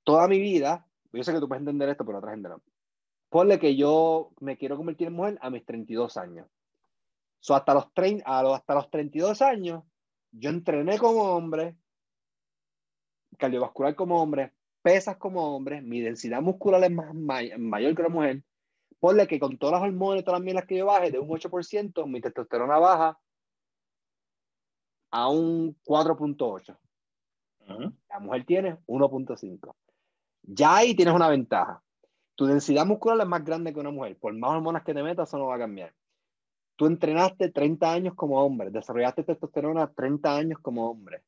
toda 0.03 0.27
mi 0.27 0.39
vida, 0.39 0.87
yo 1.13 1.23
sé 1.23 1.33
que 1.33 1.39
tú 1.39 1.47
puedes 1.47 1.61
entender 1.61 1.89
esto, 1.89 2.05
pero 2.05 2.17
otra 2.17 2.31
gente 2.31 2.49
no. 2.49 2.61
Ponle 3.29 3.59
que 3.59 3.75
yo 3.75 4.31
me 4.39 4.57
quiero 4.57 4.77
convertir 4.77 5.07
en 5.07 5.13
mujer 5.13 5.37
a 5.41 5.49
mis 5.49 5.65
32 5.65 6.17
años. 6.17 6.47
So, 7.39 7.55
hasta, 7.55 7.73
los 7.73 7.93
30, 7.93 8.25
hasta 8.25 8.73
los 8.73 8.89
32 8.89 9.41
años, 9.41 9.83
yo 10.31 10.49
entrené 10.49 10.97
como 10.97 11.23
hombre, 11.23 11.77
cardiovascular 13.37 13.95
como 13.95 14.21
hombre, 14.21 14.53
pesas 14.81 15.17
como 15.17 15.55
hombre, 15.55 15.81
mi 15.81 16.01
densidad 16.01 16.41
muscular 16.41 16.83
es 16.83 16.91
más 16.91 17.13
mayor 17.13 17.95
que 17.95 18.03
la 18.03 18.09
mujer. 18.09 18.43
Ponle 18.99 19.27
que 19.27 19.39
con 19.39 19.57
todas 19.57 19.79
las 19.79 19.87
hormonas 19.87 20.21
y 20.21 20.23
todas 20.23 20.39
las 20.39 20.45
mielas 20.45 20.65
que 20.65 20.77
yo 20.77 20.85
baje 20.85 21.11
de 21.11 21.19
un 21.19 21.29
8%, 21.29 22.07
mi 22.07 22.21
testosterona 22.21 22.79
baja 22.79 23.19
a 25.11 25.29
un 25.29 25.75
4.8. 25.85 26.77
La 28.09 28.19
mujer 28.19 28.45
tiene 28.45 28.77
1.5. 28.85 29.75
Ya 30.43 30.75
ahí 30.75 30.95
tienes 30.95 31.15
una 31.15 31.29
ventaja. 31.29 31.81
Tu 32.35 32.45
densidad 32.45 32.85
muscular 32.85 33.19
es 33.19 33.27
más 33.27 33.43
grande 33.43 33.73
que 33.73 33.79
una 33.79 33.91
mujer. 33.91 34.17
Por 34.19 34.33
más 34.33 34.51
hormonas 34.51 34.83
que 34.83 34.93
te 34.93 35.01
metas, 35.01 35.29
eso 35.29 35.37
no 35.37 35.47
va 35.47 35.55
a 35.55 35.59
cambiar. 35.59 35.93
Tú 36.75 36.87
entrenaste 36.87 37.49
30 37.49 37.91
años 37.91 38.15
como 38.15 38.43
hombre, 38.43 38.69
desarrollaste 38.69 39.23
testosterona 39.23 39.91
30 39.93 40.35
años 40.35 40.59
como 40.59 40.89
hombre. 40.89 41.23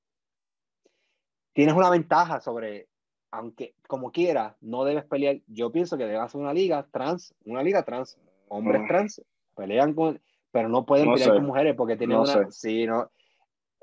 Tienes 1.54 1.74
una 1.74 1.90
ventaja 1.90 2.42
sobre, 2.42 2.90
aunque 3.32 3.74
como 3.88 4.12
quiera, 4.12 4.58
no 4.62 4.84
debes 4.84 5.06
pelear. 5.06 5.40
Yo 5.48 5.72
pienso 5.72 5.98
que 5.98 6.06
debes 6.06 6.22
hacer 6.22 6.42
una 6.42 6.54
liga 6.54 6.86
trans, 6.92 7.34
una 7.46 7.64
liga 7.64 7.84
trans, 7.84 8.20
hombres 8.50 8.82
trans, 8.88 9.22
pelean 9.56 9.94
con, 9.94 10.22
pero 10.52 10.70
no 10.70 10.86
pueden 10.86 11.14
pelear 11.14 11.36
con 11.36 11.46
mujeres 11.46 11.76
porque 11.76 11.96
tienen 11.96 12.18
una, 12.18 12.52
sí, 12.52 12.86
no. 12.86 13.10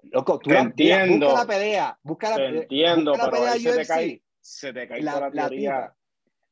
Loco, 0.02 0.38
tú 0.38 0.50
entiendo. 0.50 1.26
busca 1.28 1.40
la 1.40 1.46
pelea, 1.46 1.98
busca 2.02 2.30
la, 2.30 2.36
te 2.36 2.46
entiendo, 2.58 3.12
pero 3.14 3.30
pelea 3.30 3.52
se 3.54 3.72
te 3.72 3.86
cae, 3.86 4.22
se 4.38 4.72
te 4.72 4.86
cae 4.86 5.02
la, 5.02 5.20
la 5.20 5.48
teoría. 5.48 5.94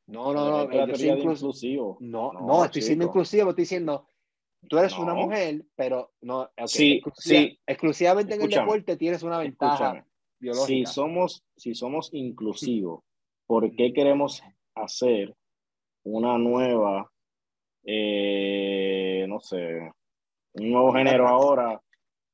No, 0.07 0.33
no, 0.33 0.67
no, 0.67 0.87
yo 0.87 0.95
soy 0.95 1.09
inclusivo. 1.09 1.97
No, 2.01 2.33
no, 2.33 2.41
no, 2.41 2.65
estoy 2.65 2.81
siendo 2.81 3.05
inclusivo, 3.05 3.51
estoy 3.51 3.61
diciendo, 3.61 4.07
Tú 4.69 4.77
eres 4.77 4.97
una 4.97 5.13
mujer, 5.13 5.63
pero 5.75 6.11
no. 6.21 6.49
sí, 6.65 7.01
sí. 7.15 7.59
Exclusivamente 7.65 8.35
en 8.35 8.41
el 8.41 8.49
deporte 8.49 8.97
tienes 8.97 9.23
una 9.23 9.39
ventaja 9.39 10.05
biológica. 10.39 10.67
Si 10.67 10.85
somos, 10.85 11.45
si 11.55 11.75
somos 11.75 12.09
inclusivos, 12.13 13.03
¿por 13.45 13.75
qué 13.75 13.93
queremos 13.93 14.43
hacer 14.75 15.35
una 16.03 16.37
nueva, 16.37 17.11
eh, 17.83 19.25
no 19.27 19.39
sé, 19.39 19.91
un 20.53 20.71
nuevo 20.71 20.93
género 20.93 21.27
ahora 21.27 21.81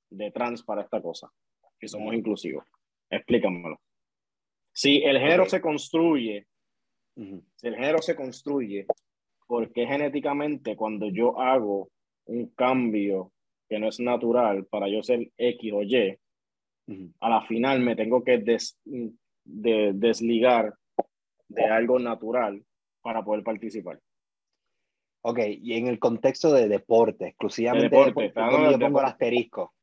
de 0.09 0.31
trans 0.31 0.63
para 0.63 0.83
esta 0.83 1.01
cosa? 1.01 1.31
Si 1.79 1.87
somos 1.87 2.13
inclusivos. 2.13 2.65
Explícamelo. 3.09 3.79
Si 4.71 5.03
el 5.03 5.19
género 5.19 5.45
se 5.45 5.61
construye, 5.61 6.47
si 7.15 7.67
el 7.67 7.75
género 7.75 8.01
se 8.01 8.15
construye, 8.15 8.85
¿por 9.47 9.71
qué 9.71 9.87
genéticamente 9.87 10.75
cuando 10.75 11.09
yo 11.09 11.39
hago 11.39 11.89
un 12.29 12.47
cambio 12.55 13.31
que 13.67 13.79
no 13.79 13.87
es 13.87 13.99
natural 13.99 14.65
para 14.65 14.87
yo 14.87 15.03
ser 15.03 15.31
X 15.37 15.73
o 15.73 15.83
Y, 15.83 16.17
a 17.19 17.29
la 17.29 17.41
final 17.43 17.81
me 17.81 17.95
tengo 17.95 18.23
que 18.23 18.39
de, 18.39 19.91
desligar 19.93 20.73
de 21.47 21.65
algo 21.65 21.99
natural 21.99 22.63
para 23.01 23.23
poder 23.23 23.43
participar. 23.43 23.99
Ok, 25.21 25.39
y 25.61 25.73
en 25.73 25.87
el 25.87 25.99
contexto 25.99 26.53
de 26.53 26.67
deporte, 26.67 27.27
exclusivamente 27.27 27.95
de 27.95 28.05
deporte, 28.05 28.39
donde 28.39 28.71
yo 28.71 28.79
pongo 28.79 28.99
el 29.01 29.05
asterisco. 29.05 29.73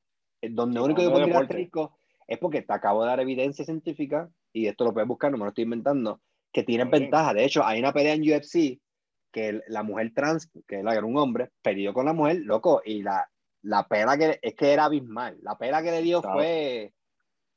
Eh, 0.40 0.48
donde 0.50 0.80
único 0.80 1.02
yo 1.02 1.12
pongo 1.12 1.26
el 1.26 1.36
asterisco 1.36 1.98
es 2.26 2.38
porque 2.38 2.62
te 2.62 2.72
acabo 2.72 3.02
de 3.02 3.08
dar 3.08 3.20
evidencia 3.20 3.64
científica, 3.64 4.28
y 4.52 4.66
esto 4.66 4.84
lo 4.84 4.92
puedes 4.92 5.08
buscar, 5.08 5.30
no 5.30 5.38
me 5.38 5.44
lo 5.44 5.50
estoy 5.50 5.64
inventando, 5.64 6.20
que 6.52 6.64
tienen 6.64 6.90
ventaja. 6.90 7.34
De 7.34 7.44
hecho, 7.44 7.64
hay 7.64 7.78
una 7.78 7.92
pelea 7.92 8.14
en 8.14 8.22
UFC 8.22 8.80
que 9.36 9.60
la 9.68 9.82
mujer 9.82 10.14
trans, 10.14 10.50
que 10.66 10.76
era 10.78 11.04
un 11.04 11.18
hombre, 11.18 11.50
perdió 11.60 11.92
con 11.92 12.06
la 12.06 12.14
mujer, 12.14 12.38
loco, 12.38 12.80
y 12.82 13.02
la, 13.02 13.30
la 13.60 13.86
pena 13.86 14.16
que 14.16 14.38
es 14.40 14.54
que 14.54 14.72
era 14.72 14.86
abismal. 14.86 15.36
La 15.42 15.58
pena 15.58 15.82
que 15.82 15.90
le 15.90 16.00
dio 16.00 16.22
fue. 16.22 16.94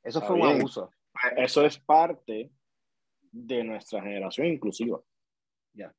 Eso 0.02 0.20
fue 0.20 0.36
un 0.36 0.46
abuso. 0.46 0.90
Eso 1.38 1.64
es 1.64 1.78
parte 1.78 2.50
de 3.32 3.64
nuestra 3.64 4.02
generación 4.02 4.48
inclusiva. 4.48 5.00
Ya. 5.72 5.90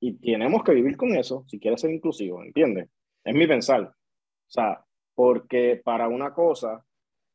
Y 0.00 0.14
tenemos 0.14 0.64
que 0.64 0.72
vivir 0.72 0.96
con 0.96 1.14
eso 1.14 1.44
si 1.48 1.60
quieres 1.60 1.82
ser 1.82 1.90
inclusivo, 1.90 2.42
¿entiendes? 2.42 2.88
Es 3.22 3.34
mi 3.34 3.46
pensar. 3.46 3.82
O 3.82 4.50
sea, 4.50 4.82
porque 5.14 5.82
para 5.84 6.08
una 6.08 6.32
cosa 6.32 6.82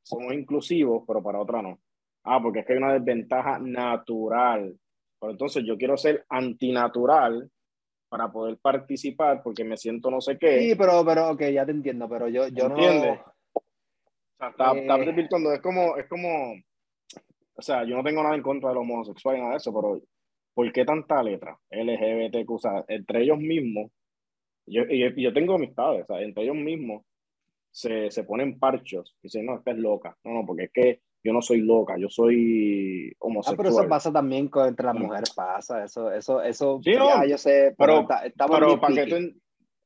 somos 0.01 0.33
inclusivos, 0.33 1.03
pero 1.05 1.21
para 1.21 1.39
otra 1.39 1.61
no. 1.61 1.79
Ah, 2.23 2.41
porque 2.41 2.61
es 2.61 2.65
que 2.65 2.73
hay 2.73 2.79
una 2.79 2.93
desventaja 2.93 3.59
natural. 3.59 4.75
Pero 5.19 5.31
entonces 5.31 5.63
yo 5.63 5.77
quiero 5.77 5.95
ser 5.97 6.25
antinatural 6.29 7.51
para 8.15 8.31
poder 8.31 8.57
participar 8.59 9.43
porque 9.43 9.65
me 9.65 9.75
siento 9.75 10.09
no 10.09 10.21
sé 10.21 10.37
qué. 10.37 10.59
Sí, 10.59 10.75
pero, 10.75 11.03
pero, 11.05 11.31
ok, 11.31 11.41
ya 11.51 11.65
te 11.65 11.73
entiendo, 11.73 12.07
pero 12.07 12.29
yo, 12.29 12.47
yo 12.47 12.69
no... 12.69 12.75
¿Entiendes? 12.75 13.19
O 13.53 13.61
sea, 14.37 14.49
está, 14.51 14.73
está 14.73 14.95
Eh. 14.97 15.05
desvirtuando. 15.05 15.51
Es 15.51 15.59
como, 15.59 15.97
es 15.97 16.07
como, 16.07 16.53
o 17.55 17.61
sea, 17.61 17.83
yo 17.83 17.97
no 17.97 18.03
tengo 18.03 18.23
nada 18.23 18.35
en 18.35 18.41
contra 18.41 18.69
de 18.69 18.75
los 18.75 18.83
homosexuales, 18.83 19.41
nada 19.41 19.51
de 19.51 19.57
eso, 19.57 19.73
pero 19.73 20.01
¿por 20.53 20.71
qué 20.71 20.85
tanta 20.85 21.21
letra? 21.21 21.59
LGBTQ, 21.69 22.49
o 22.51 22.59
sea, 22.59 22.85
entre 22.87 23.23
ellos 23.23 23.37
mismos, 23.37 23.91
yo, 24.65 24.83
yo, 24.85 25.09
yo 25.17 25.33
tengo 25.33 25.55
amistades, 25.55 26.03
o 26.03 26.13
sea, 26.13 26.21
entre 26.21 26.43
ellos 26.43 26.55
mismos 26.55 27.03
se, 27.71 28.09
se 28.11 28.23
ponen 28.23 28.57
parchos 28.57 29.13
y 29.17 29.23
dicen, 29.23 29.45
no, 29.45 29.57
esta 29.57 29.71
es 29.71 29.77
loca. 29.77 30.17
No, 30.23 30.35
no, 30.35 30.45
porque 30.45 30.63
es 30.63 30.71
que 30.71 31.01
yo 31.25 31.33
no 31.33 31.41
soy 31.41 31.61
loca, 31.61 31.97
yo 31.97 32.07
soy 32.07 33.09
Ah, 33.13 33.15
homosexual. 33.19 33.57
pero 33.57 33.69
eso 33.69 33.89
pasa 33.89 34.11
también 34.13 34.47
con, 34.47 34.67
entre 34.67 34.85
las 34.85 34.95
mujeres, 34.95 35.33
pasa, 35.33 35.83
eso, 35.83 36.11
eso, 36.11 36.41
eso, 36.41 36.79
Sí, 36.83 36.91
no, 36.93 37.07
ya 37.07 37.25
yo 37.25 37.37
sé, 37.37 37.73
pero, 37.75 37.75
pero- 37.77 38.01
está- 38.01 38.25
estamos 38.27 38.59
Pero 38.59 38.79
para 38.79 38.93
que 38.95 39.03
picky. 39.05 39.31
tú, 39.33 39.39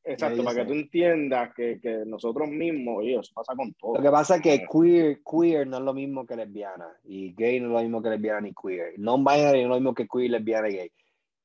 exacto, 0.03 0.38
yo 0.38 0.44
para 0.44 0.56
que 0.57 0.61
sé. 0.64 0.68
tú 0.68 0.74
entiendas 0.74 1.53
que, 1.56 1.80
que 1.82 2.03
nosotros 2.06 2.49
mismos, 2.49 2.98
oye, 2.98 3.16
eso 3.20 3.32
pasa 3.34 3.56
con 3.56 3.74
todo. 3.76 3.95
Lo 3.95 4.02
que 4.02 4.11
pasa 4.11 4.36
es 4.36 4.41
que 4.41 4.66
queer, 4.72 5.22
queer 5.24 5.66
no 5.66 5.78
es 5.78 5.84
lo 5.84 5.94
mismo 5.94 6.26
que 6.26 6.36
lesbiana, 6.36 6.88
y 7.06 7.34
gay 7.34 7.60
no 7.61 7.68
es 7.68 7.72
lo 7.74 7.80
mismo 7.82 8.02
que 8.03 8.10
lesbiana 8.10 8.41
ni 8.41 8.53
queer. 8.53 8.99
Non-binary 8.99 9.60
no 9.60 9.64
es 9.64 9.70
lo 9.70 9.76
mismo 9.76 9.94
que 9.94 10.07
queer, 10.07 10.32
lesbiana 10.32 10.70
y 10.70 10.74
gay. 10.76 10.91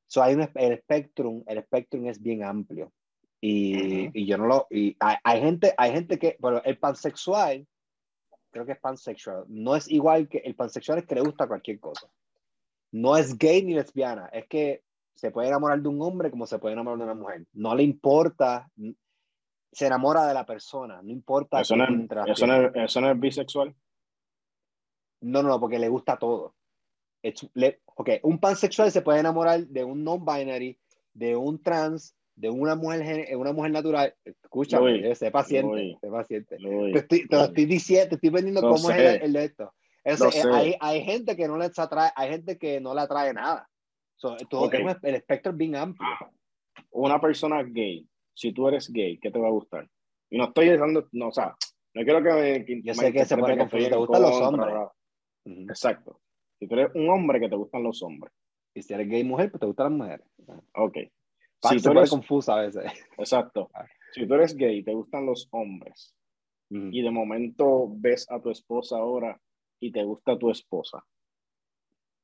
So 0.09 0.23
hay 0.23 0.35
un, 0.35 0.49
el 0.57 0.79
spectrum, 0.81 1.43
el 1.47 1.63
spectrum 1.63 2.07
es 2.09 2.21
bien 2.21 2.43
amplio. 2.43 2.93
Y, 3.41 4.07
Ujú. 4.07 4.11
y 4.15 4.27
yo 4.27 4.39
no 4.39 4.47
lo, 4.47 4.67
y 4.71 4.97
hay, 5.01 5.17
hay 5.23 5.41
gente, 5.41 5.73
hay 5.77 5.93
gente 5.93 6.19
que, 6.19 6.37
bueno, 6.41 6.63
el 6.65 6.79
pansexual, 6.79 7.67
creo 8.55 8.65
que 8.65 8.73
es 8.73 8.79
pansexual, 8.79 9.45
no 9.49 9.75
es 9.75 9.91
igual 9.91 10.29
que, 10.29 10.39
el 10.39 10.55
pansexual 10.55 10.99
es 10.99 11.07
que 11.07 11.17
le 11.17 11.23
gusta 11.23 11.49
cualquier 11.49 11.81
cosa. 11.81 12.09
No 12.93 13.17
es 13.17 13.37
gay 13.37 13.65
ni 13.65 13.75
lesbiana, 13.75 14.27
es 14.33 14.47
que 14.47 14.85
se 15.17 15.33
puede 15.33 15.49
enamorar 15.49 15.83
de 15.83 15.89
un 15.89 16.01
hombre 16.01 16.31
como 16.31 16.47
se 16.47 16.61
puede 16.61 16.75
enamorar 16.75 16.99
de 16.99 17.05
una 17.05 17.15
mujer. 17.15 17.47
No 17.53 17.75
le 17.75 17.83
importa, 17.83 18.71
se 19.73 19.87
enamora 19.87 20.27
de 20.29 20.35
la 20.35 20.47
persona, 20.47 21.03
no 21.03 21.11
importa 21.11 21.61
eso, 21.61 21.75
no 21.77 21.85
eso, 22.27 22.47
no 22.47 22.55
eso 22.85 23.01
no 23.01 23.11
es 23.11 23.19
bisexual. 23.21 23.75
No, 25.23 25.43
no, 25.43 25.49
no, 25.49 25.59
porque 25.61 25.81
le 25.81 25.89
gusta 25.89 26.17
todo. 26.17 26.55
Es- 27.23 27.49
le- 27.55 27.81
ok, 27.87 28.11
un 28.23 28.39
pansexual 28.39 28.93
se 28.93 29.03
puede 29.03 29.19
enamorar 29.19 29.67
de 29.67 29.83
un 29.83 30.05
non-binary, 30.05 30.79
de 31.13 31.35
un 31.35 31.61
trans, 31.61 32.15
de 32.37 32.51
una 32.51 32.75
mujer, 32.75 33.37
una 33.37 33.53
mujer 33.53 33.71
natural. 33.73 34.15
Escúchame, 34.25 34.91
Luis, 34.93 35.05
eh, 35.05 35.15
sé 35.15 35.31
paciente, 35.31 35.73
Luis, 35.73 35.97
sé 36.01 36.09
paciente. 36.09 36.57
Luis, 36.59 36.93
Te 36.93 36.99
estoy, 37.01 37.29
te 37.29 37.37
lo 37.37 37.45
estoy 37.45 37.65
diciendo, 37.67 38.09
te 38.11 38.15
estoy 38.17 38.31
vendiendo 38.31 38.61
Lo 38.61 38.71
cómo 38.75 38.91
es 38.91 38.97
sé. 38.97 39.17
el, 39.17 39.23
el 39.23 39.33
de 39.33 39.45
esto. 39.45 39.73
Es- 40.03 40.21
Lo 40.21 40.29
eh, 40.29 40.33
sé. 40.33 40.51
hay, 40.53 40.75
hay 40.81 41.03
gente 41.05 41.37
que 41.37 41.47
no 41.49 41.57
les 41.57 41.79
atrae, 41.79 42.11
hay 42.17 42.31
gente 42.31 42.59
que 42.59 42.81
no 42.81 42.95
le 42.95 43.01
atrae 43.03 43.33
nada. 43.33 43.69
So, 44.17 44.37
todo- 44.49 44.67
Ok. 44.67 44.75
es 44.75 44.97
el 45.03 45.15
espectro 45.15 45.53
es 45.53 45.59
bien 45.59 45.77
amplio. 45.77 46.07
Una 46.91 47.21
persona 47.21 47.63
gay, 47.63 48.07
si 48.35 48.53
tú 48.53 48.69
eres 48.69 48.91
gay, 48.93 49.19
¿qué 49.19 49.31
te 49.31 49.39
va 49.39 49.49
a 49.49 49.53
gustar? 49.53 49.89
Y 50.31 50.39
no 50.39 50.45
estoy 50.45 50.71
diciendo, 50.71 51.09
no, 51.13 51.29
o 51.29 51.33
sea, 51.33 51.55
no 51.95 52.03
quiero 52.05 52.23
que 52.23 52.31
me. 52.33 52.65
que 52.65 52.83
Yo 52.83 52.95
sé 52.95 53.13
que 53.13 53.25
se 53.25 53.37
pone 53.37 53.57
confuso, 53.57 53.89
te 53.89 53.97
gustan 53.97 54.23
los 54.23 54.41
hombres. 54.41 54.75
Exacto. 55.45 56.21
Si 56.59 56.67
tú 56.67 56.75
eres 56.75 56.91
un 56.95 57.09
hombre 57.11 57.41
que 57.41 57.49
te 57.49 57.57
gustan 57.57 57.83
los 57.83 58.03
hombres. 58.03 58.33
Y 58.75 58.83
si 58.83 58.93
eres 58.95 59.09
gay 59.09 59.23
mujer, 59.25 59.51
pues 59.51 59.61
te 59.61 59.67
gustan 59.67 59.99
las 59.99 59.99
mujeres. 60.09 60.27
Ok. 60.75 60.97
Si 61.69 61.83
tú 61.83 61.91
eres, 61.91 62.11
confusa 62.11 62.55
a 62.55 62.63
veces. 62.63 62.85
exacto. 63.19 63.71
Si 64.13 64.27
tú 64.27 64.35
eres 64.35 64.57
gay 64.57 64.83
te 64.83 64.93
gustan 64.93 65.27
los 65.27 65.49
hombres 65.51 66.15
y 66.71 67.03
de 67.03 67.11
momento 67.11 67.89
ves 67.89 68.27
a 68.31 68.41
tu 68.41 68.51
esposa 68.51 68.97
ahora 68.97 69.41
y 69.79 69.93
te 69.93 70.03
gusta 70.03 70.39
tu 70.39 70.51
esposa, 70.51 71.05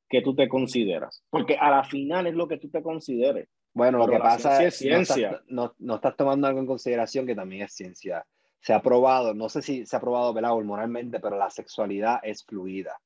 ¿qué 0.08 0.22
tú 0.22 0.34
te 0.34 0.48
consideras? 0.48 1.24
Porque 1.30 1.56
a 1.56 1.70
la 1.70 1.84
final 1.84 2.26
es 2.26 2.34
lo 2.34 2.48
que 2.48 2.58
tú 2.58 2.68
te 2.68 2.82
consideres. 2.82 3.48
Bueno, 3.72 3.98
lo 3.98 4.08
que 4.08 4.18
pasa 4.18 4.56
ciencia 4.56 4.68
es 4.68 4.78
que 4.78 4.90
no 4.90 5.04
ciencia. 5.04 5.30
estás, 5.30 5.44
no, 5.48 5.74
no 5.78 5.94
estás 5.96 6.16
tomando 6.16 6.48
algo 6.48 6.58
en 6.60 6.66
consideración 6.66 7.26
que 7.26 7.36
también 7.36 7.62
es 7.62 7.72
ciencia. 7.72 8.26
Se 8.60 8.72
ha 8.72 8.82
probado, 8.82 9.34
no 9.34 9.48
sé 9.48 9.62
si 9.62 9.86
se 9.86 9.96
ha 9.96 10.00
probado 10.00 10.34
¿verdad? 10.34 10.54
hormonalmente, 10.54 11.20
pero 11.20 11.38
la 11.38 11.50
sexualidad 11.50 12.18
es 12.22 12.44
fluida. 12.44 13.00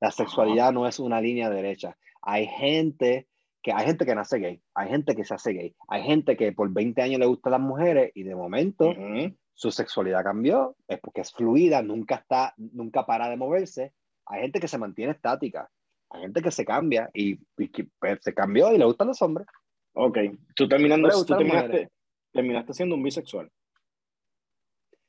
La 0.00 0.10
sexualidad 0.10 0.72
no 0.72 0.86
es 0.86 0.98
una 0.98 1.20
línea 1.20 1.50
derecha. 1.50 1.96
Hay 2.22 2.46
gente 2.46 3.26
que 3.64 3.72
hay 3.72 3.86
gente 3.86 4.04
que 4.04 4.14
nace 4.14 4.38
gay, 4.38 4.60
hay 4.74 4.88
gente 4.90 5.16
que 5.16 5.24
se 5.24 5.32
hace 5.32 5.52
gay, 5.54 5.74
hay 5.88 6.02
gente 6.02 6.36
que 6.36 6.52
por 6.52 6.70
20 6.70 7.00
años 7.00 7.18
le 7.18 7.24
gustan 7.24 7.52
las 7.52 7.62
mujeres 7.62 8.12
y 8.14 8.22
de 8.22 8.34
momento 8.36 8.90
Ujú. 8.90 9.34
su 9.54 9.70
sexualidad 9.70 10.22
cambió, 10.22 10.76
es 10.86 11.00
porque 11.00 11.22
es 11.22 11.32
fluida, 11.32 11.80
nunca 11.82 12.16
está, 12.16 12.52
nunca 12.58 13.06
para 13.06 13.30
de 13.30 13.38
moverse. 13.38 13.94
Hay 14.26 14.42
gente 14.42 14.60
que 14.60 14.68
se 14.68 14.76
mantiene 14.76 15.12
estática, 15.12 15.70
hay 16.10 16.20
gente 16.20 16.42
que 16.42 16.50
se 16.50 16.66
cambia 16.66 17.08
y, 17.14 17.38
y 17.56 17.68
que, 17.68 17.88
pues, 17.98 18.18
se 18.20 18.34
cambió 18.34 18.70
y 18.70 18.76
le 18.76 18.84
gustan 18.84 19.08
los 19.08 19.22
hombres. 19.22 19.46
Ok. 19.94 20.18
Tú, 20.54 20.68
terminando, 20.68 21.08
tú 21.24 21.34
terminaste, 21.34 21.88
terminaste 22.32 22.74
siendo 22.74 22.96
un 22.96 23.02
bisexual. 23.02 23.50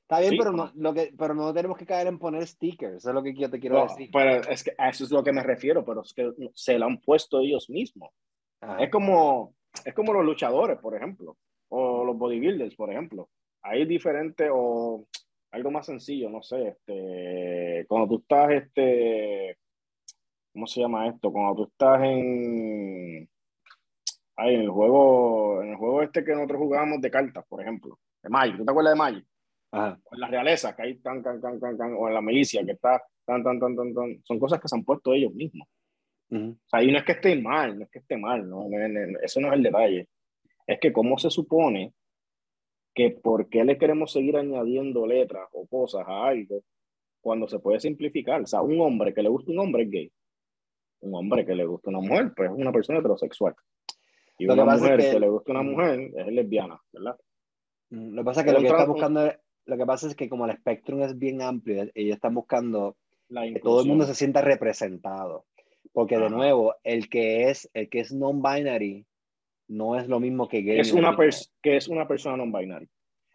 Está 0.03 0.19
bien, 0.19 0.31
Sí, 0.31 0.37
pero, 0.37 0.51
¿o 0.51 0.53
no, 0.53 0.65
no? 0.67 0.71
lo 0.75 0.93
que, 0.93 1.13
pero 1.17 1.33
no 1.33 1.53
tenemos 1.53 1.77
que 1.77 1.85
caer 1.85 2.07
en 2.07 2.19
poner 2.19 2.47
stickers, 2.47 2.97
eso 2.97 3.09
es 3.09 3.15
lo 3.15 3.21
que 3.23 3.33
yo 3.33 3.49
te 3.49 3.59
quiero 3.59 3.77
No, 3.79 3.83
decir. 3.87 4.09
pero 4.13 4.35
es 4.49 4.63
que 4.63 4.71
a 4.77 4.89
eso 4.89 5.03
es 5.03 5.11
lo 5.11 5.23
que 5.23 5.33
me 5.33 5.43
refiero, 5.43 5.83
pero 5.83 6.03
es 6.03 6.13
que 6.13 6.31
se 6.53 6.77
lo 6.79 6.85
han 6.85 6.99
puesto 7.01 7.39
ellos 7.41 7.69
mismos. 7.69 8.11
Ajá. 8.61 8.83
Es 8.83 8.89
como, 8.89 9.55
es 9.83 9.93
como 9.93 10.13
los 10.13 10.25
luchadores, 10.25 10.77
por 10.79 10.95
ejemplo, 10.95 11.37
o 11.69 12.03
los 12.03 12.17
bodybuilders, 12.17 12.75
por 12.75 12.91
ejemplo. 12.91 13.29
Hay 13.61 13.85
diferentes, 13.85 14.49
o 14.53 15.07
algo 15.51 15.71
más 15.71 15.85
sencillo, 15.85 16.29
no 16.29 16.41
sé, 16.41 16.67
este, 16.67 17.85
cuando 17.87 18.07
tú 18.07 18.21
estás, 18.21 18.51
este, 18.51 19.57
¿cómo 20.53 20.67
se 20.67 20.81
llama 20.81 21.07
esto? 21.07 21.31
Cuando 21.31 21.55
tú 21.55 21.63
estás 21.71 22.03
en, 22.03 23.29
ahí, 24.35 24.55
en 24.55 24.61
el 24.61 24.69
juego, 24.69 25.61
en 25.63 25.69
el 25.69 25.75
juego 25.77 26.01
este 26.01 26.23
que 26.23 26.33
nosotros 26.33 26.59
jugábamos 26.59 27.01
de 27.01 27.11
cartas, 27.11 27.45
por 27.47 27.61
ejemplo, 27.61 27.99
de 28.21 28.29
Magic, 28.29 28.57
¿tú 28.57 28.65
te 28.65 28.71
acuerdas 28.71 28.93
de 28.93 28.97
Magic? 28.97 29.25
Ajá. 29.71 29.99
o 30.03 30.15
en 30.15 30.21
la 30.21 30.27
realeza, 30.27 30.75
que 30.75 30.83
hay 30.83 30.95
tan, 30.99 31.21
tan, 31.21 31.41
tan, 31.41 31.59
tan, 31.59 31.77
tan, 31.77 31.93
o 31.97 32.07
en 32.07 32.13
la 32.13 32.21
milicia, 32.21 32.63
que 32.65 32.73
está 32.73 33.01
tan, 33.25 33.43
tan, 33.43 33.59
tan, 33.59 33.75
tan, 33.75 33.93
tan, 33.93 34.21
son 34.23 34.39
cosas 34.39 34.59
que 34.59 34.67
se 34.67 34.75
han 34.75 34.83
puesto 34.83 35.13
ellos 35.13 35.33
mismos. 35.33 35.67
Ujú. 36.31 36.51
O 36.51 36.67
sea, 36.69 36.83
y 36.83 36.91
no 36.91 36.97
es 36.97 37.03
que 37.03 37.11
esté 37.13 37.35
mal, 37.41 37.77
no 37.77 37.85
es 37.85 37.91
que 37.91 37.99
esté 37.99 38.17
mal, 38.17 38.49
no, 38.49 38.67
no, 38.67 38.77
no, 38.87 39.07
no, 39.07 39.19
eso 39.19 39.39
no 39.39 39.47
es 39.49 39.53
el 39.53 39.63
detalle. 39.63 40.07
Es 40.67 40.79
que 40.79 40.91
cómo 40.91 41.17
se 41.17 41.29
supone 41.29 41.93
que 42.93 43.11
por 43.11 43.49
qué 43.49 43.63
le 43.63 43.77
queremos 43.77 44.11
seguir 44.11 44.37
añadiendo 44.37 45.05
letras 45.05 45.47
o 45.51 45.67
cosas 45.67 46.03
a 46.07 46.27
algo 46.27 46.61
cuando 47.21 47.47
se 47.47 47.59
puede 47.59 47.79
simplificar. 47.79 48.41
O 48.41 48.47
sea, 48.47 48.61
un 48.61 48.79
hombre 48.81 49.13
que 49.13 49.21
le 49.21 49.29
gusta 49.29 49.51
un 49.51 49.59
hombre 49.59 49.83
es 49.83 49.91
gay. 49.91 50.11
Un 51.01 51.13
hombre 51.15 51.45
que 51.45 51.53
le 51.55 51.65
gusta 51.65 51.89
una 51.89 51.99
mujer, 51.99 52.31
pues 52.35 52.49
es 52.49 52.57
una 52.57 52.71
persona 52.71 52.99
heterosexual. 52.99 53.53
Y 54.37 54.45
Lo 54.45 54.55
que 54.55 54.61
una 54.61 54.75
es 54.75 54.81
mujer 54.81 54.99
que- 54.99 55.11
que 55.11 55.19
le 55.19 55.29
gusta 55.29 55.51
una 55.51 55.61
mujer 55.63 56.11
es 56.15 56.27
lesbiana, 56.27 56.81
¿verdad? 56.91 57.17
Lo 57.89 58.21
que 58.21 58.25
pasa 58.25 58.39
es 58.41 58.45
que 58.45 58.51
lo 58.53 58.57
que 58.59 58.67
están 58.67 58.87
buscando, 58.93 59.25
es- 59.27 59.39
lo 59.65 59.77
que 59.77 59.85
pasa 59.85 60.07
es 60.07 60.15
que 60.15 60.29
como 60.29 60.45
el 60.45 60.51
espectro 60.51 61.03
es 61.05 61.17
bien 61.17 61.41
amplio, 61.41 61.83
ellos 61.93 62.15
están 62.15 62.33
buscando 62.33 62.97
que 63.53 63.59
todo 63.59 63.81
el 63.81 63.87
mundo 63.87 64.05
se 64.05 64.15
sienta 64.15 64.41
representado. 64.41 65.45
Porque 65.95 66.17
de 66.19 66.29
nuevo, 66.29 66.75
el 66.83 67.07
que 67.07 67.49
es, 67.49 67.69
el 67.73 67.87
que 67.89 68.01
es 68.01 68.11
non-binary 68.13 69.05
no 69.69 69.97
es 69.97 70.07
lo 70.09 70.19
mismo 70.19 70.49
que 70.49 70.61
gay. 70.61 70.77
es 70.79 70.91
una, 70.91 71.15
que 71.63 71.77
es 71.77 71.87
una 71.87 72.05
persona 72.05 72.35
non 72.35 72.51
binaria. 72.51 72.89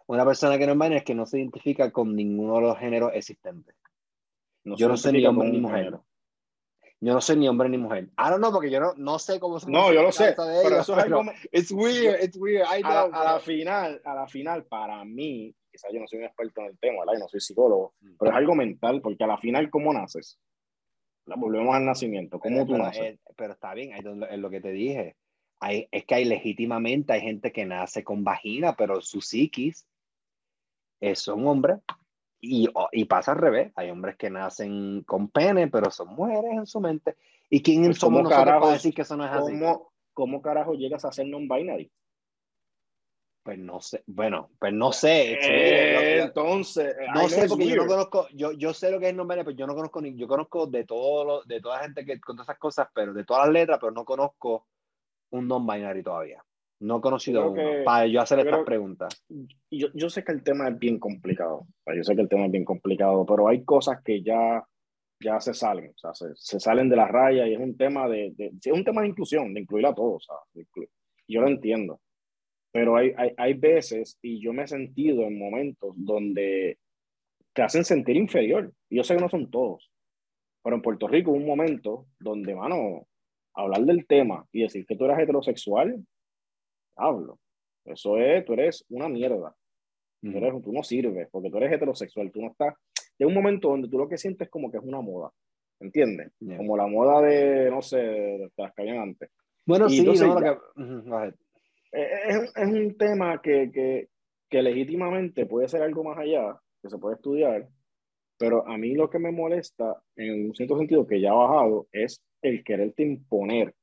Una 0.07 0.25
persona 0.27 0.59
que 0.59 0.67
no 0.67 0.73
es 0.73 0.79
binary 0.79 0.97
es 0.97 1.05
que 1.05 1.15
no 1.15 1.25
se 1.25 1.39
identifica 1.39 1.91
con 1.91 2.15
ninguno 2.15 2.57
de 2.57 2.61
los 2.61 2.79
géneros 2.79 3.13
existentes. 3.15 3.75
Yo 4.65 4.77
se 4.77 4.89
no 4.89 4.97
soy 4.99 5.13
ni 5.15 5.27
hombre 5.27 5.49
ni 5.49 5.59
mujer. 5.59 5.79
género. 5.79 6.05
Yo 7.01 7.15
no 7.15 7.21
soy 7.23 7.37
ni 7.37 7.49
hombre 7.49 7.71
ni 7.71 7.79
mujer. 7.79 8.05
I 8.19 8.29
don't 8.29 8.41
know, 8.41 8.53
porque 8.53 8.71
yo 8.71 8.79
no, 8.79 8.93
no 8.95 9.19
sé 9.19 9.41
cómo 9.41 9.59
se 9.59 9.71
No, 9.71 9.91
yo 9.91 10.03
lo 10.03 10.13
sé, 10.13 10.35
pero 10.37 10.51
ellos, 10.51 10.81
eso 10.83 10.99
es 10.99 11.05
algo. 11.05 11.23
It's 11.51 11.73
weird, 11.73 12.23
it's 12.23 12.37
weird, 12.37 12.67
I 12.67 12.83
A 12.85 12.91
la, 12.91 13.01
a 13.05 13.25
la 13.33 13.41
final, 13.41 14.03
a 14.05 14.15
la 14.15 14.27
final, 14.29 14.65
para 14.67 15.03
mí, 15.07 15.55
quizás 15.73 15.91
yo 15.95 15.99
no 16.01 16.07
soy 16.07 16.19
un 16.19 16.27
experto 16.27 16.61
en 16.61 16.67
el 16.67 16.79
tema, 16.79 17.01
¿verdad? 17.01 17.15
Yo 17.15 17.21
no 17.21 17.29
soy 17.29 17.41
psicólogo, 17.41 17.95
Mm. 18.03 18.17
pero 18.19 18.31
es 18.33 18.37
algo 18.37 18.55
mental, 18.55 19.01
porque 19.01 19.25
a 19.25 19.29
la 19.29 19.39
final, 19.39 19.71
¿cómo 19.71 19.95
naces? 19.95 20.39
Volvemos 21.37 21.75
al 21.75 21.85
nacimiento, 21.85 22.39
¿cómo 22.39 22.57
pero, 22.57 22.67
tú 22.67 22.73
pero, 22.73 22.85
naces? 22.85 23.03
eh, 23.03 23.19
pero 23.37 23.53
está 23.53 23.75
bien, 23.75 23.93
es 23.93 24.39
lo 24.39 24.51
que 24.51 24.61
te 24.61 24.73
dije. 24.73 25.17
Hay, 25.61 25.89
es 25.91 26.05
que 26.07 26.15
hay 26.15 26.25
legítimamente, 26.25 27.13
hay 27.13 27.21
gente 27.21 27.53
que 27.53 27.67
nace 27.67 28.03
con 28.03 28.25
vagina, 28.25 28.75
pero 28.77 29.01
su 29.01 29.21
psiquis 29.21 29.87
eh, 31.01 31.15
son 31.15 31.47
hombres. 31.47 31.79
Y, 32.43 32.69
y 32.93 33.05
pasa 33.05 33.33
al 33.33 33.39
revés. 33.39 33.71
Hay 33.77 33.91
hombres 33.91 34.17
que 34.17 34.31
nacen 34.31 35.03
con 35.03 35.29
pene, 35.29 35.69
pero 35.69 35.91
son 35.91 36.15
mujeres 36.15 36.53
en 36.53 36.65
su 36.67 36.81
mente. 36.81 37.17
¿Y 37.51 37.61
quién 37.63 37.85
Pues, 37.85 37.99
somos 37.99 38.23
¿cómo 38.23 38.31
nosotros 38.31 38.61
para 38.61 38.73
decir 38.73 38.95
que 38.95 39.03
eso 39.03 39.17
no 39.17 39.27
es 39.27 39.31
así? 39.31 39.53
¿Cómo, 39.53 39.93
¿Cómo 40.15 40.41
carajo 40.41 40.73
llegas 40.73 41.05
a 41.05 41.13
ser 41.13 41.27
non-binary? 41.27 41.91
Pues 43.43 43.59
no 43.59 43.81
sé. 43.81 44.03
Bueno, 44.07 44.51
pues 44.59 44.73
no 44.73 44.93
sé. 44.93 45.33
Eh, 45.41 46.23
entonces, 46.23 46.95
I 47.01 47.13
No 47.19 47.29
sé, 47.29 47.49
porque 47.49 47.67
yo 47.69 47.77
no 47.77 47.87
conozco, 47.87 48.29
yo, 48.35 48.53
yo 48.53 48.75
sé 48.75 48.91
lo 48.91 49.01
que 49.01 49.09
es 49.09 49.15
no 49.15 49.25
binary, 49.25 49.45
pero 49.45 49.57
yo 49.57 49.67
no 49.67 49.75
conozco 49.75 50.01
ni, 50.03 50.15
yo 50.15 50.29
conozco 50.29 50.67
de 50.67 50.85
todo 50.85 51.25
lo- 51.25 51.43
de 51.45 51.61
toda 51.61 51.79
la 51.79 51.85
gente 51.85 52.05
que 52.05 52.21
con 52.21 52.37
todas 52.37 52.49
esas 52.49 52.59
cosas, 52.59 52.89
pero 52.95 53.15
de 53.15 53.25
todas 53.25 53.47
las 53.47 53.53
letras, 53.55 53.79
pero 53.81 53.93
no 53.93 54.05
conozco 54.05 54.67
un 55.31 55.49
non-binary 55.49 56.03
todavía. 56.03 56.45
No 56.81 56.99
he 56.99 57.01
conocido 57.01 57.51
uno. 57.51 57.55
que- 57.55 57.83
para 57.85 58.07
yo 58.07 58.21
hacer 58.21 58.41
estas 58.41 58.55
creo- 58.57 58.65
preguntas. 58.65 59.25
yo, 59.71 59.89
yo 59.95 60.11
sé 60.11 60.23
que 60.23 60.33
el 60.33 60.43
tema 60.43 60.69
es 60.69 60.79
bien 60.79 60.99
complicado. 60.99 61.67
Yo 61.87 62.05
sé 62.05 62.15
que 62.15 62.23
el 62.23 62.29
tema 62.29 62.45
es 62.47 62.53
bien 62.53 62.65
complicado, 62.65 63.25
pero 63.25 63.49
hay 63.49 63.65
cosas 63.65 64.03
que 64.03 64.23
ya 64.23 64.63
ya 65.23 65.39
se 65.39 65.53
salen, 65.53 65.91
o 65.95 65.99
sea, 65.99 66.15
se, 66.15 66.29
se, 66.35 66.59
salen 66.59 66.89
de 66.89 66.97
la 66.97 67.07
raya 67.07 67.47
y 67.47 67.53
es 67.53 67.61
un 67.61 67.77
tema 67.77 68.09
de, 68.09 68.33
de, 68.39 68.53
es 68.59 68.73
un 68.73 68.83
tema 68.83 69.03
de 69.03 69.09
inclusión, 69.09 69.53
de 69.53 69.61
incluir 69.61 69.85
a 69.85 69.95
todos, 69.95 70.27
o 70.27 70.35
sea, 70.55 70.63
yo 71.29 71.43
lo 71.43 71.49
entiendo, 71.49 72.01
pero 72.73 72.97
hay, 72.97 73.13
hay, 73.17 73.33
hay 73.37 73.55
veces, 73.55 74.19
y 74.23 74.41
yo 74.41 74.53
me 74.53 74.65
he 74.65 74.69
sentido 74.69 75.23
en 75.23 75.39
momentos 75.39 75.95
donde 75.97 76.79
te 77.53 77.63
hacen 77.63 77.85
sentir 77.85 78.17
inferior, 78.17 78.73
y 78.89 78.97
yo 78.97 79.05
sé 79.05 79.15
que 79.15 79.21
no 79.21 79.29
son 79.29 79.51
todos, 79.51 79.91
pero 80.63 80.77
en 80.77 80.83
Puerto 80.83 81.09
Rico 81.09 81.31
hubo 81.31 81.39
un 81.39 81.47
momento 81.47 82.07
donde, 82.19 82.55
mano, 82.55 83.07
hablar 83.55 83.83
del 83.83 84.07
tema 84.07 84.47
y 84.53 84.63
decir 84.63 84.87
que 84.87 84.97
tú 84.97 85.05
eras 85.05 85.21
heterosexual, 85.21 86.05
hablo, 86.97 87.39
eso 87.85 88.19
es, 88.19 88.45
tú 88.45 88.53
eres 88.53 88.85
una 88.89 89.09
mierda, 89.09 89.57
tú, 90.23 90.37
eres, 90.37 90.63
tú 90.63 90.73
no 90.73 90.83
sirves, 90.83 91.29
porque 91.31 91.51
tú 91.51 91.57
eres 91.57 91.73
heterosexual, 91.73 92.31
tú 92.31 92.41
no 92.43 92.51
estás 92.51 92.75
es 93.21 93.27
un 93.27 93.35
momento 93.35 93.69
donde 93.69 93.89
tú 93.89 93.99
lo 93.99 94.09
que 94.09 94.17
sientes 94.17 94.49
como 94.49 94.71
que 94.71 94.79
es 94.79 94.83
una 94.83 95.01
moda, 95.01 95.31
¿entiendes? 95.79 96.33
Como 96.57 96.77
la 96.77 96.87
moda 96.87 97.21
de, 97.21 97.71
no 97.71 97.83
sé, 97.83 97.99
de 97.99 98.51
las 98.57 98.75
que 98.75 98.83
habían 98.83 98.99
antes. 98.99 99.31
Bueno, 99.67 99.91
sí, 99.91 100.03
no, 100.03 100.13
es, 101.93 102.53
es, 102.57 102.67
un 102.69 102.97
tema 102.97 103.41
que, 103.43 103.71
que, 103.73 104.09
que 104.49 104.63
legítimamente 104.63 105.47
puede 105.47 105.69
ser 105.69 105.83
algo 105.83 106.05
más 106.05 106.19
allá, 106.19 106.59
que 106.83 106.91
se 106.91 106.99
puede 106.99 107.17
estudiar, 107.17 107.69
pero 108.39 108.67
a 108.67 108.77
mí 108.79 108.95
lo 108.95 109.11
que 109.11 109.19
me 109.19 109.33
molesta, 109.33 110.03
en 110.17 110.47
un 110.47 110.55
cierto 110.55 110.79
sentido 110.79 111.07
que 111.07 111.21
ya 111.21 111.31
ha 111.31 111.35
bajado, 111.35 111.89
es 111.93 112.23
el 112.43 112.65
quererte 112.65 113.03
imponer, 113.03 113.75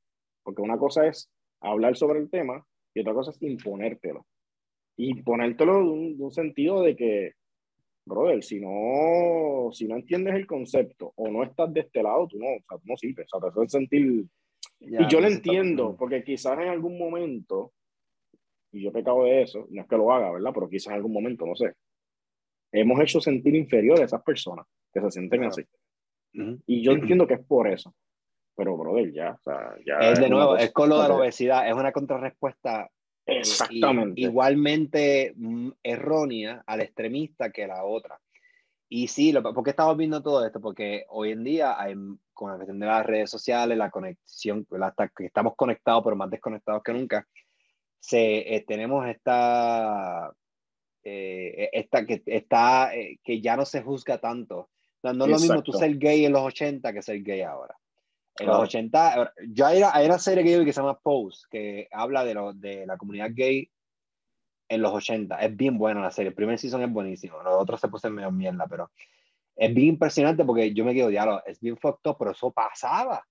porque 0.42 0.62
una 0.62 0.78
cosa 0.78 1.06
es 1.06 1.30
hablar 1.60 1.96
sobre 1.96 2.18
el 2.20 2.30
tema 2.30 2.64
y 2.94 3.00
otra 3.00 3.14
cosa 3.14 3.30
es 3.30 3.42
imponértelo. 3.42 4.26
Y 4.96 5.22
ponértelo 5.22 5.74
de 5.74 6.22
un 6.22 6.32
sentido 6.32 6.82
de 6.82 6.96
que 6.96 7.32
brother, 8.08 8.42
si 8.42 8.58
no, 8.58 9.70
si 9.70 9.86
no 9.86 9.96
entiendes 9.96 10.34
el 10.34 10.46
concepto 10.46 11.12
o 11.14 11.28
no 11.28 11.44
estás 11.44 11.72
de 11.72 11.80
este 11.80 12.02
lado, 12.02 12.26
tú 12.26 12.38
no, 12.38 12.46
o 12.46 12.64
sea, 12.68 12.78
tú 12.78 12.84
no 12.86 12.96
sirves, 12.96 13.28
o 13.32 13.38
sea, 13.38 13.50
te 13.50 13.60
haces 13.60 13.72
sentir... 13.72 14.26
y 14.80 15.08
yo 15.08 15.20
lo 15.20 15.28
entiendo, 15.28 15.94
porque 15.96 16.24
quizás 16.24 16.58
en 16.58 16.68
algún 16.68 16.98
momento, 16.98 17.72
y 18.72 18.82
yo 18.82 18.90
he 18.90 18.92
pecado 18.92 19.24
de 19.24 19.42
eso, 19.42 19.66
no 19.70 19.82
es 19.82 19.88
que 19.88 19.96
lo 19.96 20.12
haga, 20.12 20.30
¿verdad? 20.30 20.50
Pero 20.54 20.68
quizás 20.68 20.88
en 20.88 20.94
algún 20.94 21.12
momento, 21.12 21.46
no 21.46 21.54
sé, 21.54 21.72
hemos 22.72 23.00
hecho 23.00 23.20
sentir 23.20 23.54
inferior 23.54 24.00
a 24.00 24.04
esas 24.04 24.22
personas 24.22 24.66
que 24.92 25.00
se 25.00 25.10
sienten 25.10 25.44
así. 25.44 25.62
Y 26.66 26.82
yo 26.82 26.92
entiendo 26.92 27.26
que 27.26 27.34
es 27.34 27.44
por 27.44 27.68
eso. 27.68 27.94
Pero, 28.56 28.76
brother, 28.76 29.12
ya, 29.12 29.32
o 29.32 29.42
sea, 29.42 29.76
ya... 29.86 30.10
Es 30.10 30.18
de 30.18 30.28
nuevo, 30.28 30.56
es 30.56 30.72
con 30.72 30.88
lo 30.88 31.00
de 31.00 31.08
la 31.08 31.14
obesidad, 31.14 31.68
es 31.68 31.74
una 31.74 31.92
contrarrespuesta 31.92 32.90
Exactamente. 33.24 34.20
igualmente 34.20 35.32
mm, 35.36 35.70
errónea 35.82 36.62
al 36.66 36.80
extremista 36.80 37.50
que 37.50 37.66
la 37.66 37.84
otra. 37.84 38.18
Y 38.88 39.06
sí, 39.08 39.32
lo, 39.32 39.42
¿por 39.42 39.62
qué 39.62 39.70
estamos 39.70 39.96
viendo 39.96 40.22
todo 40.22 40.44
esto? 40.44 40.60
Porque 40.60 41.04
hoy 41.10 41.32
en 41.32 41.44
día, 41.44 41.80
hay, 41.80 41.94
con 42.32 42.50
la 42.50 42.56
cuestión 42.56 42.80
de 42.80 42.86
las 42.86 43.06
redes 43.06 43.30
sociales, 43.30 43.76
la 43.76 43.90
conexión, 43.90 44.66
hasta 44.80 45.08
que 45.08 45.26
estamos 45.26 45.54
conectados, 45.54 46.02
pero 46.02 46.16
más 46.16 46.30
desconectados 46.30 46.82
que 46.82 46.94
nunca, 46.94 47.28
se, 48.00 48.54
eh, 48.54 48.64
tenemos 48.66 49.06
esta, 49.06 50.32
eh, 51.04 51.70
esta, 51.72 52.06
que, 52.06 52.22
está, 52.26 52.94
eh, 52.94 53.18
que 53.22 53.40
ya 53.40 53.56
no 53.56 53.64
se 53.64 53.82
juzga 53.82 54.18
tanto. 54.18 54.70
No, 55.02 55.12
no 55.12 55.24
es 55.26 55.30
lo 55.30 55.38
mismo 55.38 55.62
tú 55.62 55.72
ser 55.72 55.96
gay 55.96 56.24
en 56.24 56.32
los 56.32 56.42
80 56.42 56.92
que 56.92 57.02
ser 57.02 57.22
gay 57.22 57.42
ahora. 57.42 57.76
En 58.40 58.46
los 58.46 58.58
80, 58.58 59.32
yo 59.48 59.66
hay, 59.66 59.82
hay 59.82 60.06
una 60.06 60.18
serie 60.18 60.44
que, 60.44 60.64
que 60.64 60.72
se 60.72 60.80
llama 60.80 60.98
Pose, 60.98 61.44
que 61.50 61.88
habla 61.90 62.24
de, 62.24 62.34
lo, 62.34 62.52
de 62.52 62.86
la 62.86 62.96
comunidad 62.96 63.30
gay 63.32 63.68
en 64.68 64.82
los 64.82 64.92
80. 64.92 65.36
Es 65.38 65.56
bien 65.56 65.76
buena 65.76 66.00
la 66.00 66.12
serie. 66.12 66.28
El 66.28 66.34
primer 66.34 66.56
season 66.58 66.82
es 66.82 66.92
buenísimo. 66.92 67.42
Los 67.42 67.54
otros 67.54 67.80
se 67.80 67.88
pusieron 67.88 68.14
medio 68.14 68.30
mierda, 68.30 68.66
pero 68.68 68.92
es 69.56 69.74
bien 69.74 69.88
impresionante 69.88 70.44
porque 70.44 70.72
yo 70.72 70.84
me 70.84 70.94
quedo, 70.94 71.08
diálogo, 71.08 71.42
es 71.46 71.58
bien 71.58 71.76
fucked 71.76 72.08
up, 72.10 72.16
pero 72.16 72.30
eso 72.30 72.52
pasaba. 72.52 73.26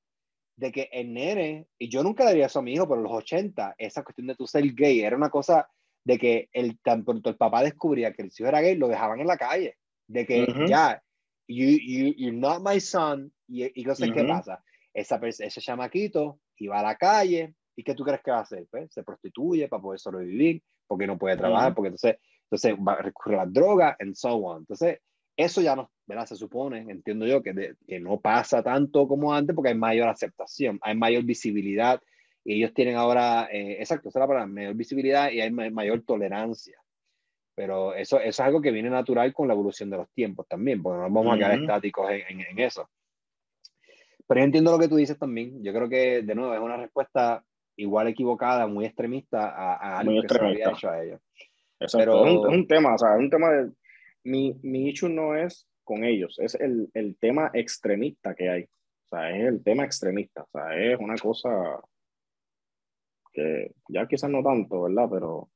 De 0.57 0.71
que 0.71 0.89
el 0.91 1.13
nene, 1.13 1.67
y 1.77 1.87
yo 1.87 2.03
nunca 2.03 2.27
diría 2.27 2.47
eso 2.47 2.59
a 2.59 2.63
mi 2.63 2.73
hijo, 2.73 2.87
pero 2.87 2.97
en 2.97 3.03
los 3.03 3.13
80, 3.13 3.75
esa 3.77 4.03
cuestión 4.03 4.27
de 4.27 4.35
tu 4.35 4.47
ser 4.47 4.65
gay 4.73 5.01
era 5.01 5.15
una 5.15 5.29
cosa 5.29 5.69
de 6.03 6.17
que 6.17 6.49
el, 6.51 6.79
tan 6.79 7.05
pronto 7.05 7.29
el 7.29 7.37
papá 7.37 7.63
descubría 7.63 8.11
que 8.11 8.23
el 8.23 8.31
hijo 8.35 8.47
era 8.47 8.61
gay, 8.61 8.75
lo 8.75 8.87
dejaban 8.87 9.19
en 9.19 9.27
la 9.27 9.37
calle. 9.37 9.75
De 10.07 10.25
que 10.25 10.47
ya, 10.67 11.01
you, 11.47 11.67
you, 11.67 12.13
you're 12.17 12.37
not 12.37 12.61
my 12.61 12.79
son, 12.79 13.31
y, 13.47 13.63
y 13.65 13.95
sé 13.95 14.11
qué 14.11 14.23
pasa 14.23 14.63
esa, 14.97 15.19
ese 15.21 15.61
chamaquito 15.61 16.39
iba 16.57 16.79
a 16.79 16.83
la 16.83 16.95
calle 16.95 17.53
y 17.75 17.83
¿qué 17.83 17.93
tú 17.93 18.03
crees 18.03 18.21
que 18.23 18.31
va 18.31 18.39
a 18.39 18.41
hacer? 18.41 18.65
Pues 18.69 18.91
se 18.91 19.03
prostituye 19.03 19.67
para 19.67 19.81
poder 19.81 19.99
sobrevivir, 19.99 20.63
porque 20.87 21.05
no 21.05 21.19
puede 21.19 21.37
trabajar, 21.37 21.75
porque 21.75 21.89
entonces, 21.89 22.17
entonces 22.45 22.75
va 22.75 22.93
a 22.93 23.01
recurrir 23.03 23.37
a 23.37 23.45
las 23.45 23.53
drogas, 23.53 23.95
and 23.99 24.15
so 24.15 24.33
on. 24.37 24.61
Entonces, 24.61 24.99
eso 25.37 25.61
ya 25.61 25.75
no, 25.75 25.91
¿verdad? 26.05 26.25
Se 26.25 26.35
supone, 26.35 26.79
entiendo 26.79 27.25
yo, 27.25 27.41
que, 27.41 27.75
que 27.87 27.99
no 27.99 28.19
pasa 28.19 28.63
tanto 28.63 29.07
como 29.07 29.33
antes 29.33 29.55
porque 29.55 29.69
hay 29.69 29.77
mayor 29.77 30.09
aceptación, 30.09 30.79
hay 30.81 30.95
mayor 30.95 31.23
visibilidad 31.23 32.01
y 32.43 32.55
ellos 32.55 32.73
tienen 32.73 32.95
ahora, 32.95 33.49
eh, 33.51 33.77
exacto, 33.79 34.09
esa 34.09 34.19
es 34.19 34.21
la 34.21 34.27
palabra, 34.27 34.47
mayor 34.47 34.73
visibilidad 34.73 35.29
y 35.31 35.41
hay 35.41 35.51
mayor 35.51 36.03
tolerancia. 36.03 36.81
Pero 37.53 37.93
eso, 37.93 38.19
eso 38.19 38.29
es 38.29 38.39
algo 38.39 38.61
que 38.61 38.71
viene 38.71 38.89
natural 38.89 39.33
con 39.33 39.47
la 39.47 39.53
evolución 39.53 39.89
de 39.89 39.97
los 39.97 40.09
tiempos 40.11 40.47
también, 40.47 40.81
porque 40.81 40.97
no 40.97 41.03
nos 41.03 41.13
vamos 41.13 41.35
a 41.35 41.37
quedar 41.37 41.59
estáticos 41.59 42.09
en, 42.09 42.39
en, 42.39 42.59
eso. 42.59 42.89
Pero 44.25 44.39
yo 44.39 44.45
entiendo 44.45 44.71
lo 44.71 44.79
que 44.79 44.87
tú 44.87 44.95
dices 44.95 45.19
también. 45.19 45.61
Yo 45.61 45.73
creo 45.73 45.89
que, 45.89 46.21
de 46.21 46.35
nuevo, 46.35 46.53
es 46.53 46.59
una 46.61 46.77
respuesta 46.77 47.43
igual 47.75 48.07
equivocada, 48.07 48.65
muy 48.65 48.85
extremista 48.85 49.49
a, 49.49 49.75
a 49.75 49.99
algo 49.99 50.21
que 50.21 50.29
se 50.29 50.39
había 50.39 50.69
hecho 50.69 50.89
a 50.89 51.03
ellos. 51.03 51.19
Pero... 51.91 52.25
Es, 52.25 52.55
un, 52.55 52.65
tema, 52.65 52.95
o 52.95 52.97
sea, 52.97 53.15
es 53.15 53.19
un 53.19 53.29
tema 53.29 53.49
de... 53.49 53.71
Mi, 54.27 54.53
mi 54.61 54.89
issue 54.89 55.09
no 55.09 55.35
es 55.35 55.67
con 55.83 56.03
ellos, 56.03 56.37
es 56.39 56.55
el, 56.55 56.89
el 56.93 57.17
tema 57.17 57.49
extremista 57.53 58.35
que 58.35 58.49
hay. 58.49 58.63
O 58.63 59.07
sea, 59.09 59.31
es 59.31 59.45
el 59.47 59.63
tema 59.63 59.85
extremista. 59.85 60.43
O 60.43 60.49
sea, 60.51 60.75
es 60.75 60.99
una 60.99 61.15
cosa 61.15 61.49
que 63.31 63.71
ya 63.87 64.05
quizás 64.05 64.29
no 64.29 64.43
tanto, 64.43 64.81
¿verdad? 64.81 65.07
Pero... 65.09 65.49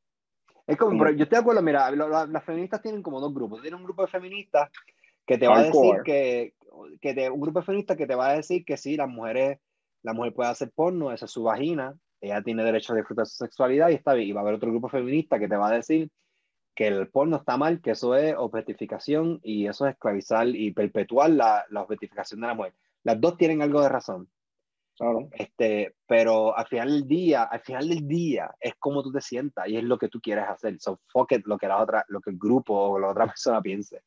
Es 0.68 0.78
como, 0.78 0.98
pero 0.98 1.12
yo 1.12 1.24
estoy 1.24 1.36
de 1.36 1.42
acuerdo, 1.42 1.62
mira, 1.62 1.92
las 1.92 2.46
feministas 2.46 2.82
tienen 2.82 3.04
como 3.04 3.20
dos 3.20 3.34
grupos. 3.34 3.62
Tienen 3.62 3.80
un 3.80 3.84
grupo 3.84 4.04
de 4.04 4.08
feministas 4.08 4.70
que 5.26 5.38
te 5.38 5.48
va 5.48 5.60
a 5.60 5.64
decir 5.64 5.96
que, 6.06 6.54
que 7.02 7.14
te, 7.14 7.30
un 7.30 7.42
grupo 7.42 7.62
feminista 7.62 7.98
que 7.98 8.08
te 8.08 8.16
va 8.16 8.30
a 8.30 8.36
decir 8.36 8.64
que 8.64 8.78
sí, 8.78 8.96
las 8.96 9.10
mujeres, 9.10 9.60
la 10.02 10.14
mujer 10.14 10.34
puede 10.34 10.50
hacer 10.50 10.72
porno, 10.74 11.12
esa 11.12 11.26
es 11.26 11.32
su 11.32 11.44
vagina, 11.44 11.94
ella 12.22 12.42
tiene 12.42 12.64
derecho 12.64 12.94
a 12.94 12.96
disfrutar 12.96 13.26
su 13.26 13.44
sexualidad 13.44 13.90
y 13.90 13.96
está 13.96 14.14
bien. 14.14 14.30
Y 14.30 14.32
va 14.32 14.40
a 14.40 14.44
haber 14.44 14.56
otro 14.56 14.70
grupo 14.70 14.88
feminista 14.88 15.40
que 15.40 15.50
te 15.50 15.58
va 15.58 15.70
a 15.70 15.76
decir 15.76 16.10
que 16.76 16.88
el 16.88 17.10
porno 17.10 17.38
está 17.38 17.58
mal, 17.58 17.82
que 17.82 17.92
eso 17.92 18.16
es 18.16 18.36
objetificación 18.38 19.40
y 19.44 19.68
eso 19.68 19.86
es 19.86 19.94
esclavizar 19.94 20.48
y 20.48 20.72
perpetuar 20.72 21.32
la, 21.32 21.66
la 21.70 21.82
objetificación 21.82 22.42
de 22.42 22.48
la 22.48 22.54
mujer. 22.54 22.74
Las 23.04 23.20
dos 23.20 23.38
tienen 23.38 23.62
algo 23.62 23.82
de 23.82 23.90
razón. 23.90 24.30
Claro. 24.98 25.30
Este, 25.32 25.96
pero 26.06 26.56
al 26.56 26.68
final 26.68 26.90
del 26.90 27.08
día, 27.08 27.44
al 27.44 27.62
final 27.62 27.90
del 27.90 28.08
día 28.08 28.54
es 28.60 28.76
como 28.78 29.02
tú 29.02 29.12
te 29.12 29.22
sientas 29.22 29.68
y 29.68 29.78
es 29.78 29.84
lo 29.84 29.98
que 29.98 30.10
tú 30.10 30.20
quieres 30.22 30.46
hacer. 30.48 30.80
So 30.80 31.00
fuck 31.12 31.32
it, 31.32 31.46
lo 31.46 31.58
que 31.58 31.68
la 31.68 31.82
otra, 31.82 32.06
lo 32.08 32.22
que 32.22 32.30
el 32.30 32.38
grupo 32.38 32.76
o 32.76 33.00
la 33.00 33.10
otra 33.10 33.26
persona 33.28 33.62
piense. 33.62 34.04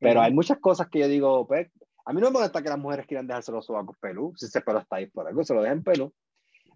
Pero 0.00 0.20
hay 0.20 0.32
muchas 0.32 0.58
cosas 0.58 0.88
que 0.88 1.00
yo 1.00 1.08
digo, 1.08 1.46
pues, 1.46 1.70
a 2.04 2.12
mí 2.12 2.20
no 2.20 2.28
me 2.28 2.32
molesta 2.32 2.62
que 2.62 2.68
las 2.68 2.78
mujeres 2.78 3.06
quieran 3.06 3.26
dejarse 3.26 3.52
los 3.52 3.66
sobacos 3.66 3.96
pelú. 3.98 4.32
Si 4.36 4.46
ese 4.46 4.60
pelo 4.60 4.80
está 4.80 4.96
ahí 4.96 5.06
por 5.06 5.28
algo, 5.28 5.44
se 5.44 5.54
lo 5.54 5.62
dejen 5.62 5.84
pelo. 5.84 6.12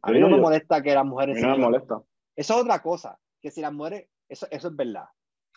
A 0.03 0.13
mí 0.13 0.21
no 0.21 0.29
me 0.29 0.39
molesta 0.39 0.83
que 0.83 0.95
las 0.95 1.05
mujeres... 1.05 1.43
No 1.43 1.51
me 1.51 1.65
molesta. 1.65 2.01
Eso 2.37 2.55
es 2.55 2.61
otra 2.61 2.81
cosa. 2.81 3.19
Que 3.41 3.51
si 3.51 3.61
las 3.61 3.73
mujeres... 3.73 4.09
Eso, 4.29 4.47
eso 4.51 4.69
es 4.69 4.77
verdad. 4.77 5.07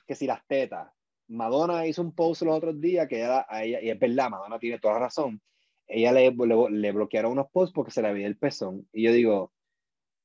Que 0.10 0.16
si 0.16 0.26
las 0.26 0.44
tetas... 0.48 0.92
Madonna 1.28 1.86
hizo 1.86 2.02
un 2.02 2.16
post 2.16 2.42
los 2.42 2.58
otros 2.58 2.82
días 2.82 3.08
que 3.08 3.18
ella, 3.18 3.46
a 3.48 3.64
ella, 3.64 3.80
y 3.84 3.92
es 3.92 4.00
verdad, 4.00 4.32
Madonna 4.32 4.58
tiene 4.58 4.80
toda 4.80 4.96
la 4.96 5.02
razón. 5.02 5.40
Ella 5.86 6.12
le, 6.12 6.32
le, 6.32 6.92
bloquearon 6.92 7.34
unos 7.34 7.52
posts 7.52 7.72
porque 7.72 7.92
se 7.92 8.02
le 8.02 8.12
veía 8.12 8.26
el 8.26 8.36
pezón. 8.36 8.88
Y 8.92 9.04
yo 9.04 9.14
digo, 9.14 9.54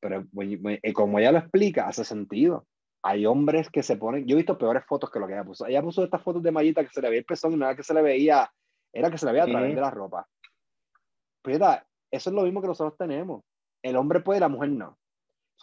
pero 0.00 0.24
como 0.94 1.18
ella 1.18 1.32
lo 1.32 1.38
explica, 1.40 1.86
hace 1.86 2.04
sentido 2.04 2.66
hay 3.02 3.26
hombres 3.26 3.68
que 3.68 3.82
se 3.82 3.98
ponen, 3.98 4.26
yo 4.26 4.34
he 4.34 4.38
visto 4.38 4.56
peores 4.56 4.82
fotos 4.86 5.10
que 5.10 5.20
lo 5.20 5.26
que 5.26 5.34
ella 5.34 5.44
puso. 5.44 5.66
Ella 5.66 5.82
puso 5.82 6.02
estas 6.02 6.22
fotos 6.22 6.42
de 6.42 6.50
Mayita 6.50 6.82
que 6.82 6.90
se 6.90 7.02
le 7.02 7.10
veía 7.10 7.18
el 7.18 7.26
pezón 7.26 7.52
y 7.52 7.56
nada 7.56 7.76
que 7.76 7.82
se 7.82 7.92
le 7.92 8.00
veía, 8.00 8.50
era 8.90 9.10
que 9.10 9.18
se 9.18 9.26
le 9.26 9.32
veía 9.32 9.44
a 9.44 9.46
través 9.46 9.74
de 9.74 9.80
la 9.80 9.90
ropa. 9.90 10.26
Pues 11.42 11.60
eso 12.10 12.30
es 12.30 12.34
lo 12.34 12.42
mismo 12.44 12.62
que 12.62 12.68
nosotros 12.68 12.96
tenemos. 12.96 13.44
El 13.82 13.96
hombre 13.96 14.20
puede, 14.20 14.40
la 14.40 14.48
mujer 14.48 14.70
no. 14.70 14.98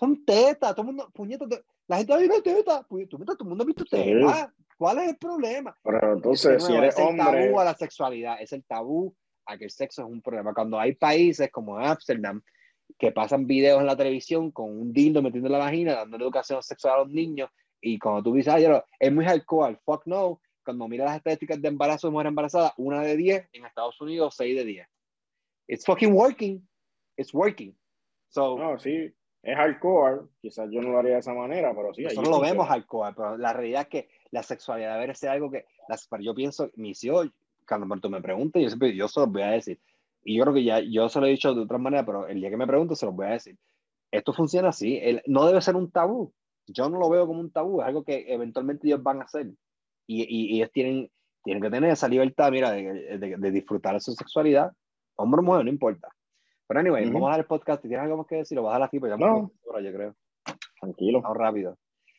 Son 0.01 0.25
tetas, 0.25 0.71
todo 0.73 0.81
el 0.81 0.87
mundo, 0.87 1.11
puñetas, 1.13 1.47
la 1.87 1.97
gente 1.97 2.17
visto 2.17 2.41
tetas, 2.41 2.87
todo 2.87 2.99
el 3.21 3.45
mundo 3.45 3.63
ha 3.63 3.67
visto 3.67 3.85
tetas. 3.85 4.49
¿Cuál 4.75 4.97
es 4.97 5.09
el 5.09 5.17
problema? 5.17 5.77
Pero 5.83 6.13
entonces, 6.13 6.65
si 6.65 6.73
eres 6.73 6.97
es 6.97 7.05
el 7.05 7.15
tabú 7.15 7.59
a 7.59 7.65
la 7.65 7.75
sexualidad, 7.75 8.41
es 8.41 8.51
el 8.51 8.63
tabú 8.63 9.15
a 9.45 9.59
que 9.59 9.65
el 9.65 9.69
sexo 9.69 10.01
es 10.01 10.07
un 10.07 10.19
problema. 10.19 10.55
Cuando 10.55 10.79
hay 10.79 10.95
países 10.95 11.51
como 11.51 11.77
Amsterdam, 11.77 12.41
que 12.97 13.11
pasan 13.11 13.45
videos 13.45 13.79
en 13.79 13.85
la 13.85 13.95
televisión 13.95 14.49
con 14.49 14.75
un 14.75 14.91
dildo 14.91 15.21
metiendo 15.21 15.49
en 15.49 15.53
la 15.53 15.59
vagina, 15.59 15.93
dando 15.93 16.17
educación 16.17 16.63
sexual 16.63 16.95
a 16.95 17.03
los 17.03 17.09
niños, 17.09 17.51
y 17.79 17.99
cuando 17.99 18.23
tú 18.23 18.33
dices, 18.33 18.55
es 18.99 19.11
muy 19.13 19.23
hardcore, 19.23 19.77
fuck 19.85 20.07
no, 20.07 20.41
cuando 20.65 20.87
mira 20.87 21.05
las 21.05 21.17
estadísticas 21.17 21.61
de 21.61 21.67
embarazo 21.67 22.07
de 22.07 22.11
mujer 22.13 22.27
embarazada, 22.27 22.73
una 22.77 23.01
de 23.01 23.15
10, 23.17 23.49
en 23.53 23.65
Estados 23.65 24.01
Unidos, 24.01 24.33
6 24.35 24.55
de 24.55 24.65
10. 24.65 24.87
It's 25.67 25.85
fucking 25.85 26.11
working. 26.11 26.67
It's 27.17 27.35
working. 27.35 27.77
So, 28.29 28.57
no, 28.57 28.79
sí, 28.79 29.13
es 29.43 29.55
hardcore. 29.55 30.27
Quizás 30.41 30.69
yo 30.71 30.81
no 30.81 30.89
lo 30.89 30.99
haría 30.99 31.13
de 31.13 31.19
esa 31.19 31.33
manera, 31.33 31.73
pero 31.75 31.93
sí. 31.93 32.03
Nosotros 32.03 32.29
lo 32.29 32.41
vemos 32.41 32.67
hardcore, 32.67 33.13
pero 33.15 33.37
la 33.37 33.53
realidad 33.53 33.81
es 33.83 33.87
que 33.87 34.09
la 34.31 34.43
sexualidad 34.43 34.99
debe 34.99 35.15
ser 35.15 35.29
algo 35.29 35.51
que, 35.51 35.65
yo 36.19 36.35
pienso, 36.35 36.69
mis 36.75 37.03
hijos, 37.03 37.29
cuando 37.67 37.95
tú 37.97 38.09
me 38.09 38.21
preguntes, 38.21 38.61
yo 38.61 38.69
siempre, 38.69 38.95
yo 38.95 39.07
se 39.07 39.19
los 39.19 39.31
voy 39.31 39.41
a 39.41 39.51
decir. 39.51 39.79
Y 40.23 40.37
yo 40.37 40.43
creo 40.43 40.53
que 40.53 40.63
ya, 40.63 40.79
yo 40.79 41.09
se 41.09 41.19
lo 41.19 41.25
he 41.25 41.31
dicho 41.31 41.53
de 41.53 41.61
otra 41.61 41.77
manera, 41.77 42.05
pero 42.05 42.27
el 42.27 42.39
día 42.39 42.49
que 42.49 42.57
me 42.57 42.67
pregunte 42.67 42.95
se 42.95 43.05
los 43.05 43.15
voy 43.15 43.27
a 43.27 43.31
decir. 43.31 43.57
Esto 44.11 44.33
funciona 44.33 44.69
así, 44.69 44.99
el, 45.01 45.21
no 45.25 45.45
debe 45.45 45.61
ser 45.61 45.75
un 45.75 45.89
tabú. 45.89 46.33
Yo 46.67 46.89
no 46.89 46.99
lo 46.99 47.09
veo 47.09 47.25
como 47.25 47.39
un 47.39 47.51
tabú, 47.51 47.81
es 47.81 47.87
algo 47.87 48.03
que 48.03 48.31
eventualmente 48.31 48.87
ellos 48.87 49.01
van 49.01 49.21
a 49.21 49.25
hacer. 49.25 49.47
Y, 50.05 50.25
y, 50.29 50.57
ellos 50.57 50.71
tienen, 50.71 51.09
tienen 51.43 51.63
que 51.63 51.69
tener 51.69 51.89
esa 51.89 52.07
libertad, 52.07 52.51
mira, 52.51 52.71
de, 52.71 53.17
de, 53.17 53.51
disfrutar 53.51 53.93
de 53.93 54.01
su 54.01 54.11
sexualidad. 54.13 54.71
Hombre 55.15 55.39
o 55.39 55.43
mujer, 55.43 55.65
no 55.65 55.71
importa. 55.71 56.09
Pero 56.71 56.79
anyway, 56.79 57.09
vamos 57.09 57.27
a 57.27 57.31
dar 57.31 57.39
el 57.41 57.45
podcast. 57.45 57.81
¿Tienes 57.81 57.99
algo 57.99 58.15
más 58.15 58.27
que 58.27 58.37
decir? 58.37 58.55
Lo 58.55 58.63
vas 58.63 58.75
a 58.75 58.79
dar 58.79 58.87
aquí, 58.87 58.97
pues 58.97 59.11
ya 59.11 59.17
no. 59.17 59.51
yo 59.83 59.93
creo. 59.93 60.15
Tranquilo. 60.79 61.21
Vamos 61.21 61.37
rápido. 61.37 61.77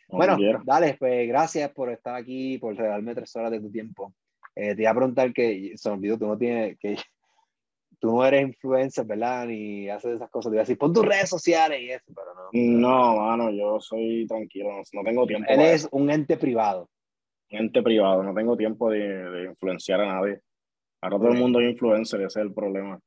bueno, 0.09 0.37
dale, 0.67 0.95
pues 0.99 1.27
gracias 1.27 1.71
por 1.71 1.91
estar 1.91 2.17
aquí, 2.17 2.59
por 2.59 2.77
regalarme 2.77 3.15
tres 3.15 3.35
horas 3.35 3.51
de 3.51 3.61
tu 3.61 3.71
tiempo. 3.71 4.13
Eh, 4.55 4.75
te 4.75 4.83
iba 4.83 4.91
a 4.91 4.95
preguntar 4.95 5.33
que, 5.33 5.73
se 5.75 5.89
me 5.89 5.97
olvidó, 5.97 6.19
tú 6.19 6.27
no 6.27 6.37
tienes, 6.37 6.79
que 6.79 6.97
tú 7.99 8.15
no 8.15 8.27
eres 8.27 8.43
influencer, 8.43 9.07
¿verdad? 9.07 9.47
Ni 9.47 9.89
haces 9.89 10.17
esas 10.17 10.29
cosas. 10.29 10.51
Te 10.51 10.57
iba 10.57 10.61
a 10.61 10.65
decir, 10.65 10.77
pon 10.77 10.93
tus 10.93 11.07
redes 11.07 11.31
sociales 11.31 11.81
y 11.81 11.89
eso, 11.89 12.13
pero 12.15 12.35
no. 12.35 12.51
No, 12.53 13.17
mano, 13.17 13.51
yo 13.53 13.81
soy 13.81 14.27
tranquilo, 14.27 14.69
no, 14.93 15.03
tengo 15.03 15.27
tiempo. 15.27 15.49
Él 15.49 15.63
es 15.63 15.89
un 15.93 16.11
ente 16.11 16.37
privado. 16.37 16.91
Un 17.53 17.59
ente 17.61 17.83
privado, 17.83 18.23
no 18.23 18.35
tengo 18.35 18.55
tiempo 18.55 18.91
de, 18.91 19.31
de 19.31 19.45
influenciar 19.45 20.03
a 20.03 20.13
nadie. 20.13 20.43
Ahora 21.01 21.17
todo 21.17 21.29
el 21.29 21.39
mundo 21.39 21.59
es 21.59 21.71
influencer, 21.71 22.21
ese 22.21 22.41
es 22.41 22.45
el 22.45 22.53
problema. 22.53 23.01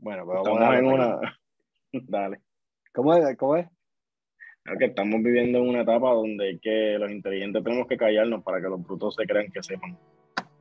Bueno, 0.00 0.24
pero 0.26 0.42
pues 0.42 0.54
vamos 0.54 0.68
a 0.68 0.78
en 0.78 0.86
una... 0.86 1.20
Dale. 1.92 2.40
¿Cómo 2.92 3.14
es? 3.14 3.36
¿Cómo 3.36 3.56
es? 3.56 3.66
que 4.78 4.84
estamos 4.84 5.20
viviendo 5.22 5.58
en 5.58 5.68
una 5.68 5.80
etapa 5.80 6.12
donde 6.12 6.58
que 6.60 6.96
los 6.98 7.10
inteligentes 7.10 7.64
tenemos 7.64 7.88
que 7.88 7.96
callarnos 7.96 8.42
para 8.44 8.60
que 8.60 8.68
los 8.68 8.80
brutos 8.82 9.16
se 9.16 9.26
crean 9.26 9.50
que 9.50 9.62
sepan. 9.62 9.98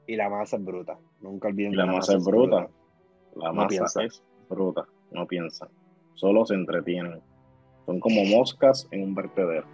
Y 0.07 0.15
la 0.15 0.29
masa 0.29 0.57
es 0.57 0.65
bruta. 0.65 0.97
Nunca 1.21 1.49
olviden. 1.49 1.75
la, 1.75 1.85
masa, 1.85 2.15
es 2.15 2.25
bruta. 2.25 2.67
La 3.35 3.51
masa 3.51 4.03
es 4.03 4.23
bruta. 4.49 4.85
No 5.11 5.27
piensa. 5.27 5.69
Solo 6.15 6.45
se 6.45 6.55
entretienen. 6.55 7.21
Son 7.85 7.99
como 7.99 8.23
moscas 8.25 8.87
en 8.91 9.03
un 9.03 9.15
vertedero. 9.15 9.67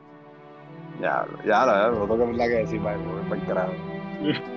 Ya, 1.01 1.25
ya, 1.45 1.89
no 1.91 2.07
tengo 2.07 2.31
que 2.31 2.47
decir, 2.47 2.81
para 2.81 2.97
el 2.97 3.45
carajo. 3.45 3.73